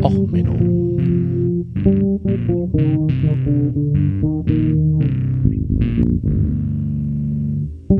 Och 0.00 0.30
Menno. 0.30 0.56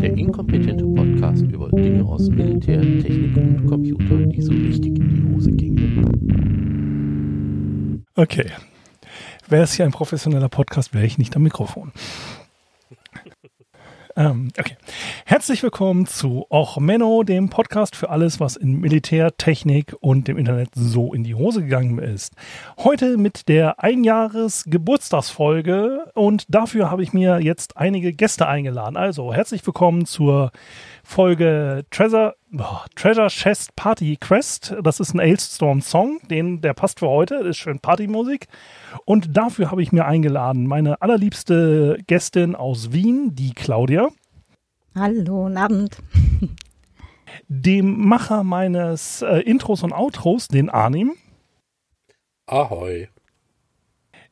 Der 0.00 0.16
inkompetente 0.16 0.84
Podcast 0.84 1.42
über 1.42 1.68
Dinge 1.70 2.04
aus 2.04 2.30
Militär, 2.30 2.80
Technik 2.80 3.36
und 3.36 3.66
Computer, 3.66 4.26
die 4.26 4.40
so 4.40 4.52
richtig 4.52 4.98
in 4.98 5.08
die 5.08 5.34
Hose 5.34 5.52
gingen. 5.52 6.04
Okay. 8.14 8.46
Wäre 9.48 9.64
es 9.64 9.74
hier 9.74 9.84
ein 9.84 9.92
professioneller 9.92 10.48
Podcast, 10.48 10.94
wäre 10.94 11.04
ich 11.04 11.18
nicht 11.18 11.36
am 11.36 11.42
Mikrofon. 11.42 11.92
Ähm, 14.16 14.48
okay. 14.58 14.76
Herzlich 15.24 15.62
willkommen 15.62 16.04
zu 16.06 16.44
Och 16.50 16.78
Menno, 16.78 17.22
dem 17.22 17.48
Podcast 17.48 17.94
für 17.96 18.10
alles, 18.10 18.40
was 18.40 18.56
in 18.56 18.78
Militär, 18.80 19.38
Technik 19.38 19.96
und 20.00 20.28
dem 20.28 20.36
Internet 20.36 20.68
so 20.74 21.14
in 21.14 21.24
die 21.24 21.34
Hose 21.34 21.62
gegangen 21.62 21.98
ist. 21.98 22.34
Heute 22.78 23.16
mit 23.16 23.48
der 23.48 23.82
Einjahres-Geburtstagsfolge 23.82 26.10
und 26.14 26.44
dafür 26.48 26.90
habe 26.90 27.02
ich 27.02 27.14
mir 27.14 27.40
jetzt 27.40 27.78
einige 27.78 28.12
Gäste 28.12 28.46
eingeladen. 28.46 28.98
Also 28.98 29.32
herzlich 29.32 29.66
willkommen 29.66 30.04
zur 30.04 30.52
Folge 31.02 31.84
Treasure, 31.90 32.36
oh, 32.58 32.78
Treasure 32.94 33.28
Chest 33.28 33.74
Party 33.76 34.16
Quest. 34.16 34.74
Das 34.82 35.00
ist 35.00 35.14
ein 35.14 35.20
Ailstorm 35.20 35.80
Song, 35.80 36.20
den, 36.28 36.60
der 36.60 36.74
passt 36.74 37.00
für 37.00 37.08
heute, 37.08 37.38
das 37.38 37.48
ist 37.48 37.56
schön 37.58 37.80
Partymusik. 37.80 38.48
Und 39.04 39.36
dafür 39.36 39.70
habe 39.70 39.82
ich 39.82 39.92
mir 39.92 40.04
eingeladen 40.04 40.66
meine 40.66 41.02
allerliebste 41.02 41.98
Gästin 42.06 42.54
aus 42.54 42.92
Wien, 42.92 43.34
die 43.34 43.52
Claudia. 43.52 44.08
Hallo, 44.94 45.44
guten 45.44 45.56
Abend. 45.56 45.96
Dem 47.48 48.06
Macher 48.06 48.44
meines 48.44 49.22
äh, 49.22 49.38
Intros 49.40 49.82
und 49.82 49.92
Outros, 49.92 50.48
den 50.48 50.70
Arnim. 50.70 51.14
Ahoi. 52.46 53.08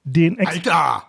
Den 0.05 0.39
Ex 0.39 0.57
Alter! 0.57 1.05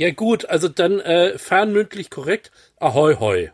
Ja 0.00 0.10
gut, 0.12 0.48
also 0.48 0.68
dann 0.68 0.98
äh, 1.00 1.36
fernmündlich 1.36 2.08
korrekt. 2.08 2.50
Ahoi 2.82 3.14
hoi. 3.16 3.50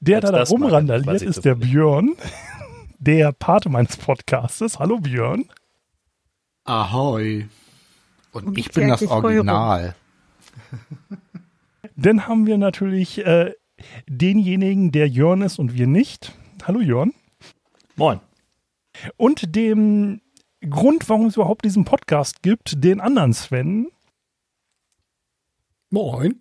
der 0.00 0.22
da, 0.22 0.32
da 0.32 0.38
mal 0.38 0.44
rumrandaliert, 0.44 1.20
ist 1.20 1.44
der. 1.44 1.56
Björn, 1.56 2.16
der 2.98 3.32
Pate 3.32 3.68
meines 3.68 3.98
Podcastes. 3.98 4.78
Hallo 4.78 4.98
Björn. 4.98 5.44
Ahoi. 6.64 7.48
Und 8.32 8.56
ich 8.56 8.70
bin 8.70 8.88
das. 8.88 9.02
Original. 9.02 9.94
Dann 11.96 12.26
haben 12.26 12.46
wir 12.46 12.56
natürlich 12.56 13.26
äh, 13.26 13.52
denjenigen, 14.06 14.90
der 14.90 15.08
Jörn 15.08 15.42
ist 15.42 15.58
und 15.58 15.74
wir 15.74 15.86
nicht. 15.86 16.32
Hallo 16.66 16.80
Jörn. 16.80 17.12
Moin. 17.94 18.20
Und 19.18 19.54
dem 19.54 20.22
Grund, 20.66 21.10
warum 21.10 21.26
es 21.26 21.36
überhaupt 21.36 21.66
diesen 21.66 21.84
Podcast 21.84 22.42
gibt, 22.42 22.82
den 22.82 23.02
anderen 23.02 23.34
Sven. 23.34 23.88
Moin. 25.90 26.40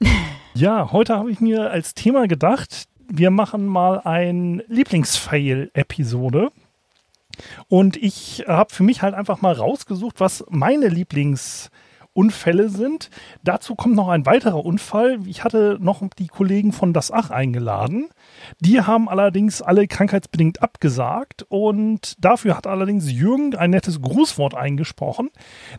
Ja, 0.60 0.92
heute 0.92 1.16
habe 1.16 1.30
ich 1.30 1.40
mir 1.40 1.70
als 1.70 1.94
Thema 1.94 2.28
gedacht, 2.28 2.84
wir 3.08 3.30
machen 3.30 3.64
mal 3.64 4.00
ein 4.00 4.62
Lieblingsfail-Episode. 4.68 6.50
Und 7.68 7.96
ich 7.96 8.44
habe 8.46 8.74
für 8.74 8.82
mich 8.82 9.00
halt 9.00 9.14
einfach 9.14 9.40
mal 9.40 9.54
rausgesucht, 9.54 10.20
was 10.20 10.44
meine 10.50 10.88
Lieblingsunfälle 10.88 12.68
sind. 12.68 13.08
Dazu 13.42 13.74
kommt 13.74 13.94
noch 13.94 14.08
ein 14.10 14.26
weiterer 14.26 14.62
Unfall. 14.62 15.20
Ich 15.24 15.44
hatte 15.44 15.78
noch 15.80 16.02
die 16.18 16.26
Kollegen 16.26 16.72
von 16.72 16.92
Das 16.92 17.10
Ach 17.10 17.30
eingeladen. 17.30 18.10
Die 18.60 18.82
haben 18.82 19.08
allerdings 19.08 19.62
alle 19.62 19.86
krankheitsbedingt 19.86 20.62
abgesagt 20.62 21.46
und 21.48 22.22
dafür 22.22 22.54
hat 22.54 22.66
allerdings 22.66 23.10
Jürgen 23.10 23.54
ein 23.56 23.70
nettes 23.70 24.02
Grußwort 24.02 24.54
eingesprochen. 24.54 25.30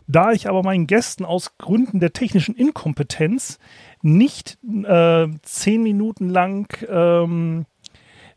Da 0.08 0.32
ich 0.32 0.48
aber 0.48 0.64
meinen 0.64 0.88
Gästen 0.88 1.24
aus 1.24 1.56
Gründen 1.56 2.00
der 2.00 2.12
technischen 2.12 2.56
Inkompetenz 2.56 3.60
nicht 4.02 4.58
äh, 4.84 5.28
zehn 5.42 5.82
Minuten 5.82 6.28
lang 6.28 6.66
ähm, 6.88 7.64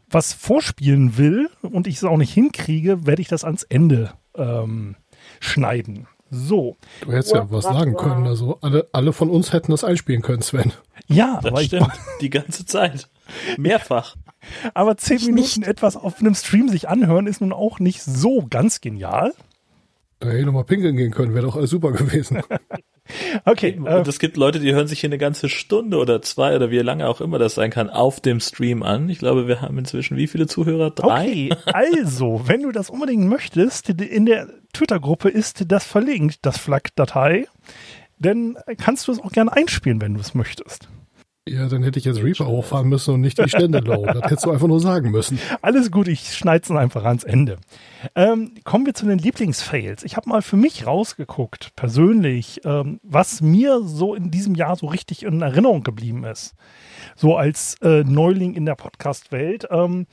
was 0.10 0.34
vorspielen 0.34 1.18
will 1.18 1.50
und 1.62 1.88
ich 1.88 1.96
es 1.98 2.04
auch 2.04 2.18
nicht 2.18 2.34
hinkriege, 2.34 3.06
werde 3.06 3.22
ich 3.22 3.28
das 3.28 3.44
ans 3.44 3.64
Ende 3.64 4.14
ähm, 4.36 4.96
schneiden. 5.40 6.08
So. 6.30 6.78
Du 7.02 7.12
hättest 7.12 7.34
ja 7.34 7.50
was 7.52 7.64
sagen 7.66 7.96
können. 7.96 8.26
Also 8.28 8.58
alle, 8.62 8.88
alle 8.94 9.14
von 9.14 9.30
uns 9.30 9.54
hätten 9.54 9.72
das 9.72 9.84
einspielen 9.84 10.22
können, 10.22 10.42
Sven. 10.42 10.74
Ja, 11.08 11.40
Das 11.42 11.52
aber, 11.52 11.62
ich, 11.62 11.68
stimmt. 11.68 11.88
Die 12.22 12.30
ganze 12.30 12.66
Zeit. 12.66 13.10
Mehrfach. 13.58 14.16
aber 14.74 14.98
zehn 14.98 15.18
Ich 15.18 15.26
Minuten 15.28 15.62
nicht. 15.62 15.68
etwas 15.68 15.96
auf 15.98 16.20
einem 16.20 16.36
Stream 16.36 16.70
sich 16.70 16.88
anhören 16.90 17.28
ist 17.28 17.42
nun 17.42 17.54
auch 17.54 17.80
nicht 17.80 18.02
so 18.04 18.46
ganz 18.50 18.82
genial. 18.82 19.34
Da 20.20 20.28
hätte 20.30 20.40
ich 20.40 20.46
nochmal 20.46 20.64
pinkeln 20.64 20.96
gehen 20.98 21.12
können, 21.12 21.34
wäre 21.34 21.46
doch 21.46 21.56
alles 21.56 21.70
super 21.72 21.92
gewesen. 21.92 22.42
Okay, 23.46 23.80
äh, 23.86 23.98
Und 23.98 24.08
es 24.08 24.20
gibt 24.20 24.38
Leute, 24.38 24.60
die 24.60 24.74
hören 24.74 24.88
sich 24.88 25.02
hier 25.02 25.10
eine 25.10 25.18
ganze 25.18 25.50
Stunde 25.50 25.98
oder 25.98 26.22
zwei 26.22 26.56
oder 26.56 26.72
wie 26.72 26.80
lange 26.80 27.08
auch 27.08 27.22
immer 27.22 27.38
das 27.38 27.56
sein 27.56 27.70
kann, 27.70 27.90
auf 27.90 28.20
dem 28.20 28.40
Stream 28.40 28.84
an. 28.84 29.10
Ich 29.10 29.20
glaube, 29.20 29.48
wir 29.48 29.62
haben 29.62 29.78
inzwischen 29.78 30.18
wie 30.18 30.28
viele 30.28 30.48
Zuhörer? 30.48 30.92
Drei? 30.92 31.50
Okay, 31.52 31.56
also, 31.66 32.42
wenn 32.46 32.64
du 32.64 32.72
das 32.72 32.90
unbedingt 32.90 33.28
möchtest, 33.28 33.90
in 33.90 34.26
der 34.26 34.48
Twitter-Gruppe 34.74 35.30
ist 35.30 35.66
das 35.72 35.86
verlinkt, 35.86 36.40
das 36.42 36.58
FLAC-Datei. 36.58 37.48
Dann 38.18 38.58
kannst 38.78 39.08
du 39.08 39.12
es 39.12 39.20
auch 39.20 39.32
gerne 39.32 39.52
einspielen, 39.54 40.02
wenn 40.02 40.14
du 40.14 40.22
es 40.22 40.34
möchtest. 40.34 40.88
Ja, 41.48 41.68
dann 41.68 41.84
hätte 41.84 42.00
ich 42.00 42.06
jetzt 42.06 42.24
Reaper 42.24 42.48
hochfahren 42.48 42.90
müssen 42.90 43.14
und 43.14 43.22
nicht 43.22 43.38
die 43.38 43.48
Stände 43.48 43.78
low. 43.78 44.04
Das 44.04 44.24
hättest 44.24 44.48
du 44.48 44.52
einfach 44.52 44.68
nur 44.68 44.80
sagen 44.80 45.12
müssen. 45.12 45.38
Alles 45.62 45.92
gut, 45.92 46.08
ich 46.08 46.34
schneide 46.34 46.64
es 46.64 46.72
einfach 46.72 47.06
ans 47.06 47.24
Ende. 47.24 47.58
Ähm, 48.16 48.56
kommen 48.64 48.88
wir 48.88 48.96
zu 48.96 49.06
den 49.06 49.20
Lieblingsfails. 49.20 50.04
Ich 50.04 50.18
habe 50.18 50.28
mal 50.28 50.42
für 50.42 50.58
mich 50.58 50.88
rausgeguckt, 50.88 51.76
persönlich, 51.76 52.62
ähm, 52.66 53.00
was 53.04 53.42
mir 53.42 53.82
so 53.84 54.16
in 54.16 54.32
diesem 54.32 54.56
Jahr 54.56 54.76
so 54.76 54.88
richtig 54.88 55.22
in 55.22 55.40
Erinnerung 55.44 55.84
geblieben 55.84 56.24
ist. 56.24 56.56
So 57.16 57.38
als 57.38 57.76
äh, 57.84 58.04
Neuling 58.04 58.56
in 58.56 58.66
der 58.66 58.76
Podcast-Welt. 58.76 59.68
Ähm, 59.70 60.08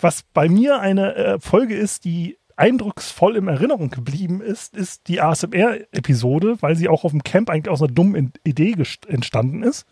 was 0.00 0.22
bei 0.32 0.48
mir 0.48 0.80
eine 0.80 1.14
äh, 1.16 1.38
Folge 1.38 1.74
ist, 1.74 2.06
die 2.06 2.38
eindrucksvoll 2.56 3.36
in 3.36 3.46
Erinnerung 3.46 3.90
geblieben 3.90 4.40
ist, 4.40 4.74
ist 4.74 5.08
die 5.08 5.20
ASMR-Episode, 5.20 6.56
weil 6.60 6.76
sie 6.76 6.88
auch 6.88 7.04
auf 7.04 7.12
dem 7.12 7.22
Camp 7.22 7.50
eigentlich 7.50 7.70
aus 7.70 7.82
einer 7.82 7.92
dummen 7.92 8.32
Idee 8.42 8.74
entstanden 9.06 9.62
ist. 9.62 9.84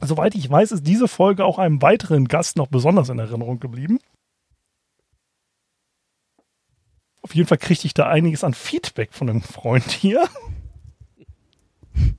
Soweit 0.00 0.34
ich 0.34 0.48
weiß, 0.48 0.72
ist 0.72 0.86
diese 0.86 1.08
Folge 1.08 1.44
auch 1.44 1.58
einem 1.58 1.80
weiteren 1.82 2.28
Gast 2.28 2.56
noch 2.56 2.68
besonders 2.68 3.08
in 3.08 3.18
Erinnerung 3.18 3.60
geblieben. 3.60 3.98
Auf 7.22 7.34
jeden 7.34 7.48
Fall 7.48 7.58
kriegte 7.58 7.86
ich 7.86 7.94
da 7.94 8.08
einiges 8.08 8.44
an 8.44 8.54
Feedback 8.54 9.12
von 9.12 9.28
einem 9.28 9.42
Freund 9.42 9.90
hier. 9.90 10.28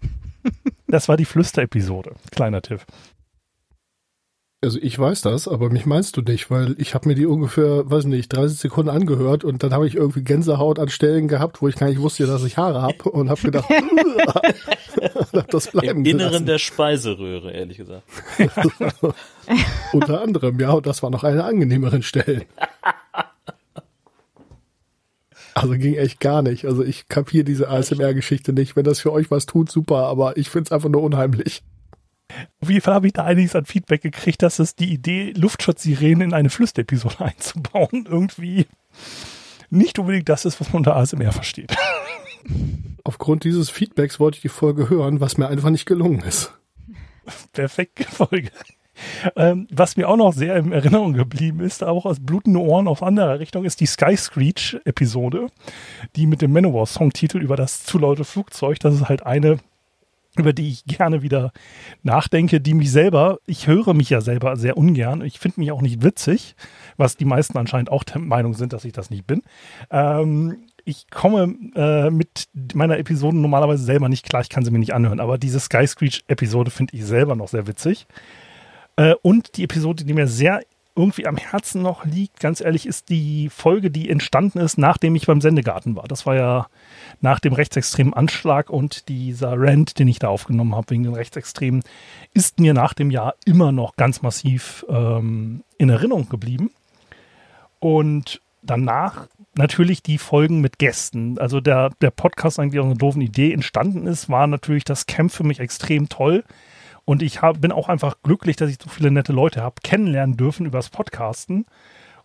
Das 0.89 1.09
war 1.09 1.17
die 1.17 1.25
Flüster-Episode. 1.25 2.15
Kleiner 2.31 2.61
Tipp. 2.61 2.85
Also 4.59 4.79
ich 4.81 4.97
weiß 4.97 5.21
das, 5.21 5.47
aber 5.47 5.69
mich 5.69 5.85
meinst 5.85 6.17
du 6.17 6.21
nicht, 6.21 6.49
weil 6.49 6.73
ich 6.79 6.95
habe 6.95 7.07
mir 7.07 7.13
die 7.13 7.27
ungefähr, 7.27 7.89
weiß 7.91 8.05
nicht, 8.05 8.29
30 8.29 8.57
Sekunden 8.57 8.89
angehört 8.89 9.43
und 9.43 9.61
dann 9.61 9.71
habe 9.71 9.85
ich 9.85 9.93
irgendwie 9.95 10.23
Gänsehaut 10.23 10.79
an 10.79 10.89
Stellen 10.89 11.27
gehabt, 11.27 11.61
wo 11.61 11.67
ich 11.67 11.75
gar 11.75 11.89
nicht 11.89 12.01
wusste, 12.01 12.25
dass 12.25 12.43
ich 12.43 12.57
Haare 12.57 12.81
habe 12.81 13.03
und 13.11 13.29
habe 13.29 13.39
gedacht, 13.39 13.69
hab 15.33 15.47
das 15.49 15.69
bleiben 15.69 15.99
Im 15.99 16.05
Inneren 16.05 16.29
gelassen. 16.29 16.45
der 16.47 16.57
Speiseröhre, 16.57 17.51
ehrlich 17.51 17.77
gesagt. 17.77 18.03
Unter 19.93 20.21
anderem, 20.21 20.59
ja, 20.59 20.71
und 20.71 20.87
das 20.87 21.03
war 21.03 21.11
noch 21.11 21.23
eine 21.23 21.43
angenehmeren 21.43 22.01
Stellen. 22.01 22.45
Also 25.53 25.73
ging 25.73 25.95
echt 25.95 26.19
gar 26.19 26.41
nicht. 26.41 26.65
Also 26.65 26.83
ich 26.83 27.07
kapiere 27.09 27.43
diese 27.43 27.69
ASMR-Geschichte 27.69 28.53
nicht. 28.53 28.75
Wenn 28.75 28.85
das 28.85 28.99
für 28.99 29.11
euch 29.11 29.29
was 29.29 29.45
tut, 29.45 29.71
super, 29.71 30.07
aber 30.07 30.35
ich 30.37 30.49
finde 30.49 30.67
es 30.67 30.71
einfach 30.71 30.89
nur 30.89 31.03
unheimlich. 31.03 31.61
Auf 32.61 32.69
jeden 32.69 32.81
Fall 32.81 32.93
habe 32.93 33.07
ich 33.07 33.13
da 33.13 33.23
einiges 33.23 33.55
an 33.55 33.65
Feedback 33.65 34.01
gekriegt, 34.01 34.41
dass 34.41 34.59
es 34.59 34.75
die 34.75 34.91
Idee, 34.91 35.33
Luftschutzsirenen 35.35 36.29
in 36.29 36.33
eine 36.33 36.49
Flüster-Episode 36.49 37.19
einzubauen, 37.25 38.07
irgendwie 38.09 38.67
nicht 39.69 39.99
unbedingt 39.99 40.29
das 40.29 40.45
ist, 40.45 40.59
was 40.59 40.69
man 40.69 40.77
unter 40.77 40.95
ASMR 40.95 41.31
versteht. 41.31 41.75
Aufgrund 43.03 43.43
dieses 43.43 43.69
Feedbacks 43.69 44.19
wollte 44.19 44.37
ich 44.37 44.41
die 44.41 44.49
Folge 44.49 44.89
hören, 44.89 45.19
was 45.19 45.37
mir 45.37 45.47
einfach 45.47 45.69
nicht 45.69 45.85
gelungen 45.85 46.21
ist. 46.21 46.53
Perfekte 47.53 48.03
Folge. 48.03 48.51
Ähm, 49.35 49.67
was 49.71 49.97
mir 49.97 50.09
auch 50.09 50.17
noch 50.17 50.33
sehr 50.33 50.55
in 50.55 50.71
Erinnerung 50.71 51.13
geblieben 51.13 51.59
ist, 51.59 51.83
auch 51.83 52.05
aus 52.05 52.19
blutenden 52.19 52.61
Ohren 52.61 52.87
aus 52.87 53.03
anderer 53.03 53.39
Richtung, 53.39 53.63
ist 53.63 53.79
die 53.79 53.85
Sky 53.85 54.15
Screech-Episode, 54.17 55.47
die 56.15 56.25
mit 56.25 56.41
dem 56.41 56.51
Manowar-Songtitel 56.53 57.37
über 57.39 57.55
das 57.55 57.83
zu 57.83 57.99
laute 57.99 58.23
Flugzeug. 58.23 58.79
Das 58.79 58.95
ist 58.95 59.07
halt 59.07 59.25
eine, 59.25 59.59
über 60.37 60.53
die 60.53 60.69
ich 60.69 60.85
gerne 60.85 61.21
wieder 61.21 61.51
nachdenke, 62.03 62.61
die 62.61 62.73
mich 62.73 62.91
selber, 62.91 63.39
ich 63.45 63.67
höre 63.67 63.93
mich 63.93 64.09
ja 64.09 64.21
selber 64.21 64.55
sehr 64.55 64.77
ungern. 64.77 65.21
Ich 65.21 65.39
finde 65.39 65.59
mich 65.59 65.71
auch 65.71 65.81
nicht 65.81 66.03
witzig, 66.03 66.55
was 66.95 67.17
die 67.17 67.25
meisten 67.25 67.57
anscheinend 67.57 67.91
auch 67.91 68.03
der 68.03 68.19
Meinung 68.19 68.53
sind, 68.53 68.73
dass 68.73 68.85
ich 68.85 68.93
das 68.93 69.09
nicht 69.09 69.27
bin. 69.27 69.41
Ähm, 69.91 70.57
ich 70.85 71.09
komme 71.09 71.55
äh, 71.75 72.09
mit 72.09 72.47
meiner 72.73 72.97
Episode 72.97 73.35
normalerweise 73.35 73.83
selber 73.83 74.07
nicht 74.07 74.27
klar, 74.27 74.41
ich 74.41 74.49
kann 74.49 74.63
sie 74.63 74.71
mir 74.71 74.79
nicht 74.79 74.93
anhören, 74.93 75.19
aber 75.19 75.37
diese 75.37 75.59
Sky 75.59 75.85
Screech-Episode 75.85 76.71
finde 76.71 76.95
ich 76.95 77.03
selber 77.03 77.35
noch 77.35 77.49
sehr 77.49 77.67
witzig. 77.67 78.07
Äh, 78.95 79.15
und 79.21 79.57
die 79.57 79.63
Episode, 79.63 80.05
die 80.05 80.13
mir 80.13 80.27
sehr 80.27 80.61
irgendwie 80.97 81.27
am 81.27 81.37
Herzen 81.37 81.81
noch 81.81 82.05
liegt, 82.05 82.39
ganz 82.39 82.59
ehrlich, 82.59 82.87
ist 82.87 83.09
die 83.09 83.49
Folge, 83.49 83.91
die 83.91 84.09
entstanden 84.09 84.59
ist, 84.59 84.77
nachdem 84.77 85.15
ich 85.15 85.27
beim 85.27 85.41
Sendegarten 85.41 85.95
war. 85.95 86.07
Das 86.07 86.25
war 86.25 86.35
ja 86.35 86.67
nach 87.21 87.39
dem 87.39 87.53
rechtsextremen 87.53 88.13
Anschlag 88.13 88.69
und 88.69 89.07
dieser 89.07 89.53
Rant, 89.55 89.99
den 89.99 90.07
ich 90.07 90.19
da 90.19 90.29
aufgenommen 90.29 90.75
habe 90.75 90.89
wegen 90.89 91.03
den 91.03 91.13
Rechtsextremen, 91.13 91.83
ist 92.33 92.59
mir 92.59 92.73
nach 92.73 92.93
dem 92.93 93.11
Jahr 93.11 93.35
immer 93.45 93.71
noch 93.71 93.95
ganz 93.95 94.21
massiv 94.21 94.85
ähm, 94.89 95.63
in 95.77 95.89
Erinnerung 95.89 96.29
geblieben. 96.29 96.71
Und 97.79 98.41
danach 98.63 99.27
natürlich 99.55 100.01
die 100.03 100.17
Folgen 100.17 100.61
mit 100.61 100.79
Gästen. 100.79 101.37
Also 101.37 101.61
der, 101.61 101.91
der 102.01 102.11
Podcast 102.11 102.59
eigentlich 102.59 102.79
aus 102.79 102.85
einer 102.85 102.95
doofen 102.95 103.21
Idee 103.21 103.53
entstanden 103.53 104.07
ist, 104.07 104.29
war 104.29 104.47
natürlich 104.47 104.83
das 104.83 105.05
Camp 105.05 105.31
für 105.31 105.43
mich 105.43 105.59
extrem 105.59 106.09
toll. 106.09 106.43
Und 107.07 107.21
ich 107.21 107.41
hab, 107.41 107.61
bin 107.61 107.71
auch 107.71 107.87
einfach 107.87 108.17
glücklich, 108.21 108.57
dass 108.57 108.69
ich 108.69 108.79
so 108.83 108.89
viele 108.89 109.11
nette 109.11 109.31
Leute 109.31 109.63
habe 109.63 109.75
kennenlernen 109.81 110.35
dürfen 110.35 110.65
übers 110.65 110.89
Podcasten. 110.89 111.65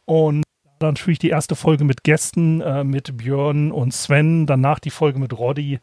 Und 0.06 0.42
dann 0.80 0.94
natürlich 0.94 1.20
die 1.20 1.28
erste 1.28 1.54
Folge 1.54 1.84
mit 1.84 2.02
Gästen, 2.02 2.60
äh, 2.60 2.82
mit 2.82 3.16
Björn 3.16 3.70
und 3.70 3.94
Sven, 3.94 4.44
danach 4.44 4.80
die 4.80 4.90
Folge 4.90 5.20
mit 5.20 5.38
Roddy 5.38 5.78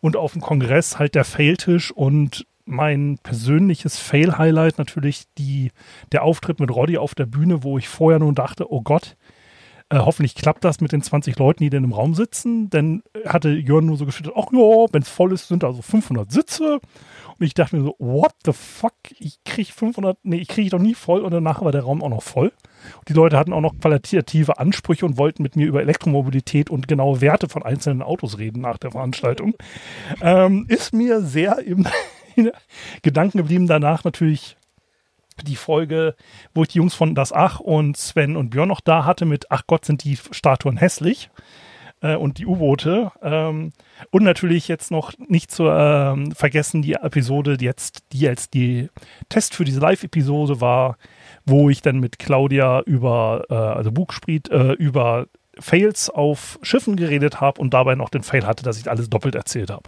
und 0.00 0.16
auf 0.16 0.32
dem 0.32 0.42
Kongress 0.42 0.98
halt 0.98 1.14
der 1.14 1.24
Failtisch 1.24 1.92
und 1.92 2.46
mein 2.66 3.18
persönliches 3.22 3.98
Fail-Highlight 3.98 4.76
natürlich 4.76 5.24
die, 5.38 5.72
der 6.12 6.22
Auftritt 6.22 6.60
mit 6.60 6.70
Roddy 6.70 6.98
auf 6.98 7.14
der 7.14 7.26
Bühne, 7.26 7.62
wo 7.62 7.78
ich 7.78 7.88
vorher 7.88 8.18
nur 8.18 8.34
dachte, 8.34 8.70
oh 8.70 8.82
Gott, 8.82 9.16
äh, 9.92 9.98
hoffentlich 9.98 10.34
klappt 10.34 10.64
das 10.64 10.80
mit 10.80 10.92
den 10.92 11.02
20 11.02 11.38
Leuten, 11.38 11.62
die 11.62 11.70
denn 11.70 11.84
im 11.84 11.92
Raum 11.92 12.14
sitzen. 12.14 12.70
Denn 12.70 13.02
hatte 13.26 13.50
Jörn 13.50 13.84
nur 13.84 13.98
so 13.98 14.06
geschüttet, 14.06 14.32
ach 14.34 14.46
ja, 14.50 14.86
wenn 14.90 15.02
es 15.02 15.08
voll 15.08 15.32
ist, 15.32 15.48
sind 15.48 15.62
da 15.62 15.72
so 15.72 15.82
500 15.82 16.32
Sitze. 16.32 16.80
Und 17.38 17.46
ich 17.46 17.52
dachte 17.52 17.76
mir 17.76 17.82
so, 17.82 17.96
what 17.98 18.32
the 18.46 18.52
fuck? 18.52 18.94
Ich 19.18 19.44
kriege 19.44 19.70
500, 19.70 20.16
nee, 20.22 20.36
ich 20.36 20.48
kriege 20.48 20.70
doch 20.70 20.78
nie 20.78 20.94
voll. 20.94 21.20
Und 21.20 21.32
danach 21.32 21.60
war 21.60 21.72
der 21.72 21.82
Raum 21.82 22.02
auch 22.02 22.08
noch 22.08 22.22
voll. 22.22 22.52
Und 22.98 23.08
die 23.08 23.12
Leute 23.12 23.36
hatten 23.36 23.52
auch 23.52 23.60
noch 23.60 23.78
qualitative 23.78 24.58
Ansprüche 24.58 25.04
und 25.04 25.18
wollten 25.18 25.42
mit 25.42 25.56
mir 25.56 25.66
über 25.66 25.82
Elektromobilität 25.82 26.70
und 26.70 26.88
genaue 26.88 27.20
Werte 27.20 27.48
von 27.48 27.62
einzelnen 27.62 28.00
Autos 28.00 28.38
reden 28.38 28.62
nach 28.62 28.78
der 28.78 28.92
Veranstaltung. 28.92 29.54
Ähm, 30.22 30.64
ist 30.68 30.94
mir 30.94 31.20
sehr 31.20 31.58
im 31.58 31.86
Gedanken 33.02 33.38
geblieben. 33.38 33.66
Danach 33.66 34.04
natürlich 34.04 34.56
die 35.44 35.56
Folge, 35.56 36.14
wo 36.54 36.62
ich 36.62 36.68
die 36.68 36.78
Jungs 36.78 36.94
von 36.94 37.14
Das 37.14 37.32
Ach 37.32 37.60
und 37.60 37.96
Sven 37.96 38.36
und 38.36 38.50
Björn 38.50 38.68
noch 38.68 38.80
da 38.80 39.04
hatte 39.04 39.24
mit 39.24 39.50
Ach 39.50 39.62
Gott, 39.66 39.84
sind 39.84 40.04
die 40.04 40.16
Statuen 40.16 40.76
hässlich 40.76 41.30
äh, 42.02 42.16
und 42.16 42.38
die 42.38 42.46
U-Boote. 42.46 43.12
Ähm, 43.22 43.72
und 44.10 44.22
natürlich 44.22 44.68
jetzt 44.68 44.90
noch 44.90 45.12
nicht 45.18 45.50
zu 45.50 45.68
ähm, 45.68 46.32
vergessen 46.32 46.82
die 46.82 46.94
Episode, 46.94 47.56
die 47.56 47.64
jetzt, 47.64 48.04
die 48.12 48.20
jetzt 48.20 48.54
die 48.54 48.88
Test 49.28 49.54
für 49.54 49.64
diese 49.64 49.80
Live-Episode 49.80 50.60
war, 50.60 50.96
wo 51.46 51.70
ich 51.70 51.82
dann 51.82 52.00
mit 52.00 52.18
Claudia 52.18 52.82
über, 52.82 53.44
äh, 53.48 53.54
also 53.54 53.92
Bugspriet, 53.92 54.50
äh, 54.50 54.72
über 54.72 55.26
Fails 55.58 56.08
auf 56.08 56.58
Schiffen 56.62 56.96
geredet 56.96 57.40
habe 57.40 57.60
und 57.60 57.74
dabei 57.74 57.94
noch 57.94 58.08
den 58.08 58.22
Fail 58.22 58.46
hatte, 58.46 58.62
dass 58.62 58.78
ich 58.78 58.90
alles 58.90 59.10
doppelt 59.10 59.34
erzählt 59.34 59.70
habe. 59.70 59.84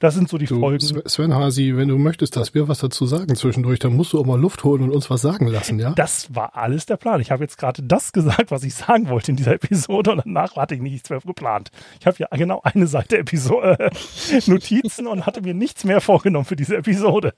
Das 0.00 0.14
sind 0.14 0.28
so 0.28 0.38
die 0.38 0.46
du, 0.46 0.58
Folgen. 0.58 1.02
Sven 1.06 1.34
Hasi, 1.34 1.76
wenn 1.76 1.88
du 1.88 1.98
möchtest, 1.98 2.36
dass 2.36 2.54
wir 2.54 2.68
was 2.68 2.78
dazu 2.78 3.06
sagen 3.06 3.34
zwischendurch, 3.36 3.78
dann 3.78 3.94
musst 3.94 4.12
du 4.12 4.20
auch 4.20 4.24
mal 4.24 4.40
Luft 4.40 4.64
holen 4.64 4.82
und 4.82 4.90
uns 4.90 5.10
was 5.10 5.20
sagen 5.20 5.46
lassen, 5.46 5.78
ja? 5.78 5.92
Das 5.92 6.34
war 6.34 6.56
alles 6.56 6.86
der 6.86 6.96
Plan. 6.96 7.20
Ich 7.20 7.30
habe 7.30 7.42
jetzt 7.42 7.58
gerade 7.58 7.82
das 7.82 8.12
gesagt, 8.12 8.50
was 8.50 8.64
ich 8.64 8.74
sagen 8.74 9.08
wollte 9.08 9.32
in 9.32 9.36
dieser 9.36 9.54
Episode 9.54 10.12
und 10.12 10.22
danach 10.24 10.56
hatte 10.56 10.74
ich 10.74 10.80
nichts 10.80 11.10
mehr 11.10 11.20
geplant. 11.20 11.70
Ich 12.00 12.06
habe 12.06 12.16
ja 12.18 12.28
genau 12.30 12.60
eine 12.64 12.86
Seite 12.86 13.18
Episode 13.18 13.78
äh, 13.78 14.40
Notizen 14.46 15.06
und 15.06 15.26
hatte 15.26 15.42
mir 15.42 15.54
nichts 15.54 15.84
mehr 15.84 16.00
vorgenommen 16.00 16.46
für 16.46 16.56
diese 16.56 16.76
Episode. 16.76 17.34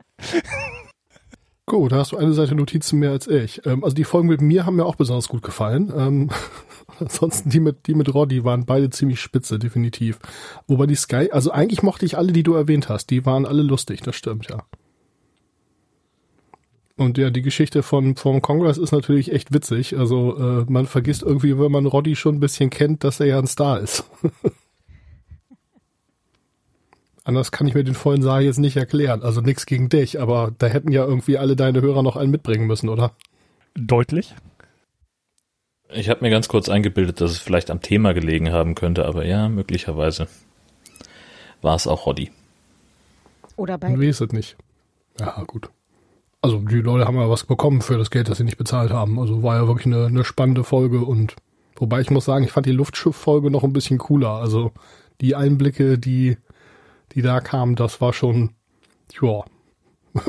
Gut, 1.67 1.93
da 1.93 1.97
hast 1.97 2.13
du 2.13 2.19
eine 2.19 2.35
Seite 2.35 2.55
Notizen 2.55 2.99
mehr 2.99 3.11
als 3.11 3.27
ich. 3.27 3.65
Ähm, 3.65 3.85
also 3.85 3.97
die 3.97 4.05
Folgen 4.05 4.29
mit 4.29 4.43
mir 4.43 4.67
haben 4.67 4.77
mir 4.77 4.85
auch 4.85 4.97
besonders 4.97 5.29
gut 5.29 5.43
gefallen. 5.43 5.93
Ähm, 5.97 6.31
ansonsten 7.01 7.49
die 7.49 7.61
mit, 7.61 7.87
die 7.87 7.95
mit 7.95 8.13
Roddy 8.13 8.45
waren 8.45 8.67
beide 8.67 8.91
ziemlich 8.91 9.21
spitze, 9.21 9.59
definitiv. 9.59 10.19
Wobei 10.67 10.87
die 10.87 10.95
Sky, 10.95 11.31
also 11.33 11.51
eigentlich 11.51 11.83
mochte 11.83 12.05
ich 12.05 12.19
alle, 12.19 12.33
die 12.33 12.43
du 12.43 12.53
erwähnt 12.55 12.91
hast. 12.91 13.09
Die 13.11 13.25
waren 13.25 13.47
alle 13.47 13.63
lustig, 13.63 14.03
das 14.03 14.15
stimmt, 14.15 14.49
ja. 14.51 14.65
Und 16.97 17.19
ja, 17.19 17.31
die 17.31 17.43
Geschichte 17.43 17.83
von 17.83 18.15
vom 18.15 18.41
Congress 18.41 18.79
ist 18.79 18.93
natürlich 18.93 19.33
echt 19.33 19.53
witzig. 19.53 19.99
Also 19.99 20.37
äh, 20.39 20.65
man 20.69 20.87
vergisst 20.87 21.23
irgendwie, 21.23 21.59
wenn 21.59 21.73
man 21.73 21.87
Roddy 21.87 22.15
schon 22.15 22.37
ein 22.37 22.41
bisschen 22.41 22.71
kennt, 22.71 23.03
dass 23.05 23.21
er 23.21 23.27
ja 23.27 23.39
ein 23.39 23.47
Star 23.47 23.81
ist. 23.81 24.05
Anders 27.25 27.51
kann 27.51 27.67
ich 27.67 27.75
mir 27.75 27.85
den 27.85 27.95
vollen 27.95 28.21
Saal 28.21 28.43
jetzt 28.43 28.59
nicht 28.59 28.77
erklären. 28.77 29.23
Also 29.23 29.41
nichts 29.41 29.65
gegen 29.65 29.89
dich, 29.89 30.21
aber 30.21 30.53
da 30.59 30.67
hätten 30.67 30.93
ja 30.93 31.05
irgendwie 31.05 31.39
alle 31.39 31.57
deine 31.57 31.81
Hörer 31.81 32.03
noch 32.03 32.17
einen 32.17 32.31
mitbringen 32.31 32.67
müssen, 32.67 32.91
oder? 32.91 33.13
Deutlich. 33.75 34.35
Ich 35.91 36.11
habe 36.11 36.21
mir 36.23 36.31
ganz 36.31 36.49
kurz 36.49 36.69
eingebildet, 36.69 37.21
dass 37.21 37.31
es 37.31 37.39
vielleicht 37.39 37.71
am 37.71 37.81
Thema 37.81 38.13
gelegen 38.13 38.53
haben 38.53 38.75
könnte, 38.75 39.07
aber 39.07 39.25
ja, 39.25 39.49
möglicherweise 39.49 40.29
war 41.63 41.77
es 41.77 41.87
auch 41.87 42.05
Roddy. 42.05 42.31
Oder 43.57 43.79
bei. 43.79 43.89
Man 43.89 44.01
weiß 44.01 44.21
es 44.21 44.33
nicht. 44.33 44.57
Ja, 45.19 45.43
gut. 45.47 45.71
Also 46.43 46.59
die 46.59 46.83
Leute 46.83 47.07
haben 47.07 47.17
ja 47.17 47.31
was 47.31 47.45
bekommen 47.45 47.81
für 47.81 47.97
das 47.97 48.11
Geld, 48.11 48.29
das 48.29 48.37
sie 48.37 48.45
nicht 48.45 48.59
bezahlt 48.59 48.91
haben. 48.91 49.19
Also 49.19 49.43
war 49.43 49.57
ja 49.57 49.67
wirklich 49.67 49.87
eine, 49.87 50.07
eine 50.07 50.25
spannende 50.25 50.63
Folge 50.63 51.01
und 51.01 51.37
wobei 51.77 52.03
ich 52.03 52.11
muss 52.11 52.27
sagen, 52.27 52.45
ich 52.45 52.53
fand 52.53 52.67
die 52.67 52.73
Luftschiff-Folge 52.73 53.51
noch 53.51 53.65
ein 53.65 53.73
bisschen 53.73 53.97
cooler. 53.97 54.31
Also 54.31 54.73
die 55.23 55.37
Einblicke, 55.37 55.99
die 55.99 56.37
die 57.15 57.23
da 57.23 57.41
kamen, 57.41 57.77
das 57.77 58.01
war 58.01 58.13
schon, 58.13 58.51
ja, 59.21 59.45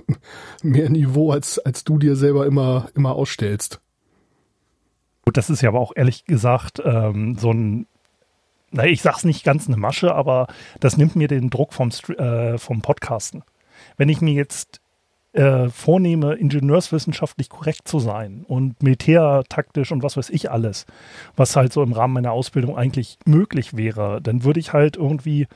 mehr 0.64 0.90
Niveau, 0.90 1.32
als, 1.32 1.60
als 1.60 1.84
du 1.84 1.98
dir 1.98 2.16
selber 2.16 2.46
immer, 2.46 2.88
immer 2.96 3.14
ausstellst. 3.14 3.82
Gut, 5.26 5.38
das 5.38 5.50
ist 5.50 5.62
ja 5.62 5.70
aber 5.70 5.80
auch 5.80 5.94
ehrlich 5.96 6.26
gesagt 6.26 6.82
ähm, 6.84 7.38
so 7.38 7.52
ein, 7.52 7.88
naja, 8.72 8.92
ich 8.92 9.02
sag's 9.02 9.24
nicht 9.24 9.44
ganz 9.44 9.68
eine 9.68 9.78
Masche, 9.78 10.14
aber 10.14 10.48
das 10.80 10.98
nimmt 10.98 11.16
mir 11.16 11.28
den 11.28 11.50
Druck 11.50 11.74
vom, 11.74 11.90
äh, 12.18 12.58
vom 12.58 12.82
Podcasten. 12.82 13.44
Wenn 13.98 14.10
ich 14.10 14.22
mir 14.22 14.34
jetzt 14.34 14.82
äh, 15.34 15.70
vornehme, 15.70 16.36
ingenieurswissenschaftlich 16.36 17.50
korrekt 17.50 17.88
zu 17.88 18.00
sein 18.00 18.46
und 18.48 18.82
militärtaktisch 18.82 19.92
und 19.92 20.04
was 20.04 20.16
weiß 20.16 20.30
ich 20.30 20.52
alles, 20.52 20.86
was 21.36 21.56
halt 21.56 21.74
so 21.74 21.84
im 21.84 21.94
Rahmen 21.94 22.14
meiner 22.14 22.32
Ausbildung 22.32 22.78
eigentlich 22.78 23.18
möglich 23.26 23.76
wäre, 23.76 24.22
dann 24.22 24.44
würde 24.44 24.60
ich 24.60 24.74
halt 24.74 24.96
irgendwie 24.96 25.48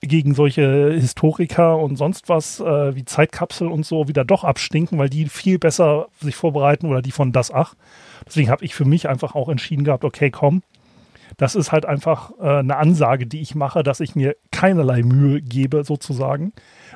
gegen 0.00 0.34
solche 0.34 0.92
Historiker 0.92 1.78
und 1.78 1.96
sonst 1.96 2.28
was 2.28 2.60
äh, 2.60 2.94
wie 2.94 3.04
Zeitkapsel 3.04 3.68
und 3.68 3.86
so 3.86 4.08
wieder 4.08 4.24
doch 4.24 4.44
abstinken, 4.44 4.98
weil 4.98 5.08
die 5.08 5.26
viel 5.26 5.58
besser 5.58 6.08
sich 6.20 6.36
vorbereiten 6.36 6.86
oder 6.86 7.02
die 7.02 7.12
von 7.12 7.32
Das 7.32 7.50
Ach. 7.50 7.74
Deswegen 8.26 8.50
habe 8.50 8.64
ich 8.64 8.74
für 8.74 8.84
mich 8.84 9.08
einfach 9.08 9.34
auch 9.34 9.48
entschieden 9.48 9.84
gehabt, 9.84 10.04
okay, 10.04 10.30
komm, 10.30 10.62
das 11.36 11.54
ist 11.54 11.70
halt 11.72 11.84
einfach 11.84 12.30
äh, 12.40 12.58
eine 12.58 12.76
Ansage, 12.76 13.26
die 13.26 13.40
ich 13.40 13.54
mache, 13.54 13.82
dass 13.82 14.00
ich 14.00 14.14
mir 14.14 14.36
keinerlei 14.50 15.02
Mühe 15.02 15.42
gebe, 15.42 15.84
sozusagen, 15.84 16.52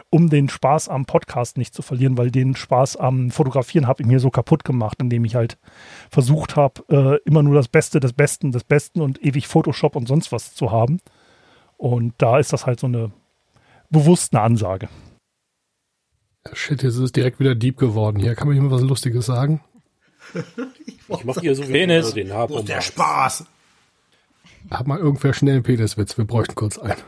um 0.08 0.30
den 0.30 0.48
Spaß 0.48 0.88
am 0.88 1.04
Podcast 1.04 1.58
nicht 1.58 1.74
zu 1.74 1.82
verlieren, 1.82 2.16
weil 2.16 2.30
den 2.30 2.56
Spaß 2.56 2.96
am 2.96 3.30
Fotografieren 3.30 3.86
habe 3.86 4.02
ich 4.02 4.08
mir 4.08 4.20
so 4.20 4.30
kaputt 4.30 4.64
gemacht, 4.64 4.98
indem 5.00 5.24
ich 5.24 5.34
halt 5.34 5.58
versucht 6.10 6.56
habe, 6.56 6.82
äh, 6.88 7.28
immer 7.28 7.42
nur 7.42 7.54
das 7.54 7.68
Beste 7.68 8.00
des 8.00 8.12
Besten 8.12 8.52
des 8.52 8.64
Besten 8.64 9.00
und 9.00 9.22
ewig 9.24 9.46
Photoshop 9.46 9.96
und 9.96 10.08
sonst 10.08 10.32
was 10.32 10.54
zu 10.54 10.70
haben. 10.70 11.00
Und 11.80 12.12
da 12.18 12.38
ist 12.38 12.52
das 12.52 12.66
halt 12.66 12.78
so 12.78 12.86
eine 12.86 13.10
bewusste 13.88 14.38
Ansage. 14.38 14.90
Shit, 16.52 16.82
jetzt 16.82 16.96
ist 16.96 17.00
es 17.00 17.12
direkt 17.12 17.40
wieder 17.40 17.54
Deep 17.54 17.78
geworden. 17.78 18.20
Hier 18.20 18.34
kann 18.34 18.48
man 18.48 18.54
jemand 18.54 18.74
was 18.74 18.82
Lustiges 18.82 19.24
sagen? 19.24 19.62
Ich 21.08 21.24
mache 21.24 21.40
hier 21.40 21.54
so 21.54 21.62
Penis. 21.62 22.12
den. 22.12 22.28
Wo 22.28 22.58
ist 22.58 22.68
der 22.68 22.82
Spaß? 22.82 23.46
Hat 24.70 24.86
mal 24.86 24.98
irgendwer 24.98 25.32
schnell 25.32 25.54
einen 25.54 25.62
Peniswitz? 25.62 26.18
Wir 26.18 26.26
bräuchten 26.26 26.54
kurz 26.54 26.78
einen. 26.78 27.00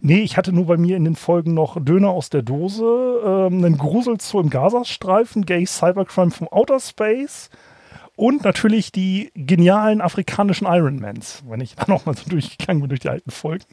Nee, 0.00 0.22
ich 0.22 0.36
hatte 0.36 0.52
nur 0.52 0.66
bei 0.66 0.76
mir 0.76 0.96
in 0.96 1.04
den 1.04 1.16
Folgen 1.16 1.52
noch 1.52 1.76
Döner 1.84 2.10
aus 2.10 2.30
der 2.30 2.42
Dose, 2.42 2.84
ähm, 2.84 3.64
einen 3.64 3.76
Gruselzoo 3.76 4.40
im 4.40 4.50
Gazastreifen, 4.50 5.44
Gay 5.44 5.66
Cybercrime 5.66 6.30
vom 6.30 6.46
Outer 6.48 6.78
Space 6.78 7.50
und 8.14 8.44
natürlich 8.44 8.92
die 8.92 9.32
genialen 9.34 10.00
afrikanischen 10.00 10.66
Ironmans, 10.66 11.42
wenn 11.48 11.60
ich 11.60 11.74
da 11.74 11.84
nochmal 11.88 12.16
so 12.16 12.30
durchgegangen 12.30 12.80
bin 12.82 12.88
durch 12.88 13.00
die 13.00 13.10
alten 13.10 13.32
Folgen. 13.32 13.64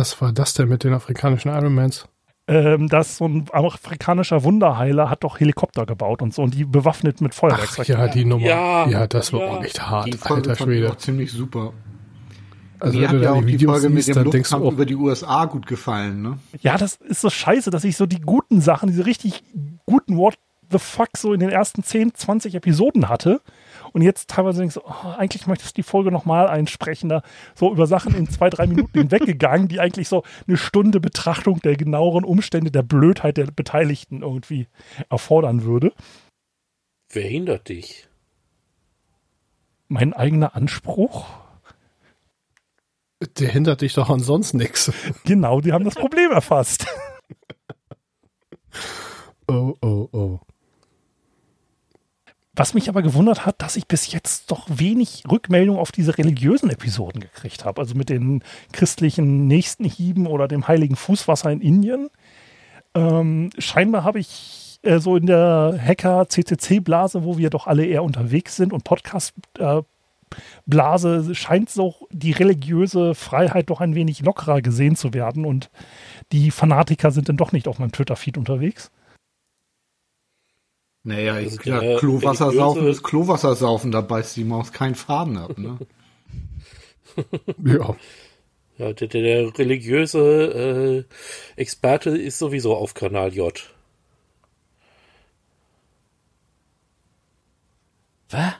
Was 0.00 0.18
war 0.22 0.32
das 0.32 0.54
denn 0.54 0.66
mit 0.70 0.82
den 0.82 0.94
afrikanischen 0.94 1.50
Ironmans? 1.50 2.08
Ähm, 2.48 2.88
dass 2.88 3.18
so 3.18 3.26
ein 3.26 3.44
afrikanischer 3.52 4.42
Wunderheiler 4.44 5.10
hat 5.10 5.24
doch 5.24 5.38
Helikopter 5.40 5.84
gebaut 5.84 6.22
und 6.22 6.32
so 6.32 6.40
und 6.42 6.54
die 6.54 6.64
bewaffnet 6.64 7.20
mit 7.20 7.32
Ach 7.34 7.38
Feuerwerksraketen. 7.38 8.00
ja, 8.00 8.08
die 8.08 8.24
Nummer. 8.24 8.46
Ja, 8.46 8.88
Ja, 8.88 9.06
das 9.06 9.34
war 9.34 9.40
ja. 9.40 9.46
auch 9.48 9.62
echt 9.62 9.90
hart, 9.90 10.06
Die 10.06 10.12
Folge 10.16 10.48
alter 10.50 10.56
fand 10.56 10.70
ich 10.72 10.78
Schwede. 10.78 10.90
auch 10.90 10.96
ziemlich 10.96 11.30
super. 11.32 11.74
Also 12.80 12.98
Mir 12.98 13.10
wenn 13.10 13.10
du 13.10 13.18
hat 13.18 13.24
ja 13.24 13.30
da 13.32 13.36
auch 13.36 13.40
die 13.42 13.46
Videos 13.48 13.72
Folge 13.72 13.90
mit 13.90 14.04
siehst, 14.04 14.16
dem 14.16 14.30
denkst 14.30 14.48
du 14.48 14.56
Luftkampf 14.56 14.64
auch, 14.64 14.72
über 14.72 14.86
die 14.86 14.96
USA 14.96 15.44
gut 15.44 15.66
gefallen, 15.66 16.22
ne? 16.22 16.38
Ja, 16.62 16.78
das 16.78 16.94
ist 16.96 17.20
so 17.20 17.28
scheiße, 17.28 17.70
dass 17.70 17.84
ich 17.84 17.98
so 17.98 18.06
die 18.06 18.22
guten 18.22 18.62
Sachen, 18.62 18.88
diese 18.88 19.04
richtig 19.04 19.44
guten 19.84 20.16
What 20.16 20.36
the 20.72 20.78
fuck 20.78 21.10
so 21.18 21.34
in 21.34 21.40
den 21.40 21.50
ersten 21.50 21.82
10, 21.82 22.14
20 22.14 22.54
Episoden 22.54 23.10
hatte. 23.10 23.42
Und 23.92 24.02
jetzt 24.02 24.30
teilweise 24.30 24.60
denkst 24.60 24.74
du, 24.74 24.82
oh, 24.84 25.14
eigentlich 25.16 25.46
möchtest 25.46 25.76
du 25.76 25.82
die 25.82 25.86
Folge 25.86 26.10
nochmal 26.10 26.48
einsprechen, 26.48 27.08
da 27.08 27.22
so 27.54 27.72
über 27.72 27.86
Sachen 27.86 28.14
in 28.14 28.28
zwei, 28.28 28.50
drei 28.50 28.66
Minuten 28.66 28.98
hinweggegangen, 28.98 29.68
die 29.68 29.80
eigentlich 29.80 30.08
so 30.08 30.22
eine 30.46 30.56
Stunde 30.56 31.00
Betrachtung 31.00 31.60
der 31.60 31.76
genaueren 31.76 32.24
Umstände, 32.24 32.70
der 32.70 32.82
Blödheit 32.82 33.36
der 33.36 33.46
Beteiligten 33.46 34.22
irgendwie 34.22 34.68
erfordern 35.08 35.64
würde. 35.64 35.92
Wer 37.10 37.28
hindert 37.28 37.68
dich? 37.68 38.08
Mein 39.88 40.12
eigener 40.12 40.54
Anspruch? 40.54 41.26
Der 43.38 43.48
hindert 43.48 43.80
dich 43.80 43.94
doch 43.94 44.08
ansonsten 44.08 44.58
nix. 44.58 44.92
Genau, 45.24 45.60
die 45.60 45.72
haben 45.72 45.84
das 45.84 45.94
Problem 45.94 46.30
erfasst. 46.30 46.86
Oh, 49.52 49.74
oh, 49.82 50.08
oh. 50.12 50.40
Was 52.54 52.74
mich 52.74 52.88
aber 52.88 53.02
gewundert 53.02 53.46
hat, 53.46 53.62
dass 53.62 53.76
ich 53.76 53.86
bis 53.86 54.10
jetzt 54.10 54.50
doch 54.50 54.66
wenig 54.68 55.22
Rückmeldung 55.30 55.78
auf 55.78 55.92
diese 55.92 56.18
religiösen 56.18 56.68
Episoden 56.68 57.20
gekriegt 57.20 57.64
habe. 57.64 57.80
Also 57.80 57.94
mit 57.94 58.08
den 58.08 58.42
christlichen 58.72 59.46
Nächstenhieben 59.46 60.26
oder 60.26 60.48
dem 60.48 60.66
heiligen 60.66 60.96
Fußwasser 60.96 61.52
in 61.52 61.60
Indien. 61.60 62.08
Ähm, 62.94 63.50
scheinbar 63.58 64.02
habe 64.02 64.18
ich 64.18 64.80
äh, 64.82 64.98
so 64.98 65.16
in 65.16 65.26
der 65.26 65.78
Hacker-CCC-Blase, 65.80 67.22
wo 67.24 67.38
wir 67.38 67.50
doch 67.50 67.68
alle 67.68 67.86
eher 67.86 68.02
unterwegs 68.02 68.56
sind 68.56 68.72
und 68.72 68.82
Podcast-Blase, 68.82 71.36
scheint 71.36 71.70
so 71.70 72.08
die 72.10 72.32
religiöse 72.32 73.14
Freiheit 73.14 73.70
doch 73.70 73.80
ein 73.80 73.94
wenig 73.94 74.22
lockerer 74.22 74.60
gesehen 74.60 74.96
zu 74.96 75.14
werden 75.14 75.44
und 75.44 75.70
die 76.32 76.50
Fanatiker 76.50 77.12
sind 77.12 77.28
dann 77.28 77.36
doch 77.36 77.52
nicht 77.52 77.68
auf 77.68 77.78
meinem 77.78 77.92
Twitter-Feed 77.92 78.38
unterwegs. 78.38 78.90
Naja, 81.02 81.38
ich, 81.38 81.52
Also 81.58 81.70
ja, 81.70 81.80
der 81.80 81.98
Klowasser 81.98 82.52
saufen 82.52 82.86
ist 82.86 83.02
Klowasser 83.02 83.54
saufen, 83.54 83.90
da 83.90 84.00
beißt 84.02 84.36
die 84.36 84.44
Maus 84.44 84.72
keinen 84.72 84.94
Faden 84.94 85.38
ab, 85.38 85.56
ne? 85.58 85.78
Ja. 87.64 87.96
Ja, 88.78 88.92
der, 88.94 89.08
der, 89.08 89.22
der 89.22 89.58
religiöse 89.58 91.06
äh, 91.56 91.60
Experte 91.60 92.10
ist 92.10 92.38
sowieso 92.38 92.74
auf 92.74 92.94
Kanal 92.94 93.34
J. 93.34 93.52
Was? 98.30 98.54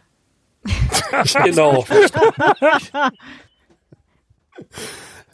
Genau. 1.45 1.85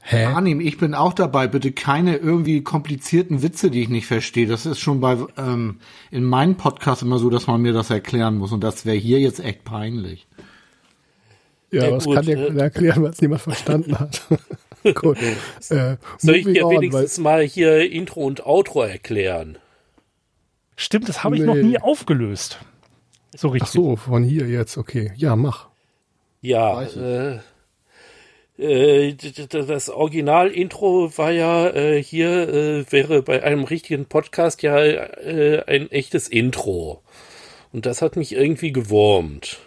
Hä? 0.09 0.25
Arnim, 0.27 0.61
ich 0.61 0.79
bin 0.79 0.95
auch 0.95 1.13
dabei. 1.13 1.49
Bitte 1.49 1.73
keine 1.73 2.17
irgendwie 2.17 2.63
komplizierten 2.63 3.43
Witze, 3.43 3.73
die 3.73 3.83
ich 3.83 3.89
nicht 3.89 4.07
verstehe. 4.07 4.47
Das 4.47 4.65
ist 4.65 4.79
schon 4.79 5.01
bei 5.01 5.17
ähm, 5.37 5.81
in 6.13 6.23
meinem 6.23 6.55
Podcast 6.57 7.03
immer 7.03 7.19
so, 7.19 7.29
dass 7.29 7.49
man 7.49 7.61
mir 7.61 7.73
das 7.73 7.91
erklären 7.91 8.39
muss. 8.39 8.53
Und 8.53 8.63
das 8.63 8.87
wäre 8.87 8.97
hier 8.97 9.19
jetzt 9.19 9.41
echt 9.41 9.65
peinlich. 9.65 10.29
Ja, 11.73 11.87
Ja, 11.87 11.93
was 11.97 12.05
gut, 12.05 12.15
kann 12.15 12.25
dir 12.25 12.39
äh, 12.39 12.47
keiner 12.47 12.63
erklären, 12.63 13.03
was 13.03 13.21
niemand 13.21 13.41
verstanden 13.43 13.99
hat? 13.99 14.23
Gut. 14.95 15.19
Äh, 15.71 15.97
Soll 16.19 16.37
ich 16.37 16.45
dir 16.47 16.65
on, 16.65 16.77
wenigstens 16.77 17.19
mal 17.19 17.43
hier 17.43 17.91
Intro 17.91 18.21
und 18.21 18.47
Outro 18.47 18.83
erklären? 18.83 19.59
Stimmt, 20.77 21.09
das 21.09 21.25
habe 21.25 21.37
ich 21.37 21.43
noch 21.43 21.57
Nee. 21.57 21.63
nie 21.65 21.79
aufgelöst. 21.81 22.61
So 23.37 23.49
Ach 23.49 23.55
richtig. 23.55 23.73
so, 23.73 23.97
von 23.97 24.23
hier 24.23 24.47
jetzt, 24.47 24.79
okay. 24.79 25.13
Ja, 25.17 25.35
mach. 25.35 25.67
Ja, 26.43 26.83
äh, 26.83 27.35
äh, 27.35 27.39
das 28.59 29.91
Original-Intro 29.91 31.17
war 31.19 31.31
ja 31.31 31.69
äh, 31.69 32.03
hier, 32.03 32.49
äh, 32.49 32.91
wäre 32.91 33.23
bei 33.23 33.43
einem 33.43 33.65
richtigen 33.65 34.07
Podcast 34.07 34.63
ja 34.63 34.79
äh, 34.79 35.63
ein 35.67 35.91
echtes 35.91 36.29
Intro. 36.29 37.03
Und 37.73 37.85
das 37.85 38.01
hat 38.01 38.17
mich 38.17 38.33
irgendwie 38.33 38.73
gewurmt. 38.73 39.59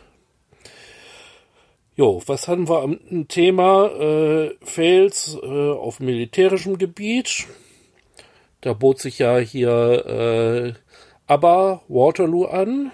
Jo, 1.95 2.23
was 2.25 2.47
haben 2.47 2.67
wir 2.67 2.81
am 2.81 3.27
Thema? 3.27 3.87
Äh, 3.87 4.55
Fails 4.63 5.37
äh, 5.41 5.71
auf 5.71 5.99
militärischem 5.99 6.77
Gebiet. 6.77 7.45
Da 8.61 8.73
bot 8.73 8.99
sich 8.99 9.19
ja 9.19 9.37
hier 9.37 10.05
äh, 10.05 10.73
aber 11.27 11.83
Waterloo 11.87 12.45
an. 12.45 12.91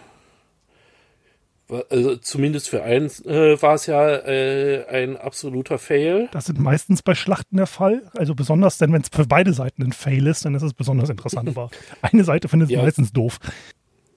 Also 1.90 2.16
zumindest 2.18 2.70
für 2.70 2.84
einen 2.84 3.08
äh, 3.26 3.60
war 3.62 3.74
es 3.74 3.88
ja 3.88 4.08
äh, 4.08 4.86
ein 4.88 5.18
absoluter 5.18 5.80
Fail. 5.80 6.30
Das 6.32 6.46
sind 6.46 6.60
meistens 6.60 7.02
bei 7.02 7.16
Schlachten 7.16 7.58
der 7.58 7.66
Fall. 7.66 8.04
Also 8.16 8.36
besonders, 8.36 8.78
denn 8.78 8.94
wenn 8.94 9.02
es 9.02 9.10
für 9.12 9.26
beide 9.26 9.52
Seiten 9.54 9.82
ein 9.84 9.92
Fail 9.92 10.28
ist, 10.28 10.46
dann 10.46 10.54
ist 10.54 10.62
es 10.62 10.74
besonders 10.74 11.10
interessant. 11.10 11.50
Aber 11.50 11.72
eine 12.02 12.24
Seite 12.24 12.48
findet 12.50 12.70
es 12.70 12.76
Ja. 12.76 12.84
meistens 12.84 13.12
doof. 13.14 13.40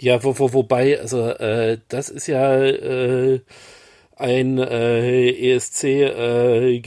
Ja, 0.01 0.23
wo, 0.23 0.39
wo, 0.39 0.53
wobei, 0.53 1.01
also 1.01 1.29
äh, 1.29 1.79
das 1.89 2.11
ist 2.11 2.27
ja 2.27 2.55
äh, 2.63 3.41
ein 4.17 4.59
äh, 4.59 5.55
ESC 5.55 5.85
äh. 5.85 6.83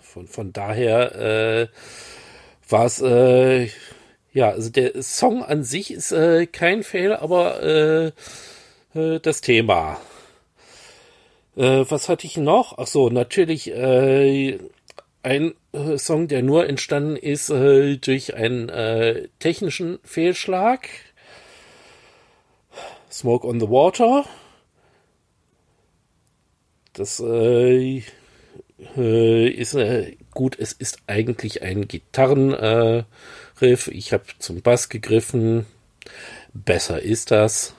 Von, 0.00 0.26
von 0.26 0.52
daher 0.52 1.14
äh, 1.14 1.68
war 2.68 2.86
es 2.86 3.00
äh, 3.02 3.68
ja, 4.32 4.50
also 4.50 4.70
der 4.70 5.02
Song 5.02 5.42
an 5.42 5.62
sich 5.64 5.92
ist 5.92 6.12
äh, 6.12 6.46
kein 6.46 6.82
Fail, 6.82 7.12
aber 7.12 8.12
äh, 8.98 9.20
das 9.20 9.40
Thema. 9.40 9.98
Äh, 11.56 11.84
was 11.88 12.08
hatte 12.08 12.26
ich 12.26 12.36
noch? 12.36 12.78
Ach 12.78 12.86
so, 12.86 13.10
natürlich 13.10 13.70
äh, 13.70 14.58
ein 15.22 15.54
äh, 15.72 15.98
Song, 15.98 16.28
der 16.28 16.42
nur 16.42 16.68
entstanden 16.68 17.16
ist 17.16 17.50
äh, 17.50 17.96
durch 17.96 18.34
einen 18.34 19.28
technischen 19.38 19.98
Fehlschlag. 20.04 20.88
Smoke 23.10 23.46
on 23.46 23.60
the 23.60 23.68
Water. 23.68 24.24
Das 26.92 27.20
äh, 27.20 28.02
ist 29.50 29.74
äh, 29.74 30.16
gut. 30.32 30.58
Es 30.58 30.72
ist 30.72 30.98
eigentlich 31.06 31.62
ein 31.62 31.88
Gitarrenriff. 31.88 33.06
Äh, 33.60 33.90
ich 33.90 34.12
habe 34.12 34.24
zum 34.38 34.62
Bass 34.62 34.88
gegriffen. 34.88 35.66
Besser 36.52 37.00
ist 37.00 37.30
das. 37.30 37.74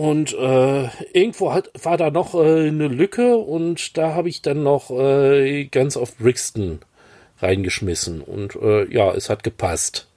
Und 0.00 0.32
äh, 0.32 0.88
irgendwo 1.12 1.52
hat, 1.52 1.70
war 1.82 1.98
da 1.98 2.10
noch 2.10 2.34
äh, 2.34 2.68
eine 2.68 2.88
Lücke 2.88 3.36
und 3.36 3.98
da 3.98 4.14
habe 4.14 4.30
ich 4.30 4.40
dann 4.40 4.62
noch 4.62 4.90
äh, 4.90 5.66
ganz 5.66 5.98
auf 5.98 6.16
Brixton 6.16 6.78
reingeschmissen. 7.40 8.22
Und 8.22 8.56
äh, 8.56 8.90
ja, 8.90 9.12
es 9.12 9.28
hat 9.28 9.42
gepasst. 9.42 10.08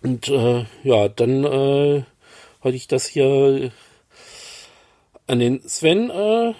Und 0.00 0.28
äh, 0.28 0.64
ja, 0.84 1.08
dann 1.08 1.42
äh, 1.42 2.04
hatte 2.60 2.76
ich 2.76 2.86
das 2.86 3.04
hier 3.04 3.72
an 5.26 5.40
den 5.40 5.68
Sven 5.68 6.54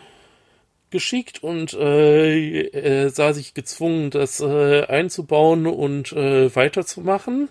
geschickt 0.91 1.41
und 1.41 1.73
er 1.73 3.11
sah 3.11 3.33
sich 3.33 3.55
gezwungen, 3.55 4.11
das 4.11 4.43
einzubauen 4.43 5.69
und 5.69 6.13
weiterzumachen. 6.13 7.49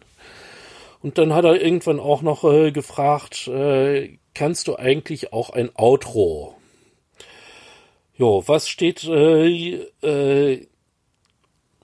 Und 1.05 1.19
dann 1.19 1.35
hat 1.35 1.45
er 1.45 1.61
irgendwann 1.61 1.99
auch 1.99 2.23
noch 2.23 2.43
äh, 2.43 2.71
gefragt, 2.71 3.47
äh, 3.47 4.17
kannst 4.33 4.67
du 4.67 4.75
eigentlich 4.75 5.33
auch 5.33 5.51
ein 5.51 5.69
Outro? 5.77 6.55
Jo, 8.17 8.41
was 8.47 8.67
steht 8.67 9.03
äh, 9.03 9.85
äh, 10.01 10.65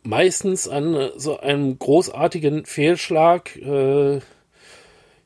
meistens 0.01 0.67
an 0.67 0.95
äh, 0.95 1.11
so 1.17 1.39
einem 1.39 1.77
großartigen 1.77 2.65
Fehlschlag? 2.65 3.55
Äh, 3.57 4.21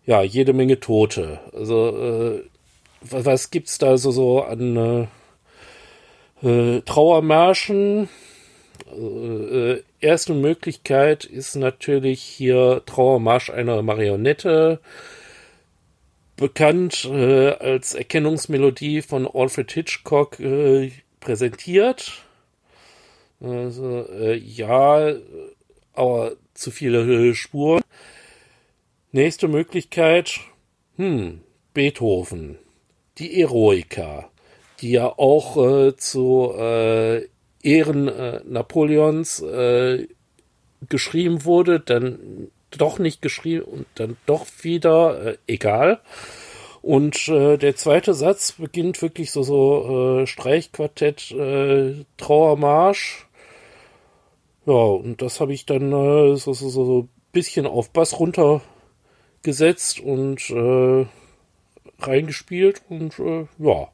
ja, 0.06 0.24
jede 0.24 0.52
Menge 0.52 0.82
Tote. 0.82 1.40
Also, 1.54 1.88
äh, 1.98 2.44
was, 3.00 3.26
was 3.26 3.50
gibt's 3.50 3.78
da 3.78 3.98
so, 3.98 4.12
so 4.12 4.42
an 4.42 5.08
äh, 6.44 6.48
äh, 6.50 6.82
Trauermärschen? 6.82 8.10
äh, 8.92 9.82
erste 10.06 10.34
Möglichkeit 10.34 11.26
ist 11.26 11.56
natürlich 11.56 12.22
hier 12.22 12.84
Trauermarsch 12.86 13.50
einer 13.50 13.82
Marionette, 13.82 14.80
bekannt 16.38 17.06
äh, 17.06 17.50
als 17.52 17.96
Erkennungsmelodie 17.96 19.02
von 19.02 19.28
Alfred 19.28 19.72
Hitchcock 19.72 20.40
äh, 20.40 20.92
präsentiert. 21.20 22.24
Also, 23.40 24.08
äh, 24.12 24.36
ja, 24.36 25.16
aber 25.94 26.34
zu 26.54 26.72
viele 26.72 27.34
Spuren. 27.34 27.82
Nächste 29.12 29.48
Möglichkeit, 29.48 30.40
hm, 30.98 31.42
Beethoven, 31.74 32.60
die 33.18 33.42
Eroica, 33.42 34.30
die 34.82 34.92
ja 34.92 35.08
auch 35.08 35.58
äh, 35.58 35.96
zu 35.96 36.54
äh, 36.58 37.28
Ehren 37.66 38.08
äh, 38.08 38.42
Napoleons 38.46 39.42
äh, 39.42 40.08
geschrieben 40.88 41.46
wurde, 41.46 41.80
dann 41.80 42.50
doch 42.72 43.00
nicht 43.00 43.22
geschrieben 43.22 43.64
und 43.64 43.88
dann 43.96 44.18
doch 44.26 44.46
wieder, 44.62 45.26
äh, 45.26 45.38
egal. 45.48 46.02
Und 46.82 47.28
äh, 47.30 47.58
der 47.58 47.76
zweite 47.76 48.14
Satz 48.14 48.54
beginnt 48.54 49.02
wirklich 49.02 49.32
so, 49.32 49.42
so 49.42 50.20
äh, 50.22 50.28
Streichquartett, 50.28 51.32
äh, 51.32 52.06
Trauermarsch. 52.18 53.28
Ja, 54.68 54.74
und 54.74 55.22
das 55.22 55.40
habe 55.40 55.54
ich 55.54 55.66
dann 55.66 55.92
äh, 55.92 56.36
so, 56.36 56.54
so, 56.54 56.70
so 56.70 57.02
ein 57.02 57.10
bisschen 57.32 57.66
auf 57.66 57.90
Bass 57.92 58.20
runtergesetzt 58.20 60.00
und 60.00 60.50
äh, 60.52 61.06
reingespielt 62.00 62.84
und 62.90 63.18
äh, 63.20 63.48
ja, 63.58 63.88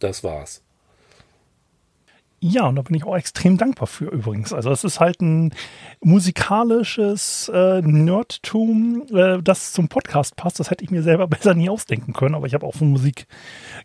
das 0.00 0.24
war's. 0.24 0.63
Ja, 2.46 2.66
und 2.66 2.76
da 2.76 2.82
bin 2.82 2.94
ich 2.94 3.04
auch 3.04 3.16
extrem 3.16 3.56
dankbar 3.56 3.86
für 3.86 4.04
übrigens. 4.04 4.52
Also 4.52 4.70
es 4.70 4.84
ist 4.84 5.00
halt 5.00 5.22
ein 5.22 5.54
musikalisches 6.02 7.48
äh, 7.48 7.80
Nerdtum, 7.80 9.02
äh, 9.14 9.42
das 9.42 9.72
zum 9.72 9.88
Podcast 9.88 10.36
passt. 10.36 10.60
Das 10.60 10.70
hätte 10.70 10.84
ich 10.84 10.90
mir 10.90 11.02
selber 11.02 11.26
besser 11.28 11.54
nie 11.54 11.70
ausdenken 11.70 12.12
können. 12.12 12.34
Aber 12.34 12.46
ich 12.46 12.52
habe 12.52 12.66
auch 12.66 12.74
von 12.74 12.90
Musik 12.90 13.28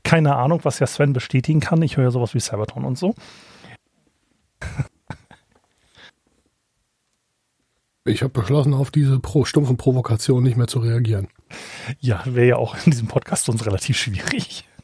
keine 0.04 0.36
Ahnung, 0.36 0.60
was 0.64 0.80
ja 0.80 0.88
Sven 0.88 1.14
bestätigen 1.14 1.62
kann. 1.62 1.82
Ich 1.84 1.96
höre 1.96 2.04
ja 2.04 2.12
sowas 2.12 2.34
wie 2.34 2.42
Sabaton 2.42 2.84
und 2.84 2.98
so. 2.98 3.16
Ich 8.04 8.24
habe 8.24 8.34
beschlossen, 8.34 8.74
auf 8.74 8.92
diese 8.92 9.22
pro 9.22 9.46
stumpfen 9.46 9.78
Provokationen 9.78 10.44
nicht 10.44 10.58
mehr 10.58 10.68
zu 10.68 10.80
reagieren. 10.80 11.30
Ja, 12.02 12.24
wäre 12.26 12.48
ja 12.48 12.56
auch 12.58 12.76
in 12.84 12.92
diesem 12.92 13.08
Podcast 13.08 13.46
sonst 13.46 13.66
relativ 13.66 13.98
schwierig. 13.98 14.66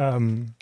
Ähm, 0.00 0.54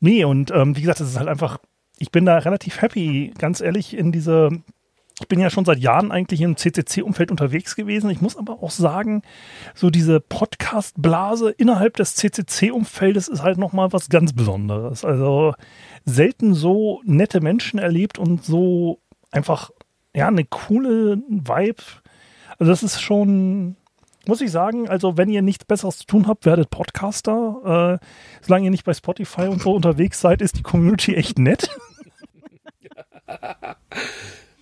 nee, 0.00 0.24
und 0.24 0.50
ähm, 0.50 0.76
wie 0.76 0.82
gesagt, 0.82 1.00
es 1.00 1.10
ist 1.10 1.18
halt 1.18 1.28
einfach, 1.28 1.58
ich 1.98 2.10
bin 2.10 2.24
da 2.24 2.38
relativ 2.38 2.80
happy, 2.80 3.32
ganz 3.38 3.60
ehrlich, 3.60 3.96
in 3.96 4.12
diese, 4.12 4.50
ich 5.20 5.28
bin 5.28 5.40
ja 5.40 5.50
schon 5.50 5.64
seit 5.64 5.78
Jahren 5.78 6.12
eigentlich 6.12 6.40
im 6.40 6.56
CCC-Umfeld 6.56 7.30
unterwegs 7.30 7.74
gewesen. 7.74 8.10
Ich 8.10 8.20
muss 8.20 8.36
aber 8.36 8.62
auch 8.62 8.70
sagen, 8.70 9.22
so 9.74 9.90
diese 9.90 10.20
Podcast-Blase 10.20 11.50
innerhalb 11.50 11.96
des 11.96 12.14
CCC-Umfeldes 12.14 13.28
ist 13.28 13.42
halt 13.42 13.58
nochmal 13.58 13.92
was 13.92 14.08
ganz 14.08 14.32
Besonderes. 14.32 15.04
Also 15.04 15.54
selten 16.04 16.54
so 16.54 17.00
nette 17.04 17.40
Menschen 17.40 17.78
erlebt 17.78 18.18
und 18.18 18.44
so 18.44 19.00
einfach, 19.32 19.70
ja, 20.14 20.28
eine 20.28 20.44
coole 20.44 21.18
Vibe. 21.28 21.82
Also 22.58 22.70
das 22.70 22.82
ist 22.82 23.00
schon, 23.00 23.76
muss 24.28 24.42
ich 24.42 24.50
sagen, 24.50 24.88
also 24.88 25.16
wenn 25.16 25.30
ihr 25.30 25.42
nichts 25.42 25.64
Besseres 25.64 25.98
zu 25.98 26.06
tun 26.06 26.26
habt, 26.28 26.44
werdet 26.44 26.70
Podcaster. 26.70 27.98
Äh, 28.00 28.06
solange 28.44 28.66
ihr 28.66 28.70
nicht 28.70 28.84
bei 28.84 28.92
Spotify 28.92 29.48
und 29.48 29.62
so 29.62 29.72
unterwegs 29.72 30.20
seid, 30.20 30.42
ist 30.42 30.58
die 30.58 30.62
Community 30.62 31.14
echt 31.14 31.38
nett. 31.38 31.68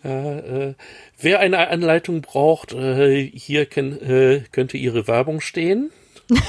Äh, 0.04 0.68
äh, 0.68 0.74
wer 1.18 1.40
eine 1.40 1.66
Anleitung 1.66 2.20
braucht, 2.20 2.72
äh, 2.72 3.24
hier 3.24 3.66
kann, 3.66 3.92
äh, 3.92 4.44
könnte 4.52 4.76
Ihre 4.76 5.08
Werbung 5.08 5.40
stehen. 5.40 5.90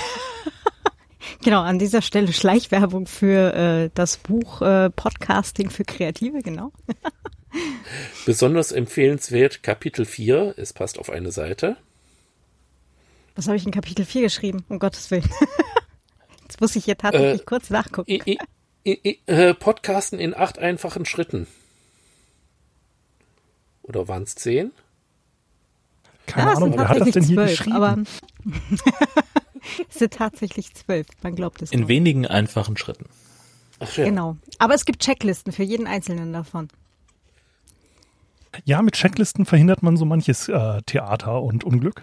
Genau, 1.43 1.61
an 1.61 1.79
dieser 1.79 2.01
Stelle 2.01 2.33
Schleichwerbung 2.33 3.05
für 3.05 3.53
äh, 3.53 3.89
das 3.93 4.17
Buch 4.17 4.61
äh, 4.61 4.89
Podcasting 4.89 5.69
für 5.69 5.85
Kreative, 5.85 6.41
genau. 6.41 6.71
Besonders 8.25 8.71
empfehlenswert 8.71 9.63
Kapitel 9.63 10.05
4, 10.05 10.55
es 10.57 10.73
passt 10.73 10.99
auf 10.99 11.09
eine 11.09 11.31
Seite. 11.31 11.77
Was 13.37 13.47
habe 13.47 13.55
ich 13.55 13.65
in 13.65 13.71
Kapitel 13.71 14.03
4 14.03 14.23
geschrieben? 14.23 14.65
Um 14.67 14.79
Gottes 14.79 15.09
Willen. 15.11 15.29
Jetzt 16.43 16.59
muss 16.59 16.75
ich 16.75 16.85
hier 16.85 16.97
tatsächlich 16.97 17.41
Äh, 17.41 17.45
kurz 17.45 17.69
nachgucken. 17.69 18.09
I, 18.11 18.39
äh, 19.27 19.53
Podcasten 19.53 20.19
in 20.19 20.33
acht 20.35 20.59
einfachen 20.59 21.05
Schritten. 21.05 21.45
Oder 23.83 24.07
waren 24.07 24.23
es 24.23 24.35
zehn? 24.35 24.71
Keine 26.25 26.47
Ja, 26.47 26.51
es 26.53 26.57
Ahnung, 26.57 26.71
sind 26.71 26.79
wer 26.79 26.89
hat 26.89 26.99
das 26.99 27.05
tatsächlich 27.11 27.13
denn 27.13 27.23
hier 27.23 27.35
zwölf, 27.37 27.49
geschrieben? 27.51 27.75
Aber 27.75 27.97
es 29.89 29.99
sind 29.99 30.13
tatsächlich 30.13 30.73
zwölf, 30.73 31.07
man 31.21 31.35
glaubt 31.35 31.61
es 31.61 31.71
In 31.71 31.81
nur. 31.81 31.89
wenigen 31.89 32.25
einfachen 32.25 32.75
Schritten. 32.75 33.05
Ach 33.79 33.95
ja. 33.97 34.05
Genau. 34.05 34.37
Aber 34.57 34.73
es 34.73 34.85
gibt 34.85 35.01
Checklisten 35.03 35.53
für 35.53 35.63
jeden 35.63 35.85
einzelnen 35.87 36.33
davon. 36.33 36.69
ja, 38.65 38.81
mit 38.81 38.95
Checklisten 38.95 39.45
verhindert 39.45 39.83
man 39.83 39.95
so 39.95 40.05
manches 40.05 40.49
äh, 40.49 40.81
Theater 40.85 41.41
und 41.43 41.63
Unglück. 41.63 42.01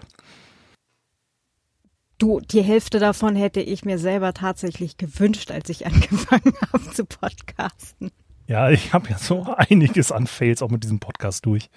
Du, 2.17 2.39
die 2.39 2.61
Hälfte 2.61 2.99
davon 2.99 3.35
hätte 3.35 3.59
ich 3.59 3.83
mir 3.83 3.99
selber 3.99 4.33
tatsächlich 4.33 4.97
gewünscht, 4.97 5.51
als 5.51 5.69
ich 5.69 5.85
angefangen 5.85 6.53
habe 6.71 6.91
zu 6.91 7.05
podcasten. 7.05 8.11
Ja, 8.47 8.69
ich 8.69 8.93
habe 8.93 9.09
ja 9.09 9.17
so 9.17 9.43
einiges 9.57 10.11
an 10.11 10.27
Fails 10.27 10.61
auch 10.61 10.69
mit 10.69 10.83
diesem 10.83 10.99
Podcast 10.99 11.45
durch. 11.45 11.69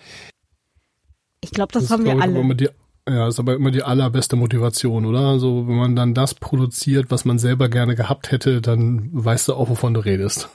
Ich 1.41 1.51
glaube, 1.51 1.73
das, 1.73 1.85
ist, 1.85 1.91
haben 1.91 2.05
wir 2.05 2.13
glaub 2.13 2.25
ich, 2.25 2.31
alle. 2.31 2.41
immer 2.41 2.55
die, 2.55 2.69
ja, 3.09 3.29
ist 3.29 3.39
aber 3.39 3.55
immer 3.55 3.71
die 3.71 3.83
allerbeste 3.83 4.37
Motivation, 4.37 5.07
oder? 5.07 5.21
Also, 5.21 5.67
wenn 5.67 5.77
man 5.77 5.97
dann 5.97 6.15
das 6.15 6.35
produziert, 6.35 7.11
was 7.11 7.25
man 7.25 7.39
selber 7.39 7.69
gerne 7.69 7.95
gehabt 7.95 8.31
hätte, 8.31 8.61
dann 8.61 9.09
weißt 9.13 9.49
du 9.49 9.55
auch, 9.55 9.69
wovon 9.71 9.95
du 9.95 10.01
redest. 10.01 10.51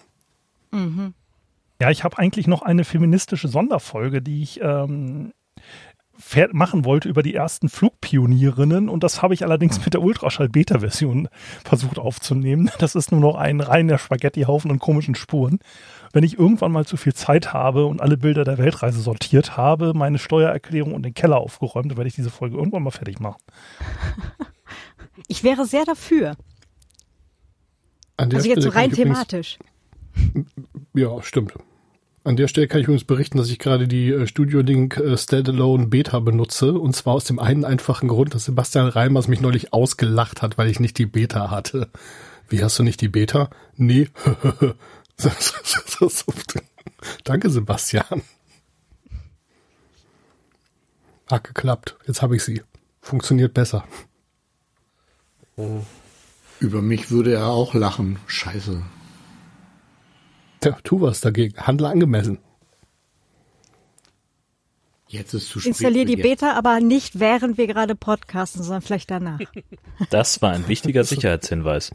Ja, 1.81 1.89
ich 1.89 2.03
habe 2.03 2.17
eigentlich 2.17 2.47
noch 2.47 2.61
eine 2.61 2.83
feministische 2.83 3.47
Sonderfolge, 3.47 4.21
die 4.21 4.41
ich 4.41 4.59
ähm, 4.61 5.33
machen 6.51 6.85
wollte 6.85 7.09
über 7.09 7.23
die 7.23 7.33
ersten 7.33 7.69
Flugpionierinnen 7.69 8.89
und 8.89 9.03
das 9.03 9.21
habe 9.21 9.33
ich 9.33 9.43
allerdings 9.43 9.83
mit 9.83 9.93
der 9.93 10.01
Ultraschall-Beta-Version 10.01 11.29
versucht 11.63 11.99
aufzunehmen. 11.99 12.71
Das 12.79 12.95
ist 12.95 13.11
nur 13.11 13.21
noch 13.21 13.35
ein 13.35 13.61
reiner 13.61 13.97
Spaghetti-Haufen 13.97 14.71
und 14.71 14.79
komischen 14.79 15.15
Spuren. 15.15 15.59
Wenn 16.11 16.23
ich 16.23 16.37
irgendwann 16.37 16.71
mal 16.71 16.85
zu 16.85 16.97
viel 16.97 17.13
Zeit 17.13 17.53
habe 17.53 17.85
und 17.85 18.01
alle 18.01 18.17
Bilder 18.17 18.43
der 18.43 18.57
Weltreise 18.57 18.99
sortiert 18.99 19.57
habe, 19.57 19.93
meine 19.93 20.19
Steuererklärung 20.19 20.93
und 20.93 21.03
den 21.03 21.13
Keller 21.13 21.37
aufgeräumt, 21.37 21.91
dann 21.91 21.97
werde 21.97 22.07
ich 22.07 22.15
diese 22.15 22.29
Folge 22.29 22.57
irgendwann 22.57 22.83
mal 22.83 22.91
fertig 22.91 23.19
machen. 23.19 23.41
Ich 25.27 25.43
wäre 25.43 25.65
sehr 25.65 25.85
dafür. 25.85 26.35
An 28.17 28.29
der 28.29 28.37
Also 28.37 28.49
jetzt 28.49 28.63
so 28.63 28.71
Stelle 28.71 28.83
rein 28.83 28.91
thematisch. 28.91 29.59
Ja, 30.93 31.21
stimmt. 31.21 31.53
An 32.25 32.37
der 32.37 32.47
Stelle 32.47 32.69
kann 32.69 32.79
ich 32.79 32.85
übrigens 32.85 33.03
berichten, 33.03 33.37
dass 33.37 33.49
ich 33.49 33.59
gerade 33.59 33.87
die 33.87 34.09
äh, 34.09 34.27
Studio 34.27 34.61
Link 34.61 34.97
äh, 34.97 35.17
Standalone 35.17 35.87
Beta 35.87 36.19
benutze. 36.19 36.73
Und 36.73 36.95
zwar 36.95 37.15
aus 37.15 37.25
dem 37.25 37.37
einen 37.37 37.65
einfachen 37.65 38.07
Grund, 38.07 38.33
dass 38.33 38.45
Sebastian 38.45 38.87
Reimers 38.87 39.27
mich 39.27 39.41
neulich 39.41 39.73
ausgelacht 39.73 40.41
hat, 40.41 40.57
weil 40.57 40.69
ich 40.69 40.79
nicht 40.79 40.97
die 40.97 41.05
Beta 41.05 41.51
hatte. 41.51 41.89
Wie 42.47 42.63
hast 42.63 42.79
du 42.79 42.83
nicht 42.83 43.01
die 43.01 43.09
Beta? 43.09 43.49
Nee. 43.75 44.07
Danke, 47.23 47.49
Sebastian. 47.49 48.21
Hat 51.29 51.43
geklappt. 51.43 51.97
Jetzt 52.07 52.21
habe 52.21 52.35
ich 52.35 52.43
sie. 52.43 52.61
Funktioniert 53.01 53.53
besser. 53.53 53.83
Über 56.59 56.81
mich 56.81 57.11
würde 57.11 57.33
er 57.33 57.47
auch 57.47 57.73
lachen. 57.73 58.19
Scheiße. 58.27 58.81
Tja, 60.63 60.77
tu 60.83 61.01
was 61.01 61.21
dagegen. 61.21 61.55
Handle 61.57 61.87
angemessen. 61.89 62.39
Jetzt 65.07 65.33
ist 65.33 65.49
zu 65.49 65.59
spät. 65.59 65.69
Installier 65.71 66.05
die. 66.05 66.15
Beta, 66.15 66.53
aber 66.53 66.79
nicht 66.79 67.19
während 67.19 67.57
wir 67.57 67.67
gerade 67.67 67.95
podcasten, 67.95 68.63
sondern 68.63 68.81
vielleicht 68.81 69.11
danach. 69.11 69.39
Das 70.09 70.41
war 70.41 70.51
ein 70.53 70.67
wichtiger 70.67 71.03
Sicherheitshinweis. 71.05 71.91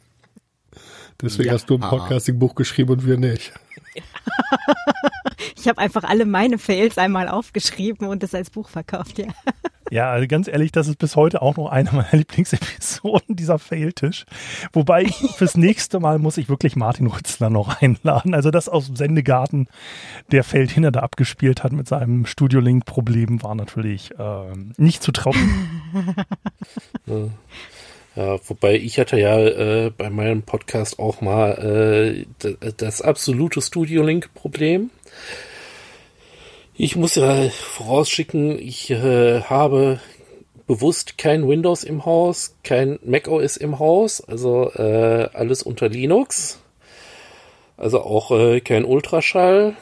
Deswegen 1.21 1.49
Ja. 1.49 1.55
hast 1.55 1.69
du 1.69 1.75
ein 1.75 1.81
Podcasting-Buch 1.81 2.55
geschrieben 2.55 2.93
und 2.93 3.07
wir 3.07 3.17
nicht. 3.17 3.53
Ich 5.57 5.69
habe 5.69 5.79
einfach 5.79 6.05
alle 6.05 6.27
meine 6.27 6.59
Fails 6.59 6.99
einmal 6.99 7.29
aufgeschrieben 7.29 8.09
und 8.09 8.23
es 8.23 8.35
als 8.35 8.51
Buch 8.51 8.69
verkauft, 8.69 9.19
ja. 9.19 9.27
Ja, 9.91 10.11
also 10.11 10.27
ganz 10.27 10.49
ehrlich, 10.49 10.73
das 10.73 10.89
ist 10.89 10.99
bis 10.99 11.17
heute 11.17 11.41
auch 11.43 11.57
noch 11.57 11.71
eine 11.71 11.91
meiner 11.93 12.13
Lieblingsepisoden, 12.13 13.37
dieser 13.37 13.59
Failtisch. 13.59 14.27
Wobei 14.73 15.03
ich, 15.03 15.15
fürs 15.15 15.57
nächste 15.57 16.01
Mal 16.01 16.19
muss 16.19 16.37
ich 16.37 16.49
wirklich 16.49 16.77
Martin 16.77 17.07
Rützler 17.07 17.51
noch 17.51 17.81
einladen. 17.81 18.35
Also 18.35 18.51
das 18.51 18.69
aus 18.69 18.87
dem 18.87 18.97
Sendegarten, 18.97 19.69
der 20.31 20.45
Feldhinner 20.45 20.91
da 20.91 21.01
abgespielt 21.01 21.65
hat 21.65 21.73
mit 21.73 21.89
seinem 21.89 22.27
Studio-Link-Problem, 22.27 23.43
war 23.43 23.55
natürlich 23.55 24.11
ähm, 24.19 24.73
nicht 24.77 25.03
zu 25.03 25.13
trocken. 25.13 26.19
Ja, 28.17 28.37
wobei 28.49 28.75
ich 28.75 28.99
hatte 28.99 29.17
ja 29.17 29.39
äh, 29.39 29.93
bei 29.97 30.11
meinem 30.11 30.43
Podcast 30.43 30.99
auch 30.99 31.21
mal 31.21 32.27
äh, 32.43 32.51
das 32.77 33.01
absolute 33.01 33.63
Studio 33.63 34.03
Link 34.03 34.35
Problem. 34.35 34.91
Ich 36.75 36.95
muss 36.95 37.17
ja 37.17 37.49
vorausschicken, 37.51 38.59
ich 38.59 38.91
äh, 38.91 39.43
habe 39.43 40.01
bewusst 40.69 41.19
kein 41.19 41.49
Windows 41.49 41.83
im 41.83 42.05
Haus, 42.05 42.55
kein 42.63 43.01
Mac 43.03 43.27
OS 43.27 43.57
im 43.57 43.79
Haus, 43.79 44.21
also 44.21 44.71
äh, 44.75 45.29
alles 45.33 45.63
unter 45.63 45.89
Linux. 45.89 46.61
Also 47.77 48.03
auch 48.03 48.31
äh, 48.33 48.61
kein 48.61 48.85
Ultraschall. 48.85 49.77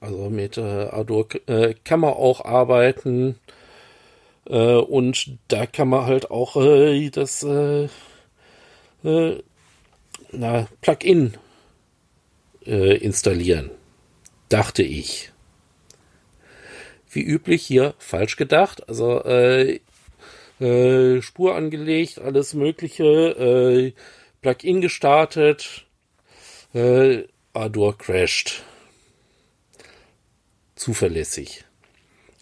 Also 0.00 0.30
mit 0.30 0.58
äh, 0.58 0.60
Ardour 0.60 1.28
äh, 1.46 1.74
kann 1.84 2.00
man 2.00 2.12
auch 2.12 2.44
arbeiten. 2.44 3.38
Äh, 4.46 4.74
und 4.74 5.38
da 5.48 5.66
kann 5.66 5.88
man 5.88 6.06
halt 6.06 6.30
auch 6.30 6.56
äh, 6.56 7.08
das 7.10 7.42
äh, 7.42 7.88
äh, 9.04 9.42
Plugin 10.80 11.34
äh, 12.66 12.96
installieren. 12.98 13.70
Dachte 14.50 14.82
ich. 14.82 15.30
Wie 17.08 17.22
üblich 17.22 17.64
hier 17.64 17.94
falsch 17.98 18.36
gedacht. 18.36 18.88
Also 18.88 19.24
äh, 19.24 19.80
äh, 20.60 21.22
Spur 21.22 21.54
angelegt, 21.54 22.18
alles 22.18 22.52
Mögliche, 22.52 23.04
äh, 23.04 23.92
Plugin 24.42 24.80
gestartet, 24.80 25.86
äh, 26.74 27.24
Ardour 27.52 27.96
crasht. 27.96 28.64
Zuverlässig. 30.74 31.64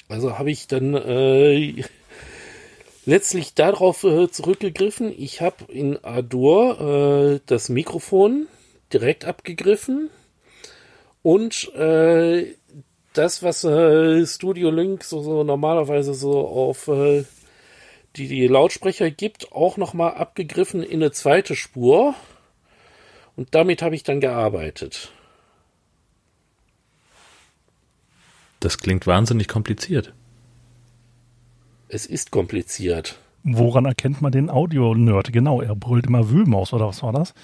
Also 0.08 0.38
habe 0.38 0.50
ich 0.50 0.66
dann 0.66 0.94
äh, 0.94 1.84
letztlich 3.04 3.52
darauf 3.52 4.04
äh, 4.04 4.30
zurückgegriffen. 4.30 5.12
Ich 5.16 5.42
habe 5.42 5.70
in 5.70 6.02
Ardour 6.02 7.36
äh, 7.36 7.40
das 7.44 7.68
Mikrofon 7.68 8.46
direkt 8.92 9.26
abgegriffen. 9.26 10.08
Und 11.28 11.74
äh, 11.74 12.54
das, 13.12 13.42
was 13.42 13.62
äh, 13.62 14.26
Studio 14.26 14.70
Link 14.70 15.04
so, 15.04 15.20
so 15.20 15.44
normalerweise 15.44 16.14
so 16.14 16.48
auf 16.48 16.88
äh, 16.88 17.22
die, 18.16 18.28
die 18.28 18.46
Lautsprecher 18.46 19.10
gibt, 19.10 19.52
auch 19.52 19.76
nochmal 19.76 20.14
abgegriffen 20.14 20.82
in 20.82 21.02
eine 21.02 21.12
zweite 21.12 21.54
Spur. 21.54 22.14
Und 23.36 23.54
damit 23.54 23.82
habe 23.82 23.94
ich 23.94 24.04
dann 24.04 24.20
gearbeitet. 24.20 25.12
Das 28.60 28.78
klingt 28.78 29.06
wahnsinnig 29.06 29.48
kompliziert. 29.48 30.14
Es 31.88 32.06
ist 32.06 32.30
kompliziert. 32.30 33.18
Woran 33.42 33.84
erkennt 33.84 34.22
man 34.22 34.32
den 34.32 34.48
Audio-Nerd? 34.48 35.30
Genau, 35.30 35.60
er 35.60 35.76
brüllt 35.76 36.06
immer 36.06 36.30
Wühlmaus 36.30 36.72
oder 36.72 36.86
was 36.86 37.02
war 37.02 37.12
das? 37.12 37.34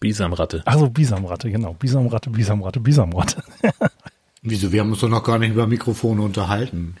Bisamratte. 0.00 0.62
Also 0.66 0.90
Bisamratte, 0.90 1.50
genau. 1.50 1.74
Bisamratte, 1.74 2.30
Bisamratte, 2.30 2.80
Bisamratte. 2.80 3.42
Wieso? 4.42 4.72
Wir 4.72 4.80
haben 4.80 4.90
uns 4.90 5.00
doch 5.00 5.08
noch 5.08 5.24
gar 5.24 5.38
nicht 5.38 5.52
über 5.52 5.66
Mikrofone 5.66 6.20
unterhalten. 6.22 6.96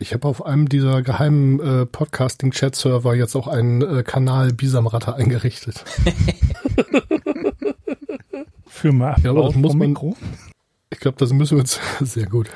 Ich 0.00 0.14
habe 0.14 0.26
auf 0.28 0.46
einem 0.46 0.68
dieser 0.68 1.02
geheimen 1.02 1.60
äh, 1.60 1.84
Podcasting-Chat-Server 1.84 3.14
jetzt 3.16 3.34
auch 3.34 3.48
einen 3.48 3.82
äh, 3.82 4.02
Kanal 4.04 4.52
Bisamratte 4.52 5.14
eingerichtet. 5.14 5.84
Für 8.66 8.92
mehr 8.92 9.16
Ja, 9.22 9.30
aber 9.30 9.44
das 9.46 9.54
muss 9.56 9.74
man- 9.74 9.88
Mikro. 9.90 10.16
Ich 10.90 11.00
glaube, 11.00 11.16
das 11.18 11.32
müssen 11.32 11.56
wir 11.56 11.60
uns 11.60 11.78
sehr 12.00 12.26
gut. 12.26 12.48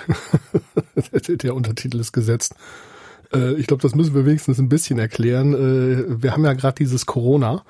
Der- 1.28 1.36
Der 1.36 1.54
Untertitel 1.54 1.98
ist 2.00 2.12
gesetzt. 2.12 2.54
Äh, 3.34 3.54
Ich 3.54 3.66
glaube, 3.66 3.82
das 3.82 3.94
müssen 3.94 4.14
wir 4.14 4.24
wenigstens 4.24 4.58
ein 4.58 4.68
bisschen 4.68 4.98
erklären. 4.98 5.52
Äh, 5.52 6.22
Wir 6.22 6.32
haben 6.32 6.44
ja 6.44 6.52
gerade 6.54 6.76
dieses 6.76 7.06
Corona 7.06 7.62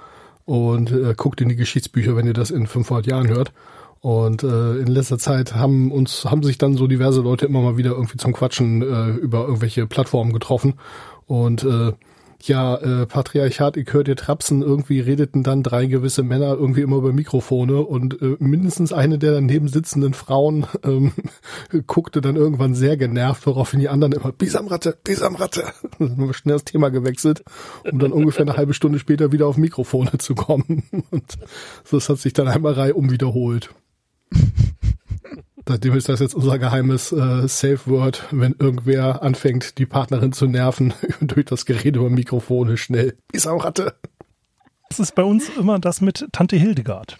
und 0.53 0.93
äh, 0.93 1.15
guckt 1.17 1.41
in 1.41 1.49
die 1.49 1.57
Geschichtsbücher, 1.57 2.15
wenn 2.15 2.27
ihr 2.27 2.35
das 2.35 2.51
in 2.51 2.67
500 2.67 3.07
Jahren 3.07 3.29
hört. 3.29 3.55
Und 4.01 4.43
äh, 4.43 4.77
in 4.77 4.87
letzter 4.87 5.17
Zeit 5.17 5.55
haben 5.55 5.91
uns 5.91 6.27
haben 6.27 6.43
sich 6.43 6.59
dann 6.59 6.77
so 6.77 6.87
diverse 6.87 7.23
Leute 7.23 7.47
immer 7.47 7.63
mal 7.63 7.79
wieder 7.79 7.93
irgendwie 7.93 8.19
zum 8.19 8.35
Quatschen 8.35 8.83
äh, 8.83 9.13
über 9.13 9.47
irgendwelche 9.47 9.87
Plattformen 9.87 10.35
getroffen 10.35 10.75
und 11.25 11.65
äh, 11.65 11.93
ja, 12.49 12.77
äh, 12.77 13.07
Patriarchat, 13.07 13.77
ich 13.77 13.93
hört 13.93 14.09
ihr 14.09 14.17
Trapsen, 14.17 14.63
irgendwie 14.63 15.01
redeten 15.01 15.43
dann 15.43 15.63
drei 15.63 15.87
gewisse 15.87 16.23
Männer 16.23 16.55
irgendwie 16.55 16.83
immer 16.83 16.97
über 16.97 17.13
Mikrofone 17.13 17.81
und 17.81 18.21
äh, 18.23 18.37
mindestens 18.39 18.93
eine 18.93 19.19
der 19.19 19.33
daneben 19.33 19.69
sitzenden 19.69 20.15
Frauen 20.15 20.67
ähm, 20.85 21.13
guckte 21.87 22.21
dann 22.21 22.37
irgendwann 22.37 22.75
sehr 22.75 22.97
genervt, 22.97 23.47
woraufhin 23.47 23.81
die 23.81 23.89
anderen 23.89 24.13
immer 24.13 24.33
Bisamratte, 24.33 24.97
Bisamratte. 25.05 25.65
Schnell 26.33 26.55
das 26.55 26.65
Thema 26.65 26.91
gewechselt, 26.91 27.45
um 27.91 27.99
dann 27.99 28.13
ungefähr 28.13 28.43
eine 28.43 28.57
halbe 28.57 28.75
Stunde 28.75 28.99
später 28.99 29.33
wieder 29.33 29.47
auf 29.47 29.57
Mikrofone 29.57 30.19
zu 30.19 30.35
kommen. 30.35 30.85
Und 31.11 31.39
das 31.91 32.09
hat 32.09 32.19
sich 32.19 32.33
dann 32.33 32.49
einmal 32.49 32.75
reihum 32.75 33.11
wiederholt. 33.11 33.71
Seitdem 35.69 35.95
ist 35.95 36.09
das 36.09 36.21
jetzt 36.21 36.35
unser 36.35 36.59
geheimes 36.59 37.13
äh, 37.13 37.47
Safe 37.47 37.81
Word, 37.87 38.27
wenn 38.33 38.55
irgendwer 38.59 39.23
anfängt, 39.23 39.79
die 39.79 39.87
Partnerin 39.87 40.33
zu 40.33 40.47
nerven 40.47 40.93
durch 41.21 41.47
das 41.47 41.67
Gerede 41.67 42.01
über 42.01 42.11
Mikrofone 42.11 42.77
schnell. 42.77 43.17
Bisamratte. 43.31 43.95
Das 44.89 44.99
ist 45.01 45.15
bei 45.15 45.23
uns 45.23 45.49
immer 45.57 45.79
das 45.79 46.01
mit 46.01 46.27
Tante 46.33 46.57
Hildegard 46.57 47.19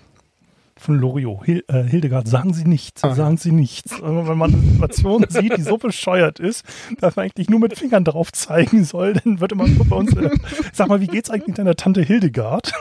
von 0.77 0.99
Loriot. 0.99 1.45
Hil 1.45 1.65
äh, 1.69 1.85
Hildegard, 1.85 2.27
sagen 2.27 2.53
Sie 2.53 2.65
nichts, 2.65 3.05
Ah. 3.05 3.15
sagen 3.15 3.37
Sie 3.37 3.53
nichts. 3.53 3.93
Also 4.03 4.27
wenn 4.27 4.37
man 4.37 4.53
eine 4.53 4.63
Situation 4.63 5.25
sieht, 5.29 5.57
die 5.57 5.63
so 5.63 5.79
bescheuert 5.79 6.41
ist, 6.41 6.65
dass 6.99 7.15
man 7.15 7.27
eigentlich 7.27 7.49
nur 7.49 7.61
mit 7.61 7.79
Fingern 7.79 8.05
drauf 8.05 8.33
zeigen 8.33 8.85
soll, 8.85 9.13
dann 9.15 9.39
wird 9.41 9.53
immer 9.53 9.69
so 9.69 9.85
bei 9.85 9.95
uns, 9.97 10.17
äh, 10.17 10.31
sag 10.73 10.89
mal, 10.89 11.01
wie 11.01 11.07
geht's 11.07 11.31
eigentlich 11.31 11.55
deiner 11.55 11.77
Tante 11.77 12.03
Hildegard? 12.03 12.73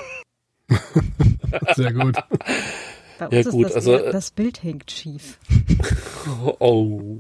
Sehr 1.76 1.94
gut. 1.94 2.18
Bei 3.22 3.28
uns 3.28 3.34
Ja, 3.36 3.40
ist 3.42 3.52
gut, 3.52 3.66
das, 3.66 3.76
also, 3.76 3.92
eher- 3.94 4.08
äh, 4.08 4.12
das 4.12 4.32
Bild 4.32 4.64
hängt 4.64 4.90
schief. 4.90 5.38
Oh, 6.60 7.20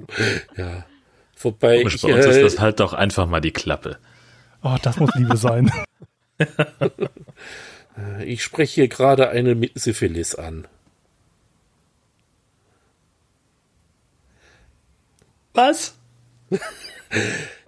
ja. 0.58 0.86
Wobei 1.38 1.80
Komisch, 1.80 1.96
ich, 1.96 2.02
bei 2.02 2.14
uns 2.16 2.26
ist 2.26 2.38
äh, 2.38 2.42
das 2.44 2.60
halt 2.60 2.80
doch 2.80 2.94
einfach 2.94 3.28
mal 3.28 3.40
die 3.42 3.52
Klappe. 3.52 3.98
Oh, 4.64 4.78
das 4.82 4.98
muss 4.98 5.14
Liebe 5.16 5.38
sein. 5.38 5.72
ich 8.26 8.44
spreche 8.44 8.74
hier 8.76 8.88
gerade 8.88 9.30
eine 9.30 9.54
mit 9.56 9.78
Syphilis 9.80 10.34
an. 10.36 10.68
Was? 15.54 15.96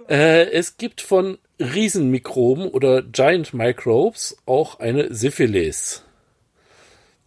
Äh, 0.08 0.50
es 0.52 0.78
gibt 0.78 1.02
von 1.02 1.38
Riesenmikroben 1.60 2.68
oder 2.70 3.02
Giant 3.02 3.54
Microbes 3.54 4.38
auch 4.46 4.80
eine 4.80 5.14
Syphilis. 5.14 6.03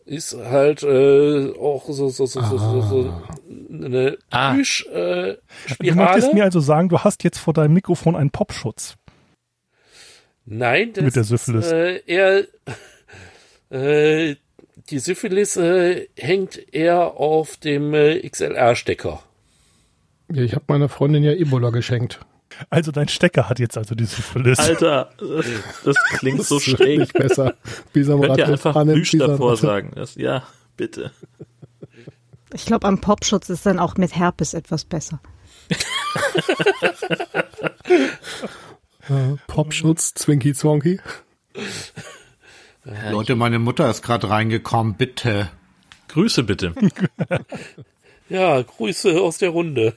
Ist 0.06 0.36
halt 0.36 0.84
äh, 0.84 1.52
auch 1.58 1.84
so, 1.88 2.08
so, 2.10 2.26
so, 2.26 2.40
so, 2.40 2.58
so, 2.58 2.80
so 2.80 3.22
eine 3.70 4.16
Ah. 4.30 4.54
Plüsch, 4.54 4.86
äh, 4.86 5.34
Du 5.80 5.94
möchtest 5.94 5.98
mir 5.98 6.14
Spirale. 6.30 6.42
also 6.44 6.60
sagen, 6.60 6.88
du 6.88 7.00
hast 7.00 7.24
jetzt 7.24 7.38
vor 7.38 7.52
deinem 7.52 7.74
Mikrofon 7.74 8.14
einen 8.14 8.30
Popschutz. 8.30 8.94
Nein, 10.44 10.92
das 10.92 11.04
Mit 11.04 11.16
der 11.16 11.24
Syphilis. 11.24 11.66
ist 11.66 11.72
äh, 11.72 12.02
eher 12.06 12.44
äh, 13.70 14.36
die 14.90 14.98
Syphilis 15.00 15.56
äh, 15.56 16.06
hängt 16.16 16.72
eher 16.72 17.16
auf 17.16 17.56
dem 17.56 17.92
äh, 17.92 18.20
XLR-Stecker. 18.28 19.20
Ja, 20.32 20.42
ich 20.42 20.54
habe 20.54 20.64
meiner 20.68 20.88
Freundin 20.88 21.24
ja 21.24 21.32
Ebola 21.32 21.70
geschenkt. 21.70 22.20
Also 22.70 22.92
dein 22.92 23.08
Stecker 23.08 23.48
hat 23.48 23.58
jetzt 23.58 23.76
also 23.76 23.94
die 23.94 24.04
Syphilis. 24.06 24.58
Alter, 24.58 25.10
das, 25.18 25.46
das 25.84 25.96
klingt 26.18 26.42
so 26.42 26.56
Das 26.58 26.66
wird 26.66 26.78
schräg. 26.78 26.98
Nicht 27.00 27.12
besser. 27.12 27.54
Könnt 27.62 27.92
Bisamratte. 27.92 28.40
ihr 28.40 28.48
einfach 28.48 28.82
Plüsch 28.84 29.12
davor 29.18 29.56
sagen? 29.56 29.92
Das, 29.94 30.14
ja, 30.14 30.42
bitte. 30.76 31.10
Ich 32.54 32.64
glaube, 32.64 32.86
am 32.86 33.00
Popschutz 33.00 33.50
ist 33.50 33.66
dann 33.66 33.78
auch 33.78 33.96
mit 33.96 34.14
Herpes 34.16 34.54
etwas 34.54 34.84
besser. 34.84 35.20
Äh, 39.08 39.36
Popschutz, 39.46 40.14
Zwinky 40.14 40.54
Zwonky. 40.54 41.00
Leute, 43.10 43.36
meine 43.36 43.58
Mutter 43.58 43.90
ist 43.90 44.02
gerade 44.02 44.28
reingekommen, 44.30 44.94
bitte. 44.94 45.48
Grüße 46.08 46.42
bitte. 46.42 46.74
Ja, 48.28 48.60
Grüße 48.60 49.20
aus 49.20 49.38
der 49.38 49.50
Runde. 49.50 49.94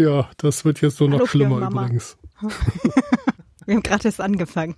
Ja, 0.00 0.30
das 0.38 0.64
wird 0.64 0.80
jetzt 0.80 0.98
nur 0.98 1.10
noch 1.10 1.18
Hallo, 1.18 1.26
schlimmer 1.26 1.58
übrigens. 1.58 2.16
Wir 3.66 3.74
haben 3.74 3.82
gerade 3.82 4.04
erst 4.04 4.22
angefangen. 4.22 4.74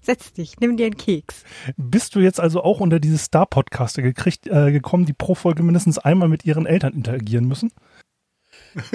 Setz 0.00 0.32
dich, 0.32 0.58
nimm 0.58 0.78
dir 0.78 0.86
einen 0.86 0.96
Keks. 0.96 1.44
Bist 1.76 2.14
du 2.14 2.20
jetzt 2.20 2.40
also 2.40 2.62
auch 2.62 2.80
unter 2.80 2.98
diese 2.98 3.18
Star-Podcaster 3.18 4.00
gekriegt, 4.00 4.46
äh, 4.46 4.72
gekommen, 4.72 5.04
die 5.04 5.12
pro 5.12 5.34
Folge 5.34 5.62
mindestens 5.62 5.98
einmal 5.98 6.28
mit 6.28 6.46
ihren 6.46 6.64
Eltern 6.64 6.94
interagieren 6.94 7.46
müssen? 7.46 7.72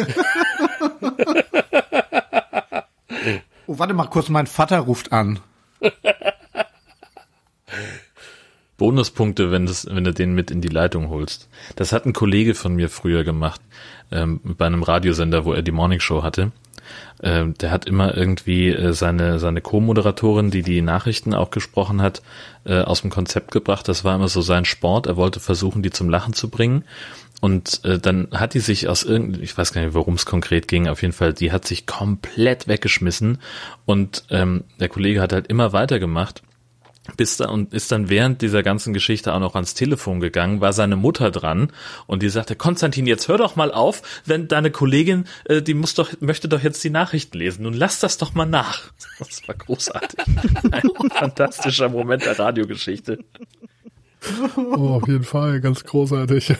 Oh, 3.67 3.77
warte 3.77 3.93
mal 3.93 4.07
kurz, 4.07 4.27
mein 4.27 4.47
Vater 4.47 4.79
ruft 4.79 5.13
an. 5.13 5.39
Bonuspunkte, 8.81 9.51
wenn, 9.51 9.67
das, 9.67 9.85
wenn 9.85 10.03
du 10.03 10.11
den 10.11 10.33
mit 10.33 10.49
in 10.49 10.59
die 10.59 10.67
Leitung 10.67 11.09
holst. 11.09 11.47
Das 11.75 11.93
hat 11.93 12.07
ein 12.07 12.13
Kollege 12.13 12.55
von 12.55 12.73
mir 12.73 12.89
früher 12.89 13.23
gemacht, 13.23 13.61
ähm, 14.11 14.39
bei 14.43 14.65
einem 14.65 14.81
Radiosender, 14.81 15.45
wo 15.45 15.53
er 15.53 15.61
die 15.61 15.71
Morningshow 15.71 16.23
hatte. 16.23 16.51
Ähm, 17.21 17.53
der 17.59 17.69
hat 17.69 17.85
immer 17.85 18.17
irgendwie 18.17 18.69
äh, 18.69 18.91
seine, 18.93 19.37
seine 19.37 19.61
Co-Moderatorin, 19.61 20.49
die 20.49 20.63
die 20.63 20.81
Nachrichten 20.81 21.35
auch 21.35 21.51
gesprochen 21.51 22.01
hat, 22.01 22.23
äh, 22.65 22.81
aus 22.81 23.01
dem 23.01 23.11
Konzept 23.11 23.51
gebracht. 23.51 23.87
Das 23.87 24.03
war 24.03 24.15
immer 24.15 24.29
so 24.29 24.41
sein 24.41 24.65
Sport. 24.65 25.05
Er 25.05 25.15
wollte 25.15 25.39
versuchen, 25.39 25.83
die 25.83 25.91
zum 25.91 26.09
Lachen 26.09 26.33
zu 26.33 26.49
bringen. 26.49 26.83
Und 27.39 27.85
äh, 27.85 27.99
dann 27.99 28.29
hat 28.31 28.55
die 28.55 28.59
sich 28.61 28.87
aus 28.87 29.03
irgendeinem, 29.03 29.43
ich 29.43 29.55
weiß 29.55 29.73
gar 29.73 29.83
nicht, 29.83 29.93
worum 29.93 30.15
es 30.15 30.25
konkret 30.25 30.67
ging, 30.67 30.87
auf 30.87 31.03
jeden 31.03 31.13
Fall, 31.13 31.33
die 31.33 31.51
hat 31.51 31.65
sich 31.65 31.85
komplett 31.85 32.67
weggeschmissen. 32.67 33.37
Und 33.85 34.23
ähm, 34.31 34.63
der 34.79 34.89
Kollege 34.89 35.21
hat 35.21 35.33
halt 35.33 35.45
immer 35.45 35.71
weitergemacht 35.71 36.41
bis 37.17 37.37
da 37.37 37.49
und 37.49 37.73
ist 37.73 37.91
dann 37.91 38.09
während 38.09 38.41
dieser 38.41 38.63
ganzen 38.63 38.93
Geschichte 38.93 39.33
auch 39.33 39.39
noch 39.39 39.55
ans 39.55 39.73
Telefon 39.73 40.19
gegangen, 40.19 40.61
war 40.61 40.73
seine 40.73 40.95
Mutter 40.95 41.31
dran 41.31 41.71
und 42.07 42.23
die 42.23 42.29
sagte, 42.29 42.55
Konstantin, 42.55 43.07
jetzt 43.07 43.27
hör 43.27 43.37
doch 43.37 43.55
mal 43.55 43.71
auf, 43.71 44.01
wenn 44.25 44.47
deine 44.47 44.71
Kollegin, 44.71 45.25
äh, 45.45 45.61
die 45.61 45.73
muss 45.73 45.93
doch, 45.93 46.09
möchte 46.19 46.47
doch 46.47 46.61
jetzt 46.61 46.83
die 46.83 46.89
Nachrichten 46.89 47.37
lesen. 47.37 47.63
Nun 47.63 47.73
lass 47.73 47.99
das 47.99 48.17
doch 48.17 48.33
mal 48.33 48.45
nach. 48.45 48.91
Das 49.19 49.47
war 49.47 49.53
großartig. 49.53 50.19
Ein 50.71 50.89
fantastischer 51.11 51.89
Moment 51.89 52.25
der 52.25 52.39
Radiogeschichte. 52.39 53.19
Oh, 54.55 54.95
auf 54.95 55.07
jeden 55.07 55.23
Fall, 55.23 55.61
ganz 55.61 55.83
großartig. 55.83 56.55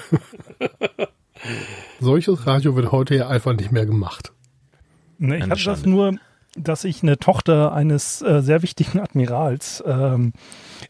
Solches 2.00 2.46
Radio 2.46 2.76
wird 2.76 2.92
heute 2.92 3.16
ja 3.16 3.28
einfach 3.28 3.54
nicht 3.54 3.72
mehr 3.72 3.86
gemacht. 3.86 4.32
Ne, 5.18 5.38
ich 5.38 5.44
hatte 5.44 5.64
das 5.64 5.86
nur, 5.86 6.18
dass 6.56 6.84
ich 6.84 7.02
eine 7.02 7.18
Tochter 7.18 7.74
eines 7.74 8.22
äh, 8.22 8.42
sehr 8.42 8.62
wichtigen 8.62 9.00
Admirals 9.00 9.84
ähm, 9.86 10.34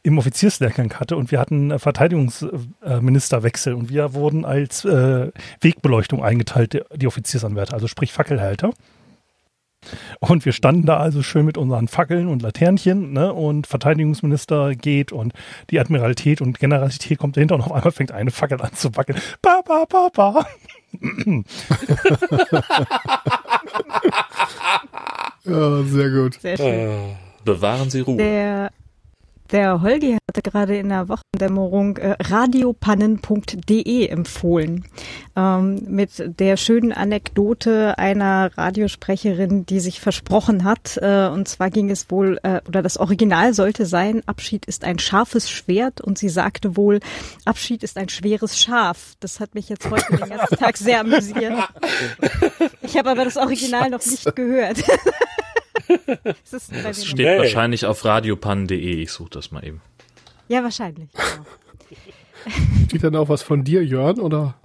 im 0.04 0.18
Offizierslehrgang 0.18 0.94
hatte 0.96 1.16
und 1.16 1.32
wir 1.32 1.40
hatten 1.40 1.72
äh, 1.72 1.80
Verteidigungsministerwechsel 1.80 3.74
und 3.74 3.90
wir 3.90 4.14
wurden 4.14 4.46
als 4.46 4.86
äh, 4.86 5.32
Wegbeleuchtung 5.60 6.24
eingeteilt, 6.24 6.74
die, 6.74 6.82
die 6.96 7.08
Offiziersanwärter, 7.08 7.74
also 7.74 7.88
sprich 7.88 8.12
Fackelhalter. 8.12 8.72
Und 10.20 10.46
wir 10.46 10.52
standen 10.52 10.86
da 10.86 10.98
also 10.98 11.24
schön 11.24 11.44
mit 11.44 11.58
unseren 11.58 11.88
Fackeln 11.88 12.28
und 12.28 12.44
Laternchen, 12.44 13.14
ne? 13.14 13.34
Und 13.34 13.66
Verteidigungsminister 13.66 14.76
geht 14.76 15.12
und 15.12 15.34
die 15.72 15.80
Admiralität 15.80 16.40
und 16.40 16.60
Generalität 16.60 17.18
kommt 17.18 17.36
dahinter 17.36 17.56
und 17.56 17.62
auf 17.62 17.72
einmal 17.72 17.92
fängt 17.92 18.12
eine 18.12 18.30
Fackel 18.30 18.62
an 18.62 18.74
zu 18.74 18.96
wackeln. 18.96 19.20
Ba, 19.42 19.62
ba, 19.66 19.86
ba, 19.90 20.10
ba. 20.14 20.46
Ja, 25.44 25.84
sehr 25.84 26.10
gut. 26.10 26.40
Sehr 26.42 26.58
schön. 26.58 26.68
Äh, 26.68 27.16
Bewahren 27.44 27.90
Sie 27.90 28.02
Ruhe. 28.02 28.18
Der, 28.18 28.72
der 29.52 29.82
Holgi 29.82 30.18
hatte 30.30 30.42
gerade 30.42 30.78
in 30.78 30.90
der 30.90 31.10
Wochendämmerung 31.10 31.98
äh, 31.98 32.16
radiopannen.de 32.22 34.08
empfohlen. 34.08 34.86
Ähm, 35.36 35.82
mit 35.88 36.40
der 36.40 36.58
schönen 36.58 36.94
Anekdote 36.94 37.98
einer 37.98 38.58
Radiosprecherin, 38.58 39.66
die 39.66 39.80
sich 39.80 40.00
versprochen 40.00 40.64
hat. 40.64 40.98
Äh, 41.02 41.28
und 41.28 41.48
zwar 41.48 41.70
ging 41.70 41.90
es 41.90 42.10
wohl, 42.10 42.40
äh, 42.44 42.62
oder 42.68 42.82
das 42.82 42.98
Original 42.98 43.54
sollte 43.54 43.86
sein, 43.86 44.22
Abschied 44.26 44.66
ist 44.66 44.84
ein 44.84 45.00
scharfes 45.00 45.50
Schwert. 45.50 46.02
Und 46.02 46.18
sie 46.18 46.30
sagte 46.30 46.78
wohl, 46.78 47.00
Abschied 47.46 47.84
ist 47.84 47.98
ein 47.98 48.10
schweres 48.10 48.60
Schaf. 48.60 49.16
Das 49.20 49.40
hat 49.40 49.56
mich 49.56 49.70
jetzt 49.70 49.90
heute 49.90 50.18
den 50.18 50.30
ganzen 50.30 50.58
Tag 50.58 50.78
sehr 50.78 51.02
amüsiert. 51.02 51.54
Ich 52.82 52.98
habe 52.98 53.12
aber 53.12 53.26
das 53.26 53.38
Original 53.38 53.90
noch 53.90 54.06
nicht 54.06 54.36
gehört. 54.36 54.84
Das 56.52 56.72
noch- 56.72 56.94
steht 56.94 57.18
Nee. 57.18 57.38
wahrscheinlich 57.38 57.86
auf 57.86 58.04
radiopannen.de. 58.06 59.02
Ich 59.02 59.12
suche 59.12 59.30
das 59.32 59.52
mal 59.52 59.66
eben. 59.66 59.82
Ja, 60.48 60.64
wahrscheinlich. 60.64 61.10
Genau. 61.14 61.46
Steht 62.88 63.04
dann 63.04 63.16
auch 63.16 63.30
was 63.30 63.44
von 63.44 63.64
dir, 63.64 63.84
Jörn, 63.86 64.20
oder? 64.20 64.56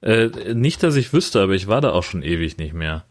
Äh, 0.00 0.54
nicht, 0.54 0.82
dass 0.84 0.94
ich 0.96 1.12
wüsste, 1.12 1.40
aber 1.42 1.54
ich 1.54 1.66
war 1.66 1.80
da 1.80 1.90
auch 1.90 2.04
schon 2.04 2.22
ewig 2.22 2.56
nicht 2.58 2.72
mehr. 2.74 3.04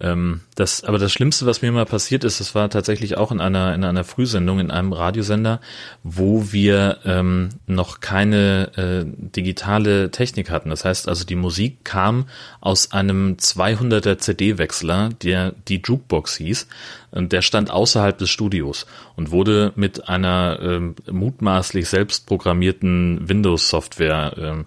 Ähm, 0.00 0.40
das, 0.54 0.82
aber 0.84 0.98
das 0.98 1.12
Schlimmste, 1.12 1.44
was 1.44 1.60
mir 1.60 1.70
mal 1.72 1.84
passiert 1.84 2.24
ist, 2.24 2.40
das 2.40 2.54
war 2.54 2.70
tatsächlich 2.70 3.18
auch 3.18 3.30
in 3.32 3.40
einer 3.40 3.74
in 3.74 3.84
einer 3.84 4.04
Frühsendung 4.04 4.58
in 4.58 4.70
einem 4.70 4.92
Radiosender, 4.92 5.60
wo 6.02 6.52
wir 6.52 6.98
ähm, 7.04 7.50
noch 7.66 8.00
keine 8.00 8.70
äh, 8.76 9.04
digitale 9.06 10.10
Technik 10.10 10.50
hatten. 10.50 10.70
Das 10.70 10.84
heißt, 10.84 11.08
also 11.08 11.24
die 11.24 11.36
Musik 11.36 11.84
kam 11.84 12.26
aus 12.60 12.92
einem 12.92 13.36
200er 13.36 14.18
CD-Wechsler, 14.18 15.10
der 15.22 15.52
die 15.68 15.82
Jukebox 15.84 16.36
hieß, 16.36 16.66
und 17.10 17.32
der 17.32 17.42
stand 17.42 17.70
außerhalb 17.70 18.16
des 18.16 18.30
Studios 18.30 18.86
und 19.16 19.30
wurde 19.30 19.72
mit 19.74 20.08
einer 20.08 20.58
ähm, 20.62 20.94
mutmaßlich 21.10 21.88
selbst 21.88 22.26
programmierten 22.26 23.28
Windows-Software 23.28 24.34
ähm, 24.38 24.64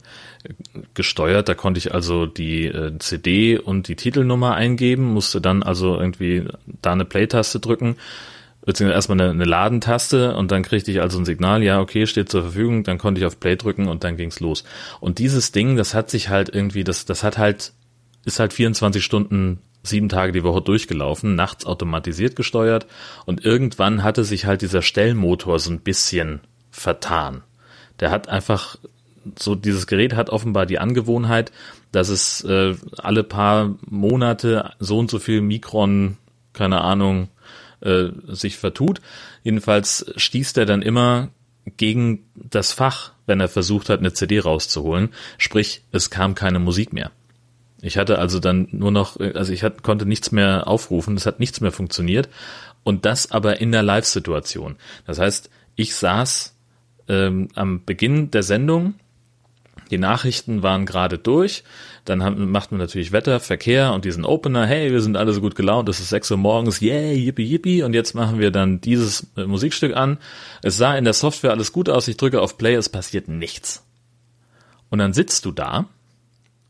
gesteuert. 0.94 1.48
Da 1.50 1.54
konnte 1.54 1.78
ich 1.78 1.94
also 1.94 2.26
die 2.26 2.66
äh, 2.66 2.98
CD 3.00 3.58
und 3.58 3.88
die 3.88 3.96
Titelnummer 3.96 4.56
eingeben, 4.56 5.04
musste 5.04 5.42
dann 5.42 5.64
also 5.64 6.00
irgendwie 6.00 6.46
da 6.82 6.92
eine 6.92 7.06
Play-Taste 7.06 7.60
drücken, 7.60 7.96
beziehungsweise 8.66 8.96
erstmal 8.96 9.22
eine, 9.22 9.30
eine 9.32 9.46
Ladentaste 9.46 10.36
und 10.36 10.52
dann 10.52 10.64
kriegte 10.64 10.92
ich 10.92 11.02
also 11.02 11.20
ein 11.20 11.26
Signal, 11.26 11.64
ja, 11.64 11.80
okay, 11.80 12.08
steht 12.08 12.30
zur 12.30 12.44
Verfügung, 12.44 12.84
dann 12.84 12.98
konnte 12.98 13.20
ich 13.20 13.26
auf 13.26 13.40
Play 13.40 13.56
drücken 13.56 13.88
und 13.88 14.04
dann 14.04 14.18
ging's 14.18 14.40
los. 14.40 14.64
Und 15.00 15.20
dieses 15.20 15.52
Ding, 15.52 15.76
das 15.76 15.94
hat 15.94 16.10
sich 16.10 16.30
halt 16.30 16.50
irgendwie, 16.54 16.84
das, 16.84 17.06
das 17.06 17.24
hat 17.24 17.38
halt, 17.38 17.74
ist 18.26 18.40
halt 18.40 18.54
24 18.54 19.04
Stunden 19.04 19.60
sieben 19.84 20.08
Tage 20.08 20.32
die 20.32 20.44
Woche 20.44 20.62
durchgelaufen, 20.62 21.36
nachts 21.36 21.66
automatisiert 21.66 22.38
gesteuert 22.38 22.88
und 23.26 23.44
irgendwann 23.44 24.02
hatte 24.02 24.24
sich 24.24 24.46
halt 24.46 24.62
dieser 24.62 24.82
Stellmotor 24.82 25.60
so 25.60 25.72
ein 25.72 25.82
bisschen 25.82 26.40
vertan. 26.72 27.44
Der 28.00 28.10
hat 28.10 28.30
einfach 28.30 28.78
so 29.38 29.56
dieses 29.56 29.88
Gerät 29.88 30.16
hat 30.16 30.30
offenbar 30.30 30.66
die 30.66 30.80
Angewohnheit, 30.80 31.52
dass 31.92 32.10
es 32.10 32.44
äh, 32.44 32.76
alle 32.98 33.24
paar 33.24 33.76
Monate 33.90 34.72
so 34.80 34.98
und 34.98 35.10
so 35.10 35.20
viel 35.20 35.42
Mikron, 35.42 36.18
keine 36.54 36.82
Ahnung, 36.82 37.30
äh, 37.82 38.10
sich 38.28 38.58
vertut. 38.58 39.02
Jedenfalls 39.44 40.06
stieß 40.16 40.54
der 40.54 40.66
dann 40.66 40.82
immer 40.82 41.30
gegen 41.78 42.26
das 42.36 42.74
Fach, 42.74 43.12
wenn 43.26 43.40
er 43.40 43.48
versucht 43.48 43.90
hat, 43.90 44.00
eine 44.00 44.14
CD 44.14 44.40
rauszuholen. 44.40 45.10
Sprich, 45.38 45.82
es 45.92 46.10
kam 46.10 46.36
keine 46.36 46.60
Musik 46.60 46.94
mehr. 46.94 47.12
Ich 47.82 47.98
hatte 47.98 48.20
also 48.20 48.40
dann 48.40 48.68
nur 48.72 48.92
noch, 48.92 49.20
also 49.20 49.52
ich 49.52 49.64
hat, 49.64 49.84
konnte 49.84 50.06
nichts 50.06 50.32
mehr 50.32 50.68
aufrufen, 50.68 51.18
es 51.18 51.26
hat 51.26 51.40
nichts 51.40 51.62
mehr 51.62 51.72
funktioniert. 51.72 52.30
Und 52.84 53.06
das 53.06 53.32
aber 53.32 53.62
in 53.62 53.72
der 53.72 53.84
Live-Situation. 53.84 54.76
Das 55.06 55.20
heißt, 55.20 55.50
ich 55.76 55.96
saß 55.96 56.56
ähm, 57.08 57.50
am 57.56 57.84
Beginn 57.86 58.32
der 58.32 58.44
Sendung, 58.44 58.96
die 59.94 60.00
Nachrichten 60.00 60.64
waren 60.64 60.88
gerade 60.88 61.20
durch, 61.20 61.64
dann 62.04 62.24
haben, 62.24 62.50
macht 62.50 62.72
man 62.72 62.80
natürlich 62.80 63.12
Wetter, 63.12 63.40
Verkehr 63.40 63.94
und 63.94 64.06
diesen 64.06 64.26
Opener, 64.26 64.66
hey, 64.66 64.92
wir 64.92 65.02
sind 65.02 65.16
alle 65.16 65.34
so 65.34 65.40
gut 65.40 65.56
gelaunt, 65.56 65.88
es 65.88 66.00
ist 66.00 66.10
6 66.10 66.32
Uhr 66.32 66.38
morgens, 66.38 66.80
yay, 66.80 67.14
yippie, 67.16 67.44
yippie, 67.44 67.84
und 67.84 67.94
jetzt 67.94 68.16
machen 68.16 68.40
wir 68.40 68.50
dann 68.50 68.82
dieses 68.82 69.28
äh, 69.38 69.46
Musikstück 69.46 69.96
an. 69.96 70.18
Es 70.64 70.78
sah 70.78 70.96
in 70.98 71.04
der 71.04 71.14
Software 71.14 71.52
alles 71.52 71.72
gut 71.72 71.90
aus, 71.90 72.08
ich 72.08 72.18
drücke 72.18 72.42
auf 72.42 72.58
Play, 72.58 72.74
es 72.74 72.90
passiert 72.90 73.28
nichts. 73.28 73.86
Und 74.90 74.98
dann 74.98 75.14
sitzt 75.14 75.46
du 75.46 75.52
da 75.52 75.88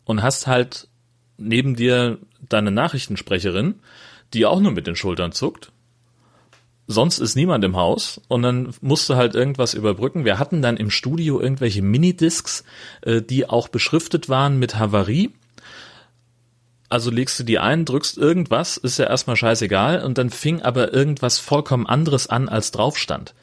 und 0.03 0.21
hast 0.21 0.45
halt 0.45 0.89
neben 1.37 1.77
dir 1.77 2.17
deine 2.49 2.71
Nachrichtensprecherin, 2.71 3.75
die 4.33 4.45
auch 4.45 4.59
nur 4.59 4.73
mit 4.73 4.85
den 4.85 4.97
Schultern 4.97 5.31
zuckt. 5.31 5.71
Sonst 6.85 7.19
ist 7.19 7.35
niemand 7.35 7.63
im 7.63 7.77
Haus 7.77 8.19
und 8.27 8.41
dann 8.41 8.73
musste 8.81 9.15
halt 9.15 9.35
irgendwas 9.35 9.73
überbrücken. 9.73 10.25
Wir 10.25 10.37
hatten 10.37 10.61
dann 10.61 10.75
im 10.75 10.89
Studio 10.89 11.39
irgendwelche 11.39 11.81
Minidiscs, 11.81 12.65
äh, 13.01 13.21
die 13.21 13.49
auch 13.49 13.69
beschriftet 13.69 14.27
waren 14.27 14.59
mit 14.59 14.75
Havarie. 14.77 15.31
Also 16.89 17.09
legst 17.09 17.39
du 17.39 17.43
die 17.43 17.57
ein, 17.57 17.85
drückst 17.85 18.17
irgendwas, 18.17 18.77
ist 18.77 18.99
ja 18.99 19.05
erstmal 19.05 19.35
scheißegal 19.35 20.03
und 20.03 20.17
dann 20.17 20.29
fing 20.29 20.61
aber 20.61 20.93
irgendwas 20.93 21.39
vollkommen 21.39 21.87
anderes 21.87 22.27
an, 22.27 22.49
als 22.49 22.71
drauf 22.71 22.97
stand. 22.97 23.33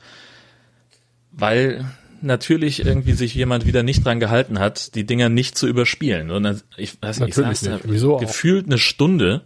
Weil 1.32 1.84
natürlich 2.22 2.84
irgendwie 2.84 3.14
sich 3.14 3.34
jemand 3.34 3.66
wieder 3.66 3.82
nicht 3.82 4.04
dran 4.04 4.20
gehalten 4.20 4.58
hat, 4.58 4.94
die 4.94 5.04
Dinger 5.04 5.28
nicht 5.28 5.56
zu 5.56 5.66
überspielen. 5.66 6.30
Und 6.30 6.62
ich 6.76 7.00
weiß 7.02 7.20
nicht, 7.20 7.30
ich 7.30 7.34
saß 7.34 7.60
da 7.62 7.74
nicht. 7.74 7.84
Wieso 7.88 8.16
auch? 8.16 8.20
gefühlt 8.20 8.66
eine 8.66 8.78
Stunde, 8.78 9.42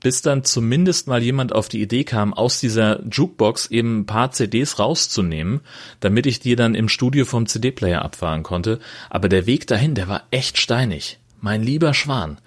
bis 0.00 0.22
dann 0.22 0.44
zumindest 0.44 1.06
mal 1.06 1.22
jemand 1.22 1.54
auf 1.54 1.68
die 1.68 1.80
Idee 1.80 2.04
kam, 2.04 2.32
aus 2.34 2.60
dieser 2.60 3.04
Jukebox 3.06 3.66
eben 3.66 4.00
ein 4.00 4.06
paar 4.06 4.32
CDs 4.32 4.78
rauszunehmen, 4.78 5.60
damit 6.00 6.26
ich 6.26 6.40
die 6.40 6.56
dann 6.56 6.74
im 6.74 6.88
Studio 6.88 7.24
vom 7.24 7.46
CD-Player 7.46 8.02
abfahren 8.02 8.42
konnte. 8.42 8.80
Aber 9.10 9.28
der 9.28 9.46
Weg 9.46 9.66
dahin, 9.66 9.94
der 9.94 10.08
war 10.08 10.22
echt 10.30 10.58
steinig. 10.58 11.18
Mein 11.40 11.62
lieber 11.62 11.94
Schwan. 11.94 12.38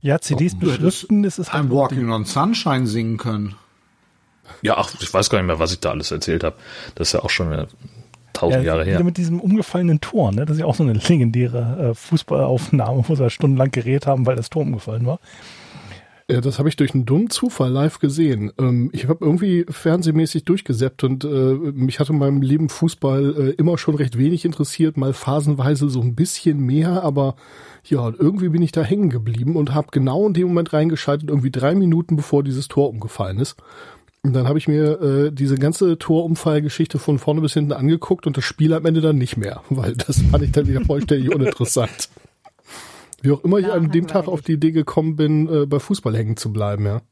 Ja, 0.00 0.20
CDs 0.20 0.58
beschriften, 0.58 1.22
das 1.22 1.38
ist 1.38 1.52
halt 1.52 1.66
I'm 1.66 1.70
Walking 1.70 2.10
on 2.10 2.24
Sunshine 2.24 2.86
singen 2.86 3.18
können. 3.18 3.54
Ja, 4.60 4.76
ach, 4.76 4.92
ich 5.00 5.12
weiß 5.12 5.30
gar 5.30 5.38
nicht 5.38 5.46
mehr, 5.46 5.58
was 5.58 5.72
ich 5.72 5.80
da 5.80 5.90
alles 5.90 6.10
erzählt 6.10 6.44
habe. 6.44 6.56
Das 6.94 7.08
ist 7.08 7.12
ja 7.14 7.20
auch 7.20 7.30
schon 7.30 7.68
tausend 8.32 8.64
Jahre 8.64 8.84
her. 8.84 9.02
Mit 9.02 9.16
diesem 9.16 9.40
umgefallenen 9.40 10.00
Tor, 10.00 10.32
ne? 10.32 10.44
Das 10.44 10.56
ist 10.56 10.60
ja 10.60 10.66
auch 10.66 10.74
so 10.74 10.82
eine 10.82 10.94
legendäre 10.94 11.90
äh, 11.90 11.94
Fußballaufnahme, 11.94 13.04
wo 13.06 13.14
sie 13.14 13.22
halt 13.22 13.32
stundenlang 13.32 13.70
geredet 13.70 14.06
haben, 14.06 14.26
weil 14.26 14.36
das 14.36 14.50
Tor 14.50 14.62
umgefallen 14.62 15.06
war. 15.06 15.20
Ja, 16.30 16.40
das 16.40 16.58
habe 16.58 16.68
ich 16.68 16.76
durch 16.76 16.94
einen 16.94 17.04
dummen 17.04 17.30
Zufall 17.30 17.70
live 17.70 17.98
gesehen. 17.98 18.52
Ähm, 18.58 18.90
ich 18.92 19.08
habe 19.08 19.24
irgendwie 19.24 19.64
fernsehmäßig 19.68 20.44
durchgesäppt 20.44 21.04
und 21.04 21.24
äh, 21.24 21.28
mich 21.28 22.00
hatte 22.00 22.12
in 22.12 22.18
meinem 22.18 22.42
Leben 22.42 22.68
Fußball 22.68 23.34
äh, 23.36 23.50
immer 23.50 23.76
schon 23.76 23.96
recht 23.96 24.16
wenig 24.16 24.44
interessiert, 24.44 24.96
mal 24.96 25.12
phasenweise 25.12 25.88
so 25.88 26.00
ein 26.00 26.14
bisschen 26.14 26.60
mehr, 26.60 27.02
aber 27.02 27.34
ja, 27.84 28.12
irgendwie 28.16 28.50
bin 28.50 28.62
ich 28.62 28.72
da 28.72 28.82
hängen 28.82 29.10
geblieben 29.10 29.56
und 29.56 29.74
habe 29.74 29.88
genau 29.90 30.26
in 30.26 30.34
dem 30.34 30.48
Moment 30.48 30.72
reingeschaltet, 30.72 31.28
irgendwie 31.28 31.50
drei 31.50 31.74
Minuten 31.74 32.16
bevor 32.16 32.44
dieses 32.44 32.68
Tor 32.68 32.88
umgefallen 32.88 33.38
ist. 33.38 33.56
Und 34.24 34.34
dann 34.34 34.46
habe 34.46 34.58
ich 34.58 34.68
mir 34.68 35.00
äh, 35.02 35.32
diese 35.32 35.56
ganze 35.56 35.98
Torumfallgeschichte 35.98 37.00
von 37.00 37.18
vorne 37.18 37.40
bis 37.40 37.54
hinten 37.54 37.72
angeguckt 37.72 38.28
und 38.28 38.36
das 38.36 38.44
Spiel 38.44 38.72
am 38.72 38.86
Ende 38.86 39.00
dann 39.00 39.18
nicht 39.18 39.36
mehr, 39.36 39.62
weil 39.68 39.94
das 39.94 40.22
fand 40.22 40.44
ich 40.44 40.52
dann 40.52 40.68
wieder 40.68 40.84
vollständig 40.84 41.30
uninteressant. 41.34 42.08
Wie 43.22 43.30
auch 43.30 43.44
immer 43.44 43.58
ich 43.58 43.70
an 43.70 43.90
dem 43.90 44.06
Tag 44.06 44.28
auf 44.28 44.42
die 44.42 44.52
Idee 44.52 44.72
gekommen 44.72 45.16
bin, 45.16 45.48
äh, 45.48 45.66
bei 45.66 45.78
Fußball 45.78 46.16
hängen 46.16 46.36
zu 46.36 46.52
bleiben, 46.52 46.86
ja. 46.86 47.02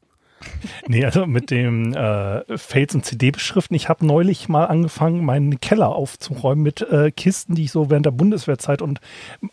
Nee, 0.87 1.05
also 1.05 1.25
mit 1.25 1.51
dem 1.51 1.93
äh, 1.93 2.57
Fails 2.57 2.95
und 2.95 3.05
CD-Beschriften. 3.05 3.75
Ich 3.75 3.89
habe 3.89 4.05
neulich 4.05 4.49
mal 4.49 4.65
angefangen, 4.65 5.23
meinen 5.23 5.59
Keller 5.59 5.95
aufzuräumen 5.95 6.63
mit 6.63 6.81
äh, 6.81 7.11
Kisten, 7.11 7.55
die 7.55 7.65
ich 7.65 7.71
so 7.71 7.89
während 7.89 8.05
der 8.05 8.11
Bundeswehrzeit 8.11 8.81
und 8.81 8.99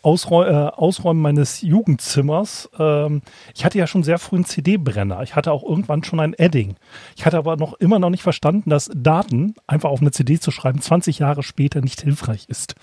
Ausräu 0.01 0.45
äh, 0.45 0.69
Ausräumen 0.69 1.21
meines 1.21 1.61
Jugendzimmers. 1.61 2.69
Ähm, 2.79 3.21
ich 3.55 3.65
hatte 3.65 3.77
ja 3.77 3.87
schon 3.87 4.03
sehr 4.03 4.19
früh 4.19 4.37
einen 4.37 4.45
CD-Brenner. 4.45 5.21
Ich 5.23 5.35
hatte 5.35 5.51
auch 5.51 5.63
irgendwann 5.63 6.03
schon 6.03 6.19
ein 6.19 6.33
Edding. 6.33 6.75
Ich 7.15 7.25
hatte 7.25 7.37
aber 7.37 7.55
noch 7.57 7.73
immer 7.73 7.99
noch 7.99 8.09
nicht 8.09 8.23
verstanden, 8.23 8.69
dass 8.69 8.89
Daten 8.93 9.55
einfach 9.67 9.89
auf 9.89 10.01
eine 10.01 10.11
CD 10.11 10.39
zu 10.39 10.51
schreiben 10.51 10.81
20 10.81 11.19
Jahre 11.19 11.43
später 11.43 11.81
nicht 11.81 12.01
hilfreich 12.01 12.45
ist. 12.49 12.75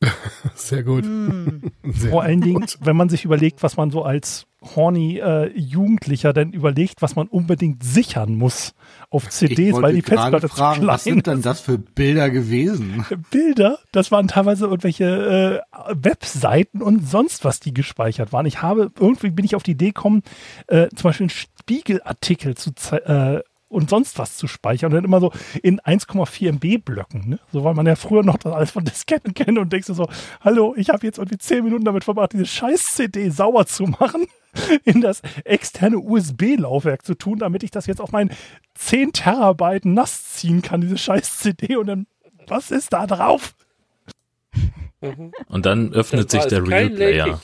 Sehr 0.54 0.82
gut. 0.82 1.04
Sehr 1.04 2.10
Vor 2.10 2.22
allen 2.22 2.40
Dingen, 2.40 2.64
wenn 2.80 2.96
man 2.96 3.08
sich 3.08 3.24
überlegt, 3.24 3.62
was 3.62 3.76
man 3.76 3.90
so 3.90 4.02
als 4.02 4.46
horny 4.62 5.18
äh, 5.18 5.50
Jugendlicher 5.58 6.32
denn 6.32 6.52
überlegt, 6.52 7.00
was 7.00 7.16
man 7.16 7.28
unbedingt 7.28 7.82
sichern 7.82 8.34
muss 8.34 8.74
auf 9.08 9.28
CDs, 9.28 9.80
weil 9.80 9.94
die 9.94 10.02
Festplatte 10.02 10.48
fragen, 10.48 10.80
zu 10.80 10.80
klein 10.82 10.94
was 10.94 11.04
sind 11.04 11.26
denn 11.26 11.42
das 11.42 11.60
für 11.60 11.78
Bilder 11.78 12.30
gewesen? 12.30 13.06
Bilder, 13.30 13.78
das 13.92 14.10
waren 14.10 14.28
teilweise 14.28 14.66
irgendwelche 14.66 15.62
äh, 15.72 15.94
Webseiten 15.94 16.82
und 16.82 17.08
sonst 17.08 17.44
was, 17.44 17.60
die 17.60 17.72
gespeichert 17.72 18.32
waren. 18.32 18.46
Ich 18.46 18.60
habe, 18.60 18.90
irgendwie 18.98 19.30
bin 19.30 19.44
ich 19.44 19.54
auf 19.54 19.62
die 19.62 19.72
Idee 19.72 19.88
gekommen, 19.88 20.22
äh, 20.66 20.88
zum 20.94 21.04
Beispiel 21.04 21.24
einen 21.24 21.30
Spiegelartikel 21.30 22.54
zu 22.54 22.70
äh, 22.92 23.42
und 23.70 23.88
sonst 23.88 24.18
was 24.18 24.36
zu 24.36 24.48
speichern 24.48 24.90
und 24.90 24.96
dann 24.96 25.04
immer 25.04 25.20
so 25.20 25.32
in 25.62 25.80
1,4 25.80 26.48
MB 26.48 26.84
Blöcken, 26.84 27.28
ne? 27.28 27.38
So 27.52 27.64
weil 27.64 27.74
man 27.74 27.86
ja 27.86 27.94
früher 27.94 28.22
noch 28.22 28.36
das 28.36 28.52
alles 28.52 28.72
von 28.72 28.84
Disketten 28.90 29.32
kennt 29.32 29.58
und 29.58 29.72
denkst 29.72 29.86
du 29.86 29.94
so, 29.94 30.08
hallo, 30.40 30.74
ich 30.76 30.90
habe 30.90 31.06
jetzt 31.06 31.18
irgendwie 31.18 31.38
10 31.38 31.64
Minuten 31.64 31.84
damit 31.84 32.04
verbracht, 32.04 32.32
diese 32.32 32.46
scheiß 32.46 32.94
CD 32.94 33.30
sauer 33.30 33.66
zu 33.66 33.84
machen, 33.84 34.26
in 34.84 35.00
das 35.00 35.22
externe 35.44 35.98
USB-Laufwerk 35.98 37.04
zu 37.04 37.14
tun, 37.14 37.38
damit 37.38 37.62
ich 37.62 37.70
das 37.70 37.86
jetzt 37.86 38.00
auf 38.00 38.10
mein 38.10 38.30
10 38.74 39.12
Terabyte 39.12 39.84
nass 39.86 40.24
ziehen 40.24 40.62
kann, 40.62 40.80
diese 40.80 40.98
scheiß 40.98 41.38
CD 41.38 41.76
und 41.76 41.86
dann, 41.86 42.06
was 42.48 42.72
ist 42.72 42.92
da 42.92 43.06
drauf? 43.06 43.54
Und 45.46 45.64
dann 45.64 45.92
öffnet 45.94 46.32
Das 46.32 46.42
sich 46.42 46.50
der 46.50 46.58
also 46.58 46.70
Real 46.70 46.90
Player. 46.90 47.40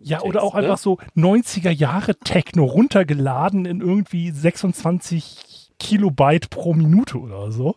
Ja, 0.00 0.18
Text, 0.18 0.28
oder 0.28 0.42
auch 0.42 0.54
ne? 0.54 0.60
einfach 0.60 0.78
so 0.78 0.98
90er 1.16 1.70
Jahre 1.70 2.16
Techno 2.16 2.64
runtergeladen 2.64 3.66
in 3.66 3.80
irgendwie 3.80 4.30
26 4.30 5.70
Kilobyte 5.78 6.50
pro 6.50 6.74
Minute 6.74 7.18
oder 7.18 7.50
so. 7.52 7.76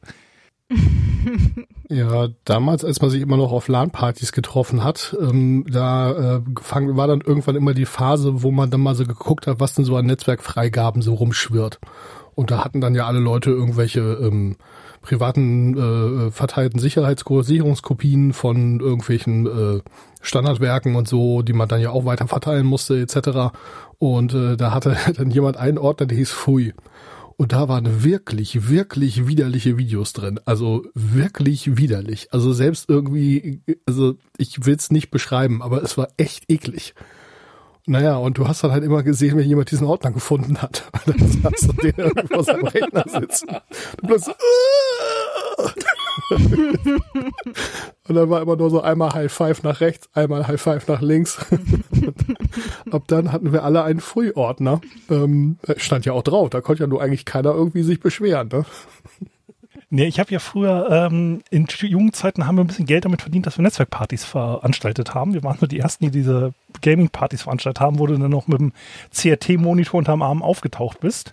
Ja, 1.89 2.27
damals, 2.43 2.83
als 2.83 3.01
man 3.01 3.09
sich 3.09 3.21
immer 3.21 3.37
noch 3.37 3.51
auf 3.51 3.69
LAN-Partys 3.69 4.33
getroffen 4.33 4.83
hat, 4.83 5.15
ähm, 5.21 5.65
da 5.69 6.35
äh, 6.35 6.41
gefang, 6.41 6.97
war 6.97 7.07
dann 7.07 7.21
irgendwann 7.21 7.55
immer 7.55 7.73
die 7.73 7.85
Phase, 7.85 8.43
wo 8.43 8.51
man 8.51 8.69
dann 8.69 8.81
mal 8.81 8.95
so 8.95 9.05
geguckt 9.05 9.47
hat, 9.47 9.61
was 9.61 9.73
denn 9.73 9.85
so 9.85 9.95
an 9.95 10.05
Netzwerkfreigaben 10.05 11.01
so 11.01 11.13
rumschwirrt. 11.13 11.79
Und 12.35 12.51
da 12.51 12.63
hatten 12.63 12.81
dann 12.81 12.93
ja 12.93 13.07
alle 13.07 13.19
Leute 13.19 13.51
irgendwelche 13.51 14.01
ähm, 14.01 14.57
privaten 15.01 15.77
äh, 15.77 16.31
verteilten 16.31 16.79
Sicherheitssicherungskopien 16.79 18.33
von 18.33 18.81
irgendwelchen 18.81 19.45
äh, 19.45 19.81
Standardwerken 20.27 20.95
und 20.95 21.07
so, 21.07 21.41
die 21.41 21.53
man 21.53 21.67
dann 21.67 21.81
ja 21.81 21.91
auch 21.91 22.05
weiter 22.05 22.27
verteilen 22.27 22.65
musste 22.65 22.99
etc. 22.99 23.55
Und 23.97 24.33
äh, 24.33 24.57
da 24.57 24.73
hatte 24.73 24.97
dann 25.17 25.31
jemand 25.31 25.57
einen 25.57 25.77
Ordner, 25.77 26.05
der 26.05 26.17
hieß 26.17 26.31
Fui. 26.31 26.73
Und 27.39 27.53
da 27.53 27.69
waren 27.69 28.03
wirklich, 28.03 28.67
wirklich 28.67 29.27
widerliche 29.27 29.77
Videos 29.77 30.11
drin. 30.13 30.39
Also 30.45 30.85
wirklich 30.95 31.77
widerlich. 31.77 32.29
Also 32.31 32.51
selbst 32.51 32.89
irgendwie, 32.89 33.61
also 33.85 34.15
ich 34.37 34.65
will's 34.65 34.89
nicht 34.89 35.11
beschreiben, 35.11 35.61
aber 35.61 35.83
es 35.83 35.97
war 35.97 36.07
echt 36.17 36.51
eklig. 36.51 36.95
Naja, 37.89 38.17
und 38.17 38.37
du 38.37 38.45
hast 38.49 38.65
dann 38.65 38.71
halt 38.71 38.83
immer 38.83 39.01
gesehen, 39.01 39.37
wenn 39.37 39.47
jemand 39.47 39.71
diesen 39.71 39.87
Ordner 39.87 40.11
gefunden 40.11 40.61
hat. 40.61 40.83
Dann 41.05 41.41
hast 41.45 41.69
du 41.69 41.71
den 41.71 41.93
irgendwie 41.95 42.27
vor 42.27 42.43
seinem 42.43 42.67
Rechner 42.67 43.05
sitzen. 43.07 43.47
Du 44.01 44.07
plötzlich, 44.07 44.35
und 48.07 48.15
dann 48.15 48.29
war 48.29 48.41
immer 48.41 48.55
nur 48.55 48.69
so 48.69 48.81
einmal 48.81 49.13
High 49.13 49.31
Five 49.31 49.63
nach 49.63 49.81
rechts, 49.81 50.09
einmal 50.13 50.47
High 50.47 50.61
Five 50.61 50.87
nach 50.87 51.01
links. 51.01 51.39
Ab 52.91 53.03
dann 53.07 53.31
hatten 53.31 53.53
wir 53.53 53.63
alle 53.63 53.83
einen 53.83 53.99
Frühordner. 53.99 54.81
Ähm, 55.09 55.57
stand 55.77 56.05
ja 56.05 56.13
auch 56.13 56.23
drauf, 56.23 56.49
da 56.49 56.61
konnte 56.61 56.83
ja 56.83 56.87
nur 56.87 57.01
eigentlich 57.01 57.25
keiner 57.25 57.51
irgendwie 57.53 57.83
sich 57.83 57.99
beschweren. 57.99 58.49
Ne? 58.49 58.65
Nee, 59.89 60.05
ich 60.05 60.19
habe 60.19 60.31
ja 60.31 60.39
früher 60.39 60.89
ähm, 60.91 61.41
in 61.49 61.65
Jugendzeiten 61.65 62.45
haben 62.45 62.57
wir 62.57 62.63
ein 62.63 62.67
bisschen 62.67 62.85
Geld 62.85 63.05
damit 63.05 63.21
verdient, 63.21 63.45
dass 63.45 63.57
wir 63.57 63.63
Netzwerkpartys 63.63 64.25
veranstaltet 64.25 65.13
haben. 65.13 65.33
Wir 65.33 65.43
waren 65.43 65.57
so 65.57 65.65
die 65.65 65.79
ersten, 65.79 66.05
die 66.05 66.11
diese 66.11 66.53
Gaming-Partys 66.81 67.43
veranstaltet 67.43 67.79
haben, 67.79 67.97
wo 67.97 68.05
du 68.05 68.17
dann 68.17 68.29
noch 68.29 68.47
mit 68.47 68.59
dem 68.59 68.73
CRT-Monitor 69.15 69.97
unterm 69.97 70.21
Arm 70.21 70.43
aufgetaucht 70.43 70.99
bist. 70.99 71.31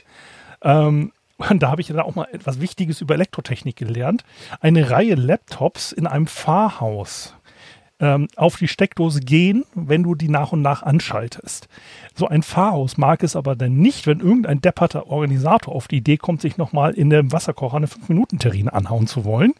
Ähm, 0.62 1.12
und 1.36 1.62
da 1.62 1.70
habe 1.70 1.80
ich 1.80 1.88
dann 1.88 2.00
auch 2.00 2.14
mal 2.14 2.28
etwas 2.32 2.60
Wichtiges 2.60 3.00
über 3.00 3.14
Elektrotechnik 3.14 3.76
gelernt. 3.76 4.24
Eine 4.60 4.90
Reihe 4.90 5.14
Laptops 5.14 5.92
in 5.92 6.06
einem 6.06 6.26
Pfarrhaus 6.26 7.34
ähm, 8.00 8.28
auf 8.36 8.56
die 8.56 8.68
Steckdose 8.68 9.20
gehen, 9.20 9.64
wenn 9.74 10.02
du 10.02 10.14
die 10.14 10.28
nach 10.28 10.52
und 10.52 10.62
nach 10.62 10.82
anschaltest. 10.82 11.68
So 12.14 12.28
ein 12.28 12.42
Pfarrhaus 12.42 12.96
mag 12.96 13.22
es 13.22 13.36
aber 13.36 13.56
dann 13.56 13.76
nicht, 13.76 14.06
wenn 14.06 14.20
irgendein 14.20 14.60
depperter 14.60 15.06
Organisator 15.06 15.74
auf 15.74 15.88
die 15.88 15.98
Idee 15.98 16.16
kommt, 16.16 16.40
sich 16.40 16.56
nochmal 16.56 16.92
in 16.94 17.10
dem 17.10 17.32
Wasserkocher 17.32 17.76
eine 17.76 17.86
5-Minuten-Terrine 17.86 18.72
anhauen 18.72 19.06
zu 19.06 19.24
wollen. 19.24 19.52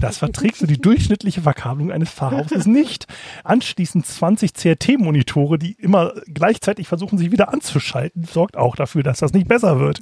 Das 0.00 0.18
verträgt 0.18 0.56
so 0.56 0.66
die 0.66 0.80
durchschnittliche 0.80 1.42
Verkabelung 1.42 1.92
eines 1.92 2.10
Pfarrhauses 2.10 2.66
nicht. 2.66 3.06
Anschließend 3.44 4.06
20 4.06 4.54
CRT-Monitore, 4.54 5.58
die 5.58 5.72
immer 5.72 6.12
gleichzeitig 6.26 6.88
versuchen, 6.88 7.18
sich 7.18 7.30
wieder 7.30 7.52
anzuschalten, 7.52 8.24
sorgt 8.24 8.56
auch 8.56 8.76
dafür, 8.76 9.02
dass 9.02 9.18
das 9.18 9.32
nicht 9.32 9.48
besser 9.48 9.78
wird. 9.78 10.00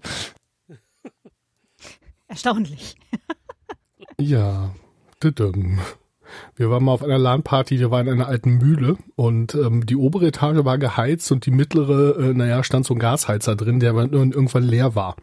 Erstaunlich. 2.29 2.97
Ja, 4.21 4.75
düdüm. 5.23 5.81
Wir 6.57 6.71
waren 6.71 6.85
mal 6.85 6.93
auf 6.93 7.03
einer 7.03 7.19
LAN-Party, 7.19 7.79
die 7.79 7.91
war 7.91 8.01
in 8.01 8.09
einer 8.09 8.29
alten 8.29 8.59
Mühle 8.59 8.97
und 9.17 9.55
ähm, 9.55 9.87
die 9.87 9.97
obere 9.97 10.27
Etage 10.27 10.65
war 10.65 10.77
geheizt 10.77 11.31
und 11.33 11.47
die 11.47 11.51
mittlere, 11.51 12.19
äh, 12.19 12.35
naja, 12.35 12.63
stand 12.63 12.85
so 12.85 12.95
ein 12.95 13.01
Gasheizer 13.01 13.57
drin, 13.57 13.81
der 13.81 13.93
dann 13.95 14.33
irgendwann 14.33 14.65
leer 14.65 14.95
war. 14.95 15.17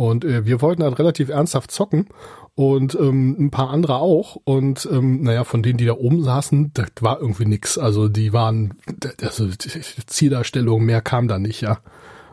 Und 0.00 0.24
äh, 0.24 0.46
wir 0.46 0.62
wollten 0.62 0.82
halt 0.82 0.98
relativ 0.98 1.28
ernsthaft 1.28 1.70
zocken 1.70 2.06
und 2.54 2.94
ähm, 2.94 3.36
ein 3.38 3.50
paar 3.50 3.68
andere 3.68 3.96
auch. 3.96 4.36
Und 4.44 4.88
ähm, 4.90 5.20
naja, 5.20 5.44
von 5.44 5.62
denen, 5.62 5.76
die 5.76 5.84
da 5.84 5.92
oben 5.92 6.24
saßen, 6.24 6.70
das 6.72 6.88
war 7.00 7.20
irgendwie 7.20 7.44
nix. 7.44 7.76
Also 7.76 8.08
die 8.08 8.32
waren, 8.32 8.78
also 9.20 9.46
die 9.46 10.06
Zieldarstellung, 10.06 10.86
mehr 10.86 11.02
kam 11.02 11.28
da 11.28 11.38
nicht, 11.38 11.60
ja. 11.60 11.80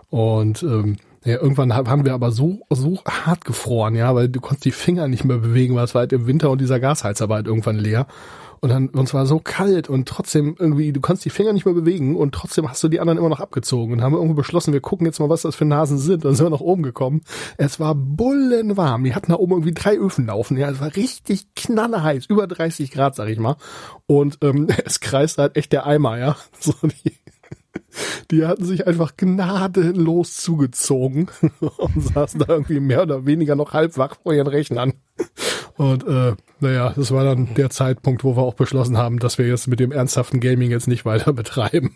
Und 0.09 0.63
ähm, 0.63 0.95
ja, 1.25 1.41
irgendwann 1.41 1.73
haben 1.73 2.05
wir 2.05 2.13
aber 2.13 2.31
so, 2.31 2.61
so 2.69 2.99
hart 3.05 3.43
gefroren, 3.43 3.95
ja, 3.95 4.15
weil 4.15 4.29
du 4.29 4.39
konntest 4.39 4.63
die 4.63 4.71
Finger 4.71 5.09
nicht 5.09 5.25
mehr 5.25 5.39
bewegen, 5.39 5.75
weil 5.75 5.83
es 5.83 5.93
war 5.93 6.03
halt 6.03 6.13
im 6.13 6.25
Winter 6.25 6.49
und 6.49 6.61
dieser 6.61 6.79
Gasheizer 6.79 7.27
war 7.27 7.35
halt 7.35 7.47
irgendwann 7.47 7.75
leer. 7.75 8.07
Und 8.59 8.69
dann, 8.69 8.89
uns 8.89 9.13
war 9.13 9.25
so 9.25 9.39
kalt 9.39 9.89
und 9.89 10.07
trotzdem 10.07 10.55
irgendwie, 10.57 10.91
du 10.91 11.01
konntest 11.01 11.25
die 11.25 11.29
Finger 11.29 11.53
nicht 11.53 11.65
mehr 11.65 11.73
bewegen 11.73 12.15
und 12.15 12.33
trotzdem 12.33 12.69
hast 12.69 12.83
du 12.83 12.87
die 12.87 12.99
anderen 12.99 13.17
immer 13.17 13.29
noch 13.29 13.39
abgezogen 13.39 13.93
und 13.93 14.01
haben 14.01 14.13
irgendwie 14.13 14.35
beschlossen, 14.35 14.73
wir 14.73 14.81
gucken 14.81 15.05
jetzt 15.05 15.19
mal, 15.19 15.29
was 15.29 15.43
das 15.43 15.55
für 15.55 15.65
Nasen 15.65 15.97
sind. 15.97 16.25
Dann 16.25 16.35
sind 16.35 16.45
wir 16.45 16.51
nach 16.51 16.59
oben 16.59 16.83
gekommen. 16.83 17.21
Es 17.57 17.79
war 17.79 17.95
bullenwarm. 17.95 19.03
Die 19.03 19.15
hatten 19.15 19.31
da 19.31 19.37
oben 19.37 19.53
irgendwie 19.53 19.73
drei 19.73 19.97
Öfen 19.97 20.27
laufen. 20.27 20.57
Ja, 20.57 20.69
es 20.69 20.79
war 20.79 20.95
richtig 20.95 21.53
knallheiß, 21.55 22.25
über 22.27 22.47
30 22.47 22.91
Grad, 22.91 23.15
sag 23.15 23.29
ich 23.29 23.39
mal. 23.39 23.57
Und 24.05 24.39
ähm, 24.41 24.67
es 24.85 24.99
kreist 24.99 25.37
halt 25.37 25.55
echt 25.57 25.71
der 25.73 25.85
Eimer, 25.85 26.17
ja. 26.17 26.35
So 26.59 26.73
die, 26.83 27.13
die 28.31 28.45
hatten 28.45 28.65
sich 28.65 28.87
einfach 28.87 29.15
gnadenlos 29.17 30.37
zugezogen 30.37 31.27
und 31.59 32.03
saßen 32.13 32.39
da 32.39 32.47
irgendwie 32.49 32.79
mehr 32.79 33.03
oder 33.03 33.25
weniger 33.25 33.55
noch 33.55 33.73
halb 33.73 33.97
wach 33.97 34.17
vor 34.21 34.33
ihren 34.33 34.47
Rechnern. 34.47 34.93
Und 35.77 36.07
äh, 36.07 36.35
naja, 36.59 36.91
das 36.95 37.11
war 37.11 37.23
dann 37.23 37.53
der 37.53 37.69
Zeitpunkt, 37.69 38.23
wo 38.23 38.35
wir 38.35 38.41
auch 38.41 38.55
beschlossen 38.55 38.97
haben, 38.97 39.19
dass 39.19 39.37
wir 39.37 39.47
jetzt 39.47 39.67
mit 39.67 39.79
dem 39.79 39.91
ernsthaften 39.91 40.39
Gaming 40.39 40.71
jetzt 40.71 40.87
nicht 40.87 41.05
weiter 41.05 41.33
betreiben. 41.33 41.95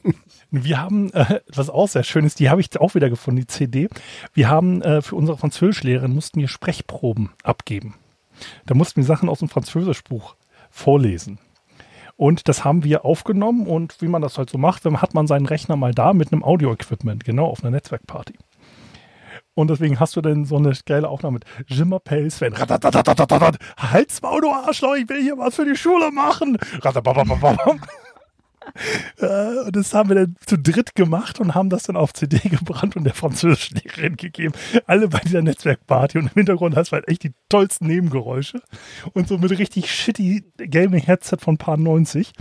Wir 0.51 0.79
haben 0.79 1.11
äh, 1.13 1.39
etwas 1.47 1.69
auch 1.69 1.87
sehr 1.87 2.03
Schönes, 2.03 2.35
die 2.35 2.49
habe 2.49 2.61
ich 2.61 2.79
auch 2.79 2.93
wieder 2.93 3.09
gefunden, 3.09 3.41
die 3.41 3.47
CD. 3.47 3.89
Wir 4.33 4.49
haben 4.49 4.81
äh, 4.83 5.01
für 5.01 5.15
unsere 5.15 5.37
Französischlehrerin 5.37 6.13
mussten 6.13 6.39
wir 6.39 6.47
Sprechproben 6.47 7.31
abgeben. 7.43 7.95
Da 8.65 8.75
mussten 8.75 8.97
wir 8.97 9.05
Sachen 9.05 9.29
aus 9.29 9.39
dem 9.39 9.49
Französischbuch 9.49 10.35
vorlesen. 10.69 11.39
Und 12.17 12.47
das 12.47 12.63
haben 12.63 12.83
wir 12.83 13.03
aufgenommen 13.03 13.65
und 13.65 13.99
wie 13.99 14.07
man 14.07 14.21
das 14.21 14.37
halt 14.37 14.51
so 14.51 14.59
macht, 14.59 14.85
dann 14.85 15.01
hat 15.01 15.15
man 15.15 15.25
seinen 15.25 15.47
Rechner 15.47 15.75
mal 15.75 15.91
da 15.91 16.13
mit 16.13 16.31
einem 16.31 16.43
Audio-Equipment, 16.43 17.23
genau, 17.23 17.47
auf 17.47 17.63
einer 17.63 17.71
Netzwerkparty. 17.71 18.35
Und 19.53 19.69
deswegen 19.69 19.99
hast 19.99 20.15
du 20.15 20.21
dann 20.21 20.45
so 20.45 20.55
eine 20.57 20.73
geile 20.85 21.09
Aufnahme 21.09 21.39
mit 21.39 21.45
Je 21.67 21.83
m'appelle 21.83 22.29
Sven. 22.31 22.53
Halt's 23.77 24.21
Maul, 24.21 24.41
du 24.41 24.49
Arschloch, 24.49 24.95
ich 24.95 25.09
will 25.09 25.21
hier 25.21 25.37
was 25.37 25.55
für 25.55 25.65
die 25.65 25.75
Schule 25.75 26.11
machen. 26.11 26.57
Äh, 29.17 29.65
Und 29.65 29.75
das 29.75 29.93
haben 29.93 30.09
wir 30.09 30.15
dann 30.15 30.35
zu 30.45 30.55
dritt 30.57 30.93
gemacht 30.93 31.39
und 31.39 31.55
haben 31.55 31.69
das 31.69 31.83
dann 31.83 31.95
auf 31.97 32.13
CD 32.13 32.37
gebrannt 32.49 32.95
und 32.95 33.03
der 33.05 33.15
Französischlehrerin 33.15 34.17
gegeben. 34.17 34.53
Alle 34.85 35.07
bei 35.07 35.19
dieser 35.19 35.41
Netzwerkparty 35.41 36.19
und 36.19 36.25
im 36.27 36.33
Hintergrund 36.33 36.75
hast 36.75 36.91
du 36.91 36.93
halt 36.93 37.07
echt 37.07 37.23
die 37.23 37.33
tollsten 37.49 37.87
Nebengeräusche 37.87 38.61
und 39.13 39.27
so 39.27 39.39
mit 39.39 39.49
richtig 39.57 39.91
shitty 39.91 40.43
Gaming-Headset 40.57 41.37
von 41.39 41.57
paar 41.57 41.75
90. 41.77 42.31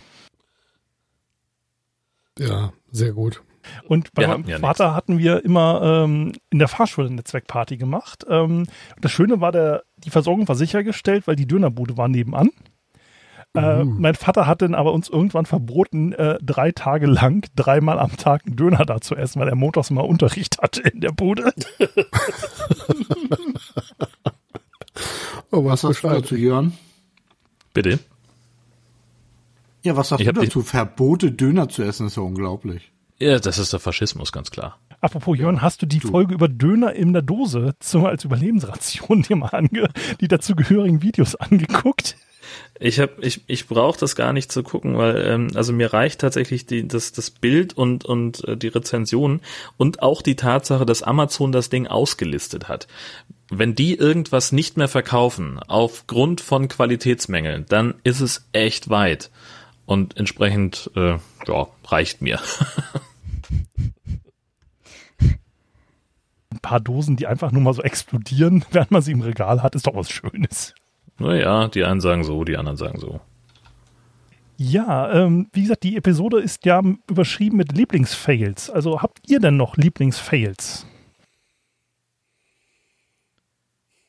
Ja, 2.38 2.72
sehr 2.92 3.12
gut. 3.12 3.42
Und 3.84 4.12
bei 4.14 4.22
Wir 4.22 4.28
meinem 4.28 4.40
hatten 4.40 4.50
ja 4.50 4.58
Vater 4.58 4.94
hatten 4.94 5.18
wir 5.18 5.44
immer 5.44 6.04
ähm, 6.04 6.32
in 6.50 6.58
der 6.58 6.68
Fahrschule 6.68 7.06
eine 7.08 7.16
Netzwerkparty 7.16 7.76
gemacht. 7.76 8.24
Ähm, 8.28 8.66
das 9.00 9.12
Schöne 9.12 9.40
war, 9.40 9.52
der, 9.52 9.82
die 9.98 10.10
Versorgung 10.10 10.48
war 10.48 10.56
sichergestellt, 10.56 11.26
weil 11.26 11.36
die 11.36 11.46
Dönerbude 11.46 11.96
war 11.96 12.08
nebenan. 12.08 12.50
Äh, 13.52 13.82
mein 13.82 14.14
Vater 14.14 14.46
hat 14.46 14.62
dann 14.62 14.76
aber 14.76 14.92
uns 14.92 15.08
irgendwann 15.08 15.44
verboten, 15.44 16.12
äh, 16.12 16.38
drei 16.40 16.70
Tage 16.70 17.06
lang, 17.06 17.48
dreimal 17.56 17.98
am 17.98 18.16
Tag 18.16 18.42
einen 18.46 18.54
Döner 18.54 18.84
da 18.84 19.00
zu 19.00 19.16
essen, 19.16 19.40
weil 19.40 19.48
er 19.48 19.56
montags 19.56 19.90
mal 19.90 20.02
Unterricht 20.02 20.58
hatte 20.62 20.82
in 20.82 21.00
der 21.00 21.10
Bude. 21.10 21.52
Oh, 25.52 25.64
Was 25.64 25.82
was 25.82 25.96
hast 25.96 26.04
du 26.04 26.08
dazu, 26.08 26.36
Jörn? 26.36 26.72
Bitte? 27.74 27.98
Ja, 29.82 29.96
was 29.96 30.10
sagst 30.10 30.24
Ich 30.24 30.32
du 30.32 30.40
dazu? 30.40 30.62
Verbote, 30.62 31.32
Döner 31.32 31.68
zu 31.68 31.82
essen, 31.82 32.06
ist 32.06 32.16
ja 32.16 32.22
unglaublich. 32.22 32.92
Ja, 33.20 33.38
das 33.38 33.58
ist 33.58 33.72
der 33.72 33.80
Faschismus, 33.80 34.32
ganz 34.32 34.50
klar. 34.50 34.78
Apropos 35.02 35.38
Jörn, 35.38 35.60
hast 35.60 35.82
du 35.82 35.86
die 35.86 36.00
Folge 36.00 36.34
über 36.34 36.48
Döner 36.48 36.94
in 36.94 37.12
der 37.12 37.22
Dose 37.22 37.74
zum, 37.78 38.06
als 38.06 38.24
Überlebensration 38.24 39.22
dir 39.22 39.36
mal 39.36 39.48
ange, 39.48 39.88
die 40.20 40.28
dazugehörigen 40.28 41.02
Videos 41.02 41.34
angeguckt? 41.36 42.16
Ich 42.78 42.98
hab, 42.98 43.22
ich, 43.22 43.42
ich 43.46 43.68
brauche 43.68 44.00
das 44.00 44.16
gar 44.16 44.32
nicht 44.32 44.50
zu 44.50 44.62
gucken, 44.62 44.96
weil 44.96 45.22
ähm, 45.26 45.48
also 45.54 45.72
mir 45.72 45.92
reicht 45.92 46.20
tatsächlich 46.20 46.64
die, 46.64 46.88
das, 46.88 47.12
das 47.12 47.30
Bild 47.30 47.76
und 47.76 48.06
und 48.06 48.42
äh, 48.48 48.56
die 48.56 48.68
Rezensionen 48.68 49.40
und 49.76 50.02
auch 50.02 50.22
die 50.22 50.36
Tatsache, 50.36 50.86
dass 50.86 51.02
Amazon 51.02 51.52
das 51.52 51.68
Ding 51.68 51.86
ausgelistet 51.86 52.68
hat. 52.68 52.88
Wenn 53.50 53.74
die 53.74 53.94
irgendwas 53.94 54.50
nicht 54.50 54.78
mehr 54.78 54.88
verkaufen 54.88 55.60
aufgrund 55.66 56.40
von 56.40 56.68
Qualitätsmängeln, 56.68 57.66
dann 57.68 57.94
ist 58.02 58.20
es 58.20 58.48
echt 58.52 58.88
weit 58.88 59.30
und 59.84 60.16
entsprechend 60.16 60.90
äh, 60.96 61.18
ja 61.46 61.66
reicht 61.86 62.22
mir. 62.22 62.40
Ein 66.50 66.60
paar 66.60 66.80
Dosen, 66.80 67.16
die 67.16 67.26
einfach 67.26 67.52
nur 67.52 67.62
mal 67.62 67.74
so 67.74 67.82
explodieren, 67.82 68.64
während 68.70 68.90
man 68.90 69.02
sie 69.02 69.12
im 69.12 69.20
Regal 69.20 69.62
hat, 69.62 69.74
ist 69.74 69.86
doch 69.86 69.94
was 69.94 70.10
Schönes. 70.10 70.74
Naja, 71.18 71.68
die 71.68 71.84
einen 71.84 72.00
sagen 72.00 72.24
so, 72.24 72.44
die 72.44 72.56
anderen 72.56 72.76
sagen 72.76 72.98
so. 72.98 73.20
Ja, 74.56 75.10
ähm, 75.12 75.48
wie 75.52 75.62
gesagt, 75.62 75.84
die 75.84 75.96
Episode 75.96 76.38
ist 76.38 76.66
ja 76.66 76.82
überschrieben 77.08 77.56
mit 77.56 77.72
Lieblingsfails. 77.72 78.68
Also 78.68 79.00
habt 79.00 79.20
ihr 79.26 79.40
denn 79.40 79.56
noch 79.56 79.78
Lieblingsfails? 79.78 80.86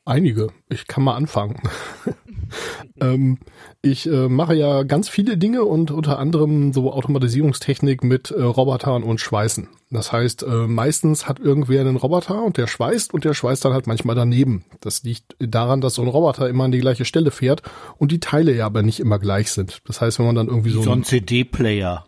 Einige. 0.04 0.48
Ich 0.68 0.86
kann 0.86 1.04
mal 1.04 1.14
anfangen. 1.16 1.60
ähm, 3.00 3.38
ich 3.82 4.08
äh, 4.08 4.28
mache 4.28 4.54
ja 4.54 4.82
ganz 4.82 5.08
viele 5.08 5.36
Dinge 5.36 5.64
und 5.64 5.90
unter 5.90 6.18
anderem 6.18 6.72
so 6.72 6.92
Automatisierungstechnik 6.92 8.04
mit 8.04 8.30
äh, 8.30 8.42
Robotern 8.42 9.02
und 9.02 9.20
Schweißen. 9.20 9.68
Das 9.90 10.10
heißt, 10.10 10.42
äh, 10.44 10.66
meistens 10.66 11.28
hat 11.28 11.38
irgendwer 11.38 11.82
einen 11.82 11.96
Roboter 11.96 12.42
und 12.42 12.56
der 12.56 12.66
schweißt 12.66 13.12
und 13.12 13.24
der 13.24 13.34
schweißt 13.34 13.64
dann 13.64 13.74
halt 13.74 13.86
manchmal 13.86 14.16
daneben. 14.16 14.64
Das 14.80 15.02
liegt 15.02 15.36
daran, 15.38 15.80
dass 15.80 15.94
so 15.94 16.02
ein 16.02 16.08
Roboter 16.08 16.48
immer 16.48 16.64
an 16.64 16.72
die 16.72 16.80
gleiche 16.80 17.04
Stelle 17.04 17.30
fährt 17.30 17.62
und 17.98 18.10
die 18.10 18.20
Teile 18.20 18.54
ja 18.54 18.66
aber 18.66 18.82
nicht 18.82 19.00
immer 19.00 19.18
gleich 19.18 19.50
sind. 19.52 19.82
Das 19.86 20.00
heißt, 20.00 20.18
wenn 20.18 20.26
man 20.26 20.34
dann 20.34 20.48
irgendwie 20.48 20.70
so, 20.70 20.82
So 20.82 20.92
ein 20.92 21.04
CD-Player. 21.04 22.06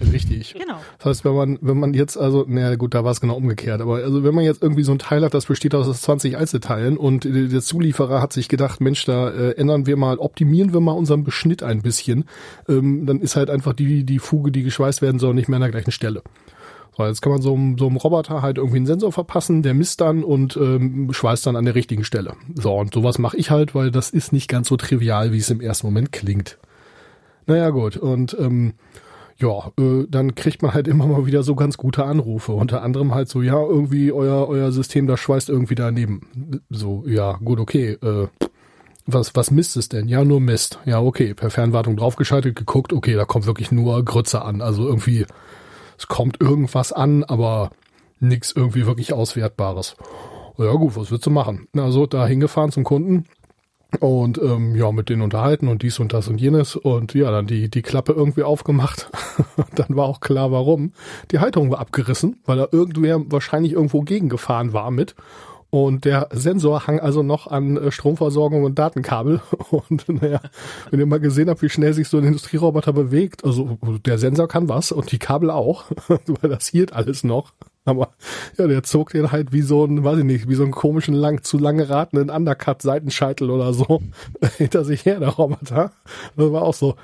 Richtig. 0.00 0.54
Genau. 0.54 0.76
Das 0.98 1.06
heißt, 1.06 1.24
wenn 1.24 1.34
man, 1.34 1.58
wenn 1.60 1.78
man 1.78 1.94
jetzt 1.94 2.16
also, 2.16 2.44
naja 2.48 2.74
gut, 2.76 2.94
da 2.94 3.04
war 3.04 3.10
es 3.12 3.20
genau 3.20 3.36
umgekehrt, 3.36 3.80
aber 3.80 3.96
also 3.96 4.24
wenn 4.24 4.34
man 4.34 4.44
jetzt 4.44 4.62
irgendwie 4.62 4.82
so 4.84 4.92
ein 4.92 4.98
Teil 4.98 5.24
hat, 5.24 5.34
das 5.34 5.46
besteht 5.46 5.74
aus 5.74 6.00
20 6.00 6.36
Einzelteilen 6.36 6.96
und 6.96 7.24
der 7.24 7.60
Zulieferer 7.60 8.20
hat 8.22 8.32
sich 8.32 8.48
gedacht, 8.48 8.80
Mensch, 8.80 9.04
da 9.04 9.30
äh, 9.30 9.50
ändern 9.52 9.86
wir 9.86 9.96
mal, 9.96 10.18
optimieren 10.18 10.72
wir 10.72 10.80
mal 10.80 10.92
unseren 10.92 11.24
Beschnitt 11.24 11.62
ein 11.62 11.82
bisschen, 11.82 12.24
ähm, 12.68 13.06
dann 13.06 13.20
ist 13.20 13.36
halt 13.36 13.50
einfach 13.50 13.72
die, 13.74 14.04
die 14.04 14.18
Fuge, 14.18 14.50
die 14.52 14.62
geschweißt 14.62 15.02
werden 15.02 15.18
soll, 15.18 15.34
nicht 15.34 15.48
mehr 15.48 15.56
an 15.56 15.62
der 15.62 15.70
gleichen 15.70 15.92
Stelle. 15.92 16.22
So, 16.96 17.06
jetzt 17.06 17.22
kann 17.22 17.32
man 17.32 17.40
so, 17.40 17.54
einem- 17.54 17.78
so 17.78 17.86
einem 17.86 17.96
Roboter 17.96 18.42
halt 18.42 18.58
irgendwie 18.58 18.76
einen 18.76 18.84
Sensor 18.86 19.12
verpassen, 19.12 19.62
der 19.62 19.72
misst 19.72 20.02
dann 20.02 20.22
und 20.22 20.58
ähm, 20.58 21.10
schweißt 21.10 21.46
dann 21.46 21.56
an 21.56 21.64
der 21.64 21.74
richtigen 21.74 22.04
Stelle. 22.04 22.34
So, 22.54 22.74
und 22.74 22.92
sowas 22.92 23.18
mache 23.18 23.38
ich 23.38 23.50
halt, 23.50 23.74
weil 23.74 23.90
das 23.90 24.10
ist 24.10 24.32
nicht 24.34 24.46
ganz 24.48 24.68
so 24.68 24.76
trivial, 24.76 25.32
wie 25.32 25.38
es 25.38 25.48
im 25.48 25.62
ersten 25.62 25.86
Moment 25.86 26.12
klingt. 26.12 26.58
Naja, 27.46 27.70
gut, 27.70 27.96
und 27.96 28.36
ähm, 28.38 28.74
ja, 29.42 29.72
äh, 29.78 30.06
dann 30.08 30.34
kriegt 30.34 30.62
man 30.62 30.72
halt 30.72 30.88
immer 30.88 31.06
mal 31.06 31.26
wieder 31.26 31.42
so 31.42 31.54
ganz 31.54 31.76
gute 31.76 32.04
Anrufe. 32.04 32.52
Unter 32.52 32.82
anderem 32.82 33.14
halt 33.14 33.28
so, 33.28 33.42
ja, 33.42 33.60
irgendwie 33.60 34.12
euer, 34.12 34.48
euer 34.48 34.72
System, 34.72 35.06
das 35.06 35.20
schweißt 35.20 35.48
irgendwie 35.48 35.74
daneben. 35.74 36.60
So, 36.70 37.04
ja, 37.06 37.38
gut, 37.44 37.58
okay. 37.60 37.98
Äh, 38.02 38.28
was, 39.04 39.34
was 39.34 39.50
misst 39.50 39.76
es 39.76 39.88
denn? 39.88 40.06
Ja, 40.06 40.24
nur 40.24 40.40
Mist. 40.40 40.78
Ja, 40.84 41.00
okay. 41.00 41.34
Per 41.34 41.50
Fernwartung 41.50 41.96
draufgeschaltet, 41.96 42.54
geguckt, 42.54 42.92
okay, 42.92 43.14
da 43.14 43.24
kommt 43.24 43.46
wirklich 43.46 43.72
nur 43.72 44.04
Grütze 44.04 44.42
an. 44.42 44.60
Also 44.62 44.86
irgendwie, 44.86 45.26
es 45.98 46.06
kommt 46.06 46.40
irgendwas 46.40 46.92
an, 46.92 47.24
aber 47.24 47.70
nix 48.20 48.52
irgendwie 48.52 48.86
wirklich 48.86 49.12
Auswertbares. 49.12 49.96
Ja 50.56 50.72
gut, 50.74 50.96
was 50.96 51.10
willst 51.10 51.26
du 51.26 51.30
machen? 51.30 51.66
Also 51.76 52.06
da 52.06 52.26
hingefahren 52.26 52.70
zum 52.70 52.84
Kunden, 52.84 53.24
und 54.00 54.38
ähm, 54.38 54.74
ja, 54.74 54.90
mit 54.92 55.08
denen 55.08 55.22
unterhalten 55.22 55.68
und 55.68 55.82
dies 55.82 55.98
und 55.98 56.12
das 56.12 56.28
und 56.28 56.40
jenes 56.40 56.76
und 56.76 57.14
ja, 57.14 57.30
dann 57.30 57.46
die, 57.46 57.68
die 57.68 57.82
Klappe 57.82 58.12
irgendwie 58.12 58.42
aufgemacht. 58.42 59.10
dann 59.74 59.96
war 59.96 60.06
auch 60.06 60.20
klar, 60.20 60.50
warum. 60.50 60.92
Die 61.30 61.38
Halterung 61.38 61.70
war 61.70 61.80
abgerissen, 61.80 62.36
weil 62.44 62.58
da 62.58 62.68
irgendwer 62.70 63.20
wahrscheinlich 63.30 63.72
irgendwo 63.72 64.02
gegengefahren 64.02 64.72
war 64.72 64.90
mit. 64.90 65.14
Und 65.74 66.04
der 66.04 66.28
Sensor 66.32 66.86
hang 66.86 67.00
also 67.00 67.22
noch 67.22 67.46
an 67.46 67.78
äh, 67.78 67.90
Stromversorgung 67.90 68.62
und 68.62 68.78
Datenkabel. 68.78 69.40
Und 69.70 70.06
naja, 70.06 70.42
wenn 70.90 71.00
ihr 71.00 71.06
mal 71.06 71.18
gesehen 71.18 71.48
habt, 71.48 71.62
wie 71.62 71.70
schnell 71.70 71.94
sich 71.94 72.08
so 72.08 72.18
ein 72.18 72.24
Industrieroboter 72.24 72.92
bewegt, 72.92 73.42
also 73.42 73.78
der 74.04 74.18
Sensor 74.18 74.48
kann 74.48 74.68
was 74.68 74.92
und 74.92 75.10
die 75.10 75.18
Kabel 75.18 75.50
auch, 75.50 75.84
weil 76.08 76.50
das 76.50 76.66
hielt 76.66 76.92
alles 76.92 77.24
noch. 77.24 77.54
Aber 77.86 78.10
ja, 78.58 78.66
der 78.66 78.82
zog 78.82 79.12
den 79.12 79.32
halt 79.32 79.54
wie 79.54 79.62
so 79.62 79.86
ein, 79.86 80.04
weiß 80.04 80.18
ich 80.18 80.24
nicht, 80.24 80.46
wie 80.46 80.56
so 80.56 80.62
einen 80.62 80.72
komischen 80.72 81.14
lang, 81.14 81.42
zu 81.42 81.56
lange 81.56 81.88
ratenden 81.88 82.28
Undercut-Seitenscheitel 82.28 83.48
oder 83.48 83.72
so 83.72 84.02
hinter 84.58 84.84
sich 84.84 85.06
her, 85.06 85.20
der 85.20 85.30
Roboter. 85.30 85.92
Das 86.36 86.52
war 86.52 86.62
auch 86.64 86.74
so. 86.74 86.96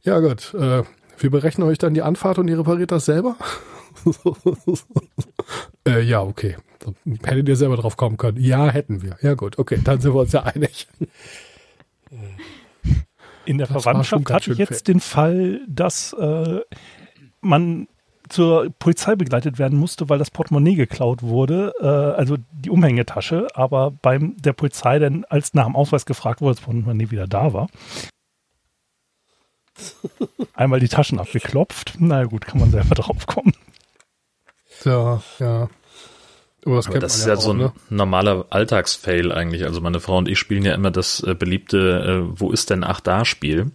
Ja 0.00 0.18
gut, 0.20 0.54
äh, 0.54 0.82
wir 1.18 1.30
berechnen 1.30 1.68
euch 1.68 1.76
dann 1.76 1.92
die 1.92 2.00
Anfahrt 2.02 2.38
und 2.38 2.48
ihr 2.48 2.58
repariert 2.58 2.90
das 2.90 3.04
selber? 3.04 3.36
äh, 5.86 6.00
ja, 6.00 6.22
okay. 6.22 6.56
Hättet 7.24 7.48
ihr 7.48 7.56
selber 7.56 7.76
drauf 7.76 7.96
kommen 7.96 8.16
können? 8.16 8.38
Ja, 8.38 8.68
hätten 8.68 9.02
wir. 9.02 9.16
Ja 9.22 9.34
gut, 9.34 9.58
okay, 9.58 9.80
dann 9.82 10.00
sind 10.00 10.14
wir 10.14 10.20
uns 10.20 10.32
ja 10.32 10.42
einig. 10.42 10.86
In 13.44 13.58
der 13.58 13.66
Das 13.66 13.82
Verwandtschaft 13.82 14.30
hatte 14.30 14.52
ich 14.52 14.58
jetzt 14.58 14.88
den 14.88 15.00
Fall, 15.00 15.60
dass 15.66 16.12
äh, 16.14 16.60
man 17.40 17.88
zur 18.28 18.70
Polizei 18.78 19.16
begleitet 19.16 19.58
werden 19.58 19.78
musste, 19.78 20.08
weil 20.08 20.18
das 20.18 20.30
Portemonnaie 20.30 20.74
geklaut 20.74 21.22
wurde, 21.22 21.72
äh, 21.80 21.86
also 21.86 22.36
die 22.52 22.70
Umhängetasche, 22.70 23.48
aber 23.54 23.90
beim 23.90 24.36
der 24.36 24.52
Polizei 24.52 24.98
dann, 24.98 25.24
als 25.24 25.54
nach 25.54 25.64
dem 25.64 25.76
Ausweis 25.76 26.04
gefragt 26.04 26.40
wurde, 26.40 26.56
das 26.56 26.64
Portemonnaie 26.64 27.10
wieder 27.10 27.26
da 27.26 27.52
war. 27.52 27.68
Einmal 30.54 30.80
die 30.80 30.88
Taschen 30.88 31.18
abgeklopft. 31.18 31.94
Na 31.98 32.24
gut, 32.24 32.46
kann 32.46 32.60
man 32.60 32.70
selber 32.70 32.94
drauf 32.96 33.26
kommen. 33.26 33.52
Ja, 34.84 35.22
ja. 35.38 35.68
Aber 36.64 36.76
das 36.76 36.86
Aber 36.88 36.98
das 36.98 37.16
ist 37.16 37.26
ja 37.26 37.34
auch, 37.34 37.40
so 37.40 37.50
ein 37.52 37.58
ne? 37.58 37.72
normaler 37.88 38.46
Alltagsfail 38.50 39.32
eigentlich. 39.32 39.64
Also 39.64 39.80
meine 39.80 40.00
Frau 40.00 40.18
und 40.18 40.28
ich 40.28 40.38
spielen 40.38 40.64
ja 40.64 40.74
immer 40.74 40.90
das 40.90 41.22
äh, 41.22 41.34
beliebte 41.34 42.24
äh, 42.26 42.40
Wo 42.40 42.50
ist 42.50 42.70
denn 42.70 42.84
ach 42.84 43.00
da 43.00 43.24
Spiel. 43.24 43.70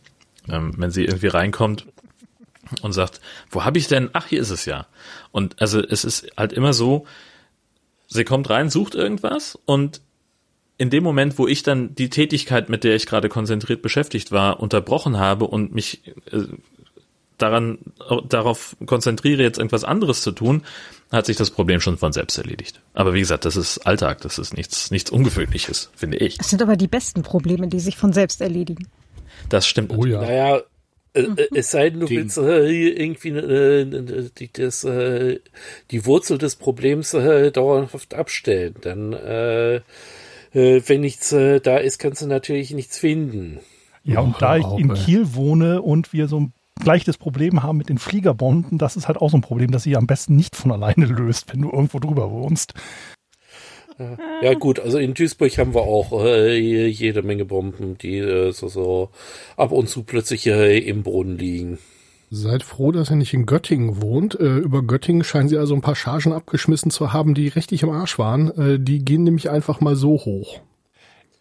Ähm, 0.50 0.74
wenn 0.78 0.92
sie 0.92 1.06
irgendwie 1.06 1.28
reinkommt 1.28 1.86
und 2.82 2.92
sagt, 2.92 3.22
wo 3.50 3.64
habe 3.64 3.78
ich 3.78 3.88
denn? 3.88 4.10
Ach, 4.14 4.28
hier 4.28 4.42
ist 4.42 4.50
es 4.50 4.66
ja. 4.66 4.88
Und 5.32 5.62
also 5.62 5.82
es 5.82 6.04
ist 6.04 6.28
halt 6.38 6.52
immer 6.54 6.74
so, 6.74 7.06
sie 8.08 8.26
kommt 8.26 8.50
rein, 8.50 8.70
sucht 8.70 8.96
irgendwas 8.96 9.58
und 9.66 10.02
in 10.78 10.90
dem 10.90 11.04
Moment, 11.04 11.38
wo 11.38 11.48
ich 11.48 11.64
dann 11.64 11.96
die 11.96 12.10
Tätigkeit, 12.10 12.68
mit 12.68 12.84
der 12.84 12.96
ich 12.96 13.06
gerade 13.06 13.30
konzentriert 13.30 13.82
beschäftigt 13.82 14.32
war, 14.32 14.60
unterbrochen 14.60 15.18
habe 15.18 15.46
und 15.46 15.74
mich 15.74 16.02
äh, 16.32 16.44
daran 17.38 17.80
darauf 18.28 18.76
konzentriere, 18.86 19.44
jetzt 19.44 19.58
irgendwas 19.58 19.84
anderes 19.84 20.22
zu 20.22 20.32
tun, 20.32 20.64
hat 21.14 21.26
sich 21.28 21.38
das 21.38 21.52
Problem 21.52 21.80
schon 21.80 21.98
von 21.98 22.12
selbst 22.12 22.38
erledigt. 22.38 22.82
Aber 22.94 23.14
wie 23.14 23.20
gesagt, 23.20 23.46
das 23.46 23.56
ist 23.56 23.80
Alltag, 23.88 24.22
das 24.22 24.38
ist 24.40 24.56
nichts 24.58 24.92
nichts 24.92 25.10
Ungewöhnliches, 25.12 25.90
finde 25.96 26.18
ich. 26.18 26.38
Das 26.38 26.50
sind 26.50 26.62
aber 26.62 26.76
die 26.76 26.88
besten 26.88 27.22
Probleme, 27.22 27.68
die 27.68 27.80
sich 27.80 27.96
von 27.98 28.12
selbst 28.14 28.42
erledigen. 28.42 28.88
Das 29.50 29.66
stimmt. 29.68 29.92
Oh 29.96 30.06
ja. 30.06 30.22
Naja, 30.22 30.62
äh, 31.14 31.22
äh, 31.22 31.48
es 31.56 31.72
sei 31.72 31.90
denn, 31.92 32.00
du 32.02 32.06
Die- 32.08 32.18
willst 32.18 32.38
äh, 32.38 32.68
irgendwie 32.68 33.30
äh, 33.30 34.30
die, 34.38 34.52
das, 34.52 34.84
äh, 34.84 35.40
die 35.92 36.06
Wurzel 36.06 36.38
des 36.38 36.56
Problems 36.56 37.14
äh, 37.14 37.52
dauerhaft 37.52 38.14
abstellen. 38.14 38.76
Dann, 38.82 39.14
äh, 39.14 39.76
äh, 39.76 40.82
wenn 40.86 41.02
nichts 41.02 41.32
äh, 41.32 41.60
da 41.60 41.78
ist, 41.78 42.00
kannst 42.00 42.22
du 42.22 42.28
natürlich 42.28 42.72
nichts 42.72 42.98
finden. 42.98 43.60
Ja, 44.04 44.20
und 44.20 44.34
Oh, 44.36 44.40
da 44.40 44.58
ich 44.58 44.66
in 44.78 44.90
ey. 44.90 44.96
Kiel 44.98 45.34
wohne 45.36 45.82
und 45.82 46.12
wir 46.12 46.28
so 46.28 46.40
ein 46.40 46.54
gleiches 46.80 47.18
Problem 47.18 47.64
haben 47.64 47.78
mit 47.78 47.90
den 47.90 47.98
Fliegerbonden, 47.98 48.78
das 48.78 48.96
ist 48.96 49.08
halt 49.08 49.18
auch 49.18 49.30
so 49.30 49.38
ein 49.38 49.42
Problem, 49.42 49.72
das 49.72 49.84
sich 49.84 49.98
am 49.98 50.08
besten 50.08 50.36
nicht 50.36 50.56
von 50.56 50.72
alleine 50.72 51.06
löst, 51.08 51.54
wenn 51.54 51.62
du 51.62 51.72
irgendwo 51.72 52.00
drüber 52.00 52.32
wohnst. 52.32 52.74
Ja 54.42 54.56
gut, 54.56 54.80
also 54.80 54.98
in 54.98 55.14
Duisburg 55.14 55.56
haben 55.58 55.76
wir 55.76 55.84
auch 55.84 56.24
äh, 56.24 56.58
jede 56.58 57.22
Menge 57.22 57.46
Bomben, 57.46 57.98
die 57.98 58.18
äh, 58.18 58.52
so, 58.52 58.68
so 58.68 59.10
ab 59.56 59.72
und 59.72 59.88
zu 59.88 60.04
plötzlich 60.04 60.48
äh, 60.48 60.80
im 60.80 61.04
Boden 61.04 61.38
liegen. 61.38 61.78
Seid 62.32 62.64
froh, 62.64 62.92
dass 62.92 63.12
ihr 63.12 63.16
nicht 63.16 63.36
in 63.36 63.46
Göttingen 63.46 64.02
wohnt. 64.02 64.40
Äh, 64.40 64.58
über 64.58 64.82
Göttingen 64.82 65.24
scheinen 65.24 65.50
sie 65.50 65.58
also 65.58 65.76
ein 65.76 65.82
paar 65.82 65.96
Chargen 65.96 66.34
abgeschmissen 66.34 66.90
zu 66.90 67.14
haben, 67.14 67.36
die 67.36 67.48
richtig 67.48 67.84
im 67.84 67.92
Arsch 67.92 68.18
waren. 68.18 68.50
Äh, 68.58 68.80
die 68.80 69.06
gehen 69.06 69.24
nämlich 69.24 69.52
einfach 69.52 69.82
mal 69.82 69.96
so 69.96 70.14
hoch. 70.14 70.62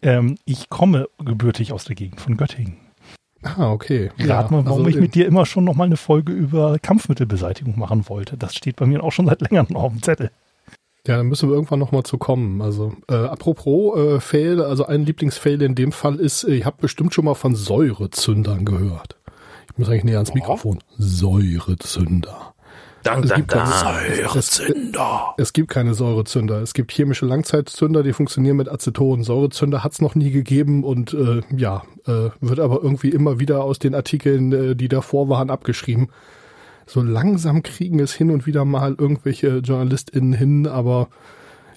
Ähm, 0.02 0.36
ich 0.44 0.68
komme 0.68 1.08
gebürtig 1.24 1.72
aus 1.72 1.84
der 1.84 1.96
Gegend 1.96 2.20
von 2.20 2.36
Göttingen. 2.36 2.81
Ah, 3.42 3.72
okay. 3.72 4.10
Rat 4.18 4.50
mal, 4.50 4.64
warum 4.64 4.84
also 4.84 4.90
ich 4.90 5.00
mit 5.00 5.14
dir 5.14 5.26
immer 5.26 5.46
schon 5.46 5.64
noch 5.64 5.74
mal 5.74 5.84
eine 5.84 5.96
Folge 5.96 6.32
über 6.32 6.78
Kampfmittelbeseitigung 6.78 7.78
machen 7.78 8.08
wollte. 8.08 8.36
Das 8.36 8.54
steht 8.54 8.76
bei 8.76 8.86
mir 8.86 9.02
auch 9.02 9.12
schon 9.12 9.26
seit 9.26 9.40
längerem 9.50 9.76
auf 9.76 9.92
dem 9.92 10.02
Zettel. 10.02 10.30
Ja, 11.06 11.16
dann 11.16 11.26
müssen 11.26 11.48
wir 11.48 11.56
irgendwann 11.56 11.80
noch 11.80 11.90
mal 11.90 12.04
zu 12.04 12.16
kommen. 12.16 12.62
Also, 12.62 12.92
äh, 13.08 13.14
apropos 13.14 13.98
äh, 13.98 14.20
Fail, 14.20 14.62
also 14.62 14.86
ein 14.86 15.04
Lieblingsfail 15.04 15.60
in 15.62 15.74
dem 15.74 15.90
Fall 15.90 16.16
ist, 16.20 16.44
äh, 16.44 16.58
ihr 16.58 16.64
habt 16.64 16.80
bestimmt 16.80 17.12
schon 17.12 17.24
mal 17.24 17.34
von 17.34 17.56
Säurezündern 17.56 18.64
gehört. 18.64 19.16
Ich 19.68 19.78
muss 19.78 19.88
eigentlich 19.88 20.04
näher 20.04 20.18
ans 20.18 20.34
Mikrofon. 20.34 20.78
Säurezünder. 20.98 22.51
Dank, 23.02 23.24
Es 23.24 23.30
dank, 23.30 23.40
gibt 23.40 23.52
keine 23.52 23.70
dank. 23.70 24.32
Säurezünder. 24.32 25.34
Es 25.36 25.52
gibt 25.52 25.68
keine 25.68 25.94
Säurezünder. 25.94 26.62
Es 26.62 26.74
gibt 26.74 26.92
chemische 26.92 27.26
Langzeitzünder, 27.26 28.02
die 28.02 28.12
funktionieren 28.12 28.56
mit 28.56 28.68
Aceton. 28.68 29.24
Säurezünder 29.24 29.82
hat 29.82 29.92
es 29.92 30.00
noch 30.00 30.14
nie 30.14 30.30
gegeben 30.30 30.84
und 30.84 31.12
äh, 31.14 31.42
ja, 31.56 31.82
äh, 32.06 32.30
wird 32.40 32.60
aber 32.60 32.82
irgendwie 32.82 33.10
immer 33.10 33.40
wieder 33.40 33.64
aus 33.64 33.78
den 33.78 33.94
Artikeln, 33.94 34.52
äh, 34.52 34.76
die 34.76 34.88
davor 34.88 35.28
waren, 35.28 35.50
abgeschrieben. 35.50 36.10
So 36.86 37.02
langsam 37.02 37.62
kriegen 37.62 37.98
es 38.00 38.12
hin 38.12 38.30
und 38.30 38.46
wieder 38.46 38.64
mal 38.64 38.94
irgendwelche 38.98 39.58
JournalistInnen 39.58 40.32
hin, 40.32 40.66
aber 40.66 41.08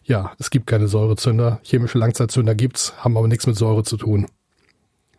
ja, 0.03 0.33
es 0.39 0.49
gibt 0.49 0.67
keine 0.67 0.87
Säurezünder. 0.87 1.59
Chemische 1.63 1.97
Langzeitzünder 1.97 2.53
gibt's, 2.53 2.93
haben 2.97 3.17
aber 3.17 3.27
nichts 3.27 3.47
mit 3.47 3.55
Säure 3.55 3.83
zu 3.83 3.97
tun. 3.97 4.27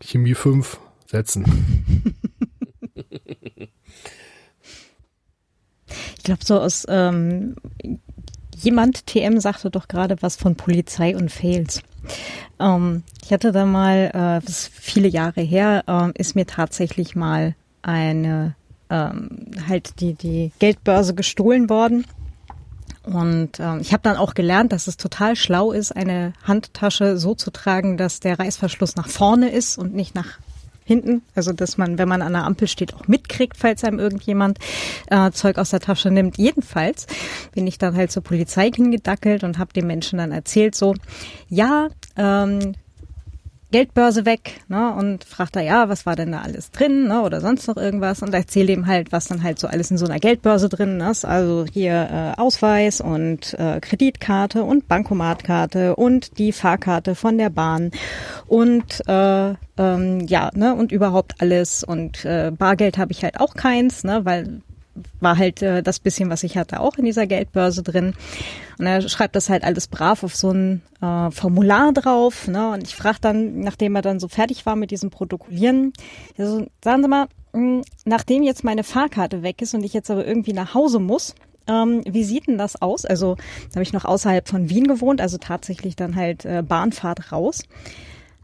Chemie 0.01 0.35
5, 0.35 0.79
setzen. 1.07 2.15
Ich 6.17 6.25
glaube, 6.25 6.45
so 6.45 6.61
aus 6.61 6.87
ähm, 6.89 7.57
jemand 8.57 9.07
TM 9.07 9.39
sagte 9.41 9.71
doch 9.71 9.89
gerade 9.89 10.17
was 10.21 10.37
von 10.37 10.57
Polizei 10.57 11.17
und 11.17 11.31
Fails. 11.31 11.83
Ähm, 12.59 13.03
ich 13.25 13.33
hatte 13.33 13.53
da 13.53 13.65
mal, 13.65 14.11
äh, 14.13 14.45
das 14.45 14.49
ist 14.49 14.71
viele 14.73 15.09
Jahre 15.09 15.41
her, 15.41 15.85
ähm, 15.87 16.13
ist 16.17 16.35
mir 16.35 16.47
tatsächlich 16.47 17.17
mal 17.17 17.55
eine 17.83 18.55
ähm, 18.89 19.51
halt 19.69 20.01
die 20.01 20.15
die 20.15 20.53
Geldbörse 20.59 21.15
gestohlen 21.15 21.69
worden. 21.69 22.05
Und 23.03 23.61
ähm, 23.61 23.81
ich 23.81 23.93
habe 23.93 24.03
dann 24.03 24.17
auch 24.17 24.35
gelernt, 24.35 24.73
dass 24.73 24.89
es 24.89 24.97
total 24.97 25.37
schlau 25.37 25.71
ist, 25.71 25.95
eine 25.95 26.33
Handtasche 26.43 27.19
so 27.19 27.35
zu 27.35 27.53
tragen, 27.53 27.97
dass 27.97 28.19
der 28.19 28.39
Reißverschluss 28.39 28.97
nach 28.97 29.09
vorne 29.09 29.51
ist 29.51 29.79
und 29.79 29.95
nicht 29.95 30.17
nach 30.17 30.39
hinten. 30.87 31.23
Also 31.35 31.53
dass 31.53 31.77
man, 31.77 31.99
wenn 31.99 32.09
man 32.09 32.23
an 32.23 32.33
der 32.33 32.45
Ampel 32.45 32.69
steht, 32.69 32.95
auch 32.95 33.09
mitkriegt, 33.09 33.57
falls 33.57 33.85
einem 33.85 33.99
irgendjemand 33.99 34.59
äh, 35.09 35.31
Zeug 35.33 35.59
aus 35.59 35.71
der 35.71 35.81
Tasche 35.81 36.11
nimmt. 36.11 36.39
Jedenfalls 36.39 37.07
bin 37.53 37.67
ich 37.67 37.77
dann 37.77 37.97
halt 37.97 38.13
zur 38.13 38.23
Polizei 38.23 38.71
hingedackelt 38.71 39.45
und 39.45 39.59
habe 39.59 39.73
dem 39.73 39.89
Menschen 39.89 40.19
dann 40.19 40.33
erzählt, 40.33 40.75
so, 40.75 40.95
ja, 41.49 41.89
ähm, 42.17 42.75
Geldbörse 43.73 44.25
weg, 44.25 44.61
ne, 44.69 44.95
und 44.95 45.25
fragt 45.25 45.57
er, 45.57 45.63
ja, 45.63 45.89
was 45.89 46.07
war 46.07 46.15
denn 46.15 46.33
da 46.33 46.43
alles 46.43 46.71
drin, 46.71 47.09
ne, 47.09 47.23
oder 47.23 47.41
sonst 47.41 47.67
noch 47.67 47.77
irgendwas? 47.77 48.23
Und 48.23 48.33
erzähle 48.33 48.73
ihm 48.73 48.87
halt, 48.87 49.13
was 49.13 49.27
dann 49.27 49.43
halt 49.43 49.59
so 49.59 49.67
alles 49.67 49.91
in 49.91 49.99
so 49.99 50.07
einer 50.07 50.21
Geldbörse 50.21 50.69
drin 50.69 51.01
ist, 51.01 51.25
also 51.25 51.65
hier 51.71 52.35
äh, 52.37 52.41
Ausweis 52.41 53.01
und 53.01 53.55
äh, 53.55 53.81
Kreditkarte 53.81 54.63
und 54.63 54.89
Bankomatkarte 54.89 55.97
und 55.97 56.39
die 56.39 56.53
Fahrkarte 56.53 57.15
von 57.15 57.39
der 57.39 57.51
Bahn 57.51 57.91
und 58.47 59.03
äh, 59.09 59.55
ähm, 59.79 60.21
ja, 60.27 60.51
ne, 60.55 60.75
und 60.75 60.93
überhaupt 60.93 61.35
alles. 61.41 61.85
Und 61.85 62.25
äh, 62.25 62.53
Bargeld 62.57 62.99
habe 62.99 63.13
ich 63.13 63.23
halt 63.23 63.41
auch 63.41 63.55
keins, 63.55 64.05
ne, 64.05 64.25
weil 64.25 64.63
war 65.21 65.39
halt 65.39 65.63
äh, 65.63 65.83
das 65.83 66.01
bisschen, 66.01 66.31
was 66.31 66.43
ich 66.43 66.57
hatte, 66.57 66.81
auch 66.81 66.97
in 66.97 67.05
dieser 67.05 67.27
Geldbörse 67.27 67.83
drin. 67.83 68.15
Und 68.79 68.87
er 68.87 69.09
schreibt 69.09 69.37
das 69.37 69.49
halt 69.49 69.65
alles 69.65 69.89
brav 69.89 70.23
auf 70.23 70.37
so 70.37 70.51
ein 70.51 70.83
äh, 71.01 71.31
Formular 71.31 71.93
drauf. 71.93 72.49
Ne? 72.49 72.71
Und 72.71 72.83
ich 72.83 72.95
frage 72.95 73.19
dann, 73.21 73.61
nachdem 73.61 73.95
er 73.97 74.03
dann 74.03 74.21
so 74.21 74.29
fertig 74.29 74.67
war 74.67 74.77
mit 74.77 74.91
diesem 74.91 75.11
Protokollieren, 75.11 75.93
also, 76.39 76.67
sagen 76.83 77.03
Sie 77.03 77.09
mal, 77.09 77.27
mh, 77.53 77.83
nachdem 78.05 78.43
jetzt 78.43 78.65
meine 78.65 78.85
Fahrkarte 78.85 79.43
weg 79.43 79.63
ist 79.63 79.75
und 79.75 79.85
ich 79.85 79.95
jetzt 79.95 80.11
aber 80.11 80.27
irgendwie 80.27 80.53
nach 80.53 80.75
Hause 80.75 80.99
muss, 80.99 81.35
ähm, 81.69 82.03
wie 82.09 82.25
sieht 82.25 82.47
denn 82.47 82.59
das 82.59 82.81
aus? 82.81 83.05
Also 83.05 83.37
da 83.71 83.77
habe 83.77 83.83
ich 83.83 83.93
noch 83.93 84.05
außerhalb 84.05 84.49
von 84.49 84.71
Wien 84.71 84.87
gewohnt, 84.87 85.21
also 85.21 85.39
tatsächlich 85.39 85.97
dann 85.97 86.17
halt 86.17 86.45
äh, 86.45 86.63
Bahnfahrt 86.63 87.33
raus. 87.33 87.63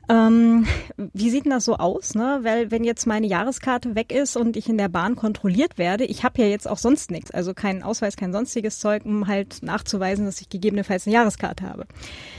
Ähm, 0.08 0.66
wie 1.12 1.30
sieht 1.30 1.44
denn 1.44 1.52
das 1.52 1.64
so 1.64 1.76
aus, 1.76 2.14
ne? 2.14 2.40
Weil 2.42 2.70
wenn 2.70 2.84
jetzt 2.84 3.06
meine 3.06 3.26
Jahreskarte 3.26 3.94
weg 3.94 4.12
ist 4.12 4.36
und 4.36 4.56
ich 4.56 4.68
in 4.68 4.76
der 4.76 4.88
Bahn 4.88 5.16
kontrolliert 5.16 5.78
werde, 5.78 6.04
ich 6.04 6.24
habe 6.24 6.42
ja 6.42 6.48
jetzt 6.48 6.68
auch 6.68 6.78
sonst 6.78 7.10
nichts, 7.10 7.30
also 7.30 7.54
keinen 7.54 7.82
Ausweis, 7.82 8.16
kein 8.16 8.32
sonstiges 8.32 8.78
Zeug, 8.78 9.04
um 9.04 9.28
halt 9.28 9.62
nachzuweisen, 9.62 10.26
dass 10.26 10.40
ich 10.40 10.48
gegebenenfalls 10.48 11.06
eine 11.06 11.14
Jahreskarte 11.14 11.68
habe. 11.68 11.86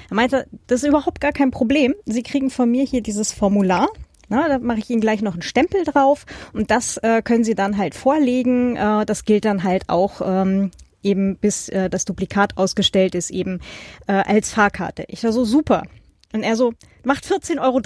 Er 0.10 0.16
meinte, 0.16 0.48
das 0.68 0.84
ist 0.84 0.90
überhaupt 0.90 1.22
gar 1.22 1.32
kein 1.32 1.52
Problem. 1.52 1.96
Sie 2.06 2.24
kriegen 2.24 2.50
von 2.50 2.70
mir 2.70 2.84
hier 2.84 3.02
dieses 3.02 3.32
Formular. 3.32 3.88
Na, 4.30 4.48
da 4.48 4.60
mache 4.60 4.80
ich 4.80 4.90
Ihnen 4.90 5.02
gleich 5.02 5.22
noch 5.22 5.34
einen 5.34 5.42
Stempel 5.42 5.84
drauf 5.84 6.26
und 6.54 6.72
das 6.72 6.98
äh, 6.98 7.22
können 7.22 7.44
Sie 7.44 7.56
dann 7.56 7.78
halt 7.78 7.96
vorlegen. 7.96 8.76
Äh, 8.76 9.06
das 9.06 9.26
gilt 9.26 9.46
dann 9.46 9.64
halt 9.64 9.90
auch 9.90 10.22
ähm, 10.26 10.72
eben 11.02 11.38
bis 11.38 11.70
äh, 11.70 11.90
das 11.90 12.06
Duplikat 12.06 12.58
ausgestellt 12.58 13.16
ist, 13.16 13.30
eben 13.30 13.60
äh, 14.08 14.14
als 14.14 14.52
Fahrkarte. 14.52 15.06
Ich 15.08 15.24
war 15.24 15.32
so 15.32 15.46
super. 15.46 15.84
Und 16.34 16.44
er 16.44 16.56
so, 16.56 16.74
macht 17.04 17.26
14,30 17.26 17.60
Euro. 17.62 17.82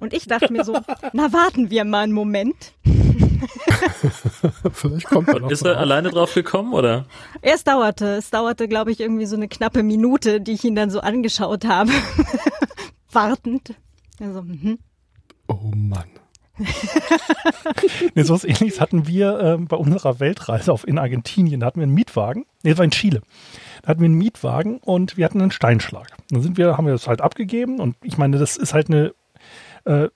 Und 0.00 0.12
ich 0.12 0.26
dachte 0.26 0.52
mir 0.52 0.64
so, 0.64 0.78
na 1.12 1.32
warten 1.32 1.70
wir 1.70 1.84
mal 1.84 2.00
einen 2.00 2.12
Moment. 2.12 2.74
Vielleicht 4.72 5.06
kommt 5.06 5.28
er 5.28 5.40
noch. 5.40 5.50
Ist 5.50 5.64
er 5.64 5.78
alleine 5.78 6.10
drauf 6.10 6.34
gekommen, 6.34 6.72
oder? 6.74 7.06
Es 7.42 7.64
dauerte, 7.64 8.16
es 8.16 8.30
dauerte, 8.30 8.68
glaube 8.68 8.92
ich, 8.92 9.00
irgendwie 9.00 9.26
so 9.26 9.36
eine 9.36 9.48
knappe 9.48 9.82
Minute, 9.82 10.40
die 10.40 10.52
ich 10.52 10.64
ihn 10.64 10.74
dann 10.74 10.90
so 10.90 11.00
angeschaut 11.00 11.64
habe. 11.64 11.92
Wartend. 13.12 13.74
Also, 14.20 14.42
mhm. 14.42 14.78
Oh 15.48 15.72
Mann. 15.74 16.19
Nee, 18.14 18.22
so 18.22 18.34
was 18.34 18.44
ähnliches 18.44 18.80
hatten 18.80 19.06
wir 19.06 19.38
ähm, 19.40 19.66
bei 19.66 19.76
unserer 19.76 20.20
Weltreise 20.20 20.72
auf 20.72 20.86
in 20.86 20.98
Argentinien. 20.98 21.60
Da 21.60 21.66
hatten 21.66 21.80
wir 21.80 21.84
einen 21.84 21.94
Mietwagen. 21.94 22.44
Nee, 22.62 22.70
das 22.70 22.78
war 22.78 22.84
in 22.84 22.90
Chile. 22.90 23.20
Da 23.82 23.88
hatten 23.88 24.00
wir 24.00 24.06
einen 24.06 24.18
Mietwagen 24.18 24.78
und 24.78 25.16
wir 25.16 25.24
hatten 25.24 25.40
einen 25.40 25.50
Steinschlag. 25.50 26.08
Dann 26.30 26.42
sind 26.42 26.58
wir, 26.58 26.76
haben 26.76 26.86
wir 26.86 26.92
das 26.92 27.06
halt 27.06 27.20
abgegeben 27.20 27.80
und 27.80 27.96
ich 28.02 28.18
meine, 28.18 28.38
das 28.38 28.56
ist 28.56 28.74
halt 28.74 28.88
eine 28.88 29.12
äh, 29.84 30.08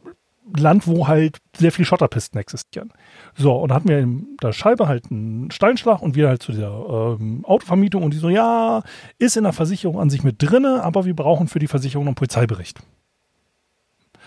Land, 0.56 0.86
wo 0.86 1.08
halt 1.08 1.38
sehr 1.56 1.72
viele 1.72 1.86
Schotterpisten 1.86 2.38
existieren. 2.38 2.92
So, 3.34 3.56
und 3.56 3.70
da 3.70 3.76
hatten 3.76 3.88
wir 3.88 3.98
in 3.98 4.36
der 4.42 4.52
Scheibe 4.52 4.86
halt 4.86 5.10
einen 5.10 5.50
Steinschlag 5.50 6.02
und 6.02 6.16
wir 6.16 6.28
halt 6.28 6.42
zu 6.42 6.52
dieser 6.52 7.16
ähm, 7.18 7.44
Autovermietung 7.44 8.02
und 8.02 8.12
die 8.12 8.18
so, 8.18 8.28
ja, 8.28 8.82
ist 9.18 9.36
in 9.36 9.44
der 9.44 9.54
Versicherung 9.54 9.98
an 9.98 10.10
sich 10.10 10.22
mit 10.22 10.36
drinne, 10.38 10.82
aber 10.82 11.06
wir 11.06 11.16
brauchen 11.16 11.48
für 11.48 11.58
die 11.58 11.66
Versicherung 11.66 12.06
einen 12.06 12.14
Polizeibericht. 12.14 12.80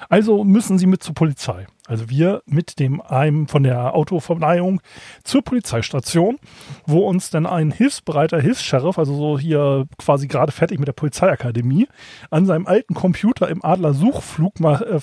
Also 0.10 0.43
müssen 0.43 0.78
sie 0.78 0.88
mit 0.88 1.04
zur 1.04 1.16
Polizei. 1.16 1.68
Also 1.88 2.10
wir 2.10 2.43
mit 2.45 2.80
dem 2.80 3.02
einem 3.02 3.48
von 3.48 3.64
der 3.64 3.95
Autoverleihung 3.95 4.82
zur 5.24 5.41
Polizeistation, 5.41 6.38
wo 6.86 7.08
uns 7.08 7.30
dann 7.30 7.45
ein 7.45 7.72
hilfsbereiter 7.72 8.41
Hilfs-Sheriff, 8.41 9.00
also 9.00 9.16
so 9.16 9.39
hier 9.39 9.88
quasi 9.98 10.28
gerade 10.28 10.52
fertig 10.52 10.80
mit 10.80 10.88
der 10.89 10.93
Polizeiakademie, 10.93 11.88
an 12.30 12.45
seinem 12.45 12.68
alten 12.68 12.93
Computer 12.93 13.48
im 13.48 13.64
Adler 13.64 13.93
Suchflug 13.93 14.60
mal 14.60 14.82
äh, 14.84 15.00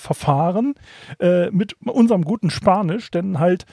äh, 1.19 1.49
mit 1.51 1.75
unserem 1.85 2.23
guten 2.23 2.51
Spanisch, 2.51 3.09
denn 3.09 3.39
halt 3.39 3.65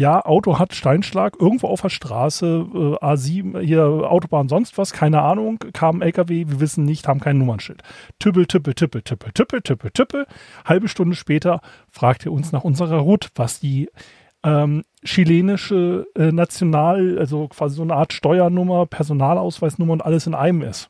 ja, 0.00 0.24
Auto 0.24 0.58
hat 0.58 0.74
Steinschlag, 0.74 1.36
irgendwo 1.38 1.66
auf 1.66 1.82
der 1.82 1.90
Straße, 1.90 2.46
äh, 2.46 3.04
A7, 3.04 3.60
hier 3.60 3.84
Autobahn, 3.84 4.48
sonst 4.48 4.78
was, 4.78 4.94
keine 4.94 5.20
Ahnung, 5.20 5.58
kam 5.74 6.00
LKW, 6.00 6.46
wir 6.48 6.58
wissen 6.58 6.86
nicht, 6.86 7.06
haben 7.06 7.20
kein 7.20 7.36
Nummernschild. 7.36 7.82
Tüppel, 8.18 8.46
tippel, 8.46 8.72
tippel, 8.72 9.02
tippel, 9.02 9.30
tippel, 9.32 9.60
tippel, 9.60 9.90
tippel. 9.90 10.26
Halbe 10.64 10.88
Stunde 10.88 11.14
später 11.14 11.60
fragt 11.90 12.24
er 12.24 12.32
uns 12.32 12.50
nach 12.50 12.64
unserer 12.64 12.96
Route, 12.96 13.28
was 13.34 13.60
die 13.60 13.90
ähm, 14.42 14.84
chilenische 15.04 16.06
äh, 16.16 16.32
National, 16.32 17.18
also 17.18 17.48
quasi 17.48 17.76
so 17.76 17.82
eine 17.82 17.94
Art 17.94 18.14
Steuernummer, 18.14 18.86
Personalausweisnummer 18.86 19.92
und 19.92 20.02
alles 20.02 20.26
in 20.26 20.34
einem 20.34 20.62
ist. 20.62 20.88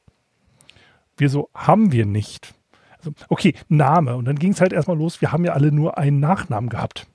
Wir 1.16 1.30
so, 1.30 1.50
haben 1.52 1.90
wir 1.90 2.06
nicht. 2.06 2.54
Also, 2.98 3.10
okay, 3.28 3.54
Name. 3.66 4.14
Und 4.14 4.26
dann 4.26 4.38
ging 4.38 4.52
es 4.52 4.60
halt 4.60 4.72
erstmal 4.72 4.98
los, 4.98 5.20
wir 5.20 5.32
haben 5.32 5.44
ja 5.44 5.54
alle 5.54 5.72
nur 5.72 5.98
einen 5.98 6.20
Nachnamen 6.20 6.70
gehabt. 6.70 7.08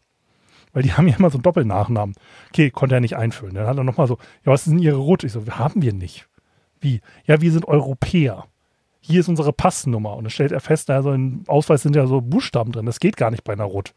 Weil 0.75 0.83
die 0.83 0.93
haben 0.93 1.07
ja 1.07 1.15
immer 1.17 1.31
so 1.31 1.37
einen 1.37 1.43
Doppelnachnamen. 1.43 2.13
Okay, 2.49 2.69
konnte 2.69 2.93
er 2.93 3.01
nicht 3.01 3.15
einfüllen. 3.15 3.55
Dann 3.55 3.65
hat 3.65 3.77
er 3.77 3.83
nochmal 3.83 4.07
so, 4.07 4.19
ja, 4.45 4.51
was 4.51 4.67
ist 4.67 4.73
denn 4.73 4.79
Ihre 4.79 4.97
Route? 4.97 5.25
Ich 5.25 5.33
so, 5.33 5.43
haben 5.47 5.81
wir 5.81 5.93
nicht. 5.93 6.27
Wie? 6.79 7.01
Ja, 7.25 7.41
wir 7.41 7.51
sind 7.51 7.67
Europäer. 7.67 8.45
Hier 8.99 9.21
ist 9.21 9.29
unsere 9.29 9.53
Passnummer. 9.53 10.15
Und 10.15 10.25
dann 10.25 10.31
stellt 10.31 10.51
er 10.51 10.59
fest, 10.59 10.89
also 10.91 11.13
im 11.13 11.43
Ausweis 11.47 11.81
sind 11.81 11.95
ja 11.95 12.05
so 12.05 12.21
Buchstaben 12.21 12.71
drin. 12.71 12.85
Das 12.85 12.99
geht 12.99 13.17
gar 13.17 13.31
nicht 13.31 13.43
bei 13.43 13.53
einer 13.53 13.63
Route. 13.63 13.93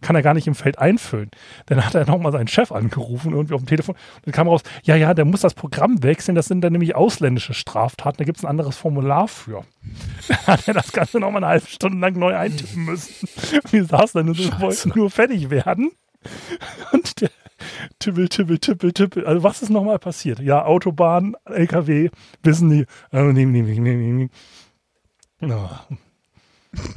Kann 0.00 0.16
er 0.16 0.22
gar 0.22 0.34
nicht 0.34 0.48
im 0.48 0.56
Feld 0.56 0.78
einfüllen. 0.78 1.30
Dann 1.66 1.84
hat 1.84 1.94
er 1.94 2.06
nochmal 2.06 2.32
seinen 2.32 2.48
Chef 2.48 2.72
angerufen, 2.72 3.32
irgendwie 3.32 3.54
auf 3.54 3.60
dem 3.60 3.68
Telefon. 3.68 3.94
Dann 4.24 4.32
kam 4.32 4.48
raus, 4.48 4.62
ja, 4.82 4.96
ja, 4.96 5.14
der 5.14 5.24
muss 5.24 5.42
das 5.42 5.54
Programm 5.54 6.02
wechseln. 6.02 6.34
Das 6.34 6.46
sind 6.46 6.62
dann 6.62 6.72
nämlich 6.72 6.96
ausländische 6.96 7.54
Straftaten. 7.54 8.16
Da 8.18 8.24
gibt 8.24 8.38
es 8.38 8.44
ein 8.44 8.50
anderes 8.50 8.76
Formular 8.76 9.28
für. 9.28 9.64
Dann 10.28 10.46
hat 10.46 10.66
er 10.66 10.74
das 10.74 10.92
Ganze 10.92 11.20
nochmal 11.20 11.44
eine 11.44 11.52
halbe 11.52 11.66
Stunde 11.66 11.98
lang 11.98 12.18
neu 12.18 12.34
eintippen 12.34 12.86
müssen. 12.86 13.28
Wir 13.70 13.84
saßen 13.84 14.18
dann 14.20 14.28
und 14.30 14.60
wollten 14.60 14.92
nur 14.94 15.10
fertig 15.10 15.50
werden. 15.50 15.92
Und 16.92 17.20
der 17.20 17.30
Tippel, 17.98 18.28
Tippel, 18.28 18.58
Tippel, 18.58 18.92
Tippel. 18.92 19.26
Also 19.26 19.42
was 19.42 19.62
ist 19.62 19.70
nochmal 19.70 19.98
passiert? 19.98 20.40
Ja, 20.40 20.64
Autobahn, 20.64 21.36
LKW, 21.44 22.10
wissen 22.42 22.70
die. 22.70 22.86
Nee, 23.12 23.44
nee, 23.44 23.62
nee, 23.62 23.80
nee, 23.80 23.94
nee. 23.94 24.28
Ja. 25.40 25.86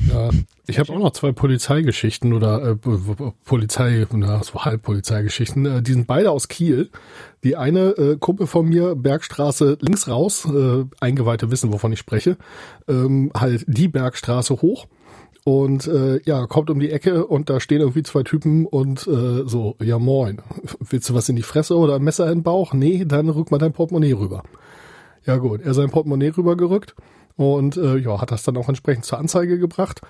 Ja, 0.07 0.30
ich 0.67 0.80
habe 0.80 0.93
auch 0.93 0.99
noch 0.99 1.11
zwei 1.11 1.34
Polizeigeschichten 1.34 2.32
oder 2.32 2.63
äh, 2.63 2.76
Polizei, 3.43 4.07
na, 4.13 4.41
so 4.41 4.63
Halbpolizeigeschichten. 4.63 5.65
Äh, 5.65 5.82
die 5.82 5.91
sind 5.91 6.07
beide 6.07 6.32
aus 6.32 6.47
Kiel. 6.47 6.89
Die 7.43 7.57
eine 7.57 7.89
äh, 7.97 8.17
Kumpel 8.17 8.47
von 8.47 8.69
mir, 8.69 8.95
Bergstraße 8.95 9.78
links 9.82 10.07
raus, 10.07 10.45
äh, 10.45 10.86
Eingeweihte 11.01 11.51
wissen, 11.51 11.73
wovon 11.73 11.91
ich 11.91 11.99
spreche, 11.99 12.38
ähm, 12.88 13.32
halt 13.36 13.65
die 13.67 13.89
Bergstraße 13.89 14.61
hoch. 14.61 14.88
Und 15.45 15.85
äh, 15.85 16.19
ja, 16.23 16.47
kommt 16.47 16.71
um 16.71 16.79
die 16.79 16.89
Ecke 16.89 17.27
und 17.27 17.51
da 17.51 17.59
stehen 17.59 17.79
irgendwie 17.79 18.01
zwei 18.01 18.23
Typen 18.23 18.65
und 18.65 19.05
äh, 19.05 19.47
so, 19.47 19.75
ja 19.79 19.99
moin, 19.99 20.41
willst 20.79 21.07
du 21.07 21.13
was 21.13 21.29
in 21.29 21.35
die 21.35 21.43
Fresse 21.43 21.77
oder 21.77 21.97
ein 21.97 22.03
Messer 22.03 22.25
in 22.31 22.39
den 22.39 22.43
Bauch? 22.43 22.73
Nee, 22.73 23.05
dann 23.05 23.29
rück 23.29 23.51
mal 23.51 23.59
dein 23.59 23.71
Portemonnaie 23.71 24.13
rüber. 24.13 24.41
Ja 25.23 25.37
gut, 25.37 25.61
er 25.61 25.75
sein 25.75 25.91
Portemonnaie 25.91 26.35
rübergerückt 26.35 26.95
und 27.35 27.77
äh, 27.77 27.97
ja, 27.97 28.19
hat 28.19 28.31
das 28.31 28.41
dann 28.41 28.57
auch 28.57 28.69
entsprechend 28.69 29.05
zur 29.05 29.19
Anzeige 29.19 29.59
gebracht. 29.59 30.01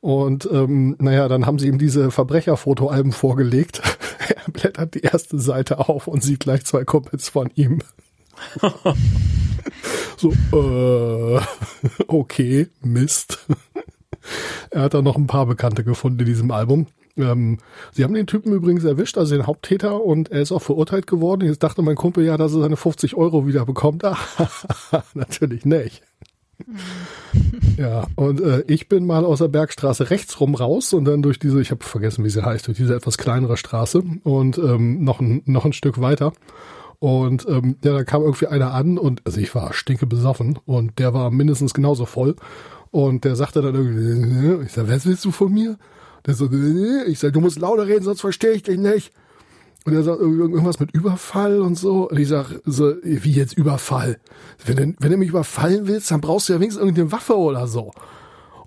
Und 0.00 0.48
ähm, 0.52 0.94
naja, 1.00 1.26
dann 1.26 1.44
haben 1.44 1.58
sie 1.58 1.66
ihm 1.66 1.78
diese 1.78 2.12
Verbrecherfotoalben 2.12 3.10
vorgelegt. 3.10 3.82
er 4.28 4.52
blättert 4.52 4.94
die 4.94 5.00
erste 5.00 5.40
Seite 5.40 5.88
auf 5.88 6.06
und 6.06 6.22
sieht 6.22 6.38
gleich 6.38 6.64
zwei 6.66 6.84
Kumpels 6.84 7.30
von 7.30 7.50
ihm. 7.56 7.80
so, 10.16 10.30
äh, 10.52 11.40
okay, 12.06 12.68
Mist. 12.80 13.44
Er 14.70 14.82
hat 14.82 14.94
da 14.94 15.02
noch 15.02 15.16
ein 15.16 15.26
paar 15.26 15.46
Bekannte 15.46 15.84
gefunden 15.84 16.20
in 16.20 16.26
diesem 16.26 16.50
Album. 16.50 16.86
Ähm, 17.16 17.58
sie 17.92 18.04
haben 18.04 18.14
den 18.14 18.26
Typen 18.26 18.52
übrigens 18.52 18.84
erwischt, 18.84 19.18
also 19.18 19.36
den 19.36 19.46
Haupttäter, 19.46 20.02
und 20.02 20.30
er 20.30 20.42
ist 20.42 20.52
auch 20.52 20.62
verurteilt 20.62 21.06
geworden. 21.06 21.46
Jetzt 21.46 21.62
dachte 21.62 21.82
mein 21.82 21.96
Kumpel 21.96 22.24
ja, 22.24 22.36
dass 22.36 22.54
er 22.54 22.60
seine 22.60 22.76
50 22.76 23.14
Euro 23.16 23.46
wieder 23.46 23.64
bekommt. 23.64 24.04
Ah, 24.04 24.16
natürlich 25.14 25.64
nicht. 25.64 26.02
Ja, 27.76 28.06
und 28.16 28.40
äh, 28.40 28.64
ich 28.68 28.88
bin 28.88 29.06
mal 29.06 29.24
aus 29.24 29.38
der 29.40 29.48
Bergstraße 29.48 30.10
rechts 30.10 30.40
rum 30.40 30.54
raus 30.54 30.92
und 30.92 31.04
dann 31.04 31.22
durch 31.22 31.38
diese, 31.38 31.60
ich 31.60 31.70
habe 31.70 31.84
vergessen, 31.84 32.24
wie 32.24 32.30
sie 32.30 32.44
heißt, 32.44 32.66
durch 32.66 32.76
diese 32.76 32.94
etwas 32.94 33.18
kleinere 33.18 33.56
Straße 33.56 34.02
und 34.22 34.58
ähm, 34.58 35.02
noch, 35.02 35.20
ein, 35.20 35.42
noch 35.46 35.64
ein 35.64 35.72
Stück 35.72 36.00
weiter. 36.00 36.32
Und 37.00 37.46
ähm, 37.48 37.76
ja, 37.84 37.92
da 37.92 38.04
kam 38.04 38.22
irgendwie 38.22 38.46
einer 38.46 38.72
an 38.72 38.98
und 38.98 39.22
also 39.24 39.40
ich 39.40 39.54
war 39.54 39.72
stinke 39.72 40.06
besoffen 40.06 40.58
und 40.64 40.98
der 40.98 41.12
war 41.12 41.30
mindestens 41.30 41.74
genauso 41.74 42.06
voll. 42.06 42.36
Und 42.94 43.24
der 43.24 43.34
sagte 43.34 43.60
dann 43.60 43.74
irgendwie, 43.74 44.64
ich 44.66 44.70
sag, 44.70 44.88
was 44.88 45.04
willst 45.04 45.24
du 45.24 45.32
von 45.32 45.52
mir? 45.52 45.78
Der 46.26 46.34
so, 46.34 46.48
ich 47.08 47.18
sag, 47.18 47.32
du 47.32 47.40
musst 47.40 47.58
lauter 47.58 47.88
reden, 47.88 48.04
sonst 48.04 48.20
verstehe 48.20 48.52
ich 48.52 48.62
dich 48.62 48.78
nicht. 48.78 49.10
Und 49.84 49.94
er 49.94 50.04
sagt 50.04 50.20
irgendwas 50.20 50.78
mit 50.78 50.92
Überfall 50.92 51.60
und 51.60 51.74
so. 51.74 52.08
Und 52.08 52.20
ich 52.20 52.28
sag, 52.28 52.60
so, 52.64 52.94
wie 53.02 53.32
jetzt 53.32 53.54
Überfall? 53.54 54.20
Wenn 54.64 54.76
du, 54.76 54.94
wenn 55.00 55.10
du 55.10 55.16
mich 55.16 55.30
überfallen 55.30 55.88
willst, 55.88 56.12
dann 56.12 56.20
brauchst 56.20 56.48
du 56.48 56.52
ja 56.52 56.60
wenigstens 56.60 56.82
irgendeine 56.82 57.10
Waffe 57.10 57.36
oder 57.36 57.66
so. 57.66 57.90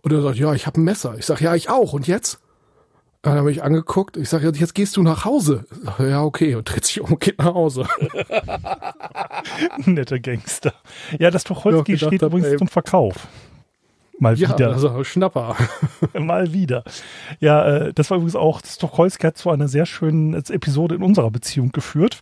Und 0.02 0.12
er 0.12 0.22
sagt, 0.22 0.38
ja, 0.38 0.54
ich 0.54 0.68
habe 0.68 0.82
ein 0.82 0.84
Messer. 0.84 1.16
Ich 1.18 1.26
sag, 1.26 1.40
ja, 1.40 1.56
ich 1.56 1.70
auch. 1.70 1.94
Und 1.94 2.06
jetzt? 2.06 2.42
Dann 3.22 3.38
habe 3.38 3.50
ich 3.50 3.64
angeguckt. 3.64 4.18
Ich 4.18 4.28
sag, 4.28 4.44
jetzt 4.44 4.76
gehst 4.76 4.98
du 4.98 5.04
nach 5.04 5.24
Hause. 5.24 5.64
Sag, 5.86 6.02
ja, 6.02 6.22
okay. 6.22 6.56
Und 6.56 6.70
dreht 6.70 6.84
sich 6.84 7.00
um 7.00 7.14
und 7.14 7.22
geht 7.22 7.40
nach 7.40 7.54
Hause. 7.54 7.88
Netter 9.86 10.20
Gangster. 10.20 10.74
Ja, 11.18 11.32
das 11.32 11.46
Tucholsky 11.46 11.94
Ja, 11.94 11.98
steht 11.98 12.24
hab, 12.24 12.32
übrigens 12.32 12.50
ey. 12.50 12.58
zum 12.58 12.68
Verkauf. 12.68 13.16
Mal 14.20 14.38
Ja, 14.38 14.50
wieder. 14.50 14.70
also 14.74 15.04
Schnapper. 15.04 15.56
Mal 16.20 16.54
wieder. 16.54 16.84
Ja, 17.40 17.66
äh, 17.66 17.94
das 17.94 18.10
war 18.10 18.18
übrigens 18.18 18.36
auch, 18.36 18.62
Stokholski 18.66 19.28
hat 19.28 19.38
zu 19.38 19.50
einer 19.50 19.68
sehr 19.68 19.86
schönen 19.86 20.34
Episode 20.34 20.96
in 20.96 21.04
unserer 21.04 21.30
Beziehung 21.32 21.72
geführt. 21.72 22.22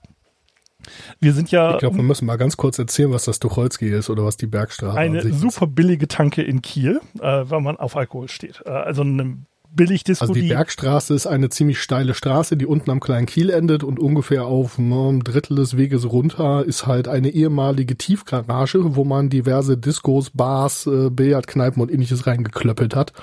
Wir 1.19 1.33
sind 1.33 1.49
ja 1.51 1.73
Ich 1.73 1.79
glaube, 1.79 1.95
wir 1.95 2.03
müssen 2.03 2.25
mal 2.27 2.35
ganz 2.37 2.57
kurz 2.57 2.77
erzählen, 2.77 3.11
was 3.11 3.25
das 3.25 3.39
Tucholsky 3.39 3.89
ist 3.89 4.09
oder 4.09 4.23
was 4.23 4.37
die 4.37 4.45
Bergstraße 4.45 4.97
eine 4.97 5.19
ist. 5.19 5.39
super 5.39 5.65
billige 5.67 6.07
Tanke 6.07 6.43
in 6.43 6.61
Kiel, 6.61 7.01
äh, 7.21 7.45
wenn 7.49 7.63
man 7.63 7.77
auf 7.77 7.95
Alkohol 7.95 8.27
steht. 8.27 8.61
Äh, 8.65 8.69
also 8.69 9.01
eine 9.01 9.37
Billigdisco, 9.75 10.23
Also 10.23 10.33
die 10.33 10.47
Bergstraße 10.47 11.13
ist 11.13 11.27
eine 11.27 11.49
ziemlich 11.49 11.81
steile 11.81 12.13
Straße, 12.13 12.57
die 12.57 12.65
unten 12.65 12.89
am 12.91 12.99
kleinen 12.99 13.25
Kiel 13.25 13.49
endet 13.49 13.83
und 13.83 13.99
ungefähr 13.99 14.45
auf 14.45 14.77
ne, 14.77 14.95
einem 14.95 15.23
Drittel 15.23 15.55
des 15.57 15.77
Weges 15.77 16.09
runter 16.09 16.63
ist 16.65 16.87
halt 16.87 17.07
eine 17.07 17.29
ehemalige 17.29 17.95
Tiefgarage, 17.97 18.95
wo 18.95 19.03
man 19.03 19.29
diverse 19.29 19.77
Discos, 19.77 20.29
Bars, 20.31 20.87
äh, 20.87 21.09
Billardkneipen 21.09 21.81
und 21.81 21.91
ähnliches 21.91 22.27
reingeklöppelt 22.27 22.95
hat. 22.95 23.13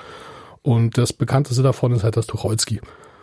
Und 0.61 0.97
das 0.97 1.11
bekannteste 1.13 1.61
davon 1.61 1.91
ist 1.91 2.03
halt 2.03 2.17
das 2.17 2.27
Tucholsky. 2.27 2.79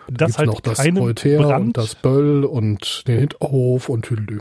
Da 0.09 0.26
das 0.26 0.39
halt 0.39 0.49
noch 0.49 0.61
das 0.61 0.78
Voltaire 0.78 1.57
und 1.57 1.76
das 1.76 1.95
Böll 1.95 2.45
und 2.45 3.05
den 3.07 3.18
Hinterhof 3.20 3.89
und 3.89 4.05
Tüdelü. 4.05 4.41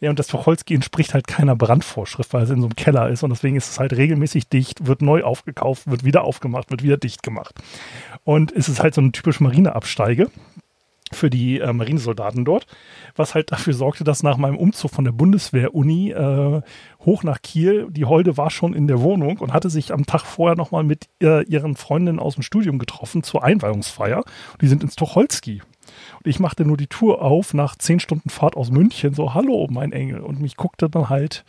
ja, 0.00 0.10
und 0.10 0.18
das 0.18 0.26
Tucholsky 0.26 0.74
entspricht 0.74 1.14
halt 1.14 1.26
keiner 1.26 1.56
Brandvorschrift, 1.56 2.32
weil 2.32 2.44
es 2.44 2.50
in 2.50 2.60
so 2.60 2.66
einem 2.66 2.76
Keller 2.76 3.08
ist 3.08 3.22
und 3.22 3.30
deswegen 3.30 3.56
ist 3.56 3.70
es 3.70 3.78
halt 3.78 3.92
regelmäßig 3.92 4.48
dicht, 4.48 4.86
wird 4.86 5.02
neu 5.02 5.22
aufgekauft, 5.22 5.90
wird 5.90 6.04
wieder 6.04 6.24
aufgemacht, 6.24 6.70
wird 6.70 6.82
wieder 6.82 6.96
dicht 6.96 7.22
gemacht. 7.22 7.54
Und 8.24 8.52
es 8.52 8.68
ist 8.68 8.82
halt 8.82 8.94
so 8.94 9.00
eine 9.00 9.12
typische 9.12 9.42
Marineabsteige 9.42 10.30
für 11.12 11.30
die 11.30 11.60
äh, 11.60 11.72
Marinesoldaten 11.72 12.44
dort, 12.44 12.66
was 13.14 13.34
halt 13.34 13.52
dafür 13.52 13.74
sorgte, 13.74 14.04
dass 14.04 14.22
nach 14.22 14.36
meinem 14.36 14.56
Umzug 14.56 14.90
von 14.90 15.04
der 15.04 15.12
Bundeswehr-Uni 15.12 16.10
äh, 16.10 16.62
hoch 17.04 17.22
nach 17.22 17.40
Kiel, 17.42 17.86
die 17.90 18.04
Holde 18.04 18.36
war 18.36 18.50
schon 18.50 18.74
in 18.74 18.86
der 18.86 19.00
Wohnung 19.00 19.38
und 19.38 19.52
hatte 19.52 19.70
sich 19.70 19.92
am 19.92 20.06
Tag 20.06 20.24
vorher 20.24 20.56
nochmal 20.56 20.82
mit 20.82 21.08
äh, 21.22 21.44
ihren 21.44 21.76
Freundinnen 21.76 22.18
aus 22.18 22.34
dem 22.34 22.42
Studium 22.42 22.78
getroffen 22.78 23.22
zur 23.22 23.44
Einweihungsfeier. 23.44 24.18
Und 24.18 24.62
die 24.62 24.68
sind 24.68 24.82
ins 24.82 24.96
Tucholsky. 24.96 25.62
Und 26.16 26.26
ich 26.26 26.40
machte 26.40 26.64
nur 26.64 26.76
die 26.76 26.86
Tour 26.86 27.22
auf 27.22 27.54
nach 27.54 27.76
zehn 27.76 28.00
Stunden 28.00 28.30
Fahrt 28.30 28.56
aus 28.56 28.70
München, 28.70 29.14
so, 29.14 29.34
hallo, 29.34 29.68
mein 29.70 29.92
Engel. 29.92 30.20
Und 30.20 30.40
mich 30.40 30.56
guckte 30.56 30.88
dann 30.90 31.08
halt 31.10 31.44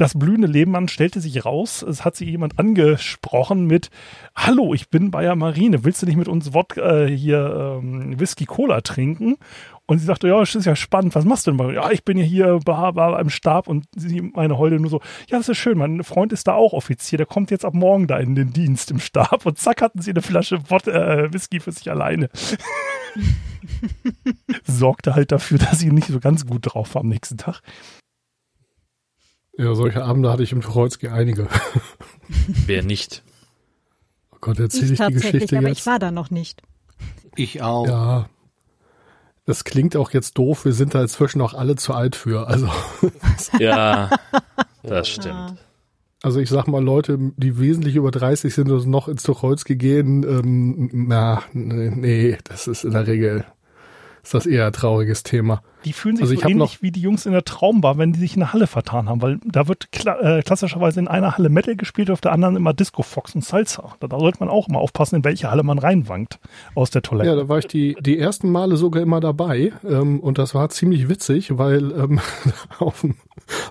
das 0.00 0.14
blühende 0.18 0.48
Leben 0.48 0.74
an, 0.76 0.88
stellte 0.88 1.20
sich 1.20 1.44
raus, 1.44 1.82
es 1.82 2.04
hat 2.04 2.16
sie 2.16 2.24
jemand 2.24 2.58
angesprochen 2.58 3.66
mit, 3.66 3.90
hallo, 4.34 4.72
ich 4.74 4.88
bin 4.88 5.10
bei 5.10 5.22
der 5.22 5.36
Marine, 5.36 5.84
willst 5.84 6.02
du 6.02 6.06
nicht 6.06 6.16
mit 6.16 6.28
uns 6.28 6.54
Wodka, 6.54 7.02
äh, 7.04 7.16
hier 7.16 7.78
ähm, 7.82 8.18
Whisky 8.18 8.46
Cola 8.46 8.80
trinken? 8.80 9.36
Und 9.86 9.98
sie 9.98 10.04
sagte, 10.06 10.28
ja, 10.28 10.38
das 10.38 10.54
ist 10.54 10.66
ja 10.66 10.76
spannend, 10.76 11.16
was 11.16 11.24
machst 11.24 11.46
du 11.46 11.50
denn? 11.50 11.58
bei- 11.58 11.74
Ja, 11.74 11.90
ich 11.90 12.04
bin 12.04 12.16
ja 12.16 12.24
hier 12.24 12.60
im 12.66 13.30
Stab 13.30 13.66
und 13.66 13.86
sie, 13.96 14.20
meine 14.22 14.56
Holde 14.56 14.78
nur 14.78 14.88
so, 14.88 15.00
ja, 15.28 15.38
das 15.38 15.48
ist 15.48 15.58
schön, 15.58 15.78
mein 15.78 16.04
Freund 16.04 16.32
ist 16.32 16.46
da 16.46 16.54
auch 16.54 16.72
Offizier, 16.72 17.16
der 17.16 17.26
kommt 17.26 17.50
jetzt 17.50 17.64
ab 17.64 17.74
morgen 17.74 18.06
da 18.06 18.18
in 18.18 18.36
den 18.36 18.52
Dienst 18.52 18.90
im 18.92 19.00
Stab 19.00 19.44
und 19.46 19.58
zack 19.58 19.82
hatten 19.82 20.00
sie 20.00 20.10
eine 20.12 20.22
Flasche 20.22 20.70
Wod 20.70 20.86
äh, 20.86 21.32
Whisky 21.32 21.58
für 21.60 21.72
sich 21.72 21.90
alleine. 21.90 22.30
Sorgte 24.64 25.14
halt 25.14 25.32
dafür, 25.32 25.58
dass 25.58 25.80
sie 25.80 25.90
nicht 25.90 26.08
so 26.08 26.20
ganz 26.20 26.46
gut 26.46 26.72
drauf 26.72 26.94
war 26.94 27.02
am 27.02 27.08
nächsten 27.08 27.36
Tag. 27.36 27.60
Ja, 29.60 29.74
solche 29.74 30.02
Abende 30.04 30.30
hatte 30.32 30.42
ich 30.42 30.52
im 30.52 30.62
Tucholsky 30.62 31.08
einige. 31.08 31.46
Wer 32.66 32.82
nicht? 32.82 33.22
Oh 34.32 34.36
Gott, 34.40 34.58
erzähle 34.58 34.86
Ich 34.86 34.92
ich, 34.92 34.96
die 34.98 35.02
tatsächlich, 35.02 35.32
Geschichte 35.32 35.58
aber 35.58 35.68
jetzt? 35.68 35.80
ich 35.80 35.86
war 35.86 35.98
da 35.98 36.10
noch 36.10 36.30
nicht. 36.30 36.62
Ich 37.36 37.60
auch. 37.60 37.86
Ja. 37.86 38.28
Das 39.44 39.64
klingt 39.64 39.96
auch 39.96 40.12
jetzt 40.12 40.38
doof, 40.38 40.64
wir 40.64 40.72
sind 40.72 40.94
da 40.94 41.02
inzwischen 41.02 41.42
auch 41.42 41.52
alle 41.52 41.76
zu 41.76 41.92
alt 41.92 42.16
für. 42.16 42.46
Also, 42.48 42.68
Ja, 43.58 44.08
das 44.82 45.08
stimmt. 45.08 45.56
also 46.22 46.40
ich 46.40 46.48
sag 46.48 46.66
mal, 46.66 46.82
Leute, 46.82 47.18
die 47.36 47.58
wesentlich 47.58 47.96
über 47.96 48.10
30 48.12 48.54
sind 48.54 48.70
und 48.70 48.86
noch 48.86 49.08
ins 49.08 49.24
Tucholsky 49.24 49.76
gehen, 49.76 50.22
ähm, 50.22 50.88
na, 50.92 51.42
nee, 51.52 52.38
das 52.44 52.66
ist 52.66 52.84
in 52.84 52.92
der 52.92 53.06
Regel, 53.06 53.44
ist 54.22 54.32
das 54.32 54.46
eher 54.46 54.66
ein 54.68 54.72
trauriges 54.72 55.22
Thema. 55.22 55.62
Die 55.84 55.92
fühlen 55.92 56.16
sich 56.16 56.28
Also 56.28 56.36
so 56.36 56.48
ähnlich 56.48 56.82
wie 56.82 56.90
die 56.90 57.00
Jungs 57.00 57.26
in 57.26 57.32
der 57.32 57.44
Traumbar, 57.44 57.98
wenn 57.98 58.12
die 58.12 58.20
sich 58.20 58.34
in 58.34 58.40
der 58.40 58.52
Halle 58.52 58.66
vertan 58.66 59.08
haben, 59.08 59.22
weil 59.22 59.38
da 59.44 59.68
wird 59.68 59.92
kla 59.92 60.38
äh, 60.38 60.42
klassischerweise 60.42 61.00
in 61.00 61.08
einer 61.08 61.36
Halle 61.36 61.48
Metal 61.48 61.76
gespielt, 61.76 62.10
auf 62.10 62.20
der 62.20 62.32
anderen 62.32 62.56
immer 62.56 62.74
Disco 62.74 63.02
Fox 63.02 63.34
und 63.34 63.44
Salsa. 63.44 63.94
Da, 64.00 64.08
da 64.08 64.18
sollte 64.18 64.40
man 64.40 64.48
auch 64.48 64.68
immer 64.68 64.80
aufpassen, 64.80 65.16
in 65.16 65.24
welche 65.24 65.50
Halle 65.50 65.62
man 65.62 65.78
reinwankt 65.78 66.38
aus 66.74 66.90
der 66.90 67.02
Toilette. 67.02 67.30
Ja, 67.30 67.36
da 67.36 67.48
war 67.48 67.58
ich 67.58 67.66
die, 67.66 67.96
die 68.00 68.18
ersten 68.18 68.50
Male 68.50 68.76
sogar 68.76 69.02
immer 69.02 69.20
dabei 69.20 69.72
ähm, 69.84 70.20
und 70.20 70.38
das 70.38 70.54
war 70.54 70.68
ziemlich 70.70 71.08
witzig, 71.08 71.56
weil 71.58 71.92
ähm, 71.92 72.20
auf 72.78 73.00
dem 73.00 73.14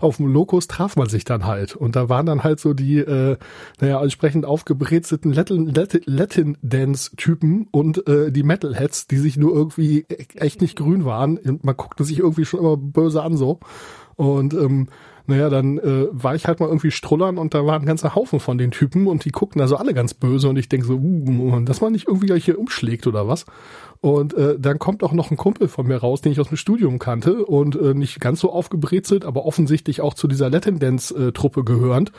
auf 0.01 0.17
dem 0.17 0.27
Lokus 0.27 0.67
traf 0.67 0.95
man 0.95 1.07
sich 1.07 1.23
dann 1.23 1.45
halt 1.45 1.75
und 1.75 1.95
da 1.95 2.09
waren 2.09 2.25
dann 2.25 2.43
halt 2.43 2.59
so 2.59 2.73
die, 2.73 2.97
äh, 2.97 3.37
naja, 3.79 4.01
entsprechend 4.01 4.45
aufgebrezelten 4.45 5.31
Latin, 5.33 5.67
Latin, 5.67 6.01
Latin 6.05 6.57
Dance 6.61 7.11
Typen 7.15 7.67
und 7.71 8.07
äh, 8.07 8.31
die 8.31 8.43
Metalheads, 8.43 9.07
die 9.07 9.17
sich 9.17 9.37
nur 9.37 9.53
irgendwie 9.53 10.05
e- 10.09 10.25
echt 10.35 10.61
nicht 10.61 10.75
grün 10.75 11.05
waren 11.05 11.37
und 11.37 11.63
man 11.63 11.77
guckte 11.99 12.03
sich 12.05 12.19
irgendwie 12.19 12.45
schon 12.45 12.61
immer 12.61 12.77
böse 12.77 13.21
an 13.21 13.35
so 13.35 13.59
und 14.15 14.53
ähm, 14.53 14.87
naja, 15.27 15.49
dann 15.49 15.77
äh, 15.77 16.07
war 16.11 16.33
ich 16.33 16.47
halt 16.47 16.59
mal 16.59 16.67
irgendwie 16.67 16.89
strullern 16.89 17.37
und 17.37 17.53
da 17.53 17.63
war 17.63 17.79
ein 17.79 17.85
ganzer 17.85 18.15
Haufen 18.15 18.39
von 18.39 18.57
den 18.57 18.71
Typen 18.71 19.05
und 19.05 19.25
die 19.25 19.31
guckten 19.31 19.61
also 19.61 19.75
alle 19.75 19.93
ganz 19.93 20.15
böse 20.15 20.49
und 20.49 20.57
ich 20.57 20.69
denk 20.69 20.85
so, 20.85 20.95
uh, 20.95 21.59
dass 21.59 21.81
man 21.81 21.91
nicht 21.91 22.07
irgendwie 22.07 22.25
gleich 22.25 22.45
hier 22.45 22.57
umschlägt 22.57 23.05
oder 23.05 23.27
was. 23.27 23.45
Und 24.01 24.33
äh, 24.33 24.57
dann 24.57 24.79
kommt 24.79 25.03
auch 25.03 25.11
noch 25.11 25.29
ein 25.29 25.37
Kumpel 25.37 25.67
von 25.67 25.85
mir 25.85 25.97
raus, 25.97 26.21
den 26.21 26.31
ich 26.31 26.39
aus 26.39 26.47
dem 26.47 26.57
Studium 26.57 26.97
kannte 26.97 27.45
und 27.45 27.75
äh, 27.75 27.93
nicht 27.93 28.19
ganz 28.19 28.39
so 28.39 28.51
aufgebrezelt, 28.51 29.23
aber 29.23 29.45
offensichtlich 29.45 30.01
auch 30.01 30.15
zu 30.15 30.27
dieser 30.27 30.49
Latin 30.49 30.79
Dance 30.79 31.13
äh, 31.13 31.61
gehörend. 31.63 32.11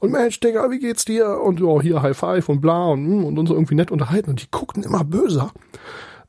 Und 0.00 0.10
Mensch, 0.10 0.40
Digga, 0.40 0.68
wie 0.70 0.80
geht's 0.80 1.04
dir? 1.04 1.40
Und 1.40 1.62
oh, 1.62 1.80
hier 1.80 2.02
High 2.02 2.16
Five 2.16 2.48
und 2.48 2.60
bla 2.60 2.86
und, 2.86 3.06
mm, 3.06 3.24
und 3.24 3.38
uns 3.38 3.50
irgendwie 3.50 3.76
nett 3.76 3.92
unterhalten 3.92 4.30
und 4.30 4.42
die 4.42 4.50
guckten 4.50 4.82
immer 4.82 5.04
böser. 5.04 5.52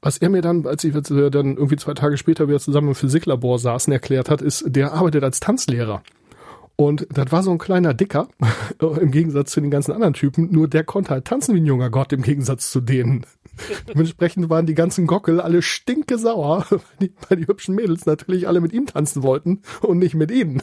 Was 0.01 0.17
er 0.17 0.29
mir 0.29 0.41
dann, 0.41 0.65
als 0.65 0.83
ich 0.83 0.93
jetzt, 0.93 1.11
äh, 1.11 1.31
dann 1.31 1.55
irgendwie 1.55 1.77
zwei 1.77 1.93
Tage 1.93 2.17
später 2.17 2.47
wieder 2.47 2.59
zusammen 2.59 2.89
im 2.89 2.95
Physiklabor 2.95 3.59
saßen, 3.59 3.91
erklärt 3.91 4.29
hat, 4.29 4.41
ist, 4.41 4.63
der 4.67 4.93
arbeitet 4.93 5.23
als 5.23 5.39
Tanzlehrer. 5.39 6.03
Und 6.75 7.07
das 7.09 7.31
war 7.31 7.41
so 7.41 7.51
ein 7.51 7.57
kleiner 7.57 7.95
Dicker, 7.95 8.27
im 8.79 9.11
Gegensatz 9.11 9.51
zu 9.51 9.61
den 9.61 9.71
ganzen 9.71 9.91
anderen 9.91 10.13
Typen, 10.13 10.51
nur 10.51 10.67
der 10.67 10.83
konnte 10.83 11.09
halt 11.09 11.25
tanzen 11.25 11.55
wie 11.55 11.59
ein 11.59 11.65
junger 11.65 11.89
Gott 11.89 12.13
im 12.13 12.21
Gegensatz 12.21 12.71
zu 12.71 12.81
denen. 12.81 13.25
Dementsprechend 13.87 14.51
waren 14.51 14.67
die 14.67 14.75
ganzen 14.75 15.07
Gockel 15.07 15.41
alle 15.41 15.63
stinke 15.63 16.19
sauer, 16.19 16.65
weil 16.69 16.79
die, 17.01 17.13
weil 17.27 17.37
die 17.39 17.47
hübschen 17.47 17.73
Mädels 17.73 18.05
natürlich 18.05 18.47
alle 18.47 18.61
mit 18.61 18.73
ihm 18.73 18.85
tanzen 18.85 19.23
wollten 19.23 19.61
und 19.81 19.97
nicht 19.97 20.13
mit 20.13 20.29
ihnen. 20.29 20.61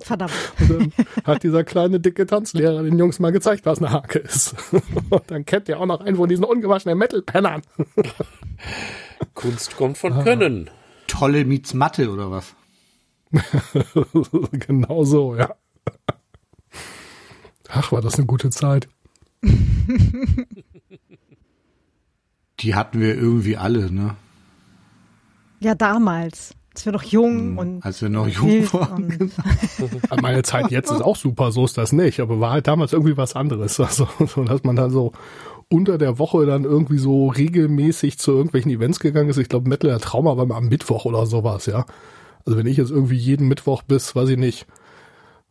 Verdammt. 0.00 0.32
Und 0.60 0.70
dann 0.70 0.92
hat 1.24 1.42
dieser 1.42 1.64
kleine, 1.64 2.00
dicke 2.00 2.26
Tanzlehrer 2.26 2.82
den 2.82 2.98
Jungs 2.98 3.18
mal 3.18 3.30
gezeigt, 3.30 3.66
was 3.66 3.78
eine 3.78 3.92
Hake 3.92 4.18
ist. 4.18 4.54
Und 5.10 5.30
dann 5.30 5.44
kennt 5.44 5.68
ihr 5.68 5.78
auch 5.80 5.86
noch 5.86 6.00
einen 6.00 6.16
von 6.16 6.28
diesen 6.28 6.44
ungewaschenen 6.44 6.98
Metal-Pennern. 6.98 7.62
Kunst 9.34 9.76
kommt 9.76 9.98
von 9.98 10.24
Können. 10.24 10.70
Tolle 11.06 11.44
Miets 11.44 11.72
Mathe 11.74 12.10
oder 12.10 12.30
was? 12.30 12.54
genau 14.52 15.04
so, 15.04 15.36
ja. 15.36 15.54
Ach, 17.68 17.92
war 17.92 18.00
das 18.00 18.16
eine 18.16 18.26
gute 18.26 18.50
Zeit. 18.50 18.88
Die 22.60 22.74
hatten 22.74 23.00
wir 23.00 23.14
irgendwie 23.14 23.56
alle, 23.56 23.92
ne? 23.92 24.16
Ja, 25.60 25.74
damals. 25.74 26.54
Als 26.76 26.84
wir 26.84 26.92
noch 26.92 27.04
jung 27.04 27.56
und 27.56 27.82
Als 27.82 28.02
wir 28.02 28.10
noch 28.10 28.28
jung 28.28 28.70
waren. 28.74 29.32
Meine 30.20 30.42
Zeit 30.42 30.70
jetzt 30.70 30.90
ist 30.90 31.00
auch 31.00 31.16
super, 31.16 31.50
so 31.50 31.64
ist 31.64 31.78
das 31.78 31.92
nicht, 31.92 32.20
aber 32.20 32.38
war 32.38 32.50
halt 32.50 32.66
damals 32.66 32.92
irgendwie 32.92 33.16
was 33.16 33.34
anderes. 33.34 33.80
Also, 33.86 34.06
so, 34.26 34.44
dass 34.44 34.62
man 34.62 34.76
dann 34.76 34.90
so 34.90 35.12
unter 35.70 35.96
der 35.96 36.18
Woche 36.18 36.44
dann 36.44 36.64
irgendwie 36.64 36.98
so 36.98 37.28
regelmäßig 37.28 38.18
zu 38.18 38.32
irgendwelchen 38.32 38.70
Events 38.70 39.00
gegangen 39.00 39.30
ist. 39.30 39.38
Ich 39.38 39.48
glaube, 39.48 39.70
Metal 39.70 39.88
der 39.88 40.00
Trauma 40.00 40.36
war 40.36 40.44
mal 40.44 40.58
am 40.58 40.68
Mittwoch 40.68 41.06
oder 41.06 41.24
sowas, 41.24 41.64
ja. 41.64 41.86
Also 42.44 42.58
wenn 42.58 42.66
ich 42.66 42.76
jetzt 42.76 42.90
irgendwie 42.90 43.16
jeden 43.16 43.48
Mittwoch 43.48 43.82
bis, 43.82 44.14
weiß 44.14 44.28
ich 44.28 44.36
nicht, 44.36 44.66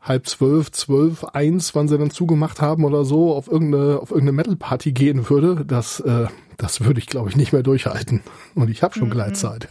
halb 0.01 0.27
zwölf, 0.27 0.71
zwölf, 0.71 1.23
eins, 1.23 1.73
wann 1.73 1.87
sie 1.87 1.97
dann 1.97 2.11
zugemacht 2.11 2.61
haben 2.61 2.85
oder 2.85 3.03
so, 3.03 3.33
auf 3.33 3.47
irgendeine, 3.47 3.99
auf 3.99 4.11
irgendeine 4.11 4.33
Metal-Party 4.33 4.91
gehen 4.91 5.27
würde, 5.27 5.65
das, 5.65 6.01
äh, 6.01 6.27
das 6.57 6.81
würde 6.81 6.99
ich, 6.99 7.07
glaube 7.07 7.29
ich, 7.29 7.35
nicht 7.35 7.51
mehr 7.51 7.63
durchhalten. 7.63 8.21
Und 8.53 8.69
ich 8.69 8.83
habe 8.83 8.93
schon 8.93 9.09
Gleitzeit. 9.09 9.69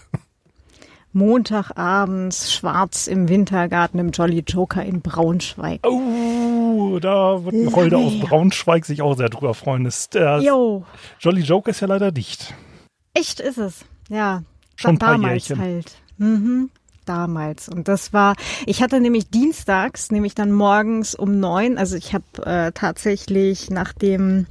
Montagabends 1.15 2.53
schwarz 2.53 3.07
im 3.07 3.29
Wintergarten 3.29 3.99
im 4.01 4.11
Jolly 4.11 4.45
Joker 4.47 4.85
in 4.85 5.01
Braunschweig. 5.01 5.81
Oh, 5.87 6.99
da 7.01 7.45
wird 7.45 7.55
ein 7.55 7.75
Holder 7.75 7.99
aus 7.99 8.19
Braunschweig 8.21 8.85
sich 8.85 9.01
auch 9.03 9.17
sehr 9.17 9.29
drüber 9.29 9.55
freuen. 9.55 9.85
Das, 9.85 10.09
Jo, 10.43 10.85
Jolly 11.21 11.43
Joker 11.43 11.71
ist 11.71 11.81
ja 11.81 11.87
leider 11.89 12.12
dicht. 12.12 12.53
echt 13.15 13.41
ist 13.41 13.59
es. 13.59 13.85
Ja, 14.09 14.43
Schon 14.77 14.93
ein 14.97 14.99
paar 14.99 15.12
damals 15.12 15.49
Jährchen. 15.49 15.65
halt. 15.65 15.93
Mhm. 16.19 16.71
Damals. 17.07 17.69
Und 17.69 17.87
das 17.89 18.12
war, 18.12 18.35
ich 18.67 18.83
hatte 18.83 18.99
nämlich 19.01 19.29
dienstags, 19.29 20.11
nämlich 20.11 20.35
dann 20.35 20.51
morgens 20.53 21.15
um 21.15 21.39
neun, 21.39 21.77
also 21.79 21.97
ich 21.97 22.15
habe 22.15 22.25
äh, 22.47 22.73
tatsächlich 22.73 23.69
nach 23.71 23.93
dem 23.93 24.47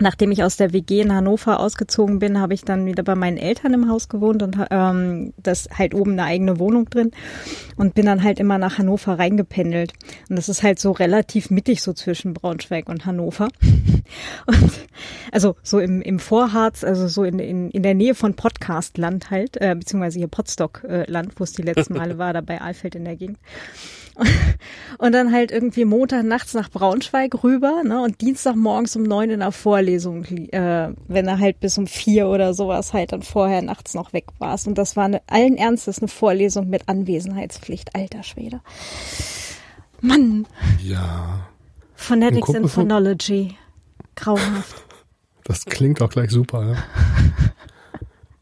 Nachdem 0.00 0.30
ich 0.30 0.44
aus 0.44 0.56
der 0.56 0.72
WG 0.72 1.00
in 1.00 1.12
Hannover 1.12 1.58
ausgezogen 1.58 2.18
bin, 2.18 2.40
habe 2.40 2.54
ich 2.54 2.62
dann 2.62 2.86
wieder 2.86 3.02
bei 3.02 3.14
meinen 3.14 3.36
Eltern 3.36 3.74
im 3.74 3.88
Haus 3.90 4.08
gewohnt 4.08 4.42
und 4.42 4.56
ähm, 4.70 5.32
das 5.36 5.68
halt 5.76 5.94
oben 5.94 6.12
eine 6.12 6.24
eigene 6.24 6.58
Wohnung 6.58 6.88
drin 6.88 7.10
und 7.76 7.94
bin 7.94 8.06
dann 8.06 8.22
halt 8.22 8.38
immer 8.38 8.58
nach 8.58 8.78
Hannover 8.78 9.18
reingependelt. 9.18 9.92
Und 10.28 10.36
das 10.36 10.48
ist 10.48 10.62
halt 10.62 10.78
so 10.78 10.92
relativ 10.92 11.50
mittig 11.50 11.82
so 11.82 11.92
zwischen 11.92 12.32
Braunschweig 12.34 12.88
und 12.88 13.06
Hannover. 13.06 13.48
Und, 14.46 14.72
also 15.32 15.56
so 15.62 15.80
im, 15.80 16.00
im 16.00 16.18
Vorharz, 16.18 16.82
also 16.82 17.08
so 17.08 17.24
in, 17.24 17.38
in, 17.38 17.70
in 17.70 17.82
der 17.82 17.94
Nähe 17.94 18.14
von 18.14 18.34
Podcastland 18.34 19.30
halt, 19.30 19.60
äh, 19.60 19.74
beziehungsweise 19.74 20.18
hier 20.18 20.28
Potsdok-Land, 20.28 21.34
wo 21.36 21.44
es 21.44 21.52
die 21.52 21.62
letzten 21.62 21.94
Male 21.94 22.16
war, 22.18 22.32
da 22.32 22.40
bei 22.40 22.60
Alfeld 22.60 22.94
in 22.94 23.04
der 23.04 23.16
Gegend. 23.16 23.38
Und 24.98 25.12
dann 25.12 25.32
halt 25.32 25.50
irgendwie 25.50 25.84
Montag 25.84 26.24
nachts 26.24 26.54
nach 26.54 26.70
Braunschweig 26.70 27.42
rüber, 27.44 27.82
ne? 27.84 28.02
Und 28.02 28.20
Dienstag 28.20 28.56
morgens 28.56 28.96
um 28.96 29.02
neun 29.02 29.30
in 29.30 29.40
der 29.40 29.52
Vorlesung, 29.52 30.24
äh, 30.24 30.90
wenn 31.06 31.28
er 31.28 31.38
halt 31.38 31.60
bis 31.60 31.78
um 31.78 31.86
vier 31.86 32.28
oder 32.28 32.54
sowas 32.54 32.92
halt 32.92 33.12
dann 33.12 33.22
vorher 33.22 33.62
nachts 33.62 33.94
noch 33.94 34.12
weg 34.12 34.26
warst. 34.38 34.66
Und 34.66 34.76
das 34.76 34.96
war 34.96 35.04
eine, 35.04 35.22
allen 35.28 35.56
Ernstes 35.56 35.98
eine 36.00 36.08
Vorlesung 36.08 36.68
mit 36.68 36.88
Anwesenheitspflicht, 36.88 37.94
alter 37.94 38.22
Schwede. 38.22 38.60
Mann, 40.00 40.46
Ja. 40.82 41.48
Phonetics 41.94 42.54
and 42.54 42.70
Phonology. 42.70 43.56
Grauenhaft. 44.14 44.84
Das 45.44 45.64
klingt 45.64 46.02
auch 46.02 46.10
gleich 46.10 46.30
super, 46.30 46.62
ja. 46.62 46.76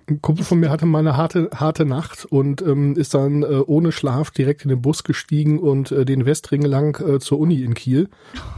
Ein 0.08 0.22
Kumpel 0.22 0.44
von 0.44 0.60
mir 0.60 0.70
hatte 0.70 0.86
mal 0.86 1.00
eine 1.00 1.16
harte, 1.16 1.50
harte 1.52 1.84
Nacht 1.84 2.26
und 2.26 2.62
ähm, 2.62 2.94
ist 2.94 3.12
dann 3.14 3.42
äh, 3.42 3.62
ohne 3.66 3.90
Schlaf 3.90 4.30
direkt 4.30 4.62
in 4.62 4.68
den 4.68 4.80
Bus 4.80 5.02
gestiegen 5.02 5.58
und 5.58 5.90
äh, 5.90 6.04
den 6.04 6.24
Westring 6.24 6.62
lang 6.62 7.04
äh, 7.04 7.18
zur 7.18 7.40
Uni 7.40 7.62
in 7.62 7.74
Kiel 7.74 8.08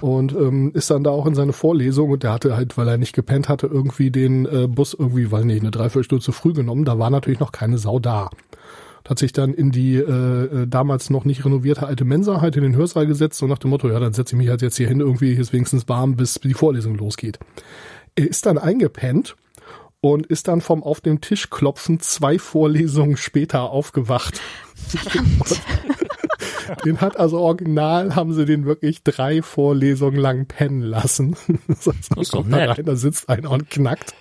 und 0.03 0.33
ähm, 0.33 0.73
ist 0.75 0.91
dann 0.91 1.05
da 1.05 1.11
auch 1.11 1.25
in 1.25 1.35
seine 1.35 1.55
Vorlesung 1.55 2.11
und 2.11 2.23
der 2.23 2.35
hatte 2.35 2.55
halt, 2.55 2.77
weil 2.77 2.87
er 2.87 2.99
nicht 2.99 3.15
gepennt 3.15 3.49
hatte, 3.49 3.67
irgendwie 3.67 4.11
den 4.11 4.45
äh, 4.45 4.67
Bus 4.67 4.93
irgendwie, 4.93 5.33
weiß 5.33 5.47
nicht, 5.47 5.63
eine 5.63 5.71
Dreiviertelstunde 5.71 6.23
zu 6.23 6.33
früh 6.33 6.53
genommen. 6.53 6.85
Da 6.85 6.99
war 6.99 7.09
natürlich 7.09 7.41
noch 7.41 7.53
keine 7.53 7.79
Sau 7.79 7.99
da. 7.99 8.29
Hat 9.09 9.19
sich 9.19 9.33
dann 9.33 9.55
in 9.55 9.71
die 9.71 9.95
äh, 9.95 10.03
äh, 10.03 10.67
damals 10.67 11.09
noch 11.09 11.25
nicht 11.25 11.47
renovierte 11.47 11.87
alte 11.87 12.05
Mensa 12.05 12.43
halt 12.43 12.57
in 12.57 12.63
den 12.63 12.77
Hörsaal 12.77 13.07
gesetzt 13.07 13.43
und 13.43 13.49
nach 13.49 13.57
dem 13.57 13.71
Motto, 13.71 13.89
ja, 13.89 13.99
dann 13.99 14.13
setze 14.13 14.35
ich 14.35 14.39
mich 14.39 14.51
halt 14.51 14.61
jetzt 14.61 14.77
hier 14.77 14.89
hin, 14.89 15.01
irgendwie 15.01 15.33
ist 15.33 15.55
wenigstens 15.55 15.89
warm, 15.89 16.15
bis 16.15 16.35
die 16.35 16.53
Vorlesung 16.53 16.95
losgeht. 16.97 17.39
Er 18.17 18.29
ist 18.29 18.45
dann 18.45 18.59
eingepennt 18.59 19.35
und 20.01 20.27
ist 20.27 20.49
dann 20.49 20.61
vom 20.61 20.83
auf 20.83 21.01
dem 21.01 21.21
Tisch 21.21 21.51
klopfen 21.51 22.01
zwei 22.01 22.39
Vorlesungen 22.39 23.17
später 23.17 23.71
aufgewacht. 23.71 24.41
Den 26.85 27.01
hat 27.01 27.19
also 27.19 27.39
original, 27.39 28.15
haben 28.15 28.35
sie 28.35 28.45
den 28.45 28.67
wirklich 28.67 29.03
drei 29.03 29.43
Vorlesungen 29.43 30.19
lang 30.19 30.47
pennen 30.47 30.83
lassen. 30.83 31.37
Das 31.67 31.87
heißt, 31.87 32.17
ist 32.17 32.33
kommt 32.33 32.53
da 32.53 32.59
nett. 32.59 32.79
rein, 32.79 32.85
da 32.85 32.97
sitzt 32.97 33.29
einer 33.29 33.51
und 33.51 33.71
knackt. 33.71 34.15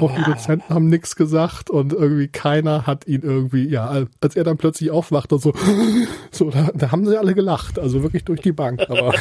Und 0.00 0.16
die 0.16 0.22
Dozenten 0.24 0.74
haben 0.74 0.88
nichts 0.88 1.16
gesagt 1.16 1.70
und 1.70 1.92
irgendwie 1.92 2.28
keiner 2.28 2.86
hat 2.86 3.06
ihn 3.06 3.22
irgendwie, 3.22 3.68
ja, 3.68 3.86
als 4.20 4.36
er 4.36 4.44
dann 4.44 4.56
plötzlich 4.56 4.90
aufwacht 4.90 5.32
und 5.32 5.42
so, 5.42 5.52
so, 6.30 6.50
da, 6.50 6.70
da 6.74 6.92
haben 6.92 7.06
sie 7.06 7.18
alle 7.18 7.34
gelacht, 7.34 7.78
also 7.78 8.02
wirklich 8.02 8.24
durch 8.24 8.40
die 8.40 8.52
Bank. 8.52 8.80
Aber 8.88 9.14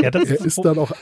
Ja, 0.00 0.10
das 0.10 0.24
er 0.28 0.44
ist 0.44 0.64
dann 0.64 0.78
auch, 0.78 0.92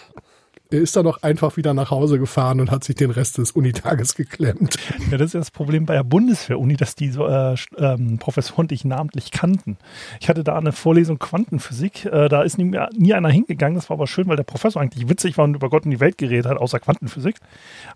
er 0.73 0.81
ist 0.81 0.97
dann 0.97 1.07
auch 1.07 1.23
einfach 1.23 1.57
wieder 1.57 1.75
nach 1.75 1.91
Hause 1.91 2.19
gefahren 2.19 2.61
und 2.61 2.71
hat 2.71 2.85
sich 2.85 2.97
den 2.97 3.11
Rest 3.11 3.39
des 3.39 3.53
Unitages 3.53 4.15
geklemmt. 4.17 4.77
Ja, 5.11 5.19
das 5.19 5.29
ist 5.29 5.35
ja 5.35 5.41
das 5.41 5.51
Problem 5.51 5.87
bei 5.87 5.95
der 5.95 6.05
Bundeswehr-Uni, 6.05 6.77
dass 6.77 6.95
die 6.95 7.11
so, 7.11 7.27
äh, 7.27 7.55
ähm, 7.79 8.19
Professoren 8.19 8.69
dich 8.69 8.85
namentlich 8.85 9.31
kannten. 9.31 9.77
Ich 10.21 10.29
hatte 10.29 10.45
da 10.45 10.57
eine 10.57 10.73
Vorlesung 10.73 11.19
Quantenphysik, 11.19 12.07
äh, 12.07 12.29
da 12.29 12.43
ist 12.43 12.59
nie, 12.59 12.65
mehr, 12.65 12.89
nie 12.97 13.15
einer 13.15 13.31
hingegangen, 13.31 13.77
das 13.77 13.91
war 13.91 13.97
aber 13.97 14.07
schön, 14.07 14.29
weil 14.29 14.37
der 14.37 14.45
Professor 14.45 14.81
eigentlich 14.81 15.09
witzig 15.09 15.37
war 15.39 15.45
und 15.45 15.55
über 15.55 15.69
Gott 15.69 15.85
und 15.85 15.91
die 15.91 16.01
Welt 16.01 16.19
geredet 16.19 16.47
hat, 16.47 16.59
außer 16.59 16.81
Quantenphysik. 16.81 17.37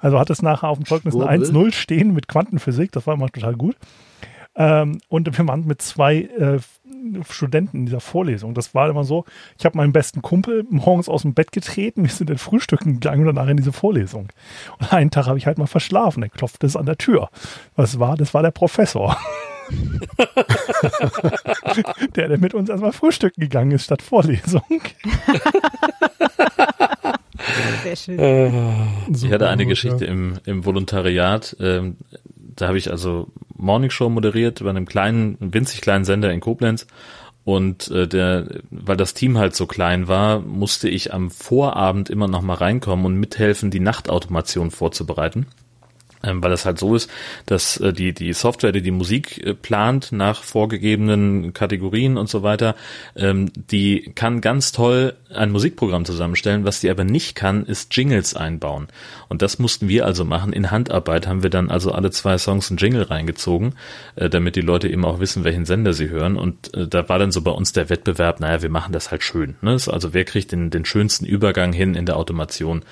Also 0.00 0.18
hat 0.18 0.30
es 0.30 0.42
nachher 0.42 0.68
auf 0.68 0.78
dem 0.78 0.86
Zeugnis 0.86 1.14
eine 1.14 1.46
Schwurbel. 1.46 1.68
1-0 1.68 1.72
stehen 1.72 2.12
mit 2.12 2.28
Quantenphysik, 2.28 2.92
das 2.92 3.06
war 3.06 3.14
immer 3.14 3.28
total 3.28 3.54
gut. 3.54 3.76
Ähm, 4.56 5.00
und 5.08 5.36
wir 5.36 5.48
waren 5.48 5.66
mit 5.66 5.82
zwei 5.82 6.22
äh, 6.22 6.58
Studenten 7.28 7.78
in 7.78 7.86
dieser 7.86 8.00
Vorlesung. 8.00 8.54
Das 8.54 8.74
war 8.74 8.88
immer 8.88 9.04
so, 9.04 9.24
ich 9.58 9.64
habe 9.64 9.76
meinen 9.76 9.92
besten 9.92 10.22
Kumpel 10.22 10.64
morgens 10.68 11.08
aus 11.08 11.22
dem 11.22 11.34
Bett 11.34 11.52
getreten, 11.52 12.02
wir 12.02 12.10
sind 12.10 12.30
in 12.30 12.38
Frühstücken 12.38 12.94
gegangen 12.94 13.26
und 13.26 13.34
danach 13.34 13.48
in 13.48 13.56
diese 13.56 13.72
Vorlesung. 13.72 14.28
Und 14.78 14.92
einen 14.92 15.10
Tag 15.10 15.26
habe 15.26 15.38
ich 15.38 15.46
halt 15.46 15.58
mal 15.58 15.66
verschlafen, 15.66 16.20
dann 16.20 16.30
klopfte 16.30 16.66
es 16.66 16.76
an 16.76 16.86
der 16.86 16.98
Tür. 16.98 17.30
Was 17.74 17.98
war? 17.98 18.16
Das 18.16 18.34
war 18.34 18.42
der 18.42 18.50
Professor. 18.50 19.16
der, 22.14 22.28
der 22.28 22.38
mit 22.38 22.54
uns 22.54 22.68
erstmal 22.68 22.92
frühstücken 22.92 23.40
gegangen 23.40 23.72
ist 23.72 23.84
statt 23.84 24.02
Vorlesung. 24.02 24.62
Sehr 27.82 27.96
schön. 27.96 28.18
Ich 29.12 29.32
hatte 29.32 29.48
eine 29.48 29.66
Geschichte 29.66 30.04
im, 30.04 30.38
im 30.44 30.64
Volontariat. 30.64 31.56
Ähm, 31.60 31.96
da 32.56 32.68
habe 32.68 32.78
ich 32.78 32.90
also 32.90 33.28
Morning 33.56 33.90
Show 33.90 34.08
moderiert 34.08 34.62
bei 34.62 34.70
einem 34.70 34.86
kleinen, 34.86 35.36
winzig 35.40 35.80
kleinen 35.80 36.04
Sender 36.04 36.32
in 36.32 36.40
Koblenz. 36.40 36.86
Und 37.44 37.92
äh, 37.92 38.08
der, 38.08 38.48
weil 38.70 38.96
das 38.96 39.14
Team 39.14 39.38
halt 39.38 39.54
so 39.54 39.66
klein 39.66 40.08
war, 40.08 40.40
musste 40.40 40.88
ich 40.88 41.14
am 41.14 41.30
Vorabend 41.30 42.10
immer 42.10 42.26
noch 42.26 42.42
mal 42.42 42.54
reinkommen 42.54 43.06
und 43.06 43.14
mithelfen, 43.20 43.70
die 43.70 43.78
Nachtautomation 43.78 44.72
vorzubereiten. 44.72 45.46
Ähm, 46.24 46.42
weil 46.42 46.50
das 46.50 46.64
halt 46.64 46.78
so 46.78 46.94
ist, 46.94 47.10
dass 47.44 47.76
äh, 47.78 47.92
die, 47.92 48.12
die 48.12 48.32
Software, 48.32 48.72
die 48.72 48.82
die 48.82 48.90
Musik 48.90 49.44
äh, 49.46 49.54
plant 49.54 50.12
nach 50.12 50.42
vorgegebenen 50.42 51.52
Kategorien 51.52 52.16
und 52.16 52.28
so 52.28 52.42
weiter, 52.42 52.74
ähm, 53.14 53.52
die 53.54 54.12
kann 54.14 54.40
ganz 54.40 54.72
toll 54.72 55.14
ein 55.32 55.52
Musikprogramm 55.52 56.04
zusammenstellen. 56.04 56.64
Was 56.64 56.80
die 56.80 56.90
aber 56.90 57.04
nicht 57.04 57.36
kann, 57.36 57.64
ist 57.64 57.96
Jingles 57.96 58.34
einbauen. 58.34 58.88
Und 59.28 59.42
das 59.42 59.58
mussten 59.58 59.88
wir 59.88 60.06
also 60.06 60.24
machen. 60.24 60.52
In 60.52 60.70
Handarbeit 60.70 61.26
haben 61.26 61.42
wir 61.42 61.50
dann 61.50 61.70
also 61.70 61.92
alle 61.92 62.10
zwei 62.10 62.38
Songs 62.38 62.70
einen 62.70 62.78
Jingle 62.78 63.02
reingezogen, 63.02 63.74
äh, 64.14 64.28
damit 64.28 64.56
die 64.56 64.60
Leute 64.60 64.88
eben 64.88 65.04
auch 65.04 65.20
wissen, 65.20 65.44
welchen 65.44 65.64
Sender 65.64 65.92
sie 65.92 66.08
hören. 66.08 66.36
Und 66.36 66.74
äh, 66.74 66.86
da 66.86 67.08
war 67.08 67.18
dann 67.18 67.32
so 67.32 67.42
bei 67.42 67.50
uns 67.50 67.72
der 67.72 67.90
Wettbewerb, 67.90 68.40
naja, 68.40 68.62
wir 68.62 68.70
machen 68.70 68.92
das 68.92 69.10
halt 69.10 69.22
schön. 69.22 69.56
Ne? 69.60 69.72
Also 69.72 70.14
wer 70.14 70.24
kriegt 70.24 70.52
den, 70.52 70.70
den 70.70 70.84
schönsten 70.84 71.24
Übergang 71.24 71.72
hin 71.72 71.94
in 71.94 72.06
der 72.06 72.16
Automation? 72.16 72.82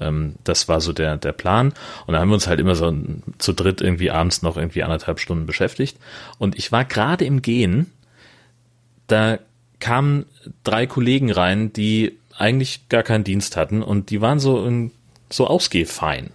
Ähm, 0.00 0.34
das 0.44 0.68
war 0.68 0.80
so 0.80 0.92
der, 0.92 1.16
der 1.16 1.32
Plan. 1.32 1.72
Und 2.06 2.14
da 2.14 2.20
haben 2.20 2.28
wir 2.28 2.34
uns 2.34 2.46
halt 2.46 2.60
immer 2.60 2.74
so 2.74 2.92
zu 3.38 3.52
dritt 3.52 3.80
irgendwie 3.80 4.10
abends 4.10 4.42
noch 4.42 4.56
irgendwie 4.56 4.82
anderthalb 4.82 5.20
Stunden 5.20 5.46
beschäftigt. 5.46 5.98
Und 6.38 6.56
ich 6.58 6.72
war 6.72 6.84
gerade 6.84 7.24
im 7.24 7.42
Gehen, 7.42 7.90
da 9.06 9.38
kamen 9.80 10.24
drei 10.62 10.86
Kollegen 10.86 11.30
rein, 11.30 11.72
die 11.72 12.18
eigentlich 12.36 12.88
gar 12.88 13.02
keinen 13.02 13.24
Dienst 13.24 13.56
hatten 13.56 13.82
und 13.82 14.10
die 14.10 14.20
waren 14.20 14.40
so, 14.40 14.64
in, 14.64 14.90
so 15.30 15.46
ausgehfein. 15.46 16.30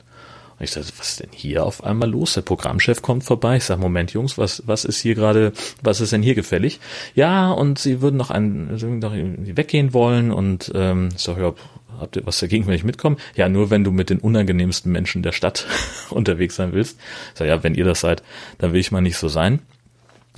Ich 0.62 0.72
dachte, 0.72 0.92
was 0.98 1.12
ist 1.12 1.20
denn 1.22 1.30
hier 1.32 1.66
auf 1.66 1.84
einmal 1.86 2.10
los? 2.10 2.34
Der 2.34 2.42
Programmchef 2.42 3.02
kommt 3.02 3.24
vorbei. 3.24 3.58
Ich 3.58 3.64
sage, 3.64 3.80
Moment, 3.80 4.12
Jungs, 4.12 4.38
was, 4.38 4.64
was 4.66 4.84
ist 4.84 5.00
hier 5.00 5.16
gerade, 5.16 5.54
was 5.82 6.02
ist 6.02 6.12
denn 6.12 6.22
hier 6.22 6.36
gefällig? 6.36 6.82
Ja, 7.16 7.52
und 7.52 7.80
sie 7.80 8.02
würden 8.02 8.18
noch 8.18 8.30
einen, 8.30 8.78
sie 8.78 8.88
würden 8.88 9.00
noch 9.00 9.14
weggehen 9.56 9.94
wollen 9.94 10.32
und 10.32 10.70
ähm, 10.76 11.10
ich 11.16 11.22
sag, 11.22 11.38
ja, 11.38 11.54
habt 11.98 12.18
ihr 12.18 12.26
was 12.26 12.40
dagegen, 12.40 12.68
wenn 12.68 12.74
ich 12.74 12.84
mitkomme? 12.84 13.16
Ja, 13.36 13.48
nur 13.48 13.70
wenn 13.70 13.86
du 13.86 13.92
mit 13.92 14.10
den 14.10 14.20
unangenehmsten 14.20 14.92
Menschen 14.92 15.24
der 15.24 15.32
Stadt 15.32 15.66
unterwegs 16.10 16.56
sein 16.56 16.74
willst. 16.74 17.00
Ich 17.34 17.40
sag, 17.40 17.48
ja, 17.48 17.64
wenn 17.64 17.76
ihr 17.76 17.86
das 17.86 18.02
seid, 18.02 18.22
dann 18.58 18.74
will 18.74 18.82
ich 18.82 18.92
mal 18.92 19.02
nicht 19.02 19.18
so 19.18 19.30
sein. 19.30 19.60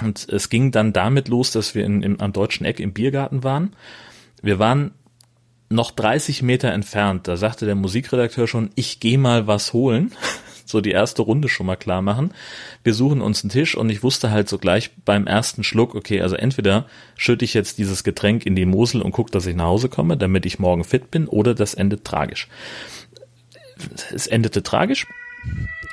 Und 0.03 0.27
es 0.29 0.49
ging 0.49 0.71
dann 0.71 0.93
damit 0.93 1.27
los, 1.29 1.51
dass 1.51 1.73
wir 1.73 1.83
in, 1.83 2.03
im, 2.03 2.19
am 2.21 2.31
deutschen 2.31 2.65
Eck 2.65 2.79
im 2.79 2.93
Biergarten 2.93 3.43
waren. 3.43 3.73
Wir 4.41 4.59
waren 4.59 4.91
noch 5.71 5.91
30 5.91 6.41
Meter 6.41 6.71
entfernt, 6.71 7.27
da 7.27 7.37
sagte 7.37 7.65
der 7.65 7.75
Musikredakteur 7.75 8.47
schon, 8.47 8.69
ich 8.75 8.99
gehe 8.99 9.17
mal 9.17 9.47
was 9.47 9.73
holen. 9.73 10.11
So 10.63 10.79
die 10.79 10.91
erste 10.91 11.23
Runde 11.23 11.49
schon 11.49 11.65
mal 11.65 11.75
klar 11.75 12.01
machen. 12.01 12.33
Wir 12.81 12.93
suchen 12.93 13.19
uns 13.19 13.43
einen 13.43 13.49
Tisch 13.49 13.75
und 13.75 13.89
ich 13.89 14.03
wusste 14.03 14.31
halt 14.31 14.47
so 14.47 14.57
gleich 14.57 14.91
beim 15.03 15.27
ersten 15.27 15.65
Schluck, 15.65 15.95
okay, 15.95 16.21
also 16.21 16.37
entweder 16.37 16.85
schütte 17.17 17.43
ich 17.43 17.53
jetzt 17.53 17.77
dieses 17.77 18.05
Getränk 18.05 18.45
in 18.45 18.55
die 18.55 18.65
Mosel 18.65 19.01
und 19.01 19.11
gucke, 19.11 19.31
dass 19.31 19.47
ich 19.47 19.55
nach 19.55 19.65
Hause 19.65 19.89
komme, 19.89 20.15
damit 20.15 20.45
ich 20.45 20.59
morgen 20.59 20.85
fit 20.85 21.11
bin, 21.11 21.27
oder 21.27 21.55
das 21.55 21.73
endet 21.73 22.05
tragisch. 22.05 22.47
Es 24.13 24.27
endete 24.27 24.63
tragisch. 24.63 25.07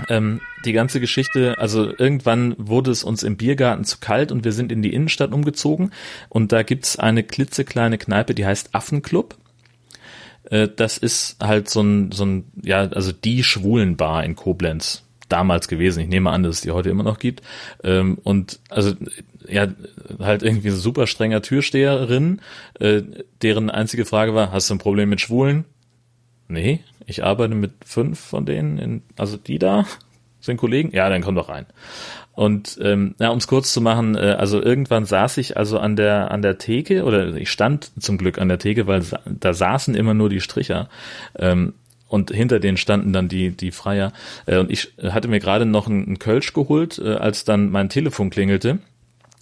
Ähm, 0.09 0.41
die 0.65 0.73
ganze 0.73 1.01
Geschichte, 1.01 1.57
also 1.59 1.93
irgendwann 1.99 2.55
wurde 2.57 2.93
es 2.93 3.03
uns 3.03 3.25
im 3.25 3.37
Biergarten 3.37 3.85
zu 3.85 3.99
kalt 3.99 4.31
und 4.31 4.45
wir 4.45 4.53
sind 4.53 4.71
in 4.71 4.83
die 4.83 4.93
Innenstadt 4.93 5.33
umgezogen 5.33 5.91
und 6.29 6.53
da 6.53 6.63
gibt's 6.63 6.97
eine 6.97 7.25
klitzekleine 7.25 7.99
Kneipe, 7.99 8.35
die 8.35 8.47
heißt 8.47 8.77
Affenclub 8.77 9.37
äh, 10.51 10.69
das 10.75 10.99
ist 10.99 11.37
halt 11.43 11.69
so 11.69 11.81
ein, 11.83 12.13
so 12.13 12.25
ein, 12.25 12.45
ja, 12.63 12.81
also 12.81 13.13
die 13.13 13.43
Schwulenbar 13.43 14.25
in 14.25 14.37
Koblenz 14.37 15.05
damals 15.29 15.69
gewesen. 15.69 16.01
Ich 16.01 16.09
nehme 16.09 16.31
an, 16.31 16.43
dass 16.43 16.57
es 16.57 16.61
die 16.63 16.71
heute 16.71 16.91
immer 16.91 17.03
noch 17.03 17.19
gibt. 17.19 17.43
Ähm, 17.85 18.19
und 18.23 18.61
also 18.71 18.95
ja, 19.47 19.69
halt 20.19 20.43
irgendwie 20.43 20.71
super 20.71 21.07
strenger 21.07 21.43
Türsteherin, 21.43 22.41
äh, 22.81 23.03
deren 23.43 23.71
einzige 23.71 24.05
Frage 24.05 24.35
war, 24.35 24.53
hast 24.53 24.71
du 24.71 24.75
ein 24.75 24.79
Problem 24.79 25.09
mit 25.09 25.21
Schwulen? 25.21 25.65
Nee, 26.49 26.81
ich 27.07 27.25
arbeite 27.25 27.55
mit 27.55 27.73
fünf 27.85 28.19
von 28.19 28.47
denen, 28.47 28.79
in, 28.79 29.03
also 29.17 29.37
die 29.37 29.59
da 29.59 29.87
sind 30.41 30.57
Kollegen. 30.57 30.91
Ja, 30.93 31.09
dann 31.09 31.23
komm 31.23 31.35
doch 31.35 31.49
rein. 31.49 31.67
Und 32.39 32.79
ähm, 32.81 33.17
ja, 33.19 33.31
um 33.31 33.39
es 33.39 33.49
kurz 33.49 33.73
zu 33.73 33.81
machen, 33.81 34.15
äh, 34.15 34.37
also 34.39 34.63
irgendwann 34.63 35.05
saß 35.05 35.39
ich 35.39 35.57
also 35.57 35.81
an 35.81 35.97
der 35.97 36.31
an 36.31 36.41
der 36.41 36.57
Theke 36.57 37.03
oder 37.03 37.35
ich 37.35 37.51
stand 37.51 37.91
zum 38.01 38.17
Glück 38.17 38.39
an 38.39 38.49
der 38.49 38.61
Theke, 38.61 38.87
weil 38.87 39.03
da 39.27 39.53
saßen 39.53 39.97
immer 39.97 40.15
nur 40.15 40.29
die 40.29 40.41
Stricher. 40.41 40.89
Ähm, 41.37 41.75
und 42.07 42.31
hinter 42.31 42.61
denen 42.61 42.77
standen 42.77 43.13
dann 43.13 43.29
die 43.29 43.51
die 43.51 43.73
Freier 43.73 44.13
äh, 44.47 44.59
und 44.59 44.71
ich 44.71 44.93
hatte 45.03 45.27
mir 45.27 45.41
gerade 45.41 45.67
noch 45.67 45.89
einen 45.89 46.21
Kölsch 46.21 46.53
geholt, 46.53 47.01
äh, 47.01 47.15
als 47.15 47.45
dann 47.45 47.71
mein 47.71 47.89
Telefon 47.89 48.31
klingelte 48.31 48.79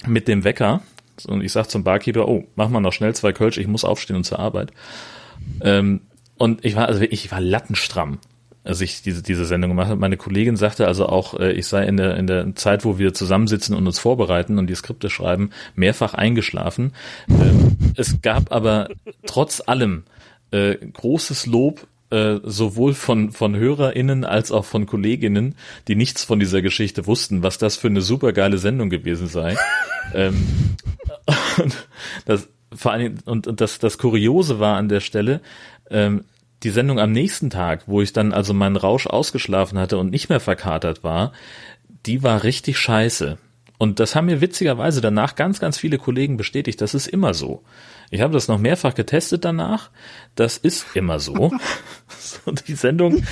mit 0.06 0.26
dem 0.26 0.44
Wecker 0.44 0.80
und 1.26 1.44
ich 1.44 1.52
sag 1.52 1.66
zum 1.66 1.84
Barkeeper, 1.84 2.26
oh, 2.26 2.44
mach 2.54 2.70
mal 2.70 2.80
noch 2.80 2.94
schnell 2.94 3.14
zwei 3.14 3.34
Kölsch, 3.34 3.58
ich 3.58 3.66
muss 3.66 3.84
aufstehen 3.84 4.16
und 4.16 4.24
zur 4.24 4.38
Arbeit. 4.38 4.72
Ähm, 5.60 6.00
und 6.38 6.64
ich 6.64 6.76
war 6.76 6.88
also 6.88 7.02
ich 7.02 7.30
war 7.30 7.42
lattenstramm 7.42 8.20
als 8.66 8.80
ich 8.80 9.02
diese, 9.02 9.22
diese 9.22 9.46
Sendung 9.46 9.70
gemacht 9.70 9.88
habe. 9.88 10.00
Meine 10.00 10.16
Kollegin 10.16 10.56
sagte 10.56 10.86
also 10.86 11.06
auch, 11.06 11.38
äh, 11.38 11.52
ich 11.52 11.66
sei 11.66 11.84
in 11.84 11.96
der, 11.96 12.16
in 12.16 12.26
der 12.26 12.54
Zeit, 12.56 12.84
wo 12.84 12.98
wir 12.98 13.14
zusammensitzen 13.14 13.76
und 13.76 13.86
uns 13.86 13.98
vorbereiten 13.98 14.58
und 14.58 14.66
die 14.66 14.74
Skripte 14.74 15.08
schreiben, 15.08 15.50
mehrfach 15.74 16.14
eingeschlafen. 16.14 16.92
Ähm, 17.28 17.76
es 17.96 18.20
gab 18.22 18.52
aber 18.52 18.88
trotz 19.26 19.62
allem 19.64 20.04
äh, 20.50 20.74
großes 20.76 21.46
Lob 21.46 21.86
äh, 22.10 22.38
sowohl 22.44 22.94
von, 22.94 23.32
von 23.32 23.56
HörerInnen 23.56 24.24
als 24.24 24.52
auch 24.52 24.64
von 24.64 24.86
KollegInnen, 24.86 25.56
die 25.88 25.96
nichts 25.96 26.24
von 26.24 26.38
dieser 26.38 26.62
Geschichte 26.62 27.06
wussten, 27.06 27.42
was 27.42 27.58
das 27.58 27.76
für 27.76 27.88
eine 27.88 28.00
supergeile 28.00 28.58
Sendung 28.58 28.90
gewesen 28.90 29.26
sei. 29.28 29.56
ähm, 30.14 30.46
und 31.62 31.88
das, 32.24 32.48
vor 32.74 32.92
allem, 32.92 33.18
und, 33.24 33.46
und 33.46 33.60
das, 33.60 33.78
das 33.78 33.98
Kuriose 33.98 34.60
war 34.60 34.76
an 34.76 34.88
der 34.88 35.00
Stelle, 35.00 35.40
ähm, 35.90 36.24
die 36.66 36.72
Sendung 36.72 36.98
am 36.98 37.12
nächsten 37.12 37.48
Tag, 37.48 37.84
wo 37.86 38.02
ich 38.02 38.12
dann 38.12 38.32
also 38.32 38.52
meinen 38.52 38.74
Rausch 38.74 39.06
ausgeschlafen 39.06 39.78
hatte 39.78 39.98
und 39.98 40.10
nicht 40.10 40.28
mehr 40.28 40.40
verkatert 40.40 41.04
war, 41.04 41.30
die 42.06 42.24
war 42.24 42.42
richtig 42.42 42.76
scheiße. 42.76 43.38
Und 43.78 44.00
das 44.00 44.16
haben 44.16 44.26
mir 44.26 44.40
witzigerweise 44.40 45.00
danach 45.00 45.36
ganz, 45.36 45.60
ganz 45.60 45.78
viele 45.78 45.96
Kollegen 45.96 46.36
bestätigt. 46.36 46.80
Das 46.80 46.92
ist 46.92 47.06
immer 47.06 47.34
so. 47.34 47.62
Ich 48.10 48.20
habe 48.20 48.32
das 48.32 48.48
noch 48.48 48.58
mehrfach 48.58 48.96
getestet 48.96 49.44
danach. 49.44 49.90
Das 50.34 50.56
ist 50.56 50.86
immer 50.94 51.20
so. 51.20 51.52
so 52.18 52.50
die 52.50 52.74
Sendung 52.74 53.22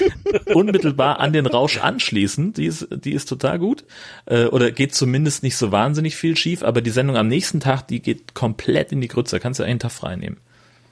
unmittelbar 0.55 1.19
an 1.19 1.33
den 1.33 1.47
Rausch 1.47 1.79
anschließen, 1.79 2.53
die 2.53 2.67
ist, 2.67 2.87
die 2.93 3.15
ist 3.15 3.29
total 3.29 3.59
gut. 3.59 3.85
Äh, 4.27 4.45
oder 4.45 4.71
geht 4.71 4.95
zumindest 4.95 5.43
nicht 5.43 5.57
so 5.57 5.73
wahnsinnig 5.73 6.15
viel 6.15 6.37
schief. 6.37 6.63
Aber 6.63 6.83
die 6.83 6.91
Sendung 6.91 7.17
am 7.17 7.27
nächsten 7.27 7.59
Tag, 7.59 7.89
die 7.89 8.01
geht 8.01 8.35
komplett 8.35 8.93
in 8.93 9.01
die 9.01 9.09
Grütze. 9.09 9.41
kannst 9.41 9.59
du 9.59 9.65
einen 9.65 9.81
Tag 9.81 9.91
frei 9.91 10.15
nehmen. 10.15 10.37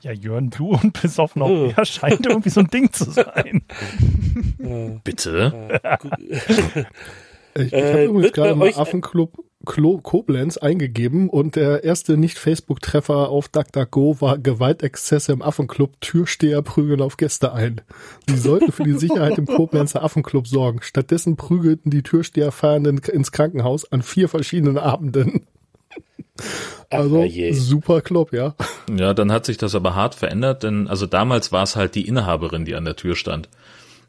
Ja, 0.03 0.11
Jörn, 0.11 0.51
du 0.51 0.73
und 0.73 1.01
bis 1.01 1.21
auf 1.21 1.37
noch 1.37 1.49
oh. 1.49 1.67
mehr 1.69 1.85
scheint 1.85 2.27
irgendwie 2.27 2.51
so 2.51 2.59
ein 2.59 2.67
Ding 2.67 2.93
zu 2.93 3.13
sein. 3.13 3.63
Bitte? 5.05 5.81
ich 7.55 7.73
ich 7.73 7.73
habe 7.73 8.01
äh, 8.01 8.05
übrigens 8.07 8.33
gerade 8.33 8.57
mal 8.57 8.73
Affenclub 8.75 9.45
Klo 9.65 9.99
Koblenz 9.99 10.57
eingegeben 10.57 11.29
und 11.29 11.55
der 11.55 11.85
erste 11.85 12.17
Nicht-Facebook-Treffer 12.17 13.29
auf 13.29 13.47
DuckDuckGo 13.47 14.21
war 14.21 14.39
Gewaltexzesse 14.39 15.31
im 15.31 15.41
Affenclub, 15.41 16.01
Türsteher 16.01 16.63
prügeln 16.63 17.01
auf 17.01 17.17
Gäste 17.17 17.53
ein. 17.53 17.81
Die 18.29 18.37
sollten 18.37 18.73
für 18.73 18.83
die 18.83 18.99
Sicherheit 18.99 19.39
im 19.39 19.47
Koblenzer 19.47 20.03
Affenclub 20.03 20.49
sorgen. 20.49 20.83
Stattdessen 20.83 21.37
prügelten 21.37 21.93
die 21.93 22.03
Türsteher 22.03 22.51
Feiernden 22.51 22.99
ins 22.99 23.31
Krankenhaus 23.31 23.91
an 23.93 24.03
vier 24.03 24.29
verschiedenen 24.29 24.79
Abenden. 24.79 25.47
Also 26.91 27.23
Ach, 27.23 27.55
super 27.55 28.01
Club, 28.01 28.33
ja. 28.33 28.55
Ja, 28.95 29.15
dann 29.15 29.33
hat 29.33 29.47
sich 29.47 29.57
das 29.57 29.75
aber 29.75 29.95
hart 29.95 30.15
verändert, 30.15 30.63
denn 30.63 30.89
also 30.89 31.07
damals 31.07 31.53
war 31.53 31.63
es 31.63 31.77
halt 31.77 31.95
die 31.95 32.07
Inhaberin, 32.07 32.65
die 32.65 32.75
an 32.75 32.85
der 32.85 32.97
Tür 32.97 33.17
stand. 33.17 33.49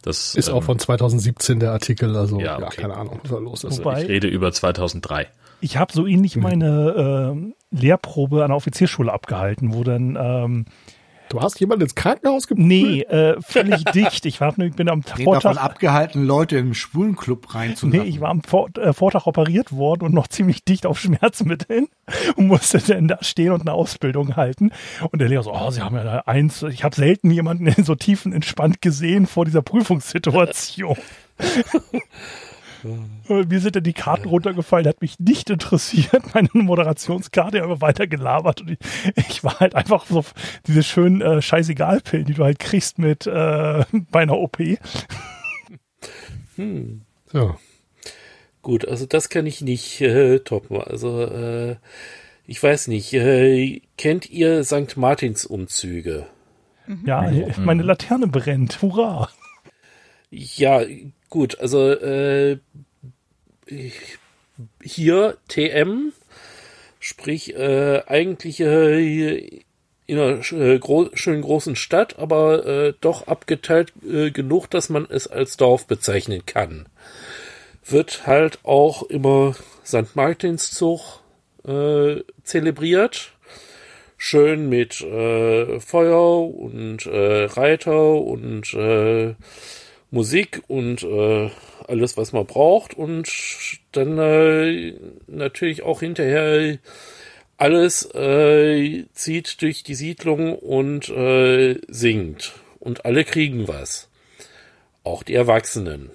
Das 0.01 0.35
ist 0.35 0.49
ähm, 0.49 0.55
auch 0.55 0.63
von 0.63 0.79
2017 0.79 1.59
der 1.59 1.71
Artikel, 1.71 2.15
also 2.17 2.39
ja, 2.39 2.55
okay. 2.55 2.63
ja 2.63 2.69
keine 2.69 2.95
Ahnung, 2.95 3.19
was 3.23 3.31
da 3.31 3.37
los 3.37 3.63
ist. 3.63 3.79
Wobei, 3.79 4.03
ich 4.03 4.09
rede 4.09 4.27
über 4.27 4.51
2003. 4.51 5.27
Ich 5.61 5.77
habe 5.77 5.93
so 5.93 6.05
ähnlich 6.05 6.35
meine 6.35 7.53
äh, 7.71 7.75
Lehrprobe 7.75 8.43
an 8.43 8.49
der 8.49 8.57
Offizierschule 8.57 9.11
abgehalten, 9.11 9.73
wo 9.73 9.85
dann 9.85 10.17
ähm, 10.19 10.65
Du 11.29 11.41
hast 11.41 11.59
jemanden 11.59 11.83
ins 11.83 11.95
Krankenhaus 11.95 12.47
gebracht? 12.47 12.67
Nee, 12.67 13.01
äh, 13.01 13.41
völlig 13.41 13.83
dicht. 13.93 14.25
Ich 14.25 14.39
war, 14.39 14.57
ich 14.59 14.75
bin 14.75 14.89
am 14.89 15.01
Den 15.01 15.23
Vortag 15.25 15.41
davon 15.41 15.57
abgehalten, 15.57 16.25
Leute 16.25 16.57
im 16.57 16.73
Schwulenclub 16.73 17.55
reinzulassen. 17.55 18.03
Nee, 18.03 18.07
ich 18.07 18.21
war 18.21 18.29
am 18.29 18.43
Vor 18.43 18.69
äh, 18.77 18.93
Vortag 18.93 19.25
operiert 19.25 19.71
worden 19.71 20.03
und 20.03 20.13
noch 20.13 20.27
ziemlich 20.29 20.63
dicht 20.63 20.85
auf 20.85 20.99
Schmerzmitteln 20.99 21.87
und 22.35 22.47
musste 22.47 22.79
dann 22.79 23.07
da 23.07 23.17
stehen 23.21 23.51
und 23.51 23.61
eine 23.61 23.73
Ausbildung 23.73 24.35
halten. 24.35 24.71
Und 25.11 25.19
der 25.19 25.29
Lehrer 25.29 25.43
so, 25.43 25.53
oh, 25.53 25.71
Sie 25.71 25.81
haben 25.81 25.95
ja 25.95 26.23
eins. 26.25 26.63
Ich 26.63 26.83
habe 26.83 26.95
selten 26.95 27.31
jemanden 27.31 27.83
so 27.83 27.95
tiefen 27.95 28.33
entspannt 28.33 28.81
gesehen 28.81 29.25
vor 29.27 29.45
dieser 29.45 29.61
Prüfungssituation. 29.61 30.97
Mir 32.83 33.59
sind 33.59 33.75
dann 33.75 33.83
die 33.83 33.93
Karten 33.93 34.27
runtergefallen, 34.27 34.87
hat 34.87 35.01
mich 35.01 35.19
nicht 35.19 35.49
interessiert. 35.49 36.21
Meine 36.33 36.49
Moderationskarte 36.53 37.63
aber 37.63 37.81
weiter 37.81 38.07
gelabert. 38.07 38.61
Und 38.61 38.71
ich, 38.71 38.77
ich, 39.15 39.43
war 39.43 39.59
halt 39.59 39.75
einfach 39.75 40.05
so 40.05 40.23
diese 40.67 40.83
schönen 40.83 41.21
äh, 41.21 41.41
Scheißegal-Pillen, 41.41 42.25
die 42.25 42.33
du 42.33 42.43
halt 42.43 42.59
kriegst 42.59 42.99
mit 42.99 43.27
äh, 43.27 43.85
bei 44.11 44.21
einer 44.21 44.37
OP. 44.37 44.57
Hm. 46.55 47.01
So. 47.31 47.55
Gut, 48.61 48.87
also 48.87 49.05
das 49.05 49.29
kann 49.29 49.45
ich 49.45 49.61
nicht 49.61 50.01
äh, 50.01 50.39
toppen. 50.39 50.81
Also 50.81 51.21
äh, 51.21 51.75
ich 52.45 52.61
weiß 52.61 52.87
nicht. 52.87 53.13
Äh, 53.13 53.81
kennt 53.97 54.29
ihr 54.29 54.63
St. 54.63 54.97
Martins 54.97 55.45
Umzüge? 55.45 56.27
Ja, 57.05 57.31
meine 57.57 57.83
Laterne 57.83 58.27
brennt. 58.27 58.81
Hurra! 58.81 59.29
Ja, 60.35 60.83
Gut, 61.33 61.59
also 61.59 61.89
äh, 61.89 62.59
hier 64.83 65.37
TM, 65.47 66.13
sprich 66.99 67.55
äh, 67.55 68.03
eigentlich 68.05 68.59
äh, 68.59 69.63
in 70.05 70.19
einer 70.19 70.51
äh, 70.51 70.77
gro 70.77 71.09
schönen 71.15 71.41
großen 71.41 71.75
Stadt, 71.75 72.19
aber 72.19 72.67
äh, 72.67 72.93
doch 73.01 73.25
abgeteilt 73.25 73.93
äh, 74.07 74.29
genug, 74.29 74.67
dass 74.67 74.89
man 74.89 75.07
es 75.09 75.25
als 75.25 75.57
Dorf 75.57 75.87
bezeichnen 75.87 76.45
kann. 76.45 76.85
Wird 77.83 78.27
halt 78.27 78.59
auch 78.61 79.01
immer 79.01 79.55
St. 79.83 80.15
Martinszug 80.15 81.21
äh, 81.65 82.17
zelebriert. 82.43 83.31
Schön 84.17 84.69
mit 84.69 85.01
äh, 85.01 85.79
Feuer 85.79 86.47
und 86.47 87.07
äh, 87.07 87.45
Reiter 87.45 88.13
und 88.21 88.71
äh, 88.75 89.33
Musik 90.13 90.61
und 90.67 91.01
äh, 91.01 91.49
alles, 91.87 92.17
was 92.17 92.33
man 92.33 92.45
braucht 92.45 92.93
und 92.93 93.27
dann 93.93 94.19
äh, 94.19 94.93
natürlich 95.25 95.81
auch 95.81 96.01
hinterher 96.01 96.77
alles 97.57 98.05
äh, 98.13 99.05
zieht 99.13 99.59
durch 99.63 99.81
die 99.81 99.95
Siedlung 99.95 100.55
und 100.55 101.09
äh, 101.09 101.79
singt 101.87 102.53
und 102.79 103.05
alle 103.05 103.23
kriegen 103.23 103.67
was. 103.67 104.07
Auch 105.03 105.23
die 105.23 105.33
Erwachsenen. 105.33 106.11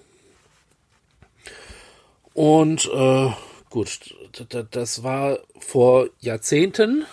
Und 2.35 2.89
äh, 2.95 3.31
gut, 3.69 4.15
das 4.71 5.03
war 5.03 5.41
vor 5.59 6.09
Jahrzehnten. 6.21 7.05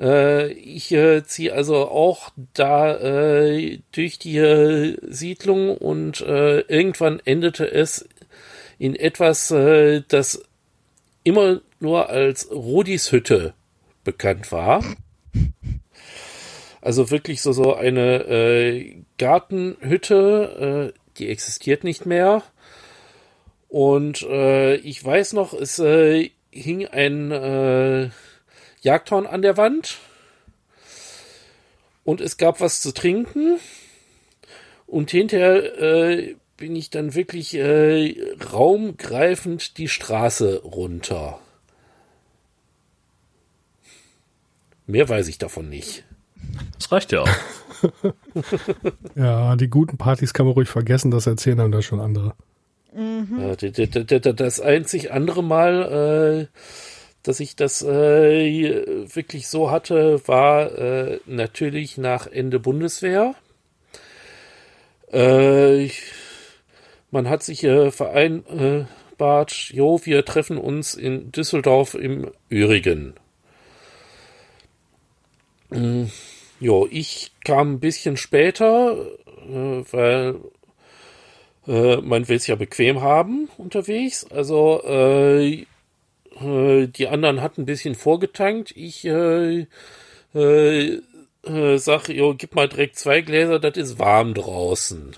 Äh, 0.00 0.52
ich 0.52 0.90
äh, 0.92 1.22
ziehe 1.24 1.52
also 1.52 1.88
auch 1.88 2.30
da 2.54 2.96
äh, 2.96 3.80
durch 3.92 4.18
die 4.18 4.38
äh, 4.38 4.96
Siedlung 5.02 5.76
und 5.76 6.22
äh, 6.22 6.60
irgendwann 6.60 7.20
endete 7.24 7.70
es 7.70 8.08
in 8.78 8.96
etwas, 8.96 9.50
äh, 9.50 10.02
das 10.08 10.42
immer 11.22 11.60
nur 11.80 12.08
als 12.08 12.50
Rodis 12.50 13.12
Hütte 13.12 13.52
bekannt 14.04 14.50
war. 14.52 14.82
Also 16.80 17.10
wirklich 17.10 17.42
so, 17.42 17.52
so 17.52 17.74
eine 17.74 19.04
Gartenhütte, 19.18 20.94
die 21.18 21.28
existiert 21.28 21.84
nicht 21.84 22.06
mehr. 22.06 22.42
Und 23.68 24.22
ich 24.22 25.04
weiß 25.04 25.34
noch, 25.34 25.52
es 25.52 25.76
hing 25.76 26.86
ein 26.86 28.12
Jagdhorn 28.80 29.26
an 29.26 29.42
der 29.42 29.56
Wand. 29.56 29.98
Und 32.04 32.20
es 32.20 32.36
gab 32.36 32.60
was 32.60 32.80
zu 32.80 32.92
trinken. 32.92 33.58
Und 34.86 35.10
hinterher 35.10 35.80
äh, 35.80 36.36
bin 36.56 36.74
ich 36.74 36.90
dann 36.90 37.14
wirklich 37.14 37.54
äh, 37.54 38.14
raumgreifend 38.52 39.78
die 39.78 39.88
Straße 39.88 40.62
runter. 40.62 41.38
Mehr 44.86 45.08
weiß 45.08 45.28
ich 45.28 45.38
davon 45.38 45.68
nicht. 45.68 46.04
Das 46.76 46.90
reicht 46.90 47.12
ja 47.12 47.22
auch. 47.22 47.28
ja, 49.14 49.56
die 49.56 49.68
guten 49.68 49.96
Partys 49.96 50.34
kann 50.34 50.46
man 50.46 50.54
ruhig 50.54 50.68
vergessen, 50.68 51.10
das 51.10 51.26
erzählen 51.26 51.60
einem 51.60 51.72
da 51.72 51.82
schon 51.82 52.00
andere. 52.00 52.34
Mhm. 52.92 53.56
Das 54.36 54.60
einzig 54.60 55.12
andere 55.12 55.44
Mal, 55.44 56.48
äh, 56.50 56.58
dass 57.22 57.40
ich 57.40 57.56
das 57.56 57.82
äh, 57.82 59.06
wirklich 59.14 59.48
so 59.48 59.70
hatte, 59.70 60.26
war 60.26 60.72
äh, 60.78 61.20
natürlich 61.26 61.98
nach 61.98 62.26
Ende 62.26 62.58
Bundeswehr. 62.58 63.34
man 67.10 67.28
hat 67.28 67.42
sich 67.42 67.60
vereinbart, 67.62 69.52
jo, 69.72 70.00
wir 70.04 70.24
treffen 70.24 70.56
uns 70.56 70.94
in 70.94 71.32
Düsseldorf 71.32 71.94
im 71.94 72.30
Ürigen. 72.48 73.14
Mm, 75.70 76.04
jo, 76.60 76.86
ich 76.90 77.32
kam 77.44 77.72
ein 77.74 77.80
bisschen 77.80 78.16
später, 78.16 78.96
weil 79.46 80.36
äh, 81.66 81.96
man 81.96 82.28
will 82.28 82.36
es 82.36 82.46
ja 82.46 82.56
bequem 82.56 83.00
haben 83.00 83.48
unterwegs. 83.58 84.26
Also 84.30 84.82
äh, 84.84 85.66
äh, 86.40 86.86
die 86.86 87.08
anderen 87.08 87.40
hatten 87.40 87.62
ein 87.62 87.66
bisschen 87.66 87.94
vorgetankt. 87.94 88.72
Ich 88.76 89.04
äh, 89.04 89.66
äh, 90.34 91.00
äh, 91.44 91.78
sag, 91.78 92.08
jo, 92.08 92.34
gib 92.36 92.54
mal 92.54 92.68
direkt 92.68 92.96
zwei 92.96 93.20
Gläser, 93.20 93.58
das 93.58 93.76
ist 93.76 93.98
warm 93.98 94.34
draußen. 94.34 95.16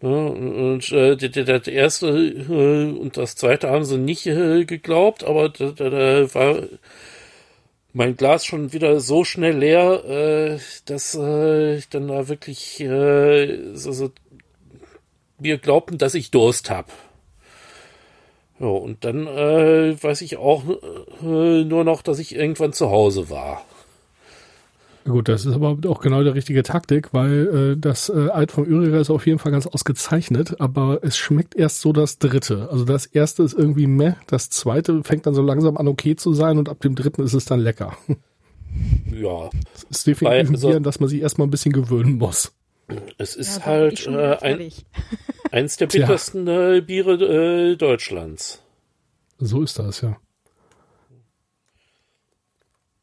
Ja, 0.00 0.08
und 0.08 0.92
äh, 0.92 1.16
das 1.16 1.66
erste 1.66 2.06
äh, 2.08 2.98
und 2.98 3.16
das 3.16 3.34
zweite 3.34 3.68
haben 3.70 3.84
sie 3.84 3.98
nicht 3.98 4.26
äh, 4.26 4.64
geglaubt, 4.64 5.24
aber 5.24 5.48
da, 5.48 5.70
da, 5.72 5.90
da 5.90 6.34
war 6.34 6.62
mein 7.92 8.16
Glas 8.16 8.44
schon 8.44 8.72
wieder 8.72 9.00
so 9.00 9.24
schnell 9.24 9.58
leer, 9.58 10.04
äh, 10.04 10.58
dass 10.84 11.16
äh, 11.16 11.76
ich 11.76 11.88
dann 11.88 12.08
da 12.08 12.28
wirklich 12.28 12.80
äh, 12.80 13.74
so, 13.74 13.92
so 13.92 14.10
wir 15.38 15.58
glaubten, 15.58 15.98
dass 15.98 16.14
ich 16.14 16.30
Durst 16.30 16.70
hab. 16.70 16.92
Ja, 18.60 18.66
und 18.66 19.04
dann 19.04 19.26
äh, 19.26 20.02
weiß 20.02 20.20
ich 20.22 20.36
auch 20.36 20.64
äh, 21.22 21.64
nur 21.64 21.84
noch, 21.84 22.02
dass 22.02 22.18
ich 22.18 22.34
irgendwann 22.34 22.72
zu 22.72 22.90
Hause 22.90 23.30
war. 23.30 23.62
Gut, 25.04 25.28
das 25.28 25.46
ist 25.46 25.54
aber 25.54 25.78
auch 25.88 26.00
genau 26.00 26.22
die 26.22 26.28
richtige 26.28 26.62
Taktik, 26.62 27.14
weil 27.14 27.72
äh, 27.72 27.80
das 27.80 28.10
äh, 28.10 28.28
Alt 28.28 28.52
vom 28.52 28.64
Üriger 28.64 29.00
ist 29.00 29.10
auf 29.10 29.26
jeden 29.26 29.38
Fall 29.38 29.52
ganz 29.52 29.66
ausgezeichnet, 29.66 30.60
aber 30.60 30.98
es 31.02 31.16
schmeckt 31.16 31.54
erst 31.54 31.80
so 31.80 31.92
das 31.92 32.18
dritte. 32.18 32.68
Also 32.70 32.84
das 32.84 33.06
erste 33.06 33.42
ist 33.42 33.54
irgendwie 33.54 33.86
meh, 33.86 34.14
das 34.26 34.50
zweite 34.50 35.02
fängt 35.04 35.26
dann 35.26 35.34
so 35.34 35.40
langsam 35.40 35.78
an 35.78 35.88
okay 35.88 36.16
zu 36.16 36.34
sein 36.34 36.58
und 36.58 36.68
ab 36.68 36.80
dem 36.80 36.94
dritten 36.94 37.22
ist 37.22 37.34
es 37.34 37.44
dann 37.44 37.60
lecker. 37.60 37.96
Ja. 39.10 39.48
Es 39.74 39.84
ist 39.84 40.06
definitiv 40.06 40.50
also, 40.50 40.68
ein 40.68 40.82
dass 40.82 41.00
man 41.00 41.08
sich 41.08 41.22
erstmal 41.22 41.48
ein 41.48 41.50
bisschen 41.50 41.72
gewöhnen 41.72 42.18
muss. 42.18 42.52
Es 43.16 43.34
ist 43.34 43.60
ja, 43.60 43.66
halt 43.66 44.06
äh, 44.06 44.36
ein, 44.42 44.70
eins 45.50 45.76
der 45.76 45.86
bittersten 45.86 46.46
äh, 46.46 46.80
Biere 46.80 47.14
äh, 47.72 47.76
Deutschlands. 47.76 48.62
So 49.38 49.62
ist 49.62 49.78
das, 49.78 50.00
ja. 50.00 50.16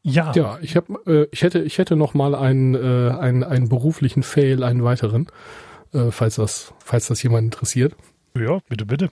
Ja. 0.02 0.32
Ja, 0.34 0.58
ich 0.62 0.76
habe, 0.76 1.00
äh, 1.06 1.28
ich 1.32 1.42
hätte, 1.42 1.62
ich 1.62 1.78
hätte 1.78 1.96
noch 1.96 2.14
mal 2.14 2.34
einen, 2.36 2.74
äh, 2.74 3.10
einen, 3.10 3.42
einen 3.42 3.68
beruflichen 3.68 4.22
Fail, 4.22 4.62
einen 4.62 4.84
weiteren, 4.84 5.26
äh, 5.92 6.12
falls 6.12 6.36
das, 6.36 6.74
falls 6.78 7.08
das 7.08 7.22
jemand 7.22 7.46
interessiert. 7.46 7.96
Ja, 8.38 8.60
bitte, 8.68 8.86
bitte. 8.86 9.10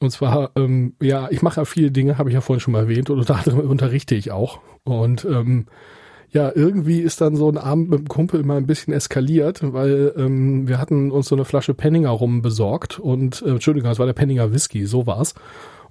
Und 0.00 0.10
zwar, 0.10 0.52
ähm, 0.56 0.94
ja, 1.02 1.28
ich 1.30 1.42
mache 1.42 1.60
ja 1.60 1.64
viele 1.64 1.90
Dinge, 1.90 2.16
habe 2.16 2.30
ich 2.30 2.34
ja 2.34 2.40
vorhin 2.40 2.60
schon 2.60 2.72
mal 2.72 2.84
erwähnt, 2.84 3.10
und 3.10 3.18
unter 3.18 3.36
anderem 3.36 3.68
unterrichte 3.68 4.14
ich 4.14 4.30
auch. 4.30 4.60
Und 4.84 5.24
ähm, 5.24 5.66
ja, 6.30 6.52
irgendwie 6.54 7.00
ist 7.00 7.20
dann 7.20 7.36
so 7.36 7.48
ein 7.48 7.58
Abend 7.58 7.88
mit 7.90 8.00
dem 8.00 8.08
Kumpel 8.08 8.40
immer 8.40 8.56
ein 8.56 8.66
bisschen 8.66 8.92
eskaliert, 8.92 9.60
weil 9.72 10.12
ähm, 10.16 10.68
wir 10.68 10.78
hatten 10.78 11.10
uns 11.10 11.28
so 11.28 11.34
eine 11.34 11.44
Flasche 11.44 11.74
Penninger 11.74 12.10
rum 12.10 12.42
besorgt 12.42 12.98
und, 12.98 13.42
äh, 13.42 13.50
Entschuldigung, 13.50 13.88
das 13.88 13.98
war 13.98 14.06
der 14.06 14.12
Penninger 14.12 14.52
Whisky, 14.52 14.84
so 14.86 15.06
war's. 15.06 15.34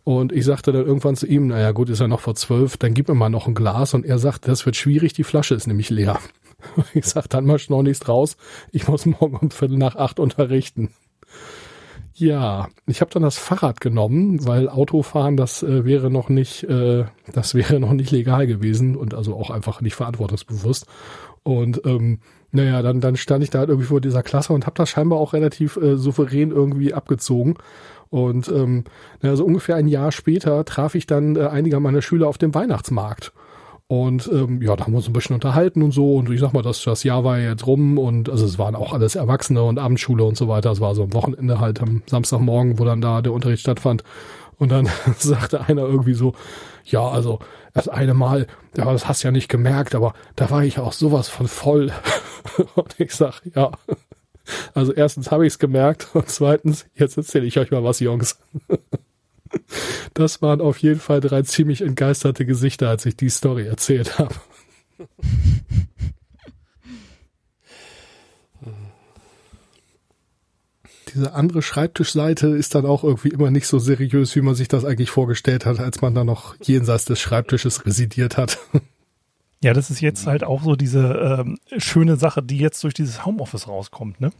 Und 0.04 0.32
ich 0.32 0.46
sagte 0.46 0.72
dann 0.72 0.86
irgendwann 0.86 1.18
zu 1.18 1.28
ihm, 1.28 1.48
naja 1.48 1.72
gut, 1.72 1.90
ist 1.90 2.00
ja 2.00 2.08
noch 2.08 2.22
vor 2.22 2.36
zwölf, 2.36 2.78
dann 2.78 2.94
gib 2.94 3.10
mir 3.10 3.14
mal 3.14 3.30
noch 3.30 3.46
ein 3.46 3.56
Glas. 3.56 3.94
Und 3.94 4.06
er 4.06 4.20
sagt, 4.20 4.48
das 4.48 4.66
wird 4.66 4.78
schwierig, 4.78 5.12
die 5.12 5.26
Flasche 5.26 5.54
ist 5.54 5.68
nämlich 5.68 5.90
leer. 5.90 6.20
Ich 6.96 7.06
sag, 7.06 7.30
dann 7.30 7.46
mach 7.46 7.70
noch 7.70 7.84
nichts 7.84 8.08
raus, 8.08 8.36
ich 8.72 8.88
muss 8.88 9.06
morgen 9.06 9.38
um 9.38 9.52
Viertel 9.52 9.78
nach 9.78 9.96
acht 9.96 10.20
unterrichten. 10.20 10.90
Ja, 12.20 12.70
ich 12.88 13.02
habe 13.02 13.12
dann 13.12 13.22
das 13.22 13.38
Fahrrad 13.38 13.80
genommen, 13.80 14.44
weil 14.48 14.70
Autofahren, 14.70 15.38
das 15.38 15.62
äh, 15.62 15.86
wäre 15.86 16.10
noch 16.10 16.30
nicht, 16.30 16.64
äh, 16.64 17.06
das 17.32 17.54
wäre 17.54 17.80
noch 17.80 17.94
nicht 17.94 18.10
legal 18.10 18.48
gewesen 18.48 18.96
und 18.96 19.14
also 19.14 19.36
auch 19.36 19.52
einfach 19.52 19.82
nicht 19.82 19.94
verantwortungsbewusst. 19.94 20.88
Und 21.44 21.86
ähm, 21.86 22.20
naja, 22.52 22.82
dann, 22.82 23.02
dann 23.02 23.18
stand 23.18 23.44
ich 23.44 23.52
da 23.52 23.60
halt 23.60 23.70
irgendwie 23.70 23.88
vor 23.88 24.02
dieser 24.02 24.24
Klasse 24.24 24.54
und 24.54 24.66
habe 24.66 24.76
das 24.76 24.90
scheinbar 24.90 25.20
auch 25.20 25.34
relativ 25.34 25.78
äh, 25.78 25.96
souverän 25.96 26.50
irgendwie 26.50 26.92
abgezogen. 26.92 27.56
Und 28.10 28.48
ähm, 28.48 28.86
naja, 29.22 29.36
so 29.36 29.46
ungefähr 29.46 29.76
ein 29.76 29.88
Jahr 29.88 30.12
später 30.12 30.66
traf 30.66 30.96
ich 30.96 31.06
dann 31.06 31.36
äh, 31.36 31.46
einige 31.46 31.80
meiner 31.80 32.02
Schüler 32.02 32.30
auf 32.30 32.40
dem 32.40 32.56
Weihnachtsmarkt. 32.56 33.32
Und 33.90 34.30
ähm, 34.34 34.62
ja, 34.62 34.76
da 34.76 34.84
haben 34.84 34.94
wir 34.94 34.98
uns 34.98 35.08
ein 35.08 35.14
bisschen 35.14 35.36
unterhalten 35.36 35.82
und 35.82 35.92
so. 35.92 36.16
Und 36.16 36.30
ich 36.30 36.42
sag 36.42 36.52
mal, 36.52 36.62
das, 36.62 36.84
das 36.84 37.04
Jahr 37.04 37.24
war 37.24 37.40
ja 37.40 37.52
jetzt 37.52 37.66
rum 37.66 37.98
und 37.98 38.30
also 38.30 38.46
es 38.46 38.60
waren 38.60 38.76
auch 38.76 38.92
alles 38.92 39.16
Erwachsene 39.16 39.64
und 39.64 39.80
Abendschule 39.80 40.26
und 40.26 40.36
so 40.36 40.50
weiter. 40.50 40.72
Es 40.72 40.82
war 40.82 40.94
so 40.94 41.04
am 41.04 41.14
Wochenende 41.14 41.62
halt 41.62 41.82
am 41.82 42.04
Samstagmorgen, 42.06 42.80
wo 42.80 42.86
dann 42.86 43.00
da 43.00 43.22
der 43.22 43.32
Unterricht 43.32 43.62
stattfand. 43.62 44.04
Und 44.58 44.72
dann 44.72 44.90
sagte 45.18 45.62
einer 45.62 45.84
irgendwie 45.84 46.16
so, 46.16 46.34
ja, 46.84 47.08
also 47.08 47.40
das 47.74 47.88
eine 47.88 48.14
Mal, 48.14 48.48
ja, 48.76 48.92
das 48.92 49.08
hast 49.08 49.24
du 49.24 49.30
ja 49.30 49.32
nicht 49.32 49.50
gemerkt, 49.50 49.96
aber 49.96 50.14
da 50.36 50.50
war 50.50 50.66
ich 50.66 50.80
auch 50.80 50.92
sowas 50.92 51.30
von 51.30 51.48
voll. 51.48 51.92
und 52.76 53.00
ich 53.00 53.16
sag, 53.16 53.42
ja. 53.56 53.72
Also 54.74 54.94
erstens 54.94 55.32
habe 55.32 55.46
ich 55.46 55.54
es 55.54 55.60
gemerkt 55.60 56.10
und 56.14 56.30
zweitens, 56.30 56.86
jetzt 56.96 57.18
erzähle 57.18 57.46
ich 57.46 57.58
euch 57.60 57.72
mal 57.72 57.84
was, 57.84 58.00
Jungs. 58.00 58.40
Das 60.14 60.42
waren 60.42 60.62
auf 60.62 60.78
jeden 60.80 61.00
Fall 61.00 61.20
drei 61.20 61.42
ziemlich 61.44 61.82
entgeisterte 61.82 62.46
Gesichter, 62.46 62.90
als 62.90 63.06
ich 63.06 63.16
die 63.16 63.30
Story 63.30 63.68
erzählt 63.68 64.18
habe. 64.20 64.36
Diese 71.14 71.34
andere 71.34 71.62
Schreibtischseite 71.62 72.48
ist 72.48 72.76
dann 72.76 72.86
auch 72.86 73.04
irgendwie 73.04 73.30
immer 73.30 73.50
nicht 73.50 73.68
so 73.68 73.80
seriös, 73.80 74.36
wie 74.36 74.42
man 74.42 74.56
sich 74.56 74.68
das 74.68 74.86
eigentlich 74.86 75.10
vorgestellt 75.10 75.66
hat, 75.66 75.80
als 75.80 76.02
man 76.02 76.14
da 76.14 76.24
noch 76.24 76.56
jenseits 76.62 77.06
des 77.06 77.20
Schreibtisches 77.20 77.86
residiert 77.86 78.38
hat. 78.38 78.60
Ja, 79.64 79.74
das 79.74 79.90
ist 79.90 80.02
jetzt 80.02 80.28
halt 80.28 80.44
auch 80.44 80.62
so 80.62 80.76
diese 80.76 81.40
ähm, 81.40 81.58
schöne 81.78 82.18
Sache, 82.18 82.44
die 82.44 82.60
jetzt 82.60 82.84
durch 82.84 82.94
dieses 82.94 83.26
Homeoffice 83.26 83.68
rauskommt, 83.68 84.22
ne? 84.22 84.32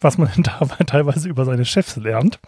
Was 0.00 0.18
man 0.18 0.30
da 0.38 0.58
teilweise 0.86 1.28
über 1.28 1.44
seine 1.44 1.64
Chefs 1.64 1.96
lernt. 1.96 2.40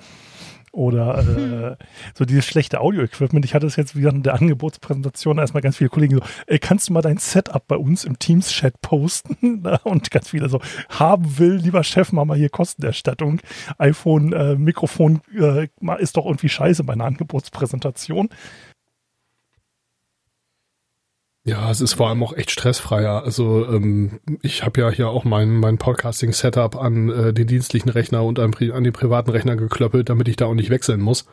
Oder 0.79 1.77
äh, 1.81 1.85
so 2.15 2.25
dieses 2.25 2.45
schlechte 2.45 2.81
Audio-Equipment. 2.81 3.45
Ich 3.45 3.53
hatte 3.53 3.67
es 3.67 3.75
jetzt 3.75 3.97
wieder 3.97 4.11
in 4.11 4.23
der 4.23 4.35
Angebotspräsentation 4.35 5.39
erstmal 5.39 5.61
ganz 5.61 5.77
viele 5.77 5.91
Kollegen 5.91 6.15
so, 6.15 6.23
ey, 6.47 6.61
kannst 6.61 6.89
du 6.89 6.93
mal 6.93 7.03
dein 7.03 7.19
Setup 7.19 7.67
bei 7.67 7.77
uns 7.77 8.05
im 8.05 8.21
Teams-Chat 8.21 8.81
posten? 8.81 9.67
Und 9.83 10.11
ganz 10.13 10.29
viele 10.31 10.49
so, 10.49 10.61
haben 10.89 11.39
will, 11.39 11.57
lieber 11.57 11.83
Chef, 11.83 12.13
mach 12.13 12.25
mal 12.25 12.39
hier 12.39 12.49
Kostenerstattung. 12.49 13.41
iPhone, 13.79 14.33
äh, 14.33 14.55
Mikrofon 14.55 15.21
äh, 15.37 15.67
ist 15.99 16.17
doch 16.17 16.27
irgendwie 16.27 16.49
scheiße 16.49 16.85
bei 16.85 16.93
einer 16.93 17.07
Angebotspräsentation. 17.07 18.29
Ja, 21.49 21.71
es 21.71 21.81
ist 21.81 21.95
vor 21.95 22.11
allem 22.11 22.23
auch 22.23 22.35
echt 22.35 22.51
stressfreier. 22.51 23.25
Also 23.25 23.67
ähm, 23.67 24.21
ich 24.43 24.65
habe 24.65 24.83
ja 24.83 24.91
hier 24.91 25.09
auch 25.09 25.25
mein, 25.25 25.57
mein 25.57 25.79
Podcasting-Setup 25.79 26.77
an 26.77 27.09
äh, 27.09 27.33
den 27.33 27.47
dienstlichen 27.47 27.89
Rechner 27.89 28.23
und 28.23 28.39
an, 28.39 28.53
an 28.55 28.85
den 28.85 28.93
privaten 28.93 29.31
Rechner 29.31 29.57
geklöppelt, 29.57 30.11
damit 30.11 30.29
ich 30.29 30.37
da 30.37 30.45
auch 30.45 30.53
nicht 30.53 30.69
wechseln 30.69 31.01
muss. 31.01 31.25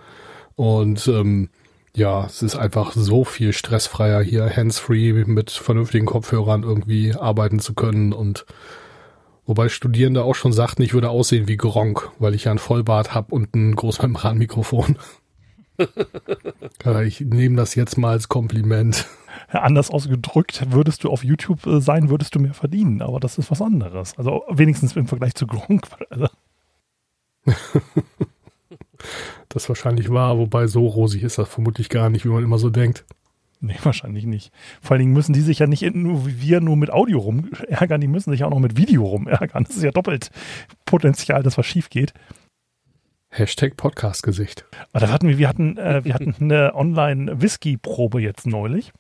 Und 0.56 1.06
ähm, 1.10 1.50
ja, 1.98 2.26
es 2.28 2.42
ist 2.42 2.56
einfach 2.56 2.94
so 2.94 3.26
viel 3.26 3.52
stressfreier 3.52 4.22
hier, 4.22 4.50
hands-free 4.50 5.26
mit 5.26 5.52
vernünftigen 5.52 6.06
Kopfhörern 6.06 6.64
irgendwie 6.64 7.14
arbeiten 7.14 7.60
zu 7.60 7.74
können 7.74 8.14
und 8.14 8.46
Wobei 9.48 9.70
Studierende 9.70 10.24
auch 10.24 10.34
schon 10.34 10.54
sagten, 10.54 10.82
ich 10.82 10.96
würde 10.96 11.12
aussehen 11.12 11.48
wie 11.48 11.56
Gronk, 11.56 12.10
weil 12.18 12.34
ich 12.34 12.46
ja 12.46 12.52
ein 12.52 12.58
Vollbart 12.58 13.14
habe 13.14 13.36
und 13.36 13.54
ein 13.56 13.76
Großmembranmikrofon. 13.76 14.98
ich 17.06 17.22
nehme 17.22 17.56
das 17.56 17.76
jetzt 17.76 17.96
mal 17.96 18.14
als 18.14 18.28
Kompliment. 18.28 19.06
Anders 19.50 19.92
ausgedrückt, 19.92 20.66
würdest 20.72 21.04
du 21.04 21.10
auf 21.10 21.24
YouTube 21.24 21.66
äh, 21.68 21.80
sein, 21.82 22.10
würdest 22.10 22.36
du 22.36 22.40
mehr 22.40 22.54
verdienen, 22.54 23.02
aber 23.02 23.20
das 23.20 23.38
ist 23.38 23.52
was 23.52 23.62
anderes. 23.62 24.18
Also 24.18 24.44
wenigstens 24.50 24.96
im 24.96 25.08
Vergleich 25.08 25.36
zu 25.36 25.48
Gronk. 25.48 25.88
Das 29.50 29.70
wahrscheinlich 29.70 30.10
wahr, 30.10 30.38
wobei 30.38 30.68
so 30.68 30.86
rosig 30.86 31.24
ist 31.24 31.38
das 31.38 31.48
vermutlich 31.48 31.90
gar 31.90 32.10
nicht, 32.10 32.26
wie 32.26 32.30
man 32.30 32.44
immer 32.44 32.58
so 32.58 32.70
denkt. 32.70 33.06
Nee, 33.62 33.78
wahrscheinlich 33.84 34.26
nicht. 34.26 34.52
Vor 34.82 34.92
allen 34.92 35.00
Dingen 35.00 35.14
müssen 35.14 35.34
die 35.34 35.42
sich 35.42 35.60
ja 35.60 35.68
nicht 35.68 35.84
nur 35.96 36.28
wie 36.28 36.42
wir 36.42 36.60
nur 36.60 36.76
mit 36.76 36.92
Audio 36.92 37.20
rumärgern, 37.20 38.02
die 38.02 38.08
müssen 38.08 38.32
sich 38.32 38.44
auch 38.44 38.50
noch 38.50 38.60
mit 38.60 38.78
Video 38.78 39.06
rumärgern. 39.06 39.64
Das 39.64 39.76
ist 39.76 39.84
ja 39.84 39.92
doppelt 39.92 40.30
Potenzial, 40.86 41.42
dass 41.42 41.58
was 41.58 41.66
schief 41.66 41.90
geht. 41.90 42.14
Hashtag 43.30 43.76
Podcastgesicht. 43.76 44.66
Aber 44.94 45.06
da 45.06 45.12
hatten 45.12 45.28
wir, 45.28 45.38
wir 45.38 45.50
hatten, 45.50 45.78
äh, 45.78 46.04
wir 46.04 46.14
hatten 46.14 46.36
eine 46.40 46.76
Online-Whisky-Probe 46.76 48.22
jetzt 48.22 48.48
neulich. 48.48 48.92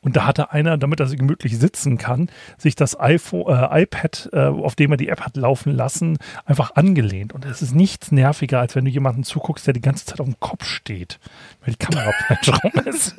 Und 0.00 0.16
da 0.16 0.26
hatte 0.26 0.52
einer, 0.52 0.78
damit 0.78 1.00
er 1.00 1.06
sich 1.06 1.18
gemütlich 1.18 1.58
sitzen 1.58 1.98
kann, 1.98 2.30
sich 2.58 2.74
das 2.74 2.98
iPhone, 2.98 3.46
äh, 3.52 3.82
iPad, 3.82 4.30
äh, 4.32 4.46
auf 4.46 4.74
dem 4.74 4.92
er 4.92 4.96
die 4.96 5.08
App 5.08 5.20
hat 5.22 5.36
laufen 5.36 5.72
lassen, 5.72 6.18
einfach 6.44 6.76
angelehnt. 6.76 7.32
Und 7.32 7.44
es 7.44 7.62
ist 7.62 7.74
nichts 7.74 8.12
nerviger, 8.12 8.60
als 8.60 8.74
wenn 8.74 8.84
du 8.84 8.90
jemanden 8.90 9.24
zuguckst, 9.24 9.66
der 9.66 9.74
die 9.74 9.80
ganze 9.80 10.04
Zeit 10.06 10.20
auf 10.20 10.26
dem 10.26 10.38
Kopf 10.40 10.64
steht, 10.64 11.18
weil 11.64 11.74
die 11.74 11.78
Kamera 11.78 12.12
falsch 12.26 12.48
rum 12.48 12.72
ist. 12.84 13.14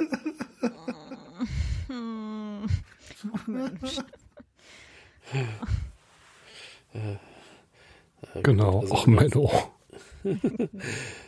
Genau, 8.43 8.82
also, 8.82 8.95
ach 8.95 9.06
Menno. 9.08 9.51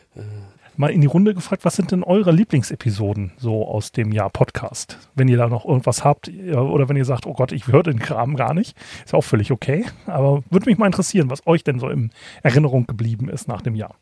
mal 0.78 0.91
in 0.91 1.01
die 1.01 1.07
Runde 1.07 1.34
gefragt, 1.34 1.65
was 1.65 1.76
sind 1.76 1.91
denn 1.91 2.03
eure 2.03 2.32
Lieblingsepisoden 2.32 3.32
so 3.38 3.68
aus 3.68 3.91
dem 3.91 4.11
Jahr 4.11 4.30
Podcast? 4.30 4.97
Wenn 5.15 5.28
ihr 5.28 5.38
da 5.38 5.47
noch 5.47 5.65
irgendwas 5.65 6.03
habt 6.03 6.30
oder 6.30 6.88
wenn 6.88 6.95
ihr 6.95 7.05
sagt, 7.05 7.26
oh 7.26 7.34
Gott, 7.34 7.51
ich 7.51 7.68
höre 7.68 7.84
den 7.84 7.99
Kram 7.99 8.36
gar 8.36 8.53
nicht, 8.53 8.78
ist 9.03 9.13
auch 9.13 9.24
völlig 9.24 9.51
okay. 9.51 9.86
Aber 10.05 10.43
würde 10.49 10.70
mich 10.70 10.78
mal 10.78 10.86
interessieren, 10.86 11.30
was 11.30 11.45
euch 11.47 11.63
denn 11.63 11.80
so 11.80 11.89
in 11.89 12.11
Erinnerung 12.43 12.86
geblieben 12.86 13.28
ist 13.30 13.47
nach 13.47 13.61
dem 13.61 13.76
Jahr. 13.76 13.95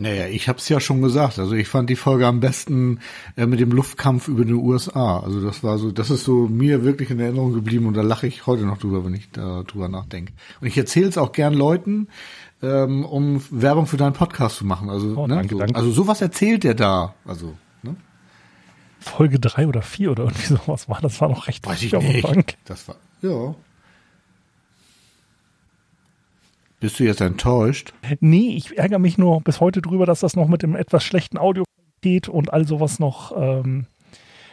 Naja, 0.00 0.28
ich 0.28 0.48
habe 0.48 0.58
es 0.58 0.68
ja 0.70 0.80
schon 0.80 1.02
gesagt. 1.02 1.38
Also 1.38 1.54
ich 1.54 1.68
fand 1.68 1.90
die 1.90 1.96
Folge 1.96 2.26
am 2.26 2.40
besten 2.40 3.00
äh, 3.36 3.44
mit 3.44 3.60
dem 3.60 3.70
Luftkampf 3.70 4.28
über 4.28 4.46
den 4.46 4.54
USA. 4.54 5.20
Also 5.20 5.44
das 5.44 5.62
war 5.62 5.76
so, 5.76 5.90
das 5.90 6.08
ist 6.08 6.24
so 6.24 6.48
mir 6.48 6.84
wirklich 6.84 7.10
in 7.10 7.20
Erinnerung 7.20 7.52
geblieben 7.52 7.84
und 7.84 7.94
da 7.94 8.00
lache 8.00 8.26
ich 8.26 8.46
heute 8.46 8.64
noch 8.64 8.78
drüber, 8.78 9.04
wenn 9.04 9.12
ich 9.12 9.30
da 9.30 9.62
drüber 9.62 9.88
nachdenke. 9.88 10.32
Und 10.62 10.68
ich 10.68 10.78
erzähle 10.78 11.08
es 11.08 11.18
auch 11.18 11.32
gern 11.32 11.52
Leuten, 11.52 12.08
ähm, 12.62 13.04
um 13.04 13.42
Werbung 13.50 13.84
für 13.84 13.98
deinen 13.98 14.14
Podcast 14.14 14.56
zu 14.56 14.64
machen. 14.64 14.88
Also, 14.88 15.14
oh, 15.16 15.26
ne, 15.26 15.34
danke, 15.34 15.54
so, 15.54 15.58
danke. 15.58 15.76
also 15.76 15.90
sowas 15.90 16.22
erzählt 16.22 16.64
der 16.64 16.72
da. 16.72 17.14
Also, 17.26 17.54
ne? 17.82 17.94
Folge 19.00 19.38
drei 19.38 19.66
oder 19.66 19.82
vier 19.82 20.12
oder 20.12 20.24
irgendwie 20.24 20.46
sowas 20.54 20.88
war. 20.88 21.02
Das 21.02 21.20
war 21.20 21.28
noch 21.28 21.46
recht 21.46 21.66
Weiß 21.66 21.82
ich 21.82 21.92
nicht. 21.92 22.56
Das 22.64 22.88
war, 22.88 22.96
ja. 23.20 23.54
Bist 26.80 26.98
du 26.98 27.04
jetzt 27.04 27.20
enttäuscht? 27.20 27.92
Nee, 28.20 28.54
ich 28.56 28.78
ärgere 28.78 28.98
mich 28.98 29.18
nur 29.18 29.42
bis 29.42 29.60
heute 29.60 29.82
drüber, 29.82 30.06
dass 30.06 30.20
das 30.20 30.34
noch 30.34 30.48
mit 30.48 30.62
dem 30.62 30.74
etwas 30.74 31.04
schlechten 31.04 31.36
Audio 31.38 31.64
geht 32.00 32.28
und 32.28 32.52
all 32.52 32.66
sowas 32.66 32.98
noch 32.98 33.32
ähm, 33.36 33.86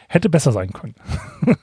hätte 0.08 0.28
besser 0.28 0.52
sein 0.52 0.72
können. 0.72 0.94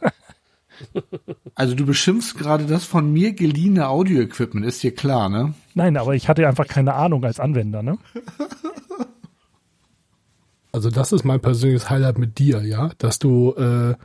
Also 1.56 1.74
du 1.74 1.86
beschimpfst 1.86 2.34
gerade 2.38 2.66
das 2.66 2.84
von 2.84 3.14
mir 3.14 3.32
geliehene 3.32 3.88
Audio-Equipment, 3.88 4.66
ist 4.66 4.84
dir 4.84 4.94
klar, 4.94 5.30
ne? 5.30 5.54
Nein, 5.74 5.96
aber 5.96 6.16
ich 6.16 6.28
hatte 6.28 6.46
einfach 6.46 6.68
keine 6.68 6.96
Ahnung 6.96 7.24
als 7.24 7.40
Anwender, 7.40 7.82
ne? 7.82 7.98
Also 10.74 10.90
das 10.90 11.14
ist 11.14 11.24
mein 11.24 11.40
persönliches 11.40 11.90
Highlight 11.90 12.18
mit 12.18 12.38
dir, 12.40 12.62
ja, 12.62 12.92
dass 12.98 13.20
du 13.20 13.54
äh, 13.58 13.92
äh, 13.92 13.96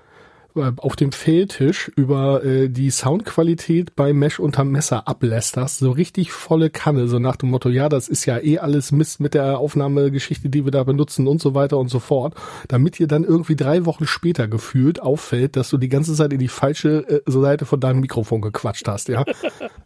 auf 0.55 0.97
dem 0.97 1.13
Fehltisch 1.13 1.91
über 1.97 2.45
äh, 2.45 2.69
die 2.69 2.91
Soundqualität 2.91 3.95
bei 3.95 4.13
Mesh 4.13 4.39
unterm 4.41 4.71
Messer 4.71 5.07
ablästerst, 5.07 5.79
so 5.79 5.91
richtig 5.91 6.33
volle 6.33 6.71
Kanne, 6.71 7.09
so 7.09 7.19
nach 7.19 7.37
dem 7.37 7.51
Motto, 7.51 7.69
ja, 7.69 7.89
das 7.89 8.09
ist 8.09 8.27
ja 8.27 8.39
eh 8.39 8.59
alles 8.59 8.93
Mist 8.93 9.21
mit 9.21 9.35
der 9.35 9.59
Aufnahmegeschichte, 9.59 10.49
die 10.49 10.65
wir 10.65 10.73
da 10.73 10.85
benutzen 10.85 11.27
und 11.27 11.41
so 11.41 11.55
weiter 11.55 11.79
und 11.79 11.89
so 11.89 12.01
fort, 12.01 12.35
damit 12.69 12.99
dir 12.99 13.07
dann 13.07 13.25
irgendwie 13.25 13.57
drei 13.57 13.87
Wochen 13.87 14.07
später 14.07 14.49
gefühlt 14.49 15.01
auffällt, 15.01 15.57
dass 15.57 15.71
du 15.71 15.79
die 15.79 15.89
ganze 15.89 16.15
Zeit 16.15 16.33
in 16.33 16.39
die 16.39 16.49
falsche 16.49 17.09
äh, 17.09 17.31
Seite 17.31 17.65
von 17.65 17.81
deinem 17.81 18.01
Mikrofon 18.01 18.41
gequatscht 18.41 18.89
hast, 18.89 19.09
ja. 19.09 19.25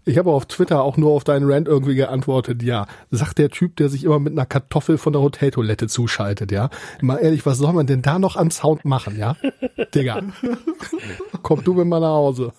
Ich 0.07 0.19
habe 0.19 0.33
auf 0.33 0.45
Twitter 0.45 0.83
auch 0.83 0.99
nur 0.99 1.13
auf 1.13 1.25
deinen 1.25 1.51
Rant 1.51 1.67
irgendwie 1.67 1.95
geantwortet, 1.95 2.63
ja, 2.63 2.87
sagt 3.11 3.39
der 3.39 3.49
Typ, 3.49 3.77
der 3.77 3.89
sich 3.89 4.05
immer 4.05 4.19
mit 4.19 4.35
einer 4.35 4.45
Kartoffel 4.45 4.99
von 4.99 5.15
der 5.15 5.23
Hoteltoilette 5.23 5.89
zuschaltet, 5.89 6.53
ja. 6.53 6.69
Mal 7.01 7.17
ehrlich, 7.17 7.47
was 7.47 7.57
soll 7.57 7.73
man 7.73 7.87
denn 7.87 8.03
da 8.03 8.19
noch 8.19 8.37
an 8.37 8.51
Sound 8.51 8.85
machen, 8.85 9.19
ja? 9.19 9.37
Digga. 9.95 10.21
Komm 11.43 11.63
du 11.65 11.75
mit 11.75 11.87
mal 11.87 12.01
nach 12.01 12.09
Hause. 12.09 12.53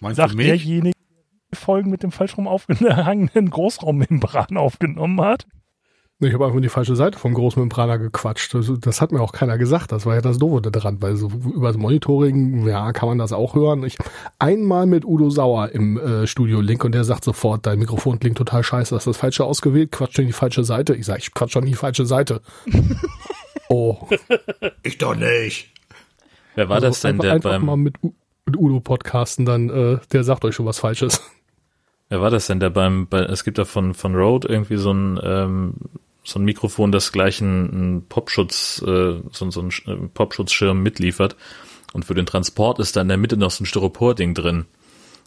Meinst 0.00 0.16
Sagt 0.16 0.38
derjenige, 0.38 0.96
der 1.52 1.58
Folgen 1.58 1.90
mit 1.90 2.02
dem 2.02 2.12
falsch 2.12 2.36
rum 2.36 2.48
aufgehangenen 2.48 3.50
Großraummembran 3.50 4.56
aufgenommen 4.56 5.20
hat? 5.20 5.46
Ich 6.22 6.34
habe 6.34 6.44
einfach 6.44 6.56
in 6.56 6.62
die 6.62 6.68
falsche 6.68 6.96
Seite 6.96 7.18
vom 7.18 7.32
Großmembraner 7.32 7.98
gequatscht. 7.98 8.52
Das, 8.52 8.70
das, 8.78 9.00
hat 9.00 9.10
mir 9.10 9.22
auch 9.22 9.32
keiner 9.32 9.56
gesagt. 9.56 9.90
Das 9.90 10.04
war 10.04 10.16
ja 10.16 10.20
das 10.20 10.36
Doofe 10.36 10.70
daran, 10.70 11.00
weil 11.00 11.16
so 11.16 11.28
über 11.28 11.68
das 11.68 11.78
Monitoring, 11.78 12.66
ja, 12.66 12.92
kann 12.92 13.08
man 13.08 13.16
das 13.16 13.32
auch 13.32 13.54
hören. 13.54 13.84
Ich 13.84 13.96
einmal 14.38 14.84
mit 14.84 15.06
Udo 15.06 15.30
Sauer 15.30 15.70
im 15.70 15.96
äh, 15.96 16.26
Studio 16.26 16.60
Link 16.60 16.84
und 16.84 16.92
der 16.92 17.04
sagt 17.04 17.24
sofort, 17.24 17.64
dein 17.64 17.78
Mikrofon 17.78 18.20
klingt 18.20 18.36
total 18.36 18.62
scheiße, 18.62 18.94
hast 18.94 19.06
das 19.06 19.16
falsche 19.16 19.44
ausgewählt, 19.46 19.92
quatscht 19.92 20.18
in 20.18 20.26
die 20.26 20.34
falsche 20.34 20.62
Seite. 20.62 20.94
Ich 20.94 21.06
sage, 21.06 21.20
ich 21.20 21.32
quatsch 21.32 21.52
schon 21.52 21.62
in 21.62 21.70
die 21.70 21.74
falsche 21.74 22.04
Seite. 22.04 22.42
Oh. 23.70 23.96
ich 24.82 24.98
doch 24.98 25.14
nicht. 25.14 25.70
Wer 26.56 26.68
war 26.68 26.76
also 26.76 26.88
das 26.88 27.00
denn, 27.00 27.18
der 27.18 27.34
einfach 27.34 27.52
beim 27.52 27.64
mal 27.64 27.76
mit, 27.76 27.94
mit 28.02 28.56
Udo 28.56 28.80
podcasten, 28.80 29.46
dann 29.46 29.70
äh, 29.70 29.98
der 30.12 30.24
sagt 30.24 30.44
euch 30.44 30.56
schon 30.56 30.66
was 30.66 30.80
Falsches. 30.80 31.22
Wer 32.08 32.20
war 32.20 32.30
das 32.30 32.48
denn, 32.48 32.58
der 32.58 32.70
beim, 32.70 33.06
bei, 33.06 33.20
es 33.20 33.44
gibt 33.44 33.58
da 33.58 33.64
von 33.64 33.94
von 33.94 34.16
Rode 34.16 34.48
irgendwie 34.48 34.76
so 34.76 34.92
ein 34.92 35.20
ähm, 35.22 35.74
so 36.24 36.40
ein 36.40 36.44
Mikrofon, 36.44 36.90
das 36.90 37.12
gleich 37.12 37.40
einen, 37.40 38.04
Popschutz, 38.08 38.82
äh, 38.84 39.20
so, 39.30 39.50
so 39.50 39.60
einen 39.60 39.70
äh, 39.86 40.08
Popschutzschirm 40.12 40.82
mitliefert 40.82 41.36
und 41.92 42.04
für 42.04 42.14
den 42.14 42.26
Transport 42.26 42.80
ist 42.80 42.96
da 42.96 43.02
in 43.02 43.08
der 43.08 43.16
Mitte 43.16 43.36
noch 43.36 43.52
so 43.52 43.62
ein 43.62 43.66
Styropor-Ding 43.66 44.34
drin. 44.34 44.66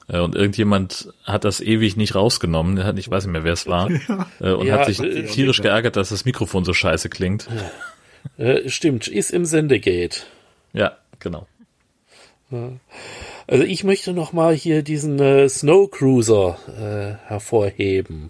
Äh, 0.10 0.20
und 0.20 0.36
irgendjemand 0.36 1.14
hat 1.24 1.46
das 1.46 1.62
ewig 1.62 1.96
nicht 1.96 2.14
rausgenommen, 2.14 2.98
ich 2.98 3.10
weiß 3.10 3.24
nicht 3.26 3.32
mehr, 3.32 3.46
wer 3.46 3.54
es 3.54 3.68
war, 3.68 3.90
ja. 4.10 4.28
Äh, 4.42 4.52
und 4.52 4.68
ja, 4.68 4.80
hat 4.80 4.86
sich 4.88 4.98
tierisch 5.32 5.62
geärgert, 5.62 5.96
dass 5.96 6.10
das 6.10 6.26
Mikrofon 6.26 6.66
so 6.66 6.74
scheiße 6.74 7.08
klingt. 7.08 7.48
Ja. 7.50 7.72
Äh, 8.38 8.70
stimmt, 8.70 9.08
ist 9.08 9.32
im 9.32 9.46
Sendegate. 9.46 10.22
Ja, 10.74 10.98
genau. 11.20 11.48
Also 13.48 13.64
ich 13.64 13.84
möchte 13.84 14.14
noch 14.14 14.32
mal 14.34 14.54
hier 14.54 14.84
diesen 14.84 15.20
äh, 15.20 15.50
Snow 15.50 15.90
Cruiser 15.90 16.60
äh, 16.68 17.16
hervorheben. 17.28 18.30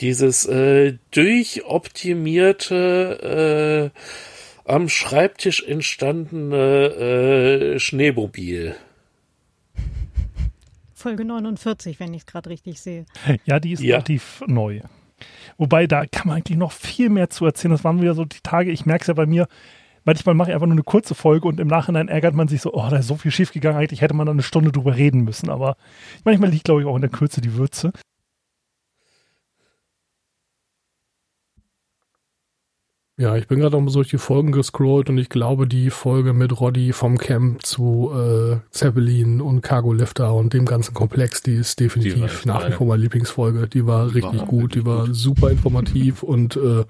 Dieses 0.00 0.46
äh, 0.46 0.94
durchoptimierte, 1.10 3.92
äh, 3.94 3.98
am 4.64 4.88
Schreibtisch 4.88 5.62
entstandene 5.62 7.74
äh, 7.74 7.78
Schneemobil. 7.78 8.74
Folge 10.94 11.24
49, 11.24 12.00
wenn 12.00 12.14
ich 12.14 12.22
es 12.22 12.26
gerade 12.26 12.50
richtig 12.50 12.80
sehe. 12.80 13.06
Ja, 13.44 13.60
die 13.60 13.72
ist 13.72 13.82
ja. 13.82 13.96
relativ 13.96 14.42
neu. 14.46 14.80
Wobei, 15.62 15.86
da 15.86 16.06
kann 16.06 16.26
man 16.26 16.38
eigentlich 16.38 16.58
noch 16.58 16.72
viel 16.72 17.08
mehr 17.08 17.30
zu 17.30 17.46
erzählen. 17.46 17.70
Das 17.70 17.84
waren 17.84 18.02
wieder 18.02 18.14
so 18.14 18.24
die 18.24 18.40
Tage, 18.42 18.72
ich 18.72 18.84
merke 18.84 19.02
es 19.02 19.06
ja 19.06 19.14
bei 19.14 19.26
mir, 19.26 19.46
manchmal 20.02 20.34
mache 20.34 20.50
ich 20.50 20.54
einfach 20.54 20.66
nur 20.66 20.74
eine 20.74 20.82
kurze 20.82 21.14
Folge 21.14 21.46
und 21.46 21.60
im 21.60 21.68
Nachhinein 21.68 22.08
ärgert 22.08 22.34
man 22.34 22.48
sich 22.48 22.60
so, 22.60 22.72
oh, 22.72 22.88
da 22.90 22.96
ist 22.96 23.06
so 23.06 23.14
viel 23.14 23.30
schiefgegangen, 23.30 23.78
eigentlich 23.78 24.00
hätte 24.00 24.12
man 24.12 24.26
da 24.26 24.32
eine 24.32 24.42
Stunde 24.42 24.72
drüber 24.72 24.96
reden 24.96 25.20
müssen. 25.20 25.50
Aber 25.50 25.76
manchmal 26.24 26.50
liegt, 26.50 26.64
glaube 26.64 26.80
ich, 26.80 26.88
auch 26.88 26.96
in 26.96 27.02
der 27.02 27.12
Kürze 27.12 27.40
die 27.40 27.54
Würze. 27.54 27.92
Ja, 33.18 33.36
ich 33.36 33.46
bin 33.46 33.60
gerade 33.60 33.76
auch 33.76 33.80
mal 33.80 33.92
durch 33.92 34.08
die 34.08 34.18
Folgen 34.18 34.52
gescrollt 34.52 35.10
und 35.10 35.18
ich 35.18 35.28
glaube, 35.28 35.66
die 35.66 35.90
Folge 35.90 36.32
mit 36.32 36.58
Roddy 36.58 36.94
vom 36.94 37.18
Camp 37.18 37.64
zu 37.64 38.10
äh, 38.10 38.56
Zeppelin 38.70 39.42
und 39.42 39.60
Cargo 39.60 39.92
Lifter 39.92 40.34
und 40.34 40.54
dem 40.54 40.64
ganzen 40.64 40.94
Komplex, 40.94 41.42
die 41.42 41.54
ist 41.54 41.78
definitiv 41.78 42.42
die 42.42 42.48
nach 42.48 42.66
wie 42.66 42.72
vor 42.72 42.86
meine 42.86 43.02
Lieblingsfolge. 43.02 43.68
Die 43.68 43.86
war 43.86 44.14
richtig 44.14 44.40
war 44.40 44.46
gut, 44.46 44.74
die 44.74 44.86
war 44.86 45.06
gut. 45.06 45.14
super 45.14 45.50
informativ 45.50 46.22
und 46.22 46.56
äh, 46.56 46.84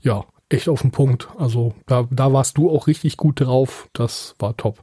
ja, 0.00 0.24
echt 0.48 0.68
auf 0.68 0.82
den 0.82 0.92
Punkt. 0.92 1.28
Also 1.36 1.74
da, 1.86 2.06
da 2.10 2.32
warst 2.32 2.56
du 2.56 2.70
auch 2.70 2.86
richtig 2.86 3.16
gut 3.16 3.40
drauf. 3.40 3.88
Das 3.92 4.36
war 4.38 4.56
top. 4.56 4.78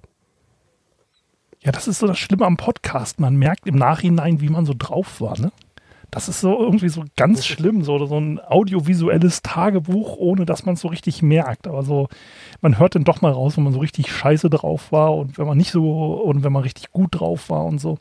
Ja, 1.64 1.72
das 1.72 1.88
ist 1.88 2.00
so 2.00 2.08
das 2.08 2.20
Schlimme 2.20 2.46
am 2.46 2.58
Podcast. 2.58 3.22
Man 3.22 3.38
merkt 3.38 3.68
im 3.68 3.76
Nachhinein, 3.76 4.42
wie 4.42 4.50
man 4.50 4.66
so 4.66 4.74
drauf 4.78 5.22
war, 5.22 5.40
ne? 5.40 5.52
Das 6.10 6.30
ist 6.30 6.40
so 6.40 6.58
irgendwie 6.58 6.90
so 6.90 7.04
ganz 7.18 7.46
schlimm, 7.46 7.84
so, 7.84 8.06
so 8.06 8.18
ein 8.18 8.40
audiovisuelles 8.40 9.42
Tagebuch, 9.42 10.16
ohne 10.18 10.46
dass 10.46 10.66
man 10.66 10.76
es 10.76 10.82
so 10.82 10.88
richtig 10.88 11.22
merkt. 11.22 11.68
Aber 11.68 11.84
so, 11.84 12.08
man 12.62 12.80
hört 12.80 12.96
dann 12.96 13.04
doch 13.04 13.22
mal 13.22 13.32
raus, 13.32 13.58
wenn 13.58 13.66
man 13.66 13.74
so 13.74 13.80
richtig 13.80 14.12
scheiße 14.12 14.50
drauf 14.50 14.92
war 14.92 15.14
und 15.16 15.38
wenn 15.38 15.48
man 15.48 15.58
nicht 15.58 15.72
so, 15.72 16.14
und 16.14 16.44
wenn 16.44 16.54
man 16.54 16.64
richtig 16.64 16.92
gut 16.92 17.20
drauf 17.20 17.50
war 17.50 17.66
und 17.66 17.80
so. 17.80 17.98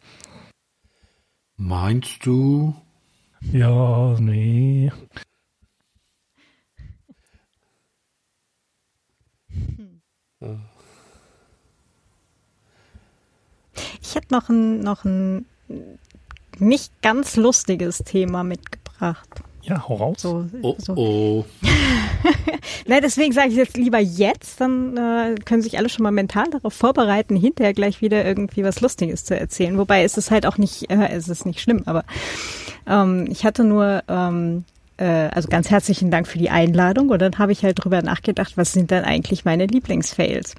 Meinst 1.56 2.24
du? 2.24 2.74
Ja, 3.52 4.14
nee. 4.20 4.92
Ich 14.00 14.14
hätte 14.14 14.32
noch 14.32 14.48
ein, 14.48 14.80
noch 14.80 15.04
ein 15.04 15.46
nicht 16.58 16.90
ganz 17.02 17.36
lustiges 17.36 17.98
Thema 17.98 18.44
mitgebracht. 18.44 19.28
Ja, 19.62 19.88
hau 19.88 19.96
raus. 19.96 20.16
So, 20.18 20.46
Oh, 20.62 20.76
so. 20.78 20.94
oh. 20.96 21.44
Nein, 22.86 23.00
deswegen 23.02 23.32
sage 23.32 23.48
ich 23.48 23.56
jetzt 23.56 23.76
lieber 23.76 23.98
jetzt, 23.98 24.60
dann 24.60 24.96
äh, 24.96 25.34
können 25.44 25.60
sich 25.60 25.76
alle 25.76 25.88
schon 25.88 26.04
mal 26.04 26.12
mental 26.12 26.48
darauf 26.50 26.72
vorbereiten, 26.72 27.34
hinterher 27.34 27.74
gleich 27.74 28.00
wieder 28.00 28.24
irgendwie 28.24 28.62
was 28.62 28.80
Lustiges 28.80 29.24
zu 29.24 29.36
erzählen. 29.38 29.76
Wobei 29.76 30.04
es 30.04 30.16
ist 30.16 30.30
halt 30.30 30.46
auch 30.46 30.56
nicht, 30.56 30.88
äh, 30.90 31.08
es 31.08 31.28
ist 31.28 31.46
nicht 31.46 31.60
schlimm, 31.60 31.82
aber 31.86 32.04
ähm, 32.86 33.26
ich 33.28 33.44
hatte 33.44 33.64
nur, 33.64 34.04
ähm, 34.06 34.64
äh, 34.98 35.04
also 35.04 35.48
ganz 35.48 35.68
herzlichen 35.68 36.12
Dank 36.12 36.28
für 36.28 36.38
die 36.38 36.50
Einladung 36.50 37.08
und 37.08 37.20
dann 37.20 37.36
habe 37.38 37.50
ich 37.50 37.64
halt 37.64 37.82
drüber 37.84 38.02
nachgedacht, 38.02 38.56
was 38.56 38.72
sind 38.72 38.92
dann 38.92 39.02
eigentlich 39.04 39.44
meine 39.44 39.66
Lieblingsfails? 39.66 40.54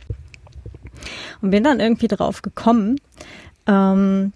Und 1.41 1.51
bin 1.51 1.63
dann 1.63 1.79
irgendwie 1.79 2.09
drauf 2.09 2.41
gekommen, 2.41 2.99
ähm, 3.67 4.33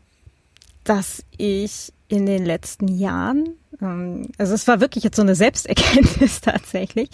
dass 0.92 1.24
ich 1.38 1.94
in 2.10 2.26
den 2.26 2.44
letzten 2.44 2.90
Jahren, 2.90 3.56
ähm, 3.82 4.28
also 4.38 4.54
es 4.54 4.68
war 4.68 4.82
wirklich 4.82 5.06
jetzt 5.06 5.16
so 5.16 5.22
eine 5.22 5.36
Selbsterkenntnis 5.36 6.42
tatsächlich, 6.42 7.08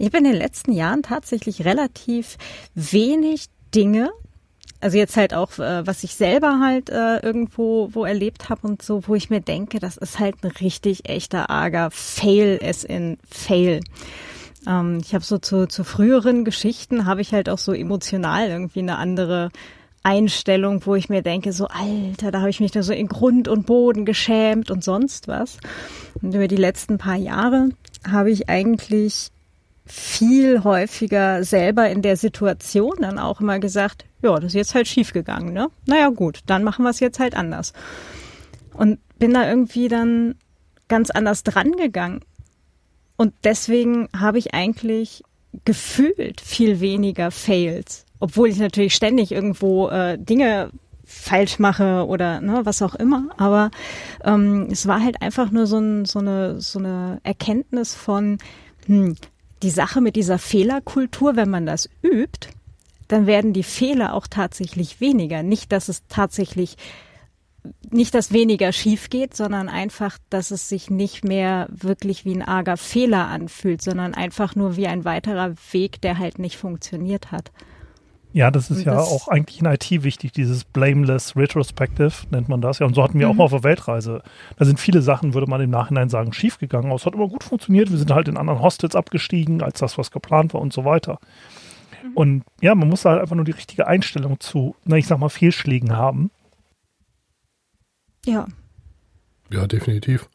ich 0.00 0.10
bin 0.10 0.24
in 0.24 0.32
den 0.32 0.40
letzten 0.40 0.72
Jahren 0.72 1.04
tatsächlich 1.04 1.64
relativ 1.64 2.38
wenig 2.74 3.46
Dinge, 3.72 4.10
also 4.80 4.98
jetzt 4.98 5.16
halt 5.16 5.32
auch, 5.32 5.60
äh, 5.60 5.86
was 5.86 6.02
ich 6.02 6.16
selber 6.16 6.58
halt 6.58 6.90
äh, 6.90 7.18
irgendwo 7.18 7.90
wo 7.92 8.04
erlebt 8.04 8.48
habe 8.48 8.66
und 8.66 8.82
so, 8.82 9.06
wo 9.06 9.14
ich 9.14 9.30
mir 9.30 9.40
denke, 9.40 9.78
das 9.78 9.96
ist 9.96 10.18
halt 10.18 10.42
ein 10.42 10.50
richtig 10.50 11.08
echter 11.08 11.50
arger 11.50 11.92
Fail 11.92 12.58
es 12.60 12.82
in 12.82 13.16
Fail. 13.30 13.78
Ähm, 14.66 14.98
ich 15.04 15.14
habe 15.14 15.22
so 15.22 15.38
zu, 15.38 15.68
zu 15.68 15.84
früheren 15.84 16.44
Geschichten 16.44 17.06
habe 17.06 17.20
ich 17.20 17.32
halt 17.32 17.48
auch 17.48 17.58
so 17.58 17.72
emotional 17.74 18.48
irgendwie 18.48 18.80
eine 18.80 18.98
andere 18.98 19.50
Einstellung, 20.02 20.84
wo 20.86 20.94
ich 20.94 21.08
mir 21.08 21.22
denke, 21.22 21.52
so 21.52 21.66
Alter, 21.66 22.30
da 22.30 22.40
habe 22.40 22.50
ich 22.50 22.60
mich 22.60 22.72
da 22.72 22.82
so 22.82 22.92
in 22.92 23.08
Grund 23.08 23.48
und 23.48 23.66
Boden 23.66 24.04
geschämt 24.04 24.70
und 24.70 24.82
sonst 24.82 25.28
was. 25.28 25.58
Und 26.22 26.34
über 26.34 26.48
die 26.48 26.56
letzten 26.56 26.98
paar 26.98 27.16
Jahre 27.16 27.70
habe 28.08 28.30
ich 28.30 28.48
eigentlich 28.48 29.30
viel 29.84 30.62
häufiger 30.62 31.44
selber 31.44 31.90
in 31.90 32.00
der 32.00 32.16
Situation 32.16 32.94
dann 33.00 33.18
auch 33.18 33.40
immer 33.40 33.58
gesagt, 33.58 34.04
ja, 34.22 34.36
das 34.36 34.46
ist 34.46 34.54
jetzt 34.54 34.74
halt 34.74 34.86
schief 34.86 35.12
gegangen, 35.12 35.52
ne? 35.52 35.68
Naja, 35.86 36.08
gut, 36.10 36.40
dann 36.46 36.62
machen 36.62 36.84
wir 36.84 36.90
es 36.90 37.00
jetzt 37.00 37.18
halt 37.18 37.34
anders. 37.34 37.72
Und 38.72 39.00
bin 39.18 39.34
da 39.34 39.48
irgendwie 39.48 39.88
dann 39.88 40.36
ganz 40.88 41.10
anders 41.10 41.42
dran 41.42 41.72
gegangen. 41.72 42.20
Und 43.16 43.34
deswegen 43.44 44.08
habe 44.16 44.38
ich 44.38 44.54
eigentlich 44.54 45.22
gefühlt 45.64 46.40
viel 46.40 46.80
weniger 46.80 47.30
Fails, 47.30 48.06
obwohl 48.20 48.48
ich 48.48 48.58
natürlich 48.58 48.94
ständig 48.94 49.32
irgendwo 49.32 49.88
äh, 49.88 50.18
Dinge 50.18 50.70
falsch 51.04 51.58
mache 51.58 52.06
oder 52.06 52.40
ne, 52.40 52.60
was 52.64 52.82
auch 52.82 52.94
immer. 52.94 53.30
Aber 53.36 53.70
ähm, 54.22 54.68
es 54.70 54.86
war 54.86 55.02
halt 55.02 55.20
einfach 55.20 55.50
nur 55.50 55.66
so, 55.66 55.78
ein, 55.78 56.04
so, 56.04 56.20
eine, 56.20 56.60
so 56.60 56.78
eine 56.78 57.20
Erkenntnis 57.24 57.94
von, 57.94 58.38
hm, 58.86 59.16
die 59.62 59.70
Sache 59.70 60.00
mit 60.00 60.16
dieser 60.16 60.38
Fehlerkultur, 60.38 61.36
wenn 61.36 61.50
man 61.50 61.66
das 61.66 61.88
übt, 62.02 62.48
dann 63.08 63.26
werden 63.26 63.52
die 63.52 63.64
Fehler 63.64 64.14
auch 64.14 64.26
tatsächlich 64.28 65.00
weniger. 65.00 65.42
Nicht, 65.42 65.72
dass 65.72 65.88
es 65.88 66.06
tatsächlich 66.08 66.76
nicht, 67.90 68.14
dass 68.14 68.32
weniger 68.32 68.72
schief 68.72 69.10
geht, 69.10 69.36
sondern 69.36 69.68
einfach, 69.68 70.16
dass 70.30 70.50
es 70.50 70.68
sich 70.68 70.88
nicht 70.88 71.24
mehr 71.24 71.66
wirklich 71.70 72.24
wie 72.24 72.34
ein 72.34 72.42
arger 72.42 72.76
Fehler 72.76 73.26
anfühlt, 73.26 73.82
sondern 73.82 74.14
einfach 74.14 74.54
nur 74.54 74.76
wie 74.76 74.86
ein 74.86 75.04
weiterer 75.04 75.54
Weg, 75.72 76.00
der 76.00 76.18
halt 76.18 76.38
nicht 76.38 76.56
funktioniert 76.56 77.32
hat. 77.32 77.50
Ja, 78.32 78.50
das 78.52 78.70
ist 78.70 78.78
Und 78.78 78.84
ja 78.84 78.94
das- 78.94 79.08
auch 79.08 79.26
eigentlich 79.28 79.58
in 79.60 79.66
IT 79.66 80.04
wichtig, 80.04 80.30
dieses 80.32 80.62
Blameless 80.64 81.34
Retrospective 81.36 82.12
nennt 82.30 82.48
man 82.48 82.60
das 82.60 82.78
ja. 82.78 82.86
Und 82.86 82.94
so 82.94 83.02
hatten 83.02 83.18
wir 83.18 83.28
auch 83.28 83.34
mal 83.34 83.44
auf 83.44 83.50
der 83.50 83.64
Weltreise. 83.64 84.22
Da 84.56 84.64
sind 84.64 84.78
viele 84.78 85.02
Sachen, 85.02 85.34
würde 85.34 85.48
man 85.48 85.60
im 85.60 85.70
Nachhinein 85.70 86.08
sagen, 86.08 86.32
schiefgegangen. 86.32 86.86
Aber 86.86 86.94
es 86.96 87.06
hat 87.06 87.14
immer 87.14 87.26
gut 87.28 87.42
funktioniert. 87.42 87.90
Wir 87.90 87.98
sind 87.98 88.12
halt 88.12 88.28
in 88.28 88.36
anderen 88.36 88.60
Hostels 88.60 88.94
abgestiegen, 88.94 89.62
als 89.62 89.80
das, 89.80 89.98
was 89.98 90.12
geplant 90.12 90.54
war 90.54 90.60
und 90.60 90.72
so 90.72 90.84
weiter. 90.84 91.18
Und 92.14 92.44
ja, 92.60 92.74
man 92.76 92.88
muss 92.88 93.04
halt 93.04 93.20
einfach 93.20 93.34
nur 93.36 93.44
die 93.44 93.50
richtige 93.50 93.86
Einstellung 93.88 94.38
zu, 94.38 94.76
na, 94.84 94.96
ich 94.96 95.06
sag 95.08 95.18
mal, 95.18 95.28
Fehlschlägen 95.28 95.96
haben. 95.96 96.30
Ja. 98.24 98.46
Ja, 99.50 99.66
definitiv. 99.66 100.28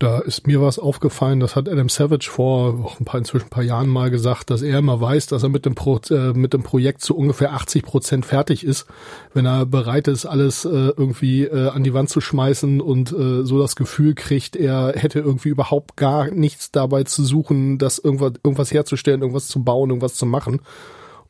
Da 0.00 0.18
ist 0.18 0.46
mir 0.46 0.62
was 0.62 0.78
aufgefallen, 0.78 1.40
das 1.40 1.56
hat 1.56 1.68
Adam 1.68 1.90
Savage 1.90 2.30
vor 2.30 2.90
ein 2.98 3.04
paar, 3.04 3.18
inzwischen 3.18 3.48
ein 3.48 3.50
paar 3.50 3.62
Jahren 3.62 3.90
mal 3.90 4.10
gesagt, 4.10 4.48
dass 4.48 4.62
er 4.62 4.78
immer 4.78 4.98
weiß, 4.98 5.26
dass 5.26 5.42
er 5.42 5.50
mit 5.50 5.66
dem, 5.66 5.74
Pro, 5.74 6.00
äh, 6.08 6.32
mit 6.32 6.54
dem 6.54 6.62
Projekt 6.62 7.02
zu 7.02 7.14
ungefähr 7.14 7.52
80 7.52 7.82
Prozent 7.82 8.24
fertig 8.24 8.64
ist, 8.64 8.86
wenn 9.34 9.44
er 9.44 9.66
bereit 9.66 10.08
ist, 10.08 10.24
alles 10.24 10.64
äh, 10.64 10.68
irgendwie 10.70 11.44
äh, 11.44 11.68
an 11.68 11.84
die 11.84 11.92
Wand 11.92 12.08
zu 12.08 12.22
schmeißen 12.22 12.80
und 12.80 13.12
äh, 13.12 13.44
so 13.44 13.58
das 13.58 13.76
Gefühl 13.76 14.14
kriegt, 14.14 14.56
er 14.56 14.94
hätte 14.96 15.18
irgendwie 15.18 15.50
überhaupt 15.50 15.98
gar 15.98 16.30
nichts 16.30 16.70
dabei 16.70 17.04
zu 17.04 17.22
suchen, 17.22 17.76
das 17.76 17.98
irgendwas, 17.98 18.32
irgendwas 18.42 18.72
herzustellen, 18.72 19.20
irgendwas 19.20 19.48
zu 19.48 19.62
bauen, 19.62 19.90
irgendwas 19.90 20.14
zu 20.14 20.24
machen. 20.24 20.62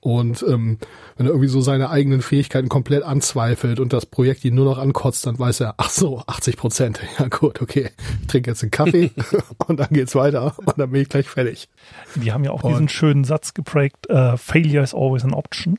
Und 0.03 0.43
ähm, 0.49 0.79
wenn 1.17 1.27
er 1.27 1.33
irgendwie 1.33 1.49
so 1.49 1.61
seine 1.61 1.91
eigenen 1.91 2.23
Fähigkeiten 2.23 2.71
komplett 2.71 3.03
anzweifelt 3.03 3.81
und 3.81 3.93
das 3.93 4.07
Projekt 4.07 4.45
ihn 4.47 4.55
nur 4.55 4.65
noch 4.65 4.79
ankotzt, 4.79 5.27
dann 5.27 5.39
weiß 5.39 5.61
er, 5.61 5.75
ach 5.77 5.91
so, 5.91 6.23
80 6.27 6.57
Prozent. 6.57 7.01
Ja 7.19 7.29
gut, 7.29 7.61
okay. 7.61 7.91
Ich 8.23 8.27
trinke 8.29 8.51
jetzt 8.51 8.63
einen 8.63 8.71
Kaffee 8.71 9.11
und 9.67 9.79
dann 9.79 9.89
geht's 9.91 10.15
weiter 10.15 10.55
und 10.59 10.79
dann 10.79 10.91
bin 10.91 11.03
ich 11.03 11.09
gleich 11.11 11.29
fertig. 11.29 11.69
Die 12.15 12.33
haben 12.33 12.45
ja 12.45 12.51
auch 12.53 12.63
Und- 12.63 12.73
diesen 12.73 12.89
schönen 12.89 13.25
Satz 13.25 13.53
geprägt, 13.53 14.09
äh, 14.09 14.39
Failure 14.39 14.83
is 14.83 14.95
always 14.95 15.23
an 15.25 15.35
option. 15.35 15.79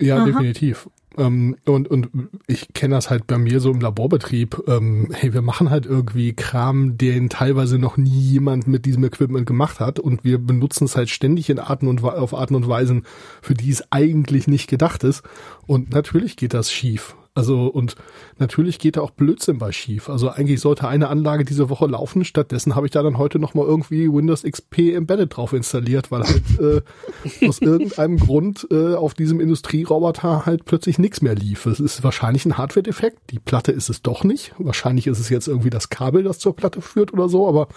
Ja, 0.00 0.18
Aha. 0.18 0.26
definitiv. 0.26 0.88
Ähm, 1.18 1.56
und, 1.66 1.88
und 1.88 2.08
ich 2.46 2.72
kenne 2.72 2.94
das 2.94 3.10
halt 3.10 3.26
bei 3.26 3.36
mir 3.36 3.60
so 3.60 3.70
im 3.70 3.80
Laborbetrieb. 3.80 4.62
Ähm, 4.68 5.08
hey, 5.12 5.34
wir 5.34 5.42
machen 5.42 5.70
halt 5.70 5.84
irgendwie 5.84 6.32
Kram, 6.32 6.96
den 6.96 7.28
teilweise 7.28 7.78
noch 7.78 7.96
nie 7.96 8.20
jemand 8.20 8.66
mit 8.68 8.86
diesem 8.86 9.04
Equipment 9.04 9.46
gemacht 9.46 9.80
hat 9.80 9.98
und 9.98 10.24
wir 10.24 10.38
benutzen 10.38 10.84
es 10.84 10.96
halt 10.96 11.10
ständig 11.10 11.50
in 11.50 11.58
Arten 11.58 11.88
und 11.88 12.02
auf 12.04 12.34
Arten 12.34 12.54
und 12.54 12.68
Weisen, 12.68 13.02
für 13.42 13.54
die 13.54 13.70
es 13.70 13.84
eigentlich 13.90 14.46
nicht 14.46 14.68
gedacht 14.70 15.04
ist. 15.04 15.22
Und 15.66 15.90
natürlich 15.90 16.36
geht 16.36 16.54
das 16.54 16.72
schief. 16.72 17.16
Also 17.38 17.68
und 17.68 17.94
natürlich 18.38 18.80
geht 18.80 18.96
da 18.96 19.00
auch 19.00 19.12
Blödsinn 19.12 19.58
bei 19.58 19.70
schief. 19.70 20.10
Also 20.10 20.28
eigentlich 20.28 20.60
sollte 20.60 20.88
eine 20.88 21.08
Anlage 21.08 21.44
diese 21.44 21.70
Woche 21.70 21.86
laufen. 21.86 22.24
Stattdessen 22.24 22.74
habe 22.74 22.86
ich 22.86 22.92
da 22.92 23.02
dann 23.02 23.16
heute 23.16 23.38
noch 23.38 23.54
mal 23.54 23.64
irgendwie 23.64 24.12
Windows 24.12 24.42
XP 24.42 24.94
Embedded 24.94 25.36
drauf 25.36 25.52
installiert, 25.52 26.10
weil 26.10 26.24
halt 26.24 26.42
äh, 26.60 27.46
aus 27.46 27.60
irgendeinem 27.60 28.16
Grund 28.18 28.66
äh, 28.72 28.94
auf 28.94 29.14
diesem 29.14 29.40
Industrieroboter 29.40 30.46
halt 30.46 30.64
plötzlich 30.64 30.98
nichts 30.98 31.22
mehr 31.22 31.36
lief. 31.36 31.66
Es 31.66 31.78
ist 31.78 32.02
wahrscheinlich 32.02 32.44
ein 32.44 32.58
Hardware-Defekt. 32.58 33.30
Die 33.30 33.38
Platte 33.38 33.70
ist 33.70 33.88
es 33.88 34.02
doch 34.02 34.24
nicht. 34.24 34.52
Wahrscheinlich 34.58 35.06
ist 35.06 35.20
es 35.20 35.28
jetzt 35.28 35.46
irgendwie 35.46 35.70
das 35.70 35.90
Kabel, 35.90 36.24
das 36.24 36.40
zur 36.40 36.56
Platte 36.56 36.82
führt 36.82 37.12
oder 37.12 37.28
so. 37.28 37.48
Aber 37.48 37.68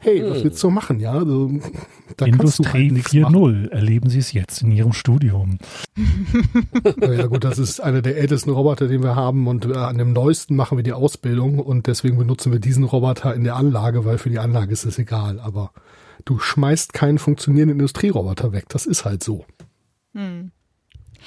hey, 0.00 0.22
was 0.28 0.42
willst 0.44 0.62
du 0.62 0.70
machen? 0.70 0.98
Ja, 1.00 1.12
also, 1.12 1.48
da 2.16 2.26
kannst 2.26 2.28
du 2.28 2.62
Industrie 2.64 2.66
halt 2.68 2.92
nichts 2.92 3.12
machen. 3.14 3.34
4.0. 3.36 3.68
Erleben 3.70 4.10
Sie 4.10 4.18
es 4.18 4.32
jetzt 4.32 4.62
in 4.62 4.72
Ihrem 4.72 4.92
Studium. 4.92 5.58
Ja 7.00 7.26
gut, 7.26 7.44
das 7.44 7.58
ist 7.58 7.80
einer 7.80 8.02
der 8.02 8.16
ältesten 8.16 8.50
Roboter, 8.50 8.88
den 8.88 9.02
wir 9.02 9.14
haben 9.16 9.46
und 9.46 9.66
äh, 9.66 9.74
an 9.74 9.98
dem 9.98 10.12
neuesten 10.12 10.56
machen 10.56 10.78
wir 10.78 10.82
die 10.82 10.92
Ausbildung 10.92 11.58
und 11.58 11.86
deswegen 11.86 12.16
benutzen 12.18 12.52
wir 12.52 12.58
diesen 12.60 12.84
Roboter 12.84 13.34
in 13.34 13.44
der 13.44 13.56
Anlage, 13.56 14.04
weil 14.04 14.18
für 14.18 14.30
die 14.30 14.38
Anlage 14.38 14.72
ist 14.72 14.84
es 14.84 14.98
egal. 14.98 15.38
Aber 15.40 15.72
du 16.24 16.38
schmeißt 16.38 16.92
keinen 16.92 17.18
funktionierenden 17.18 17.78
Industrieroboter 17.78 18.52
weg. 18.52 18.64
Das 18.68 18.86
ist 18.86 19.04
halt 19.04 19.22
so. 19.22 19.44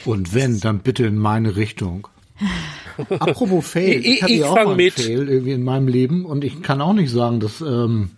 Und 0.06 0.34
wenn, 0.34 0.60
dann 0.60 0.80
bitte 0.80 1.06
in 1.06 1.18
meine 1.18 1.56
Richtung. 1.56 2.08
Apropos 3.10 3.66
Fail, 3.68 4.00
Ich- 4.00 4.06
ich 4.18 4.22
hatte 4.24 4.34
ich 4.34 4.40
ja 4.40 4.46
auch 4.48 4.56
fang 4.56 4.64
mal 4.66 4.70
einen 4.72 4.78
mit. 4.78 4.94
Fail 4.94 5.30
irgendwie 5.30 5.52
in 5.52 5.64
meinem 5.64 5.88
Leben 5.88 6.26
und 6.26 6.44
ich 6.44 6.62
kann 6.62 6.82
auch 6.82 6.94
nicht 6.94 7.12
sagen, 7.12 7.40
dass 7.40 7.62
ähm, 7.62 8.12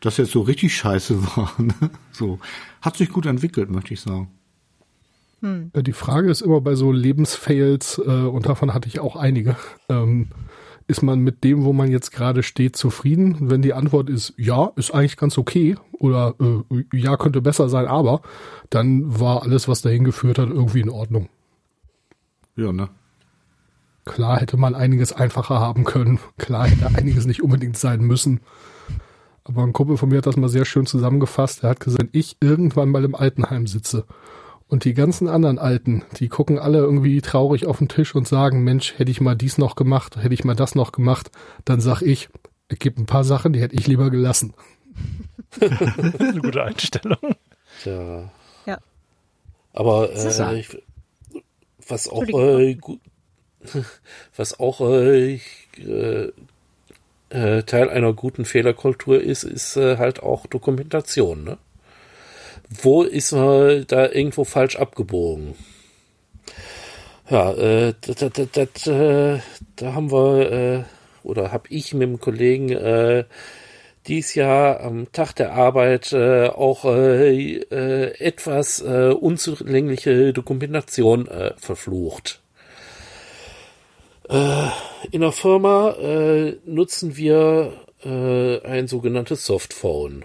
das 0.00 0.16
jetzt 0.16 0.32
so 0.32 0.42
richtig 0.42 0.76
scheiße 0.76 1.22
war. 1.36 1.52
Ne? 1.58 1.90
So 2.12 2.38
hat 2.82 2.96
sich 2.96 3.10
gut 3.10 3.26
entwickelt, 3.26 3.70
möchte 3.70 3.94
ich 3.94 4.00
sagen. 4.00 4.30
Äh, 5.42 5.82
Die 5.82 5.92
Frage 5.92 6.30
ist 6.30 6.40
immer 6.40 6.60
bei 6.60 6.74
so 6.74 6.92
Lebensfails, 6.92 8.00
äh, 8.04 8.10
und 8.10 8.46
davon 8.46 8.74
hatte 8.74 8.88
ich 8.88 9.00
auch 9.00 9.16
einige, 9.16 9.56
ähm, 9.88 10.28
ist 10.88 11.02
man 11.02 11.20
mit 11.20 11.42
dem, 11.42 11.64
wo 11.64 11.72
man 11.72 11.90
jetzt 11.90 12.12
gerade 12.12 12.42
steht, 12.42 12.76
zufrieden? 12.76 13.34
Und 13.34 13.50
wenn 13.50 13.62
die 13.62 13.72
Antwort 13.72 14.08
ist, 14.08 14.34
ja, 14.36 14.70
ist 14.76 14.92
eigentlich 14.92 15.16
ganz 15.16 15.36
okay 15.36 15.76
oder 15.92 16.34
äh, 16.40 16.84
ja, 16.96 17.16
könnte 17.16 17.42
besser 17.42 17.68
sein, 17.68 17.86
aber 17.86 18.22
dann 18.70 19.18
war 19.20 19.42
alles, 19.42 19.66
was 19.66 19.82
dahin 19.82 20.04
geführt 20.04 20.38
hat, 20.38 20.48
irgendwie 20.48 20.80
in 20.80 20.90
Ordnung. 20.90 21.28
Ja, 22.54 22.72
ne? 22.72 22.88
Klar 24.04 24.38
hätte 24.38 24.56
man 24.56 24.76
einiges 24.76 25.12
einfacher 25.12 25.58
haben 25.58 25.82
können. 25.82 26.20
Klar 26.38 26.68
hätte 26.68 26.86
einiges 26.96 27.26
nicht 27.26 27.42
unbedingt 27.42 27.76
sein 27.76 28.00
müssen. 28.02 28.40
Aber 29.48 29.62
ein 29.62 29.72
Kumpel 29.72 29.96
von 29.96 30.08
mir 30.08 30.18
hat 30.18 30.26
das 30.26 30.36
mal 30.36 30.48
sehr 30.48 30.64
schön 30.64 30.86
zusammengefasst. 30.86 31.62
Er 31.62 31.70
hat 31.70 31.80
gesagt, 31.80 32.02
wenn 32.02 32.08
ich 32.12 32.36
irgendwann 32.40 32.88
mal 32.88 33.04
im 33.04 33.14
Altenheim 33.14 33.68
sitze 33.68 34.04
und 34.66 34.84
die 34.84 34.92
ganzen 34.92 35.28
anderen 35.28 35.60
Alten, 35.60 36.02
die 36.18 36.28
gucken 36.28 36.58
alle 36.58 36.78
irgendwie 36.78 37.20
traurig 37.20 37.66
auf 37.66 37.78
den 37.78 37.88
Tisch 37.88 38.16
und 38.16 38.26
sagen, 38.26 38.64
Mensch, 38.64 38.98
hätte 38.98 39.12
ich 39.12 39.20
mal 39.20 39.36
dies 39.36 39.56
noch 39.56 39.76
gemacht, 39.76 40.16
hätte 40.16 40.34
ich 40.34 40.44
mal 40.44 40.56
das 40.56 40.74
noch 40.74 40.90
gemacht, 40.90 41.30
dann 41.64 41.80
sag 41.80 42.02
ich, 42.02 42.28
es 42.66 42.80
gibt 42.80 42.98
ein 42.98 43.06
paar 43.06 43.22
Sachen, 43.22 43.52
die 43.52 43.60
hätte 43.60 43.76
ich 43.76 43.86
lieber 43.86 44.10
gelassen. 44.10 44.52
eine 45.60 46.40
gute 46.40 46.64
Einstellung. 46.64 47.36
Tja. 47.84 48.32
Ja. 48.66 48.78
Aber 49.72 50.10
äh, 50.12 50.58
ich, 50.58 50.76
was 51.86 52.08
auch 52.08 52.24
äh, 52.24 52.76
was 54.36 54.58
auch 54.58 54.80
äh, 54.80 55.38
äh, 57.36 57.62
Teil 57.64 57.90
einer 57.90 58.12
guten 58.12 58.44
Fehlerkultur 58.44 59.20
ist, 59.20 59.44
ist 59.44 59.76
äh, 59.76 59.98
halt 59.98 60.22
auch 60.22 60.46
Dokumentation. 60.46 61.44
Ne? 61.44 61.58
Wo 62.70 63.02
ist 63.02 63.32
man 63.32 63.84
da 63.86 64.08
irgendwo 64.10 64.44
falsch 64.44 64.76
abgebogen? 64.76 65.54
Ja, 67.28 67.52
äh, 67.52 67.94
das, 68.00 68.16
das, 68.16 68.48
das, 68.52 68.86
äh, 68.86 69.40
da 69.76 69.92
haben 69.92 70.10
wir 70.10 70.52
äh, 70.52 70.82
oder 71.22 71.52
habe 71.52 71.68
ich 71.70 71.92
mit 71.92 72.08
dem 72.08 72.20
Kollegen 72.20 72.70
äh, 72.70 73.24
dies 74.06 74.34
Jahr 74.34 74.80
am 74.80 75.10
Tag 75.12 75.34
der 75.34 75.52
Arbeit 75.52 76.12
äh, 76.12 76.46
auch 76.46 76.84
äh, 76.84 77.56
äh, 77.56 78.18
etwas 78.20 78.80
äh, 78.80 79.08
unzulängliche 79.10 80.32
Dokumentation 80.32 81.26
äh, 81.26 81.54
verflucht. 81.56 82.40
Äh, 84.28 84.68
in 85.12 85.20
der 85.20 85.32
Firma 85.32 85.90
äh, 85.92 86.56
nutzen 86.64 87.16
wir 87.16 87.72
äh, 88.04 88.60
ein 88.62 88.88
sogenanntes 88.88 89.46
Softphone. 89.46 90.24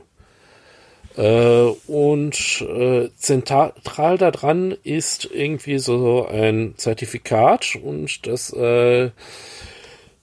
Äh, 1.18 1.64
und 1.88 2.62
äh, 2.62 3.10
zentral 3.16 4.18
daran 4.18 4.76
ist 4.84 5.30
irgendwie 5.32 5.78
so 5.78 6.26
ein 6.26 6.76
Zertifikat 6.78 7.76
und 7.82 8.26
das 8.28 8.54
äh, 8.54 9.12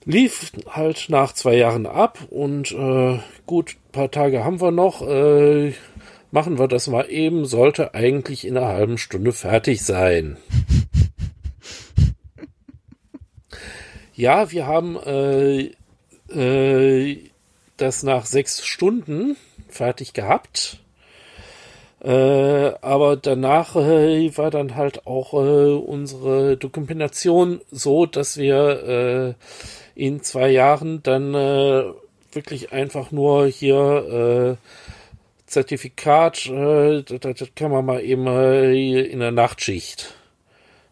lief 0.04 0.52
halt 0.70 1.06
nach 1.08 1.34
zwei 1.34 1.56
Jahren 1.56 1.86
ab 1.86 2.18
und 2.30 2.74
gut, 3.44 3.76
paar 3.92 4.10
Tage 4.10 4.42
haben 4.42 4.60
wir 4.60 4.70
noch. 4.70 5.02
Machen 6.30 6.58
wir 6.58 6.68
das 6.68 6.86
mal 6.88 7.10
eben, 7.10 7.44
sollte 7.44 7.92
eigentlich 7.94 8.46
in 8.46 8.56
einer 8.56 8.68
halben 8.68 8.96
Stunde 8.96 9.32
fertig 9.32 9.82
sein. 9.84 10.38
Ja, 14.18 14.50
wir 14.50 14.66
haben 14.66 14.96
äh, 14.96 15.70
äh, 16.34 17.30
das 17.76 18.02
nach 18.02 18.26
sechs 18.26 18.66
Stunden 18.66 19.36
fertig 19.68 20.12
gehabt. 20.12 20.80
Äh, 22.00 22.72
aber 22.80 23.16
danach 23.16 23.76
äh, 23.76 24.36
war 24.36 24.50
dann 24.50 24.74
halt 24.74 25.06
auch 25.06 25.34
äh, 25.34 25.72
unsere 25.72 26.56
Dokumentation 26.56 27.60
so, 27.70 28.06
dass 28.06 28.36
wir 28.36 29.36
äh, 29.96 30.00
in 30.00 30.20
zwei 30.22 30.50
Jahren 30.50 31.00
dann 31.04 31.34
äh, 31.34 31.84
wirklich 32.32 32.72
einfach 32.72 33.12
nur 33.12 33.46
hier 33.46 34.58
äh, 34.58 35.46
Zertifikat, 35.46 36.46
äh, 36.46 37.02
das, 37.04 37.36
das 37.36 37.54
kann 37.54 37.70
man 37.70 37.86
mal 37.86 38.02
eben 38.02 38.26
äh, 38.26 39.02
in 39.02 39.20
der 39.20 39.32
Nachtschicht 39.32 40.12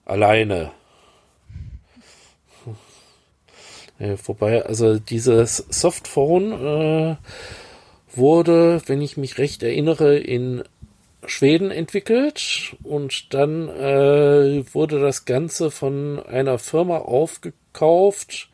alleine. 0.04 0.70
Äh, 3.98 4.16
wobei, 4.24 4.64
also 4.64 4.98
dieses 4.98 5.56
Softphone 5.70 6.52
äh, 6.52 7.16
wurde, 8.14 8.82
wenn 8.86 9.00
ich 9.00 9.16
mich 9.16 9.38
recht 9.38 9.62
erinnere, 9.62 10.18
in 10.18 10.62
Schweden 11.26 11.70
entwickelt 11.70 12.76
und 12.82 13.34
dann 13.34 13.68
äh, 13.68 14.64
wurde 14.74 15.00
das 15.00 15.24
Ganze 15.24 15.70
von 15.70 16.24
einer 16.24 16.58
Firma 16.58 16.98
aufgekauft. 16.98 18.48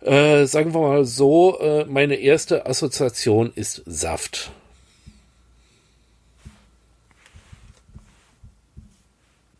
Äh, 0.00 0.46
sagen 0.46 0.74
wir 0.74 0.80
mal 0.80 1.04
so, 1.04 1.58
äh, 1.60 1.84
meine 1.84 2.16
erste 2.16 2.66
Assoziation 2.66 3.52
ist 3.54 3.82
Saft. 3.86 4.50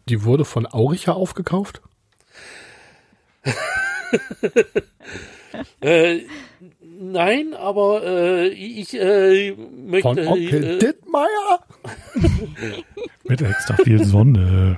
Die 0.08 0.24
wurde 0.24 0.44
von 0.44 0.66
Auricher 0.66 1.14
aufgekauft? 1.14 1.82
Äh, 5.80 6.20
nein, 6.80 7.54
aber 7.54 8.02
äh, 8.04 8.48
ich 8.48 8.94
äh, 8.94 9.52
möchte. 9.52 10.02
Von 10.02 10.18
Onkel 10.18 10.64
äh, 10.64 10.78
Dittmeier? 10.78 11.64
Mit 13.24 13.42
extra 13.42 13.76
viel 13.76 14.04
Sonne. 14.04 14.76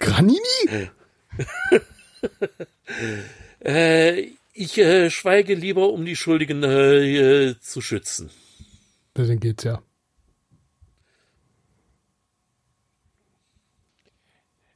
Granini? 0.00 0.40
äh, 3.64 4.28
ich 4.52 4.78
äh, 4.78 5.10
schweige 5.10 5.54
lieber, 5.54 5.92
um 5.92 6.04
die 6.04 6.16
Schuldigen 6.16 6.62
äh, 6.62 7.50
äh, 7.50 7.60
zu 7.60 7.80
schützen. 7.80 8.30
Dann 9.14 9.38
geht's 9.40 9.64
ja. 9.64 9.82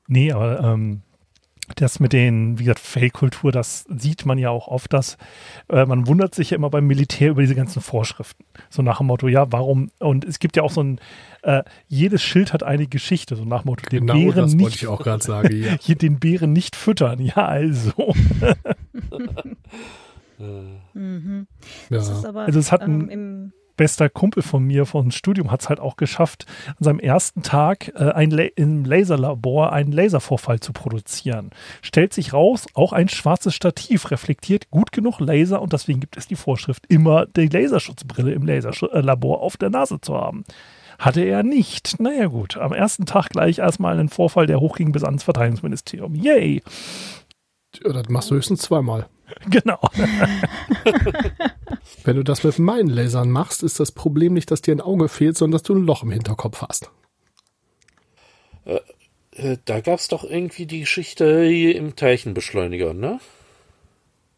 Nee, 0.06 0.30
aber 0.32 0.60
ähm, 0.60 1.02
das 1.80 2.00
mit 2.00 2.12
den, 2.12 2.58
wie 2.58 2.64
gesagt, 2.64 2.80
Fake-Kultur, 2.80 3.52
das 3.52 3.84
sieht 3.96 4.26
man 4.26 4.38
ja 4.38 4.50
auch 4.50 4.68
oft, 4.68 4.92
dass 4.92 5.16
äh, 5.68 5.84
man 5.86 6.06
wundert 6.06 6.34
sich 6.34 6.50
ja 6.50 6.56
immer 6.56 6.70
beim 6.70 6.86
Militär 6.86 7.30
über 7.30 7.40
diese 7.42 7.54
ganzen 7.54 7.80
Vorschriften. 7.82 8.44
So 8.70 8.82
nach 8.82 8.98
dem 8.98 9.06
Motto, 9.06 9.28
ja, 9.28 9.50
warum? 9.52 9.90
Und 9.98 10.24
es 10.24 10.38
gibt 10.38 10.56
ja 10.56 10.62
auch 10.62 10.70
so 10.70 10.82
ein, 10.82 11.00
äh, 11.42 11.62
jedes 11.88 12.22
Schild 12.22 12.52
hat 12.52 12.62
eine 12.62 12.86
Geschichte, 12.86 13.36
so 13.36 13.44
nach 13.44 13.62
dem 13.62 13.70
Motto, 13.70 13.88
den 13.90 14.06
Genau 14.06 14.14
Bären 14.14 14.34
das 14.34 14.52
wollte 14.52 14.56
nicht, 14.64 14.82
ich 14.82 14.86
auch 14.88 15.02
gerade 15.02 15.22
sagen. 15.24 15.48
Ja. 15.62 15.76
hier 15.80 15.96
den 15.96 16.18
Bären 16.18 16.52
nicht 16.52 16.76
füttern. 16.76 17.20
Ja, 17.20 17.46
also. 17.46 17.92
Mhm. 20.94 21.46
Das 21.88 22.08
ist 22.08 22.22
ja. 22.24 22.28
aber 22.30 22.42
Also 22.42 22.58
es 22.58 22.72
hat 22.72 22.82
ein- 22.82 23.02
ähm, 23.02 23.08
im 23.10 23.52
bester 23.76 24.08
Kumpel 24.08 24.42
von 24.42 24.64
mir 24.64 24.86
vom 24.86 25.10
Studium 25.10 25.50
hat 25.50 25.62
es 25.62 25.68
halt 25.68 25.80
auch 25.80 25.96
geschafft, 25.96 26.46
an 26.68 26.76
seinem 26.80 26.98
ersten 26.98 27.42
Tag 27.42 27.92
äh, 27.94 28.10
ein 28.10 28.30
La 28.30 28.44
im 28.56 28.84
Laserlabor 28.84 29.72
einen 29.72 29.92
Laservorfall 29.92 30.60
zu 30.60 30.72
produzieren. 30.72 31.50
Stellt 31.80 32.12
sich 32.12 32.32
raus, 32.32 32.66
auch 32.74 32.92
ein 32.92 33.08
schwarzes 33.08 33.54
Stativ 33.54 34.10
reflektiert 34.10 34.70
gut 34.70 34.92
genug 34.92 35.20
Laser 35.20 35.62
und 35.62 35.72
deswegen 35.72 36.00
gibt 36.00 36.16
es 36.16 36.26
die 36.26 36.36
Vorschrift, 36.36 36.84
immer 36.88 37.26
die 37.26 37.48
Laserschutzbrille 37.48 38.32
im 38.32 38.46
Laserlabor 38.46 39.40
auf 39.40 39.56
der 39.56 39.70
Nase 39.70 40.00
zu 40.00 40.14
haben. 40.14 40.44
Hatte 40.98 41.22
er 41.22 41.42
nicht. 41.42 41.98
Naja 42.00 42.26
gut, 42.26 42.56
am 42.56 42.72
ersten 42.72 43.06
Tag 43.06 43.30
gleich 43.30 43.58
erstmal 43.58 43.98
einen 43.98 44.08
Vorfall, 44.08 44.46
der 44.46 44.60
hochging 44.60 44.92
bis 44.92 45.04
ans 45.04 45.24
Verteidigungsministerium. 45.24 46.14
Yay! 46.14 46.62
ja, 47.84 47.92
das 47.92 48.08
machst 48.08 48.30
du 48.30 48.34
höchstens 48.34 48.62
zweimal. 48.62 49.06
Genau. 49.50 49.78
Wenn 52.04 52.16
du 52.16 52.22
das 52.22 52.44
mit 52.44 52.58
meinen 52.58 52.88
Lasern 52.88 53.30
machst, 53.30 53.62
ist 53.62 53.80
das 53.80 53.92
Problem 53.92 54.34
nicht, 54.34 54.50
dass 54.50 54.62
dir 54.62 54.74
ein 54.74 54.80
Auge 54.80 55.08
fehlt, 55.08 55.36
sondern 55.36 55.58
dass 55.58 55.62
du 55.62 55.74
ein 55.74 55.84
Loch 55.84 56.02
im 56.02 56.10
Hinterkopf 56.10 56.62
hast. 56.62 56.90
Äh, 59.34 59.56
da 59.64 59.80
gab's 59.80 60.08
doch 60.08 60.24
irgendwie 60.24 60.66
die 60.66 60.80
Geschichte 60.80 61.44
hier 61.44 61.76
im 61.76 61.96
Teilchenbeschleuniger, 61.96 62.94
ne? 62.94 63.18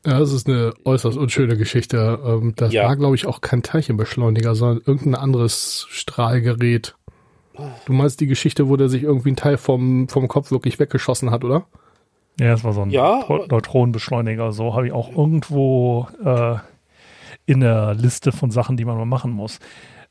Ja, 0.06 0.18
das 0.18 0.32
ist 0.32 0.48
eine 0.48 0.74
äußerst 0.84 1.16
unschöne 1.16 1.56
Geschichte. 1.56 2.20
Ähm, 2.24 2.52
Das 2.56 2.72
Ja. 2.72 2.84
war, 2.84 2.96
glaube 2.96 3.16
ich, 3.16 3.26
auch 3.26 3.40
kein 3.40 3.62
Teilchenbeschleuniger, 3.62 4.54
sondern 4.54 4.82
irgendein 4.86 5.14
anderes 5.16 5.86
Strahlgerät. 5.90 6.94
Du 7.86 7.92
meinst 7.92 8.20
die 8.20 8.26
Geschichte, 8.26 8.68
wo 8.68 8.76
der 8.76 8.88
sich 8.88 9.04
irgendwie 9.04 9.30
ein 9.30 9.36
Teil 9.36 9.56
vom, 9.56 10.08
vom 10.08 10.28
Kopf 10.28 10.50
wirklich 10.50 10.78
weggeschossen 10.78 11.30
hat, 11.30 11.44
oder? 11.44 11.66
Ja, 12.38 12.48
das 12.48 12.64
war 12.64 12.72
so 12.72 12.82
ein 12.82 12.90
Ja, 12.90 13.24
Neutronenbeschleuniger. 13.28 14.52
So 14.52 14.74
habe 14.74 14.86
ich 14.86 14.92
auch 14.92 15.10
irgendwo 15.10 16.08
äh, 16.24 16.56
in 17.46 17.60
der 17.60 17.94
Liste 17.94 18.32
von 18.32 18.50
Sachen, 18.50 18.76
die 18.76 18.84
man 18.84 18.96
mal 18.96 19.04
machen 19.04 19.30
muss. 19.30 19.60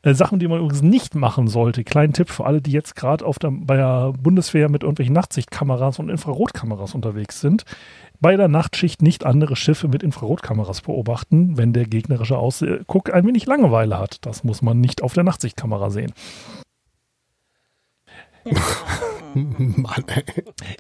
Äh, 0.04 0.14
Sachen, 0.14 0.40
die 0.40 0.48
man 0.48 0.60
übrigens 0.60 0.82
nicht 0.82 1.16
machen 1.16 1.48
sollte. 1.48 1.84
Kleinen 1.84 2.14
Tipp 2.14 2.30
für 2.30 2.46
alle, 2.46 2.62
die 2.62 2.72
jetzt 2.72 2.96
gerade 2.96 3.26
bei 3.42 3.76
der 3.78 4.14
Bundeswehr 4.14 4.70
mit 4.70 4.84
irgendwelchen 4.84 5.14
Nachtsichtkameras 5.14 6.00
und 6.00 6.10
Infrarotkameras 6.10 6.94
unterwegs 6.94 7.42
sind. 7.42 7.64
Bei 8.20 8.38
der 8.38 8.48
Nachtschicht 8.48 9.02
nicht 9.02 9.26
andere 9.26 9.56
Schiffe 9.56 9.88
mit 9.88 10.04
Infrarotkameras 10.04 10.82
beobachten, 10.82 11.58
wenn 11.58 11.74
der 11.74 11.86
gegnerische 11.86 12.38
Ausguck 12.38 13.14
ein 13.14 13.26
wenig 13.26 13.46
Langeweile 13.46 13.98
hat. 13.98 14.26
Das 14.26 14.44
muss 14.44 14.62
man 14.62 14.80
nicht 14.80 15.02
auf 15.02 15.14
der 15.14 15.24
Nachtsichtkamera 15.24 15.90
sehen. 15.90 16.14
Mann, 19.34 20.04
ey. 20.08 20.24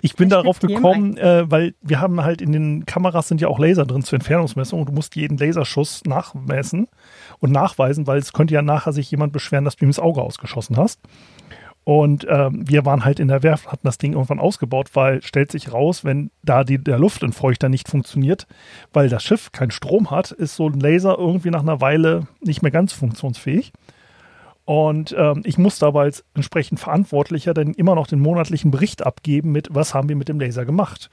Ich 0.02 0.16
bin 0.16 0.30
darauf 0.30 0.60
gekommen, 0.60 1.18
äh, 1.18 1.50
weil 1.50 1.74
wir 1.82 2.00
haben 2.00 2.24
halt 2.24 2.42
in 2.42 2.52
den 2.52 2.86
Kameras 2.86 3.28
sind 3.28 3.42
ja 3.42 3.48
auch 3.48 3.60
Laser 3.60 3.86
drin 3.86 4.04
zur 4.04 4.18
Entfernungsmessung 4.18 4.80
und 4.80 4.90
du 4.90 4.94
musst 4.94 5.16
jeden 5.16 5.38
Laserschuss 5.38 6.04
nachmessen 6.06 6.88
und 7.40 7.52
nachweisen, 7.52 8.06
weil 8.06 8.20
es 8.20 8.34
könnte 8.34 8.54
ja 8.54 8.62
nachher 8.62 8.94
sich 8.94 9.10
jemand 9.10 9.34
beschweren, 9.34 9.66
dass 9.66 9.76
du 9.76 9.86
ihm 9.86 9.90
das 9.90 10.00
Auge 10.00 10.22
ausgeschossen 10.22 10.78
hast. 10.78 11.00
Und 11.86 12.26
ähm, 12.30 12.64
wir 12.66 12.86
waren 12.86 13.04
halt 13.04 13.20
in 13.20 13.28
der 13.28 13.44
Werft, 13.44 13.70
hatten 13.72 13.86
das 13.86 13.98
Ding 13.98 14.14
irgendwann 14.14 14.40
ausgebaut, 14.40 14.92
weil 14.94 15.22
stellt 15.22 15.52
sich 15.52 15.74
raus, 15.74 16.06
wenn 16.06 16.32
da 16.42 16.64
die, 16.64 16.82
der 16.82 16.98
Luftentfeuchter 16.98 17.68
nicht 17.68 17.90
funktioniert, 17.90 18.48
weil 18.94 19.10
das 19.10 19.24
Schiff 19.24 19.52
keinen 19.52 19.72
Strom 19.72 20.10
hat, 20.10 20.32
ist 20.32 20.56
so 20.56 20.68
ein 20.68 20.80
Laser 20.80 21.18
irgendwie 21.18 21.50
nach 21.50 21.62
einer 21.62 21.82
Weile 21.82 22.28
nicht 22.42 22.62
mehr 22.62 22.72
ganz 22.72 22.94
funktionsfähig. 22.94 23.74
Und 24.66 25.14
ähm, 25.18 25.42
ich 25.46 25.58
musste 25.58 25.86
aber 25.86 26.02
als 26.02 26.24
entsprechend 26.34 26.80
Verantwortlicher 26.80 27.54
dann 27.54 27.74
immer 27.74 27.96
noch 27.96 28.08
den 28.08 28.20
monatlichen 28.20 28.72
Bericht 28.72 29.06
abgeben 29.06 29.52
mit, 29.52 29.68
was 29.72 29.94
haben 29.94 30.08
wir 30.08 30.16
mit 30.16 30.30
dem 30.30 30.40
Laser 30.40 30.66
gemacht. 30.66 31.10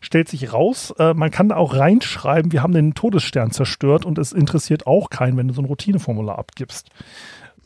Stellt 0.00 0.28
sich 0.28 0.52
raus, 0.52 0.94
äh, 0.98 1.14
man 1.14 1.30
kann 1.30 1.48
da 1.48 1.56
auch 1.56 1.74
reinschreiben, 1.74 2.52
wir 2.52 2.62
haben 2.62 2.72
den 2.72 2.94
Todesstern 2.94 3.50
zerstört 3.50 4.04
und 4.04 4.18
es 4.18 4.32
interessiert 4.32 4.86
auch 4.86 5.10
keinen, 5.10 5.36
wenn 5.36 5.48
du 5.48 5.54
so 5.54 5.62
ein 5.62 5.66
Routineformular 5.66 6.38
abgibst. 6.38 6.90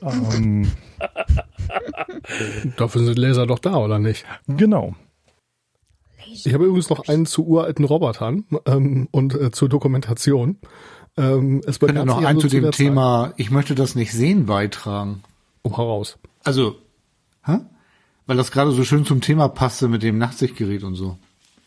Ähm, 0.00 0.70
Dafür 2.76 3.04
sind 3.04 3.18
Laser 3.18 3.46
doch 3.46 3.58
da, 3.58 3.76
oder 3.76 3.98
nicht? 3.98 4.24
Genau. 4.46 4.94
Ich 6.44 6.54
habe 6.54 6.66
übrigens 6.66 6.90
noch 6.90 7.08
einen 7.08 7.26
zu 7.26 7.46
uralten 7.46 7.84
Robotern 7.84 8.44
ähm, 8.66 9.08
und 9.10 9.34
äh, 9.34 9.50
zur 9.50 9.68
Dokumentation. 9.68 10.58
Ähm, 11.18 11.62
es 11.66 11.78
ich 11.82 11.92
noch 11.92 12.22
einen 12.22 12.40
zu 12.40 12.48
dem 12.48 12.70
Thema, 12.70 13.32
ich 13.36 13.50
möchte 13.50 13.74
das 13.74 13.96
nicht 13.96 14.12
sehen, 14.12 14.46
beitragen. 14.46 15.22
Oh, 15.64 15.76
heraus. 15.76 16.16
Also, 16.44 16.76
hä? 17.44 17.58
Weil 18.26 18.36
das 18.36 18.52
gerade 18.52 18.70
so 18.70 18.84
schön 18.84 19.04
zum 19.04 19.20
Thema 19.20 19.48
passte 19.48 19.88
mit 19.88 20.02
dem 20.02 20.16
Nachtsichtgerät 20.18 20.84
und 20.84 20.94
so. 20.94 21.18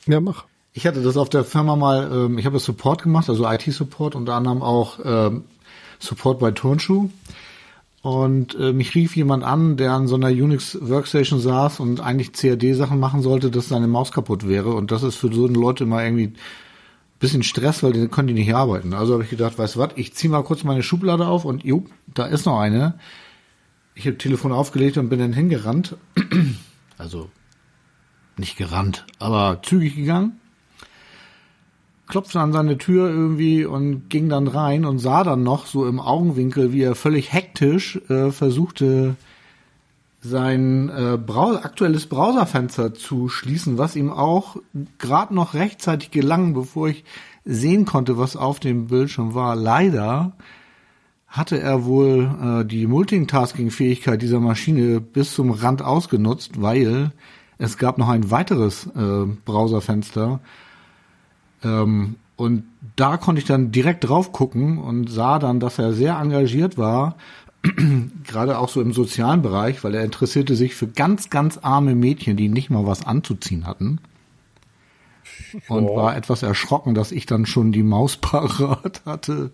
Ja, 0.07 0.21
mach. 0.21 0.45
Ich 0.73 0.87
hatte 0.87 1.01
das 1.01 1.17
auf 1.17 1.27
der 1.27 1.43
Firma 1.43 1.75
mal, 1.75 2.09
ähm, 2.13 2.37
ich 2.37 2.45
habe 2.45 2.59
Support 2.59 3.03
gemacht, 3.03 3.29
also 3.29 3.45
IT-Support, 3.45 4.15
unter 4.15 4.35
anderem 4.35 4.61
auch 4.61 4.99
ähm, 5.03 5.43
Support 5.99 6.39
bei 6.39 6.51
Turnschuh. 6.51 7.09
Und 8.01 8.55
äh, 8.55 8.71
mich 8.71 8.95
rief 8.95 9.15
jemand 9.15 9.43
an, 9.43 9.75
der 9.75 9.91
an 9.91 10.07
so 10.07 10.15
einer 10.15 10.29
Unix 10.29 10.77
Workstation 10.81 11.39
saß 11.39 11.81
und 11.81 11.99
eigentlich 11.99 12.31
CAD-Sachen 12.31 12.99
machen 12.99 13.21
sollte, 13.21 13.51
dass 13.51 13.67
seine 13.67 13.87
Maus 13.87 14.11
kaputt 14.11 14.47
wäre. 14.47 14.69
Und 14.69 14.91
das 14.91 15.03
ist 15.03 15.17
für 15.17 15.31
so 15.31 15.45
Leute 15.45 15.83
immer 15.83 16.03
irgendwie 16.03 16.33
bisschen 17.21 17.43
Stress, 17.43 17.83
weil 17.83 17.93
die 17.93 18.07
können 18.09 18.27
die 18.27 18.33
nicht 18.33 18.53
arbeiten. 18.53 18.93
Also 18.93 19.13
habe 19.13 19.23
ich 19.23 19.29
gedacht, 19.29 19.57
weißt 19.57 19.75
du 19.75 19.79
was, 19.79 19.91
ich 19.95 20.13
ziehe 20.13 20.29
mal 20.29 20.43
kurz 20.43 20.65
meine 20.65 20.83
Schublade 20.83 21.27
auf 21.27 21.45
und 21.45 21.63
jo, 21.63 21.85
da 22.13 22.25
ist 22.25 22.45
noch 22.45 22.59
eine. 22.59 22.95
Ich 23.95 24.05
habe 24.05 24.17
Telefon 24.17 24.51
aufgelegt 24.51 24.97
und 24.97 25.09
bin 25.09 25.19
dann 25.19 25.33
hingerannt. 25.33 25.95
Also 26.97 27.31
nicht 28.37 28.57
gerannt, 28.57 29.07
aber 29.17 29.61
zügig 29.63 29.95
gegangen 29.95 30.39
klopfte 32.11 32.41
an 32.41 32.51
seine 32.51 32.77
Tür 32.77 33.09
irgendwie 33.09 33.65
und 33.65 34.09
ging 34.09 34.27
dann 34.27 34.47
rein 34.47 34.85
und 34.85 34.99
sah 34.99 35.23
dann 35.23 35.43
noch 35.43 35.65
so 35.65 35.87
im 35.87 35.99
Augenwinkel, 35.99 36.73
wie 36.73 36.83
er 36.83 36.93
völlig 36.93 37.31
hektisch 37.31 37.99
äh, 38.09 38.31
versuchte, 38.31 39.15
sein 40.21 40.89
äh, 40.89 41.17
Brau 41.17 41.55
aktuelles 41.55 42.05
Browserfenster 42.05 42.93
zu 42.93 43.27
schließen, 43.27 43.77
was 43.77 43.95
ihm 43.95 44.11
auch 44.11 44.57
gerade 44.99 45.33
noch 45.33 45.53
rechtzeitig 45.53 46.11
gelang, 46.11 46.53
bevor 46.53 46.89
ich 46.89 47.03
sehen 47.43 47.85
konnte, 47.85 48.17
was 48.17 48.35
auf 48.35 48.59
dem 48.59 48.87
Bildschirm 48.87 49.33
war. 49.33 49.55
Leider 49.55 50.33
hatte 51.27 51.59
er 51.59 51.85
wohl 51.85 52.61
äh, 52.61 52.65
die 52.65 52.85
Multitasking-Fähigkeit 52.85 54.21
dieser 54.21 54.39
Maschine 54.39 55.01
bis 55.01 55.33
zum 55.33 55.49
Rand 55.51 55.81
ausgenutzt, 55.81 56.61
weil 56.61 57.11
es 57.57 57.77
gab 57.77 57.97
noch 57.97 58.09
ein 58.09 58.29
weiteres 58.29 58.85
äh, 58.87 59.25
Browserfenster, 59.45 60.39
ähm, 61.63 62.15
und 62.35 62.63
da 62.95 63.17
konnte 63.17 63.39
ich 63.39 63.45
dann 63.45 63.71
direkt 63.71 64.07
drauf 64.07 64.31
gucken 64.31 64.79
und 64.79 65.11
sah 65.11 65.37
dann, 65.37 65.59
dass 65.59 65.77
er 65.77 65.93
sehr 65.93 66.17
engagiert 66.17 66.75
war, 66.75 67.15
gerade 68.23 68.57
auch 68.57 68.69
so 68.69 68.81
im 68.81 68.93
sozialen 68.93 69.41
Bereich, 69.41 69.83
weil 69.83 69.93
er 69.95 70.03
interessierte 70.03 70.55
sich 70.55 70.75
für 70.75 70.87
ganz, 70.87 71.29
ganz 71.29 71.57
arme 71.57 71.95
Mädchen, 71.95 72.37
die 72.37 72.49
nicht 72.49 72.69
mal 72.69 72.85
was 72.85 73.05
anzuziehen 73.05 73.67
hatten. 73.67 73.99
Und 75.67 75.85
oh. 75.85 75.95
war 75.97 76.15
etwas 76.15 76.43
erschrocken, 76.43 76.95
dass 76.95 77.11
ich 77.11 77.25
dann 77.25 77.45
schon 77.45 77.71
die 77.71 77.83
Maus 77.83 78.17
parat 78.21 79.01
hatte. 79.05 79.51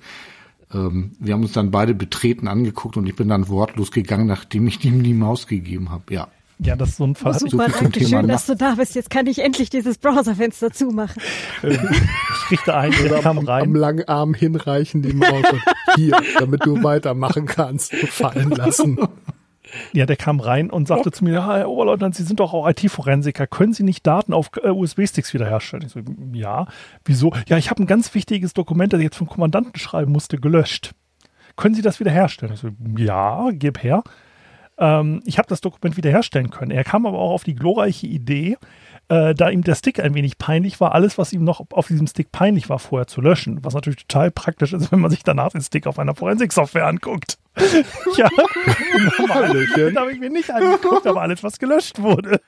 Ähm, 0.73 1.11
wir 1.19 1.33
haben 1.33 1.43
uns 1.43 1.53
dann 1.53 1.71
beide 1.71 1.93
betreten 1.93 2.47
angeguckt 2.47 2.97
und 2.97 3.07
ich 3.07 3.15
bin 3.15 3.29
dann 3.29 3.49
wortlos 3.49 3.91
gegangen, 3.91 4.27
nachdem 4.27 4.67
ich 4.67 4.83
ihm 4.83 5.03
die 5.03 5.13
Maus 5.13 5.47
gegeben 5.47 5.89
habe. 5.89 6.13
Ja. 6.13 6.27
Ja, 6.59 6.75
das 6.75 6.89
ist 6.89 6.97
so 6.97 7.05
ein 7.05 7.15
Fall. 7.15 7.33
Oh, 7.35 7.37
super, 7.37 7.69
so 7.69 7.79
danke 7.79 8.05
schön, 8.05 8.27
dass 8.27 8.47
du 8.47 8.55
da 8.55 8.75
bist. 8.75 8.95
Jetzt 8.95 9.09
kann 9.09 9.27
ich 9.27 9.39
endlich 9.39 9.69
dieses 9.69 9.99
Browserfenster 9.99 10.71
zumachen. 10.71 11.21
ich 11.61 12.51
richte 12.51 12.75
ein, 12.75 12.93
oder 13.05 13.19
kam 13.19 13.37
rein. 13.37 13.63
Am 13.63 13.75
langen 13.75 14.07
Arm 14.07 14.33
hinreichen 14.33 15.03
die 15.03 15.13
Maus 15.13 15.45
hier, 15.95 16.19
damit 16.39 16.65
du 16.65 16.83
weitermachen 16.83 17.45
kannst, 17.45 17.93
fallen 17.95 18.49
lassen. 18.49 18.97
Ja, 19.93 20.05
der 20.05 20.15
kam 20.15 20.39
rein 20.39 20.69
und 20.69 20.87
sagte 20.87 21.11
zu 21.11 21.23
mir, 21.23 21.33
ja, 21.33 21.55
Herr 21.57 21.69
Oberleutnant, 21.69 22.15
Sie 22.15 22.23
sind 22.23 22.39
doch 22.39 22.53
auch 22.53 22.67
IT-Forensiker. 22.69 23.47
Können 23.47 23.73
Sie 23.73 23.83
nicht 23.83 24.05
Daten 24.07 24.33
auf 24.33 24.49
äh, 24.63 24.69
USB-Sticks 24.69 25.33
wiederherstellen? 25.33 25.85
Ich 25.85 25.91
so, 25.91 25.99
ja. 26.33 26.67
Wieso? 27.05 27.33
Ja, 27.47 27.57
ich 27.57 27.69
habe 27.69 27.83
ein 27.83 27.87
ganz 27.87 28.13
wichtiges 28.13 28.53
Dokument, 28.53 28.93
das 28.93 28.99
ich 28.99 29.05
jetzt 29.05 29.17
vom 29.17 29.27
Kommandanten 29.27 29.77
schreiben 29.79 30.11
musste, 30.11 30.37
gelöscht. 30.37 30.93
Können 31.55 31.75
Sie 31.75 31.81
das 31.81 31.99
wiederherstellen? 31.99 32.53
Ich 32.53 32.61
so, 32.61 32.69
ja, 32.97 33.49
gib 33.51 33.83
her. 33.83 34.03
Ähm, 34.79 35.21
ich 35.25 35.37
habe 35.37 35.47
das 35.47 35.61
Dokument 35.61 35.97
wiederherstellen 35.97 36.49
können. 36.49 36.71
Er 36.71 36.83
kam 36.83 37.05
aber 37.05 37.17
auch 37.17 37.31
auf 37.31 37.43
die 37.43 37.55
glorreiche 37.55 38.07
Idee, 38.07 38.57
äh, 39.09 39.33
da 39.33 39.49
ihm 39.49 39.63
der 39.63 39.75
Stick 39.75 39.99
ein 39.99 40.13
wenig 40.13 40.37
peinlich 40.37 40.79
war, 40.79 40.93
alles, 40.93 41.17
was 41.17 41.31
ihm 41.33 41.43
noch 41.43 41.65
auf 41.71 41.87
diesem 41.87 42.07
Stick 42.07 42.31
peinlich 42.31 42.69
war, 42.69 42.77
vorher 42.77 43.07
zu 43.07 43.21
löschen. 43.21 43.63
Was 43.63 43.73
natürlich 43.73 44.05
total 44.05 44.31
praktisch 44.31 44.73
ist, 44.73 44.91
wenn 44.91 44.99
man 44.99 45.11
sich 45.11 45.23
danach 45.23 45.51
den 45.51 45.61
Stick 45.61 45.87
auf 45.87 45.97
einer 45.99 46.15
Forensik-Software 46.15 46.85
anguckt. 46.85 47.37
ja. 48.17 48.29
Den 49.75 49.97
habe 49.97 50.11
ich 50.11 50.19
mir 50.19 50.29
nicht 50.29 50.51
angeguckt, 50.51 51.07
aber 51.07 51.21
alles, 51.21 51.43
was 51.43 51.57
gelöscht 51.57 51.99
wurde. 52.01 52.39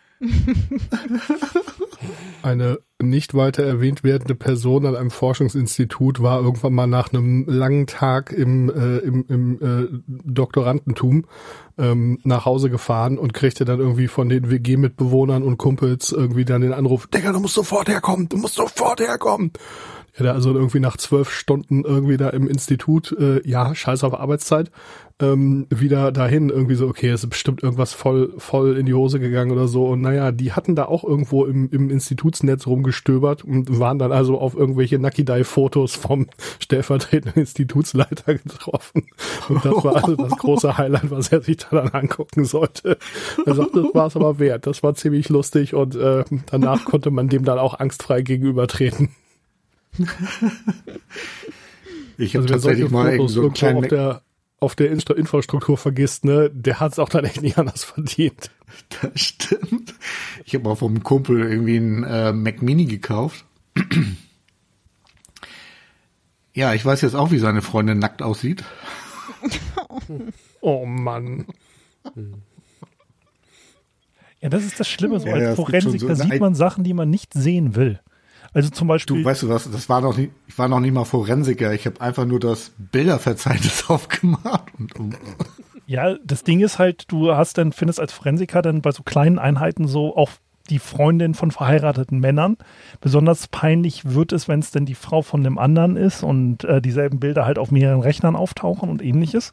Eine 2.44 2.78
nicht 3.02 3.34
weiter 3.34 3.64
erwähnt 3.64 4.04
werdende 4.04 4.36
Person 4.36 4.86
an 4.86 4.96
einem 4.96 5.10
Forschungsinstitut 5.10 6.22
war 6.22 6.42
irgendwann 6.42 6.74
mal 6.74 6.88
nach 6.88 7.14
einem 7.14 7.46
langen 7.48 7.88
Tag 7.88 8.34
im, 8.34 8.70
äh, 8.70 8.98
im, 8.98 9.26
im 9.30 9.62
äh, 9.62 9.88
Doktorandentum 10.26 11.26
ähm, 11.78 12.20
nach 12.24 12.44
Hause 12.46 12.70
gefahren 12.70 13.18
und 13.18 13.34
kriegte 13.34 13.64
dann 13.64 13.80
irgendwie 13.80 14.10
von 14.10 14.28
den 14.28 14.50
WG-Mitbewohnern 14.50 15.44
und 15.44 15.58
Kumpels 15.58 16.12
irgendwie 16.12 16.44
dann 16.44 16.62
den 16.62 16.74
Anruf, 16.74 17.08
Digga, 17.08 17.32
du 17.32 17.40
musst 17.40 17.54
sofort 17.54 17.88
herkommen, 17.88 18.28
du 18.28 18.36
musst 18.36 18.56
sofort 18.56 19.00
herkommen. 19.00 19.54
Ja, 20.18 20.26
da 20.26 20.34
also 20.34 20.54
irgendwie 20.54 20.82
nach 20.82 20.98
zwölf 20.98 21.30
Stunden 21.30 21.86
irgendwie 21.86 22.18
da 22.18 22.30
im 22.32 22.50
Institut, 22.50 23.16
äh, 23.18 23.48
ja, 23.48 23.74
scheiß 23.74 24.04
auf 24.04 24.14
Arbeitszeit, 24.14 24.72
ähm, 25.22 25.68
wieder 25.70 26.14
dahin 26.14 26.50
irgendwie 26.50 26.76
so, 26.76 26.88
okay, 26.88 27.10
es 27.10 27.24
ist 27.24 27.30
bestimmt 27.30 27.62
irgendwas 27.62 27.94
voll, 27.94 28.34
voll 28.38 28.78
in 28.78 28.86
die 28.86 28.94
Hose 28.94 29.20
gegangen 29.20 29.52
oder 29.52 29.68
so. 29.68 29.88
Und 29.88 30.02
naja, 30.02 30.32
die 30.32 30.54
hatten 30.54 30.76
da 30.76 30.86
auch 30.86 31.04
irgendwo 31.04 31.46
im, 31.46 31.70
im 31.72 31.90
Institutsnetz 31.90 32.68
rumgestöbert 32.68 33.44
und 33.44 33.80
waren 33.80 34.00
dann 34.00 34.14
also 34.14 34.40
auf 34.40 34.56
irgendwelche 34.56 34.98
Nakidai-Fotos 34.98 35.96
vom 35.96 36.28
stellvertretenden 36.60 37.41
Institutsleiter 37.41 38.36
getroffen. 38.36 39.08
Und 39.50 39.66
das 39.66 39.84
war 39.84 39.96
also 39.98 40.16
das 40.16 40.38
große 40.38 40.78
Highlight, 40.78 41.12
was 41.12 41.32
er 41.32 41.41
sich 41.41 41.58
da 41.58 41.68
dann 41.72 41.90
angucken 41.90 42.46
sollte. 42.46 42.98
Er 43.46 43.56
sagte, 43.56 43.84
das 43.84 43.94
war 43.94 44.08
es 44.08 44.16
aber 44.16 44.40
wert. 44.40 44.68
Das 44.68 44.84
war 44.84 44.96
ziemlich 44.96 45.28
lustig 45.28 45.74
und 45.74 45.96
äh, 45.96 46.24
danach 46.46 46.86
konnte 46.86 47.12
man 47.12 47.28
dem 47.28 47.44
dann 47.44 47.60
auch 47.60 47.78
angstfrei 47.78 48.22
gegenübertreten. 48.22 49.10
ich 52.18 52.36
habe 52.36 52.44
also 52.44 52.54
tatsächlich 52.54 52.90
mal 52.90 53.20
so 53.28 53.41
einen 53.41 53.54
kleinen 53.54 53.80
auf 53.80 53.88
der 53.88 54.22
auf 54.60 54.76
der 54.76 54.91
Infrastruktur 54.91 55.77
vergisst, 55.77 56.26
ne, 56.26 56.49
der 56.53 56.80
hat 56.80 56.94
es 56.94 56.99
auch 56.99 57.10
dann 57.10 57.26
echt 57.26 57.41
nicht 57.41 57.57
anders 57.57 57.84
verdient. 57.84 58.52
Das 59.02 59.19
stimmt. 59.19 59.95
Ich 60.45 60.53
habe 60.53 60.65
mal 60.65 60.76
vom 60.76 61.02
Kumpel 61.03 61.41
irgendwie 61.41 61.77
einen 61.77 62.03
äh, 62.03 62.34
Mac 62.34 62.61
Mini 62.61 62.86
gekauft. 62.86 63.45
ja, 66.53 66.73
ich 66.73 66.86
weiß 66.86 67.02
jetzt 67.02 67.15
auch, 67.15 67.31
wie 67.31 67.40
seine 67.40 67.61
Freundin 67.61 67.99
nackt 67.99 68.22
aussieht. 68.22 68.64
oh 70.61 70.86
Mann. 70.86 71.48
Ja, 74.41 74.49
das 74.49 74.64
ist 74.64 74.80
das 74.80 74.88
Schlimme. 74.88 75.19
So 75.19 75.27
ja, 75.27 75.36
als 75.36 75.56
Forensik, 75.56 76.02
so 76.02 76.07
da 76.07 76.15
sieht 76.15 76.40
man 76.40 76.56
Sachen, 76.56 76.84
die 76.84 76.94
man 76.94 77.10
nicht 77.10 77.34
sehen 77.34 77.76
will. 77.76 77.99
Also 78.54 78.70
zum 78.70 78.88
Beispiel. 78.88 79.22
Du 79.22 79.26
weißt 79.26 79.44
du 79.44 79.50
was, 79.50 79.70
das 79.70 79.90
war 79.90 80.02
noch 80.02 80.18
nicht, 80.18 80.32
ich 80.48 80.58
war 80.58 80.68
noch 80.68 80.80
nicht 80.80 80.94
mal 80.94 81.06
Forensiker, 81.06 81.74
ich 81.74 81.86
habe 81.86 82.02
einfach 82.02 82.26
nur 82.26 82.40
das 82.40 82.72
Bilderverzeichnis 82.78 83.86
aufgemacht. 83.90 84.64
Und, 84.78 84.96
und. 85.00 85.18
Ja, 85.86 86.16
das 86.24 86.44
Ding 86.44 86.60
ist 86.60 86.80
halt, 86.80 87.06
du 87.12 87.34
hast 87.34 87.58
dann, 87.58 87.72
findest 87.72 88.00
als 88.00 88.14
Forensiker 88.14 88.62
dann 88.62 88.82
bei 88.82 88.92
so 88.92 89.04
kleinen 89.04 89.40
Einheiten 89.40 89.88
so 89.88 90.16
auch 90.16 90.30
die 90.70 90.80
Freundin 90.80 91.34
von 91.34 91.52
verheirateten 91.52 92.20
Männern. 92.20 92.58
Besonders 93.02 93.48
peinlich 93.48 94.06
wird 94.06 94.32
es, 94.32 94.48
wenn 94.48 94.60
es 94.60 94.72
denn 94.72 94.86
die 94.86 94.96
Frau 94.96 95.22
von 95.22 95.44
dem 95.44 95.58
anderen 95.58 95.98
ist 95.98 96.24
und 96.24 96.64
äh, 96.64 96.82
dieselben 96.82 97.20
Bilder 97.20 97.46
halt 97.46 97.58
auf 97.58 97.72
mehreren 97.72 98.02
Rechnern 98.02 98.36
auftauchen 98.36 98.90
und 98.90 99.04
ähnliches. 99.04 99.52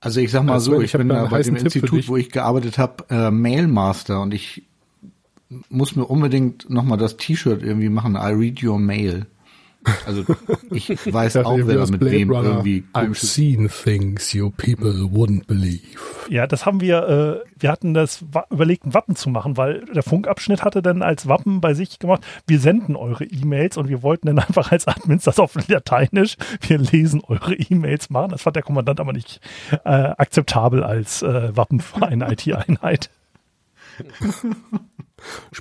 Also 0.00 0.20
ich 0.20 0.30
sag 0.30 0.44
mal 0.44 0.54
Also 0.54 0.72
so, 0.72 0.80
ich 0.80 0.92
ich 0.92 0.98
bin 0.98 1.08
da 1.08 1.24
bei 1.26 1.42
dem 1.42 1.56
Tipp 1.56 1.64
Institut, 1.64 2.08
wo 2.08 2.16
ich 2.16 2.30
gearbeitet 2.30 2.78
habe, 2.78 3.04
äh, 3.08 3.30
Mailmaster 3.30 4.20
und 4.20 4.34
ich 4.34 4.64
muss 5.68 5.96
mir 5.96 6.04
unbedingt 6.04 6.68
nochmal 6.68 6.98
das 6.98 7.16
T-Shirt 7.16 7.62
irgendwie 7.62 7.88
machen, 7.88 8.14
I 8.14 8.32
read 8.32 8.62
your 8.62 8.78
mail. 8.78 9.26
Also 10.04 10.24
ich 10.70 10.88
weiß 11.12 11.36
auch, 11.38 11.58
wer 11.62 11.76
da 11.76 11.86
mit 11.86 12.00
Blade 12.00 12.16
wem 12.16 12.30
Runner. 12.30 12.48
irgendwie 12.48 12.84
I've 12.92 13.14
seen 13.14 13.68
things 13.68 14.32
you 14.32 14.50
people 14.50 14.90
wouldn't 14.90 15.46
believe. 15.46 15.82
Ja, 16.28 16.46
das 16.46 16.66
haben 16.66 16.80
wir, 16.80 17.42
äh, 17.44 17.48
wir 17.58 17.70
hatten 17.70 17.94
das 17.94 18.24
überlegt, 18.50 18.84
ein 18.84 18.94
Wappen 18.94 19.14
zu 19.14 19.30
machen, 19.30 19.56
weil 19.56 19.84
der 19.86 20.02
Funkabschnitt 20.02 20.64
hatte 20.64 20.82
dann 20.82 21.02
als 21.02 21.28
Wappen 21.28 21.60
bei 21.60 21.74
sich 21.74 21.98
gemacht, 22.00 22.26
wir 22.48 22.58
senden 22.58 22.96
eure 22.96 23.24
E-Mails 23.24 23.76
und 23.76 23.88
wir 23.88 24.02
wollten 24.02 24.26
dann 24.26 24.38
einfach 24.46 24.72
als 24.72 24.88
Admins 24.88 25.24
das 25.24 25.38
auf 25.38 25.54
Lateinisch, 25.68 26.36
wir 26.62 26.78
lesen 26.78 27.22
eure 27.24 27.54
E-Mails 27.54 28.10
machen. 28.10 28.30
Das 28.30 28.42
fand 28.42 28.56
der 28.56 28.64
Kommandant 28.64 28.98
aber 28.98 29.12
nicht 29.12 29.40
äh, 29.84 29.88
akzeptabel 29.88 30.82
als 30.82 31.22
äh, 31.22 31.56
Wappen 31.56 31.80
für 31.80 32.06
eine 32.06 32.28
IT-Einheit. 32.32 33.10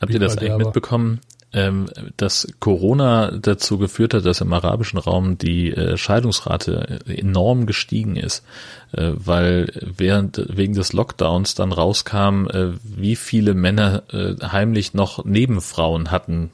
Habt 0.02 0.14
ihr 0.14 0.20
das 0.20 0.38
eigentlich 0.38 0.58
mitbekommen, 0.58 1.22
ähm, 1.54 1.88
dass 2.18 2.48
Corona 2.60 3.32
dazu 3.32 3.78
geführt 3.78 4.14
hat, 4.14 4.26
dass 4.26 4.42
im 4.42 4.52
arabischen 4.52 5.00
Raum 5.00 5.38
die 5.38 5.72
äh, 5.72 5.98
Scheidungsrate 5.98 7.00
enorm 7.08 7.66
gestiegen 7.66 8.18
ist, 8.18 8.44
äh, 8.92 9.12
weil 9.16 9.72
während 9.98 10.44
wegen 10.50 10.74
des 10.74 10.92
Lockdowns 10.92 11.56
dann 11.56 11.72
rauskam, 11.72 12.48
äh, 12.48 12.74
wie 12.84 13.16
viele 13.16 13.54
Männer 13.54 14.04
äh, 14.12 14.36
heimlich 14.46 14.94
noch 14.94 15.24
Nebenfrauen 15.24 16.12
hatten, 16.12 16.52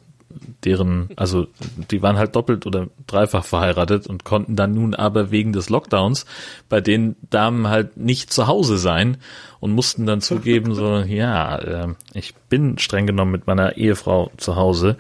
deren, 0.64 1.10
also 1.16 1.48
die 1.92 2.02
waren 2.02 2.18
halt 2.18 2.36
doppelt 2.36 2.66
oder 2.66 2.88
dreifach 3.08 3.44
verheiratet 3.44 4.08
und 4.08 4.24
konnten 4.24 4.56
dann 4.56 4.74
nun 4.74 4.94
aber 4.94 5.32
wegen 5.32 5.54
des 5.54 5.70
Lockdowns 5.70 6.26
bei 6.70 6.82
den 6.82 7.16
Damen 7.30 7.68
halt 7.68 7.98
nicht 7.98 8.32
zu 8.32 8.48
Hause 8.48 8.78
sein 8.78 9.18
und 9.60 9.72
mussten 9.72 10.06
dann 10.06 10.22
zugeben, 10.22 10.74
so, 10.76 10.98
ja, 11.08 11.58
äh, 11.58 11.88
ich 12.14 12.36
bin 12.50 12.78
streng 12.78 13.08
genommen 13.08 13.32
mit 13.32 13.48
meiner 13.48 13.78
Ehefrau 13.78 14.32
zu 14.38 14.56
Hause. 14.56 14.98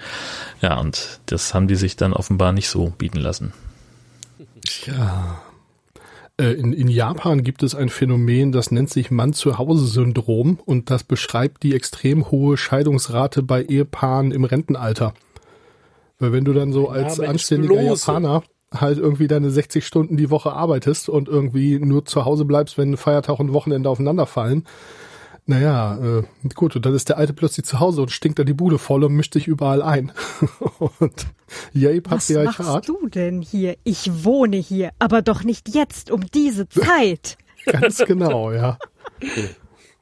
Ja, 0.61 0.79
und 0.79 1.19
das 1.25 1.53
haben 1.53 1.67
die 1.67 1.75
sich 1.75 1.95
dann 1.95 2.13
offenbar 2.13 2.53
nicht 2.53 2.69
so 2.69 2.91
bieten 2.97 3.19
lassen. 3.19 3.53
Ja. 4.85 5.41
Äh, 6.41 6.53
In, 6.53 6.73
in 6.73 6.87
Japan 6.87 7.43
gibt 7.43 7.61
es 7.61 7.75
ein 7.75 7.89
Phänomen, 7.89 8.51
das 8.51 8.71
nennt 8.71 8.89
sich 8.89 9.11
Mann-zu-Hause-Syndrom 9.11 10.59
und 10.65 10.89
das 10.89 11.03
beschreibt 11.03 11.61
die 11.63 11.75
extrem 11.75 12.31
hohe 12.31 12.57
Scheidungsrate 12.57 13.43
bei 13.43 13.63
Ehepaaren 13.63 14.31
im 14.31 14.43
Rentenalter. 14.43 15.13
Weil 16.19 16.31
wenn 16.31 16.45
du 16.45 16.53
dann 16.53 16.73
so 16.73 16.89
als 16.89 17.19
ist 17.19 17.27
anständiger. 17.27 17.81
Japaner 17.81 18.43
halt 18.73 18.97
irgendwie 18.97 19.27
deine 19.27 19.51
60 19.51 19.85
Stunden 19.85 20.17
die 20.17 20.29
Woche 20.29 20.53
arbeitest 20.53 21.09
und 21.09 21.27
irgendwie 21.27 21.77
nur 21.77 22.05
zu 22.05 22.25
Hause 22.25 22.45
bleibst, 22.45 22.77
wenn 22.77 22.97
Feiertag 22.97 23.39
und 23.39 23.53
Wochenende 23.53 23.89
aufeinanderfallen, 23.89 24.65
naja, 25.51 25.97
äh, 26.19 26.23
gut, 26.55 26.75
und 26.75 26.85
dann 26.85 26.93
ist 26.95 27.09
der 27.09 27.17
Alte 27.17 27.33
plötzlich 27.33 27.65
zu 27.65 27.79
Hause 27.79 28.01
und 28.01 28.11
stinkt 28.11 28.39
da 28.39 28.43
die 28.43 28.53
Bude 28.53 28.79
voll 28.79 29.03
und 29.03 29.13
mischt 29.13 29.33
sich 29.33 29.47
überall 29.47 29.81
ein. 29.81 30.11
und 30.79 31.27
yay, 31.73 32.01
Was 32.05 32.27
Patriarchat. 32.27 32.65
machst 32.65 32.89
du 32.89 33.07
denn 33.07 33.41
hier? 33.41 33.75
Ich 33.83 34.23
wohne 34.23 34.57
hier, 34.57 34.91
aber 34.97 35.21
doch 35.21 35.43
nicht 35.43 35.73
jetzt 35.75 36.09
um 36.09 36.25
diese 36.33 36.69
Zeit. 36.69 37.37
Ganz 37.65 37.99
genau, 37.99 38.51
ja. 38.51 38.77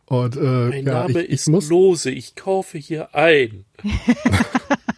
Und 0.05 0.37
äh, 0.37 0.39
Mein 0.39 0.85
ja, 0.85 0.93
Name 0.93 1.21
ich, 1.21 1.25
ich 1.25 1.31
ist 1.31 1.49
muss 1.49 1.69
Lose, 1.69 2.11
ich 2.11 2.35
kaufe 2.35 2.77
hier 2.77 3.15
ein. 3.15 3.65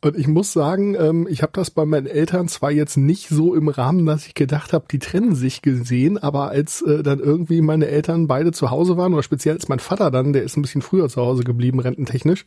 und 0.00 0.16
ich 0.16 0.28
muss 0.28 0.52
sagen, 0.52 0.94
ähm, 0.94 1.26
ich 1.28 1.42
habe 1.42 1.52
das 1.54 1.72
bei 1.72 1.84
meinen 1.84 2.06
Eltern 2.06 2.46
zwar 2.46 2.70
jetzt 2.70 2.96
nicht 2.96 3.28
so 3.28 3.54
im 3.54 3.68
Rahmen, 3.68 4.06
dass 4.06 4.26
ich 4.26 4.34
gedacht 4.34 4.72
habe, 4.72 4.84
die 4.90 5.00
trennen 5.00 5.34
sich 5.34 5.60
gesehen, 5.60 6.18
aber 6.18 6.50
als 6.50 6.82
äh, 6.82 7.02
dann 7.02 7.18
irgendwie 7.18 7.60
meine 7.60 7.88
Eltern 7.88 8.28
beide 8.28 8.52
zu 8.52 8.70
Hause 8.70 8.96
waren 8.96 9.12
oder 9.12 9.24
speziell 9.24 9.56
als 9.56 9.68
mein 9.68 9.80
Vater 9.80 10.12
dann, 10.12 10.32
der 10.32 10.44
ist 10.44 10.56
ein 10.56 10.62
bisschen 10.62 10.82
früher 10.82 11.08
zu 11.08 11.20
Hause 11.20 11.42
geblieben, 11.42 11.80
rententechnisch, 11.80 12.46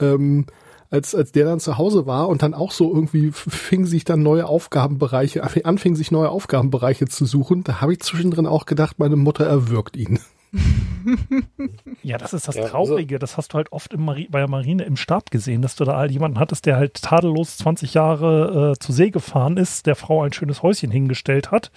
ähm, 0.00 0.46
als, 0.90 1.14
als 1.14 1.32
der 1.32 1.44
dann 1.44 1.60
zu 1.60 1.76
Hause 1.76 2.06
war 2.06 2.28
und 2.28 2.42
dann 2.42 2.54
auch 2.54 2.72
so 2.72 2.94
irgendwie 2.94 3.32
fing 3.32 3.84
sich 3.84 4.04
dann 4.04 4.22
neue 4.22 4.46
Aufgabenbereiche, 4.46 5.42
anfing 5.66 5.94
sich 5.94 6.10
neue 6.10 6.30
Aufgabenbereiche 6.30 7.06
zu 7.06 7.26
suchen, 7.26 7.64
da 7.64 7.82
habe 7.82 7.92
ich 7.92 8.00
zwischendrin 8.00 8.46
auch 8.46 8.64
gedacht, 8.64 8.98
meine 8.98 9.16
Mutter 9.16 9.44
erwürgt 9.44 9.94
ihn. 9.98 10.20
Ja, 12.02 12.18
das 12.18 12.32
ist 12.32 12.48
das 12.48 12.56
Ja, 12.56 12.62
also- 12.62 12.72
Traurige. 12.72 13.18
Das 13.18 13.36
hast 13.36 13.52
du 13.52 13.56
halt 13.56 13.72
oft 13.72 13.92
im 13.94 14.04
Mari 14.04 14.28
bei 14.30 14.38
der 14.40 14.48
Marine 14.48 14.84
im 14.84 14.96
Stab 14.96 15.30
gesehen, 15.30 15.62
dass 15.62 15.76
du 15.76 15.84
da 15.84 15.96
halt 15.96 16.10
jemanden 16.10 16.38
hattest, 16.38 16.66
der 16.66 16.76
halt 16.76 17.00
tadellos 17.02 17.56
20 17.58 17.94
Jahre 17.94 18.72
äh, 18.72 18.78
zur 18.78 18.94
See 18.94 19.10
gefahren 19.10 19.56
ist, 19.56 19.86
der 19.86 19.96
Frau 19.96 20.22
ein 20.22 20.32
schönes 20.32 20.62
Häuschen 20.62 20.90
hingestellt 20.90 21.50
hat 21.50 21.70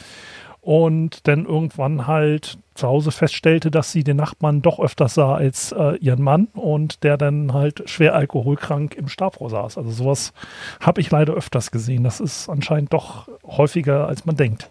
und 0.60 1.28
dann 1.28 1.46
irgendwann 1.46 2.08
halt 2.08 2.58
zu 2.76 2.88
Hause 2.88 3.12
feststellte, 3.12 3.72
dass 3.72 3.92
sie 3.92 4.04
den 4.04 4.18
Nachbarn 4.18 4.62
doch 4.62 4.80
öfters 4.80 5.16
sah 5.16 5.34
als 5.36 5.72
äh, 5.72 5.96
ihren 5.98 6.22
Mann 6.24 6.48
und 6.54 7.04
der 7.04 7.18
dann 7.18 7.54
halt 7.54 7.84
schwer 7.90 8.16
alkoholkrank 8.16 8.96
im 8.96 9.08
Stabrohr 9.08 9.50
saß. 9.50 9.78
Also 9.78 9.92
sowas 9.92 10.34
habe 10.80 11.02
ich 11.02 11.10
leider 11.12 11.34
öfters 11.34 11.72
gesehen. 11.72 12.04
Das 12.04 12.20
ist 12.20 12.48
anscheinend 12.50 12.94
doch 12.94 13.28
häufiger, 13.46 14.08
als 14.08 14.26
man 14.26 14.36
denkt. 14.36 14.70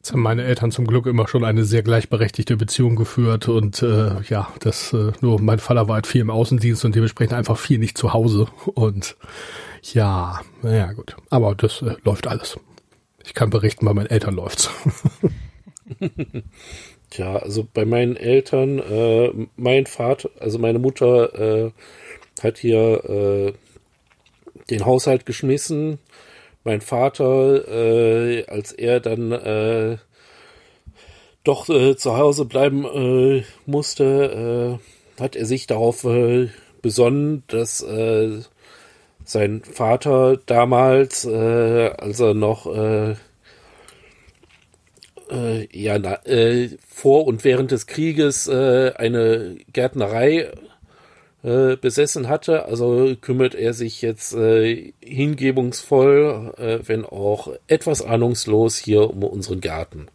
Jetzt 0.00 0.12
haben 0.12 0.22
meine 0.22 0.44
Eltern 0.44 0.70
zum 0.70 0.86
Glück 0.86 1.04
immer 1.04 1.28
schon 1.28 1.44
eine 1.44 1.64
sehr 1.64 1.82
gleichberechtigte 1.82 2.56
Beziehung 2.56 2.96
geführt 2.96 3.48
und 3.48 3.82
äh, 3.82 4.22
ja, 4.22 4.50
das 4.60 4.94
äh, 4.94 5.12
nur 5.20 5.42
mein 5.42 5.58
Vater 5.58 5.88
war 5.88 5.96
halt 5.96 6.06
viel 6.06 6.22
im 6.22 6.30
Außendienst 6.30 6.86
und 6.86 6.94
dementsprechend 6.94 7.34
einfach 7.34 7.58
viel 7.58 7.78
nicht 7.78 7.98
zu 7.98 8.14
Hause 8.14 8.46
und 8.64 9.14
ja, 9.82 10.40
naja 10.62 10.94
gut, 10.94 11.16
aber 11.28 11.54
das 11.54 11.82
äh, 11.82 11.96
läuft 12.02 12.28
alles. 12.28 12.58
Ich 13.26 13.34
kann 13.34 13.50
berichten, 13.50 13.84
bei 13.84 13.92
meinen 13.92 14.06
Eltern 14.06 14.36
läuft's. 14.36 14.70
Tja, 17.10 17.36
also 17.36 17.68
bei 17.70 17.84
meinen 17.84 18.16
Eltern, 18.16 18.78
äh, 18.78 19.48
mein 19.56 19.84
Vater, 19.84 20.30
also 20.40 20.58
meine 20.58 20.78
Mutter 20.78 21.66
äh, 21.66 21.72
hat 22.42 22.56
hier 22.56 23.04
äh, 23.04 23.52
den 24.70 24.86
Haushalt 24.86 25.26
geschmissen. 25.26 25.98
Mein 26.64 26.80
Vater, 26.82 27.68
äh, 27.68 28.44
als 28.46 28.72
er 28.72 29.00
dann 29.00 29.32
äh, 29.32 29.96
doch 31.42 31.68
äh, 31.70 31.96
zu 31.96 32.16
Hause 32.18 32.44
bleiben 32.44 32.84
äh, 32.84 33.44
musste, 33.64 34.78
äh, 35.18 35.22
hat 35.22 35.36
er 35.36 35.46
sich 35.46 35.66
darauf 35.66 36.04
äh, 36.04 36.48
besonnen, 36.82 37.44
dass 37.46 37.82
äh, 37.82 38.40
sein 39.24 39.62
Vater 39.62 40.38
damals, 40.46 41.24
äh, 41.24 41.90
als 41.96 42.20
er 42.20 42.34
noch 42.34 42.66
äh, 42.66 43.14
äh, 45.30 45.68
ja, 45.72 45.98
na, 45.98 46.14
äh, 46.26 46.76
vor 46.88 47.26
und 47.26 47.44
während 47.44 47.70
des 47.70 47.86
Krieges 47.86 48.48
äh, 48.48 48.92
eine 48.96 49.56
Gärtnerei 49.72 50.50
äh, 51.42 51.76
besessen 51.76 52.28
hatte. 52.28 52.66
Also 52.66 53.14
kümmert 53.20 53.54
er 53.54 53.72
sich 53.72 54.02
jetzt 54.02 54.34
äh, 54.34 54.92
hingebungsvoll, 55.00 56.54
äh, 56.56 56.78
wenn 56.86 57.04
auch 57.04 57.48
etwas 57.66 58.02
ahnungslos 58.02 58.76
hier 58.76 59.10
um 59.10 59.22
unseren 59.24 59.60
Garten. 59.60 60.08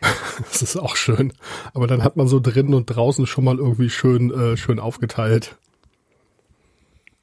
Das 0.38 0.62
ist 0.62 0.76
auch 0.76 0.96
schön. 0.96 1.34
Aber 1.74 1.86
dann 1.86 2.02
hat 2.02 2.16
man 2.16 2.26
so 2.26 2.40
drinnen 2.40 2.72
und 2.72 2.86
draußen 2.86 3.26
schon 3.26 3.44
mal 3.44 3.58
irgendwie 3.58 3.90
schön, 3.90 4.30
äh, 4.30 4.56
schön 4.56 4.80
aufgeteilt. 4.80 5.56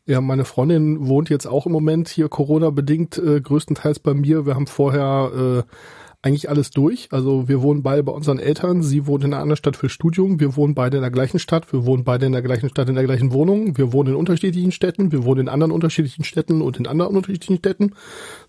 Ja, 0.06 0.22
meine 0.22 0.46
Freundin 0.46 1.08
wohnt 1.08 1.30
jetzt 1.30 1.48
auch 1.48 1.66
im 1.66 1.74
Moment 1.74 2.08
hier 2.08 2.30
Corona-bedingt 2.30 3.18
äh, 3.18 3.42
größtenteils 3.42 4.00
bei 4.00 4.14
mir. 4.14 4.46
Wir 4.46 4.56
haben 4.56 4.68
vorher 4.68 5.66
äh, 5.68 5.74
eigentlich 6.22 6.50
alles 6.50 6.72
durch. 6.72 7.10
Also 7.12 7.48
wir 7.48 7.62
wohnen 7.62 7.84
beide 7.84 8.04
bei 8.04 8.12
unseren 8.12 8.40
Eltern. 8.40 8.82
Sie 8.82 9.06
wohnt 9.06 9.24
in 9.24 9.34
einer 9.34 9.42
anderen 9.42 9.58
Stadt 9.58 9.78
für 9.78 9.88
Studium. 9.88 10.40
Wir 10.40 10.56
wohnen 10.56 10.74
beide 10.74 10.98
in 10.98 11.02
der 11.02 11.12
gleichen 11.12 11.40
Stadt. 11.40 11.72
Wir 11.72 11.86
wohnen 11.86 12.04
beide 12.04 12.26
in 12.26 12.32
der 12.32 12.42
gleichen 12.42 12.70
Stadt, 12.70 12.90
in 12.90 12.96
der 12.96 13.04
gleichen 13.04 13.32
Wohnung. 13.32 13.78
Wir 13.78 13.94
wohnen 13.94 14.10
in 14.10 14.16
unterschiedlichen 14.16 14.72
Städten. 14.72 15.12
Wir 15.12 15.24
wohnen 15.24 15.42
in 15.42 15.50
anderen 15.50 15.72
unterschiedlichen 15.72 16.24
Städten 16.24 16.62
und 16.62 16.78
in 16.78 16.88
anderen 16.88 17.16
unterschiedlichen 17.16 17.58
Städten. 17.58 17.94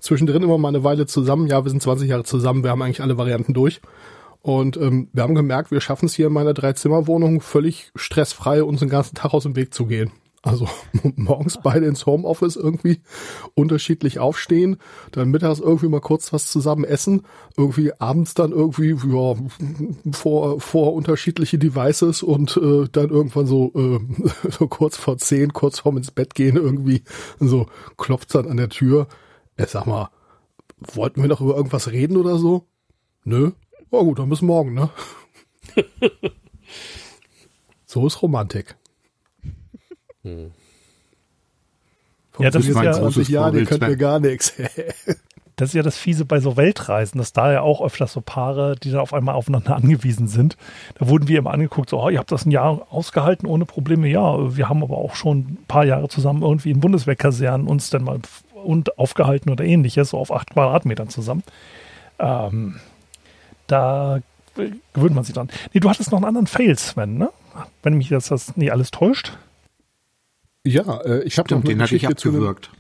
Zwischendrin 0.00 0.42
immer 0.42 0.58
mal 0.58 0.68
eine 0.68 0.82
Weile 0.82 1.06
zusammen. 1.06 1.46
Ja, 1.46 1.64
wir 1.64 1.70
sind 1.70 1.82
20 1.82 2.08
Jahre 2.08 2.24
zusammen. 2.24 2.64
Wir 2.64 2.70
haben 2.70 2.82
eigentlich 2.82 3.02
alle 3.02 3.18
Varianten 3.18 3.52
durch. 3.52 3.80
Und 4.40 4.76
ähm, 4.76 5.08
wir 5.12 5.22
haben 5.22 5.34
gemerkt, 5.34 5.70
wir 5.70 5.80
schaffen 5.80 6.06
es 6.06 6.14
hier 6.14 6.28
in 6.28 6.32
meiner 6.32 6.54
Dreizimmerwohnung 6.54 7.40
völlig 7.40 7.90
stressfrei, 7.94 8.62
uns 8.62 8.80
den 8.80 8.88
ganzen 8.88 9.14
Tag 9.14 9.34
aus 9.34 9.42
dem 9.42 9.56
Weg 9.56 9.74
zu 9.74 9.86
gehen. 9.86 10.12
Also 10.42 10.68
morgens 11.16 11.58
beide 11.62 11.86
ins 11.86 12.06
Homeoffice 12.06 12.56
irgendwie 12.56 13.00
unterschiedlich 13.54 14.20
aufstehen, 14.20 14.76
dann 15.10 15.30
mittags 15.30 15.58
irgendwie 15.58 15.88
mal 15.88 16.00
kurz 16.00 16.32
was 16.32 16.46
zusammen 16.46 16.84
essen, 16.84 17.22
irgendwie 17.56 17.92
abends 17.98 18.34
dann 18.34 18.52
irgendwie 18.52 18.90
ja, 18.90 19.34
vor, 20.12 20.60
vor 20.60 20.94
unterschiedliche 20.94 21.58
Devices 21.58 22.22
und 22.22 22.56
äh, 22.56 22.88
dann 22.90 23.10
irgendwann 23.10 23.46
so, 23.46 23.72
äh, 23.74 23.98
so 24.50 24.68
kurz 24.68 24.96
vor 24.96 25.18
zehn, 25.18 25.52
kurz 25.52 25.80
vorm 25.80 25.96
ins 25.96 26.12
Bett 26.12 26.34
gehen 26.34 26.56
irgendwie, 26.56 27.02
so 27.40 27.66
klopft 27.96 28.34
dann 28.34 28.48
an 28.48 28.58
der 28.58 28.68
Tür. 28.68 29.08
Äh, 29.56 29.66
sag 29.66 29.86
mal, 29.86 30.10
wollten 30.78 31.20
wir 31.20 31.28
noch 31.28 31.40
über 31.40 31.56
irgendwas 31.56 31.90
reden 31.90 32.16
oder 32.16 32.38
so? 32.38 32.68
Nö. 33.24 33.50
Oh 33.90 34.04
gut, 34.04 34.20
dann 34.20 34.28
bis 34.28 34.42
morgen, 34.42 34.74
ne? 34.74 34.90
so 37.86 38.06
ist 38.06 38.22
Romantik. 38.22 38.77
Ja, 42.38 42.50
das 42.50 42.66
ist 42.66 42.76
ja- 42.80 42.92
20 42.92 43.28
Jahren, 43.28 43.56
ihr 43.56 43.64
könnt 43.64 43.80
mir 43.80 43.96
gar 43.96 44.20
nichts. 44.20 44.52
das 45.56 45.70
ist 45.70 45.74
ja 45.74 45.82
das 45.82 45.96
Fiese 45.98 46.24
bei 46.24 46.38
so 46.38 46.56
Weltreisen, 46.56 47.18
dass 47.18 47.32
da 47.32 47.52
ja 47.52 47.62
auch 47.62 47.80
öfters 47.82 48.12
so 48.12 48.20
Paare, 48.20 48.76
die 48.76 48.92
dann 48.92 49.00
auf 49.00 49.12
einmal 49.12 49.34
aufeinander 49.34 49.74
angewiesen 49.76 50.28
sind. 50.28 50.56
Da 50.98 51.08
wurden 51.08 51.26
wir 51.26 51.38
immer 51.40 51.52
angeguckt, 51.52 51.90
so, 51.90 52.00
oh, 52.00 52.08
ihr 52.08 52.18
habt 52.18 52.30
das 52.30 52.46
ein 52.46 52.52
Jahr 52.52 52.86
ausgehalten 52.90 53.48
ohne 53.48 53.64
Probleme. 53.64 54.06
Ja, 54.08 54.56
wir 54.56 54.68
haben 54.68 54.82
aber 54.84 54.98
auch 54.98 55.16
schon 55.16 55.38
ein 55.38 55.58
paar 55.66 55.84
Jahre 55.84 56.08
zusammen 56.08 56.42
irgendwie 56.42 56.70
in 56.70 56.80
Bundeswehrkasernen 56.80 57.66
uns 57.66 57.90
dann 57.90 58.04
mal 58.04 58.20
und 58.54 58.98
aufgehalten 58.98 59.50
oder 59.50 59.64
ähnliches, 59.64 60.10
so 60.10 60.18
auf 60.18 60.32
acht 60.32 60.50
Quadratmetern 60.50 61.08
zusammen. 61.08 61.42
Ähm, 62.20 62.76
da 63.68 64.20
gewöhnt 64.94 65.14
man 65.14 65.24
sich 65.24 65.34
dran. 65.34 65.48
Nee, 65.72 65.80
du 65.80 65.88
hattest 65.90 66.10
noch 66.10 66.18
einen 66.18 66.24
anderen 66.26 66.46
Fail, 66.48 66.76
Sven, 66.76 67.18
ne? 67.18 67.30
Wenn 67.82 67.94
mich 67.94 68.08
das, 68.08 68.28
das 68.28 68.56
nicht 68.56 68.72
alles 68.72 68.90
täuscht. 68.90 69.36
Ja, 70.68 71.00
äh, 71.00 71.22
ich 71.24 71.38
habe 71.38 71.60
den 71.60 71.82
hatte 71.82 71.96
ich 71.96 72.06
abgewürgt 72.06 72.70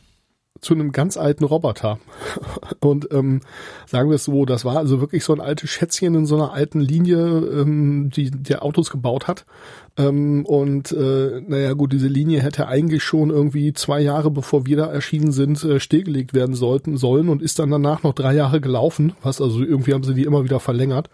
zu 0.60 0.74
einem 0.74 0.92
ganz 0.92 1.16
alten 1.16 1.44
Roboter. 1.44 1.98
Und 2.80 3.08
ähm, 3.12 3.40
sagen 3.86 4.08
wir 4.10 4.16
es 4.16 4.24
so, 4.24 4.44
das 4.44 4.64
war 4.64 4.76
also 4.76 5.00
wirklich 5.00 5.24
so 5.24 5.32
ein 5.32 5.40
altes 5.40 5.70
Schätzchen 5.70 6.14
in 6.14 6.26
so 6.26 6.36
einer 6.36 6.52
alten 6.52 6.80
Linie, 6.80 7.16
ähm, 7.18 8.10
die 8.10 8.30
der 8.30 8.62
Autos 8.62 8.90
gebaut 8.90 9.28
hat. 9.28 9.44
Ähm, 9.96 10.44
und 10.46 10.92
äh, 10.92 11.40
naja 11.46 11.72
gut, 11.72 11.92
diese 11.92 12.08
Linie 12.08 12.40
hätte 12.40 12.68
eigentlich 12.68 13.02
schon 13.02 13.30
irgendwie 13.30 13.72
zwei 13.72 14.00
Jahre 14.00 14.30
bevor 14.30 14.66
wir 14.66 14.76
da 14.76 14.86
erschienen 14.86 15.32
sind, 15.32 15.62
äh, 15.64 15.80
stillgelegt 15.80 16.34
werden 16.34 16.54
sollten 16.54 16.96
sollen 16.96 17.28
und 17.28 17.42
ist 17.42 17.58
dann 17.58 17.70
danach 17.70 18.02
noch 18.02 18.14
drei 18.14 18.34
Jahre 18.34 18.60
gelaufen. 18.60 19.12
Was 19.22 19.40
also 19.40 19.62
irgendwie 19.62 19.94
haben 19.94 20.04
sie 20.04 20.14
die 20.14 20.24
immer 20.24 20.44
wieder 20.44 20.60
verlängert. 20.60 21.08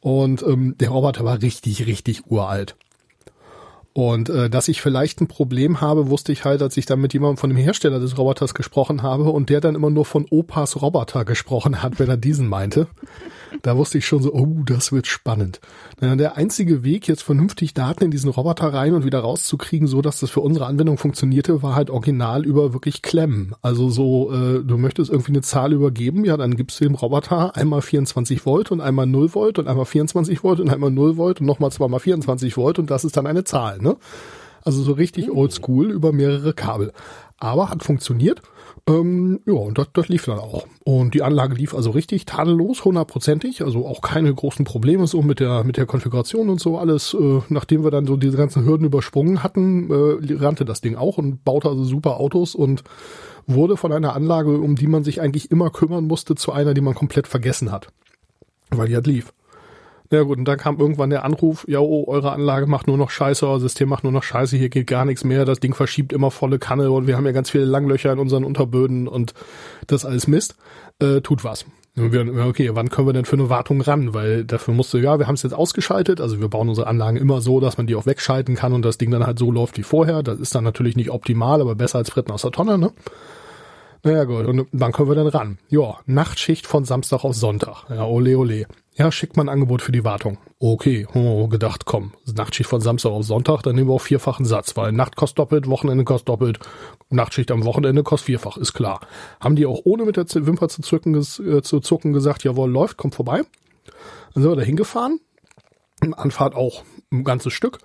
Und 0.00 0.42
ähm, 0.42 0.76
der 0.78 0.90
Roboter 0.90 1.24
war 1.24 1.42
richtig, 1.42 1.86
richtig 1.86 2.26
uralt. 2.30 2.76
Und 3.96 4.28
äh, 4.28 4.50
dass 4.50 4.68
ich 4.68 4.82
vielleicht 4.82 5.22
ein 5.22 5.26
Problem 5.26 5.80
habe, 5.80 6.10
wusste 6.10 6.30
ich 6.30 6.44
halt, 6.44 6.60
als 6.60 6.76
ich 6.76 6.84
dann 6.84 7.00
mit 7.00 7.14
jemandem 7.14 7.38
von 7.38 7.48
dem 7.48 7.56
Hersteller 7.56 7.98
des 7.98 8.18
Roboters 8.18 8.52
gesprochen 8.52 9.02
habe 9.02 9.30
und 9.30 9.48
der 9.48 9.62
dann 9.62 9.74
immer 9.74 9.88
nur 9.88 10.04
von 10.04 10.26
Opas 10.28 10.82
Roboter 10.82 11.24
gesprochen 11.24 11.82
hat, 11.82 11.98
wenn 11.98 12.10
er 12.10 12.18
diesen 12.18 12.46
meinte. 12.46 12.88
Da 13.62 13.76
wusste 13.76 13.98
ich 13.98 14.06
schon 14.06 14.22
so, 14.22 14.32
oh, 14.32 14.62
das 14.64 14.92
wird 14.92 15.06
spannend. 15.06 15.60
Der 16.00 16.36
einzige 16.36 16.84
Weg, 16.84 17.08
jetzt 17.08 17.22
vernünftig 17.22 17.74
Daten 17.74 18.04
in 18.04 18.10
diesen 18.10 18.30
Roboter 18.30 18.72
rein 18.72 18.94
und 18.94 19.04
wieder 19.04 19.20
rauszukriegen, 19.20 19.88
so 19.88 20.02
dass 20.02 20.20
das 20.20 20.30
für 20.30 20.40
unsere 20.40 20.66
Anwendung 20.66 20.98
funktionierte, 20.98 21.62
war 21.62 21.74
halt 21.74 21.90
original 21.90 22.44
über 22.44 22.72
wirklich 22.72 23.02
Klemmen. 23.02 23.54
Also 23.62 23.88
so, 23.88 24.32
äh, 24.32 24.62
du 24.64 24.76
möchtest 24.78 25.10
irgendwie 25.10 25.32
eine 25.32 25.42
Zahl 25.42 25.72
übergeben, 25.72 26.24
ja, 26.24 26.36
dann 26.36 26.56
gibst 26.56 26.80
du 26.80 26.84
dem 26.84 26.94
Roboter 26.94 27.56
einmal 27.56 27.82
24 27.82 28.44
Volt 28.46 28.70
und 28.70 28.80
einmal 28.80 29.06
0 29.06 29.34
Volt 29.34 29.58
und 29.58 29.68
einmal 29.68 29.86
24 29.86 30.42
Volt 30.42 30.60
und 30.60 30.70
einmal 30.70 30.90
0 30.90 31.16
Volt 31.16 31.40
und 31.40 31.46
nochmal 31.46 31.72
zweimal 31.72 32.00
24 32.00 32.56
Volt 32.56 32.78
und 32.78 32.90
das 32.90 33.04
ist 33.04 33.16
dann 33.16 33.26
eine 33.26 33.44
Zahl, 33.44 33.78
ne? 33.78 33.96
Also 34.62 34.82
so 34.82 34.92
richtig 34.92 35.30
oldschool 35.30 35.92
über 35.92 36.12
mehrere 36.12 36.52
Kabel. 36.52 36.92
Aber 37.38 37.70
hat 37.70 37.84
funktioniert. 37.84 38.42
Ähm, 38.88 39.40
ja, 39.46 39.54
und 39.54 39.78
das, 39.78 39.88
das 39.92 40.08
lief 40.08 40.26
dann 40.26 40.38
auch. 40.38 40.66
Und 40.84 41.14
die 41.14 41.22
Anlage 41.22 41.54
lief 41.54 41.74
also 41.74 41.90
richtig 41.90 42.24
tadellos, 42.24 42.84
hundertprozentig, 42.84 43.64
also 43.64 43.84
auch 43.84 44.00
keine 44.00 44.32
großen 44.32 44.64
Probleme 44.64 45.08
so 45.08 45.22
mit 45.22 45.40
der 45.40 45.64
mit 45.64 45.76
der 45.76 45.86
Konfiguration 45.86 46.48
und 46.48 46.60
so 46.60 46.78
alles. 46.78 47.12
Äh, 47.14 47.40
nachdem 47.48 47.82
wir 47.82 47.90
dann 47.90 48.06
so 48.06 48.16
diese 48.16 48.36
ganzen 48.36 48.64
Hürden 48.64 48.86
übersprungen 48.86 49.42
hatten, 49.42 49.90
äh, 49.90 50.34
rannte 50.34 50.64
das 50.64 50.82
Ding 50.82 50.94
auch 50.94 51.18
und 51.18 51.44
baute 51.44 51.68
also 51.68 51.82
super 51.82 52.20
Autos 52.20 52.54
und 52.54 52.84
wurde 53.48 53.76
von 53.76 53.92
einer 53.92 54.14
Anlage, 54.14 54.56
um 54.58 54.76
die 54.76 54.86
man 54.86 55.02
sich 55.02 55.20
eigentlich 55.20 55.50
immer 55.50 55.70
kümmern 55.70 56.04
musste, 56.04 56.36
zu 56.36 56.52
einer, 56.52 56.72
die 56.72 56.80
man 56.80 56.94
komplett 56.94 57.26
vergessen 57.26 57.72
hat, 57.72 57.88
weil 58.70 58.88
die 58.88 58.94
halt 58.94 59.06
lief. 59.08 59.32
Ja 60.10 60.22
gut, 60.22 60.38
und 60.38 60.44
dann 60.44 60.58
kam 60.58 60.78
irgendwann 60.78 61.10
der 61.10 61.24
Anruf, 61.24 61.64
ja, 61.68 61.80
oh, 61.80 62.04
eure 62.06 62.32
Anlage 62.32 62.66
macht 62.66 62.86
nur 62.86 62.96
noch 62.96 63.10
Scheiße, 63.10 63.46
euer 63.46 63.60
System 63.60 63.88
macht 63.88 64.04
nur 64.04 64.12
noch 64.12 64.22
Scheiße, 64.22 64.56
hier 64.56 64.68
geht 64.68 64.86
gar 64.86 65.04
nichts 65.04 65.24
mehr, 65.24 65.44
das 65.44 65.60
Ding 65.60 65.74
verschiebt 65.74 66.12
immer 66.12 66.30
volle 66.30 66.58
Kanne 66.58 66.90
und 66.90 67.06
wir 67.06 67.16
haben 67.16 67.26
ja 67.26 67.32
ganz 67.32 67.50
viele 67.50 67.64
Langlöcher 67.64 68.12
in 68.12 68.18
unseren 68.18 68.44
Unterböden 68.44 69.08
und 69.08 69.34
das 69.86 70.04
alles 70.04 70.26
Mist. 70.26 70.56
Äh, 71.00 71.20
tut 71.20 71.44
was. 71.44 71.66
Okay, 71.98 72.70
wann 72.74 72.90
können 72.90 73.08
wir 73.08 73.14
denn 73.14 73.24
für 73.24 73.36
eine 73.36 73.48
Wartung 73.48 73.80
ran? 73.80 74.12
Weil 74.12 74.44
dafür 74.44 74.74
musste, 74.74 74.98
ja, 74.98 75.18
wir 75.18 75.26
haben 75.26 75.34
es 75.34 75.42
jetzt 75.42 75.54
ausgeschaltet, 75.54 76.20
also 76.20 76.40
wir 76.40 76.48
bauen 76.48 76.68
unsere 76.68 76.86
Anlagen 76.86 77.16
immer 77.16 77.40
so, 77.40 77.58
dass 77.58 77.78
man 77.78 77.86
die 77.86 77.94
auch 77.94 78.04
wegschalten 78.04 78.54
kann 78.54 78.74
und 78.74 78.84
das 78.84 78.98
Ding 78.98 79.10
dann 79.10 79.26
halt 79.26 79.38
so 79.38 79.50
läuft 79.50 79.78
wie 79.78 79.82
vorher. 79.82 80.22
Das 80.22 80.38
ist 80.38 80.54
dann 80.54 80.64
natürlich 80.64 80.94
nicht 80.94 81.10
optimal, 81.10 81.62
aber 81.62 81.74
besser 81.74 81.98
als 81.98 82.10
Fritten 82.10 82.32
aus 82.32 82.42
der 82.42 82.50
Tonne, 82.50 82.76
ne? 82.76 82.92
Naja 84.02 84.24
gut, 84.24 84.44
und 84.44 84.66
wann 84.72 84.92
können 84.92 85.08
wir 85.08 85.14
denn 85.14 85.26
ran? 85.26 85.58
Ja, 85.68 85.96
Nachtschicht 86.04 86.66
von 86.66 86.84
Samstag 86.84 87.24
auf 87.24 87.34
Sonntag. 87.34 87.84
Ja, 87.88 88.04
ole 88.04 88.36
ole. 88.36 88.66
Ja, 88.98 89.12
schickt 89.12 89.36
mal 89.36 89.42
ein 89.42 89.50
Angebot 89.50 89.82
für 89.82 89.92
die 89.92 90.04
Wartung. 90.04 90.38
Okay, 90.58 91.06
oh, 91.12 91.48
gedacht, 91.48 91.84
komm, 91.84 92.14
Nachtschicht 92.34 92.70
von 92.70 92.80
Samstag 92.80 93.10
auf 93.10 93.24
Sonntag, 93.24 93.60
dann 93.62 93.76
nehmen 93.76 93.90
wir 93.90 93.94
auch 93.94 94.00
vierfachen 94.00 94.46
Satz, 94.46 94.74
weil 94.74 94.90
Nacht 94.92 95.16
kostet 95.16 95.38
doppelt, 95.38 95.68
Wochenende 95.68 96.04
kostet 96.04 96.30
doppelt, 96.30 96.60
Nachtschicht 97.10 97.50
am 97.50 97.66
Wochenende 97.66 98.02
kostet 98.02 98.26
vierfach, 98.26 98.56
ist 98.56 98.72
klar. 98.72 99.00
Haben 99.38 99.54
die 99.54 99.66
auch 99.66 99.82
ohne 99.84 100.06
mit 100.06 100.16
der 100.16 100.24
Wimper 100.46 100.70
zu, 100.70 100.80
zucken, 100.80 101.14
äh, 101.14 101.60
zu 101.60 101.80
zucken 101.80 102.14
gesagt, 102.14 102.42
jawohl, 102.42 102.70
läuft, 102.70 102.96
kommt 102.96 103.14
vorbei. 103.14 103.42
Dann 104.32 104.42
sind 104.42 104.50
wir 104.50 104.56
da 104.56 104.62
hingefahren, 104.62 105.20
Anfahrt 106.16 106.54
auch 106.54 106.82
ein 107.12 107.22
ganzes 107.22 107.52
Stück. 107.52 107.80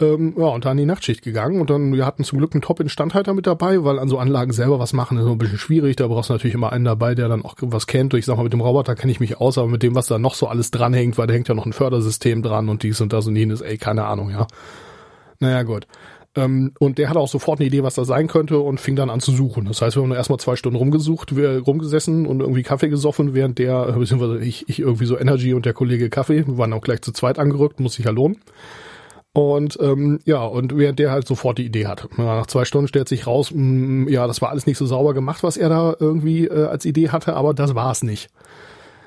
Ähm, 0.00 0.34
ja, 0.38 0.46
und 0.46 0.64
dann 0.64 0.78
in 0.78 0.82
die 0.82 0.86
Nachtschicht 0.86 1.22
gegangen 1.22 1.60
und 1.60 1.70
dann, 1.70 1.92
wir 1.92 2.06
hatten 2.06 2.22
zum 2.22 2.38
Glück 2.38 2.54
einen 2.54 2.62
Top-Instandhalter 2.62 3.34
mit 3.34 3.48
dabei, 3.48 3.82
weil 3.82 3.98
an 3.98 4.08
so 4.08 4.18
Anlagen 4.18 4.52
selber 4.52 4.78
was 4.78 4.92
machen 4.92 5.18
ist 5.18 5.24
so 5.24 5.32
ein 5.32 5.38
bisschen 5.38 5.58
schwierig. 5.58 5.96
Da 5.96 6.06
brauchst 6.06 6.30
du 6.30 6.34
natürlich 6.34 6.54
immer 6.54 6.72
einen 6.72 6.84
dabei, 6.84 7.16
der 7.16 7.28
dann 7.28 7.44
auch 7.44 7.56
was 7.60 7.88
kennt. 7.88 8.14
Ich 8.14 8.24
sag 8.24 8.36
mal, 8.36 8.44
mit 8.44 8.52
dem 8.52 8.60
Roboter 8.60 8.94
kenne 8.94 9.10
ich 9.10 9.18
mich 9.18 9.38
aus, 9.40 9.58
aber 9.58 9.66
mit 9.66 9.82
dem, 9.82 9.96
was 9.96 10.06
da 10.06 10.18
noch 10.18 10.34
so 10.34 10.46
alles 10.46 10.70
dranhängt, 10.70 11.18
weil 11.18 11.26
da 11.26 11.34
hängt 11.34 11.48
ja 11.48 11.54
noch 11.54 11.66
ein 11.66 11.72
Fördersystem 11.72 12.42
dran 12.42 12.68
und 12.68 12.84
dies 12.84 13.00
und 13.00 13.12
das 13.12 13.26
und 13.26 13.34
jenes, 13.34 13.60
ey, 13.60 13.76
keine 13.76 14.04
Ahnung, 14.04 14.30
ja. 14.30 14.46
Naja, 15.40 15.64
gut. 15.64 15.88
Ähm, 16.36 16.72
und 16.78 16.98
der 16.98 17.08
hatte 17.08 17.18
auch 17.18 17.28
sofort 17.28 17.58
eine 17.58 17.66
Idee, 17.66 17.82
was 17.82 17.94
das 17.94 18.06
sein 18.06 18.28
könnte 18.28 18.60
und 18.60 18.80
fing 18.80 18.94
dann 18.94 19.10
an 19.10 19.18
zu 19.18 19.32
suchen. 19.32 19.64
Das 19.64 19.82
heißt, 19.82 19.96
wir 19.96 20.02
haben 20.04 20.12
erstmal 20.12 20.38
zwei 20.38 20.54
Stunden 20.54 20.76
rumgesucht, 20.76 21.34
wir 21.34 21.58
rumgesessen 21.58 22.24
und 22.26 22.40
irgendwie 22.40 22.62
Kaffee 22.62 22.88
gesoffen, 22.88 23.34
während 23.34 23.58
der, 23.58 23.92
beziehungsweise 23.92 24.38
ich, 24.38 24.68
ich 24.68 24.78
irgendwie 24.78 25.06
so 25.06 25.18
Energy 25.18 25.54
und 25.54 25.66
der 25.66 25.72
Kollege 25.72 26.08
Kaffee, 26.08 26.46
wir 26.46 26.56
waren 26.56 26.72
auch 26.72 26.82
gleich 26.82 27.02
zu 27.02 27.10
zweit 27.10 27.40
angerückt, 27.40 27.80
muss 27.80 27.94
sich 27.94 28.04
ja 28.04 28.12
lohnen. 28.12 28.38
Und 29.38 29.78
ähm, 29.80 30.18
ja, 30.24 30.42
und 30.42 30.76
während 30.76 30.98
der 30.98 31.12
halt 31.12 31.28
sofort 31.28 31.58
die 31.58 31.66
Idee 31.66 31.86
hat. 31.86 32.08
Nach 32.18 32.48
zwei 32.48 32.64
Stunden 32.64 32.88
stellt 32.88 33.08
sich 33.08 33.28
raus, 33.28 33.52
mh, 33.54 33.60
mm, 33.62 34.08
ja, 34.08 34.26
das 34.26 34.42
war 34.42 34.48
alles 34.50 34.66
nicht 34.66 34.78
so 34.78 34.84
sauber 34.84 35.14
gemacht, 35.14 35.44
was 35.44 35.56
er 35.56 35.68
da 35.68 35.94
irgendwie 36.00 36.46
äh, 36.46 36.64
als 36.64 36.84
Idee 36.84 37.10
hatte, 37.10 37.34
aber 37.34 37.54
das 37.54 37.76
war 37.76 37.92
es 37.92 38.02
nicht. 38.02 38.30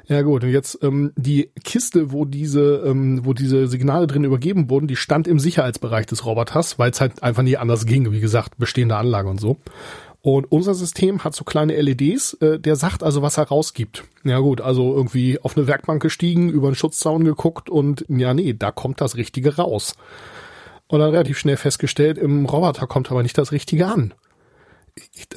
Ja 0.08 0.22
gut, 0.22 0.45
und 0.45 0.52
jetzt 0.52 0.82
ähm, 0.84 1.12
die 1.18 1.52
Kiste, 1.66 2.14
wo 2.14 2.24
diese, 2.24 2.82
ähm, 2.86 3.26
wo 3.26 3.34
diese 3.34 3.68
Signale 3.68 4.08
drin 4.08 4.24
übergeben 4.24 4.70
wurden, 4.70 4.88
die 4.88 4.95
stand 4.95 5.28
im 5.28 5.38
Sicherheitsbereich 5.38 6.06
des 6.06 6.26
Roboters, 6.26 6.80
weil 6.80 6.91
es 6.91 7.02
halt 7.02 7.22
einfach 7.22 7.44
nie 7.44 7.58
anders 7.58 7.86
ging, 7.86 8.10
wie 8.14 8.22
gesagt, 8.22 8.58
bestehende 8.58 8.95
Anlage 8.95 9.28
und 9.28 9.41
so. 9.41 9.58
Und 10.23 10.52
unser 10.52 10.76
System 10.76 11.23
hat 11.23 11.34
so 11.34 11.43
kleine 11.43 11.80
LEDs, 11.81 12.34
äh, 12.35 12.60
der 12.60 12.76
sagt 12.76 13.02
also, 13.02 13.23
was 13.23 13.38
er 13.38 13.48
rausgibt. 13.48 14.03
Ja 14.23 14.39
gut, 14.39 14.61
also 14.61 14.93
irgendwie 14.95 15.39
auf 15.41 15.57
eine 15.57 15.65
Werkbank 15.65 16.02
gestiegen, 16.02 16.49
über 16.49 16.68
einen 16.68 16.76
Schutzzaun 16.76 17.23
geguckt 17.23 17.69
und 17.69 18.06
ja, 18.07 18.34
nee, 18.34 18.53
da 18.53 18.72
kommt 18.72 19.02
das 19.02 19.15
Richtige 19.15 19.56
raus. 19.56 19.95
Und 20.88 20.99
dann 20.99 21.10
relativ 21.10 21.39
schnell 21.39 21.57
festgestellt, 21.57 22.18
im 22.18 22.45
Roboter 22.45 22.85
kommt 22.85 23.10
aber 23.10 23.23
nicht 23.23 23.38
das 23.38 23.52
Richtige 23.52 23.88
an. 23.88 24.14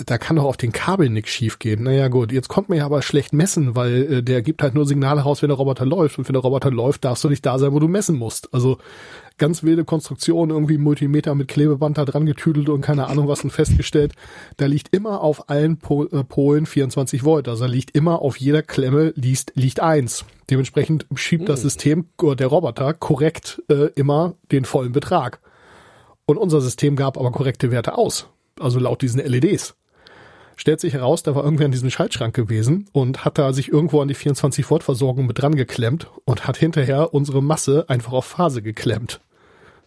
Da 0.04 0.18
kann 0.18 0.36
doch 0.36 0.44
auf 0.44 0.56
den 0.56 0.72
Kabeln 0.72 1.12
nichts 1.12 1.30
schief 1.30 1.60
gehen. 1.60 1.84
Naja 1.84 2.08
gut, 2.08 2.32
jetzt 2.32 2.48
kommt 2.48 2.68
man 2.68 2.78
ja 2.78 2.84
aber 2.84 3.02
schlecht 3.02 3.32
messen, 3.32 3.76
weil 3.76 4.12
äh, 4.12 4.22
der 4.22 4.42
gibt 4.42 4.62
halt 4.62 4.74
nur 4.74 4.84
Signale 4.84 5.22
raus, 5.22 5.42
wenn 5.42 5.48
der 5.48 5.56
Roboter 5.56 5.86
läuft. 5.86 6.18
Und 6.18 6.28
wenn 6.28 6.32
der 6.32 6.42
Roboter 6.42 6.72
läuft, 6.72 7.04
darfst 7.04 7.22
du 7.22 7.28
nicht 7.28 7.46
da 7.46 7.58
sein, 7.58 7.72
wo 7.72 7.78
du 7.78 7.86
messen 7.86 8.18
musst. 8.18 8.52
Also 8.52 8.78
ganz 9.38 9.62
wilde 9.62 9.84
Konstruktion, 9.84 10.50
irgendwie 10.50 10.78
Multimeter 10.78 11.34
mit 11.34 11.48
Klebeband 11.48 11.98
da 11.98 12.04
dran 12.04 12.26
getüdelt 12.26 12.68
und 12.68 12.80
keine 12.80 13.08
Ahnung 13.08 13.28
was 13.28 13.42
und 13.42 13.50
festgestellt, 13.50 14.12
da 14.56 14.66
liegt 14.66 14.94
immer 14.94 15.20
auf 15.20 15.48
allen 15.48 15.78
Pol 15.78 16.08
äh, 16.12 16.22
Polen 16.24 16.66
24 16.66 17.24
Volt. 17.24 17.48
Also 17.48 17.64
da 17.64 17.70
liegt 17.70 17.96
immer 17.96 18.22
auf 18.22 18.36
jeder 18.36 18.62
Klemme 18.62 19.12
liegt, 19.16 19.52
liegt 19.54 19.80
eins. 19.80 20.24
Dementsprechend 20.50 21.06
schiebt 21.14 21.48
das 21.48 21.60
hm. 21.60 21.62
System, 21.62 22.06
der 22.20 22.46
Roboter, 22.46 22.94
korrekt 22.94 23.62
äh, 23.68 23.90
immer 23.94 24.34
den 24.52 24.64
vollen 24.64 24.92
Betrag. 24.92 25.40
Und 26.26 26.36
unser 26.36 26.60
System 26.60 26.96
gab 26.96 27.18
aber 27.18 27.32
korrekte 27.32 27.70
Werte 27.70 27.98
aus. 27.98 28.28
Also 28.60 28.78
laut 28.78 29.02
diesen 29.02 29.20
LEDs 29.20 29.74
stellt 30.56 30.80
sich 30.80 30.94
heraus, 30.94 31.22
da 31.22 31.34
war 31.34 31.44
irgendwer 31.44 31.66
an 31.66 31.72
diesem 31.72 31.90
Schaltschrank 31.90 32.34
gewesen 32.34 32.86
und 32.92 33.24
hat 33.24 33.38
da 33.38 33.52
sich 33.52 33.72
irgendwo 33.72 34.00
an 34.00 34.08
die 34.08 34.14
24 34.14 34.68
Volt 34.70 34.82
Versorgung 34.82 35.26
mit 35.26 35.40
dran 35.40 35.54
geklemmt 35.54 36.08
und 36.24 36.46
hat 36.46 36.56
hinterher 36.56 37.14
unsere 37.14 37.42
Masse 37.42 37.86
einfach 37.88 38.12
auf 38.12 38.24
Phase 38.24 38.62
geklemmt. 38.62 39.20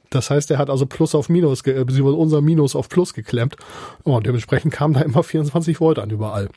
Das 0.10 0.30
heißt, 0.30 0.52
er 0.52 0.58
hat 0.58 0.70
also 0.70 0.86
Plus 0.86 1.16
auf 1.16 1.30
Minus, 1.30 1.66
äh, 1.66 1.84
beziehungsweise 1.84 2.18
unser 2.18 2.42
Minus 2.42 2.76
auf 2.76 2.90
Plus 2.90 3.14
geklemmt. 3.14 3.56
Und 4.04 4.26
dementsprechend 4.26 4.74
kam 4.74 4.94
da 4.94 5.02
immer 5.02 5.24
24 5.24 5.80
Volt 5.80 6.00
an 6.00 6.10
überall. 6.10 6.50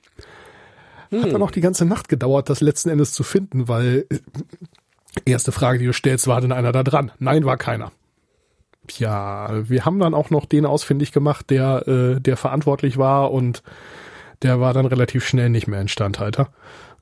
Hm. 1.11 1.23
Hat 1.23 1.33
dann 1.33 1.43
auch 1.43 1.51
die 1.51 1.61
ganze 1.61 1.85
Nacht 1.85 2.09
gedauert, 2.09 2.49
das 2.49 2.61
letzten 2.61 2.89
Endes 2.89 3.13
zu 3.13 3.23
finden, 3.23 3.69
weil 3.69 4.07
äh, 4.11 4.19
erste 5.25 5.53
Frage, 5.53 5.79
die 5.79 5.87
du 5.87 5.93
stellst, 5.93 6.27
war 6.27 6.41
denn 6.41 6.53
einer 6.53 6.73
da 6.73 6.83
dran? 6.83 7.13
Nein, 7.19 7.45
war 7.45 7.57
keiner. 7.57 7.93
Ja, 8.99 9.69
wir 9.69 9.85
haben 9.85 9.99
dann 10.01 10.15
auch 10.15 10.31
noch 10.31 10.47
den 10.47 10.67
ausfindig 10.67 11.13
gemacht, 11.13 11.51
der, 11.51 11.87
äh, 11.87 12.21
der 12.21 12.37
verantwortlich 12.37 12.99
war 12.99 13.31
und 13.31 13.63
der 14.43 14.61
war 14.61 14.73
dann 14.73 14.87
relativ 14.87 15.27
schnell 15.27 15.51
nicht 15.51 15.67
mehr 15.67 15.81
Instandhalter. 15.81 16.51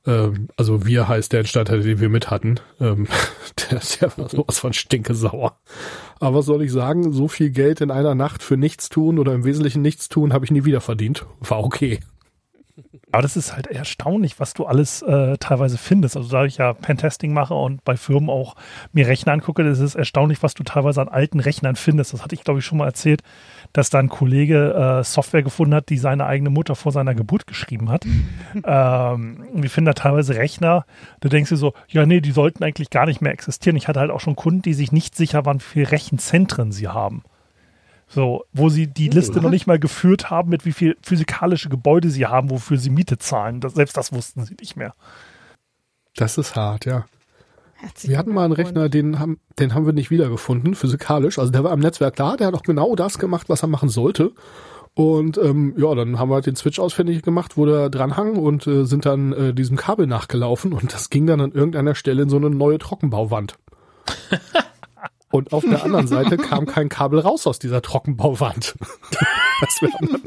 Ähm, 0.05 0.49
also 0.57 0.85
wir 0.85 1.07
heißt 1.07 1.33
der 1.33 1.41
Instandhalter, 1.41 1.83
den 1.83 1.99
wir 1.99 2.09
mit 2.09 2.29
hatten. 2.29 2.59
Ähm, 2.79 3.07
der, 3.71 3.81
der 3.99 4.17
war 4.17 4.29
sowas 4.29 4.59
von 4.59 4.73
stinkesauer. 4.73 5.57
Aber 6.19 6.39
was 6.39 6.45
soll 6.45 6.63
ich 6.63 6.71
sagen? 6.71 7.11
So 7.11 7.27
viel 7.27 7.49
Geld 7.49 7.81
in 7.81 7.91
einer 7.91 8.15
Nacht 8.15 8.43
für 8.43 8.57
nichts 8.57 8.89
tun 8.89 9.19
oder 9.19 9.33
im 9.33 9.45
Wesentlichen 9.45 9.81
nichts 9.81 10.09
tun, 10.09 10.33
habe 10.33 10.45
ich 10.45 10.51
nie 10.51 10.65
wieder 10.65 10.81
verdient. 10.81 11.25
War 11.39 11.63
okay. 11.63 11.99
Aber 13.11 13.21
das 13.21 13.35
ist 13.35 13.55
halt 13.55 13.67
erstaunlich, 13.67 14.39
was 14.39 14.53
du 14.53 14.65
alles 14.65 15.01
äh, 15.01 15.37
teilweise 15.37 15.77
findest. 15.77 16.15
Also 16.15 16.29
da 16.29 16.45
ich 16.45 16.57
ja 16.57 16.73
Pentesting 16.73 17.33
mache 17.33 17.53
und 17.53 17.83
bei 17.83 17.97
Firmen 17.97 18.29
auch 18.29 18.55
mir 18.93 19.07
Rechner 19.07 19.33
angucke, 19.33 19.63
das 19.63 19.79
ist 19.79 19.95
erstaunlich, 19.95 20.43
was 20.43 20.53
du 20.53 20.63
teilweise 20.63 21.01
an 21.01 21.09
alten 21.09 21.39
Rechnern 21.39 21.75
findest. 21.75 22.13
Das 22.13 22.23
hatte 22.23 22.35
ich, 22.35 22.43
glaube 22.43 22.59
ich, 22.59 22.65
schon 22.65 22.77
mal 22.77 22.85
erzählt, 22.85 23.21
dass 23.73 23.89
da 23.89 23.99
ein 23.99 24.09
Kollege 24.09 24.73
äh, 24.73 25.03
Software 25.03 25.43
gefunden 25.43 25.75
hat, 25.75 25.89
die 25.89 25.97
seine 25.97 26.25
eigene 26.25 26.49
Mutter 26.49 26.75
vor 26.75 26.91
seiner 26.91 27.13
Geburt 27.13 27.47
geschrieben 27.47 27.89
hat. 27.89 28.05
ähm, 28.63 29.45
wir 29.53 29.69
finden 29.69 29.85
da 29.85 29.93
teilweise 29.93 30.35
Rechner, 30.35 30.85
da 31.19 31.29
denkst 31.29 31.49
du 31.49 31.55
so, 31.55 31.73
ja, 31.87 32.05
nee, 32.05 32.21
die 32.21 32.31
sollten 32.31 32.63
eigentlich 32.63 32.89
gar 32.89 33.05
nicht 33.05 33.21
mehr 33.21 33.31
existieren. 33.31 33.75
Ich 33.75 33.87
hatte 33.87 33.99
halt 33.99 34.11
auch 34.11 34.21
schon 34.21 34.35
Kunden, 34.35 34.61
die 34.61 34.73
sich 34.73 34.91
nicht 34.91 35.15
sicher 35.15 35.45
waren, 35.45 35.59
wie 35.59 35.65
viele 35.65 35.91
Rechenzentren 35.91 36.71
sie 36.71 36.87
haben. 36.87 37.23
So, 38.07 38.45
wo 38.53 38.69
sie 38.69 38.87
die 38.87 39.09
Liste 39.09 39.39
noch 39.39 39.51
nicht 39.51 39.67
mal 39.67 39.77
geführt 39.77 40.31
haben, 40.31 40.49
mit 40.49 40.65
wie 40.65 40.71
viel 40.71 40.97
physikalische 41.03 41.69
Gebäude 41.69 42.09
sie 42.09 42.25
haben, 42.25 42.49
wofür 42.49 42.77
sie 42.77 42.89
Miete 42.89 43.19
zahlen. 43.19 43.61
Das, 43.61 43.75
selbst 43.75 43.95
das 43.97 44.11
wussten 44.11 44.45
sie 44.45 44.55
nicht 44.59 44.75
mehr. 44.75 44.95
Das 46.15 46.39
ist 46.39 46.55
hart, 46.55 46.85
ja. 46.85 47.05
Wir 48.01 48.17
hatten 48.17 48.33
mal 48.33 48.43
einen 48.43 48.53
Rechner, 48.53 48.89
den 48.89 49.19
haben, 49.19 49.39
den 49.57 49.73
haben 49.73 49.85
wir 49.85 49.93
nicht 49.93 50.11
wiedergefunden, 50.11 50.75
physikalisch. 50.75 51.39
Also 51.39 51.51
der 51.51 51.63
war 51.63 51.71
am 51.71 51.79
Netzwerk 51.79 52.15
da, 52.15 52.35
der 52.35 52.47
hat 52.47 52.53
auch 52.53 52.63
genau 52.63 52.95
das 52.95 53.19
gemacht, 53.19 53.49
was 53.49 53.63
er 53.63 53.67
machen 53.67 53.89
sollte. 53.89 54.33
Und 54.95 55.37
ähm, 55.37 55.75
ja, 55.77 55.93
dann 55.95 56.19
haben 56.19 56.29
wir 56.29 56.35
halt 56.35 56.45
den 56.45 56.55
Switch 56.55 56.79
ausfindig 56.79 57.21
gemacht, 57.21 57.55
wo 57.55 57.65
der 57.65 57.89
dranhang 57.89 58.35
und 58.35 58.67
äh, 58.67 58.85
sind 58.85 59.05
dann 59.05 59.31
äh, 59.31 59.53
diesem 59.53 59.77
Kabel 59.77 60.07
nachgelaufen 60.07 60.73
und 60.73 60.93
das 60.93 61.09
ging 61.09 61.25
dann 61.25 61.39
an 61.39 61.51
irgendeiner 61.51 61.95
Stelle 61.95 62.23
in 62.23 62.29
so 62.29 62.37
eine 62.37 62.49
neue 62.49 62.79
Trockenbauwand. 62.79 63.57
Und 65.31 65.53
auf 65.53 65.63
der 65.63 65.83
anderen 65.83 66.07
Seite 66.07 66.37
kam 66.37 66.65
kein 66.65 66.89
Kabel 66.89 67.19
raus 67.19 67.45
aus 67.47 67.59
dieser 67.59 67.81
Trockenbauwand. 67.81 68.75
Das 69.61 69.81
wir 69.81 69.91
haben 69.91 70.21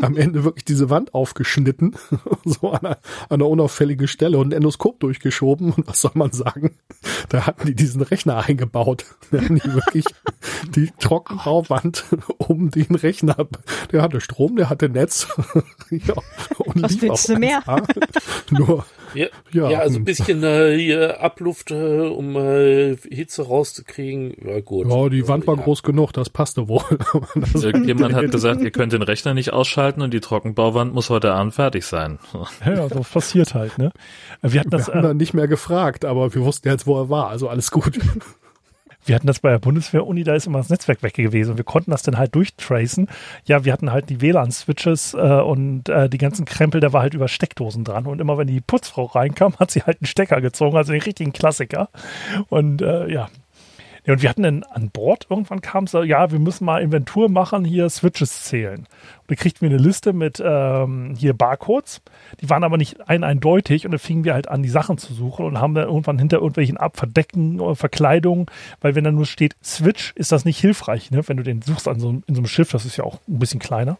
am 0.00 0.16
Ende 0.16 0.44
wirklich 0.44 0.64
diese 0.64 0.88
Wand 0.88 1.12
aufgeschnitten, 1.12 1.94
so 2.46 2.70
an 2.70 2.86
einer, 2.86 2.96
an 3.28 3.34
einer 3.34 3.46
unauffälligen 3.46 4.08
Stelle 4.08 4.38
und 4.38 4.48
ein 4.48 4.56
Endoskop 4.56 4.98
durchgeschoben. 5.00 5.74
Und 5.74 5.86
was 5.86 6.00
soll 6.00 6.12
man 6.14 6.32
sagen? 6.32 6.74
Da 7.28 7.44
hatten 7.44 7.66
die 7.66 7.74
diesen 7.74 8.00
Rechner 8.00 8.46
eingebaut. 8.46 9.04
Da 9.30 9.42
haben 9.42 9.56
die 9.56 9.74
wirklich 9.74 10.06
die 10.74 10.90
Trockenbauwand 10.98 12.06
um 12.38 12.70
den 12.70 12.94
Rechner. 12.94 13.36
Der 13.92 14.00
hatte 14.00 14.22
Strom, 14.22 14.56
der 14.56 14.70
hatte 14.70 14.88
Netz. 14.88 15.28
ja, 15.90 16.14
und 16.56 16.82
was 16.82 16.98
willst 17.02 17.28
du 17.28 17.38
mehr? 17.38 17.62
Nur 18.50 18.86
ja, 19.14 19.26
ja, 19.52 19.70
ja, 19.70 19.78
also 19.80 19.98
ein 19.98 20.04
bisschen 20.04 20.42
äh, 20.42 21.16
Abluft, 21.18 21.70
äh, 21.70 21.74
um 21.74 22.36
äh, 22.36 22.96
Hitze 22.96 23.46
rauszukriegen. 23.46 24.34
Ja, 24.44 24.60
gut. 24.60 24.88
Ja, 24.88 25.08
die 25.08 25.26
Wand 25.28 25.46
war 25.46 25.56
ja. 25.56 25.62
groß 25.62 25.82
genug, 25.82 26.12
das 26.12 26.30
passte 26.30 26.68
wohl. 26.68 26.82
Irgendjemand 27.54 28.14
hat 28.14 28.30
gesagt, 28.30 28.60
ihr 28.60 28.70
könnt 28.70 28.92
den 28.92 29.02
Rechner 29.02 29.34
nicht 29.34 29.52
ausschalten 29.52 30.02
und 30.02 30.12
die 30.12 30.20
Trockenbauwand 30.20 30.94
muss 30.94 31.10
heute 31.10 31.32
Abend 31.32 31.54
fertig 31.54 31.84
sein. 31.84 32.18
Ja, 32.64 32.88
so 32.88 33.00
passiert 33.00 33.54
halt, 33.54 33.78
ne? 33.78 33.92
Wir 34.42 34.60
hatten 34.60 34.70
das 34.70 34.88
wir 34.88 34.94
haben 34.94 35.00
äh, 35.00 35.08
dann 35.08 35.16
nicht 35.16 35.34
mehr 35.34 35.48
gefragt, 35.48 36.04
aber 36.04 36.34
wir 36.34 36.44
wussten 36.44 36.68
jetzt, 36.68 36.86
wo 36.86 37.00
er 37.00 37.10
war, 37.10 37.28
also 37.28 37.48
alles 37.48 37.70
gut. 37.70 37.98
Wir 39.08 39.14
hatten 39.14 39.26
das 39.26 39.40
bei 39.40 39.50
der 39.50 39.58
Bundeswehr-Uni, 39.58 40.24
da 40.24 40.34
ist 40.34 40.46
immer 40.46 40.58
das 40.58 40.68
Netzwerk 40.68 41.02
weg 41.02 41.14
gewesen 41.14 41.52
und 41.52 41.56
wir 41.56 41.64
konnten 41.64 41.90
das 41.90 42.02
dann 42.02 42.18
halt 42.18 42.34
durchtracen. 42.34 43.08
Ja, 43.44 43.64
wir 43.64 43.72
hatten 43.72 43.90
halt 43.90 44.10
die 44.10 44.20
WLAN-Switches 44.20 45.14
äh, 45.14 45.18
und 45.18 45.88
äh, 45.88 46.08
die 46.08 46.18
ganzen 46.18 46.44
Krempel, 46.44 46.80
der 46.80 46.92
war 46.92 47.02
halt 47.02 47.14
über 47.14 47.28
Steckdosen 47.28 47.84
dran 47.84 48.06
und 48.06 48.20
immer 48.20 48.38
wenn 48.38 48.46
die 48.46 48.60
Putzfrau 48.60 49.04
reinkam, 49.04 49.56
hat 49.58 49.70
sie 49.70 49.82
halt 49.82 50.00
einen 50.00 50.06
Stecker 50.06 50.40
gezogen, 50.40 50.76
also 50.76 50.92
den 50.92 51.02
richtigen 51.02 51.32
Klassiker. 51.32 51.88
Und 52.48 52.82
äh, 52.82 53.10
ja, 53.10 53.28
ja, 54.08 54.14
und 54.14 54.22
wir 54.22 54.30
hatten 54.30 54.42
dann 54.42 54.62
an 54.62 54.88
Bord, 54.88 55.26
irgendwann 55.28 55.60
kam 55.60 55.84
es, 55.84 55.92
ja, 55.92 56.32
wir 56.32 56.38
müssen 56.38 56.64
mal 56.64 56.80
Inventur 56.80 57.28
machen, 57.28 57.66
hier 57.66 57.90
Switches 57.90 58.44
zählen. 58.44 58.78
Und 58.78 59.30
da 59.30 59.34
kriegten 59.34 59.68
wir 59.68 59.76
eine 59.76 59.86
Liste 59.86 60.14
mit 60.14 60.42
ähm, 60.42 61.14
hier 61.14 61.34
Barcodes, 61.34 62.00
die 62.40 62.48
waren 62.48 62.64
aber 62.64 62.78
nicht 62.78 63.06
ein 63.06 63.22
eindeutig 63.22 63.84
und 63.84 63.90
dann 63.90 63.98
fingen 63.98 64.24
wir 64.24 64.32
halt 64.32 64.48
an, 64.48 64.62
die 64.62 64.70
Sachen 64.70 64.96
zu 64.96 65.12
suchen 65.12 65.44
und 65.44 65.60
haben 65.60 65.74
dann 65.74 65.88
irgendwann 65.88 66.18
hinter 66.18 66.38
irgendwelchen 66.38 66.78
Abverdecken 66.78 67.60
oder 67.60 67.76
Verkleidungen, 67.76 68.46
weil 68.80 68.94
wenn 68.94 69.04
da 69.04 69.12
nur 69.12 69.26
steht 69.26 69.56
Switch, 69.62 70.14
ist 70.14 70.32
das 70.32 70.46
nicht 70.46 70.58
hilfreich, 70.58 71.10
ne? 71.10 71.28
wenn 71.28 71.36
du 71.36 71.42
den 71.42 71.60
suchst 71.60 71.86
an 71.86 72.00
so, 72.00 72.08
in 72.08 72.34
so 72.34 72.40
einem 72.40 72.46
Schiff, 72.46 72.70
das 72.70 72.86
ist 72.86 72.96
ja 72.96 73.04
auch 73.04 73.18
ein 73.28 73.38
bisschen 73.38 73.60
kleiner. 73.60 73.98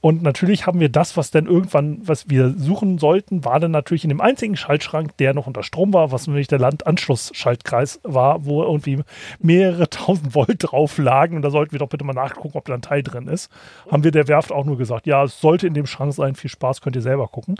Und 0.00 0.22
natürlich 0.22 0.66
haben 0.66 0.78
wir 0.78 0.90
das, 0.90 1.16
was 1.16 1.32
dann 1.32 1.46
irgendwann, 1.46 2.06
was 2.06 2.30
wir 2.30 2.54
suchen 2.56 2.98
sollten, 2.98 3.44
war 3.44 3.58
dann 3.58 3.72
natürlich 3.72 4.04
in 4.04 4.10
dem 4.10 4.20
einzigen 4.20 4.56
Schaltschrank, 4.56 5.16
der 5.16 5.34
noch 5.34 5.48
unter 5.48 5.64
Strom 5.64 5.92
war, 5.92 6.12
was 6.12 6.28
nämlich 6.28 6.46
der 6.46 6.60
Landanschlussschaltkreis 6.60 7.98
war, 8.04 8.44
wo 8.44 8.62
irgendwie 8.62 9.02
mehrere 9.40 9.90
tausend 9.90 10.36
Volt 10.36 10.58
drauf 10.58 10.98
lagen. 10.98 11.34
Und 11.34 11.42
da 11.42 11.50
sollten 11.50 11.72
wir 11.72 11.80
doch 11.80 11.88
bitte 11.88 12.04
mal 12.04 12.12
nachgucken, 12.12 12.56
ob 12.56 12.66
da 12.66 12.74
ein 12.74 12.82
Teil 12.82 13.02
drin 13.02 13.26
ist. 13.26 13.50
Haben 13.90 14.04
wir 14.04 14.12
der 14.12 14.28
Werft 14.28 14.52
auch 14.52 14.64
nur 14.64 14.78
gesagt, 14.78 15.06
ja, 15.06 15.24
es 15.24 15.40
sollte 15.40 15.66
in 15.66 15.74
dem 15.74 15.86
Schrank 15.86 16.14
sein. 16.14 16.36
Viel 16.36 16.50
Spaß, 16.50 16.80
könnt 16.80 16.94
ihr 16.94 17.02
selber 17.02 17.26
gucken. 17.26 17.56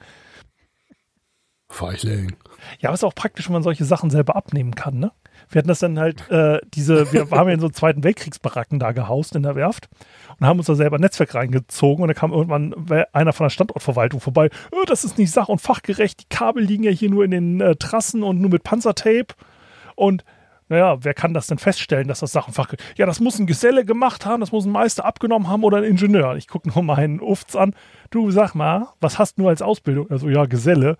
Feigling. 1.71 2.37
Ja, 2.79 2.89
aber 2.89 2.95
es 2.95 3.01
ist 3.01 3.05
auch 3.05 3.15
praktisch, 3.15 3.49
wenn 3.49 3.55
man 3.55 3.63
solche 3.63 3.85
Sachen 3.85 4.11
selber 4.11 4.37
abnehmen 4.37 4.75
kann, 4.75 4.99
ne? 4.99 5.13
Wir 5.51 5.61
hatten 5.61 5.69
das 5.69 5.79
dann 5.79 5.99
halt, 5.99 6.29
äh, 6.31 6.59
diese, 6.75 7.13
wir 7.13 7.31
haben 7.31 7.49
ja 7.49 7.55
in 7.55 7.61
so 7.61 7.69
Zweiten 7.69 8.05
Weltkriegsbaracken 8.05 8.79
da 8.79 8.93
gehaust 8.93 9.35
in 9.35 9.43
der 9.43 9.55
Werft 9.55 9.89
und 10.39 10.47
haben 10.47 10.59
uns 10.59 10.67
da 10.67 10.75
selber 10.75 10.99
ein 10.99 11.01
Netzwerk 11.01 11.35
reingezogen 11.35 12.03
und 12.03 12.09
da 12.09 12.15
kam 12.15 12.33
irgendwann 12.33 12.75
einer 13.13 13.33
von 13.33 13.45
der 13.45 13.51
Standortverwaltung 13.51 14.21
vorbei, 14.21 14.51
oh, 14.73 14.85
das 14.87 15.05
ist 15.05 15.19
nicht 15.19 15.33
sach- 15.33 15.49
und 15.49 15.61
fachgerecht, 15.61 16.21
die 16.21 16.29
Kabel 16.29 16.63
liegen 16.63 16.85
ja 16.85 16.91
hier 16.91 17.11
nur 17.11 17.25
in 17.25 17.31
den 17.31 17.61
äh, 17.61 17.77
Trassen 17.77 18.23
und 18.23 18.41
nur 18.41 18.51
mit 18.51 18.63
Panzertape 18.63 19.35
und 19.95 20.25
naja, 20.69 20.99
wer 21.01 21.15
kann 21.15 21.33
das 21.33 21.47
denn 21.47 21.59
feststellen, 21.59 22.09
dass 22.09 22.21
das 22.21 22.33
Sach- 22.33 22.47
und 22.47 22.53
Fach... 22.53 22.73
Ja, 22.97 23.07
das 23.07 23.21
muss 23.21 23.39
ein 23.39 23.47
Geselle 23.47 23.85
gemacht 23.85 24.27
haben, 24.27 24.41
das 24.41 24.53
muss 24.53 24.67
ein 24.67 24.73
Meister 24.73 25.05
abgenommen 25.07 25.49
haben 25.49 25.65
oder 25.65 25.79
ein 25.79 25.85
Ingenieur. 25.85 26.37
Ich 26.37 26.47
gucke 26.47 26.69
nur 26.69 26.83
meinen 26.83 27.21
Ufts 27.21 27.57
an. 27.57 27.75
Du, 28.11 28.31
sag 28.31 28.55
mal, 28.55 28.89
was 29.01 29.19
hast 29.19 29.39
du 29.39 29.49
als 29.49 29.63
Ausbildung? 29.63 30.11
Also, 30.11 30.29
ja, 30.29 30.45
Geselle. 30.45 30.99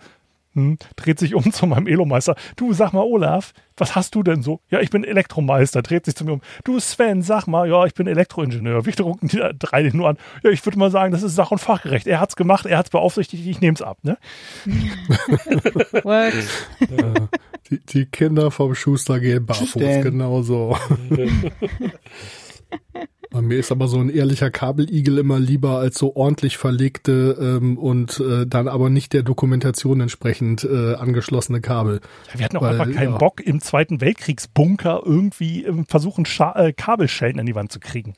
Hm, 0.59 0.79
dreht 0.97 1.21
sich 1.21 1.35
um 1.37 1.53
zu 1.53 1.67
meinem 1.67 1.87
Elomeister. 1.87 2.35
Du, 2.57 2.73
sag 2.73 2.93
mal, 2.93 3.03
Olaf, 3.03 3.53
was 3.77 3.95
hast 3.95 4.17
du 4.17 4.25
denn 4.25 4.43
so? 4.43 4.61
Ja, 4.71 4.81
ich 4.81 4.91
bin 4.91 5.05
Elektromeister. 5.05 5.83
Dreht 5.83 6.05
sich 6.05 6.17
zu 6.17 6.25
mir 6.25 6.33
um. 6.33 6.41
Du, 6.65 6.81
Sven, 6.81 7.23
sag 7.23 7.47
mal, 7.47 7.69
ja, 7.69 7.87
ich 7.87 7.95
bin 7.95 8.09
Elektroingenieur. 8.09 8.85
Wir 8.85 8.93
drucken 8.93 9.29
die 9.29 9.41
drei 9.57 9.85
den 9.85 9.97
nur 9.97 10.09
an. 10.09 10.19
Ja, 10.43 10.51
ich 10.51 10.67
würde 10.67 10.77
mal 10.79 10.91
sagen, 10.91 11.13
das 11.13 11.23
ist 11.23 11.37
sach- 11.37 11.53
und 11.53 11.61
fachgerecht. 11.61 12.09
Er 12.09 12.19
hat's 12.19 12.35
gemacht, 12.35 12.67
er 12.67 12.79
hat's 12.79 12.91
beaufsichtigt, 12.91 13.47
ich 13.47 13.61
nehm's 13.61 13.81
ab, 13.81 13.99
ne? 14.03 14.19
ja, 16.05 16.31
die, 17.71 17.79
die, 17.79 18.07
Kinder 18.07 18.51
vom 18.51 18.75
Schuster 18.75 19.21
gehen 19.21 19.47
barfuß, 19.47 19.75
genauso. 20.03 20.77
Bei 23.31 23.43
mir 23.43 23.59
ist 23.59 23.71
aber 23.71 23.89
so 23.89 23.99
ein 23.99 24.09
ehrlicher 24.09 24.51
Kabeligel 24.51 25.19
immer 25.19 25.39
lieber 25.39 25.79
als 25.79 25.99
so 25.99 26.17
ordentlich 26.17 26.57
verlegte 26.57 27.37
ähm, 27.39 27.77
und 27.77 28.21
äh, 28.21 28.47
dann 28.47 28.69
aber 28.69 28.89
nicht 28.89 29.13
der 29.13 29.23
Dokumentation 29.23 30.01
entsprechend 30.01 30.65
äh, 30.65 30.95
angeschlossene 30.95 31.61
Kabel. 31.61 32.01
Ja, 32.33 32.39
wir 32.39 32.45
hatten 32.47 32.57
auch 32.57 32.63
Weil, 32.63 32.81
einfach 32.81 32.95
keinen 32.95 33.13
ja. 33.13 33.19
Bock, 33.19 33.41
im 33.41 33.61
Zweiten 33.61 34.01
Weltkriegsbunker 34.01 35.03
irgendwie 35.05 35.65
ähm, 35.65 35.85
versuchen, 35.87 36.25
Scha 36.25 36.55
äh, 36.57 36.73
Kabelschellen 36.73 37.39
an 37.39 37.47
die 37.47 37.55
Wand 37.55 37.71
zu 37.71 37.81
kriegen. 37.81 38.15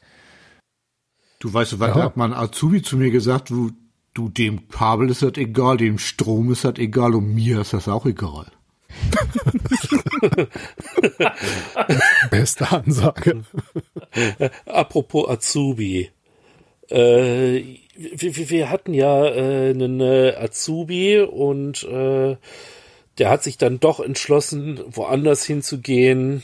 Du 1.40 1.52
weißt, 1.52 1.80
was 1.80 1.96
ja. 1.96 2.04
hat 2.04 2.16
man 2.16 2.32
Azubi 2.32 2.82
zu 2.82 2.96
mir 2.96 3.10
gesagt, 3.10 3.50
du, 3.50 3.72
du, 4.14 4.28
dem 4.28 4.68
Kabel 4.68 5.10
ist 5.10 5.22
das 5.22 5.32
egal, 5.36 5.78
dem 5.78 5.98
Strom 5.98 6.52
ist 6.52 6.64
das 6.64 6.76
egal 6.76 7.14
und 7.16 7.34
mir 7.34 7.62
ist 7.62 7.72
das 7.72 7.88
auch 7.88 8.06
egal. 8.06 8.46
Beste 12.30 12.70
Ansage. 12.70 13.42
Apropos 14.66 15.28
Azubi. 15.28 16.10
Äh, 16.90 17.78
wir, 17.94 18.50
wir, 18.50 18.70
hatten 18.70 18.94
ja 18.94 19.26
äh, 19.26 19.70
einen 19.70 20.00
äh, 20.00 20.34
Azubi 20.36 21.20
und 21.20 21.84
äh, 21.84 22.36
der 23.18 23.30
hat 23.30 23.42
sich 23.42 23.58
dann 23.58 23.80
doch 23.80 24.00
entschlossen, 24.00 24.80
woanders 24.86 25.44
hinzugehen. 25.44 26.42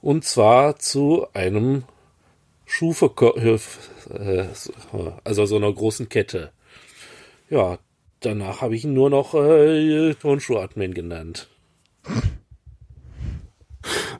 Und 0.00 0.24
zwar 0.24 0.78
zu 0.78 1.26
einem 1.32 1.84
Schuhverkauf, 2.66 3.78
äh, 4.12 4.46
also 5.24 5.46
so 5.46 5.56
einer 5.56 5.72
großen 5.72 6.08
Kette. 6.08 6.52
Ja, 7.50 7.78
danach 8.20 8.60
habe 8.60 8.76
ich 8.76 8.84
ihn 8.84 8.94
nur 8.94 9.10
noch 9.10 9.34
äh, 9.34 10.14
Turnschuh-Admin 10.14 10.94
genannt. 10.94 11.48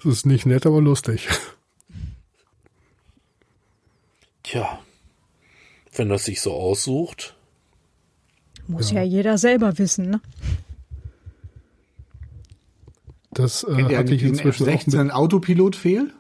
Das 0.03 0.05
ist 0.05 0.27
nicht 0.27 0.47
nett, 0.47 0.67
aber 0.67 0.81
lustig. 0.81 1.29
Tja, 4.43 4.79
wenn 5.95 6.09
das 6.09 6.25
sich 6.25 6.41
so 6.41 6.53
aussucht. 6.53 7.37
Muss 8.67 8.91
ja, 8.91 9.03
ja 9.03 9.05
jeder 9.05 9.39
selber 9.39 9.79
wissen, 9.79 10.11
ne? 10.11 10.21
Das 13.31 13.65
äh, 13.65 13.97
hatte 13.97 14.15
ich 14.15 14.23
inzwischen 14.23 14.65
16 14.65 15.11
Autopilot 15.11 15.77
fehl? 15.77 16.13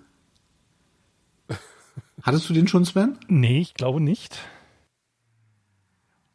Hattest 2.23 2.49
du 2.49 2.55
den 2.55 2.69
schon, 2.69 2.85
Sven? 2.85 3.19
Nee, 3.29 3.61
ich 3.61 3.75
glaube 3.75 4.01
nicht. 4.01 4.39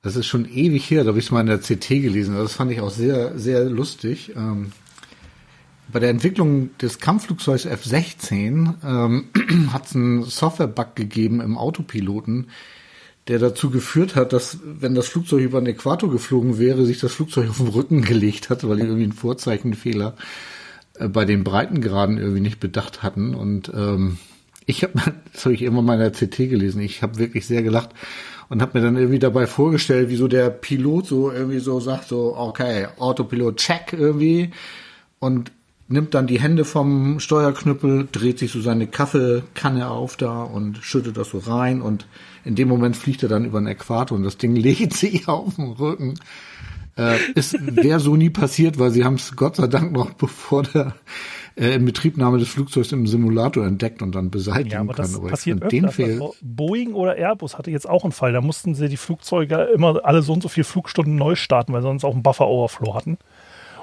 Das 0.03 0.17
ist 0.17 0.27
schon 0.27 0.45
ewig 0.45 0.91
her, 0.91 1.03
da 1.03 1.09
habe 1.09 1.19
ich 1.19 1.25
es 1.25 1.31
mal 1.31 1.39
in 1.39 1.47
der 1.47 1.59
CT 1.59 1.87
gelesen. 1.87 2.35
Das 2.35 2.53
fand 2.53 2.69
ich 2.71 2.81
auch 2.81 2.91
sehr, 2.91 3.39
sehr 3.39 3.63
lustig. 3.63 4.33
Ähm, 4.35 4.73
bei 5.93 6.01
der 6.01 6.09
Entwicklung 6.09 6.77
des 6.77 6.99
Kampfflugzeugs 6.99 7.63
F-16 7.63 8.73
ähm, 8.83 9.29
hat 9.73 9.85
es 9.85 9.95
einen 9.95 10.23
Software-Bug 10.23 10.95
gegeben 10.95 11.39
im 11.39 11.57
Autopiloten, 11.57 12.49
der 13.29 13.39
dazu 13.39 13.69
geführt 13.69 14.17
hat, 14.17 14.33
dass, 14.33 14.59
wenn 14.65 14.93
das 14.93 15.07
Flugzeug 15.07 15.41
über 15.41 15.61
den 15.61 15.67
Äquator 15.67 16.11
geflogen 16.11 16.59
wäre, 16.59 16.85
sich 16.85 16.99
das 16.99 17.13
Flugzeug 17.13 17.49
auf 17.49 17.57
den 17.57 17.69
Rücken 17.69 18.01
gelegt 18.01 18.49
hat, 18.49 18.67
weil 18.67 18.75
die 18.75 18.83
irgendwie 18.83 19.03
einen 19.03 19.13
Vorzeichenfehler 19.13 20.17
äh, 20.95 21.07
bei 21.07 21.23
den 21.23 21.45
Breitengraden 21.45 22.17
irgendwie 22.17 22.41
nicht 22.41 22.59
bedacht 22.59 23.03
hatten. 23.03 23.33
Und 23.35 23.71
ähm, 23.73 24.17
ich 24.65 24.83
habe, 24.83 24.93
das 25.31 25.45
habe 25.45 25.55
ich 25.55 25.61
immer 25.61 25.81
mal 25.81 25.93
in 25.93 25.99
der 25.99 26.11
CT 26.11 26.49
gelesen, 26.49 26.81
ich 26.81 27.01
habe 27.01 27.19
wirklich 27.19 27.47
sehr 27.47 27.63
gelacht 27.63 27.91
und 28.53 28.61
habe 28.61 28.77
mir 28.77 28.85
dann 28.85 28.97
irgendwie 28.97 29.17
dabei 29.17 29.47
vorgestellt, 29.47 30.09
wie 30.09 30.15
so 30.15 30.27
der 30.27 30.51
Pilot 30.51 31.07
so 31.07 31.31
irgendwie 31.31 31.57
so 31.57 31.79
sagt, 31.79 32.07
so, 32.07 32.37
okay, 32.37 32.85
Autopilot 32.99 33.57
check 33.57 33.93
irgendwie 33.93 34.51
und 35.17 35.51
nimmt 35.87 36.13
dann 36.13 36.27
die 36.27 36.39
Hände 36.39 36.63
vom 36.63 37.19
Steuerknüppel, 37.19 38.07
dreht 38.11 38.37
sich 38.37 38.51
so 38.51 38.61
seine 38.61 38.85
Kaffeekanne 38.85 39.89
auf 39.89 40.17
da 40.17 40.43
und 40.43 40.77
schüttet 40.83 41.17
das 41.17 41.29
so 41.29 41.39
rein 41.39 41.81
und 41.81 42.05
in 42.45 42.53
dem 42.53 42.67
Moment 42.67 42.95
fliegt 42.95 43.23
er 43.23 43.29
dann 43.29 43.43
über 43.43 43.59
den 43.59 43.65
Äquator 43.65 44.15
und 44.15 44.23
das 44.23 44.37
Ding 44.37 44.55
legt 44.55 44.93
sich 44.93 45.27
auf 45.27 45.55
den 45.55 45.71
Rücken. 45.71 46.13
Äh, 46.95 47.17
ist 47.33 47.57
wäre 47.59 47.99
so 47.99 48.15
nie 48.15 48.29
passiert, 48.29 48.77
weil 48.77 48.91
sie 48.91 49.03
haben 49.03 49.15
es 49.15 49.35
Gott 49.35 49.55
sei 49.55 49.67
Dank 49.67 49.91
noch 49.91 50.13
bevor 50.13 50.63
der 50.63 50.93
äh, 51.55 51.75
Inbetriebnahme 51.75 52.37
des 52.37 52.49
Flugzeugs 52.49 52.91
im 52.91 53.07
Simulator 53.07 53.65
entdeckt 53.65 54.01
und 54.01 54.13
dann 54.13 54.29
beseitigen 54.29 54.69
Ja, 54.71 54.79
aber 54.81 54.93
das 54.93 55.13
können. 55.13 55.23
Aber 55.23 55.29
passiert 55.31 55.61
öfter. 55.61 55.69
den 55.69 55.89
Fehl, 55.89 56.13
Also 56.13 56.35
Boeing 56.41 56.93
oder 56.93 57.15
Airbus 57.15 57.57
hatte 57.57 57.71
jetzt 57.71 57.89
auch 57.89 58.03
einen 58.03 58.11
Fall. 58.11 58.33
Da 58.33 58.41
mussten 58.41 58.75
sie 58.75 58.89
die 58.89 58.97
Flugzeuge 58.97 59.55
immer 59.73 60.01
alle 60.03 60.21
so 60.21 60.33
und 60.33 60.43
so 60.43 60.49
viele 60.49 60.65
Flugstunden 60.65 61.15
neu 61.15 61.35
starten, 61.35 61.73
weil 61.73 61.81
sie 61.81 61.87
sonst 61.87 62.03
auch 62.03 62.13
einen 62.13 62.23
Buffer-Overflow 62.23 62.93
hatten. 62.93 63.17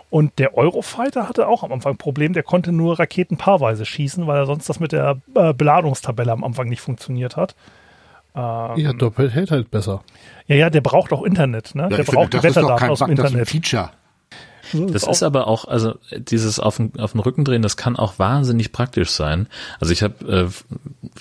Und 0.08 0.40
der 0.40 0.56
Eurofighter 0.56 1.28
hatte 1.28 1.46
auch 1.46 1.62
am 1.62 1.72
Anfang 1.72 1.94
ein 1.94 1.98
Problem. 1.98 2.32
Der 2.32 2.42
konnte 2.42 2.72
nur 2.72 2.98
Raketen 2.98 3.36
paarweise 3.36 3.86
schießen, 3.86 4.26
weil 4.26 4.38
er 4.38 4.46
sonst 4.46 4.68
das 4.68 4.80
mit 4.80 4.90
der 4.90 5.18
äh, 5.34 5.54
Beladungstabelle 5.54 6.32
am 6.32 6.42
Anfang 6.42 6.68
nicht 6.68 6.80
funktioniert 6.80 7.36
hat. 7.36 7.54
Ähm, 8.34 8.76
Ja, 8.76 8.92
doppelt 8.92 9.32
hält 9.32 9.50
halt 9.50 9.70
besser. 9.70 10.02
ja, 10.46 10.56
ja, 10.56 10.70
der 10.70 10.80
braucht 10.80 11.12
auch 11.12 11.22
Internet. 11.22 11.74
Ne? 11.74 11.82
ja, 11.82 11.88
der 11.88 11.98
finde, 12.04 12.12
braucht 12.12 12.32
die 12.32 12.36
das 12.38 12.44
ist 12.44 12.56
doch 12.56 12.62
Wetterdaten 12.62 12.80
kein 12.80 12.90
aus 12.90 12.98
dem 13.00 13.08
Bug, 13.08 13.16
das 13.16 13.24
ist 13.26 13.34
ein 13.34 13.40
Internet. 13.40 13.48
Feature. 13.50 13.90
Das 14.72 15.02
ist 15.02 15.24
aber 15.24 15.48
auch, 15.48 15.64
also 15.64 15.94
dieses 16.12 16.60
auf 16.60 16.76
den, 16.76 16.92
auf 17.00 17.10
den 17.10 17.20
Rücken 17.20 17.44
drehen, 17.44 17.62
das 17.62 17.76
kann 17.76 17.96
auch 17.96 18.20
wahnsinnig 18.20 18.70
praktisch 18.70 19.10
sein. 19.10 19.48
Also 19.80 19.92
ich 19.92 20.04
habe 20.04 20.24
äh, 20.24 20.46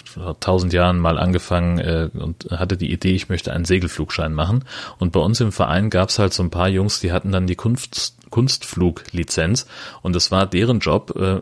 vor 0.05 0.39
tausend 0.39 0.71
Jahren 0.71 0.99
mal 0.99 1.17
angefangen 1.17 1.79
äh, 1.79 2.09
und 2.13 2.47
hatte 2.51 2.77
die 2.77 2.91
Idee, 2.91 3.15
ich 3.15 3.27
möchte 3.27 3.51
einen 3.51 3.65
Segelflugschein 3.65 4.33
machen. 4.35 4.65
Und 4.99 5.13
bei 5.13 5.19
uns 5.19 5.41
im 5.41 5.51
Verein 5.51 5.89
gab 5.89 6.09
es 6.09 6.19
halt 6.19 6.31
so 6.33 6.43
ein 6.43 6.51
paar 6.51 6.69
Jungs, 6.69 6.99
die 6.99 7.11
hatten 7.11 7.31
dann 7.31 7.47
die 7.47 7.55
Kunst, 7.55 8.18
Kunstfluglizenz 8.29 9.65
und 10.01 10.15
es 10.15 10.31
war 10.31 10.45
deren 10.45 10.79
Job, 10.79 11.15
äh, 11.15 11.41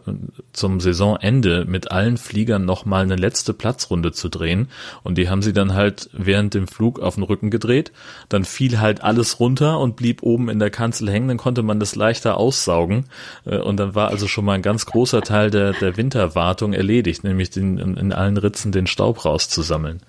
zum 0.54 0.80
Saisonende 0.80 1.66
mit 1.66 1.92
allen 1.92 2.18
Fliegern 2.18 2.66
nochmal 2.66 3.04
eine 3.04 3.16
letzte 3.16 3.54
Platzrunde 3.54 4.12
zu 4.12 4.30
drehen. 4.30 4.70
Und 5.04 5.18
die 5.18 5.30
haben 5.30 5.42
sie 5.42 5.54
dann 5.54 5.74
halt 5.74 6.10
während 6.14 6.54
dem 6.54 6.68
Flug 6.68 7.00
auf 7.00 7.16
den 7.16 7.24
Rücken 7.24 7.50
gedreht. 7.50 7.92
Dann 8.30 8.46
fiel 8.46 8.80
halt 8.80 9.04
alles 9.04 9.40
runter 9.40 9.80
und 9.80 9.96
blieb 9.96 10.24
oben 10.24 10.50
in 10.50 10.60
der 10.60 10.70
Kanzel 10.70 11.10
hängen. 11.12 11.28
Dann 11.28 11.38
konnte 11.38 11.64
man 11.64 11.80
das 11.80 11.96
leichter 11.96 12.38
aussaugen. 12.38 13.06
Äh, 13.46 13.58
Und 13.60 13.78
dann 13.78 13.96
war 13.96 14.10
also 14.10 14.28
schon 14.28 14.46
mal 14.46 14.54
ein 14.54 14.62
ganz 14.62 14.86
großer 14.86 15.22
Teil 15.22 15.52
der, 15.52 15.74
der 15.74 15.98
Winterwartung 15.98 16.74
erledigt, 16.74 17.24
nämlich 17.24 17.50
den, 17.50 17.78
in, 17.78 17.98
in 17.98 18.14
allen 18.14 18.38
Ritzen 18.38 18.72
den 18.72 18.88
Staub 18.88 19.26
rauszusammeln. 19.26 20.02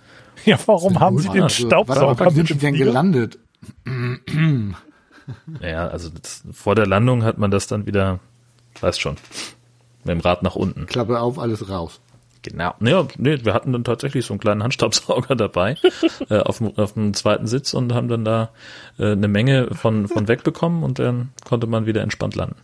Ja, 0.45 0.59
warum 0.67 1.01
haben 1.01 1.19
sie 1.19 1.29
den 1.29 1.43
Also, 1.45 1.67
Staubsauger 1.67 2.27
was 2.27 2.35
mit 2.35 2.47
sind 2.47 2.51
dem 2.51 2.59
die 2.59 2.59
denn 2.59 2.75
Flieger? 2.75 2.85
gelandet? 2.87 3.39
Ja, 5.61 5.89
also 5.89 6.11
das, 6.11 6.43
vor 6.53 6.75
der 6.75 6.87
Landung 6.87 7.25
hat 7.25 7.39
man 7.39 7.51
das 7.51 7.67
dann 7.67 7.87
wieder, 7.87 8.21
weiß 8.81 8.99
schon, 8.99 9.17
mit 10.05 10.13
dem 10.15 10.21
Rad 10.21 10.43
nach 10.43 10.57
unten. 10.57 10.87
Klappe 10.87 11.21
auf, 11.21 11.39
alles 11.39 11.69
raus. 11.69 12.01
Genau. 12.43 12.75
Ja, 12.81 13.07
nee, 13.19 13.45
wir 13.45 13.53
hatten 13.53 13.73
dann 13.73 13.85
tatsächlich 13.85 14.25
so 14.25 14.33
einen 14.33 14.41
kleinen 14.41 14.63
Handstaubsauger 14.63 15.35
dabei 15.37 15.77
äh, 16.31 16.39
auf, 16.39 16.59
dem, 16.59 16.77
auf 16.79 16.95
dem 16.95 17.13
zweiten 17.15 17.47
Sitz 17.47 17.75
und 17.75 17.93
haben 17.93 18.09
dann 18.09 18.25
da 18.25 18.51
äh, 18.99 19.13
eine 19.13 19.29
Menge 19.29 19.69
von, 19.75 20.09
von 20.09 20.29
wegbekommen 20.29 20.83
und 20.83 20.99
dann 20.99 21.31
konnte 21.45 21.67
man 21.67 21.87
wieder 21.87 22.03
entspannt 22.03 22.37
landen. 22.37 22.57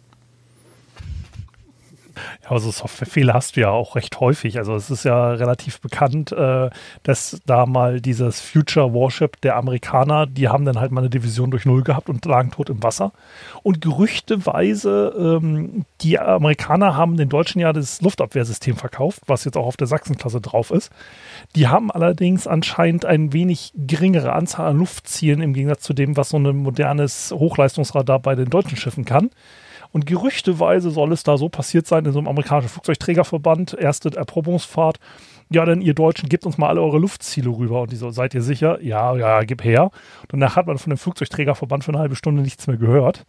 Ja, 2.43 2.51
aber 2.51 2.61
so 2.61 2.71
Softwarefehler 2.71 3.35
hast 3.35 3.57
du 3.57 3.61
ja 3.61 3.71
auch 3.71 3.97
recht 3.97 4.21
häufig. 4.21 4.59
Also 4.59 4.75
es 4.75 4.91
ist 4.91 5.05
ja 5.05 5.31
relativ 5.31 5.81
bekannt, 5.81 6.33
äh, 6.33 6.71
dass 7.03 7.41
da 7.47 7.67
mal 7.67 8.01
dieses 8.01 8.41
Future 8.41 8.93
Warship 8.95 9.41
der 9.41 9.57
Amerikaner, 9.57 10.27
die 10.27 10.49
haben 10.49 10.65
dann 10.65 10.79
halt 10.79 10.93
mal 10.93 11.01
eine 11.01 11.11
Division 11.11 11.51
durch 11.51 11.65
Null 11.65 11.83
gehabt 11.83 12.09
und 12.09 12.25
lagen 12.25 12.51
tot 12.51 12.71
im 12.71 12.83
Wasser. 12.83 13.13
Und 13.63 13.81
gerüchteweise, 13.81 15.15
ähm, 15.19 15.85
die 16.01 16.19
Amerikaner 16.19 16.97
haben 16.97 17.17
den 17.17 17.29
Deutschen 17.29 17.61
ja 17.61 17.73
das 17.73 18.01
Luftabwehrsystem 18.01 18.77
verkauft, 18.77 19.23
was 19.27 19.45
jetzt 19.45 19.57
auch 19.57 19.67
auf 19.67 19.77
der 19.77 19.87
Sachsenklasse 19.87 20.41
drauf 20.41 20.71
ist. 20.71 20.91
Die 21.57 21.69
haben 21.69 21.91
allerdings 21.91 22.47
anscheinend 22.47 23.05
ein 23.05 23.33
wenig 23.33 23.73
geringere 23.75 24.33
Anzahl 24.33 24.69
an 24.69 24.79
Luftzielen 24.79 25.41
im 25.41 25.55
Gegensatz 25.55 25.83
zu 25.83 25.93
dem, 25.93 26.17
was 26.17 26.31
so 26.31 26.39
ein 26.39 26.57
modernes 26.57 27.33
Hochleistungsradar 27.33 28.21
bei 28.21 28.35
den 28.35 28.51
deutschen 28.51 28.77
Schiffen 28.77 29.05
kann. 29.05 29.31
Und 29.95 30.07
gerüchteweise 30.07 30.91
soll 30.91 31.13
es 31.13 31.23
da 31.23 31.37
so 31.37 31.49
passiert 31.49 31.87
sein 31.87 32.05
in 32.05 32.11
so 32.11 32.19
einem 32.19 32.27
amerikanischen 32.27 32.69
Flugzeugträgerverband, 32.69 33.75
erste 33.75 34.11
Erprobungsfahrt. 34.17 34.99
Ja, 35.51 35.65
denn 35.65 35.81
ihr 35.81 35.95
Deutschen 35.95 36.29
gebt 36.29 36.47
uns 36.47 36.59
mal 36.59 36.69
alle 36.69 36.83
eure 36.83 36.99
Luftziele 36.99 37.49
rüber. 37.49 37.83
Und 37.83 37.93
die 37.93 37.97
so, 37.97 38.11
seid 38.11 38.35
ihr 38.35 38.43
sicher? 38.43 38.83
Ja, 38.83 39.15
ja, 39.15 39.45
gib 39.45 39.63
her. 39.63 39.93
Und 40.23 40.33
danach 40.33 40.57
hat 40.57 40.67
man 40.67 40.79
von 40.79 40.91
dem 40.91 40.99
Flugzeugträgerverband 40.99 41.85
für 41.85 41.93
eine 41.93 42.01
halbe 42.01 42.17
Stunde 42.17 42.43
nichts 42.43 42.67
mehr 42.67 42.77
gehört. 42.77 43.25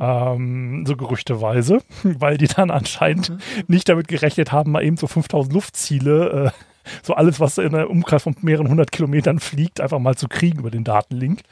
Ähm, 0.00 0.84
so 0.84 0.96
gerüchteweise, 0.96 1.78
weil 2.02 2.38
die 2.38 2.48
dann 2.48 2.72
anscheinend 2.72 3.36
nicht 3.68 3.88
damit 3.88 4.08
gerechnet 4.08 4.50
haben, 4.50 4.72
mal 4.72 4.82
eben 4.82 4.96
so 4.96 5.06
5000 5.06 5.54
Luftziele, 5.54 6.52
äh, 6.52 6.90
so 7.04 7.14
alles, 7.14 7.38
was 7.38 7.56
in 7.58 7.72
einem 7.72 7.86
Umkreis 7.88 8.24
von 8.24 8.34
mehreren 8.40 8.68
hundert 8.68 8.90
Kilometern 8.90 9.38
fliegt, 9.38 9.80
einfach 9.80 10.00
mal 10.00 10.16
zu 10.16 10.26
kriegen 10.26 10.58
über 10.58 10.72
den 10.72 10.82
Datenlink. 10.82 11.42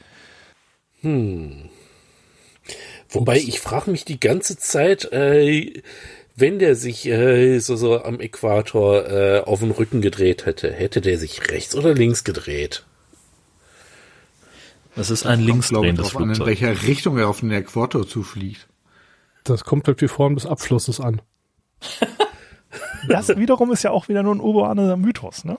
Hm. 0.99 1.69
Wobei 3.09 3.37
ich 3.37 3.59
frage 3.59 3.91
mich 3.91 4.05
die 4.05 4.19
ganze 4.19 4.57
Zeit, 4.57 5.11
äh, 5.11 5.81
wenn 6.35 6.59
der 6.59 6.75
sich 6.75 7.07
äh, 7.07 7.59
so, 7.59 7.75
so 7.75 8.03
am 8.03 8.19
Äquator 8.19 9.07
äh, 9.09 9.39
auf 9.41 9.59
den 9.59 9.71
Rücken 9.71 10.01
gedreht 10.01 10.45
hätte, 10.45 10.71
hätte 10.71 11.01
der 11.01 11.17
sich 11.17 11.49
rechts 11.49 11.75
oder 11.75 11.93
links 11.93 12.23
gedreht? 12.23 12.85
Das 14.95 15.09
ist 15.09 15.25
ein 15.25 15.39
linksdrehendes 15.39 16.09
drauf 16.09 16.17
an, 16.17 16.29
in 16.29 16.35
Flugzeug. 16.35 16.47
welcher 16.47 16.87
Richtung 16.87 17.17
er 17.17 17.29
auf 17.29 17.39
den 17.39 17.51
Äquator 17.51 18.07
zufliegt. 18.07 18.67
Das 19.43 19.63
kommt 19.63 19.89
auf 19.89 19.95
die 19.95 20.07
Form 20.07 20.35
des 20.35 20.45
Abflusses 20.45 20.99
an. 20.99 21.21
Das 23.07 23.29
wiederum 23.29 23.71
ist 23.71 23.83
ja 23.83 23.91
auch 23.91 24.09
wieder 24.09 24.23
nur 24.23 24.35
ein 24.35 24.41
urbaner 24.41 24.97
Mythos, 24.97 25.45
ne? 25.45 25.57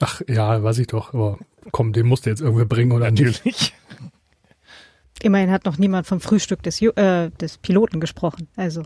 Ach 0.00 0.22
ja, 0.26 0.62
weiß 0.62 0.78
ich 0.78 0.86
doch. 0.86 1.12
Aber 1.14 1.38
komm, 1.70 1.92
den 1.92 2.06
musst 2.06 2.26
du 2.26 2.30
jetzt 2.30 2.40
irgendwie 2.40 2.64
bringen 2.64 2.92
oder 2.92 3.10
nicht. 3.10 3.74
Immerhin 5.22 5.50
hat 5.50 5.64
noch 5.64 5.78
niemand 5.78 6.06
vom 6.06 6.20
Frühstück 6.20 6.62
des, 6.62 6.82
äh, 6.82 7.30
des 7.30 7.58
Piloten 7.58 8.00
gesprochen. 8.00 8.48
Also, 8.56 8.82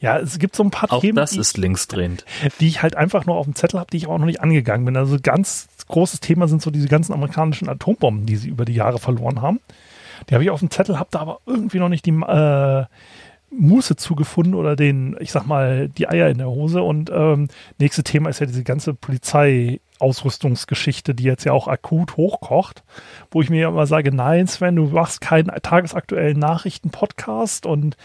Ja, 0.00 0.18
es 0.18 0.38
gibt 0.38 0.54
so 0.54 0.62
ein 0.62 0.70
paar 0.70 0.92
Auch 0.92 1.00
Themen, 1.00 1.16
das 1.16 1.30
die, 1.30 1.38
ist 1.38 1.56
linksdrehend. 1.56 2.26
die 2.60 2.68
ich 2.68 2.82
halt 2.82 2.94
einfach 2.94 3.24
nur 3.26 3.36
auf 3.36 3.46
dem 3.46 3.54
Zettel 3.54 3.80
habe, 3.80 3.90
die 3.90 3.96
ich 3.96 4.06
auch 4.06 4.18
noch 4.18 4.26
nicht 4.26 4.42
angegangen 4.42 4.84
bin. 4.84 4.96
Also 4.96 5.16
ganz 5.22 5.68
großes 5.88 6.20
Thema 6.20 6.46
sind 6.46 6.62
so 6.62 6.70
diese 6.70 6.88
ganzen 6.88 7.12
amerikanischen 7.14 7.68
Atombomben, 7.68 8.26
die 8.26 8.36
sie 8.36 8.48
über 8.48 8.64
die 8.64 8.74
Jahre 8.74 8.98
verloren 8.98 9.40
haben. 9.40 9.60
Die 10.28 10.34
habe 10.34 10.44
ich 10.44 10.50
auf 10.50 10.60
dem 10.60 10.70
Zettel, 10.70 10.98
habe 10.98 11.08
da 11.10 11.20
aber 11.20 11.40
irgendwie 11.46 11.78
noch 11.78 11.88
nicht 11.88 12.06
die 12.06 12.10
äh, 12.10 12.84
Muße 13.50 13.96
zugefunden 13.96 14.54
oder 14.54 14.76
den, 14.76 15.16
ich 15.20 15.32
sag 15.32 15.46
mal, 15.46 15.88
die 15.88 16.08
Eier 16.08 16.28
in 16.28 16.38
der 16.38 16.48
Hose. 16.48 16.82
Und 16.82 17.10
ähm, 17.10 17.48
nächste 17.78 18.02
Thema 18.02 18.28
ist 18.28 18.40
ja 18.40 18.46
diese 18.46 18.64
ganze 18.64 18.94
Polizeiausrüstungsgeschichte, 20.04 21.14
die 21.14 21.24
jetzt 21.24 21.44
ja 21.44 21.52
auch 21.52 21.68
akut 21.68 22.16
hochkocht, 22.16 22.82
wo 23.30 23.40
ich 23.40 23.50
mir 23.50 23.68
immer 23.68 23.86
sage, 23.86 24.14
nein, 24.14 24.46
Sven, 24.46 24.76
du 24.76 24.84
machst 24.84 25.20
keinen 25.20 25.50
tagesaktuellen 25.62 26.38
Nachrichten-Podcast 26.38 27.66
und 27.66 27.96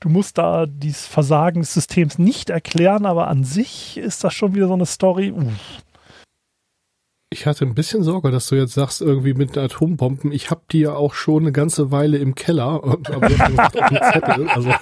du 0.00 0.08
musst 0.08 0.38
da 0.38 0.66
dieses 0.66 1.06
Versagen 1.06 1.60
des 1.60 1.72
Systems 1.72 2.18
nicht 2.18 2.50
erklären, 2.50 3.06
aber 3.06 3.28
an 3.28 3.44
sich 3.44 3.96
ist 3.96 4.24
das 4.24 4.34
schon 4.34 4.54
wieder 4.54 4.68
so 4.68 4.74
eine 4.74 4.86
Story. 4.86 5.32
Uff. 5.32 5.82
Ich 7.38 7.44
hatte 7.44 7.66
ein 7.66 7.74
bisschen 7.74 8.02
Sorge, 8.02 8.30
dass 8.30 8.48
du 8.48 8.54
jetzt 8.54 8.72
sagst, 8.72 9.02
irgendwie 9.02 9.34
mit 9.34 9.56
den 9.56 9.64
Atombomben, 9.64 10.32
ich 10.32 10.50
habe 10.50 10.62
die 10.72 10.80
ja 10.80 10.94
auch 10.94 11.12
schon 11.12 11.42
eine 11.42 11.52
ganze 11.52 11.90
Weile 11.90 12.16
im 12.16 12.34
Keller. 12.34 12.82
Und, 12.82 13.10
aber 13.10 13.28
Zettel. 13.28 14.48
Also, 14.48 14.72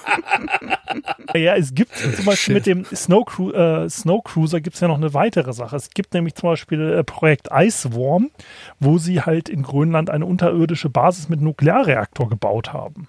Ja, 1.34 1.56
es 1.56 1.74
gibt 1.74 1.96
zum 1.96 2.24
Beispiel 2.24 2.54
mit 2.54 2.66
dem 2.66 2.84
Snow, 2.84 3.24
Cru 3.24 3.50
äh, 3.50 3.90
Snow 3.90 4.22
Cruiser 4.22 4.60
gibt 4.60 4.74
es 4.74 4.80
ja 4.80 4.86
noch 4.86 4.98
eine 4.98 5.14
weitere 5.14 5.52
Sache. 5.52 5.74
Es 5.74 5.90
gibt 5.90 6.14
nämlich 6.14 6.36
zum 6.36 6.50
Beispiel 6.50 6.80
äh, 6.80 7.02
Projekt 7.02 7.48
Iceworm, 7.50 8.30
wo 8.78 8.98
sie 8.98 9.22
halt 9.22 9.48
in 9.48 9.64
Grönland 9.64 10.08
eine 10.08 10.24
unterirdische 10.24 10.90
Basis 10.90 11.28
mit 11.28 11.40
Nuklearreaktor 11.40 12.28
gebaut 12.28 12.72
haben. 12.72 13.08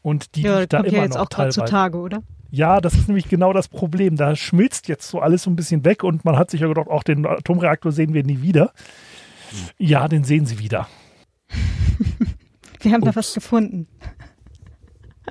Und 0.00 0.36
die 0.36 0.42
ja, 0.42 0.60
liegt 0.60 0.72
da 0.72 0.78
kommt 0.78 0.88
immer 0.88 0.96
ja 0.96 1.04
jetzt 1.04 1.14
noch 1.16 1.24
auch 1.24 1.28
teilweise. 1.28 1.60
zutage, 1.60 1.98
oder? 1.98 2.22
Ja, 2.50 2.80
das 2.80 2.94
ist 2.94 3.08
nämlich 3.08 3.28
genau 3.28 3.52
das 3.52 3.68
Problem. 3.68 4.16
Da 4.16 4.36
schmilzt 4.36 4.88
jetzt 4.88 5.08
so 5.08 5.20
alles 5.20 5.42
so 5.42 5.50
ein 5.50 5.56
bisschen 5.56 5.84
weg 5.84 6.04
und 6.04 6.24
man 6.24 6.36
hat 6.36 6.50
sich 6.50 6.60
ja 6.60 6.68
gedacht, 6.68 6.88
auch 6.88 7.02
den 7.02 7.26
Atomreaktor 7.26 7.92
sehen 7.92 8.14
wir 8.14 8.24
nie 8.24 8.42
wieder. 8.42 8.72
Ja, 9.78 10.08
den 10.08 10.24
sehen 10.24 10.46
sie 10.46 10.58
wieder. 10.58 10.88
Wir 12.80 12.92
haben 12.92 13.00
da 13.00 13.08
Ups. 13.08 13.16
was 13.16 13.34
gefunden. 13.34 13.88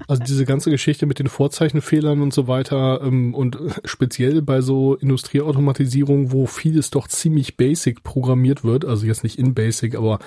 Also 0.07 0.23
diese 0.23 0.45
ganze 0.45 0.69
Geschichte 0.69 1.05
mit 1.05 1.19
den 1.19 1.27
Vorzeichenfehlern 1.27 2.21
und 2.21 2.33
so 2.33 2.47
weiter 2.47 3.01
ähm, 3.01 3.33
und 3.33 3.57
speziell 3.85 4.41
bei 4.41 4.61
so 4.61 4.95
Industrieautomatisierung, 4.95 6.31
wo 6.31 6.45
vieles 6.45 6.89
doch 6.89 7.07
ziemlich 7.07 7.57
basic 7.57 8.03
programmiert 8.03 8.63
wird, 8.63 8.85
also 8.85 9.05
jetzt 9.05 9.23
nicht 9.23 9.39
in 9.39 9.53
basic, 9.53 9.95
aber 9.95 10.19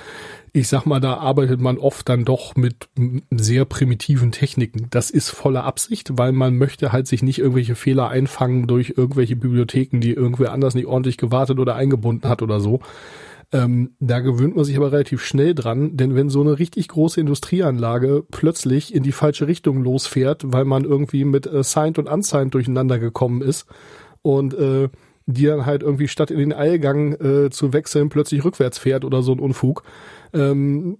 ich 0.52 0.68
sag 0.68 0.86
mal, 0.86 1.00
da 1.00 1.14
arbeitet 1.14 1.60
man 1.60 1.78
oft 1.78 2.08
dann 2.08 2.24
doch 2.24 2.56
mit 2.56 2.88
sehr 3.30 3.64
primitiven 3.64 4.32
Techniken. 4.32 4.86
Das 4.90 5.10
ist 5.10 5.30
voller 5.30 5.64
Absicht, 5.64 6.16
weil 6.16 6.32
man 6.32 6.56
möchte 6.56 6.90
halt 6.90 7.06
sich 7.06 7.22
nicht 7.22 7.38
irgendwelche 7.38 7.74
Fehler 7.74 8.08
einfangen 8.08 8.66
durch 8.66 8.94
irgendwelche 8.96 9.36
Bibliotheken, 9.36 10.00
die 10.00 10.12
irgendwer 10.12 10.52
anders 10.52 10.74
nicht 10.74 10.86
ordentlich 10.86 11.18
gewartet 11.18 11.58
oder 11.58 11.74
eingebunden 11.74 12.28
hat 12.28 12.42
oder 12.42 12.60
so. 12.60 12.80
Ähm, 13.50 13.92
da 13.98 14.20
gewöhnt 14.20 14.56
man 14.56 14.64
sich 14.66 14.76
aber 14.76 14.92
relativ 14.92 15.24
schnell 15.24 15.54
dran, 15.54 15.96
denn 15.96 16.14
wenn 16.14 16.28
so 16.28 16.42
eine 16.42 16.58
richtig 16.58 16.88
große 16.88 17.18
Industrieanlage 17.18 18.22
plötzlich 18.30 18.94
in 18.94 19.02
die 19.02 19.12
falsche 19.12 19.46
Richtung 19.46 19.82
losfährt, 19.82 20.42
weil 20.52 20.66
man 20.66 20.84
irgendwie 20.84 21.24
mit 21.24 21.46
äh, 21.46 21.62
Signed 21.62 21.98
und 21.98 22.08
Unsigned 22.08 22.52
durcheinander 22.52 22.98
gekommen 22.98 23.40
ist 23.40 23.66
und 24.20 24.52
äh, 24.52 24.90
die 25.24 25.44
dann 25.44 25.66
halt 25.66 25.82
irgendwie 25.82 26.08
statt 26.08 26.30
in 26.30 26.38
den 26.38 26.52
Eilgang 26.52 27.12
äh, 27.14 27.50
zu 27.50 27.72
wechseln 27.72 28.08
plötzlich 28.08 28.44
rückwärts 28.44 28.78
fährt 28.78 29.04
oder 29.04 29.22
so 29.22 29.32
ein 29.32 29.40
Unfug. 29.40 29.82
Ähm, 30.34 30.98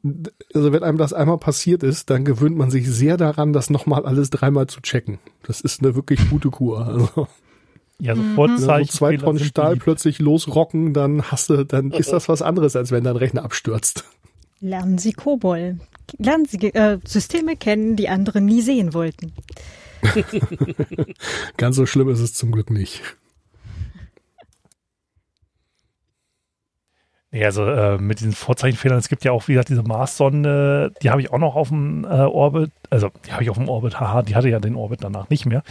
also 0.54 0.72
wenn 0.72 0.82
einem 0.82 0.98
das 0.98 1.12
einmal 1.12 1.38
passiert 1.38 1.82
ist, 1.82 2.08
dann 2.08 2.24
gewöhnt 2.24 2.56
man 2.56 2.70
sich 2.70 2.90
sehr 2.90 3.16
daran, 3.16 3.52
das 3.52 3.68
nochmal 3.68 4.04
alles 4.06 4.30
dreimal 4.30 4.66
zu 4.66 4.80
checken. 4.80 5.18
Das 5.42 5.60
ist 5.60 5.82
eine 5.82 5.94
wirklich 5.94 6.28
gute 6.30 6.50
Kur. 6.50 6.86
Also. 6.86 7.26
Ja, 8.00 8.14
so 8.14 8.22
Vorzeichen. 8.34 8.86
so 8.86 8.98
zwei 8.98 9.16
Tonnen 9.16 9.40
Stahl 9.40 9.76
plötzlich 9.76 10.18
losrocken, 10.20 10.94
dann 10.94 11.22
hast 11.22 11.50
du, 11.50 11.64
dann 11.64 11.90
ist 11.90 12.12
das 12.12 12.28
was 12.28 12.42
anderes, 12.42 12.76
als 12.76 12.92
wenn 12.92 13.04
dein 13.04 13.16
Rechner 13.16 13.44
abstürzt. 13.44 14.04
Lernen 14.60 14.98
Sie 14.98 15.12
Kobol. 15.12 15.78
Lernen 16.18 16.46
Sie 16.46 16.58
äh, 16.68 16.98
Systeme 17.04 17.56
kennen, 17.56 17.96
die 17.96 18.08
andere 18.08 18.40
nie 18.40 18.62
sehen 18.62 18.94
wollten. 18.94 19.32
Ganz 21.56 21.76
so 21.76 21.86
schlimm 21.86 22.08
ist 22.08 22.20
es 22.20 22.34
zum 22.34 22.52
Glück 22.52 22.70
nicht. 22.70 23.02
Nee, 27.38 27.44
also 27.44 27.64
äh, 27.66 27.98
mit 27.98 28.18
diesen 28.18 28.32
Vorzeichenfehlern, 28.32 28.98
es 28.98 29.08
gibt 29.08 29.22
ja 29.22 29.30
auch, 29.30 29.46
wie 29.46 29.52
gesagt, 29.52 29.68
diese 29.68 29.84
Mars-Sonde, 29.84 30.92
die 31.02 31.10
habe 31.10 31.20
ich 31.20 31.30
auch 31.30 31.38
noch 31.38 31.54
auf 31.54 31.68
dem 31.68 32.02
äh, 32.02 32.08
Orbit, 32.08 32.72
also 32.90 33.10
die 33.26 33.32
habe 33.32 33.44
ich 33.44 33.50
auf 33.50 33.58
dem 33.58 33.68
Orbit, 33.68 34.00
haha, 34.00 34.22
die 34.22 34.34
hatte 34.34 34.48
ja 34.48 34.58
den 34.58 34.74
Orbit 34.74 35.04
danach 35.04 35.30
nicht 35.30 35.46
mehr. 35.46 35.62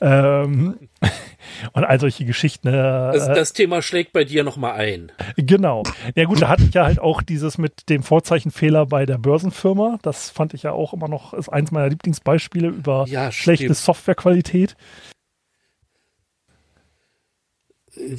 Ähm, 0.00 0.78
und 1.74 1.84
all 1.84 2.00
solche 2.00 2.24
Geschichten. 2.24 2.68
Äh, 2.68 2.72
das, 2.72 3.26
das 3.26 3.52
Thema 3.52 3.82
schlägt 3.82 4.14
bei 4.14 4.24
dir 4.24 4.44
nochmal 4.44 4.72
ein. 4.72 5.12
Genau. 5.36 5.82
Ja 6.14 6.24
gut, 6.24 6.40
da 6.40 6.48
hatte 6.48 6.62
ich 6.62 6.72
ja 6.72 6.86
halt 6.86 7.00
auch 7.00 7.20
dieses 7.20 7.58
mit 7.58 7.90
dem 7.90 8.02
Vorzeichenfehler 8.02 8.86
bei 8.86 9.04
der 9.04 9.18
Börsenfirma. 9.18 9.98
Das 10.00 10.30
fand 10.30 10.54
ich 10.54 10.62
ja 10.62 10.72
auch 10.72 10.94
immer 10.94 11.08
noch, 11.08 11.34
ist 11.34 11.50
eins 11.50 11.70
meiner 11.70 11.90
Lieblingsbeispiele 11.90 12.68
über 12.68 13.04
Ja, 13.08 13.30
schlechte. 13.30 13.74
Softwarequalität. 13.74 14.74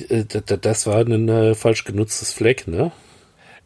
Äh, 0.09 0.25
Das 0.25 0.87
war 0.87 0.97
ein 0.97 1.29
äh, 1.29 1.55
falsch 1.55 1.83
genutztes 1.83 2.33
Fleck, 2.33 2.67
ne? 2.67 2.91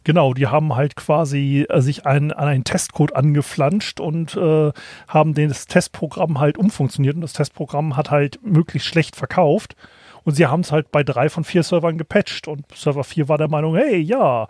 Genau, 0.06 0.36
die 0.36 0.46
haben 0.46 0.76
halt 0.76 0.96
quasi 0.96 1.66
äh, 1.68 1.82
sich 1.82 2.06
ein, 2.06 2.32
an 2.32 2.48
einen 2.48 2.64
Testcode 2.64 3.16
angeflanscht 3.16 4.00
und 4.00 4.36
äh, 4.36 4.72
haben 5.08 5.34
das 5.34 5.66
Testprogramm 5.66 6.40
halt 6.40 6.60
umfunktioniert 6.60 7.16
und 7.16 7.22
das 7.22 7.34
Testprogramm 7.34 7.98
hat 7.98 8.12
halt 8.12 8.40
möglichst 8.44 8.88
schlecht 8.88 9.16
verkauft. 9.16 9.76
Und 10.24 10.36
sie 10.36 10.46
haben 10.46 10.62
es 10.62 10.72
halt 10.72 10.92
bei 10.92 11.04
drei 11.04 11.30
von 11.30 11.44
vier 11.44 11.64
Servern 11.64 11.98
gepatcht 11.98 12.48
und 12.48 12.66
Server 12.76 13.04
4 13.04 13.30
war 13.30 13.38
der 13.38 13.48
Meinung, 13.48 13.76
hey, 13.76 13.98
ja, 14.00 14.48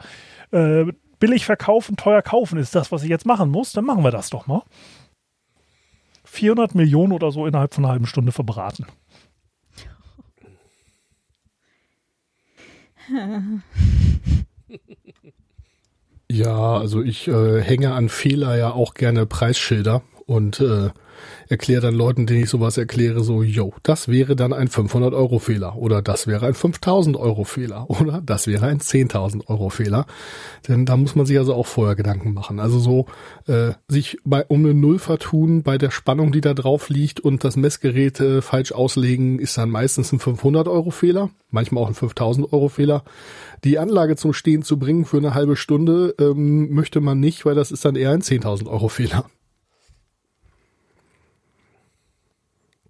äh, 0.52 0.86
billig 1.20 1.46
verkaufen, 1.46 1.96
teuer 1.96 2.22
kaufen 2.22 2.60
ist 2.60 2.76
das, 2.76 2.92
was 2.92 3.04
ich 3.04 3.10
jetzt 3.10 3.26
machen 3.26 3.50
muss, 3.50 3.72
dann 3.72 3.86
machen 3.86 4.04
wir 4.04 4.12
das 4.12 4.30
doch 4.30 4.48
mal. 4.48 4.64
400 6.26 6.76
Millionen 6.76 7.14
oder 7.14 7.32
so 7.32 7.46
innerhalb 7.46 7.74
von 7.74 7.86
einer 7.86 7.94
halben 7.94 8.08
Stunde 8.08 8.32
verbraten. 8.34 8.86
Ja, 16.30 16.78
also 16.78 17.02
ich 17.02 17.28
äh, 17.28 17.62
hänge 17.62 17.94
an 17.94 18.10
Fehler 18.10 18.58
ja 18.58 18.72
auch 18.72 18.94
gerne 18.96 19.26
Preisschilder 19.26 20.02
und 20.26 20.60
äh, 20.60 20.90
erkläre 21.50 21.82
dann 21.82 21.96
Leuten, 21.96 22.26
denen 22.26 22.44
ich 22.44 22.50
sowas 22.50 22.78
erkläre, 22.78 23.24
so, 23.24 23.44
yo, 23.44 23.74
das 23.84 24.08
wäre 24.08 24.36
dann 24.36 24.54
ein 24.54 24.68
500 24.68 25.14
Euro 25.14 25.40
Fehler 25.40 25.76
oder 25.76 26.02
das 26.02 26.28
wäre 26.28 26.46
ein 26.46 26.54
5000 26.54 27.18
Euro 27.18 27.44
Fehler 27.44 27.90
oder 27.90 28.22
das 28.22 28.48
wäre 28.48 28.68
ein 28.68 28.80
10.000 28.80 29.48
Euro 29.48 29.70
Fehler. 29.70 30.06
Denn 30.68 30.86
da 30.86 30.98
muss 30.98 31.16
man 31.16 31.26
sich 31.26 31.38
also 31.38 31.54
auch 31.54 31.68
vorher 31.68 31.96
Gedanken 31.96 32.34
machen. 32.34 32.60
Also 32.60 32.80
so 32.80 33.06
äh, 33.48 33.74
sich 33.88 34.18
bei 34.24 34.46
um 34.46 34.66
eine 34.66 34.74
Null 34.74 35.00
vertun 35.00 35.64
bei 35.64 35.78
der 35.78 35.92
Spannung, 35.92 36.32
die 36.32 36.42
da 36.42 36.54
drauf 36.54 36.90
liegt 36.90 37.20
und 37.20 37.44
das 37.44 37.56
Messgerät 37.56 38.20
äh, 38.20 38.42
falsch 38.42 38.72
auslegen, 38.72 39.40
ist 39.40 39.58
dann 39.58 39.70
meistens 39.70 40.12
ein 40.12 40.20
500 40.20 40.68
Euro 40.68 40.92
Fehler, 40.92 41.30
manchmal 41.52 41.84
auch 41.84 41.88
ein 41.88 41.94
5000 41.94 42.52
Euro 42.52 42.70
Fehler. 42.70 43.04
Die 43.64 43.80
Anlage 43.80 44.16
zum 44.16 44.34
Stehen 44.34 44.64
zu 44.64 44.78
bringen 44.78 45.06
für 45.06 45.18
eine 45.18 45.34
halbe 45.34 45.56
Stunde 45.56 46.16
ähm, 46.20 46.74
möchte 46.74 47.02
man 47.02 47.20
nicht, 47.20 47.46
weil 47.46 47.56
das 47.56 47.72
ist 47.72 47.86
dann 47.86 47.96
eher 47.96 48.12
ein 48.12 48.22
10.000 48.22 48.68
Euro 48.68 48.90
Fehler. 48.90 49.26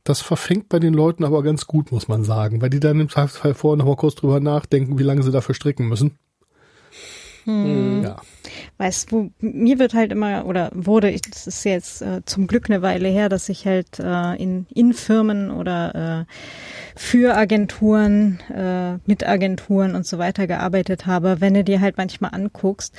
Das 0.05 0.21
verfängt 0.21 0.69
bei 0.69 0.79
den 0.79 0.93
Leuten 0.93 1.23
aber 1.23 1.43
ganz 1.43 1.65
gut, 1.65 1.91
muss 1.91 2.07
man 2.07 2.23
sagen, 2.23 2.61
weil 2.61 2.69
die 2.69 2.79
dann 2.79 2.99
im 2.99 3.09
Zweifelsfall 3.09 3.55
vorher 3.55 3.77
noch 3.77 3.85
mal 3.85 3.95
kurz 3.95 4.15
drüber 4.15 4.39
nachdenken, 4.39 4.99
wie 4.99 5.03
lange 5.03 5.23
sie 5.23 5.31
dafür 5.31 5.55
stricken 5.55 5.87
müssen. 5.87 6.17
Ja. 7.47 8.17
Weißt 8.77 9.11
du, 9.11 9.31
mir 9.39 9.79
wird 9.79 9.93
halt 9.93 10.11
immer, 10.11 10.45
oder 10.45 10.71
wurde, 10.73 11.09
ich, 11.09 11.21
das 11.21 11.47
ist 11.47 11.63
jetzt 11.63 12.01
äh, 12.01 12.21
zum 12.25 12.47
Glück 12.47 12.69
eine 12.69 12.81
Weile 12.81 13.07
her, 13.07 13.29
dass 13.29 13.49
ich 13.49 13.65
halt 13.65 13.99
äh, 13.99 14.35
in, 14.35 14.65
in 14.73 14.93
Firmen 14.93 15.51
oder 15.51 16.25
äh, 16.27 16.33
für 16.95 17.35
Agenturen, 17.35 18.39
äh, 18.53 18.97
mit 19.05 19.27
Agenturen 19.27 19.95
und 19.95 20.05
so 20.05 20.17
weiter 20.17 20.47
gearbeitet 20.47 21.05
habe, 21.05 21.39
wenn 21.39 21.53
du 21.53 21.63
dir 21.63 21.81
halt 21.81 21.97
manchmal 21.97 22.31
anguckst, 22.33 22.95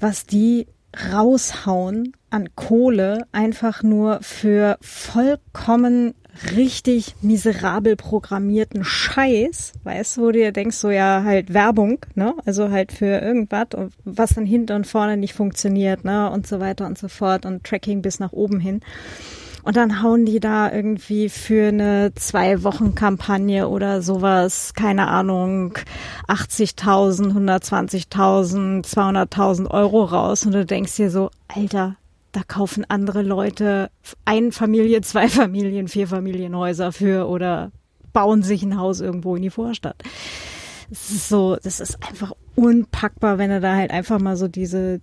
was 0.00 0.26
die 0.26 0.66
raushauen 1.12 2.14
an 2.30 2.48
Kohle 2.54 3.26
einfach 3.32 3.82
nur 3.82 4.20
für 4.22 4.78
vollkommen 4.80 6.14
richtig 6.56 7.16
miserabel 7.22 7.96
programmierten 7.96 8.84
Scheiß, 8.84 9.72
weißt 9.82 10.16
du, 10.16 10.20
wo 10.20 10.26
du 10.26 10.32
dir 10.38 10.52
denkst, 10.52 10.76
so 10.76 10.90
ja, 10.90 11.22
halt 11.24 11.52
Werbung, 11.52 11.98
ne, 12.14 12.34
also 12.46 12.70
halt 12.70 12.92
für 12.92 13.20
irgendwas, 13.20 13.68
was 14.04 14.34
dann 14.34 14.46
hinten 14.46 14.72
und 14.72 14.86
vorne 14.86 15.16
nicht 15.16 15.34
funktioniert, 15.34 16.04
ne, 16.04 16.30
und 16.30 16.46
so 16.46 16.60
weiter 16.60 16.86
und 16.86 16.98
so 16.98 17.08
fort 17.08 17.46
und 17.46 17.64
Tracking 17.64 18.02
bis 18.02 18.20
nach 18.20 18.32
oben 18.32 18.60
hin. 18.60 18.80
Und 19.62 19.76
dann 19.76 20.02
hauen 20.02 20.24
die 20.24 20.40
da 20.40 20.72
irgendwie 20.72 21.28
für 21.28 21.68
eine 21.68 22.12
zwei 22.14 22.62
Wochen 22.62 22.94
Kampagne 22.94 23.68
oder 23.68 24.00
sowas, 24.00 24.72
keine 24.72 25.08
Ahnung, 25.08 25.76
80.000, 26.28 27.34
120.000, 27.34 28.86
200.000 28.86 29.70
Euro 29.70 30.04
raus. 30.04 30.46
Und 30.46 30.52
du 30.52 30.64
denkst 30.64 30.96
dir 30.96 31.10
so, 31.10 31.30
Alter, 31.48 31.96
da 32.32 32.42
kaufen 32.46 32.84
andere 32.88 33.22
Leute 33.22 33.90
ein 34.24 34.52
Familie, 34.52 35.00
zwei 35.02 35.28
Familien, 35.28 35.88
vier 35.88 36.08
Familienhäuser 36.08 36.92
für 36.92 37.28
oder 37.28 37.72
bauen 38.12 38.42
sich 38.42 38.62
ein 38.62 38.78
Haus 38.78 39.00
irgendwo 39.00 39.36
in 39.36 39.42
die 39.42 39.50
Vorstadt. 39.50 40.02
Das 40.88 41.10
ist 41.10 41.28
so, 41.28 41.56
das 41.62 41.78
ist 41.78 42.02
einfach 42.08 42.32
unpackbar, 42.56 43.38
wenn 43.38 43.50
du 43.50 43.60
da 43.60 43.76
halt 43.76 43.92
einfach 43.92 44.18
mal 44.18 44.36
so 44.36 44.48
diese, 44.48 45.00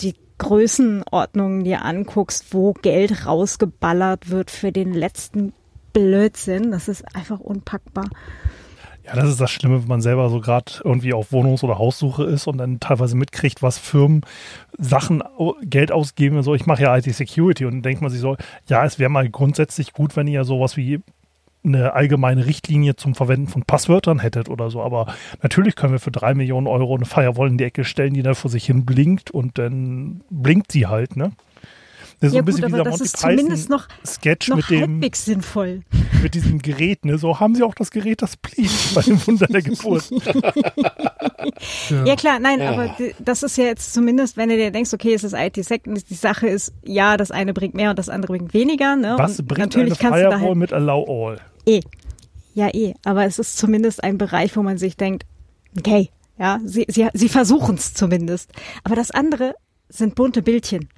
die 0.00 0.14
Größenordnungen 0.38 1.64
dir 1.64 1.84
anguckst, 1.84 2.54
wo 2.54 2.72
Geld 2.72 3.26
rausgeballert 3.26 4.30
wird 4.30 4.50
für 4.50 4.72
den 4.72 4.94
letzten 4.94 5.52
Blödsinn. 5.92 6.70
Das 6.70 6.88
ist 6.88 7.04
einfach 7.14 7.40
unpackbar. 7.40 8.08
Ja, 9.10 9.16
das 9.16 9.28
ist 9.28 9.40
das 9.40 9.50
Schlimme, 9.50 9.82
wenn 9.82 9.88
man 9.88 10.00
selber 10.00 10.28
so 10.28 10.40
gerade 10.40 10.70
irgendwie 10.84 11.12
auf 11.12 11.32
Wohnungs- 11.32 11.64
oder 11.64 11.78
Haussuche 11.78 12.22
ist 12.24 12.46
und 12.46 12.58
dann 12.58 12.78
teilweise 12.78 13.16
mitkriegt, 13.16 13.60
was 13.60 13.76
Firmen 13.76 14.20
Sachen, 14.78 15.24
Geld 15.62 15.90
ausgeben. 15.90 16.40
So, 16.44 16.54
ich 16.54 16.66
mache 16.66 16.82
ja 16.82 16.96
IT-Security 16.96 17.64
und 17.64 17.72
dann 17.72 17.82
denkt 17.82 18.02
man 18.02 18.12
sich 18.12 18.20
so, 18.20 18.36
ja, 18.68 18.84
es 18.84 19.00
wäre 19.00 19.10
mal 19.10 19.28
grundsätzlich 19.28 19.92
gut, 19.92 20.14
wenn 20.14 20.28
ihr 20.28 20.44
sowas 20.44 20.76
wie 20.76 21.00
eine 21.64 21.92
allgemeine 21.92 22.46
Richtlinie 22.46 22.94
zum 22.94 23.16
Verwenden 23.16 23.48
von 23.48 23.64
Passwörtern 23.64 24.20
hättet 24.20 24.48
oder 24.48 24.70
so. 24.70 24.80
Aber 24.80 25.12
natürlich 25.42 25.74
können 25.74 25.92
wir 25.92 25.98
für 25.98 26.12
drei 26.12 26.34
Millionen 26.34 26.68
Euro 26.68 26.94
eine 26.94 27.04
Firewall 27.04 27.48
in 27.48 27.58
die 27.58 27.64
Ecke 27.64 27.82
stellen, 27.82 28.14
die 28.14 28.22
da 28.22 28.34
vor 28.34 28.50
sich 28.50 28.64
hin 28.64 28.86
blinkt 28.86 29.32
und 29.32 29.58
dann 29.58 30.22
blinkt 30.30 30.70
sie 30.70 30.86
halt, 30.86 31.16
ne? 31.16 31.32
Das 32.20 32.28
ist 32.28 32.32
so 32.32 32.36
ja 32.36 32.42
ein 32.42 32.44
bisschen 32.44 32.62
gut, 32.62 32.72
wie 32.72 32.80
aber 32.80 32.90
dieser 32.90 32.90
das 32.90 33.00
Monty 33.00 33.04
ist 33.04 33.16
zumindest 33.16 33.68
Python 33.68 33.76
noch, 33.76 34.06
Sketch 34.06 34.48
noch 34.48 34.56
mit 34.56 34.70
dem 34.70 34.80
halbwegs 34.80 35.24
sinnvoll. 35.24 35.80
mit 36.22 36.34
diesem 36.34 36.58
Gerät, 36.60 37.04
ne? 37.04 37.16
So 37.18 37.40
haben 37.40 37.54
sie 37.54 37.62
auch 37.62 37.74
das 37.74 37.90
Gerät, 37.90 38.20
das 38.20 38.36
blieb 38.36 38.70
bei 38.94 39.00
dem 39.02 39.26
Wunder 39.26 39.46
der 39.46 39.62
Geburt. 39.62 40.10
Ja, 42.04 42.16
klar, 42.16 42.38
nein, 42.38 42.60
Ja. 42.60 42.70
aber 42.72 42.94
das 43.18 43.42
ist 43.42 43.56
ja 43.56 43.64
jetzt 43.64 43.92
zumindest, 43.92 44.36
wenn 44.36 44.48
du 44.48 44.56
dir 44.56 44.70
denkst, 44.70 44.92
okay, 44.92 45.14
es 45.14 45.24
ist 45.24 45.34
IT-Sec, 45.34 45.82
die 45.84 46.14
Sache 46.14 46.46
ist, 46.48 46.72
ja, 46.84 47.16
das 47.16 47.30
eine 47.30 47.52
bringt 47.52 47.74
mehr 47.74 47.90
und 47.90 47.98
das 47.98 48.08
andere 48.08 48.32
bringt 48.34 48.54
weniger. 48.54 48.96
Ne? 48.96 49.14
Was 49.16 49.38
und 49.40 49.48
bringt 49.48 49.58
natürlich 49.58 50.00
eine 50.00 50.10
kannst 50.10 50.18
du 50.18 50.22
da 50.24 50.30
Firewall 50.30 50.48
halt, 50.48 50.58
mit 50.58 50.72
Allow 50.72 51.28
All? 51.28 51.40
eh, 51.66 51.80
ja 52.54 52.68
eh, 52.72 52.94
aber 53.04 53.24
es 53.24 53.38
ist 53.38 53.56
zumindest 53.58 54.02
ein 54.04 54.18
Bereich, 54.18 54.56
wo 54.56 54.62
man 54.62 54.78
sich 54.78 54.96
denkt, 54.96 55.24
okay, 55.78 56.10
ja, 56.38 56.60
sie, 56.64 56.86
sie, 56.88 57.08
sie 57.12 57.28
versuchen 57.28 57.74
es 57.76 57.94
zumindest. 57.94 58.50
Aber 58.84 58.96
das 58.96 59.10
andere 59.10 59.54
sind 59.88 60.14
bunte 60.14 60.42
Bildchen. 60.42 60.88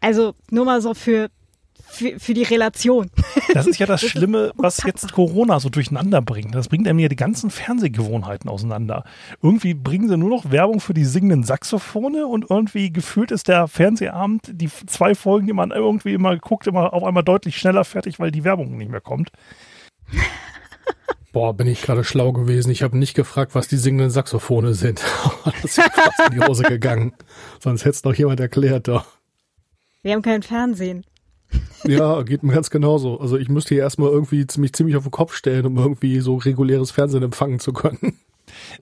Also 0.00 0.34
nur 0.50 0.64
mal 0.64 0.80
so 0.80 0.94
für, 0.94 1.28
für, 1.86 2.18
für 2.18 2.34
die 2.34 2.42
Relation. 2.42 3.10
Das 3.54 3.66
ist 3.66 3.78
ja 3.78 3.86
das 3.86 4.02
Schlimme, 4.02 4.52
was 4.56 4.82
jetzt 4.84 5.10
Corona 5.10 5.58
so 5.58 5.70
durcheinander 5.70 6.20
bringt. 6.20 6.54
Das 6.54 6.68
bringt 6.68 6.86
einem 6.86 6.98
ja 6.98 7.08
die 7.08 7.16
ganzen 7.16 7.48
Fernsehgewohnheiten 7.50 8.50
auseinander. 8.50 9.04
Irgendwie 9.42 9.72
bringen 9.72 10.06
sie 10.06 10.18
nur 10.18 10.28
noch 10.28 10.50
Werbung 10.50 10.80
für 10.80 10.92
die 10.92 11.06
singenden 11.06 11.44
Saxophone 11.44 12.24
und 12.24 12.50
irgendwie 12.50 12.92
gefühlt 12.92 13.30
ist 13.30 13.48
der 13.48 13.66
Fernsehabend, 13.66 14.50
die 14.52 14.68
zwei 14.68 15.14
Folgen, 15.14 15.46
die 15.46 15.54
man 15.54 15.70
irgendwie 15.70 16.12
immer 16.12 16.36
guckt, 16.36 16.66
immer 16.66 16.92
auf 16.92 17.04
einmal 17.04 17.24
deutlich 17.24 17.56
schneller 17.56 17.84
fertig, 17.84 18.20
weil 18.20 18.30
die 18.30 18.44
Werbung 18.44 18.76
nicht 18.76 18.90
mehr 18.90 19.00
kommt. 19.00 19.30
Boah, 21.32 21.54
bin 21.54 21.66
ich 21.66 21.82
gerade 21.82 22.04
schlau 22.04 22.32
gewesen. 22.32 22.70
Ich 22.70 22.82
habe 22.82 22.98
nicht 22.98 23.14
gefragt, 23.14 23.54
was 23.54 23.66
die 23.66 23.76
singenden 23.76 24.10
Saxophone 24.10 24.74
sind. 24.74 25.02
das 25.62 25.78
ist 25.78 25.80
fast 25.80 26.32
in 26.32 26.38
die 26.38 26.46
Hose 26.46 26.64
gegangen. 26.64 27.12
Sonst 27.60 27.82
hätte 27.82 27.90
es 27.90 28.02
doch 28.02 28.14
jemand 28.14 28.40
erklärt 28.40 28.88
doch. 28.88 29.17
Wir 30.02 30.12
haben 30.14 30.22
kein 30.22 30.42
Fernsehen. 30.42 31.04
Ja, 31.84 32.22
geht 32.22 32.42
mir 32.42 32.52
ganz 32.52 32.70
genauso. 32.70 33.20
Also 33.20 33.36
ich 33.36 33.48
müsste 33.48 33.74
hier 33.74 33.82
erstmal 33.82 34.10
irgendwie 34.10 34.46
ziemlich, 34.46 34.72
ziemlich 34.72 34.96
auf 34.96 35.04
den 35.04 35.10
Kopf 35.10 35.34
stellen, 35.34 35.66
um 35.66 35.76
irgendwie 35.76 36.20
so 36.20 36.36
reguläres 36.36 36.90
Fernsehen 36.90 37.22
empfangen 37.22 37.58
zu 37.58 37.72
können. 37.72 38.18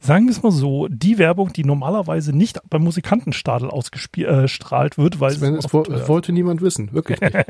Sagen 0.01 0.26
wir 0.26 0.32
es 0.32 0.43
mal 0.43 0.52
so, 0.52 0.88
die 0.88 1.18
Werbung, 1.18 1.52
die 1.52 1.64
normalerweise 1.64 2.32
nicht 2.32 2.59
beim 2.70 2.82
Musikantenstadel 2.82 3.68
ausgestrahlt 3.68 4.94
äh, 4.94 4.98
wird, 4.98 5.20
weil 5.20 5.32
Sven, 5.32 5.55
es, 5.56 5.72
wo, 5.72 5.82
es 5.82 6.09
wollte 6.09 6.32
niemand 6.32 6.62
wissen, 6.62 6.93
wirklich 6.93 7.20
nicht. 7.20 7.32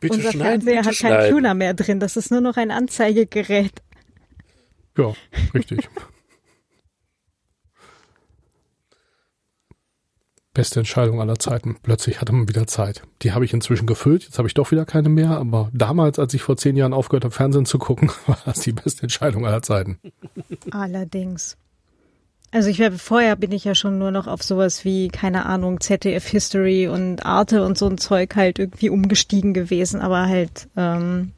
bitte 0.00 0.14
Unser 0.14 0.32
Fernseher 0.32 0.84
hat 0.84 0.98
keinen 0.98 1.30
Tuner 1.30 1.54
mehr 1.54 1.74
drin, 1.74 2.00
das 2.00 2.16
ist 2.16 2.32
nur 2.32 2.40
noch 2.40 2.56
ein 2.56 2.72
Anzeigegerät. 2.72 3.82
Ja, 4.96 5.12
richtig. 5.54 5.88
Beste 10.54 10.80
Entscheidung 10.80 11.20
aller 11.20 11.38
Zeiten. 11.38 11.76
Plötzlich 11.82 12.20
hatte 12.20 12.32
man 12.32 12.48
wieder 12.48 12.66
Zeit. 12.66 13.02
Die 13.22 13.32
habe 13.32 13.44
ich 13.44 13.52
inzwischen 13.52 13.86
gefüllt. 13.86 14.22
Jetzt 14.22 14.38
habe 14.38 14.46
ich 14.46 14.54
doch 14.54 14.70
wieder 14.70 14.86
keine 14.86 15.08
mehr. 15.08 15.30
Aber 15.30 15.68
damals, 15.72 16.20
als 16.20 16.32
ich 16.32 16.42
vor 16.42 16.56
zehn 16.56 16.76
Jahren 16.76 16.92
aufgehört 16.92 17.24
habe, 17.24 17.34
Fernsehen 17.34 17.66
zu 17.66 17.78
gucken, 17.78 18.10
war 18.26 18.38
das 18.44 18.60
die 18.60 18.72
beste 18.72 19.02
Entscheidung 19.02 19.46
aller 19.46 19.62
Zeiten. 19.62 19.98
Allerdings. 20.70 21.56
Also 22.52 22.68
ich 22.68 22.78
wäre 22.78 22.92
vorher 22.92 23.34
bin 23.34 23.50
ich 23.50 23.64
ja 23.64 23.74
schon 23.74 23.98
nur 23.98 24.12
noch 24.12 24.28
auf 24.28 24.44
sowas 24.44 24.84
wie 24.84 25.08
keine 25.08 25.44
Ahnung 25.46 25.80
ZDF 25.80 26.24
History 26.24 26.86
und 26.86 27.26
Arte 27.26 27.64
und 27.64 27.76
so 27.76 27.88
ein 27.88 27.98
Zeug 27.98 28.36
halt 28.36 28.60
irgendwie 28.60 28.90
umgestiegen 28.90 29.54
gewesen, 29.54 30.00
aber 30.00 30.28
halt 30.28 30.68
ähm, 30.76 31.32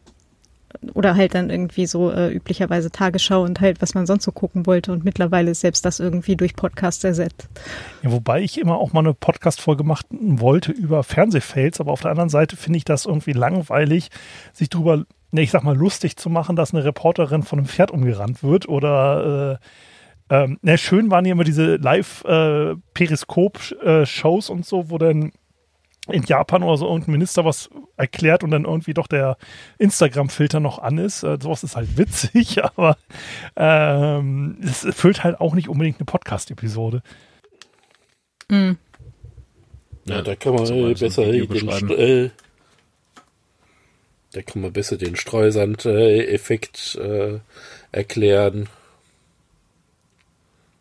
oder 0.95 1.17
halt 1.17 1.35
dann 1.35 1.51
irgendwie 1.51 1.87
so 1.87 2.11
äh, 2.11 2.33
üblicherweise 2.33 2.91
Tagesschau 2.91 3.43
und 3.43 3.61
halt, 3.61 3.83
was 3.83 3.95
man 3.95 4.07
sonst 4.07 4.25
so 4.25 4.33
gucken 4.33 4.67
wollte. 4.67 4.93
Und 4.93 5.05
mittlerweile 5.05 5.51
ist 5.51 5.61
selbst 5.61 5.85
das 5.85 6.01
irgendwie 6.01 6.37
durch 6.37 6.57
Podcasts 6.57 7.05
ersetzt. 7.05 7.49
Ja, 8.03 8.13
wobei 8.13 8.43
ich 8.43 8.61
immer 8.61 8.79
auch 8.79 8.93
mal 8.93 9.01
eine 9.01 9.15
Podcast-Folge 9.15 9.85
machen 9.85 10.41
wollte 10.41 10.73
über 10.73 11.03
Fernsehfails, 11.03 11.81
aber 11.81 11.93
auf 11.93 12.03
der 12.03 12.11
anderen 12.11 12.31
Seite 12.31 12.57
finde 12.57 12.79
ich 12.79 12.85
das 12.85 13.07
irgendwie 13.07 13.33
langweilig, 13.33 14.11
sich 14.53 14.69
drüber, 14.69 15.05
ne, 15.31 15.43
ich 15.43 15.51
sag 15.51 15.65
mal, 15.65 15.77
lustig 15.77 16.17
zu 16.17 16.31
machen, 16.31 16.57
dass 16.57 16.75
eine 16.75 16.85
Reporterin 16.85 17.43
von 17.43 17.59
einem 17.59 17.67
Pferd 17.67 17.91
umgerannt 17.91 18.43
wird 18.43 18.69
oder 18.69 19.53
äh, 19.53 19.57
ähm, 20.29 20.59
ne, 20.63 20.77
schön 20.77 21.09
waren 21.11 21.25
ja 21.25 21.33
immer 21.33 21.45
diese 21.45 21.77
Live-Periskop-Shows 21.77 24.49
äh, 24.49 24.53
und 24.53 24.67
so, 24.67 24.91
wo 24.91 24.99
dann 24.99 25.31
in 26.09 26.23
Japan 26.23 26.63
oder 26.63 26.77
so 26.77 26.87
irgendein 26.87 27.13
Minister 27.13 27.45
was 27.45 27.69
erklärt 27.97 28.45
und 28.45 28.51
dann 28.51 28.65
irgendwie 28.65 28.95
doch 28.95 29.07
der 29.07 29.37
Instagram-Filter 29.79 30.61
noch 30.61 30.79
an 30.79 30.99
ist. 30.99 31.23
Äh, 31.23 31.39
sowas 31.41 31.65
ist 31.65 31.77
halt 31.77 31.97
witzig, 31.99 32.65
aber 32.77 32.97
ähm, 33.57 34.59
es 34.63 34.87
füllt 34.95 35.25
halt 35.25 35.41
auch 35.41 35.55
nicht 35.55 35.69
unbedingt 35.69 35.99
eine 35.99 36.07
Podcast-Episode. 36.07 37.03
Mhm. 38.49 38.79
Ja, 40.05 40.23
da 40.23 40.37
kann 40.37 40.55
man 40.55 40.67
äh, 40.67 40.95
besser 40.95 41.25
den 41.25 41.91
äh, 41.91 42.31
da 44.33 44.43
kann 44.43 44.63
man 44.63 44.73
besser 44.73 44.97
den 44.97 45.17
Streusand-Effekt 45.17 46.97
äh, 46.97 47.41
erklären. 47.91 48.69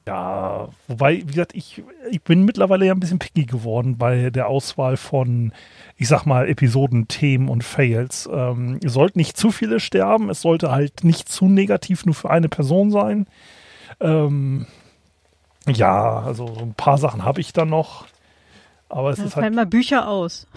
Ja, 0.07 0.69
wobei, 0.87 1.15
wie 1.17 1.25
gesagt, 1.25 1.55
ich, 1.55 1.83
ich 2.11 2.21
bin 2.21 2.45
mittlerweile 2.45 2.85
ja 2.85 2.93
ein 2.93 2.99
bisschen 2.99 3.17
picky 3.17 3.45
geworden 3.45 3.97
bei 3.97 4.29
der 4.29 4.47
Auswahl 4.47 4.97
von, 4.97 5.51
ich 5.97 6.07
sag 6.07 6.25
mal, 6.25 6.47
Episoden, 6.47 7.07
Themen 7.07 7.49
und 7.49 7.63
Fails. 7.63 8.29
Ähm, 8.31 8.79
es 8.83 8.93
sollten 8.93 9.17
nicht 9.17 9.35
zu 9.35 9.51
viele 9.51 9.79
sterben, 9.79 10.29
es 10.29 10.41
sollte 10.41 10.71
halt 10.71 11.03
nicht 11.03 11.27
zu 11.27 11.45
negativ 11.45 12.05
nur 12.05 12.13
für 12.13 12.29
eine 12.29 12.49
Person 12.49 12.91
sein. 12.91 13.25
Ähm, 13.99 14.67
ja, 15.67 16.19
also 16.19 16.53
so 16.53 16.61
ein 16.61 16.75
paar 16.75 16.99
Sachen 16.99 17.25
habe 17.25 17.41
ich 17.41 17.51
da 17.51 17.65
noch. 17.65 18.05
Aber 18.89 19.09
es 19.09 19.17
Dann 19.17 19.27
ist 19.27 19.35
halt. 19.35 19.55
mal 19.55 19.65
Bücher 19.65 20.07
aus. 20.07 20.47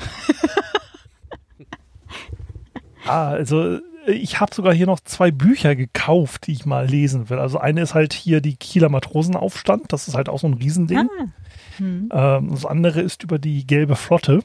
ah, 3.07 3.31
also 3.31 3.79
ich 4.09 4.41
habe 4.41 4.55
sogar 4.55 4.75
hier 4.75 4.87
noch 4.87 5.01
zwei 5.01 5.31
Bücher 5.31 5.77
gekauft, 5.77 6.47
die 6.47 6.53
ich 6.53 6.67
mal 6.67 6.87
lesen 6.87 7.31
will. 7.31 7.39
Also 7.39 7.59
eine 7.59 7.83
ist 7.83 7.95
halt 7.95 8.13
hier 8.13 8.41
die 8.41 8.57
Kieler 8.57 8.89
Matrosenaufstand. 8.89 9.93
Das 9.93 10.09
ist 10.09 10.15
halt 10.15 10.29
auch 10.29 10.39
so 10.39 10.47
ein 10.47 10.55
Riesending. 10.55 10.99
Ah. 10.99 11.25
Hm. 11.77 12.09
Ähm, 12.13 12.51
das 12.51 12.67
andere 12.67 13.01
ist 13.01 13.23
über 13.23 13.39
die 13.39 13.67
gelbe 13.67 13.97
Flotte. 13.97 14.41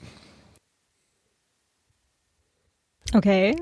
Okay. 3.14 3.56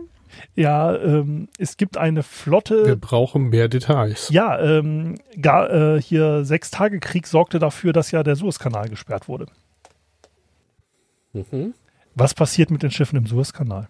Ja, 0.56 0.96
ähm, 0.96 1.50
es 1.58 1.78
gibt 1.78 1.98
eine 1.98 2.24
Flotte. 2.24 2.86
Wir 2.86 2.96
brauchen 2.96 3.50
mehr 3.50 3.68
Details. 3.68 4.30
Ja, 4.30 4.60
ähm, 4.60 5.16
gar, 5.42 5.70
äh, 5.70 6.02
hier 6.02 6.46
Sechstagekrieg 6.46 7.28
sorgte 7.28 7.60
dafür, 7.60 7.94
dass 7.94 8.12
ja 8.12 8.24
der 8.24 8.36
Suezkanal 8.36 8.90
gesperrt 8.90 9.28
wurde. 9.28 9.48
Mhm. 11.34 11.74
Was 12.16 12.34
passiert 12.34 12.72
mit 12.72 12.84
den 12.84 12.92
Schiffen 12.92 13.18
im 13.18 13.26
Suezkanal? 13.26 13.88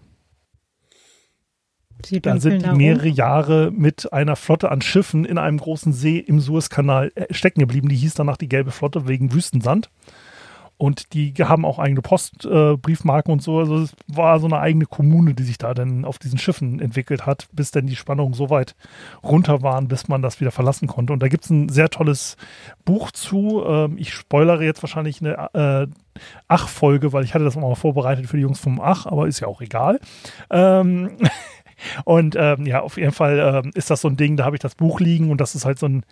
Sie 2.05 2.21
da 2.21 2.39
sind 2.39 2.65
die 2.65 2.71
mehrere 2.71 3.09
um. 3.09 3.15
Jahre 3.15 3.71
mit 3.71 4.11
einer 4.13 4.35
Flotte 4.35 4.71
an 4.71 4.81
Schiffen 4.81 5.25
in 5.25 5.37
einem 5.37 5.57
großen 5.57 5.93
See 5.93 6.17
im 6.17 6.39
Suezkanal 6.39 7.11
äh, 7.15 7.33
stecken 7.33 7.59
geblieben. 7.59 7.89
Die 7.89 7.95
hieß 7.95 8.13
danach 8.13 8.37
die 8.37 8.49
Gelbe 8.49 8.71
Flotte 8.71 9.07
wegen 9.07 9.33
Wüstensand. 9.33 9.89
Und 10.81 11.13
die 11.13 11.31
haben 11.35 11.63
auch 11.63 11.77
eigene 11.77 12.01
Postbriefmarken 12.01 13.29
äh, 13.29 13.33
und 13.33 13.43
so. 13.43 13.59
Also 13.59 13.83
es 13.83 13.95
war 14.07 14.39
so 14.39 14.47
eine 14.47 14.57
eigene 14.57 14.87
Kommune, 14.87 15.35
die 15.35 15.43
sich 15.43 15.59
da 15.59 15.75
dann 15.75 16.05
auf 16.05 16.17
diesen 16.17 16.39
Schiffen 16.39 16.79
entwickelt 16.79 17.27
hat, 17.27 17.47
bis 17.51 17.69
dann 17.69 17.85
die 17.85 17.95
Spannungen 17.95 18.33
so 18.33 18.49
weit 18.49 18.75
runter 19.21 19.61
waren, 19.61 19.87
bis 19.87 20.07
man 20.07 20.23
das 20.23 20.41
wieder 20.41 20.49
verlassen 20.49 20.87
konnte. 20.87 21.13
Und 21.13 21.21
da 21.21 21.27
gibt 21.27 21.43
es 21.43 21.51
ein 21.51 21.69
sehr 21.69 21.91
tolles 21.91 22.35
Buch 22.83 23.11
zu. 23.11 23.63
Ähm, 23.63 23.95
ich 23.99 24.11
spoilere 24.11 24.63
jetzt 24.63 24.81
wahrscheinlich 24.81 25.21
eine 25.21 25.53
äh, 25.53 25.87
Ach-Folge, 26.47 27.13
weil 27.13 27.25
ich 27.25 27.35
hatte 27.35 27.45
das 27.45 27.55
mal 27.55 27.75
vorbereitet 27.75 28.25
für 28.25 28.37
die 28.37 28.43
Jungs 28.43 28.59
vom 28.59 28.81
Ach, 28.81 29.05
aber 29.05 29.27
ist 29.27 29.39
ja 29.39 29.47
auch 29.47 29.61
egal. 29.61 29.99
Ähm, 30.49 31.11
Und 32.05 32.35
ähm, 32.37 32.65
ja, 32.65 32.81
auf 32.81 32.97
jeden 32.97 33.11
Fall 33.11 33.63
ähm, 33.63 33.71
ist 33.73 33.89
das 33.89 34.01
so 34.01 34.07
ein 34.07 34.17
Ding, 34.17 34.37
da 34.37 34.45
habe 34.45 34.55
ich 34.55 34.61
das 34.61 34.75
Buch 34.75 34.99
liegen 34.99 35.29
und 35.31 35.41
das 35.41 35.55
ist 35.55 35.65
halt 35.65 35.79
so, 35.79 35.87
ein, 35.87 36.03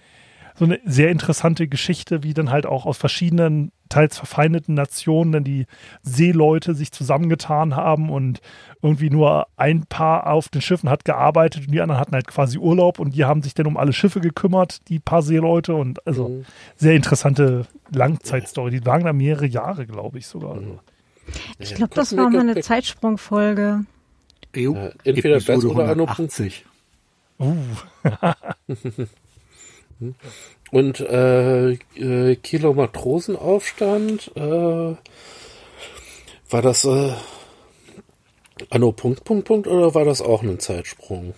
so 0.55 0.65
eine 0.65 0.79
sehr 0.85 1.09
interessante 1.09 1.67
Geschichte, 1.67 2.23
wie 2.23 2.33
dann 2.33 2.51
halt 2.51 2.65
auch 2.65 2.85
aus 2.85 2.97
verschiedenen, 2.97 3.71
teils 3.89 4.17
verfeindeten 4.17 4.75
Nationen 4.75 5.31
dann 5.31 5.43
die 5.43 5.65
Seeleute 6.03 6.75
sich 6.75 6.91
zusammengetan 6.91 7.75
haben 7.75 8.09
und 8.09 8.39
irgendwie 8.81 9.09
nur 9.09 9.47
ein 9.57 9.85
Paar 9.87 10.27
auf 10.27 10.49
den 10.49 10.61
Schiffen 10.61 10.89
hat 10.89 11.05
gearbeitet 11.05 11.65
und 11.65 11.73
die 11.73 11.81
anderen 11.81 11.99
hatten 11.99 12.13
halt 12.13 12.27
quasi 12.27 12.57
Urlaub 12.57 12.99
und 12.99 13.15
die 13.15 13.25
haben 13.25 13.41
sich 13.41 13.55
dann 13.55 13.65
um 13.65 13.77
alle 13.77 13.93
Schiffe 13.93 14.21
gekümmert, 14.21 14.87
die 14.89 14.99
paar 14.99 15.21
Seeleute 15.21 15.73
und 15.73 16.05
also 16.05 16.29
mhm. 16.29 16.45
sehr 16.75 16.93
interessante 16.93 17.65
Langzeitstory. 17.91 18.71
Die 18.71 18.85
waren 18.85 19.03
da 19.03 19.13
mehrere 19.13 19.47
Jahre, 19.47 19.87
glaube 19.87 20.19
ich 20.19 20.27
sogar. 20.27 20.55
Mhm. 20.55 20.79
Ich 21.57 21.75
glaube, 21.75 21.93
das 21.95 22.15
war 22.15 22.29
mal 22.29 22.41
eine 22.41 22.59
Zeitsprungfolge. 22.61 23.85
Jo, 24.55 24.75
äh, 24.75 24.91
entweder 25.03 25.35
Episode 25.35 25.67
das 25.67 25.75
oder 25.75 25.89
Anno 25.89 26.05
80. 26.05 26.65
Uh. 27.39 27.55
Und 30.71 30.99
äh, 30.99 31.71
äh, 31.71 32.35
Kilo 32.35 32.73
Matrosenaufstand, 32.73 34.31
äh, 34.35 34.95
war 36.49 36.61
das 36.61 36.85
äh, 36.85 37.13
Anno 38.69 38.91
Punkt, 38.91 39.23
Punkt, 39.23 39.45
Punkt 39.45 39.67
oder 39.67 39.95
war 39.95 40.05
das 40.05 40.21
auch 40.21 40.43
ein 40.43 40.59
Zeitsprung? 40.59 41.33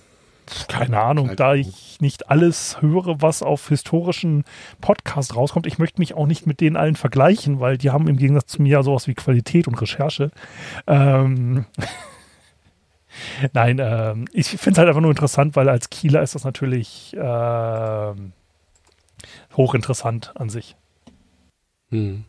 Keine 0.68 1.00
Ahnung, 1.00 1.32
da 1.38 1.56
ich 1.56 2.02
nicht 2.02 2.30
alles 2.30 2.82
höre, 2.82 3.22
was 3.22 3.42
auf 3.42 3.70
historischen 3.70 4.44
Podcasts 4.82 5.36
rauskommt. 5.36 5.66
Ich 5.66 5.78
möchte 5.78 6.02
mich 6.02 6.14
auch 6.14 6.28
nicht 6.28 6.46
mit 6.46 6.60
denen 6.60 6.76
allen 6.76 6.96
vergleichen, 6.96 7.62
weil 7.62 7.78
die 7.78 7.90
haben 7.90 8.10
im 8.10 8.18
Gegensatz 8.18 8.48
zu 8.48 8.62
mir 8.62 8.84
sowas 8.84 9.08
wie 9.08 9.14
Qualität 9.14 9.68
und 9.68 9.82
Recherche. 9.82 10.32
Ähm, 10.88 11.66
Nein, 13.54 13.80
ähm, 13.80 14.26
ich 14.32 14.48
finde 14.48 14.72
es 14.72 14.78
halt 14.78 14.88
einfach 14.88 15.02
nur 15.02 15.12
interessant, 15.12 15.56
weil 15.56 15.70
als 15.70 15.90
Kieler 15.90 16.22
ist 16.22 16.36
das 16.36 16.44
natürlich 16.44 17.16
äh, 17.16 18.14
hochinteressant 19.56 20.34
an 20.36 20.50
sich. 20.50 20.76
Hm. 21.90 22.26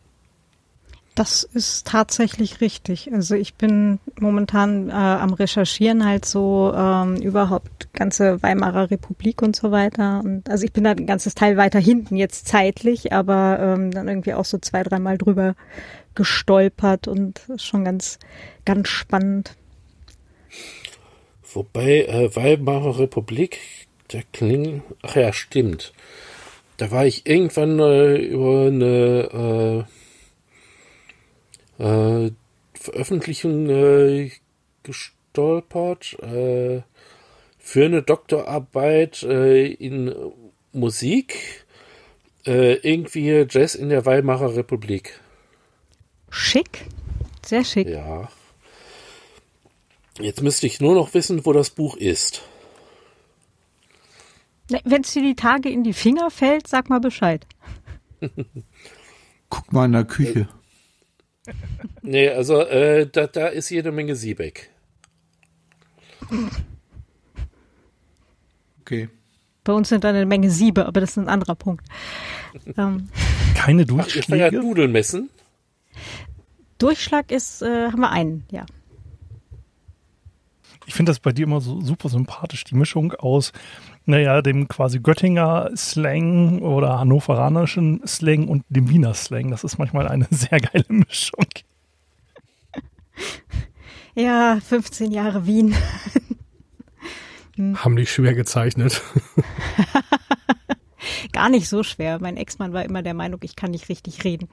Das 1.15 1.43
ist 1.43 1.85
tatsächlich 1.85 2.59
richtig. 2.59 3.13
Also 3.13 3.35
ich 3.35 3.53
bin 3.53 3.99
momentan 4.19 4.89
äh, 4.89 4.93
am 4.93 5.33
Recherchieren 5.33 6.03
halt 6.05 6.25
so 6.25 6.73
ähm, 6.75 7.17
überhaupt 7.17 7.93
ganze 7.93 8.41
Weimarer 8.41 8.89
Republik 8.89 9.43
und 9.43 9.55
so 9.55 9.69
weiter. 9.69 10.21
Und 10.23 10.49
also 10.49 10.65
ich 10.65 10.73
bin 10.73 10.83
da 10.83 10.91
ein 10.91 11.05
ganzes 11.05 11.35
Teil 11.35 11.55
weiter 11.55 11.79
hinten 11.79 12.15
jetzt 12.15 12.47
zeitlich, 12.47 13.13
aber 13.13 13.59
ähm, 13.59 13.91
dann 13.91 14.07
irgendwie 14.07 14.33
auch 14.33 14.45
so 14.45 14.57
zwei, 14.57 14.81
dreimal 14.81 15.19
drüber 15.19 15.53
gestolpert 16.15 17.07
und 17.07 17.41
schon 17.57 17.85
ganz, 17.85 18.17
ganz 18.65 18.87
spannend. 18.87 19.55
Wobei 21.53 22.05
äh, 22.05 22.35
Weimarer 22.35 22.99
Republik, 22.99 23.59
der 24.11 24.23
klingt, 24.33 24.83
ach 25.01 25.15
ja, 25.15 25.31
stimmt. 25.33 25.93
Da 26.77 26.91
war 26.91 27.05
ich 27.05 27.27
irgendwann 27.27 27.79
äh, 27.79 28.15
über 28.15 28.67
eine 28.67 29.85
äh, 31.79 31.83
äh, 31.83 32.31
Veröffentlichung 32.73 33.69
äh, 33.69 34.31
gestolpert 34.81 36.17
äh, 36.21 36.81
für 37.59 37.85
eine 37.85 38.01
Doktorarbeit 38.01 39.23
äh, 39.23 39.67
in 39.67 40.13
Musik, 40.73 41.65
äh, 42.45 42.73
irgendwie 42.73 43.45
Jazz 43.49 43.75
in 43.75 43.89
der 43.89 44.05
Weimarer 44.05 44.55
Republik. 44.55 45.19
Schick, 46.29 46.85
sehr 47.45 47.63
schick. 47.63 47.87
Ja. 47.87 48.27
Jetzt 50.19 50.41
müsste 50.41 50.67
ich 50.67 50.79
nur 50.79 50.93
noch 50.93 51.13
wissen, 51.13 51.45
wo 51.45 51.53
das 51.53 51.69
Buch 51.71 51.97
ist. 51.97 52.43
Wenn 54.83 55.01
es 55.01 55.11
dir 55.11 55.21
die 55.21 55.35
Tage 55.35 55.69
in 55.69 55.83
die 55.83 55.93
Finger 55.93 56.31
fällt, 56.31 56.67
sag 56.67 56.89
mal 56.89 56.99
Bescheid. 56.99 57.45
Guck 59.49 59.71
mal 59.73 59.85
in 59.85 59.91
der 59.91 60.05
Küche. 60.05 60.47
Nee, 62.01 62.29
also 62.29 62.61
äh, 62.61 63.07
da, 63.07 63.27
da 63.27 63.47
ist 63.47 63.69
jede 63.69 63.91
Menge 63.91 64.15
Siebeck. 64.15 64.69
Okay. 68.81 69.09
Bei 69.63 69.73
uns 69.73 69.89
sind 69.89 70.03
da 70.03 70.09
eine 70.09 70.25
Menge 70.25 70.49
Siebe, 70.49 70.85
aber 70.85 71.01
das 71.01 71.11
ist 71.11 71.17
ein 71.17 71.29
anderer 71.29 71.55
Punkt. 71.55 71.85
ähm, 72.77 73.09
Keine 73.55 73.81
Ach, 73.83 73.87
ihr 73.89 73.95
Durchschläge? 73.95 74.57
Nudelmessen? 74.59 75.29
Durchschlag 76.77 77.31
ist, 77.31 77.61
äh, 77.61 77.87
haben 77.87 78.01
wir 78.01 78.11
einen, 78.11 78.45
ja. 78.51 78.65
Ich 80.93 80.97
finde 80.97 81.09
das 81.09 81.19
bei 81.19 81.31
dir 81.31 81.47
immer 81.47 81.59
so 81.59 81.81
super 81.81 82.07
sympathisch, 82.07 82.65
die 82.65 82.75
Mischung 82.75 83.13
aus, 83.13 83.51
naja, 84.05 84.43
dem 84.43 84.67
quasi 84.67 84.99
Göttinger 84.99 85.71
Slang 85.75 86.61
oder 86.61 86.99
hannoveranischen 86.99 88.05
Slang 88.05 88.47
und 88.47 88.63
dem 88.69 88.91
Wiener 88.91 89.15
Slang. 89.15 89.49
Das 89.49 89.63
ist 89.63 89.79
manchmal 89.79 90.07
eine 90.07 90.27
sehr 90.29 90.59
geile 90.59 90.85
Mischung. 90.89 91.47
Ja, 94.13 94.59
15 94.63 95.11
Jahre 95.11 95.47
Wien. 95.47 95.75
Haben 97.57 97.95
die 97.95 98.05
schwer 98.05 98.35
gezeichnet. 98.35 99.01
Gar 101.31 101.49
nicht 101.49 101.69
so 101.69 101.81
schwer. 101.81 102.19
Mein 102.21 102.37
Ex-Mann 102.37 102.71
war 102.71 102.85
immer 102.85 103.01
der 103.01 103.15
Meinung, 103.15 103.39
ich 103.41 103.55
kann 103.55 103.71
nicht 103.71 103.89
richtig 103.89 104.23
reden. 104.25 104.47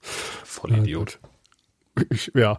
Voll 0.00 0.72
Idiot. 0.72 1.20
Ich, 2.08 2.32
ja. 2.34 2.58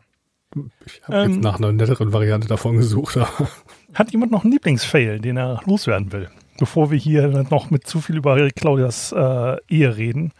Ich 0.86 1.02
habe 1.04 1.18
Ähm. 1.18 1.34
jetzt 1.34 1.42
nach 1.44 1.58
einer 1.58 1.72
netteren 1.72 2.12
Variante 2.14 2.48
davon 2.48 2.78
gesucht. 2.78 3.18
Hat 3.94 4.12
jemand 4.12 4.32
noch 4.32 4.44
einen 4.44 4.54
Lieblingsfail, 4.54 5.20
den 5.20 5.38
er 5.38 5.62
loswerden 5.66 6.12
will? 6.12 6.30
Bevor 6.58 6.92
wir 6.92 6.98
hier 6.98 7.46
noch 7.50 7.70
mit 7.70 7.88
zu 7.88 8.02
viel 8.02 8.18
über 8.18 8.50
Claudias 8.52 9.12
äh, 9.12 9.58
Ehe 9.70 9.96
reden. 9.96 10.34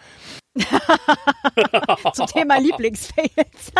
Zum 2.14 2.27
Thema 2.27 2.60
Lieblingsfails. 2.60 3.30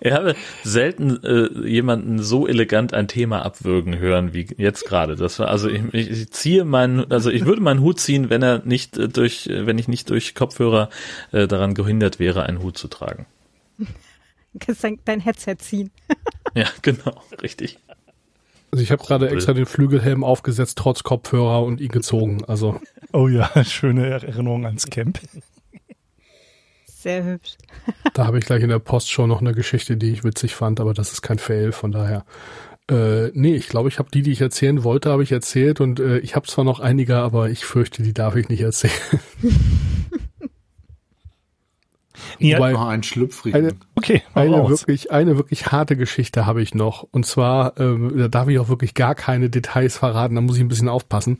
Ich 0.00 0.12
habe 0.12 0.34
selten 0.62 1.22
äh, 1.22 1.68
jemanden 1.68 2.22
so 2.22 2.46
elegant 2.46 2.94
ein 2.94 3.08
Thema 3.08 3.44
abwürgen 3.44 3.98
hören 3.98 4.32
wie 4.32 4.46
jetzt 4.56 4.86
gerade. 4.86 5.16
Das 5.16 5.38
war 5.38 5.48
also 5.48 5.68
ich, 5.68 5.82
ich, 5.92 6.30
ziehe 6.30 6.64
meinen, 6.64 7.10
also 7.10 7.30
ich 7.30 7.44
würde 7.44 7.60
meinen 7.60 7.80
Hut 7.80 8.00
ziehen, 8.00 8.30
wenn 8.30 8.42
er 8.42 8.62
nicht 8.64 8.96
äh, 8.96 9.08
durch, 9.08 9.46
äh, 9.46 9.66
wenn 9.66 9.78
ich 9.78 9.88
nicht 9.88 10.10
durch 10.10 10.34
Kopfhörer 10.34 10.88
äh, 11.32 11.46
daran 11.46 11.74
gehindert 11.74 12.18
wäre, 12.18 12.44
einen 12.44 12.62
Hut 12.62 12.78
zu 12.78 12.88
tragen. 12.88 13.26
Du 13.78 14.58
kannst 14.58 14.82
dein, 14.82 14.98
dein 15.04 15.20
Headset 15.20 15.56
ziehen. 15.58 15.90
Ja, 16.54 16.66
genau, 16.82 17.22
richtig. 17.42 17.78
Also 18.72 18.82
ich 18.82 18.92
habe 18.92 19.02
gerade 19.02 19.28
extra 19.30 19.52
den 19.52 19.66
Flügelhelm 19.66 20.22
aufgesetzt, 20.22 20.78
trotz 20.78 21.02
Kopfhörer 21.02 21.64
und 21.64 21.80
ihn 21.80 21.88
gezogen. 21.88 22.44
Also 22.46 22.80
Oh 23.12 23.28
ja, 23.28 23.50
schöne 23.64 24.06
Erinnerung 24.08 24.66
ans 24.66 24.86
Camp. 24.86 25.20
Sehr 26.86 27.24
hübsch. 27.24 27.56
da 28.14 28.26
habe 28.26 28.38
ich 28.38 28.44
gleich 28.44 28.62
in 28.62 28.68
der 28.68 28.78
Post 28.78 29.10
schon 29.10 29.28
noch 29.28 29.40
eine 29.40 29.54
Geschichte, 29.54 29.96
die 29.96 30.12
ich 30.12 30.24
witzig 30.24 30.54
fand, 30.54 30.80
aber 30.80 30.94
das 30.94 31.12
ist 31.12 31.22
kein 31.22 31.38
Fail, 31.38 31.72
von 31.72 31.92
daher. 31.92 32.24
Äh, 32.90 33.30
nee, 33.34 33.54
ich 33.54 33.68
glaube, 33.68 33.88
ich 33.88 33.98
habe 33.98 34.10
die, 34.10 34.22
die 34.22 34.32
ich 34.32 34.40
erzählen 34.40 34.84
wollte, 34.84 35.10
habe 35.10 35.22
ich 35.22 35.32
erzählt 35.32 35.80
und 35.80 36.00
äh, 36.00 36.18
ich 36.18 36.36
habe 36.36 36.46
zwar 36.46 36.64
noch 36.64 36.80
einige, 36.80 37.16
aber 37.16 37.48
ich 37.48 37.64
fürchte, 37.64 38.02
die 38.02 38.12
darf 38.12 38.36
ich 38.36 38.48
nicht 38.48 38.60
erzählen. 38.60 38.92
Ja, 42.38 42.58
Wobei- 42.58 42.72
Noch 42.72 42.86
einen 42.88 43.02
Eine- 43.54 43.72
okay, 43.96 44.22
Eine 44.34 44.56
wirklich, 44.80 45.10
eine 45.10 45.36
wirklich 45.36 45.66
harte 45.66 45.96
Geschichte 45.96 46.46
habe 46.46 46.62
ich 46.62 46.74
noch. 46.74 47.06
Und 47.10 47.26
zwar, 47.26 47.78
ähm, 47.78 48.12
da 48.16 48.28
darf 48.28 48.48
ich 48.48 48.58
auch 48.58 48.68
wirklich 48.68 48.94
gar 48.94 49.14
keine 49.14 49.50
Details 49.50 49.96
verraten, 49.96 50.34
da 50.34 50.40
muss 50.40 50.56
ich 50.56 50.62
ein 50.62 50.68
bisschen 50.68 50.88
aufpassen. 50.88 51.38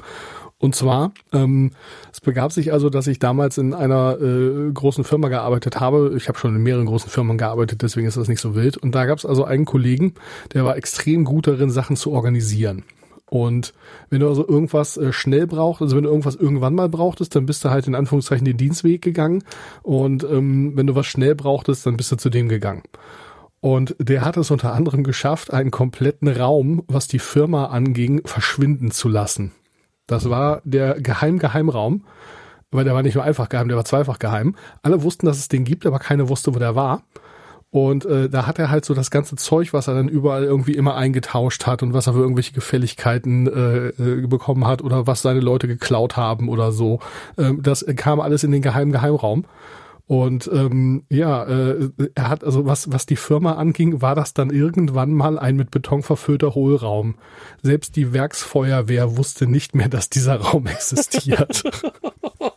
Und 0.59 0.74
zwar, 0.74 1.12
ähm, 1.32 1.70
es 2.12 2.20
begab 2.20 2.52
sich 2.52 2.70
also, 2.70 2.90
dass 2.90 3.07
ich 3.07 3.19
damals 3.19 3.57
in 3.57 3.73
einer 3.73 4.19
äh, 4.20 4.70
großen 4.73 5.05
Firma 5.05 5.28
gearbeitet 5.28 5.81
habe. 5.81 6.12
Ich 6.19 6.28
habe 6.28 6.39
schon 6.39 6.55
in 6.55 6.62
mehreren 6.62 6.85
großen 6.85 7.09
Firmen 7.11 7.39
gearbeitet, 7.39 7.81
deswegen 7.81 8.07
ist 8.07 8.19
das 8.19 8.28
nicht 8.28 8.43
so 8.43 8.55
wild. 8.55 8.77
Und 8.77 8.94
da 8.94 9.07
gab 9.07 9.16
es 9.16 9.24
also 9.24 9.44
einen 9.44 9.65
Kollegen, 9.65 10.15
der 10.52 10.66
war 10.66 10.77
extrem 10.77 11.24
gut 11.24 11.47
darin, 11.47 11.70
Sachen 11.70 11.97
zu 11.97 12.12
organisieren. 12.12 12.82
Und 13.31 13.74
wenn 14.11 14.20
du 14.20 14.28
also 14.28 14.47
irgendwas 14.47 14.97
äh, 14.97 15.12
schnell 15.12 15.47
brauchst, 15.47 15.81
also 15.81 15.97
wenn 15.97 16.02
du 16.02 16.11
irgendwas 16.11 16.35
irgendwann 16.35 16.74
mal 16.74 16.89
brauchtest, 16.89 17.36
dann 17.36 17.47
bist 17.47 17.65
du 17.65 17.70
halt 17.70 17.86
in 17.86 17.94
Anführungszeichen 17.94 18.44
den 18.44 18.57
Dienstweg 18.57 19.02
gegangen. 19.02 19.44
Und 19.82 20.24
ähm, 20.24 20.73
wenn 20.74 20.89
du 20.89 20.97
was 20.97 21.07
schnell 21.07 21.36
brauchtest, 21.36 21.86
dann 21.86 21.97
bist 21.97 22.11
du 22.11 22.16
zu 22.16 22.28
dem 22.28 22.48
gegangen. 22.48 22.82
Und 23.61 23.94
der 24.01 24.24
hat 24.24 24.36
es 24.36 24.51
unter 24.51 24.73
anderem 24.73 25.05
geschafft, 25.05 25.52
einen 25.52 25.70
kompletten 25.70 26.27
Raum, 26.27 26.82
was 26.89 27.07
die 27.07 27.20
Firma 27.20 27.66
anging, 27.66 28.23
verschwinden 28.24 28.90
zu 28.90 29.09
lassen. 29.09 29.52
Das 30.09 30.28
war 30.28 30.61
der 30.65 31.01
Geheim-Geheimraum, 31.01 32.05
weil 32.73 32.85
der 32.85 32.94
war 32.94 33.05
nicht 33.05 33.15
nur 33.15 33.23
einfach 33.23 33.48
geheim, 33.48 33.69
der 33.69 33.77
war 33.77 33.85
zweifach 33.85 34.19
geheim. 34.19 34.57
Alle 34.82 35.05
wussten, 35.05 35.27
dass 35.27 35.39
es 35.39 35.47
den 35.47 35.65
gibt, 35.65 35.86
aber 35.86 36.01
keiner 36.01 36.28
wusste, 36.28 36.52
wo 36.52 36.59
der 36.59 36.74
war. 36.74 37.05
Und 37.73 38.05
äh, 38.05 38.29
da 38.29 38.47
hat 38.47 38.59
er 38.59 38.69
halt 38.69 38.85
so 38.85 38.95
das 38.95 39.13
ganze 39.13 39.37
Zeug, 39.37 39.73
was 39.73 39.87
er 39.87 39.95
dann 39.95 40.09
überall 40.09 40.43
irgendwie 40.43 40.75
immer 40.75 40.97
eingetauscht 40.97 41.67
hat 41.67 41.85
und 41.85 41.93
was 41.95 42.09
er 42.09 42.15
für 42.15 42.21
irgendwelche 42.21 42.53
Gefälligkeiten 42.53 43.47
äh, 43.47 43.89
äh, 43.91 44.27
bekommen 44.27 44.67
hat 44.67 44.83
oder 44.83 45.07
was 45.07 45.23
seine 45.23 45.39
Leute 45.39 45.69
geklaut 45.69 46.17
haben 46.17 46.49
oder 46.49 46.73
so. 46.73 46.99
Ähm, 47.39 47.63
das 47.63 47.87
kam 47.95 48.19
alles 48.19 48.43
in 48.43 48.51
den 48.51 48.63
geheimen 48.63 48.91
Geheimraum. 48.91 49.45
Und 50.09 50.51
ähm, 50.53 51.05
ja, 51.09 51.45
äh, 51.45 51.91
er 52.17 52.29
hat 52.29 52.43
also 52.43 52.67
was 52.67 52.91
was 52.91 53.07
die 53.07 53.15
Firma 53.15 53.53
anging, 53.53 54.03
war 54.03 54.17
das 54.17 54.35
dann 54.35 54.51
irgendwann 54.51 55.15
mal 55.15 55.39
ein 55.39 55.55
mit 55.55 55.71
Beton 55.71 56.03
verfüllter 56.03 56.57
Hohlraum. 56.57 57.15
Selbst 57.63 57.95
die 57.95 58.13
Werksfeuerwehr 58.13 59.17
wusste 59.17 59.47
nicht 59.47 59.77
mehr, 59.77 59.89
dass 59.89 60.11
dieser 60.11 60.41
Raum 60.41 60.67
existiert. 60.67 61.63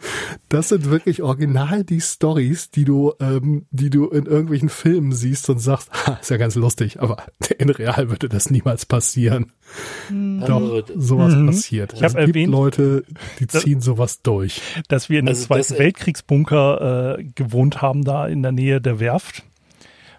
Das 0.50 0.70
sind 0.70 0.90
wirklich 0.90 1.22
original 1.22 1.84
die 1.84 2.02
Stories, 2.02 2.70
die 2.72 2.86
du, 2.86 3.14
ähm, 3.20 3.66
die 3.72 3.90
du 3.90 4.08
in 4.10 4.26
irgendwelchen 4.26 4.70
Filmen 4.70 5.12
siehst 5.14 5.50
und 5.50 5.60
sagst, 5.60 5.90
ha, 6.08 6.18
ist 6.22 6.30
ja 6.30 6.38
ganz 6.38 6.56
lustig, 6.56 7.00
aber 7.02 7.18
in 7.58 7.70
real 7.70 8.10
würde 8.10 8.30
das 8.30 8.50
niemals 8.50 8.86
passieren. 8.86 9.52
Doch, 10.10 10.62
Also, 10.62 10.84
sowas 10.96 11.34
Mhm. 11.34 11.48
passiert. 11.48 11.94
Ich 11.94 12.04
hab 12.04 12.10
es 12.12 12.16
gibt 12.16 12.30
erwähnt- 12.30 12.52
Leute, 12.52 13.04
die 13.40 13.48
ziehen 13.48 13.82
sowas 13.82 14.22
durch. 14.22 14.62
dass 14.88 15.10
wir 15.10 15.20
in 15.20 15.26
einem 15.28 15.36
Also 15.36 15.46
Zweiten 15.48 15.70
das- 15.74 15.80
Weltkriegsbunker 15.80 17.18
äh, 17.20 17.24
gewohnt 17.36 17.82
haben, 17.82 18.04
da 18.04 18.28
in 18.28 18.44
der 18.44 18.52
Nähe 18.52 18.80
der 18.82 19.00
Werft. 19.00 19.44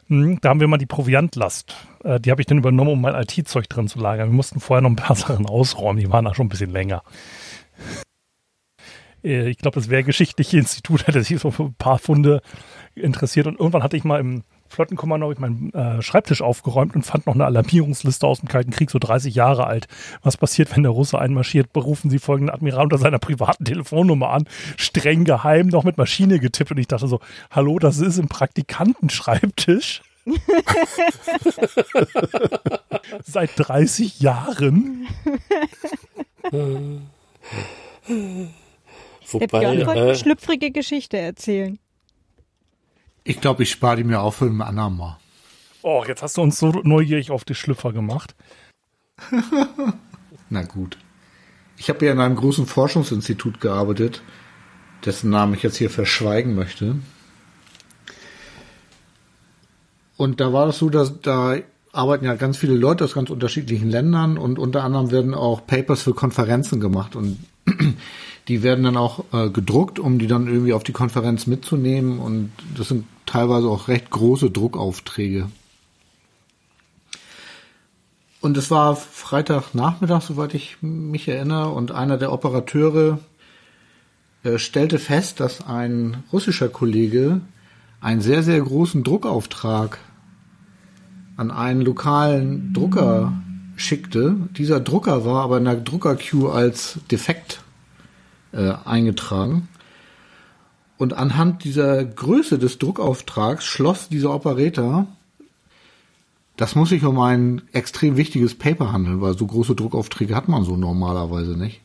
Hm, 0.08 0.38
Da 0.42 0.50
haben 0.50 0.60
wir 0.60 0.68
mal 0.68 0.76
die 0.78 0.86
Proviantlast. 0.86 1.74
Äh, 2.02 2.20
die 2.20 2.30
habe 2.30 2.42
ich 2.42 2.46
dann 2.46 2.58
übernommen, 2.58 2.90
um 2.90 3.00
mein 3.00 3.14
IT-Zeug 3.14 3.68
drin 3.68 3.88
zu 3.88 3.98
lagern. 4.00 4.28
Wir 4.30 4.34
mussten 4.36 4.60
vorher 4.60 4.82
noch 4.82 4.90
ein 4.90 4.96
paar 4.96 5.16
Sachen 5.38 5.46
ausräumen, 5.46 6.00
die 6.00 6.10
waren 6.10 6.24
da 6.24 6.34
schon 6.34 6.46
ein 6.46 6.50
bisschen 6.50 6.70
länger. 6.70 7.02
Äh, 9.24 9.48
ich 9.48 9.58
glaube, 9.58 9.76
das 9.76 9.90
Wehrgeschichtliche 9.90 10.58
Institut 10.58 11.06
hätte 11.06 11.22
sich 11.22 11.40
so 11.40 11.52
ein 11.58 11.74
paar 11.74 11.98
Funde 11.98 12.42
interessiert. 12.94 13.46
Und 13.46 13.58
irgendwann 13.58 13.82
hatte 13.82 13.96
ich 13.96 14.04
mal 14.04 14.20
im 14.20 14.42
Flottenkommando 14.68 15.32
meinen 15.38 15.72
äh, 15.72 16.02
Schreibtisch 16.02 16.42
aufgeräumt 16.42 16.96
und 16.96 17.02
fand 17.02 17.26
noch 17.26 17.34
eine 17.34 17.44
Alarmierungsliste 17.44 18.26
aus 18.26 18.40
dem 18.40 18.48
Kalten 18.48 18.70
Krieg, 18.70 18.90
so 18.90 18.98
30 18.98 19.34
Jahre 19.34 19.66
alt. 19.66 19.86
Was 20.22 20.36
passiert, 20.36 20.74
wenn 20.74 20.82
der 20.82 20.92
Russe 20.92 21.18
einmarschiert? 21.18 21.72
Berufen 21.72 22.10
Sie 22.10 22.18
folgenden 22.18 22.54
Admiral 22.54 22.84
unter 22.84 22.98
seiner 22.98 23.18
privaten 23.18 23.64
Telefonnummer 23.64 24.30
an. 24.30 24.48
Streng 24.76 25.24
geheim, 25.24 25.68
noch 25.68 25.84
mit 25.84 25.96
Maschine 25.96 26.40
getippt. 26.40 26.72
Und 26.72 26.78
ich 26.78 26.88
dachte 26.88 27.06
so, 27.06 27.20
hallo, 27.50 27.78
das 27.78 27.98
ist 27.98 28.18
im 28.18 28.28
Praktikantenschreibtisch. 28.28 30.02
Seit 33.24 33.50
30 33.56 34.20
Jahren. 34.20 35.06
Wobei, 39.34 39.60
Björn 39.60 39.86
wollte 39.86 40.02
eine 40.02 40.16
schlüpfrige 40.16 40.70
Geschichte 40.70 41.18
erzählen. 41.18 41.78
Ich 43.24 43.40
glaube, 43.40 43.62
ich 43.62 43.70
spare 43.70 43.96
die 43.96 44.04
mir 44.04 44.20
auf 44.20 44.36
für 44.36 44.46
ein 44.46 44.60
andermal. 44.60 45.16
Oh, 45.82 46.04
jetzt 46.06 46.22
hast 46.22 46.36
du 46.36 46.42
uns 46.42 46.58
so 46.58 46.70
neugierig 46.82 47.30
auf 47.30 47.44
die 47.44 47.54
Schlüpfer 47.54 47.92
gemacht. 47.92 48.34
Na 50.50 50.62
gut. 50.62 50.98
Ich 51.76 51.88
habe 51.88 52.06
ja 52.06 52.12
in 52.12 52.20
einem 52.20 52.36
großen 52.36 52.66
Forschungsinstitut 52.66 53.60
gearbeitet, 53.60 54.22
dessen 55.04 55.30
Namen 55.30 55.54
ich 55.54 55.62
jetzt 55.62 55.76
hier 55.76 55.90
verschweigen 55.90 56.54
möchte. 56.54 56.96
Und 60.16 60.40
da 60.40 60.52
war 60.52 60.66
das 60.66 60.78
so, 60.78 60.88
dass 60.88 61.20
da 61.20 61.56
arbeiten 61.92 62.24
ja 62.24 62.34
ganz 62.34 62.56
viele 62.56 62.74
Leute 62.74 63.04
aus 63.04 63.14
ganz 63.14 63.30
unterschiedlichen 63.30 63.90
Ländern 63.90 64.38
und 64.38 64.58
unter 64.58 64.84
anderem 64.84 65.10
werden 65.10 65.34
auch 65.34 65.66
Papers 65.66 66.02
für 66.02 66.14
Konferenzen 66.14 66.80
gemacht 66.80 67.16
und 67.16 67.38
die 68.48 68.62
werden 68.62 68.84
dann 68.84 68.96
auch 68.96 69.24
äh, 69.32 69.50
gedruckt, 69.50 69.98
um 69.98 70.18
die 70.18 70.26
dann 70.26 70.46
irgendwie 70.46 70.72
auf 70.72 70.84
die 70.84 70.92
Konferenz 70.92 71.46
mitzunehmen 71.46 72.18
und 72.18 72.52
das 72.76 72.88
sind 72.88 73.06
teilweise 73.26 73.68
auch 73.68 73.88
recht 73.88 74.10
große 74.10 74.50
Druckaufträge. 74.50 75.48
Und 78.40 78.58
es 78.58 78.70
war 78.70 78.94
Freitagnachmittag, 78.94 80.20
soweit 80.20 80.52
ich 80.52 80.76
mich 80.82 81.28
erinnere, 81.28 81.70
und 81.70 81.92
einer 81.92 82.18
der 82.18 82.30
Operateure 82.30 83.18
äh, 84.42 84.58
stellte 84.58 84.98
fest, 84.98 85.40
dass 85.40 85.66
ein 85.66 86.22
russischer 86.30 86.68
Kollege 86.68 87.40
einen 88.02 88.20
sehr, 88.20 88.42
sehr 88.42 88.60
großen 88.60 89.02
Druckauftrag 89.02 89.98
an 91.38 91.50
einen 91.50 91.80
lokalen 91.80 92.74
Drucker 92.74 93.32
schickte. 93.76 94.36
Dieser 94.56 94.80
Drucker 94.80 95.24
war 95.24 95.42
aber 95.42 95.58
in 95.58 95.64
der 95.64 95.76
Drucker-Queue 95.76 96.52
als 96.52 96.98
defekt 97.10 97.62
äh, 98.52 98.72
eingetragen. 98.84 99.68
Und 100.96 101.14
anhand 101.14 101.64
dieser 101.64 102.04
Größe 102.04 102.58
des 102.58 102.78
Druckauftrags 102.78 103.64
schloss 103.64 104.08
dieser 104.08 104.32
Operator 104.32 105.06
das 106.56 106.76
muss 106.76 106.90
sich 106.90 107.04
um 107.04 107.18
ein 107.18 107.62
extrem 107.72 108.16
wichtiges 108.16 108.54
Paper 108.54 108.92
handeln, 108.92 109.20
weil 109.20 109.36
so 109.36 109.46
große 109.46 109.74
Druckaufträge 109.74 110.36
hat 110.36 110.48
man 110.48 110.64
so 110.64 110.76
normalerweise 110.76 111.56
nicht. 111.58 111.80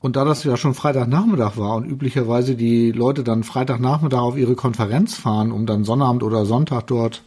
Und 0.00 0.16
da 0.16 0.24
das 0.24 0.44
ja 0.44 0.56
schon 0.56 0.74
Freitagnachmittag 0.74 1.56
war 1.56 1.76
und 1.76 1.86
üblicherweise 1.86 2.56
die 2.56 2.92
Leute 2.92 3.24
dann 3.24 3.42
Freitagnachmittag 3.42 4.20
auf 4.20 4.36
ihre 4.36 4.54
Konferenz 4.54 5.16
fahren, 5.16 5.50
um 5.50 5.66
dann 5.66 5.84
Sonnabend 5.84 6.22
oder 6.22 6.44
Sonntag 6.44 6.86
dort 6.86 7.22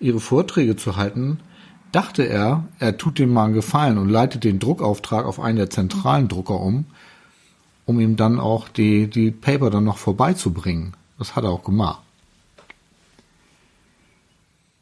ihre 0.00 0.18
Vorträge 0.18 0.74
zu 0.76 0.96
halten, 0.96 1.38
dachte 1.92 2.24
er, 2.24 2.64
er 2.78 2.96
tut 2.96 3.18
dem 3.18 3.32
mal 3.32 3.44
einen 3.44 3.54
Gefallen 3.54 3.98
und 3.98 4.08
leitet 4.08 4.44
den 4.44 4.58
Druckauftrag 4.58 5.24
auf 5.24 5.38
einen 5.38 5.58
der 5.58 5.70
zentralen 5.70 6.28
Drucker 6.28 6.58
um, 6.58 6.86
um 7.84 8.00
ihm 8.00 8.16
dann 8.16 8.40
auch 8.40 8.68
die, 8.68 9.08
die 9.08 9.30
Paper 9.30 9.70
dann 9.70 9.84
noch 9.84 9.98
vorbeizubringen. 9.98 10.94
Das 11.18 11.36
hat 11.36 11.44
er 11.44 11.50
auch 11.50 11.62
gemacht. 11.62 12.02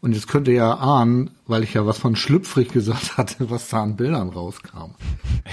Und 0.00 0.14
jetzt 0.14 0.28
könnt 0.28 0.48
ihr 0.48 0.54
ja 0.54 0.74
ahnen, 0.74 1.30
weil 1.46 1.62
ich 1.62 1.74
ja 1.74 1.86
was 1.86 1.98
von 1.98 2.16
schlüpfrig 2.16 2.68
gesagt 2.68 3.16
hatte, 3.18 3.50
was 3.50 3.68
da 3.68 3.82
an 3.82 3.96
Bildern 3.96 4.30
rauskam. 4.30 4.92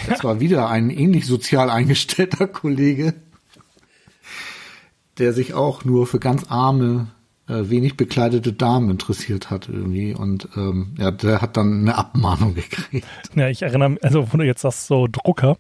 Das 0.08 0.24
war 0.24 0.40
wieder 0.40 0.70
ein 0.70 0.90
ähnlich 0.90 1.26
sozial 1.26 1.70
eingestellter 1.70 2.48
Kollege, 2.48 3.14
der 5.18 5.34
sich 5.34 5.54
auch 5.54 5.84
nur 5.84 6.08
für 6.08 6.20
ganz 6.20 6.46
arme, 6.50 7.08
äh, 7.48 7.70
wenig 7.70 7.98
bekleidete 7.98 8.54
Damen 8.54 8.90
interessiert 8.90 9.50
hat 9.50 9.70
irgendwie. 9.70 10.14
Und 10.14 10.50
ähm, 10.56 10.96
ja, 10.98 11.12
der 11.12 11.42
hat 11.42 11.58
dann 11.58 11.82
eine 11.82 11.98
Abmahnung 11.98 12.56
gekriegt. 12.56 13.08
Ja, 13.36 13.48
ich 13.48 13.62
erinnere 13.62 13.90
mich, 13.90 14.04
also 14.04 14.32
wo 14.32 14.38
du 14.38 14.44
jetzt 14.44 14.62
sagst, 14.62 14.88
so 14.88 15.08
Drucker, 15.08 15.58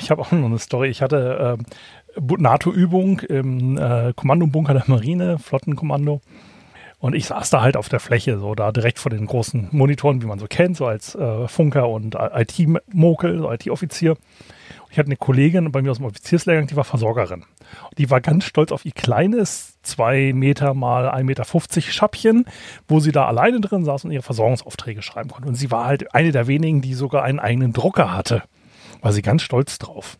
ich 0.00 0.10
habe 0.10 0.22
auch 0.22 0.32
noch 0.32 0.46
eine 0.46 0.58
Story. 0.58 0.88
Ich 0.88 1.02
hatte 1.02 1.58
äh, 1.58 2.20
NATO-Übung 2.38 3.20
im 3.20 3.78
äh, 3.78 4.12
Kommandobunker 4.14 4.74
der 4.74 4.84
Marine, 4.86 5.38
Flottenkommando. 5.38 6.20
Und 6.98 7.14
ich 7.14 7.26
saß 7.26 7.48
da 7.48 7.62
halt 7.62 7.78
auf 7.78 7.88
der 7.88 8.00
Fläche, 8.00 8.38
so 8.38 8.54
da 8.54 8.72
direkt 8.72 8.98
vor 8.98 9.10
den 9.10 9.24
großen 9.24 9.68
Monitoren, 9.70 10.20
wie 10.22 10.26
man 10.26 10.38
so 10.38 10.46
kennt, 10.46 10.76
so 10.76 10.86
als 10.86 11.14
äh, 11.14 11.48
Funker 11.48 11.88
und 11.88 12.14
IT-Mokel, 12.14 13.38
so 13.38 13.50
IT-Offizier. 13.50 14.16
Ich 14.90 14.98
hatte 14.98 15.06
eine 15.06 15.16
Kollegin 15.16 15.70
bei 15.70 15.82
mir 15.82 15.92
aus 15.92 15.98
dem 15.98 16.06
Offizierslehrgang, 16.06 16.66
die 16.66 16.74
war 16.74 16.82
Versorgerin. 16.82 17.44
Die 17.96 18.10
war 18.10 18.20
ganz 18.20 18.44
stolz 18.44 18.72
auf 18.72 18.84
ihr 18.84 18.92
kleines 18.92 19.78
zwei 19.82 20.32
Meter 20.34 20.74
mal 20.74 21.08
1,50 21.08 21.24
Meter 21.24 21.44
Schappchen, 21.92 22.44
wo 22.88 22.98
sie 22.98 23.12
da 23.12 23.26
alleine 23.26 23.60
drin 23.60 23.84
saß 23.84 24.04
und 24.04 24.10
ihre 24.10 24.22
Versorgungsaufträge 24.22 25.02
schreiben 25.02 25.30
konnte. 25.30 25.48
Und 25.48 25.54
sie 25.54 25.70
war 25.70 25.86
halt 25.86 26.12
eine 26.12 26.32
der 26.32 26.48
wenigen, 26.48 26.80
die 26.82 26.94
sogar 26.94 27.22
einen 27.22 27.38
eigenen 27.38 27.72
Drucker 27.72 28.12
hatte. 28.12 28.42
War 29.00 29.12
sie 29.12 29.22
ganz 29.22 29.42
stolz 29.42 29.78
drauf. 29.78 30.18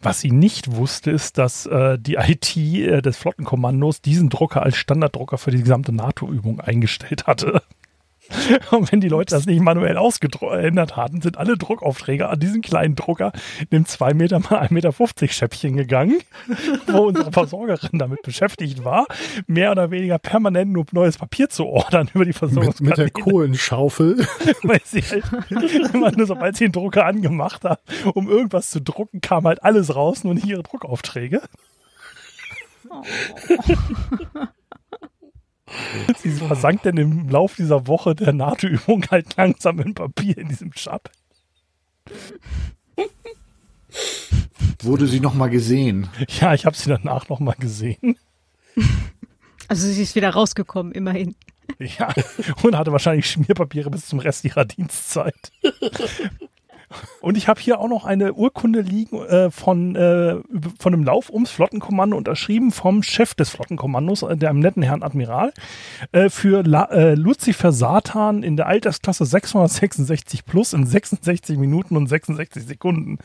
Was 0.00 0.20
sie 0.20 0.30
nicht 0.30 0.76
wusste, 0.76 1.10
ist, 1.10 1.38
dass 1.38 1.66
äh, 1.66 1.98
die 1.98 2.14
IT 2.18 2.56
äh, 2.56 3.00
des 3.00 3.16
Flottenkommandos 3.16 4.00
diesen 4.00 4.28
Drucker 4.28 4.62
als 4.62 4.76
Standarddrucker 4.76 5.38
für 5.38 5.52
die 5.52 5.60
gesamte 5.62 5.92
NATO-Übung 5.92 6.60
eingestellt 6.60 7.26
hatte. 7.26 7.62
Und 8.70 8.92
wenn 8.92 9.00
die 9.00 9.08
Leute 9.08 9.34
das 9.34 9.46
nicht 9.46 9.60
manuell 9.60 9.96
ausgeändert 9.96 10.96
hatten, 10.96 11.20
sind 11.20 11.38
alle 11.38 11.56
Druckaufträge 11.56 12.28
an 12.28 12.38
diesen 12.38 12.62
kleinen 12.62 12.94
Drucker 12.94 13.32
in 13.60 13.68
dem 13.70 13.86
2 13.86 14.14
Meter 14.14 14.38
mal 14.38 14.66
1,50 14.66 14.72
Meter 14.72 15.32
Schäppchen 15.32 15.76
gegangen, 15.76 16.18
wo 16.86 17.08
unsere 17.08 17.32
Versorgerin 17.32 17.98
damit 17.98 18.22
beschäftigt 18.22 18.84
war, 18.84 19.06
mehr 19.46 19.70
oder 19.70 19.90
weniger 19.90 20.18
permanent 20.18 20.72
nur 20.72 20.86
neues 20.92 21.18
Papier 21.18 21.48
zu 21.48 21.66
ordern 21.66 22.10
über 22.14 22.24
die 22.24 22.32
Versorgung. 22.32 22.74
Mit, 22.80 22.80
mit 22.80 22.98
der 22.98 23.10
Kohlenschaufel. 23.10 24.26
Weil 24.62 24.80
sie 24.84 25.02
halt 25.02 25.24
immer 25.94 26.12
nur, 26.12 26.26
sobald 26.26 26.56
sie 26.56 26.64
den 26.64 26.72
Drucker 26.72 27.04
angemacht 27.06 27.64
hat, 27.64 27.80
um 28.14 28.28
irgendwas 28.28 28.70
zu 28.70 28.80
drucken, 28.80 29.20
kam 29.20 29.46
halt 29.46 29.62
alles 29.62 29.94
raus, 29.94 30.24
nur 30.24 30.34
nicht 30.34 30.46
ihre 30.46 30.62
Druckaufträge. 30.62 31.42
Oh. 32.90 33.02
Sie 36.18 36.30
versank 36.30 36.82
denn 36.82 36.96
im 36.96 37.28
Lauf 37.28 37.56
dieser 37.56 37.86
Woche 37.86 38.14
der 38.14 38.32
NATO-Übung 38.32 39.04
halt 39.10 39.36
langsam 39.36 39.80
in 39.80 39.94
Papier 39.94 40.38
in 40.38 40.48
diesem 40.48 40.72
Schab. 40.72 41.10
Wurde 44.82 45.06
sie 45.06 45.20
nochmal 45.20 45.50
gesehen? 45.50 46.08
Ja, 46.40 46.54
ich 46.54 46.66
habe 46.66 46.76
sie 46.76 46.88
danach 46.88 47.28
nochmal 47.28 47.56
gesehen. 47.58 48.16
Also 49.66 49.86
sie 49.86 50.02
ist 50.02 50.14
wieder 50.14 50.30
rausgekommen, 50.30 50.92
immerhin. 50.92 51.34
Ja, 51.78 52.14
und 52.62 52.76
hatte 52.76 52.92
wahrscheinlich 52.92 53.30
Schmierpapiere 53.30 53.90
bis 53.90 54.06
zum 54.06 54.18
Rest 54.20 54.44
ihrer 54.44 54.64
Dienstzeit. 54.64 55.52
Und 57.20 57.36
ich 57.36 57.48
habe 57.48 57.60
hier 57.60 57.80
auch 57.80 57.88
noch 57.88 58.04
eine 58.04 58.32
Urkunde 58.34 58.80
liegen 58.80 59.20
äh, 59.22 59.50
von, 59.50 59.96
äh, 59.96 60.36
von 60.78 60.94
einem 60.94 61.04
Lauf 61.04 61.30
ums 61.30 61.50
Flottenkommando 61.50 62.16
unterschrieben 62.16 62.70
vom 62.70 63.02
Chef 63.02 63.34
des 63.34 63.50
Flottenkommandos, 63.50 64.22
äh, 64.22 64.36
dem 64.36 64.60
netten 64.60 64.82
Herrn 64.82 65.02
Admiral, 65.02 65.52
äh, 66.12 66.30
für 66.30 66.62
La 66.62 66.84
äh, 66.86 67.14
Lucifer 67.14 67.72
Satan 67.72 68.42
in 68.42 68.56
der 68.56 68.66
Altersklasse 68.66 69.26
666 69.26 70.44
plus 70.44 70.72
in 70.72 70.86
66 70.86 71.58
Minuten 71.58 71.96
und 71.96 72.06
66 72.06 72.66
Sekunden. 72.66 73.18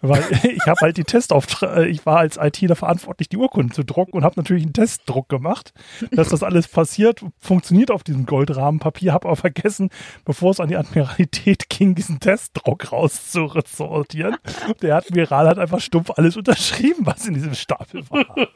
Weil 0.00 0.24
ich 0.42 0.66
habe 0.66 0.80
halt 0.80 0.96
die 0.96 1.04
Testauftrag, 1.04 1.86
ich 1.86 2.06
war 2.06 2.18
als 2.18 2.36
ITler 2.36 2.76
verantwortlich, 2.76 3.28
die 3.28 3.36
Urkunden 3.36 3.72
zu 3.72 3.84
drucken 3.84 4.16
und 4.16 4.24
habe 4.24 4.34
natürlich 4.36 4.64
einen 4.64 4.72
Testdruck 4.72 5.28
gemacht, 5.28 5.72
dass 6.10 6.28
das 6.28 6.42
alles 6.42 6.68
passiert, 6.68 7.24
funktioniert 7.38 7.90
auf 7.90 8.02
diesem 8.04 8.26
Goldrahmenpapier, 8.26 9.12
habe 9.12 9.26
aber 9.26 9.36
vergessen, 9.36 9.90
bevor 10.24 10.50
es 10.50 10.60
an 10.60 10.68
die 10.68 10.76
Admiralität 10.76 11.68
ging, 11.68 11.94
diesen 11.94 12.20
Testdruck 12.20 12.91
rauszusortieren. 12.92 14.36
Der 14.82 14.96
Admiral 14.96 15.48
hat 15.48 15.58
einfach 15.58 15.80
stumpf 15.80 16.10
alles 16.10 16.36
unterschrieben, 16.36 17.06
was 17.06 17.26
in 17.26 17.34
diesem 17.34 17.54
Stapel 17.54 18.02
war. 18.10 18.26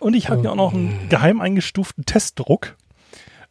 Und 0.00 0.14
ich 0.14 0.28
habe 0.28 0.40
hier 0.40 0.50
auch 0.50 0.56
noch 0.56 0.74
einen 0.74 1.08
geheim 1.08 1.40
eingestuften 1.40 2.04
Testdruck 2.04 2.74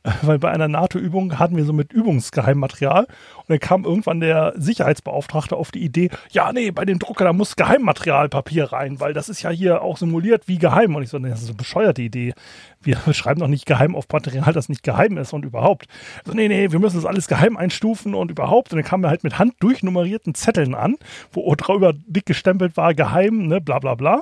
weil 0.24 0.40
bei 0.40 0.50
einer 0.50 0.68
NATO-Übung 0.68 1.38
hatten 1.38 1.56
wir 1.56 1.66
so 1.66 1.74
mit 1.74 1.94
Übungsgeheimmaterial 1.94 3.04
und 3.06 3.50
dann 3.50 3.60
kam 3.60 3.86
irgendwann 3.86 4.20
der 4.20 4.54
Sicherheitsbeauftragte 4.56 5.56
auf 5.56 5.72
die 5.72 5.84
Idee, 5.84 6.10
ja, 6.32 6.52
nee, 6.52 6.72
bei 6.72 6.86
dem 6.86 6.98
Drucker, 6.98 7.26
da 7.26 7.34
muss 7.34 7.56
Geheimmaterialpapier 7.56 8.72
rein, 8.72 9.00
weil 9.00 9.14
das 9.14 9.30
ist 9.30 9.44
ja 9.44 9.52
hier 9.52 9.84
auch 9.84 9.98
simuliert 9.98 10.48
wie 10.48 10.58
geheim. 10.58 10.96
Und 10.96 11.04
ich 11.04 11.10
so, 11.10 11.20
nee, 11.20 11.30
das 11.30 11.42
ist 11.42 11.50
eine 11.50 11.58
bescheuerte 11.58 12.02
Idee. 12.02 12.34
Wir 12.82 12.98
schreiben 13.14 13.40
doch 13.40 13.48
nicht 13.48 13.68
geheim 13.68 13.96
auf 13.96 14.06
Material, 14.12 14.54
das 14.54 14.70
nicht 14.70 14.84
geheim 14.84 15.18
ist 15.18 15.34
und 15.34 15.46
überhaupt. 15.46 15.88
So, 16.26 16.34
nee, 16.34 16.48
nee, 16.48 16.72
wir 16.72 16.80
müssen 16.80 16.96
das 16.96 17.06
alles 17.06 17.28
geheim 17.28 17.56
einstufen 17.56 18.16
und 18.16 18.32
überhaupt. 18.32 18.72
Und 18.72 18.78
dann 18.78 18.86
kamen 18.86 19.04
wir 19.04 19.10
halt 19.10 19.24
mit 19.24 19.38
Hand 19.38 19.54
durchnummerierten 19.60 20.34
Zetteln 20.34 20.74
an, 20.74 20.96
wo 21.32 21.54
drüber 21.56 21.94
dick 21.94 22.26
gestempelt 22.26 22.76
war, 22.76 22.96
geheim, 22.96 23.48
ne, 23.48 23.62
bla 23.62 23.78
bla 23.78 23.96
bla. 23.96 24.22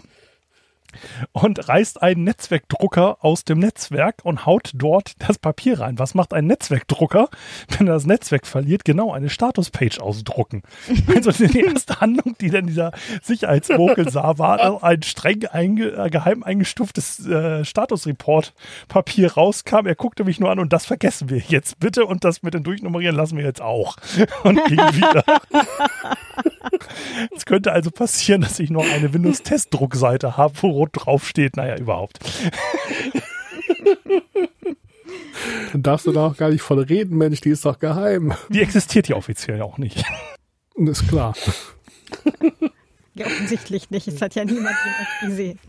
Und 1.31 1.67
reißt 1.67 2.01
einen 2.01 2.23
Netzwerkdrucker 2.23 3.17
aus 3.21 3.43
dem 3.43 3.59
Netzwerk 3.59 4.23
und 4.23 4.45
haut 4.45 4.71
dort 4.73 5.13
das 5.19 5.37
Papier 5.37 5.79
rein. 5.79 5.99
Was 5.99 6.13
macht 6.13 6.33
ein 6.33 6.47
Netzwerkdrucker, 6.47 7.29
wenn 7.77 7.87
er 7.87 7.93
das 7.93 8.05
Netzwerk 8.05 8.47
verliert? 8.47 8.85
Genau, 8.85 9.11
eine 9.11 9.29
Statuspage 9.29 10.01
ausdrucken. 10.01 10.63
Also 11.19 11.31
die 11.31 11.61
erste 11.61 11.99
Handlung, 11.99 12.35
die 12.39 12.49
dann 12.49 12.67
dieser 12.67 12.91
Sicherheitsvogel 13.23 14.09
sah, 14.09 14.37
war 14.37 14.83
ein 14.83 15.01
streng 15.01 15.45
einge 15.45 15.89
äh, 15.89 16.09
geheim 16.09 16.43
eingestuftes 16.43 17.25
äh, 17.25 17.65
Statusreport-Papier 17.65 19.33
rauskam. 19.33 19.85
Er 19.85 19.95
guckte 19.95 20.23
mich 20.23 20.39
nur 20.39 20.51
an 20.51 20.59
und 20.59 20.71
das 20.71 20.85
vergessen 20.85 21.29
wir 21.29 21.39
jetzt 21.39 21.79
bitte 21.79 22.05
und 22.05 22.23
das 22.23 22.43
mit 22.43 22.53
dem 22.53 22.63
Durchnummerieren 22.63 23.15
lassen 23.15 23.37
wir 23.37 23.43
jetzt 23.43 23.61
auch. 23.61 23.97
Und 24.43 24.63
ging 24.65 24.77
wieder. 24.77 25.23
Es 27.35 27.45
könnte 27.45 27.71
also 27.71 27.91
passieren, 27.91 28.41
dass 28.41 28.59
ich 28.59 28.69
noch 28.69 28.85
eine 28.89 29.13
Windows-Test-Druckseite 29.13 30.37
habe, 30.37 30.53
wo 30.61 30.71
rot 30.80 30.89
draufsteht. 30.93 31.57
Naja, 31.57 31.77
überhaupt. 31.77 32.19
Dann 35.72 35.84
darfst 35.84 36.07
du 36.07 36.11
da 36.11 36.27
auch 36.27 36.38
gar 36.38 36.49
nicht 36.49 36.61
voll 36.61 36.80
reden, 36.80 37.18
Mensch, 37.18 37.41
die 37.41 37.49
ist 37.49 37.65
doch 37.65 37.80
geheim. 37.80 38.34
Die 38.49 38.61
existiert 38.61 39.07
ja 39.07 39.15
offiziell 39.15 39.61
auch 39.61 39.77
nicht. 39.77 40.03
Ist 40.76 41.07
klar. 41.07 41.35
Ja, 43.14 43.26
offensichtlich 43.26 43.89
nicht. 43.89 44.07
Es 44.07 44.22
hat 44.22 44.35
ja 44.35 44.45
niemand 44.45 44.76
gesehen. 45.22 45.60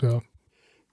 Ja. 0.00 0.22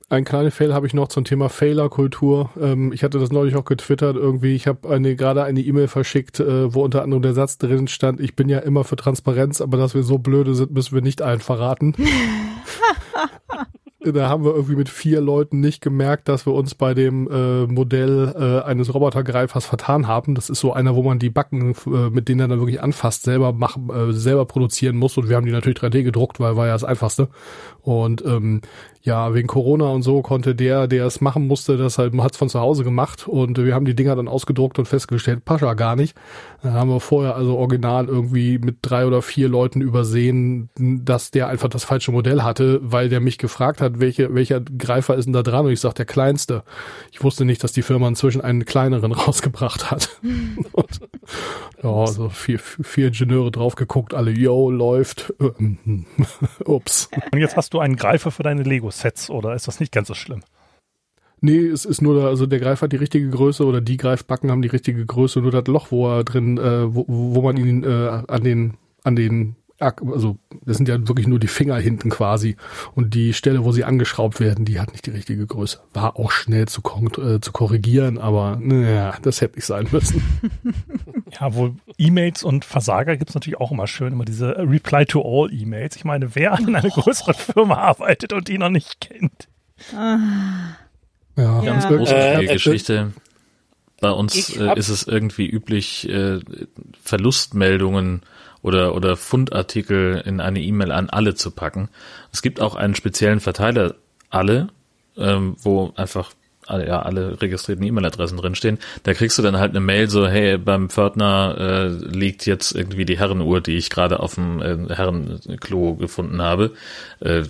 Ein 0.08 0.24
kleiner 0.24 0.52
Fail 0.52 0.72
habe 0.72 0.86
ich 0.86 0.94
noch 0.94 1.08
zum 1.08 1.24
Thema 1.24 1.50
Failer-Kultur. 1.50 2.52
Ähm, 2.62 2.94
ich 2.94 3.04
hatte 3.04 3.18
das 3.18 3.32
neulich 3.32 3.56
auch 3.56 3.66
getwittert 3.66 4.16
irgendwie. 4.16 4.54
Ich 4.54 4.68
habe 4.68 4.88
eine 4.88 5.16
gerade 5.16 5.44
eine 5.44 5.62
E-Mail 5.62 5.88
verschickt, 5.88 6.40
äh, 6.40 6.74
wo 6.74 6.84
unter 6.84 7.02
anderem 7.02 7.24
der 7.24 7.34
Satz 7.34 7.58
drin 7.58 7.88
stand, 7.88 8.20
ich 8.20 8.36
bin 8.36 8.48
ja 8.48 8.60
immer 8.60 8.84
für 8.84 8.98
Transparenz, 8.98 9.62
aber 9.62 9.78
dass 9.78 9.96
wir 9.96 10.04
so 10.04 10.20
blöde 10.20 10.54
sind, 10.54 10.72
müssen 10.72 10.94
wir 10.94 11.02
nicht 11.02 11.24
allen 11.24 11.40
verraten. 11.40 11.96
da 14.14 14.30
haben 14.30 14.44
wir 14.44 14.54
irgendwie 14.54 14.76
mit 14.76 14.90
vier 14.90 15.22
Leuten 15.22 15.60
nicht 15.60 15.82
gemerkt, 15.82 16.28
dass 16.30 16.46
wir 16.46 16.54
uns 16.54 16.76
bei 16.76 16.94
dem 16.94 17.28
äh, 17.30 17.66
Modell 17.66 18.34
äh, 18.38 18.64
eines 18.64 18.94
Robotergreifers 18.94 19.66
vertan 19.66 20.08
haben. 20.08 20.36
Das 20.36 20.50
ist 20.50 20.60
so 20.60 20.74
einer, 20.74 20.96
wo 20.96 21.04
man 21.04 21.20
die 21.20 21.30
Backen, 21.30 21.74
äh, 21.88 22.10
mit 22.10 22.28
denen 22.30 22.42
er 22.42 22.48
dann 22.50 22.60
wirklich 22.60 22.82
anfasst, 22.82 23.24
selber 23.24 23.54
machen, 23.54 23.90
äh, 23.90 24.14
selber 24.14 24.46
produzieren 24.46 24.98
muss. 24.98 25.18
Und 25.18 25.30
wir 25.30 25.36
haben 25.36 25.46
die 25.46 25.52
natürlich 25.52 25.80
3D 25.80 26.04
gedruckt, 26.04 26.40
weil 26.40 26.56
war 26.56 26.68
ja 26.68 26.74
das 26.74 26.84
Einfachste. 26.84 27.30
Und 27.82 28.24
ähm, 28.26 28.62
ja, 29.06 29.36
wegen 29.36 29.48
Corona 29.48 29.90
und 29.90 30.02
so 30.02 30.24
konnte 30.24 30.56
der, 30.56 30.88
der 30.88 31.06
es 31.06 31.22
machen 31.22 31.46
musste, 31.46 31.78
das 31.78 32.00
halt, 32.00 32.18
hat's 32.18 32.38
von 32.38 32.50
zu 32.50 32.60
Hause 32.60 32.84
gemacht 32.84 33.28
und 33.28 33.64
wir 33.64 33.76
haben 33.76 33.86
die 33.86 33.96
Dinger 33.96 34.16
dann 34.16 34.28
ausgedruckt 34.28 34.80
und 34.80 34.88
festgestellt, 34.88 35.46
Pascha 35.46 35.76
gar 35.76 35.96
nicht. 35.96 36.18
Dann 36.64 36.74
haben 36.74 36.90
wir 36.90 37.00
vorher 37.00 37.36
also 37.36 37.56
original 37.56 38.08
irgendwie 38.08 38.58
mit 38.58 38.78
drei 38.82 39.06
oder 39.06 39.22
vier 39.22 39.48
Leuten 39.48 39.82
übersehen, 39.82 40.70
dass 40.76 41.30
der 41.30 41.48
einfach 41.48 41.70
das 41.70 41.84
falsche 41.84 42.12
Modell 42.12 42.42
hatte, 42.42 42.80
weil 42.82 43.08
der 43.08 43.20
mich 43.20 43.38
gefragt 43.38 43.80
hat, 43.80 44.00
welche, 44.00 44.34
welcher 44.34 44.62
Greifer 44.62 45.16
ist 45.16 45.26
denn 45.26 45.34
da 45.34 45.44
dran? 45.44 45.68
Und 45.68 45.72
ich 45.72 45.80
sag, 45.80 45.94
der 45.94 46.06
kleinste. 46.06 46.64
Ich 47.12 47.24
wusste 47.24 47.46
nicht, 47.46 47.64
dass 47.64 47.74
die 47.74 47.84
Firma 47.84 48.08
inzwischen 48.08 48.42
einen 48.42 48.66
kleineren 48.66 49.12
rausgebracht 49.12 49.92
hat. 49.92 50.20
und, 50.72 51.00
ja, 51.84 51.92
also 51.92 52.30
vier, 52.30 52.58
vier 52.58 53.08
Ingenieure 53.08 53.52
drauf 53.52 53.76
geguckt, 53.76 54.16
alle, 54.16 54.32
yo, 54.32 54.72
läuft. 54.72 55.32
Ups. 56.66 57.10
Und 57.32 57.40
jetzt 57.40 57.56
hast 57.56 57.76
du 57.76 57.80
einen 57.80 57.96
Greifer 57.96 58.32
für 58.32 58.42
deine 58.42 58.64
Lego-Sets, 58.96 59.30
oder 59.30 59.56
ist 59.56 59.68
das 59.68 59.80
nicht 59.80 59.92
ganz 59.92 60.08
so 60.08 60.14
schlimm? 60.14 60.42
Nee, 61.42 61.68
es 61.68 61.86
ist 61.86 62.02
nur, 62.02 62.26
also 62.26 62.46
der 62.46 62.60
Greif 62.60 62.82
hat 62.82 62.92
die 62.92 62.98
richtige 62.98 63.30
Größe 63.30 63.66
oder 63.66 63.82
die 63.82 63.98
Greifbacken 63.98 64.50
haben 64.50 64.62
die 64.62 64.70
richtige 64.70 65.06
Größe, 65.06 65.42
nur 65.42 65.52
das 65.52 65.68
Loch, 65.68 65.92
wo 65.92 66.08
er 66.08 66.24
drin, 66.24 66.58
äh, 66.58 66.94
wo, 66.94 67.06
wo 67.08 67.42
man 67.42 67.58
ihn 67.58 67.84
äh, 67.84 68.24
an 68.28 68.44
den, 68.44 68.78
an 69.04 69.16
den, 69.16 69.56
also 69.80 70.38
das 70.66 70.78
sind 70.78 70.88
ja 70.88 71.08
wirklich 71.08 71.28
nur 71.28 71.40
die 71.40 71.48
Finger 71.48 71.76
hinten 71.78 72.10
quasi 72.10 72.56
und 72.94 73.14
die 73.14 73.34
Stelle, 73.34 73.66
wo 73.66 73.72
sie 73.72 73.84
angeschraubt 73.84 74.40
werden, 74.40 74.64
die 74.66 74.80
hat 74.80 74.92
nicht 74.92 75.06
die 75.06 75.12
richtige 75.12 75.46
Größe. 75.46 75.80
War 75.94 76.18
auch 76.18 76.32
schnell 76.32 76.68
zu, 76.68 76.82
äh, 77.18 77.42
zu 77.42 77.52
korrigieren, 77.52 78.18
aber 78.18 78.58
naja, 78.62 79.16
das 79.22 79.42
hätte 79.42 79.56
nicht 79.56 79.66
sein 79.66 79.88
müssen. 79.92 80.24
Ja, 81.42 81.54
wohl 81.54 81.76
E-Mails 81.98 82.44
und 82.44 82.64
Versager 82.64 83.18
gibt's 83.18 83.34
natürlich 83.34 83.60
auch 83.60 83.72
immer 83.72 83.88
schön, 83.88 84.14
immer 84.14 84.24
diese 84.24 84.56
Reply-to-All-E-Mails. 84.58 85.98
Ich 85.98 86.06
meine, 86.06 86.34
wer 86.36 86.54
an 86.54 86.74
einer 86.74 86.88
größeren 86.90 87.34
Firma 87.34 87.76
arbeitet 87.76 88.32
und 88.32 88.48
die 88.48 88.58
noch 88.58 88.70
nicht 88.70 89.02
kennt. 89.02 89.50
Ah, 89.94 90.18
Ja, 91.36 91.62
Ja. 91.62 91.62
Ganz 91.62 91.86
Äh, 91.86 91.98
großartige 91.98 92.50
äh, 92.52 92.54
Geschichte. 92.54 93.12
Bei 94.00 94.12
uns 94.12 94.36
Ich 94.36 94.58
äh, 94.58 94.78
ist 94.78 94.88
es 94.88 95.08
irgendwie 95.08 95.48
üblich, 95.48 96.08
äh, 96.08 96.40
Verlustmeldungen 97.02 98.22
oder, 98.66 98.96
oder 98.96 99.16
Fundartikel 99.16 100.24
in 100.26 100.42
eine 100.42 100.60
E-Mail 100.60 100.92
an 100.92 101.12
alle 101.12 101.36
zu 101.36 101.52
packen. 101.52 101.90
Es 102.34 102.42
gibt 102.42 102.60
auch 102.60 102.74
einen 102.74 102.96
speziellen 102.96 103.40
Verteiler 103.40 103.94
alle, 104.32 104.70
ähm, 105.18 105.56
wo 105.62 105.94
einfach 105.96 106.32
alle, 106.66 106.88
ja, 106.88 107.04
alle 107.04 107.40
registrierten 107.40 107.86
E-Mail-Adressen 107.86 108.40
drinstehen. 108.40 108.80
Da 109.04 109.14
kriegst 109.14 109.38
du 109.38 109.44
dann 109.44 109.58
halt 109.58 109.70
eine 109.70 109.82
Mail 109.82 110.10
so, 110.10 110.28
hey, 110.28 110.58
beim 110.58 110.90
Pförtner 110.90 111.56
äh, 111.60 111.88
liegt 111.90 112.48
jetzt 112.48 112.72
irgendwie 112.72 113.06
die 113.06 113.20
Herrenuhr, 113.20 113.62
die 113.62 113.78
ich 113.78 113.92
gerade 113.92 114.20
auf 114.20 114.34
dem 114.34 114.60
äh, 114.64 114.96
Herrenklo 114.96 115.94
gefunden 115.94 116.42
habe. 116.42 116.72
Äh, 117.20 117.44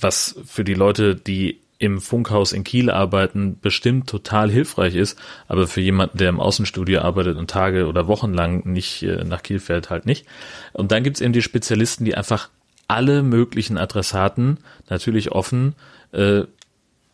was 0.00 0.34
für 0.46 0.64
die 0.64 0.74
Leute, 0.74 1.14
die 1.14 1.60
im 1.78 2.00
Funkhaus 2.00 2.52
in 2.52 2.64
Kiel 2.64 2.90
arbeiten, 2.90 3.58
bestimmt 3.60 4.08
total 4.08 4.50
hilfreich 4.50 4.94
ist, 4.94 5.18
aber 5.46 5.66
für 5.66 5.80
jemanden, 5.80 6.18
der 6.18 6.30
im 6.30 6.40
Außenstudio 6.40 7.00
arbeitet 7.00 7.36
und 7.36 7.50
Tage 7.50 7.86
oder 7.86 8.06
Wochen 8.06 8.32
lang 8.32 8.66
nicht 8.66 9.02
äh, 9.02 9.24
nach 9.24 9.42
Kiel 9.42 9.58
fährt, 9.58 9.90
halt 9.90 10.06
nicht. 10.06 10.26
Und 10.72 10.90
dann 10.90 11.02
gibt's 11.02 11.20
eben 11.20 11.32
die 11.32 11.42
Spezialisten, 11.42 12.04
die 12.04 12.16
einfach 12.16 12.48
alle 12.88 13.22
möglichen 13.22 13.78
Adressaten, 13.78 14.58
natürlich 14.88 15.32
offen, 15.32 15.74
äh, 16.12 16.42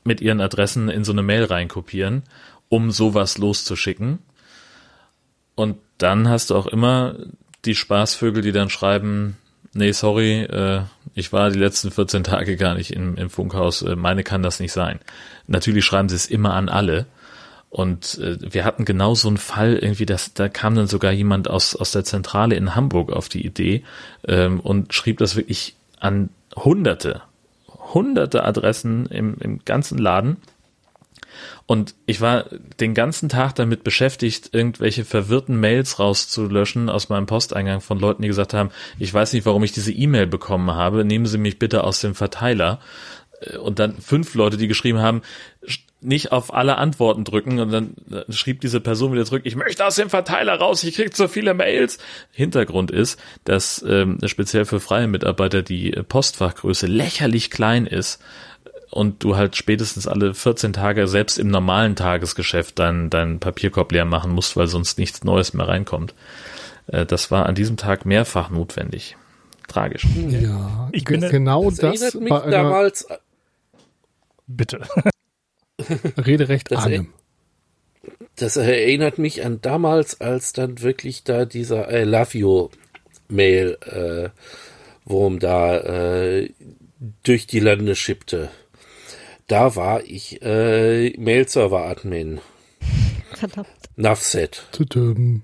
mit 0.05 0.21
ihren 0.21 0.41
Adressen 0.41 0.89
in 0.89 1.05
so 1.05 1.13
eine 1.13 1.23
Mail 1.23 1.45
reinkopieren, 1.45 2.23
um 2.69 2.91
sowas 2.91 3.39
loszuschicken. 3.39 4.19
Und 5.55 5.79
dann 5.99 6.29
hast 6.29 6.51
du 6.51 6.57
auch 6.57 6.67
immer 6.67 7.17
die 7.65 7.75
Spaßvögel, 7.75 8.43
die 8.43 8.53
dann 8.53 8.71
schreiben, 8.71 9.37
nee, 9.75 9.93
sorry, 9.93 10.43
äh, 10.43 10.83
ich 11.15 11.33
war 11.33 11.51
die 11.51 11.59
letzten 11.59 11.91
14 11.91 12.25
Tage 12.25 12.57
gar 12.57 12.75
nicht 12.75 12.93
im, 12.93 13.17
im 13.17 13.31
Funkhaus, 13.31 13.83
äh, 13.83 13.97
meine 13.97 14.25
kann 14.25 14.43
das 14.43 14.61
nicht 14.61 14.73
sein. 14.73 14.99
Natürlich 15.47 15.85
schreiben 15.85 16.09
sie 16.09 16.17
es 16.17 16.27
immer 16.27 16.55
an 16.55 16.69
alle. 16.69 17.07
Und 17.71 18.19
äh, 18.19 18.37
wir 18.41 18.65
hatten 18.65 18.85
genau 18.85 19.15
so 19.15 19.29
einen 19.29 19.39
Fall 19.39 19.77
irgendwie, 19.77 20.05
dass 20.05 20.35
da 20.35 20.49
kam 20.49 20.75
dann 20.75 20.87
sogar 20.87 21.13
jemand 21.13 21.49
aus 21.49 21.75
aus 21.75 21.91
der 21.91 22.05
Zentrale 22.05 22.55
in 22.55 22.75
Hamburg 22.75 23.11
auf 23.11 23.31
die 23.31 23.47
Idee 23.47 23.83
ähm, 24.29 24.61
und 24.61 24.93
schrieb 24.93 25.19
das 25.19 25.37
wirklich 25.37 25.75
an 25.99 26.29
Hunderte, 26.55 27.23
hunderte 27.95 28.45
Adressen 28.45 29.07
im, 29.07 29.37
im 29.41 29.65
ganzen 29.65 29.97
Laden. 29.97 30.37
Und 31.67 31.95
ich 32.07 32.21
war 32.21 32.47
den 32.81 32.95
ganzen 32.95 33.29
Tag 33.29 33.55
damit 33.55 33.85
beschäftigt, 33.85 34.51
irgendwelche 34.53 35.05
verwirrten 35.05 35.59
Mails 35.59 35.99
rauszulöschen 35.99 36.89
aus 36.89 37.09
meinem 37.09 37.27
Posteingang 37.27 37.81
von 37.81 37.99
Leuten, 37.99 38.23
die 38.23 38.29
gesagt 38.29 38.55
haben, 38.55 38.71
ich 38.99 39.13
weiß 39.13 39.33
nicht, 39.33 39.47
warum 39.47 39.65
ich 39.65 39.73
diese 39.73 39.93
E-Mail 39.93 40.27
bekommen 40.27 40.73
habe, 40.73 41.05
nehmen 41.05 41.27
Sie 41.27 41.39
mich 41.39 41.59
bitte 41.59 41.85
aus 41.85 42.01
dem 42.01 42.15
Verteiler. 42.15 42.81
Äh, 43.41 43.57
Und 43.59 43.79
dann 43.79 43.97
fünf 43.99 44.35
Leute, 44.35 44.57
die 44.57 44.69
geschrieben 44.69 45.01
haben, 45.01 45.23
nicht 46.01 46.33
auf 46.33 46.53
alle 46.53 46.79
Antworten 46.79 47.25
drücken 47.25 47.61
und 47.61 47.71
dann 47.71 47.95
äh, 48.11 48.31
schrieb 48.33 48.61
diese 48.61 48.81
Person 48.81 49.13
wieder 49.13 49.25
zurück, 49.25 49.43
ich 49.45 49.55
möchte 49.57 49.87
aus 49.87 49.95
dem 49.95 50.11
Verteiler 50.11 50.55
raus, 50.55 50.83
ich 50.83 50.97
krieg 50.97 51.17
so 51.17 51.29
viele 51.29 51.55
Mails. 51.55 51.99
Hintergrund 52.33 52.91
ist, 52.91 53.21
dass 53.45 53.85
ähm, 53.89 54.19
speziell 54.27 54.65
für 54.65 54.81
freie 54.81 55.07
Mitarbeiter 55.07 55.63
die 55.63 55.93
äh, 55.93 56.03
Postfachgröße 56.03 56.87
lächerlich 56.87 57.51
klein 57.51 57.87
ist 57.87 58.21
und 58.93 59.25
du 59.25 59.37
halt 59.37 59.57
spätestens 59.57 60.07
alle 60.07 60.35
14 60.35 60.73
Tage 60.73 61.07
selbst 61.09 61.39
im 61.39 61.49
normalen 61.49 61.97
Tagesgeschäft 61.97 62.79
deinen 62.79 63.11
deinen 63.11 63.41
Papierkorb 63.41 63.91
leer 63.93 64.05
machen 64.05 64.33
musst, 64.33 64.57
weil 64.57 64.67
sonst 64.67 64.99
nichts 64.99 65.25
Neues 65.25 65.55
mehr 65.55 65.67
reinkommt. 65.69 66.15
Äh, 66.89 67.07
Das 67.07 67.31
war 67.31 67.47
an 67.47 67.55
diesem 67.55 67.77
Tag 67.77 68.05
mehrfach 68.07 68.51
notwendig. 68.51 69.17
Tragisch. 69.69 70.07
ja 70.29 70.89
Ich 70.93 71.05
bin- 71.05 71.21
genau 71.23 71.71
Das, 71.71 71.79
das, 71.79 72.03
erinnert 72.15 72.21
mich 72.45 72.51
damals, 72.53 73.07
Bitte. 74.47 74.81
Rederecht 76.19 76.71
Das 76.71 76.85
ahnem. 76.85 77.09
das 78.37 78.57
erinnert 78.57 79.19
mich 79.19 79.45
an 79.45 79.61
damals, 79.63 80.21
als 80.21 80.53
dann 80.53 80.83
wirklich 80.83 81.25
da 81.25 81.45
dieser 81.45 81.91
I 81.91 82.05
love 82.05 82.37
you 82.37 82.69
Mail 83.29 83.79
äh, 83.87 84.29
Wurm 85.05 85.39
da 85.39 85.79
äh, 85.79 86.51
durch 87.23 87.47
die 87.47 87.61
Lande 87.61 87.97
schippte. 87.97 88.51
Da 89.53 89.77
war 89.77 90.03
ich 90.03 90.41
äh, 90.41 91.11
Mail-Server-Admin. 91.19 92.41
verdammt. 93.35 93.69
Navset. 93.97 94.67
Tudum. 94.73 95.43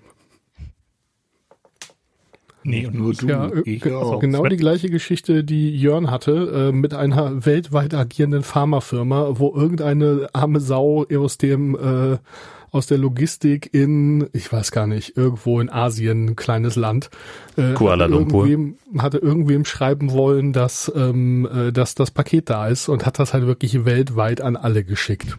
Nee, 2.63 2.87
und 2.87 2.95
Nur 2.95 3.13
du, 3.13 3.27
Ja, 3.27 3.49
äh, 3.49 3.61
ich 3.67 3.85
auch. 3.93 4.19
genau 4.19 4.47
die 4.47 4.57
gleiche 4.57 4.89
Geschichte, 4.89 5.45
die 5.45 5.77
Jörn 5.77 6.11
hatte, 6.11 6.71
äh, 6.71 6.73
mit 6.73 6.95
einer 6.95 7.45
weltweit 7.45 7.93
agierenden 7.93 8.45
Pharmafirma, 8.45 9.39
wo 9.39 9.55
irgendeine 9.55 10.31
arme 10.33 10.61
Sau 10.61 11.05
aus 11.15 11.37
dem 11.37 11.75
äh, 11.75 12.17
aus 12.71 12.87
der 12.87 12.99
Logistik 12.99 13.73
in, 13.73 14.29
ich 14.33 14.53
weiß 14.53 14.71
gar 14.71 14.87
nicht, 14.87 15.17
irgendwo 15.17 15.61
in 15.61 15.71
Asien, 15.71 16.27
ein 16.27 16.37
kleines 16.37 16.77
Land. 16.77 17.11
Äh, 17.57 17.75
Kuala 17.75 18.07
Lumpur. 18.07 18.47
Irgendwem, 18.47 19.03
hatte 19.03 19.19
irgendwem 19.19 19.65
schreiben 19.65 20.13
wollen, 20.13 20.53
dass, 20.53 20.91
ähm, 20.95 21.47
äh, 21.47 21.73
dass 21.73 21.95
das 21.95 22.11
Paket 22.11 22.51
da 22.51 22.69
ist 22.69 22.89
und 22.89 23.07
hat 23.07 23.19
das 23.19 23.33
halt 23.33 23.47
wirklich 23.47 23.85
weltweit 23.85 24.41
an 24.41 24.57
alle 24.57 24.85
geschickt. 24.85 25.39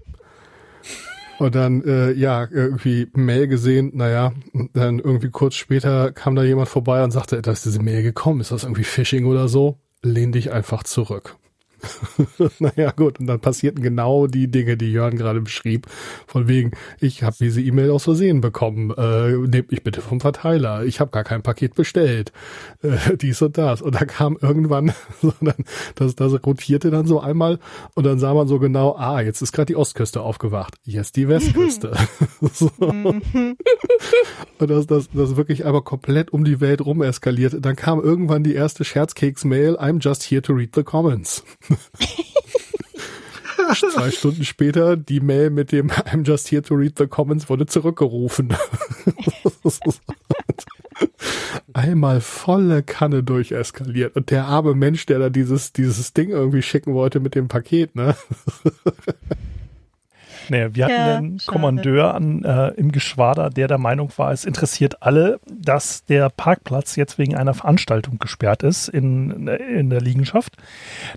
Und 1.40 1.56
dann, 1.56 1.82
äh, 1.86 2.12
ja, 2.12 2.48
irgendwie 2.52 3.08
Mail 3.14 3.48
gesehen, 3.48 3.92
naja, 3.94 4.34
dann 4.74 5.00
irgendwie 5.00 5.30
kurz 5.30 5.56
später 5.56 6.12
kam 6.12 6.36
da 6.36 6.44
jemand 6.44 6.68
vorbei 6.68 7.02
und 7.02 7.12
sagte, 7.12 7.42
da 7.42 7.52
ist 7.52 7.66
diese 7.66 7.82
Mail 7.82 8.04
gekommen, 8.04 8.42
ist 8.42 8.52
das 8.52 8.64
irgendwie 8.64 8.84
Phishing 8.84 9.26
oder 9.26 9.48
so? 9.48 9.80
Lehn 10.02 10.34
dich 10.34 10.52
einfach 10.52 10.84
zurück. 10.84 11.38
naja, 12.60 12.92
gut, 12.92 13.20
und 13.20 13.28
dann 13.28 13.40
passierten 13.40 13.82
genau 13.82 14.28
die 14.28 14.50
Dinge, 14.50 14.78
die 14.78 14.92
Jörn 14.92 15.18
gerade 15.18 15.42
beschrieb. 15.42 15.88
Von 16.28 16.48
wegen, 16.48 16.72
ich 17.00 17.24
habe 17.24 17.36
diese 17.40 17.62
E-Mail 17.62 17.92
aus 17.92 18.04
Versehen 18.04 18.42
bekommen. 18.42 18.92
Äh, 18.92 19.32
nehmt 19.48 19.72
mich 19.72 19.84
bitte 19.84 20.02
vom 20.02 20.20
Verteiler. 20.20 20.84
Ich 20.84 21.00
habe 21.00 21.12
gar 21.12 21.24
kein 21.24 21.42
Paket 21.42 21.76
bestellt. 21.76 22.32
Äh, 22.82 23.18
dies 23.18 23.42
und 23.42 23.58
das. 23.58 23.82
Und 23.82 23.96
da 23.96 24.06
kam 24.06 24.38
irgendwann, 24.42 24.94
so 25.22 25.34
dann, 25.42 25.66
das, 25.96 26.16
das 26.16 26.34
rotierte 26.46 26.92
dann 26.92 27.06
so 27.06 27.20
einmal 27.20 27.60
und 27.94 28.06
dann 28.06 28.20
sah 28.20 28.34
man 28.34 28.48
so 28.48 28.58
genau, 28.58 28.96
ah, 28.96 29.20
jetzt 29.20 29.42
ist 29.42 29.52
gerade 29.52 29.66
die 29.66 29.76
Ostküste 29.76 30.22
aufgewacht. 30.22 30.76
Jetzt 30.86 31.18
die 31.18 31.28
Westküste. 31.28 31.94
so. 32.54 32.72
und 32.80 33.56
das, 34.60 34.88
das, 34.88 35.10
das 35.14 35.36
wirklich 35.36 35.66
einmal 35.66 35.82
komplett 35.82 36.32
um 36.32 36.46
die 36.46 36.62
Welt 36.62 36.86
rum 36.86 37.02
eskaliert. 37.02 37.58
Dann 37.60 37.76
kam 37.76 38.00
irgendwann 38.00 38.44
die 38.44 38.54
erste 38.54 38.86
Scherzkeks-Mail, 38.86 39.78
I'm 39.78 40.00
just 40.00 40.24
here 40.24 40.42
to 40.42 40.54
read 40.54 40.70
the 40.74 40.84
comments. 40.84 41.44
Zwei 43.74 44.12
Stunden 44.12 44.46
später 44.46 44.96
die 44.98 45.20
Mail 45.20 45.50
mit 45.50 45.72
dem 45.72 45.90
I'm 45.92 46.26
just 46.26 46.52
here 46.52 46.62
to 46.64 46.76
read 46.76 46.98
the 46.98 47.08
comments 47.08 47.50
wurde 47.50 47.66
zurückgerufen. 47.66 48.54
Einmal 51.74 52.22
volle 52.22 52.84
Kanne 52.84 53.24
durcheskaliert. 53.24 54.16
Und 54.16 54.32
der 54.32 54.46
arme 54.46 54.76
Mensch, 54.76 55.06
der 55.06 55.20
da 55.20 55.30
dieses, 55.30 55.74
dieses 55.74 56.14
Ding 56.14 56.30
irgendwie 56.30 56.62
schicken 56.62 56.94
wollte 56.94 57.20
mit 57.20 57.36
dem 57.36 57.48
Paket, 57.48 57.96
ne? 57.96 58.16
Nee, 60.50 60.70
wir 60.74 60.86
hatten 60.86 60.94
Ja, 60.94 61.18
einen 61.18 61.40
schade. 61.40 61.52
Kommandeur 61.52 62.14
an, 62.14 62.44
äh, 62.44 62.70
im 62.70 62.92
Geschwader, 62.92 63.50
der 63.50 63.68
der 63.68 63.78
Meinung 63.78 64.12
war, 64.18 64.32
es 64.32 64.46
interessiert 64.46 65.02
alle, 65.02 65.40
dass 65.48 66.06
der 66.06 66.30
Parkplatz 66.30 66.96
jetzt 66.96 67.18
wegen 67.18 67.36
einer 67.36 67.54
Veranstaltung 67.54 68.20
gesperrt 68.20 68.64
ist 68.64 68.88
in, 68.88 69.48
in 69.48 69.90
der 69.90 70.02
Liegenschaft. 70.02 70.56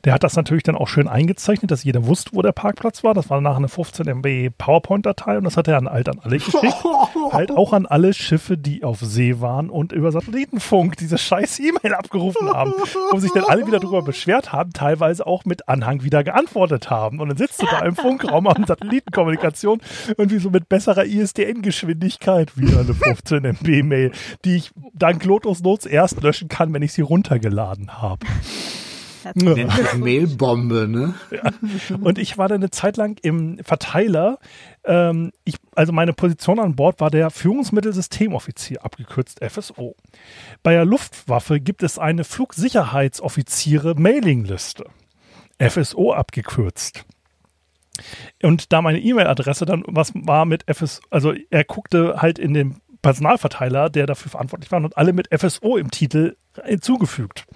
Der 0.04 0.12
hat 0.12 0.22
das 0.22 0.36
natürlich 0.36 0.62
dann 0.62 0.76
auch 0.76 0.88
schön 0.88 1.08
eingezeichnet, 1.08 1.70
dass 1.70 1.84
jeder 1.84 2.06
wusste, 2.06 2.30
wo 2.34 2.42
der 2.42 2.52
Parkplatz 2.52 3.04
war. 3.04 3.14
Das 3.14 3.30
war 3.30 3.40
nachher 3.40 3.58
eine 3.58 3.68
15 3.68 4.06
MB 4.08 4.50
PowerPoint-Datei 4.58 5.38
und 5.38 5.44
das 5.44 5.56
hat 5.56 5.68
er 5.68 5.76
an 5.78 5.88
alt 5.88 6.08
an 6.08 6.18
alle 6.22 6.36
geschickt. 6.38 6.84
halt 7.32 7.50
auch 7.50 7.72
an 7.72 7.86
alle 7.86 8.14
Schiffe, 8.14 8.58
die 8.58 8.84
auf 8.84 9.00
See 9.00 9.40
waren 9.40 9.70
und 9.70 9.92
über 9.92 10.12
Satellitenfunk 10.12 10.96
diese 10.96 11.18
scheiß 11.18 11.60
E-Mail 11.60 11.94
abgerufen 11.94 12.48
haben, 12.50 12.72
wo 13.10 13.18
sich 13.18 13.32
dann 13.32 13.44
alle 13.44 13.66
wieder 13.66 13.80
darüber 13.80 14.02
beschwert 14.02 14.52
haben, 14.52 14.72
teilweise 14.72 15.26
auch 15.26 15.44
mit 15.44 15.68
Anhang 15.68 16.02
wieder 16.02 16.24
geantwortet 16.24 16.90
haben. 16.90 17.20
Und 17.20 17.28
dann 17.28 17.36
sitzt 17.38 17.62
du 17.62 17.66
da 17.66 17.80
im 17.80 17.96
Funkraum 18.02 18.46
am 18.46 18.64
Satellitenkommunikation 19.22 19.80
irgendwie 20.16 20.38
so 20.38 20.48
mit 20.50 20.68
besserer 20.68 21.04
ISDN-Geschwindigkeit 21.04 22.56
wieder 22.56 22.80
eine 22.80 22.94
15 22.94 23.44
MB-Mail, 23.44 24.10
die 24.44 24.56
ich 24.56 24.72
dank 24.94 25.24
Lotus 25.24 25.62
Notes 25.62 25.86
erst 25.86 26.20
löschen 26.22 26.48
kann, 26.48 26.72
wenn 26.72 26.82
ich 26.82 26.92
sie 26.92 27.02
runtergeladen 27.02 28.00
habe. 28.00 28.26
Nennt 29.34 29.72
sich 29.72 29.94
Mailbombe, 29.94 30.88
ne? 30.88 31.14
Und 32.00 32.18
ich 32.18 32.38
war 32.38 32.48
dann 32.48 32.56
eine 32.56 32.70
Zeit 32.70 32.96
lang 32.96 33.20
im 33.22 33.58
Verteiler. 33.62 34.40
Ähm, 34.84 35.30
ich, 35.44 35.58
also 35.76 35.92
meine 35.92 36.12
Position 36.12 36.58
an 36.58 36.74
Bord 36.74 37.00
war 37.00 37.08
der 37.08 37.30
Führungsmittelsytemoffizier, 37.30 38.84
abgekürzt 38.84 39.38
FSO. 39.48 39.94
Bei 40.64 40.72
der 40.72 40.84
Luftwaffe 40.84 41.60
gibt 41.60 41.84
es 41.84 42.00
eine 42.00 42.24
Flugsicherheitsoffiziere-Mailingliste. 42.24 44.86
FSO 45.60 46.12
abgekürzt. 46.12 47.04
Und 48.42 48.72
da 48.72 48.82
meine 48.82 49.00
E-Mail-Adresse 49.00 49.66
dann 49.66 49.84
was 49.86 50.12
war 50.14 50.44
mit 50.44 50.64
FSO, 50.70 51.02
also 51.10 51.34
er 51.50 51.64
guckte 51.64 52.16
halt 52.22 52.38
in 52.38 52.54
den 52.54 52.80
Personalverteiler, 53.02 53.90
der 53.90 54.06
dafür 54.06 54.30
verantwortlich 54.30 54.70
war, 54.70 54.82
und 54.82 54.96
alle 54.96 55.12
mit 55.12 55.28
FSO 55.36 55.76
im 55.76 55.90
Titel 55.90 56.36
hinzugefügt. 56.64 57.46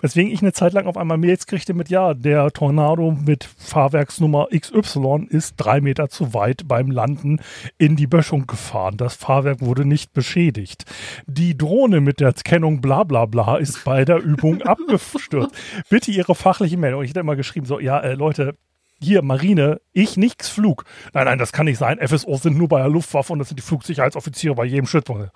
Weswegen 0.00 0.32
ich 0.32 0.42
eine 0.42 0.52
Zeit 0.52 0.72
lang 0.72 0.86
auf 0.86 0.96
einmal 0.96 1.16
Mails 1.16 1.46
kriegte 1.46 1.74
mit, 1.74 1.88
ja, 1.88 2.12
der 2.12 2.50
Tornado 2.50 3.12
mit 3.12 3.44
Fahrwerksnummer 3.44 4.48
XY 4.50 5.28
ist 5.28 5.54
drei 5.56 5.80
Meter 5.80 6.08
zu 6.08 6.34
weit 6.34 6.66
beim 6.66 6.90
Landen 6.90 7.40
in 7.78 7.96
die 7.96 8.06
Böschung 8.06 8.46
gefahren. 8.46 8.96
Das 8.96 9.14
Fahrwerk 9.14 9.60
wurde 9.60 9.84
nicht 9.84 10.12
beschädigt. 10.12 10.84
Die 11.26 11.56
Drohne 11.56 12.00
mit 12.00 12.20
der 12.20 12.32
Kennung 12.32 12.80
bla 12.80 13.04
bla 13.04 13.26
bla 13.26 13.56
ist 13.56 13.84
bei 13.84 14.04
der 14.04 14.18
Übung 14.18 14.62
abgestürzt. 14.62 15.54
Bitte 15.88 16.10
Ihre 16.10 16.34
fachliche 16.34 16.76
Meldung. 16.76 17.02
Ich 17.02 17.10
hätte 17.10 17.20
immer 17.20 17.36
geschrieben, 17.36 17.66
so, 17.66 17.78
ja, 17.78 18.00
äh, 18.00 18.14
Leute, 18.14 18.56
hier, 19.02 19.22
Marine, 19.22 19.80
ich 19.92 20.16
nix 20.16 20.48
Flug. 20.48 20.84
Nein, 21.12 21.26
nein, 21.26 21.38
das 21.38 21.52
kann 21.52 21.66
nicht 21.66 21.78
sein. 21.78 21.98
FSO 21.98 22.36
sind 22.36 22.56
nur 22.56 22.68
bei 22.68 22.78
der 22.78 22.88
Luftwaffe 22.88 23.32
und 23.32 23.38
das 23.38 23.48
sind 23.48 23.58
die 23.58 23.64
Flugsicherheitsoffiziere 23.64 24.54
bei 24.54 24.64
jedem 24.64 24.86
Stützpunkt. 24.86 25.30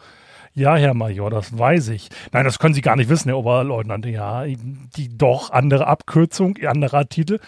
Ja, 0.58 0.74
Herr 0.74 0.94
Major, 0.94 1.28
das 1.28 1.58
weiß 1.58 1.88
ich. 1.88 2.08
Nein, 2.32 2.46
das 2.46 2.58
können 2.58 2.72
Sie 2.72 2.80
gar 2.80 2.96
nicht 2.96 3.10
wissen, 3.10 3.28
Herr 3.28 3.36
Oberleutnant. 3.36 4.06
Ja, 4.06 4.44
die 4.46 5.08
doch 5.10 5.50
andere 5.50 5.86
Abkürzung, 5.86 6.56
anderer 6.66 7.06
Titel. 7.10 7.40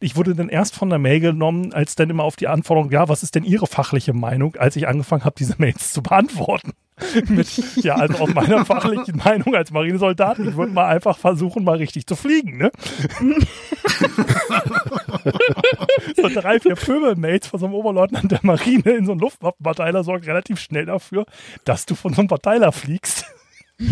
Ich 0.00 0.16
wurde 0.16 0.34
dann 0.34 0.48
erst 0.48 0.74
von 0.74 0.90
der 0.90 0.98
Mail 0.98 1.20
genommen, 1.20 1.72
als 1.72 1.94
dann 1.94 2.10
immer 2.10 2.24
auf 2.24 2.34
die 2.34 2.48
Anforderung, 2.48 2.90
ja, 2.90 3.08
was 3.08 3.22
ist 3.22 3.36
denn 3.36 3.44
Ihre 3.44 3.68
fachliche 3.68 4.14
Meinung, 4.14 4.56
als 4.56 4.74
ich 4.74 4.88
angefangen 4.88 5.24
habe, 5.24 5.36
diese 5.38 5.54
Mails 5.58 5.92
zu 5.92 6.02
beantworten. 6.02 6.72
Mit, 7.28 7.84
ja, 7.84 7.94
also 7.94 8.24
aus 8.24 8.34
meiner 8.34 8.64
fachlichen 8.64 9.18
Meinung 9.18 9.54
als 9.54 9.70
Marinesoldat, 9.70 10.38
ich 10.38 10.56
würde 10.56 10.72
mal 10.72 10.86
einfach 10.86 11.18
versuchen, 11.18 11.62
mal 11.62 11.76
richtig 11.76 12.06
zu 12.06 12.16
fliegen, 12.16 12.56
ne? 12.56 12.72
so 16.16 16.28
drei, 16.28 16.60
vier 16.60 16.74
Pöbelmates 16.74 17.48
von 17.48 17.60
so 17.60 17.66
einem 17.66 17.74
Oberleutnant 17.74 18.30
der 18.30 18.40
Marine 18.42 18.92
in 18.92 19.06
so 19.06 19.12
einem 19.12 19.20
Luftwaffenverteiler 19.20 20.04
sorgt 20.04 20.26
relativ 20.26 20.60
schnell 20.60 20.86
dafür, 20.86 21.26
dass 21.64 21.86
du 21.86 21.94
von 21.94 22.14
so 22.14 22.20
einem 22.20 22.28
Verteiler 22.28 22.72
fliegst. 22.72 23.24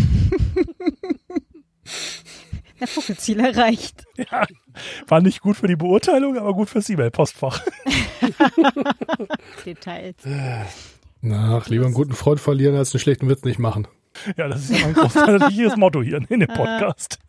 Der 2.79 2.87
Vogelziel 2.87 3.39
erreicht. 3.39 4.03
Ja, 4.17 4.45
war 5.07 5.21
nicht 5.21 5.39
gut 5.41 5.55
für 5.55 5.67
die 5.67 5.77
Beurteilung, 5.77 6.37
aber 6.37 6.53
gut 6.53 6.69
fürs 6.69 6.89
E-Mail-Postfach. 6.89 7.61
Details. 9.65 10.17
Nach, 11.21 11.69
lieber 11.69 11.85
einen 11.85 11.93
guten 11.93 12.13
Freund 12.13 12.41
verlieren, 12.41 12.75
als 12.75 12.93
einen 12.93 12.99
schlechten 12.99 13.29
Witz 13.29 13.43
nicht 13.43 13.59
machen. 13.59 13.87
Ja, 14.35 14.47
das 14.49 14.69
ist 14.69 14.77
ja 14.77 14.85
mein 14.85 14.93
großartiges 14.93 15.77
Motto 15.77 16.01
hier 16.01 16.19
in 16.29 16.39
dem 16.41 16.49
Podcast. 16.49 17.19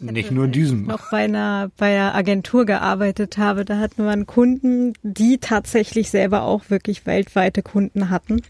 Nicht 0.00 0.30
nur 0.30 0.44
in 0.46 0.52
diesem. 0.52 0.86
noch 0.86 1.10
bei 1.10 1.24
einer, 1.24 1.70
bei 1.76 1.94
einer 1.98 2.14
Agentur 2.14 2.66
gearbeitet 2.66 3.38
habe, 3.38 3.64
da 3.64 3.78
hatten 3.78 4.04
wir 4.04 4.10
einen 4.10 4.26
Kunden, 4.26 4.92
die 5.02 5.38
tatsächlich 5.38 6.10
selber 6.10 6.42
auch 6.42 6.68
wirklich 6.70 7.06
weltweite 7.06 7.62
Kunden 7.62 8.10
hatten. 8.10 8.40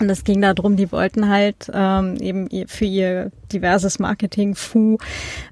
Und 0.00 0.08
es 0.08 0.24
ging 0.24 0.40
darum, 0.40 0.76
die 0.76 0.90
wollten 0.92 1.28
halt 1.28 1.70
ähm, 1.74 2.16
eben 2.20 2.48
ihr- 2.48 2.68
für 2.68 2.86
ihr 2.86 3.32
diverses 3.52 3.98
Marketing, 3.98 4.54
FU, 4.54 4.96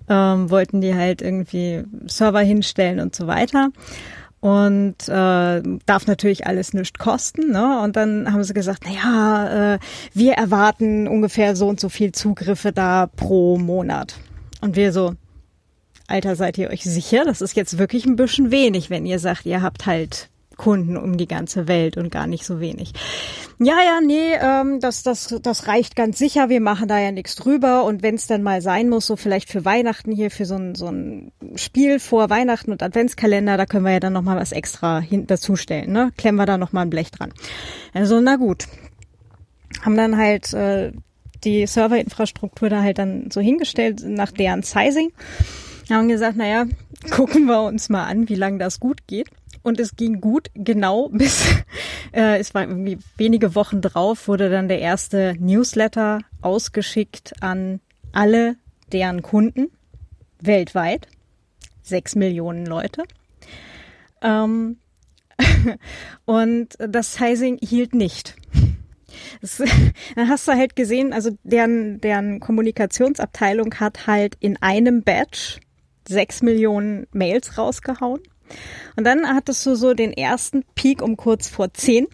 ähm, 0.09 0.51
wollten 0.51 0.81
die 0.81 0.95
halt 0.95 1.21
irgendwie 1.21 1.83
Server 2.07 2.41
hinstellen 2.41 2.99
und 3.01 3.15
so 3.15 3.27
weiter. 3.27 3.69
Und 4.41 4.95
äh, 5.09 5.63
darf 5.85 6.07
natürlich 6.07 6.47
alles 6.47 6.73
nichts 6.73 6.99
kosten. 6.99 7.51
Ne? 7.51 7.81
Und 7.83 7.97
dann 7.97 8.33
haben 8.33 8.45
sie 8.45 8.55
gesagt, 8.55 8.85
na 8.87 8.93
ja, 8.93 9.75
äh, 9.75 9.79
wir 10.15 10.35
erwarten 10.35 11.09
ungefähr 11.09 11.57
so 11.57 11.69
und 11.69 11.81
so 11.81 11.89
viel 11.89 12.13
Zugriffe 12.13 12.73
da 12.73 13.07
pro 13.17 13.59
Monat. 13.59 14.15
Und 14.61 14.77
wir 14.77 14.93
so, 14.93 15.15
Alter, 16.07 16.37
seid 16.37 16.59
ihr 16.59 16.71
euch 16.71 16.85
sicher? 16.85 17.25
Das 17.25 17.41
ist 17.41 17.55
jetzt 17.55 17.79
wirklich 17.79 18.07
ein 18.07 18.17
bisschen 18.17 18.51
wenig, 18.51 18.91
wenn 18.91 19.07
ihr 19.07 19.19
sagt, 19.19 19.47
ihr 19.47 19.63
habt 19.63 19.87
halt 19.87 20.31
Kunden 20.59 20.97
um 20.97 21.17
die 21.17 21.29
ganze 21.29 21.69
Welt 21.69 21.97
und 21.97 22.11
gar 22.11 22.27
nicht 22.27 22.45
so 22.45 22.61
wenig. 22.61 22.93
Ja, 23.61 23.77
ja, 23.83 24.01
nee, 24.05 24.35
ähm, 24.41 24.81
das, 24.81 25.03
das, 25.03 25.35
das 25.43 25.67
reicht 25.69 25.97
ganz 25.97 26.19
sicher. 26.19 26.49
Wir 26.49 26.61
machen 26.61 26.89
da 26.89 26.99
ja 26.99 27.13
nichts 27.13 27.37
drüber. 27.37 27.85
Und 27.85 28.03
wenn 28.03 28.17
es 28.17 28.27
dann 28.27 28.43
mal 28.43 28.61
sein 28.61 28.89
muss, 28.89 29.07
so 29.07 29.17
vielleicht 29.17 29.51
für 29.51 29.65
Weihnachten 29.65 30.13
hier, 30.13 30.31
für 30.31 30.45
so 30.45 30.57
ein, 30.57 30.75
so 30.75 30.89
ein 30.89 31.33
Spiel 31.55 32.01
vor 32.01 32.29
Weihnachten 32.29 32.73
und 32.73 32.83
Adventskalender, 32.83 33.57
da 33.57 33.67
können 33.67 33.85
wir 33.85 33.93
ja 33.93 34.01
dann 34.01 34.13
nochmal 34.13 34.37
was 34.37 34.53
extra 34.53 34.99
hin 34.99 35.27
dazustellen. 35.27 35.93
Ne? 35.93 36.13
Klemmen 36.19 36.39
wir 36.39 36.47
da 36.47 36.59
nochmal 36.59 36.87
ein 36.87 36.91
Blech 36.91 37.11
dran. 37.11 37.33
Also, 37.95 38.21
na 38.21 38.37
gut. 38.37 38.67
Haben 39.83 39.97
dann 39.97 40.17
halt 40.17 40.53
äh, 40.55 40.93
die 41.45 41.67
Serverinfrastruktur 41.67 42.69
da 42.69 42.83
halt 42.83 42.99
dann 42.99 43.31
so 43.31 43.41
hingestellt 43.41 44.03
nach 44.05 44.33
deren 44.33 44.63
Sizing. 44.63 45.13
Haben 45.91 46.09
gesagt, 46.09 46.37
naja, 46.37 46.67
gucken 47.11 47.47
wir 47.47 47.63
uns 47.63 47.89
mal 47.89 48.07
an, 48.07 48.29
wie 48.29 48.35
lange 48.35 48.59
das 48.59 48.81
gut 48.81 49.07
geht. 49.07 49.29
Und 49.63 49.81
es 49.81 49.97
ging 49.97 50.21
gut, 50.21 50.49
genau 50.55 51.09
bis, 51.13 51.45
äh, 52.13 52.39
es 52.39 52.55
war 52.55 52.63
irgendwie 52.63 52.99
wenige 53.17 53.55
Wochen 53.55 53.81
drauf, 53.81 54.29
wurde 54.29 54.51
dann 54.51 54.69
der 54.69 54.81
erste 54.81 55.35
Newsletter 55.39 56.21
ausgeschickt 56.41 57.35
an 57.41 57.81
alle 58.13 58.57
deren 58.93 59.23
Kunden 59.23 59.69
weltweit. 60.41 61.09
Sechs 61.83 62.15
Millionen 62.15 62.67
Leute. 62.67 63.05
Ähm, 64.23 64.77
Und 66.25 66.77
das 66.79 67.15
Sizing 67.15 67.59
hielt 67.61 67.95
nicht. 67.95 68.35
Das, 69.41 69.63
dann 70.17 70.29
hast 70.29 70.47
du 70.49 70.53
halt 70.53 70.77
gesehen, 70.77 71.13
also 71.13 71.31
deren, 71.43 72.01
deren 72.01 72.41
Kommunikationsabteilung 72.41 73.75
hat 73.77 74.07
halt 74.07 74.37
in 74.41 74.57
einem 74.61 75.03
Batch 75.03 75.61
sechs 76.07 76.43
Millionen 76.43 77.07
Mails 77.13 77.59
rausgehauen. 77.59 78.21
Und 78.97 79.05
dann 79.05 79.27
hattest 79.27 79.65
du 79.67 79.75
so 79.75 79.95
den 79.95 80.13
ersten 80.13 80.65
Peak 80.75 81.03
um 81.03 81.17
kurz 81.17 81.49
vor 81.49 81.73
zehn, 81.75 82.07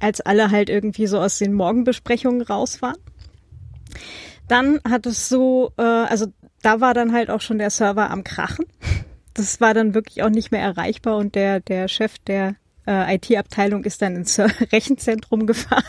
als 0.00 0.20
alle 0.20 0.50
halt 0.50 0.70
irgendwie 0.70 1.06
so 1.06 1.18
aus 1.18 1.38
den 1.38 1.52
Morgenbesprechungen 1.52 2.42
raus 2.42 2.80
waren. 2.80 2.96
Dann 4.48 4.80
hattest 4.88 5.30
du, 5.32 5.70
äh, 5.78 5.82
also 5.82 6.26
da 6.62 6.80
war 6.80 6.94
dann 6.94 7.12
halt 7.12 7.30
auch 7.30 7.40
schon 7.40 7.58
der 7.58 7.70
Server 7.70 8.10
am 8.10 8.24
Krachen. 8.24 8.66
Das 9.34 9.60
war 9.60 9.74
dann 9.74 9.94
wirklich 9.94 10.22
auch 10.22 10.30
nicht 10.30 10.52
mehr 10.52 10.62
erreichbar 10.62 11.16
und 11.16 11.34
der, 11.34 11.60
der 11.60 11.88
Chef 11.88 12.18
der 12.18 12.54
äh, 12.86 13.16
IT-Abteilung 13.16 13.84
ist 13.84 14.02
dann 14.02 14.16
ins 14.16 14.38
Rechenzentrum 14.72 15.46
gefahren, 15.46 15.84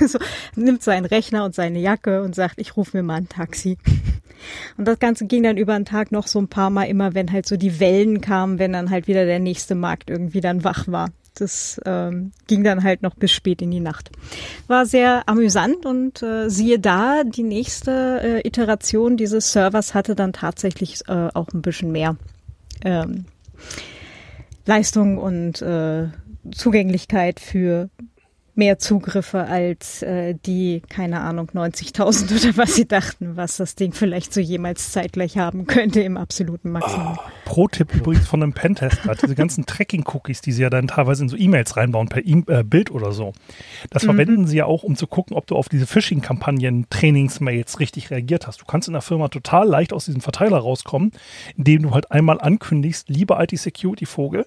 so, 0.06 0.18
nimmt 0.56 0.82
seinen 0.82 1.04
Rechner 1.04 1.44
und 1.44 1.54
seine 1.54 1.78
Jacke 1.78 2.22
und 2.22 2.34
sagt, 2.34 2.58
ich 2.58 2.76
rufe 2.76 2.96
mir 2.96 3.02
mal 3.02 3.16
ein 3.16 3.28
Taxi. 3.28 3.78
Und 4.76 4.86
das 4.86 5.00
Ganze 5.00 5.26
ging 5.26 5.42
dann 5.42 5.56
über 5.56 5.74
den 5.74 5.84
Tag 5.84 6.12
noch 6.12 6.28
so 6.28 6.38
ein 6.38 6.46
paar 6.46 6.70
Mal 6.70 6.84
immer, 6.84 7.12
wenn 7.12 7.32
halt 7.32 7.44
so 7.44 7.56
die 7.56 7.80
Wellen 7.80 8.20
kamen, 8.20 8.60
wenn 8.60 8.72
dann 8.72 8.88
halt 8.88 9.08
wieder 9.08 9.24
der 9.24 9.40
nächste 9.40 9.74
Markt 9.74 10.10
irgendwie 10.10 10.40
dann 10.40 10.62
wach 10.62 10.86
war. 10.86 11.08
Das 11.34 11.80
ähm, 11.84 12.30
ging 12.46 12.62
dann 12.62 12.84
halt 12.84 13.02
noch 13.02 13.16
bis 13.16 13.32
spät 13.32 13.62
in 13.62 13.72
die 13.72 13.80
Nacht. 13.80 14.10
War 14.68 14.86
sehr 14.86 15.28
amüsant 15.28 15.86
und 15.86 16.22
äh, 16.22 16.48
siehe 16.48 16.78
da, 16.78 17.24
die 17.24 17.42
nächste 17.42 18.20
äh, 18.22 18.46
Iteration 18.46 19.16
dieses 19.16 19.52
Servers 19.52 19.92
hatte 19.92 20.14
dann 20.14 20.32
tatsächlich 20.32 21.00
äh, 21.08 21.28
auch 21.34 21.48
ein 21.52 21.62
bisschen 21.62 21.90
mehr 21.90 22.16
ähm, 22.84 23.24
Leistung 24.68 25.16
und 25.16 25.62
äh, 25.62 26.08
Zugänglichkeit 26.52 27.40
für 27.40 27.88
mehr 28.58 28.78
Zugriffe 28.78 29.44
als 29.44 30.02
äh, 30.02 30.34
die, 30.34 30.82
keine 30.88 31.20
Ahnung, 31.20 31.50
90.000 31.54 32.36
oder 32.46 32.56
was 32.56 32.74
sie 32.74 32.86
dachten, 32.86 33.36
was 33.36 33.56
das 33.56 33.76
Ding 33.76 33.92
vielleicht 33.92 34.34
so 34.34 34.40
jemals 34.40 34.92
zeitgleich 34.92 35.38
haben 35.38 35.66
könnte 35.66 36.00
im 36.00 36.16
absoluten 36.16 36.70
Maximum. 36.70 37.16
Oh. 37.16 37.22
Pro-Tipp 37.46 37.94
übrigens 37.94 38.26
von 38.26 38.42
einem 38.42 38.52
Pentester, 38.52 39.14
diese 39.14 39.34
ganzen 39.34 39.64
Tracking-Cookies, 39.66 40.42
die 40.42 40.52
sie 40.52 40.62
ja 40.62 40.70
dann 40.70 40.88
teilweise 40.88 41.22
in 41.22 41.28
so 41.30 41.36
E-Mails 41.36 41.76
reinbauen, 41.76 42.08
per 42.08 42.26
e 42.26 42.42
äh, 42.48 42.62
Bild 42.62 42.90
oder 42.90 43.12
so. 43.12 43.32
Das 43.90 44.02
mhm. 44.02 44.08
verwenden 44.08 44.46
sie 44.46 44.58
ja 44.58 44.66
auch, 44.66 44.82
um 44.82 44.96
zu 44.96 45.06
gucken, 45.06 45.36
ob 45.36 45.46
du 45.46 45.56
auf 45.56 45.68
diese 45.68 45.86
Phishing-Kampagnen, 45.86 46.86
Trainingsmails 46.90 47.80
richtig 47.80 48.10
reagiert 48.10 48.46
hast. 48.46 48.60
Du 48.60 48.66
kannst 48.66 48.88
in 48.88 48.92
der 48.92 49.02
Firma 49.02 49.28
total 49.28 49.68
leicht 49.68 49.92
aus 49.92 50.04
diesem 50.04 50.20
Verteiler 50.20 50.58
rauskommen, 50.58 51.12
indem 51.56 51.82
du 51.82 51.92
halt 51.92 52.10
einmal 52.10 52.40
ankündigst, 52.40 53.08
lieber 53.08 53.40
IT-Security-Vogel, 53.40 54.44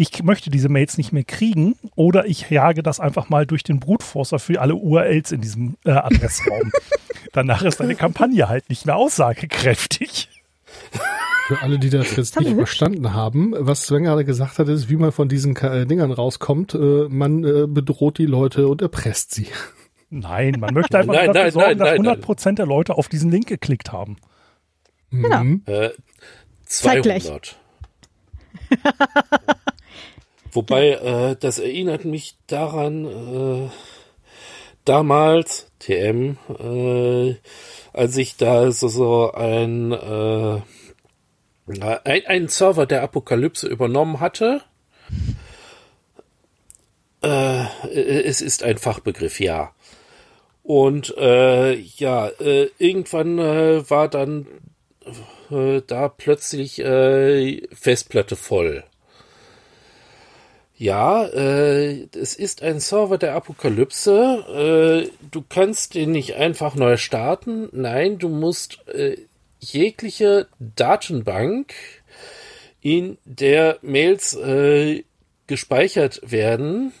ich 0.00 0.22
möchte 0.22 0.48
diese 0.48 0.68
Mails 0.68 0.96
nicht 0.96 1.12
mehr 1.12 1.24
kriegen 1.24 1.74
oder 1.96 2.24
ich 2.26 2.48
jage 2.48 2.84
das 2.84 3.00
einfach 3.00 3.30
mal 3.30 3.46
durch 3.46 3.64
den 3.64 3.80
Brutforcer 3.80 4.38
für 4.38 4.60
alle 4.60 4.76
URLs 4.76 5.32
in 5.32 5.40
diesem 5.40 5.76
äh, 5.84 5.90
Adressraum. 5.90 6.70
Danach 7.32 7.62
ist 7.62 7.80
deine 7.80 7.96
Kampagne 7.96 8.48
halt 8.48 8.68
nicht 8.68 8.86
mehr 8.86 8.94
aussagekräftig. 8.94 10.28
Für 11.48 11.62
alle, 11.62 11.80
die 11.80 11.90
das 11.90 12.14
jetzt 12.14 12.38
nicht 12.38 12.54
verstanden 12.54 13.12
haben, 13.12 13.54
was 13.58 13.82
Sven 13.82 14.04
gerade 14.04 14.24
gesagt 14.24 14.60
hat, 14.60 14.68
ist, 14.68 14.88
wie 14.88 14.96
man 14.96 15.10
von 15.10 15.28
diesen 15.28 15.56
äh, 15.56 15.84
Dingern 15.84 16.12
rauskommt. 16.12 16.74
Äh, 16.74 17.08
man 17.08 17.42
äh, 17.42 17.66
bedroht 17.66 18.18
die 18.18 18.26
Leute 18.26 18.68
und 18.68 18.80
erpresst 18.80 19.34
sie. 19.34 19.48
Nein, 20.10 20.58
man 20.60 20.74
möchte 20.74 20.96
einfach 20.96 21.14
nein, 21.14 21.26
dafür 21.26 21.42
nein, 21.42 21.50
sorgen, 21.50 21.78
nein, 21.78 22.02
dass 22.04 22.18
100% 22.18 22.54
der 22.54 22.66
Leute 22.66 22.94
auf 22.94 23.08
diesen 23.08 23.32
Link 23.32 23.48
geklickt 23.48 23.90
haben. 23.90 24.16
Genau. 25.10 25.42
Mhm. 25.42 25.62
Äh, 25.66 25.90
200. 26.66 27.56
Wobei, 30.52 30.90
äh, 30.90 31.36
das 31.38 31.58
erinnert 31.58 32.04
mich 32.04 32.36
daran, 32.46 33.04
äh, 33.04 33.70
damals, 34.84 35.70
TM, 35.78 36.36
äh, 36.58 37.36
als 37.92 38.16
ich 38.16 38.36
da 38.36 38.72
so, 38.72 38.88
so 38.88 39.32
ein, 39.32 39.92
äh, 39.92 40.60
ein, 41.68 42.26
einen 42.26 42.48
Server 42.48 42.86
der 42.86 43.02
Apokalypse 43.02 43.68
übernommen 43.68 44.20
hatte. 44.20 44.62
Äh, 47.22 47.64
es 48.24 48.40
ist 48.40 48.62
ein 48.62 48.78
Fachbegriff, 48.78 49.40
ja. 49.40 49.72
Und 50.62 51.14
äh, 51.16 51.74
ja, 51.74 52.28
äh, 52.28 52.68
irgendwann 52.78 53.38
äh, 53.38 53.88
war 53.90 54.08
dann 54.08 54.46
äh, 55.50 55.80
da 55.86 56.08
plötzlich 56.08 56.78
äh, 56.78 57.66
Festplatte 57.74 58.36
voll. 58.36 58.84
Ja, 60.80 61.26
äh, 61.26 62.06
es 62.16 62.36
ist 62.36 62.62
ein 62.62 62.78
Server 62.78 63.18
der 63.18 63.34
Apokalypse. 63.34 65.08
Äh, 65.10 65.26
du 65.32 65.42
kannst 65.48 65.94
den 65.94 66.12
nicht 66.12 66.36
einfach 66.36 66.76
neu 66.76 66.96
starten. 66.96 67.68
Nein, 67.72 68.20
du 68.20 68.28
musst 68.28 68.86
äh, 68.86 69.16
jegliche 69.58 70.46
Datenbank, 70.60 71.74
in 72.80 73.18
der 73.24 73.78
Mails 73.82 74.36
äh, 74.36 75.02
gespeichert 75.48 76.20
werden, 76.22 76.92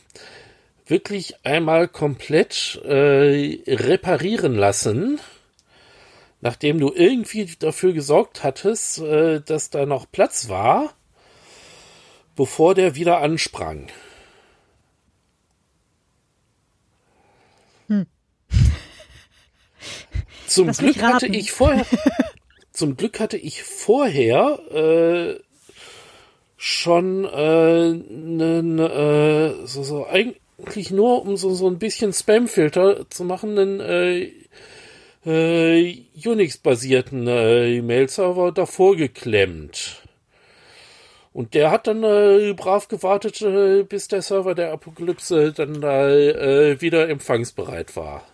wirklich 0.84 1.36
einmal 1.44 1.86
komplett 1.86 2.82
äh, 2.84 3.60
reparieren 3.68 4.56
lassen, 4.56 5.20
nachdem 6.40 6.80
du 6.80 6.92
irgendwie 6.92 7.48
dafür 7.60 7.92
gesorgt 7.92 8.42
hattest, 8.42 8.98
äh, 8.98 9.40
dass 9.40 9.70
da 9.70 9.86
noch 9.86 10.10
Platz 10.10 10.48
war 10.48 10.94
bevor 12.38 12.76
der 12.76 12.94
wieder 12.94 13.18
ansprang. 13.18 13.88
Hm. 17.88 18.06
Zum 20.46 20.68
Lass 20.68 20.78
Glück 20.78 21.02
hatte 21.02 21.26
ich 21.26 21.50
vorher, 21.50 21.84
zum 22.72 22.96
Glück 22.96 23.18
hatte 23.18 23.36
ich 23.36 23.64
vorher 23.64 24.60
äh, 24.70 25.40
schon 26.56 27.24
äh, 27.24 27.90
ne, 27.92 28.62
ne, 28.62 29.56
äh, 29.62 29.66
so, 29.66 29.82
so 29.82 30.06
eigentlich 30.06 30.92
nur 30.92 31.22
um 31.22 31.36
so, 31.36 31.52
so 31.54 31.68
ein 31.68 31.80
bisschen 31.80 32.12
Spam-Filter 32.12 33.10
zu 33.10 33.24
machen, 33.24 33.58
einen 33.58 33.80
äh, 33.80 34.32
äh, 35.26 36.04
Unix-basierten 36.24 37.26
äh, 37.26 37.82
Mail-Server 37.82 38.52
davor 38.52 38.94
geklemmt. 38.94 40.07
Und 41.32 41.54
der 41.54 41.70
hat 41.70 41.86
dann 41.86 42.02
äh, 42.02 42.52
brav 42.54 42.88
gewartet, 42.88 43.42
äh, 43.42 43.82
bis 43.82 44.08
der 44.08 44.22
Server 44.22 44.54
der 44.54 44.72
Apokalypse 44.72 45.52
dann 45.52 45.80
da 45.80 46.08
äh, 46.08 46.80
wieder 46.80 47.08
empfangsbereit 47.08 47.96
war. 47.96 48.24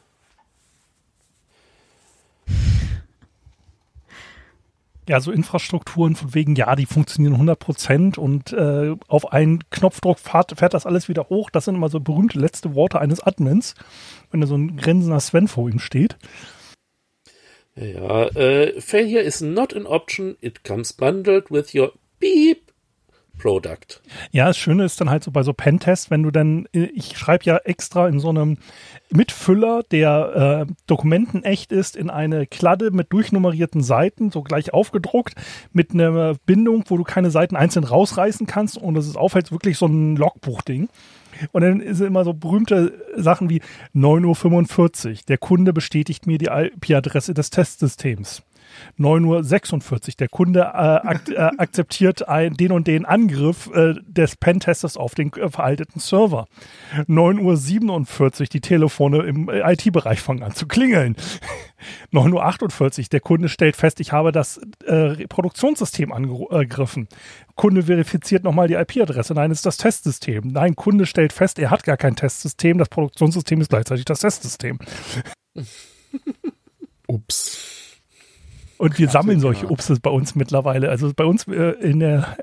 Ja, 5.06 5.20
so 5.20 5.32
Infrastrukturen 5.32 6.16
von 6.16 6.34
wegen, 6.34 6.54
ja, 6.54 6.74
die 6.76 6.86
funktionieren 6.86 7.36
100% 7.36 8.18
und 8.18 8.54
äh, 8.54 8.96
auf 9.06 9.32
einen 9.32 9.68
Knopfdruck 9.68 10.18
fährt, 10.18 10.58
fährt 10.58 10.72
das 10.72 10.86
alles 10.86 11.10
wieder 11.10 11.28
hoch. 11.28 11.50
Das 11.50 11.66
sind 11.66 11.74
immer 11.74 11.90
so 11.90 12.00
berühmte 12.00 12.38
letzte 12.38 12.74
Worte 12.74 13.00
eines 13.00 13.20
Admins, 13.20 13.74
wenn 14.30 14.40
da 14.40 14.46
so 14.46 14.56
ein 14.56 14.78
grinsender 14.78 15.20
Sven 15.20 15.46
vor 15.46 15.68
ihm 15.68 15.78
steht. 15.78 16.16
Ja, 17.76 18.28
äh, 18.28 18.80
Failure 18.80 19.22
is 19.22 19.42
not 19.42 19.74
an 19.74 19.84
option. 19.84 20.36
It 20.40 20.64
comes 20.64 20.92
bundled 20.94 21.50
with 21.50 21.74
your 21.74 21.92
beep 22.18 22.63
Product. 23.38 24.00
Ja, 24.30 24.46
das 24.46 24.56
Schöne 24.56 24.84
ist 24.84 25.00
dann 25.00 25.10
halt 25.10 25.24
so 25.24 25.30
bei 25.30 25.42
so 25.42 25.52
Pentests, 25.52 26.10
wenn 26.10 26.22
du 26.22 26.30
dann, 26.30 26.66
ich 26.72 27.16
schreibe 27.18 27.44
ja 27.44 27.56
extra 27.58 28.08
in 28.08 28.20
so 28.20 28.30
einem 28.30 28.58
Mitfüller, 29.10 29.82
der 29.90 30.66
äh, 30.68 30.72
Dokumenten 30.86 31.42
echt 31.44 31.72
ist, 31.72 31.96
in 31.96 32.10
eine 32.10 32.46
Kladde 32.46 32.90
mit 32.90 33.12
durchnummerierten 33.12 33.82
Seiten, 33.82 34.30
so 34.30 34.42
gleich 34.42 34.72
aufgedruckt, 34.72 35.34
mit 35.72 35.92
einer 35.92 36.34
Bindung, 36.46 36.84
wo 36.88 36.96
du 36.96 37.04
keine 37.04 37.30
Seiten 37.30 37.56
einzeln 37.56 37.84
rausreißen 37.84 38.46
kannst 38.46 38.78
und 38.78 38.94
das 38.94 39.06
ist 39.06 39.16
auffällt 39.16 39.52
wirklich 39.52 39.78
so 39.78 39.86
ein 39.86 40.16
Logbuchding. 40.16 40.88
Und 41.52 41.62
dann 41.62 41.80
ist 41.80 42.00
immer 42.00 42.24
so 42.24 42.32
berühmte 42.32 42.92
Sachen 43.16 43.50
wie 43.50 43.60
9.45 43.94 45.08
Uhr. 45.08 45.16
Der 45.28 45.38
Kunde 45.38 45.72
bestätigt 45.72 46.26
mir 46.26 46.38
die 46.38 46.46
IP-Adresse 46.46 47.34
des 47.34 47.50
Testsystems. 47.50 48.42
9.46 48.98 49.92
Uhr. 49.92 50.14
Der 50.18 50.28
Kunde 50.28 50.60
äh, 50.60 50.62
ak 50.64 51.28
äh, 51.28 51.36
akzeptiert 51.36 52.28
ein, 52.28 52.54
den 52.54 52.72
und 52.72 52.86
den 52.86 53.04
Angriff 53.04 53.70
äh, 53.74 53.94
des 54.06 54.36
Pentesters 54.36 54.96
auf 54.96 55.14
den 55.14 55.32
äh, 55.32 55.48
veralteten 55.48 56.00
Server. 56.00 56.46
9.47 57.08 58.40
Uhr. 58.40 58.46
Die 58.46 58.60
Telefone 58.60 59.22
im 59.22 59.48
äh, 59.48 59.72
IT-Bereich 59.72 60.20
fangen 60.20 60.42
an 60.42 60.54
zu 60.54 60.66
klingeln. 60.66 61.16
9.48 62.12 62.98
Uhr. 62.98 63.04
Der 63.12 63.20
Kunde 63.20 63.48
stellt 63.48 63.76
fest, 63.76 64.00
ich 64.00 64.12
habe 64.12 64.32
das 64.32 64.60
äh, 64.86 65.26
Produktionssystem 65.26 66.12
angegriffen. 66.12 67.08
Kunde 67.56 67.84
verifiziert 67.84 68.44
nochmal 68.44 68.68
die 68.68 68.74
IP-Adresse. 68.74 69.34
Nein, 69.34 69.50
es 69.50 69.58
ist 69.58 69.66
das 69.66 69.76
Testsystem. 69.76 70.48
Nein, 70.48 70.76
Kunde 70.76 71.06
stellt 71.06 71.32
fest, 71.32 71.58
er 71.58 71.70
hat 71.70 71.84
gar 71.84 71.96
kein 71.96 72.16
Testsystem. 72.16 72.78
Das 72.78 72.88
Produktionssystem 72.88 73.60
ist 73.60 73.70
gleichzeitig 73.70 74.04
das 74.04 74.20
Testsystem. 74.20 74.78
Ups. 77.06 77.93
Und 78.76 78.98
wir 78.98 79.08
sammeln 79.08 79.40
solche 79.40 79.68
Upses 79.68 80.00
bei 80.00 80.10
uns 80.10 80.34
mittlerweile. 80.34 80.88
Also 80.88 81.12
bei 81.14 81.24
uns 81.24 81.46
äh, 81.46 81.70
in 81.80 82.00
der 82.00 82.36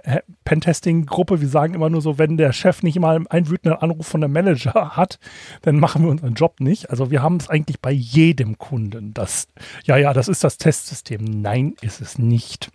Pentesting-Gruppe, 0.46 1.42
wir 1.42 1.48
sagen 1.48 1.74
immer 1.74 1.90
nur 1.90 2.02
so, 2.02 2.18
wenn 2.18 2.38
der 2.38 2.54
Chef 2.54 2.84
nicht 2.84 3.00
mal 3.00 3.24
einen 3.30 3.50
wütenden 3.50 3.80
Anruf 3.80 4.08
von 4.08 4.22
der 4.22 4.30
Manager 4.30 4.92
hat, 4.96 5.20
dann 5.62 5.80
machen 5.80 6.04
wir 6.04 6.10
unseren 6.10 6.34
Job 6.34 6.60
nicht. 6.60 6.90
Also 6.90 7.12
wir 7.12 7.22
haben 7.22 7.38
es 7.38 7.50
eigentlich 7.50 7.80
bei 7.82 7.92
jedem 7.92 8.58
Kunden. 8.58 9.14
Das, 9.14 9.48
ja, 9.86 9.98
ja, 9.98 10.14
das 10.14 10.28
ist 10.28 10.44
das 10.44 10.58
Testsystem. 10.58 11.24
Nein, 11.24 11.76
ist 11.82 12.02
es 12.02 12.18
nicht. 12.18 12.72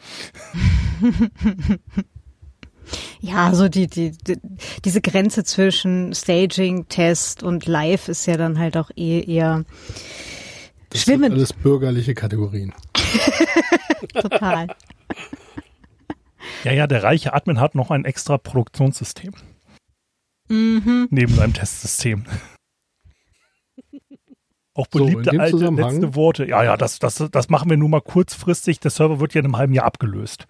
Ja, 3.20 3.52
so 3.52 3.68
die, 3.68 3.88
die, 3.88 4.12
die, 4.12 4.36
diese 4.84 5.00
Grenze 5.00 5.42
zwischen 5.42 6.14
Staging, 6.14 6.86
Test 6.88 7.42
und 7.42 7.66
Live 7.66 8.08
ist 8.08 8.26
ja 8.26 8.36
dann 8.36 8.58
halt 8.58 8.76
auch 8.76 8.90
eh 8.94 9.20
eher 9.22 9.64
Das 10.90 11.02
schwimmend. 11.02 11.24
sind 11.26 11.32
alles 11.34 11.52
bürgerliche 11.52 12.14
Kategorien. 12.14 12.72
Total. 14.14 14.68
Ja, 16.64 16.72
ja, 16.72 16.86
der 16.86 17.02
reiche 17.02 17.32
Admin 17.34 17.60
hat 17.60 17.74
noch 17.74 17.90
ein 17.90 18.04
extra 18.04 18.38
Produktionssystem 18.38 19.32
Mhm. 20.48 21.08
neben 21.10 21.34
seinem 21.34 21.54
Testsystem. 21.54 22.24
Auch 24.74 24.86
So, 24.92 24.98
beliebte 25.00 25.30
dem 25.30 25.40
alte 25.40 25.56
letzte 25.70 26.14
Worte. 26.14 26.46
Ja, 26.46 26.62
ja, 26.62 26.76
das, 26.76 26.98
das, 26.98 27.24
das 27.32 27.48
machen 27.48 27.70
wir 27.70 27.76
nur 27.76 27.88
mal 27.88 28.00
kurzfristig. 28.02 28.78
Der 28.78 28.90
Server 28.90 29.20
wird 29.20 29.34
ja 29.34 29.40
in 29.40 29.46
einem 29.46 29.56
halben 29.56 29.72
Jahr 29.72 29.86
abgelöst. 29.86 30.46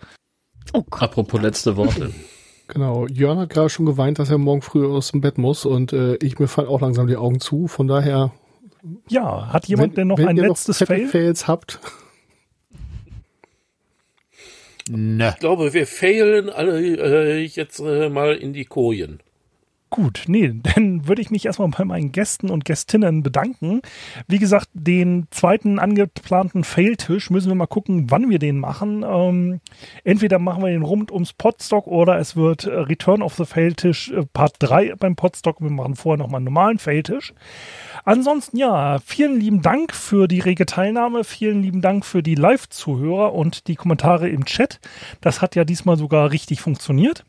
Oh 0.72 0.82
Gott. 0.82 1.02
Apropos 1.02 1.40
letzte 1.40 1.76
Worte. 1.76 2.12
Genau. 2.68 3.06
Jörn 3.06 3.38
hat 3.38 3.50
gerade 3.50 3.68
schon 3.70 3.86
geweint, 3.86 4.18
dass 4.18 4.28
er 4.28 4.38
morgen 4.38 4.60
früh 4.60 4.84
aus 4.84 5.12
dem 5.12 5.20
Bett 5.20 5.38
muss 5.38 5.64
und 5.64 5.92
äh, 5.92 6.16
ich 6.16 6.40
mir 6.40 6.48
fallen 6.48 6.66
auch 6.66 6.80
langsam 6.80 7.06
die 7.06 7.14
Augen 7.14 7.38
zu. 7.38 7.68
Von 7.68 7.86
daher. 7.86 8.32
Ja, 9.08 9.52
hat 9.52 9.68
jemand 9.68 9.90
wenn, 9.92 9.94
denn 9.94 10.08
noch 10.08 10.18
wenn 10.18 10.26
ein 10.26 10.36
ihr 10.36 10.48
letztes 10.48 10.80
noch 10.80 10.88
Fail? 10.88 11.06
Fails 11.06 11.46
habt, 11.46 11.78
Ne. 14.88 15.30
Ich 15.34 15.40
glaube, 15.40 15.72
wir 15.72 15.86
failen 15.86 16.48
alle 16.48 16.80
äh, 16.80 17.44
jetzt 17.44 17.80
äh, 17.80 18.08
mal 18.08 18.34
in 18.36 18.52
die 18.52 18.64
Kojen. 18.64 19.20
Gut, 19.96 20.24
nee, 20.26 20.52
dann 20.74 21.08
würde 21.08 21.22
ich 21.22 21.30
mich 21.30 21.46
erstmal 21.46 21.68
bei 21.68 21.82
meinen 21.86 22.12
Gästen 22.12 22.50
und 22.50 22.66
Gästinnen 22.66 23.22
bedanken. 23.22 23.80
Wie 24.28 24.38
gesagt, 24.38 24.68
den 24.74 25.26
zweiten 25.30 25.78
angeplanten 25.78 26.64
Fail-Tisch 26.64 27.30
müssen 27.30 27.48
wir 27.48 27.54
mal 27.54 27.66
gucken, 27.66 28.10
wann 28.10 28.28
wir 28.28 28.38
den 28.38 28.58
machen. 28.58 29.06
Ähm, 29.08 29.60
entweder 30.04 30.38
machen 30.38 30.62
wir 30.62 30.68
den 30.68 30.82
rund 30.82 31.10
ums 31.10 31.32
Podstock 31.32 31.86
oder 31.86 32.18
es 32.18 32.36
wird 32.36 32.64
äh, 32.64 32.74
Return 32.74 33.22
of 33.22 33.36
the 33.36 33.46
Fail-Tisch 33.46 34.10
äh, 34.10 34.26
Part 34.26 34.56
3 34.58 34.96
beim 34.96 35.16
Podstock. 35.16 35.62
Wir 35.62 35.70
machen 35.70 35.96
vorher 35.96 36.18
nochmal 36.18 36.40
einen 36.40 36.44
normalen 36.44 36.78
Fail-Tisch. 36.78 37.32
Ansonsten 38.04 38.58
ja, 38.58 38.98
vielen 38.98 39.40
lieben 39.40 39.62
Dank 39.62 39.94
für 39.94 40.28
die 40.28 40.40
rege 40.40 40.66
Teilnahme, 40.66 41.24
vielen 41.24 41.62
lieben 41.62 41.80
Dank 41.80 42.04
für 42.04 42.22
die 42.22 42.34
Live-Zuhörer 42.34 43.32
und 43.32 43.66
die 43.66 43.76
Kommentare 43.76 44.28
im 44.28 44.44
Chat. 44.44 44.78
Das 45.22 45.40
hat 45.40 45.56
ja 45.56 45.64
diesmal 45.64 45.96
sogar 45.96 46.32
richtig 46.32 46.60
funktioniert. 46.60 47.24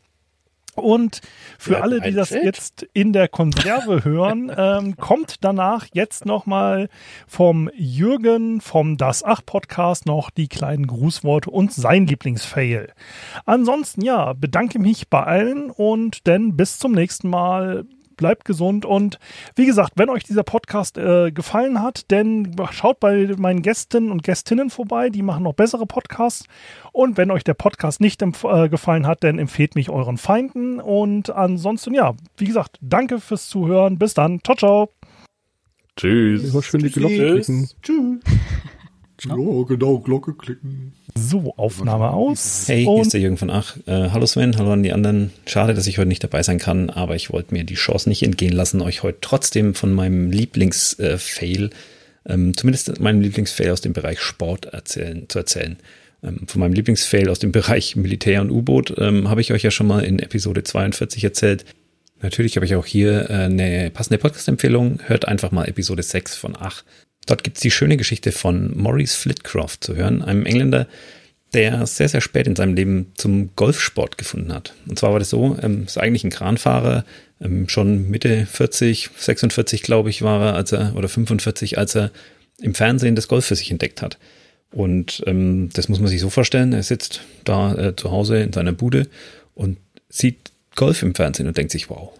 Und 0.78 1.20
für 1.58 1.70
Wir 1.70 1.82
alle, 1.82 2.00
die 2.00 2.12
das 2.12 2.30
Chat. 2.30 2.44
jetzt 2.44 2.86
in 2.92 3.12
der 3.12 3.28
Konserve 3.28 4.04
hören, 4.04 4.52
ähm, 4.56 4.96
kommt 4.96 5.44
danach 5.44 5.86
jetzt 5.92 6.26
nochmal 6.26 6.88
vom 7.26 7.70
Jürgen 7.74 8.60
vom 8.60 8.96
Das 8.96 9.22
Ach 9.22 9.42
Podcast 9.44 10.06
noch 10.06 10.30
die 10.30 10.48
kleinen 10.48 10.86
Grußworte 10.86 11.50
und 11.50 11.72
sein 11.72 12.06
Lieblingsfail. 12.06 12.92
Ansonsten 13.44 14.02
ja, 14.02 14.32
bedanke 14.32 14.78
mich 14.78 15.08
bei 15.08 15.22
allen 15.22 15.70
und 15.70 16.26
dann 16.26 16.56
bis 16.56 16.78
zum 16.78 16.92
nächsten 16.92 17.28
Mal. 17.28 17.84
Bleibt 18.18 18.44
gesund 18.44 18.84
und 18.84 19.18
wie 19.54 19.64
gesagt, 19.64 19.92
wenn 19.96 20.10
euch 20.10 20.24
dieser 20.24 20.42
Podcast 20.42 20.98
äh, 20.98 21.30
gefallen 21.30 21.80
hat, 21.80 22.10
dann 22.10 22.54
schaut 22.72 23.00
bei 23.00 23.32
meinen 23.38 23.62
Gästen 23.62 24.10
und 24.10 24.24
Gästinnen 24.24 24.70
vorbei, 24.70 25.08
die 25.08 25.22
machen 25.22 25.44
noch 25.44 25.54
bessere 25.54 25.86
Podcasts. 25.86 26.44
Und 26.92 27.16
wenn 27.16 27.30
euch 27.30 27.44
der 27.44 27.54
Podcast 27.54 28.00
nicht 28.00 28.20
äh, 28.20 28.68
gefallen 28.68 29.06
hat, 29.06 29.22
dann 29.22 29.38
empfehlt 29.38 29.76
mich 29.76 29.88
euren 29.88 30.18
Feinden. 30.18 30.80
Und 30.80 31.30
ansonsten, 31.30 31.94
ja, 31.94 32.14
wie 32.36 32.46
gesagt, 32.46 32.76
danke 32.80 33.20
fürs 33.20 33.48
Zuhören. 33.48 33.98
Bis 33.98 34.14
dann. 34.14 34.40
Ciao, 34.44 34.56
ciao. 34.56 34.90
Tschüss. 35.96 36.50
immer 36.50 36.62
schön 36.62 36.80
die 36.80 36.90
Glocke 36.90 37.14
Tschüss. 37.14 37.46
klicken. 37.46 37.68
Tschüss. 37.82 38.20
Ja, 39.24 39.34
genau, 39.34 39.98
Glocke 39.98 40.32
klicken. 40.34 40.92
So, 41.18 41.52
Aufnahme 41.56 42.10
aus. 42.10 42.64
Hey, 42.68 42.84
hier 42.84 43.02
ist 43.02 43.12
der 43.12 43.20
Jürgen 43.20 43.36
von 43.36 43.50
Ach. 43.50 43.76
Äh, 43.86 44.10
hallo 44.10 44.24
Sven, 44.24 44.56
hallo 44.56 44.72
an 44.72 44.84
die 44.84 44.92
anderen. 44.92 45.32
Schade, 45.46 45.74
dass 45.74 45.88
ich 45.88 45.98
heute 45.98 46.08
nicht 46.08 46.22
dabei 46.22 46.44
sein 46.44 46.58
kann, 46.58 46.90
aber 46.90 47.16
ich 47.16 47.32
wollte 47.32 47.52
mir 47.54 47.64
die 47.64 47.74
Chance 47.74 48.08
nicht 48.08 48.22
entgehen 48.22 48.52
lassen, 48.52 48.80
euch 48.80 49.02
heute 49.02 49.18
trotzdem 49.20 49.74
von 49.74 49.92
meinem 49.92 50.30
Lieblingsfail, 50.30 51.70
ähm, 52.24 52.56
zumindest 52.56 53.00
meinem 53.00 53.20
Lieblingsfail 53.20 53.70
aus 53.70 53.80
dem 53.80 53.94
Bereich 53.94 54.20
Sport 54.20 54.66
erzählen, 54.66 55.28
zu 55.28 55.40
erzählen. 55.40 55.76
Ähm, 56.22 56.46
von 56.46 56.60
meinem 56.60 56.74
Lieblingsfail 56.74 57.28
aus 57.28 57.40
dem 57.40 57.50
Bereich 57.50 57.96
Militär 57.96 58.40
und 58.40 58.50
U-Boot 58.50 58.94
ähm, 58.98 59.28
habe 59.28 59.40
ich 59.40 59.52
euch 59.52 59.64
ja 59.64 59.72
schon 59.72 59.88
mal 59.88 60.04
in 60.04 60.20
Episode 60.20 60.62
42 60.62 61.24
erzählt. 61.24 61.64
Natürlich 62.22 62.56
habe 62.56 62.64
ich 62.64 62.76
auch 62.76 62.86
hier 62.86 63.28
äh, 63.28 63.34
eine 63.44 63.90
passende 63.90 64.18
Podcast-Empfehlung. 64.18 65.00
Hört 65.06 65.26
einfach 65.26 65.50
mal 65.50 65.66
Episode 65.66 66.04
6 66.04 66.36
von 66.36 66.56
Ach. 66.58 66.84
Dort 67.28 67.44
gibt 67.44 67.58
es 67.58 67.60
die 67.60 67.70
schöne 67.70 67.98
Geschichte 67.98 68.32
von 68.32 68.72
Maurice 68.74 69.14
Flitcroft 69.14 69.84
zu 69.84 69.94
hören, 69.94 70.22
einem 70.22 70.46
Engländer, 70.46 70.88
der 71.52 71.86
sehr, 71.86 72.08
sehr 72.08 72.22
spät 72.22 72.46
in 72.46 72.56
seinem 72.56 72.74
Leben 72.74 73.12
zum 73.16 73.54
Golfsport 73.54 74.16
gefunden 74.16 74.52
hat. 74.52 74.72
Und 74.88 74.98
zwar 74.98 75.12
war 75.12 75.18
das 75.18 75.28
so, 75.28 75.56
ähm, 75.62 75.84
ist 75.84 75.98
eigentlich 75.98 76.24
ein 76.24 76.30
Kranfahrer, 76.30 77.04
ähm, 77.42 77.68
schon 77.68 78.08
Mitte 78.08 78.46
40, 78.46 79.10
46 79.18 79.82
glaube 79.82 80.08
ich 80.08 80.22
war 80.22 80.42
er, 80.42 80.54
als 80.54 80.72
er, 80.72 80.96
oder 80.96 81.08
45, 81.08 81.76
als 81.76 81.94
er 81.94 82.10
im 82.60 82.74
Fernsehen 82.74 83.14
das 83.14 83.28
Golf 83.28 83.44
für 83.44 83.56
sich 83.56 83.70
entdeckt 83.70 84.00
hat. 84.00 84.18
Und 84.70 85.22
ähm, 85.26 85.68
das 85.74 85.90
muss 85.90 86.00
man 86.00 86.08
sich 86.08 86.22
so 86.22 86.30
vorstellen, 86.30 86.72
er 86.72 86.82
sitzt 86.82 87.20
da 87.44 87.74
äh, 87.74 87.96
zu 87.96 88.10
Hause 88.10 88.38
in 88.40 88.54
seiner 88.54 88.72
Bude 88.72 89.06
und 89.54 89.76
sieht 90.08 90.52
Golf 90.76 91.02
im 91.02 91.14
Fernsehen 91.14 91.46
und 91.46 91.58
denkt 91.58 91.72
sich, 91.72 91.90
wow, 91.90 92.10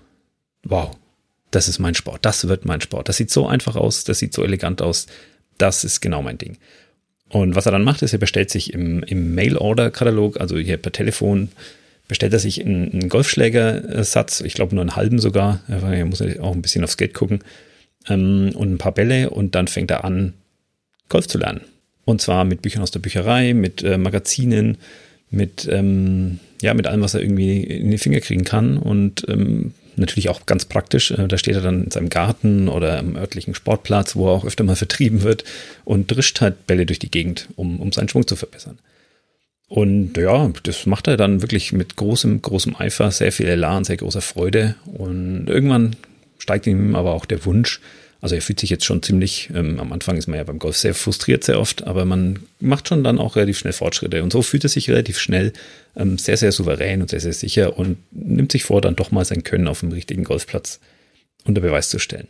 wow, 0.65 0.91
das 1.51 1.69
ist 1.69 1.79
mein 1.79 1.95
Sport, 1.95 2.25
das 2.25 2.49
wird 2.49 2.65
mein 2.65 2.81
Sport. 2.81 3.09
Das 3.09 3.17
sieht 3.17 3.31
so 3.31 3.47
einfach 3.47 3.77
aus, 3.77 4.05
das 4.05 4.19
sieht 4.19 4.35
so 4.35 4.45
elegant 4.45 4.83
aus, 4.83 5.07
das 5.57 5.85
ist 5.85 6.01
genau 6.01 6.23
mein 6.23 6.39
Ding. 6.39 6.59
Und 7.31 7.55
was 7.55 7.67
er 7.67 7.73
dann 7.73 7.85
macht, 7.85 8.03
ist, 8.03 8.13
er 8.13 8.19
bestellt 8.19 8.51
sich 8.51 8.73
im, 8.73 9.03
im 9.03 9.35
Mail-Order-Katalog, 9.35 10.41
also 10.41 10.59
hier 10.59 10.79
per 10.79 10.93
Telefon, 10.93 11.51
bestellt 12.07 12.33
er 12.33 12.39
sich 12.39 12.65
einen, 12.65 12.91
einen 12.91 13.09
Golfschlägersatz, 13.09 14.41
ich 14.41 14.55
glaube 14.55 14.75
nur 14.75 14.83
einen 14.83 14.97
halben 14.97 15.19
sogar, 15.19 15.61
er 15.69 16.05
muss 16.07 16.23
auch 16.23 16.55
ein 16.55 16.63
bisschen 16.63 16.85
aufs 16.85 16.97
Geld 16.97 17.13
gucken, 17.13 17.41
ähm, 18.09 18.53
und 18.55 18.73
ein 18.73 18.79
paar 18.79 18.93
Bälle 18.93 19.31
und 19.31 19.55
dann 19.55 19.69
fängt 19.69 19.91
er 19.91 20.05
an, 20.05 20.35
Golf 21.09 21.29
zu 21.29 21.39
lernen. 21.39 21.61
Und 22.05 22.23
zwar 22.23 22.45
mit 22.45 22.63
Büchern 22.63 22.83
aus 22.83 22.91
der 22.91 23.01
Bücherei, 23.01 23.53
mit 23.53 23.83
äh, 23.83 23.99
Magazinen, 23.99 24.79
mit, 25.31 25.69
ähm, 25.71 26.39
ja, 26.63 26.73
mit 26.73 26.87
allem, 26.87 27.03
was 27.03 27.15
er 27.15 27.21
irgendwie 27.21 27.63
in 27.63 27.91
die 27.91 27.99
Finger 27.99 28.21
kriegen 28.21 28.45
kann 28.45 28.79
und 28.79 29.27
ähm, 29.29 29.75
natürlich 29.99 30.29
auch 30.29 30.47
ganz 30.47 30.65
praktisch. 30.65 31.11
Äh, 31.11 31.29
da 31.29 31.39
steht 31.39 31.55
er 31.55 31.61
dann 31.61 31.85
in 31.85 31.91
seinem 31.91 32.09
Garten 32.09 32.69
oder 32.69 32.99
am 32.99 33.17
örtlichen 33.17 33.55
Sportplatz, 33.55 34.17
wo 34.17 34.29
er 34.29 34.33
auch 34.33 34.45
öfter 34.45 34.65
mal 34.65 34.77
vertrieben 34.77 35.23
wird 35.23 35.45
und 35.85 36.11
drischt 36.11 36.41
halt 36.41 36.67
Bälle 36.67 36.87
durch 36.87 36.99
die 36.99 37.11
Gegend, 37.11 37.49
um, 37.57 37.81
um 37.81 37.93
seinen 37.93 38.09
Schwung 38.09 38.27
zu 38.27 38.37
verbessern. 38.37 38.79
Und 39.69 40.17
ja, 40.17 40.51
das 40.63 40.87
macht 40.87 41.09
er 41.09 41.19
dann 41.19 41.43
wirklich 41.43 41.73
mit 41.73 41.97
großem, 41.97 42.41
großem 42.41 42.77
Eifer, 42.77 43.11
sehr 43.11 43.33
viel 43.33 43.47
Elan, 43.47 43.85
sehr 43.85 43.99
großer 43.99 44.23
Freude. 44.23 44.77
Und 44.87 45.47
irgendwann 45.49 45.97
steigt 46.39 46.67
ihm 46.67 46.95
aber 46.97 47.13
auch 47.13 47.27
der 47.27 47.45
Wunsch, 47.45 47.81
also 48.21 48.35
er 48.35 48.43
fühlt 48.43 48.59
sich 48.59 48.71
jetzt 48.71 48.85
schon 48.85 49.03
ziemlich, 49.03 49.51
ähm, 49.55 49.79
am 49.79 49.93
Anfang 49.93 50.17
ist 50.17 50.27
man 50.27 50.39
ja 50.39 50.45
beim 50.45 50.59
Golf 50.59 50.77
sehr 50.77 50.95
frustriert 50.95 51.45
sehr 51.45 51.61
oft, 51.61 51.85
aber 51.85 52.05
man 52.05 52.41
macht 52.59 52.89
schon 52.89 53.05
dann 53.05 53.19
auch 53.19 53.37
relativ 53.37 53.59
schnell 53.59 53.73
Fortschritte. 53.73 54.23
Und 54.23 54.33
so 54.33 54.43
fühlt 54.43 54.65
er 54.65 54.71
sich 54.71 54.91
relativ 54.91 55.19
schnell 55.19 55.53
ähm, 55.97 56.19
sehr, 56.19 56.37
sehr 56.37 56.51
souverän 56.51 57.01
und 57.01 57.11
sehr, 57.11 57.21
sehr 57.21 57.33
sicher 57.33 57.79
und 57.79 57.99
nimmt 58.11 58.51
sich 58.51 58.65
vor, 58.65 58.81
dann 58.81 58.97
doch 58.97 59.13
mal 59.13 59.25
sein 59.25 59.45
Können 59.45 59.69
auf 59.69 59.81
dem 59.81 59.93
richtigen 59.93 60.25
Golfplatz 60.25 60.81
unter 61.45 61.61
Beweis 61.61 61.91
zu 61.91 62.01
stellen. 62.01 62.29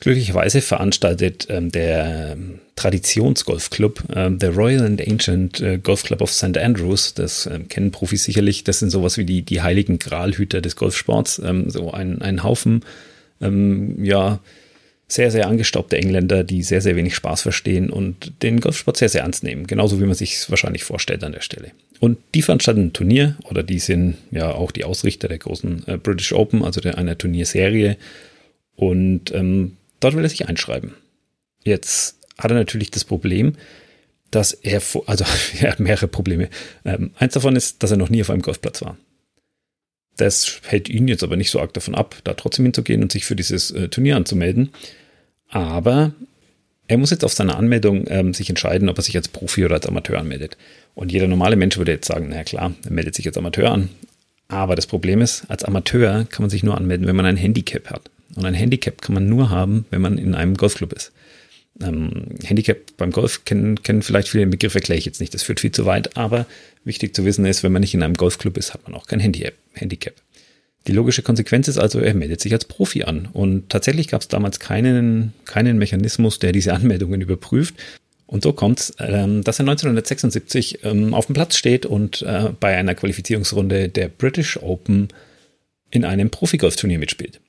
Glücklicherweise 0.00 0.62
veranstaltet 0.62 1.46
ähm, 1.50 1.70
der 1.70 2.32
ähm, 2.32 2.58
Traditionsgolfclub, 2.74 4.02
ähm, 4.14 4.38
der 4.38 4.54
Royal 4.54 4.86
and 4.86 5.06
Ancient 5.06 5.60
äh, 5.60 5.78
Golf 5.78 6.04
Club 6.04 6.22
of 6.22 6.32
St. 6.32 6.56
Andrews, 6.56 7.12
das 7.12 7.46
ähm, 7.46 7.68
kennen 7.68 7.90
Profis 7.92 8.24
sicherlich, 8.24 8.64
das 8.64 8.78
sind 8.78 8.90
sowas 8.90 9.18
wie 9.18 9.26
die, 9.26 9.42
die 9.42 9.60
heiligen 9.60 9.98
Gralhüter 9.98 10.62
des 10.62 10.74
Golfsports, 10.76 11.40
ähm, 11.44 11.68
so 11.68 11.92
ein, 11.92 12.22
ein 12.22 12.42
Haufen, 12.42 12.82
ähm, 13.42 14.02
ja, 14.02 14.40
sehr, 15.12 15.30
sehr 15.30 15.48
angestaubte 15.48 15.96
Engländer, 15.96 16.44
die 16.44 16.62
sehr, 16.62 16.80
sehr 16.80 16.96
wenig 16.96 17.14
Spaß 17.14 17.42
verstehen 17.42 17.90
und 17.90 18.32
den 18.42 18.60
Golfsport 18.60 18.96
sehr, 18.96 19.08
sehr 19.08 19.22
ernst 19.22 19.42
nehmen. 19.42 19.66
Genauso 19.66 20.00
wie 20.00 20.04
man 20.04 20.14
sich 20.14 20.34
es 20.34 20.50
wahrscheinlich 20.50 20.84
vorstellt 20.84 21.24
an 21.24 21.32
der 21.32 21.40
Stelle. 21.40 21.72
Und 21.98 22.18
die 22.34 22.42
veranstalten 22.42 22.86
ein 22.86 22.92
Turnier 22.92 23.36
oder 23.44 23.62
die 23.62 23.80
sind 23.80 24.16
ja 24.30 24.52
auch 24.52 24.70
die 24.70 24.84
Ausrichter 24.84 25.28
der 25.28 25.38
großen 25.38 25.86
äh, 25.86 25.96
British 25.96 26.32
Open, 26.32 26.64
also 26.64 26.80
der, 26.80 26.96
einer 26.96 27.18
Turnierserie. 27.18 27.96
Und 28.76 29.34
ähm, 29.34 29.76
dort 29.98 30.14
will 30.14 30.24
er 30.24 30.30
sich 30.30 30.48
einschreiben. 30.48 30.94
Jetzt 31.64 32.16
hat 32.38 32.50
er 32.50 32.56
natürlich 32.56 32.90
das 32.90 33.04
Problem, 33.04 33.54
dass 34.30 34.52
er, 34.52 34.80
also 35.06 35.24
er 35.60 35.72
hat 35.72 35.80
mehrere 35.80 36.08
Probleme. 36.08 36.48
Ähm, 36.84 37.10
eins 37.16 37.34
davon 37.34 37.56
ist, 37.56 37.82
dass 37.82 37.90
er 37.90 37.96
noch 37.96 38.10
nie 38.10 38.22
auf 38.22 38.30
einem 38.30 38.42
Golfplatz 38.42 38.80
war. 38.82 38.96
Das 40.20 40.60
hält 40.66 40.88
ihn 40.88 41.08
jetzt 41.08 41.22
aber 41.22 41.36
nicht 41.36 41.50
so 41.50 41.60
arg 41.60 41.72
davon 41.72 41.94
ab, 41.94 42.16
da 42.24 42.34
trotzdem 42.34 42.66
hinzugehen 42.66 43.02
und 43.02 43.10
sich 43.10 43.24
für 43.24 43.36
dieses 43.36 43.70
äh, 43.70 43.88
Turnier 43.88 44.16
anzumelden. 44.16 44.70
Aber 45.48 46.12
Er 46.90 46.98
muss 46.98 47.10
jetzt 47.10 47.24
auf 47.24 47.32
seiner 47.32 47.56
Anmeldung 47.56 48.06
ähm, 48.08 48.34
sich 48.34 48.48
entscheiden, 48.50 48.88
ob 48.88 48.98
er 48.98 49.02
sich 49.02 49.16
als 49.16 49.28
Profi 49.28 49.64
oder 49.64 49.76
als 49.76 49.86
Amateur 49.86 50.18
anmeldet. 50.18 50.56
Und 50.96 51.12
jeder 51.12 51.28
normale 51.28 51.54
Mensch 51.54 51.78
würde 51.78 51.92
jetzt 51.92 52.08
sagen, 52.08 52.26
na 52.30 52.42
klar, 52.42 52.74
er 52.84 52.90
meldet 52.90 53.14
sich 53.14 53.28
als 53.28 53.38
Amateur 53.38 53.70
an. 53.70 53.90
Aber 54.48 54.74
das 54.74 54.88
Problem 54.88 55.20
ist, 55.20 55.44
als 55.48 55.62
Amateur 55.62 56.24
kann 56.24 56.42
man 56.42 56.50
sich 56.50 56.64
nur 56.64 56.76
anmelden, 56.76 57.06
wenn 57.06 57.14
man 57.14 57.26
ein 57.26 57.36
Handicap 57.36 57.90
hat. 57.90 58.10
Und 58.34 58.44
ein 58.44 58.54
Handicap 58.54 59.00
kann 59.00 59.14
man 59.14 59.28
nur 59.28 59.50
haben, 59.50 59.84
wenn 59.90 60.00
man 60.00 60.18
in 60.18 60.34
einem 60.34 60.56
Golfclub 60.56 60.92
ist. 60.92 61.12
Ähm, 61.82 62.26
Handicap 62.44 62.78
beim 62.96 63.10
Golf 63.10 63.44
kennen, 63.44 63.82
kennen 63.82 64.02
vielleicht 64.02 64.28
viele 64.28 64.46
Begriffe, 64.46 64.78
erkläre 64.78 64.98
ich 64.98 65.04
jetzt 65.04 65.20
nicht, 65.20 65.32
das 65.34 65.42
führt 65.42 65.60
viel 65.60 65.72
zu 65.72 65.86
weit, 65.86 66.16
aber 66.16 66.46
wichtig 66.84 67.14
zu 67.14 67.24
wissen 67.24 67.44
ist, 67.46 67.62
wenn 67.62 67.72
man 67.72 67.80
nicht 67.80 67.94
in 67.94 68.02
einem 68.02 68.14
Golfclub 68.14 68.56
ist, 68.56 68.74
hat 68.74 68.86
man 68.86 68.94
auch 68.94 69.06
kein 69.06 69.20
Handicap. 69.20 70.14
Die 70.86 70.92
logische 70.92 71.22
Konsequenz 71.22 71.68
ist 71.68 71.78
also, 71.78 72.00
er 72.00 72.14
meldet 72.14 72.40
sich 72.40 72.52
als 72.52 72.64
Profi 72.64 73.02
an. 73.04 73.28
Und 73.32 73.68
tatsächlich 73.68 74.08
gab 74.08 74.22
es 74.22 74.28
damals 74.28 74.60
keinen, 74.60 75.34
keinen 75.44 75.78
Mechanismus, 75.78 76.38
der 76.38 76.52
diese 76.52 76.72
Anmeldungen 76.72 77.20
überprüft. 77.20 77.74
Und 78.26 78.42
so 78.42 78.52
kommt 78.52 78.80
es, 78.80 78.94
ähm, 78.98 79.42
dass 79.42 79.58
er 79.58 79.64
1976 79.64 80.84
ähm, 80.84 81.12
auf 81.12 81.26
dem 81.26 81.34
Platz 81.34 81.56
steht 81.56 81.84
und 81.84 82.22
äh, 82.22 82.50
bei 82.58 82.76
einer 82.76 82.94
Qualifizierungsrunde 82.94 83.88
der 83.88 84.08
British 84.08 84.56
Open 84.56 85.08
in 85.90 86.04
einem 86.04 86.30
Profi-Golf-Turnier 86.30 86.98
mitspielt. 86.98 87.40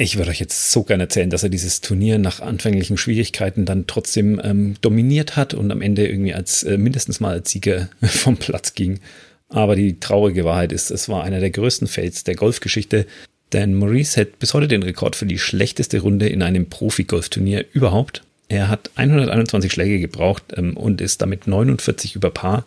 Ich 0.00 0.16
würde 0.16 0.30
euch 0.30 0.38
jetzt 0.38 0.70
so 0.70 0.84
gerne 0.84 1.02
erzählen, 1.02 1.28
dass 1.28 1.42
er 1.42 1.48
dieses 1.48 1.80
Turnier 1.80 2.18
nach 2.18 2.38
anfänglichen 2.38 2.96
Schwierigkeiten 2.96 3.64
dann 3.64 3.88
trotzdem 3.88 4.40
ähm, 4.44 4.76
dominiert 4.80 5.34
hat 5.34 5.54
und 5.54 5.72
am 5.72 5.82
Ende 5.82 6.06
irgendwie 6.06 6.32
als 6.34 6.62
äh, 6.62 6.78
mindestens 6.78 7.18
mal 7.18 7.32
als 7.32 7.50
Sieger 7.50 7.88
vom 8.02 8.36
Platz 8.36 8.74
ging. 8.74 9.00
Aber 9.48 9.74
die 9.74 9.98
traurige 9.98 10.44
Wahrheit 10.44 10.70
ist, 10.70 10.92
es 10.92 11.08
war 11.08 11.24
einer 11.24 11.40
der 11.40 11.50
größten 11.50 11.88
Fails 11.88 12.22
der 12.22 12.36
Golfgeschichte, 12.36 13.06
denn 13.52 13.74
Maurice 13.74 14.14
hält 14.14 14.38
bis 14.38 14.54
heute 14.54 14.68
den 14.68 14.84
Rekord 14.84 15.16
für 15.16 15.26
die 15.26 15.38
schlechteste 15.38 15.98
Runde 15.98 16.28
in 16.28 16.42
einem 16.42 16.66
Profi-Golfturnier 16.70 17.64
überhaupt. 17.72 18.22
Er 18.48 18.68
hat 18.68 18.92
121 18.94 19.72
Schläge 19.72 19.98
gebraucht 19.98 20.44
ähm, 20.56 20.76
und 20.76 21.00
ist 21.00 21.22
damit 21.22 21.48
49 21.48 22.14
über 22.14 22.30
Paar. 22.30 22.66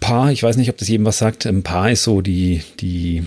Paar, 0.00 0.32
ich 0.32 0.42
weiß 0.42 0.56
nicht, 0.56 0.70
ob 0.70 0.76
das 0.76 0.88
jedem 0.88 1.06
was 1.06 1.18
sagt. 1.18 1.46
Ähm, 1.46 1.62
Paar 1.62 1.92
ist 1.92 2.02
so 2.02 2.20
die, 2.20 2.62
die 2.80 3.22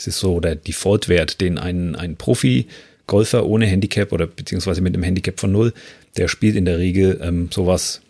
es 0.00 0.06
ist 0.06 0.18
so 0.18 0.40
der 0.40 0.54
Default-Wert, 0.54 1.42
den 1.42 1.58
ein, 1.58 1.94
ein 1.94 2.16
Profi-Golfer 2.16 3.44
ohne 3.44 3.66
Handicap 3.66 4.12
oder 4.12 4.26
beziehungsweise 4.26 4.80
mit 4.80 4.94
einem 4.94 5.02
Handicap 5.02 5.38
von 5.38 5.52
null, 5.52 5.74
der 6.16 6.28
spielt 6.28 6.56
in 6.56 6.64
der 6.64 6.78
Regel 6.78 7.20
ähm, 7.22 7.50
sowas 7.52 8.00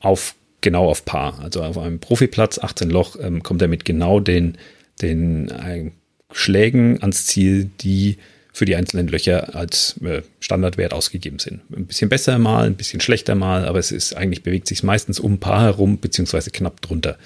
auf 0.00 0.34
genau 0.62 0.88
auf 0.88 1.04
Paar. 1.04 1.38
Also 1.40 1.62
auf 1.62 1.76
einem 1.76 2.00
Profiplatz, 2.00 2.58
18 2.58 2.88
Loch, 2.88 3.16
ähm, 3.20 3.42
kommt 3.42 3.60
er 3.60 3.68
mit 3.68 3.84
genau 3.84 4.20
den, 4.20 4.56
den 5.02 5.48
äh, 5.50 5.90
Schlägen 6.32 7.02
ans 7.02 7.26
Ziel, 7.26 7.70
die 7.82 8.16
für 8.54 8.64
die 8.64 8.74
einzelnen 8.74 9.08
Löcher 9.08 9.54
als 9.54 10.00
äh, 10.02 10.22
Standardwert 10.40 10.94
ausgegeben 10.94 11.38
sind. 11.38 11.60
Ein 11.76 11.86
bisschen 11.86 12.08
besser 12.08 12.38
mal, 12.38 12.64
ein 12.64 12.74
bisschen 12.74 13.02
schlechter 13.02 13.34
mal, 13.34 13.66
aber 13.66 13.78
es 13.78 13.92
ist 13.92 14.14
eigentlich 14.14 14.42
bewegt 14.42 14.66
sich 14.66 14.82
meistens 14.82 15.20
um 15.20 15.38
Paar 15.38 15.62
herum, 15.62 15.98
beziehungsweise 15.98 16.50
knapp 16.50 16.80
drunter 16.80 17.18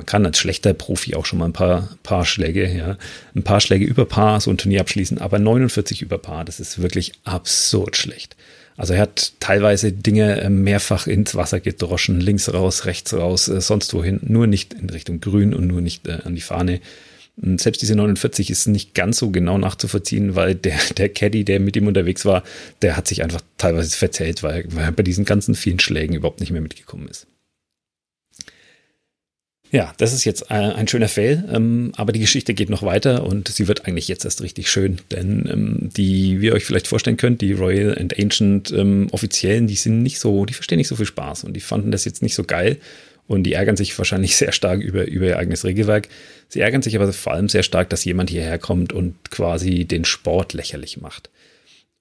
man 0.00 0.06
kann 0.06 0.24
als 0.24 0.38
schlechter 0.38 0.72
Profi 0.72 1.14
auch 1.14 1.26
schon 1.26 1.40
mal 1.40 1.44
ein 1.44 1.52
paar, 1.52 1.90
paar 2.02 2.24
Schläge, 2.24 2.66
ja, 2.74 2.96
ein 3.34 3.42
paar 3.42 3.60
Schläge 3.60 3.84
über 3.84 4.06
Paar 4.06 4.40
so 4.40 4.50
ein 4.50 4.56
Turnier 4.56 4.80
abschließen, 4.80 5.18
aber 5.18 5.38
49 5.38 6.00
über 6.00 6.16
Paar, 6.16 6.46
das 6.46 6.58
ist 6.58 6.80
wirklich 6.80 7.12
absurd 7.24 7.98
schlecht. 7.98 8.34
Also 8.78 8.94
er 8.94 9.00
hat 9.00 9.34
teilweise 9.40 9.92
Dinge 9.92 10.40
äh, 10.40 10.48
mehrfach 10.48 11.06
ins 11.06 11.34
Wasser 11.34 11.60
gedroschen, 11.60 12.18
links 12.18 12.50
raus, 12.50 12.86
rechts 12.86 13.12
raus, 13.12 13.48
äh, 13.48 13.60
sonst 13.60 13.92
wohin, 13.92 14.20
nur 14.22 14.46
nicht 14.46 14.72
in 14.72 14.88
Richtung 14.88 15.20
Grün 15.20 15.52
und 15.52 15.66
nur 15.66 15.82
nicht 15.82 16.08
äh, 16.08 16.20
an 16.24 16.34
die 16.34 16.40
Fahne. 16.40 16.80
Und 17.36 17.60
selbst 17.60 17.82
diese 17.82 17.94
49 17.94 18.50
ist 18.50 18.68
nicht 18.68 18.94
ganz 18.94 19.18
so 19.18 19.28
genau 19.28 19.58
nachzuvollziehen, 19.58 20.34
weil 20.34 20.54
der, 20.54 20.78
der 20.96 21.10
Caddy, 21.10 21.44
der 21.44 21.60
mit 21.60 21.76
ihm 21.76 21.88
unterwegs 21.88 22.24
war, 22.24 22.42
der 22.80 22.96
hat 22.96 23.06
sich 23.06 23.22
einfach 23.22 23.42
teilweise 23.58 23.94
verzählt, 23.94 24.42
weil, 24.42 24.64
weil 24.70 24.84
er 24.84 24.92
bei 24.92 25.02
diesen 25.02 25.26
ganzen 25.26 25.54
vielen 25.54 25.78
Schlägen 25.78 26.16
überhaupt 26.16 26.40
nicht 26.40 26.52
mehr 26.52 26.62
mitgekommen 26.62 27.06
ist. 27.06 27.26
Ja, 29.72 29.92
das 29.98 30.12
ist 30.12 30.24
jetzt 30.24 30.50
ein 30.50 30.88
schöner 30.88 31.08
Fail, 31.08 31.44
ähm, 31.52 31.92
aber 31.96 32.10
die 32.10 32.18
Geschichte 32.18 32.54
geht 32.54 32.70
noch 32.70 32.82
weiter 32.82 33.24
und 33.24 33.46
sie 33.46 33.68
wird 33.68 33.86
eigentlich 33.86 34.08
jetzt 34.08 34.24
erst 34.24 34.42
richtig 34.42 34.68
schön, 34.68 34.98
denn 35.12 35.48
ähm, 35.48 35.90
die, 35.96 36.40
wie 36.40 36.46
ihr 36.46 36.54
euch 36.54 36.64
vielleicht 36.64 36.88
vorstellen 36.88 37.16
könnt, 37.16 37.40
die 37.40 37.52
Royal 37.52 37.96
and 37.96 38.18
Ancient 38.18 38.72
ähm, 38.72 39.06
Offiziellen, 39.12 39.68
die 39.68 39.76
sind 39.76 40.02
nicht 40.02 40.18
so, 40.18 40.44
die 40.44 40.54
verstehen 40.54 40.78
nicht 40.78 40.88
so 40.88 40.96
viel 40.96 41.06
Spaß 41.06 41.44
und 41.44 41.52
die 41.52 41.60
fanden 41.60 41.92
das 41.92 42.04
jetzt 42.04 42.20
nicht 42.20 42.34
so 42.34 42.42
geil 42.42 42.78
und 43.28 43.44
die 43.44 43.52
ärgern 43.52 43.76
sich 43.76 43.96
wahrscheinlich 43.96 44.34
sehr 44.36 44.50
stark 44.50 44.80
über, 44.80 45.06
über 45.06 45.26
ihr 45.26 45.38
eigenes 45.38 45.64
Regelwerk. 45.64 46.08
Sie 46.48 46.60
ärgern 46.60 46.82
sich 46.82 46.96
aber 46.96 47.12
vor 47.12 47.34
allem 47.34 47.48
sehr 47.48 47.62
stark, 47.62 47.90
dass 47.90 48.04
jemand 48.04 48.28
hierher 48.28 48.58
kommt 48.58 48.92
und 48.92 49.30
quasi 49.30 49.84
den 49.84 50.04
Sport 50.04 50.52
lächerlich 50.52 51.00
macht. 51.00 51.30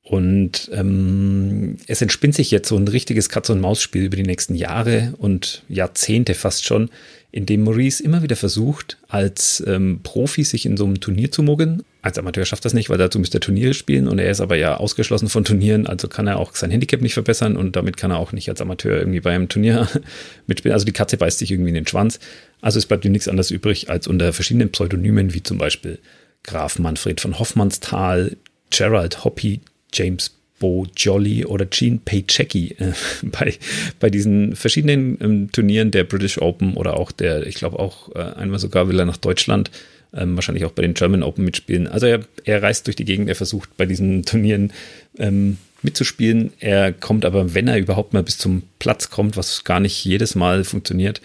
Und 0.09 0.71
ähm, 0.73 1.77
es 1.85 2.01
entspinnt 2.01 2.33
sich 2.33 2.49
jetzt 2.49 2.67
so 2.67 2.75
ein 2.75 2.87
richtiges 2.87 3.29
Katz-und-Maus-Spiel 3.29 4.05
über 4.05 4.15
die 4.15 4.23
nächsten 4.23 4.55
Jahre 4.55 5.13
und 5.19 5.61
Jahrzehnte 5.69 6.33
fast 6.33 6.65
schon, 6.65 6.89
in 7.31 7.45
dem 7.45 7.61
Maurice 7.61 8.01
immer 8.01 8.23
wieder 8.23 8.35
versucht, 8.35 8.97
als 9.07 9.63
ähm, 9.67 9.99
Profi 10.01 10.43
sich 10.43 10.65
in 10.65 10.77
so 10.77 10.85
einem 10.85 10.99
Turnier 10.99 11.31
zu 11.31 11.43
mogeln. 11.43 11.83
Als 12.01 12.17
Amateur 12.17 12.43
schafft 12.43 12.65
das 12.65 12.73
nicht, 12.73 12.89
weil 12.89 12.97
dazu 12.97 13.19
müsste 13.19 13.37
er 13.37 13.41
Turniere 13.41 13.75
spielen 13.75 14.07
und 14.07 14.17
er 14.17 14.31
ist 14.31 14.41
aber 14.41 14.55
ja 14.55 14.77
ausgeschlossen 14.77 15.29
von 15.29 15.43
Turnieren, 15.43 15.85
also 15.85 16.07
kann 16.07 16.25
er 16.25 16.39
auch 16.39 16.55
sein 16.55 16.71
Handicap 16.71 17.01
nicht 17.01 17.13
verbessern 17.13 17.55
und 17.55 17.75
damit 17.75 17.95
kann 17.95 18.09
er 18.09 18.17
auch 18.17 18.31
nicht 18.31 18.49
als 18.49 18.61
Amateur 18.61 18.97
irgendwie 18.97 19.19
bei 19.19 19.35
einem 19.35 19.47
Turnier 19.47 19.87
mitspielen. 20.47 20.73
Also 20.73 20.87
die 20.87 20.91
Katze 20.91 21.17
beißt 21.17 21.37
sich 21.37 21.51
irgendwie 21.51 21.69
in 21.69 21.75
den 21.75 21.85
Schwanz. 21.85 22.19
Also 22.61 22.79
es 22.79 22.87
bleibt 22.87 23.05
ihm 23.05 23.11
nichts 23.11 23.27
anderes 23.27 23.51
übrig, 23.51 23.91
als 23.91 24.07
unter 24.07 24.33
verschiedenen 24.33 24.71
Pseudonymen 24.71 25.35
wie 25.35 25.43
zum 25.43 25.59
Beispiel 25.59 25.99
Graf 26.41 26.79
Manfred 26.79 27.21
von 27.21 27.37
Hoffmannsthal, 27.37 28.37
Gerald 28.71 29.23
Hoppy, 29.23 29.61
James 29.93 30.31
Bo 30.59 30.85
Jolly 30.95 31.45
oder 31.45 31.65
Gene 31.65 31.99
Paychecki 32.03 32.75
äh, 32.77 32.91
bei, 33.23 33.55
bei 33.99 34.09
diesen 34.09 34.55
verschiedenen 34.55 35.17
ähm, 35.21 35.51
Turnieren 35.51 35.91
der 35.91 36.03
British 36.03 36.37
Open 36.39 36.75
oder 36.75 36.97
auch 36.97 37.11
der, 37.11 37.47
ich 37.47 37.55
glaube 37.55 37.79
auch 37.79 38.13
äh, 38.15 38.19
einmal 38.19 38.59
sogar 38.59 38.87
will 38.89 38.99
er 38.99 39.05
nach 39.05 39.17
Deutschland, 39.17 39.71
ähm, 40.13 40.35
wahrscheinlich 40.35 40.65
auch 40.65 40.71
bei 40.71 40.81
den 40.81 40.93
German 40.93 41.23
Open 41.23 41.45
mitspielen. 41.45 41.87
Also 41.87 42.07
er, 42.07 42.21
er 42.43 42.61
reist 42.61 42.87
durch 42.87 42.95
die 42.95 43.05
Gegend, 43.05 43.29
er 43.29 43.35
versucht 43.35 43.75
bei 43.77 43.85
diesen 43.85 44.25
Turnieren 44.25 44.73
ähm, 45.17 45.57
mitzuspielen. 45.81 46.51
Er 46.59 46.91
kommt 46.91 47.25
aber, 47.25 47.53
wenn 47.53 47.67
er 47.67 47.77
überhaupt 47.77 48.13
mal 48.13 48.23
bis 48.23 48.37
zum 48.37 48.63
Platz 48.79 49.09
kommt, 49.09 49.37
was 49.37 49.63
gar 49.63 49.79
nicht 49.79 50.03
jedes 50.03 50.35
Mal 50.35 50.63
funktioniert, 50.63 51.21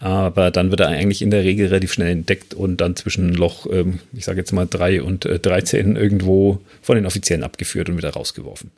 aber 0.00 0.50
dann 0.50 0.70
wird 0.70 0.80
er 0.80 0.88
eigentlich 0.88 1.20
in 1.20 1.30
der 1.30 1.44
Regel 1.44 1.66
relativ 1.66 1.92
schnell 1.92 2.10
entdeckt 2.10 2.54
und 2.54 2.78
dann 2.78 2.96
zwischen 2.96 3.34
Loch, 3.34 3.66
ähm, 3.70 4.00
ich 4.14 4.24
sage 4.24 4.38
jetzt 4.38 4.52
mal 4.52 4.66
drei 4.66 5.02
und 5.02 5.26
äh, 5.26 5.38
13 5.38 5.94
irgendwo 5.94 6.58
von 6.80 6.96
den 6.96 7.04
Offiziellen 7.04 7.44
abgeführt 7.44 7.90
und 7.90 7.98
wieder 7.98 8.10
rausgeworfen. 8.10 8.70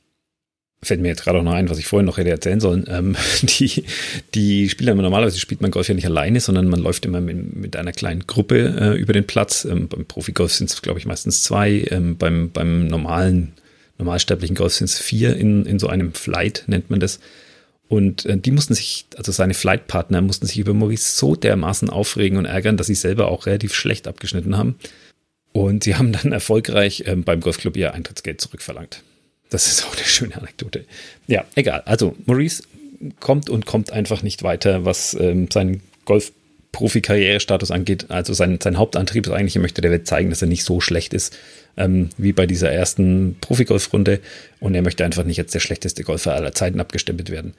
Fällt 0.83 1.01
mir 1.01 1.07
jetzt 1.09 1.23
gerade 1.23 1.39
auch 1.39 1.45
noch 1.45 1.53
ein, 1.53 1.71
was 1.71 1.79
ich 1.79 1.87
vorhin 1.87 2.07
noch 2.07 2.19
hätte 2.19 2.31
erzählen 2.31 2.59
sollen. 2.59 2.87
Ähm, 2.89 3.15
die, 3.43 3.85
die 4.35 4.69
Spieler, 4.69 4.97
normalerweise 4.97 5.39
spielt 5.39 5.61
man 5.61 5.71
Golf 5.71 5.87
ja 5.87 5.95
nicht 5.95 6.07
alleine, 6.07 6.41
sondern 6.41 6.67
man 6.67 6.81
läuft 6.81 7.05
immer 7.05 7.21
mit, 7.21 7.55
mit 7.55 7.77
einer 7.77 7.93
kleinen 7.93 8.27
Gruppe 8.27 8.75
äh, 8.81 8.99
über 8.99 9.13
den 9.13 9.25
Platz. 9.25 9.65
Ähm, 9.65 9.87
beim 9.87 10.07
Profigolf 10.07 10.53
sind 10.53 10.71
es, 10.71 10.83
glaube 10.83 10.99
ich, 10.99 11.07
meistens 11.07 11.45
zwei. 11.45 11.87
Beim, 12.19 12.51
beim 12.51 12.89
normalen, 12.89 13.53
normalsterblichen 13.99 14.57
Golf 14.57 14.73
sind 14.73 14.87
es 14.87 14.99
vier 14.99 15.37
in, 15.37 15.67
in 15.67 15.79
so 15.79 15.87
einem 15.87 16.15
Flight, 16.15 16.65
nennt 16.67 16.91
man 16.91 16.99
das. 16.99 17.21
Und 17.93 18.25
äh, 18.25 18.39
die 18.39 18.53
mussten 18.53 18.73
sich, 18.73 19.05
also 19.19 19.33
seine 19.33 19.53
Flightpartner 19.53 20.23
mussten 20.23 20.47
sich 20.47 20.59
über 20.59 20.73
Maurice 20.73 21.15
so 21.15 21.37
dermaßen 21.37 21.91
aufregen 21.91 22.39
und 22.39 22.47
ärgern, 22.47 22.79
dass 22.79 22.87
sie 22.87 22.95
selber 22.95 23.29
auch 23.29 23.45
relativ 23.45 23.75
schlecht 23.75 24.09
abgeschnitten 24.09 24.57
haben. 24.57 24.77
Und 25.53 25.85
sie 25.85 25.95
haben 25.97 26.11
dann 26.11 26.33
erfolgreich 26.33 27.05
ähm, 27.07 27.23
beim 27.23 27.41
Golfclub 27.41 27.77
ihr 27.77 27.93
Eintrittsgeld 27.93 28.41
zurückverlangt. 28.41 29.03
Das 29.51 29.67
ist 29.67 29.85
auch 29.85 29.95
eine 29.95 30.07
schöne 30.07 30.35
Anekdote. 30.39 30.87
Ja, 31.27 31.45
egal. 31.55 31.83
Also 31.85 32.17
Maurice 32.25 32.63
kommt 33.21 33.51
und 33.51 33.67
kommt 33.67 33.93
einfach 33.93 34.23
nicht 34.23 34.43
weiter, 34.43 34.87
was 34.87 35.13
ähm, 35.13 35.51
seinen 35.53 35.83
Golf-Profi-Karrierestatus 36.07 37.71
angeht. 37.71 38.07
Also 38.09 38.33
sein, 38.33 38.59
sein 38.59 38.79
Hauptantrieb 38.79 39.27
ist 39.27 39.35
eigentlich, 39.35 39.57
er 39.57 39.61
möchte 39.61 39.83
der 39.83 39.91
Welt 39.91 40.07
zeigen, 40.07 40.31
dass 40.31 40.41
er 40.41 40.49
nicht 40.49 40.65
so 40.65 40.81
schlecht 40.81 41.13
ist 41.13 41.37
ähm, 41.77 42.09
wie 42.17 42.33
bei 42.33 42.47
dieser 42.47 42.73
ersten 42.73 43.37
Profi-Golf-Runde. 43.43 44.21
Und 44.61 44.75
er 44.75 44.81
möchte 44.81 45.05
einfach 45.05 45.25
nicht 45.25 45.41
als 45.41 45.53
der 45.53 45.61
schlechteste 45.61 46.05
Golfer 46.05 46.35
aller 46.35 46.55
Zeiten 46.55 46.81
abgestempelt 46.81 47.29
werden 47.29 47.53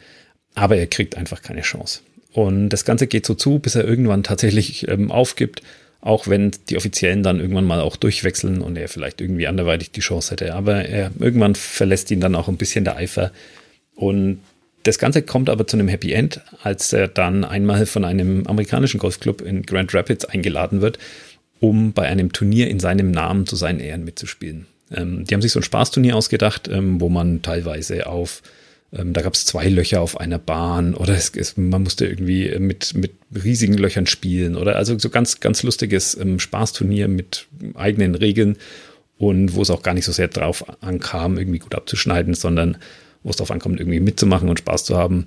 aber 0.55 0.77
er 0.77 0.87
kriegt 0.87 1.17
einfach 1.17 1.41
keine 1.41 1.61
Chance. 1.61 2.01
Und 2.33 2.69
das 2.69 2.85
Ganze 2.85 3.07
geht 3.07 3.25
so 3.25 3.35
zu, 3.35 3.59
bis 3.59 3.75
er 3.75 3.85
irgendwann 3.85 4.23
tatsächlich 4.23 4.87
ähm, 4.87 5.11
aufgibt, 5.11 5.61
auch 6.01 6.27
wenn 6.27 6.51
die 6.69 6.77
Offiziellen 6.77 7.23
dann 7.23 7.39
irgendwann 7.39 7.65
mal 7.65 7.79
auch 7.79 7.95
durchwechseln 7.95 8.61
und 8.61 8.75
er 8.75 8.89
vielleicht 8.89 9.21
irgendwie 9.21 9.47
anderweitig 9.47 9.91
die 9.91 10.01
Chance 10.01 10.31
hätte. 10.31 10.53
Aber 10.53 10.85
er 10.85 11.11
irgendwann 11.19 11.55
verlässt 11.55 12.11
ihn 12.11 12.19
dann 12.19 12.35
auch 12.35 12.47
ein 12.47 12.57
bisschen 12.57 12.83
der 12.83 12.97
Eifer. 12.97 13.31
Und 13.95 14.39
das 14.83 14.99
Ganze 14.99 15.21
kommt 15.21 15.49
aber 15.49 15.65
zu 15.65 15.77
einem 15.77 15.87
Happy 15.87 16.11
End, 16.11 16.41
als 16.61 16.91
er 16.91 17.07
dann 17.07 17.45
einmal 17.45 17.85
von 17.85 18.03
einem 18.03 18.45
amerikanischen 18.47 18.99
Golfclub 18.99 19.41
in 19.41 19.63
Grand 19.63 19.93
Rapids 19.93 20.25
eingeladen 20.25 20.81
wird, 20.81 20.99
um 21.61 21.93
bei 21.93 22.03
einem 22.03 22.33
Turnier 22.33 22.67
in 22.67 22.81
seinem 22.81 23.11
Namen 23.11 23.47
zu 23.47 23.55
seinen 23.55 23.79
Ehren 23.79 24.03
mitzuspielen. 24.03 24.65
Ähm, 24.93 25.23
die 25.23 25.33
haben 25.33 25.41
sich 25.41 25.53
so 25.53 25.59
ein 25.59 25.63
Spaßturnier 25.63 26.17
ausgedacht, 26.17 26.67
ähm, 26.67 26.99
wo 26.99 27.07
man 27.07 27.41
teilweise 27.41 28.07
auf 28.07 28.41
da 28.95 29.21
gab 29.21 29.33
es 29.33 29.45
zwei 29.45 29.69
Löcher 29.69 30.01
auf 30.01 30.19
einer 30.19 30.37
Bahn 30.37 30.93
oder 30.93 31.15
es, 31.15 31.31
es, 31.35 31.57
man 31.57 31.81
musste 31.81 32.05
irgendwie 32.05 32.53
mit, 32.59 32.93
mit 32.93 33.13
riesigen 33.43 33.73
Löchern 33.73 34.05
spielen 34.05 34.55
oder 34.55 34.75
also 34.75 34.97
so 34.99 35.09
ganz, 35.09 35.39
ganz 35.39 35.63
lustiges 35.63 36.15
ähm, 36.15 36.39
Spaßturnier 36.39 37.07
mit 37.07 37.47
eigenen 37.73 38.13
Regeln 38.13 38.57
und 39.17 39.55
wo 39.55 39.63
es 39.63 39.71
auch 39.71 39.81
gar 39.81 39.95
nicht 39.95 40.05
so 40.05 40.11
sehr 40.11 40.27
drauf 40.27 40.65
ankam, 40.83 41.37
irgendwie 41.37 41.59
gut 41.59 41.73
abzuschneiden, 41.73 42.35
sondern 42.35 42.77
wo 43.23 43.31
es 43.31 43.37
darauf 43.37 43.51
ankommt, 43.51 43.79
irgendwie 43.79 43.99
mitzumachen 43.99 44.49
und 44.49 44.59
Spaß 44.59 44.85
zu 44.85 44.95
haben. 44.95 45.25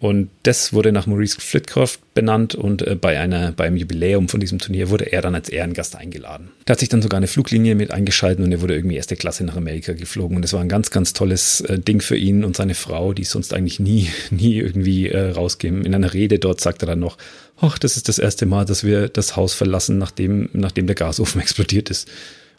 Und 0.00 0.30
das 0.44 0.72
wurde 0.72 0.92
nach 0.92 1.06
Maurice 1.06 1.38
Flitcroft 1.38 2.00
benannt 2.14 2.54
und 2.54 2.80
äh, 2.80 2.94
bei 2.94 3.20
einer, 3.20 3.52
beim 3.52 3.76
Jubiläum 3.76 4.30
von 4.30 4.40
diesem 4.40 4.58
Turnier 4.58 4.88
wurde 4.88 5.12
er 5.12 5.20
dann 5.20 5.34
als 5.34 5.50
Ehrengast 5.50 5.94
eingeladen. 5.94 6.48
Da 6.64 6.72
hat 6.72 6.80
sich 6.80 6.88
dann 6.88 7.02
sogar 7.02 7.18
eine 7.18 7.26
Fluglinie 7.26 7.74
mit 7.74 7.90
eingeschaltet 7.90 8.42
und 8.42 8.50
er 8.50 8.62
wurde 8.62 8.74
irgendwie 8.74 8.96
erste 8.96 9.14
Klasse 9.16 9.44
nach 9.44 9.58
Amerika 9.58 9.92
geflogen. 9.92 10.36
Und 10.36 10.42
das 10.42 10.54
war 10.54 10.62
ein 10.62 10.70
ganz, 10.70 10.90
ganz 10.90 11.12
tolles 11.12 11.60
äh, 11.60 11.78
Ding 11.78 12.00
für 12.00 12.16
ihn 12.16 12.44
und 12.44 12.56
seine 12.56 12.74
Frau, 12.74 13.12
die 13.12 13.24
sonst 13.24 13.52
eigentlich 13.52 13.78
nie, 13.78 14.08
nie 14.30 14.56
irgendwie 14.56 15.08
äh, 15.08 15.32
rausgehen. 15.32 15.84
In 15.84 15.94
einer 15.94 16.14
Rede 16.14 16.38
dort 16.38 16.62
sagt 16.62 16.82
er 16.82 16.86
dann 16.86 17.00
noch, 17.00 17.18
ach, 17.60 17.78
das 17.78 17.98
ist 17.98 18.08
das 18.08 18.18
erste 18.18 18.46
Mal, 18.46 18.64
dass 18.64 18.82
wir 18.84 19.10
das 19.10 19.36
Haus 19.36 19.52
verlassen, 19.52 19.98
nachdem, 19.98 20.48
nachdem 20.54 20.86
der 20.86 20.96
Gasofen 20.96 21.40
explodiert 21.42 21.90
ist. 21.90 22.08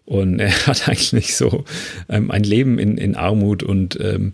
Und 0.05 0.39
er 0.39 0.51
hat 0.67 0.87
eigentlich 0.87 1.35
so 1.35 1.65
ähm, 2.07 2.29
ein 2.29 2.43
Leben 2.43 2.77
in, 2.77 2.99
in 2.99 3.15
Armut 3.15 3.63
und 3.63 3.99
ähm, 3.99 4.33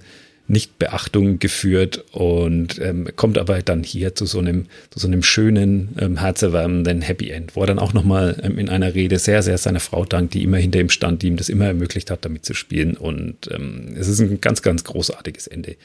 Nichtbeachtung 0.49 1.39
geführt 1.39 2.05
und 2.11 2.79
ähm, 2.79 3.07
kommt 3.15 3.37
aber 3.37 3.61
dann 3.61 3.83
hier 3.83 4.15
zu 4.15 4.25
so 4.25 4.39
einem, 4.39 4.67
zu 4.91 4.99
so 4.99 5.07
einem 5.07 5.21
schönen, 5.23 5.89
ähm, 5.99 6.17
herzerwärmenden 6.17 7.01
Happy 7.01 7.29
End, 7.29 7.55
wo 7.55 7.61
er 7.61 7.67
dann 7.67 7.79
auch 7.79 7.93
nochmal 7.93 8.39
ähm, 8.41 8.57
in 8.57 8.69
einer 8.69 8.93
Rede 8.95 9.19
sehr, 9.19 9.43
sehr 9.43 9.57
seiner 9.57 9.81
Frau 9.81 10.05
dankt, 10.05 10.33
die 10.33 10.43
immer 10.43 10.57
hinter 10.57 10.79
ihm 10.79 10.89
stand, 10.89 11.21
die 11.21 11.27
ihm 11.27 11.37
das 11.37 11.49
immer 11.49 11.65
ermöglicht 11.65 12.09
hat, 12.11 12.23
damit 12.23 12.45
zu 12.45 12.53
spielen. 12.53 12.95
Und 12.95 13.49
ähm, 13.51 13.95
es 13.99 14.07
ist 14.07 14.21
ein 14.21 14.39
ganz, 14.39 14.61
ganz 14.61 14.85
großartiges 14.85 15.47
Ende. 15.47 15.75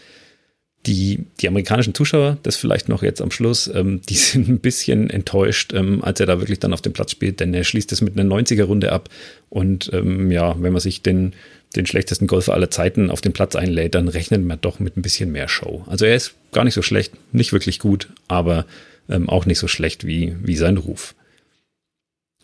Die, 0.87 1.27
die 1.41 1.47
amerikanischen 1.47 1.95
Zuschauer, 1.95 2.39
das 2.43 2.57
vielleicht 2.57 2.89
noch 2.89 3.05
jetzt 3.05 3.21
am 3.21 3.31
Schluss, 3.31 3.69
ähm, 3.73 4.01
die 4.09 4.15
sind 4.17 4.49
ein 4.49 4.61
bisschen 4.61 5.11
enttäuscht, 5.11 5.73
ähm, 5.75 6.05
als 6.05 6.21
er 6.21 6.27
da 6.27 6.39
wirklich 6.39 6.61
dann 6.61 6.73
auf 6.73 6.83
dem 6.83 6.93
Platz 6.93 7.11
spielt, 7.11 7.41
denn 7.41 7.53
er 7.53 7.65
schließt 7.65 7.91
es 7.91 8.01
mit 8.01 8.19
einer 8.19 8.33
90er-Runde 8.33 8.93
ab. 8.93 9.09
Und 9.49 9.91
ähm, 9.93 10.31
ja, 10.31 10.55
wenn 10.61 10.73
man 10.73 10.81
sich 10.81 11.03
den 11.03 11.35
den 11.73 11.87
schlechtesten 11.87 12.27
Golfer 12.27 12.55
aller 12.55 12.71
Zeiten 12.71 13.11
auf 13.11 13.21
den 13.21 13.33
Platz 13.33 13.57
einlädt, 13.57 13.95
dann 13.95 14.09
rechnet 14.09 14.45
man 14.45 14.61
doch 14.61 14.81
mit 14.81 14.97
ein 14.97 15.03
bisschen 15.03 15.33
mehr 15.33 15.49
Show. 15.49 15.85
Also 15.87 16.05
er 16.05 16.17
ist 16.17 16.35
gar 16.53 16.65
nicht 16.65 16.75
so 16.75 16.83
schlecht, 16.83 17.13
nicht 17.33 17.53
wirklich 17.53 17.79
gut, 17.79 18.09
aber 18.29 18.67
ähm, 19.09 19.29
auch 19.29 19.47
nicht 19.47 19.59
so 19.59 19.69
schlecht 19.69 20.07
wie, 20.07 20.37
wie 20.43 20.57
sein 20.57 20.77
Ruf. 20.77 21.15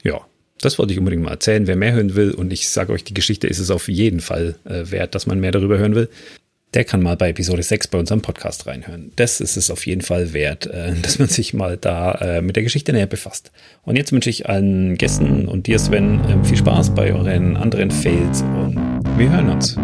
Ja, 0.02 0.26
das 0.60 0.78
wollte 0.78 0.92
ich 0.92 0.98
unbedingt 0.98 1.22
mal 1.22 1.30
erzählen. 1.30 1.66
Wer 1.66 1.76
mehr 1.76 1.92
hören 1.92 2.14
will, 2.14 2.32
und 2.32 2.52
ich 2.52 2.68
sage 2.68 2.92
euch, 2.92 3.04
die 3.04 3.14
Geschichte 3.14 3.46
ist 3.46 3.58
es 3.58 3.70
auf 3.70 3.88
jeden 3.88 4.20
Fall 4.20 4.56
äh, 4.64 4.90
wert, 4.90 5.14
dass 5.14 5.26
man 5.26 5.40
mehr 5.40 5.52
darüber 5.52 5.78
hören 5.78 5.94
will, 5.94 6.08
der 6.74 6.84
kann 6.84 7.02
mal 7.02 7.16
bei 7.16 7.30
Episode 7.30 7.62
6 7.62 7.88
bei 7.88 7.98
unserem 7.98 8.20
Podcast 8.20 8.66
reinhören. 8.66 9.12
Das 9.16 9.40
ist 9.40 9.56
es 9.56 9.70
auf 9.70 9.86
jeden 9.86 10.02
Fall 10.02 10.32
wert, 10.32 10.66
äh, 10.66 10.92
dass 11.02 11.18
man 11.18 11.28
sich 11.28 11.54
mal 11.54 11.76
da 11.76 12.12
äh, 12.16 12.42
mit 12.42 12.56
der 12.56 12.62
Geschichte 12.62 12.92
näher 12.92 13.06
befasst. 13.06 13.52
Und 13.84 13.96
jetzt 13.96 14.12
wünsche 14.12 14.30
ich 14.30 14.48
allen 14.48 14.96
Gästen 14.98 15.48
und 15.48 15.66
dir, 15.66 15.78
Sven, 15.78 16.20
äh, 16.24 16.44
viel 16.44 16.58
Spaß 16.58 16.94
bei 16.94 17.12
euren 17.12 17.56
anderen 17.56 17.90
Fails 17.90 18.42
und 18.42 18.97
wir 19.18 19.30
hören 19.30 19.50
uns. 19.50 19.76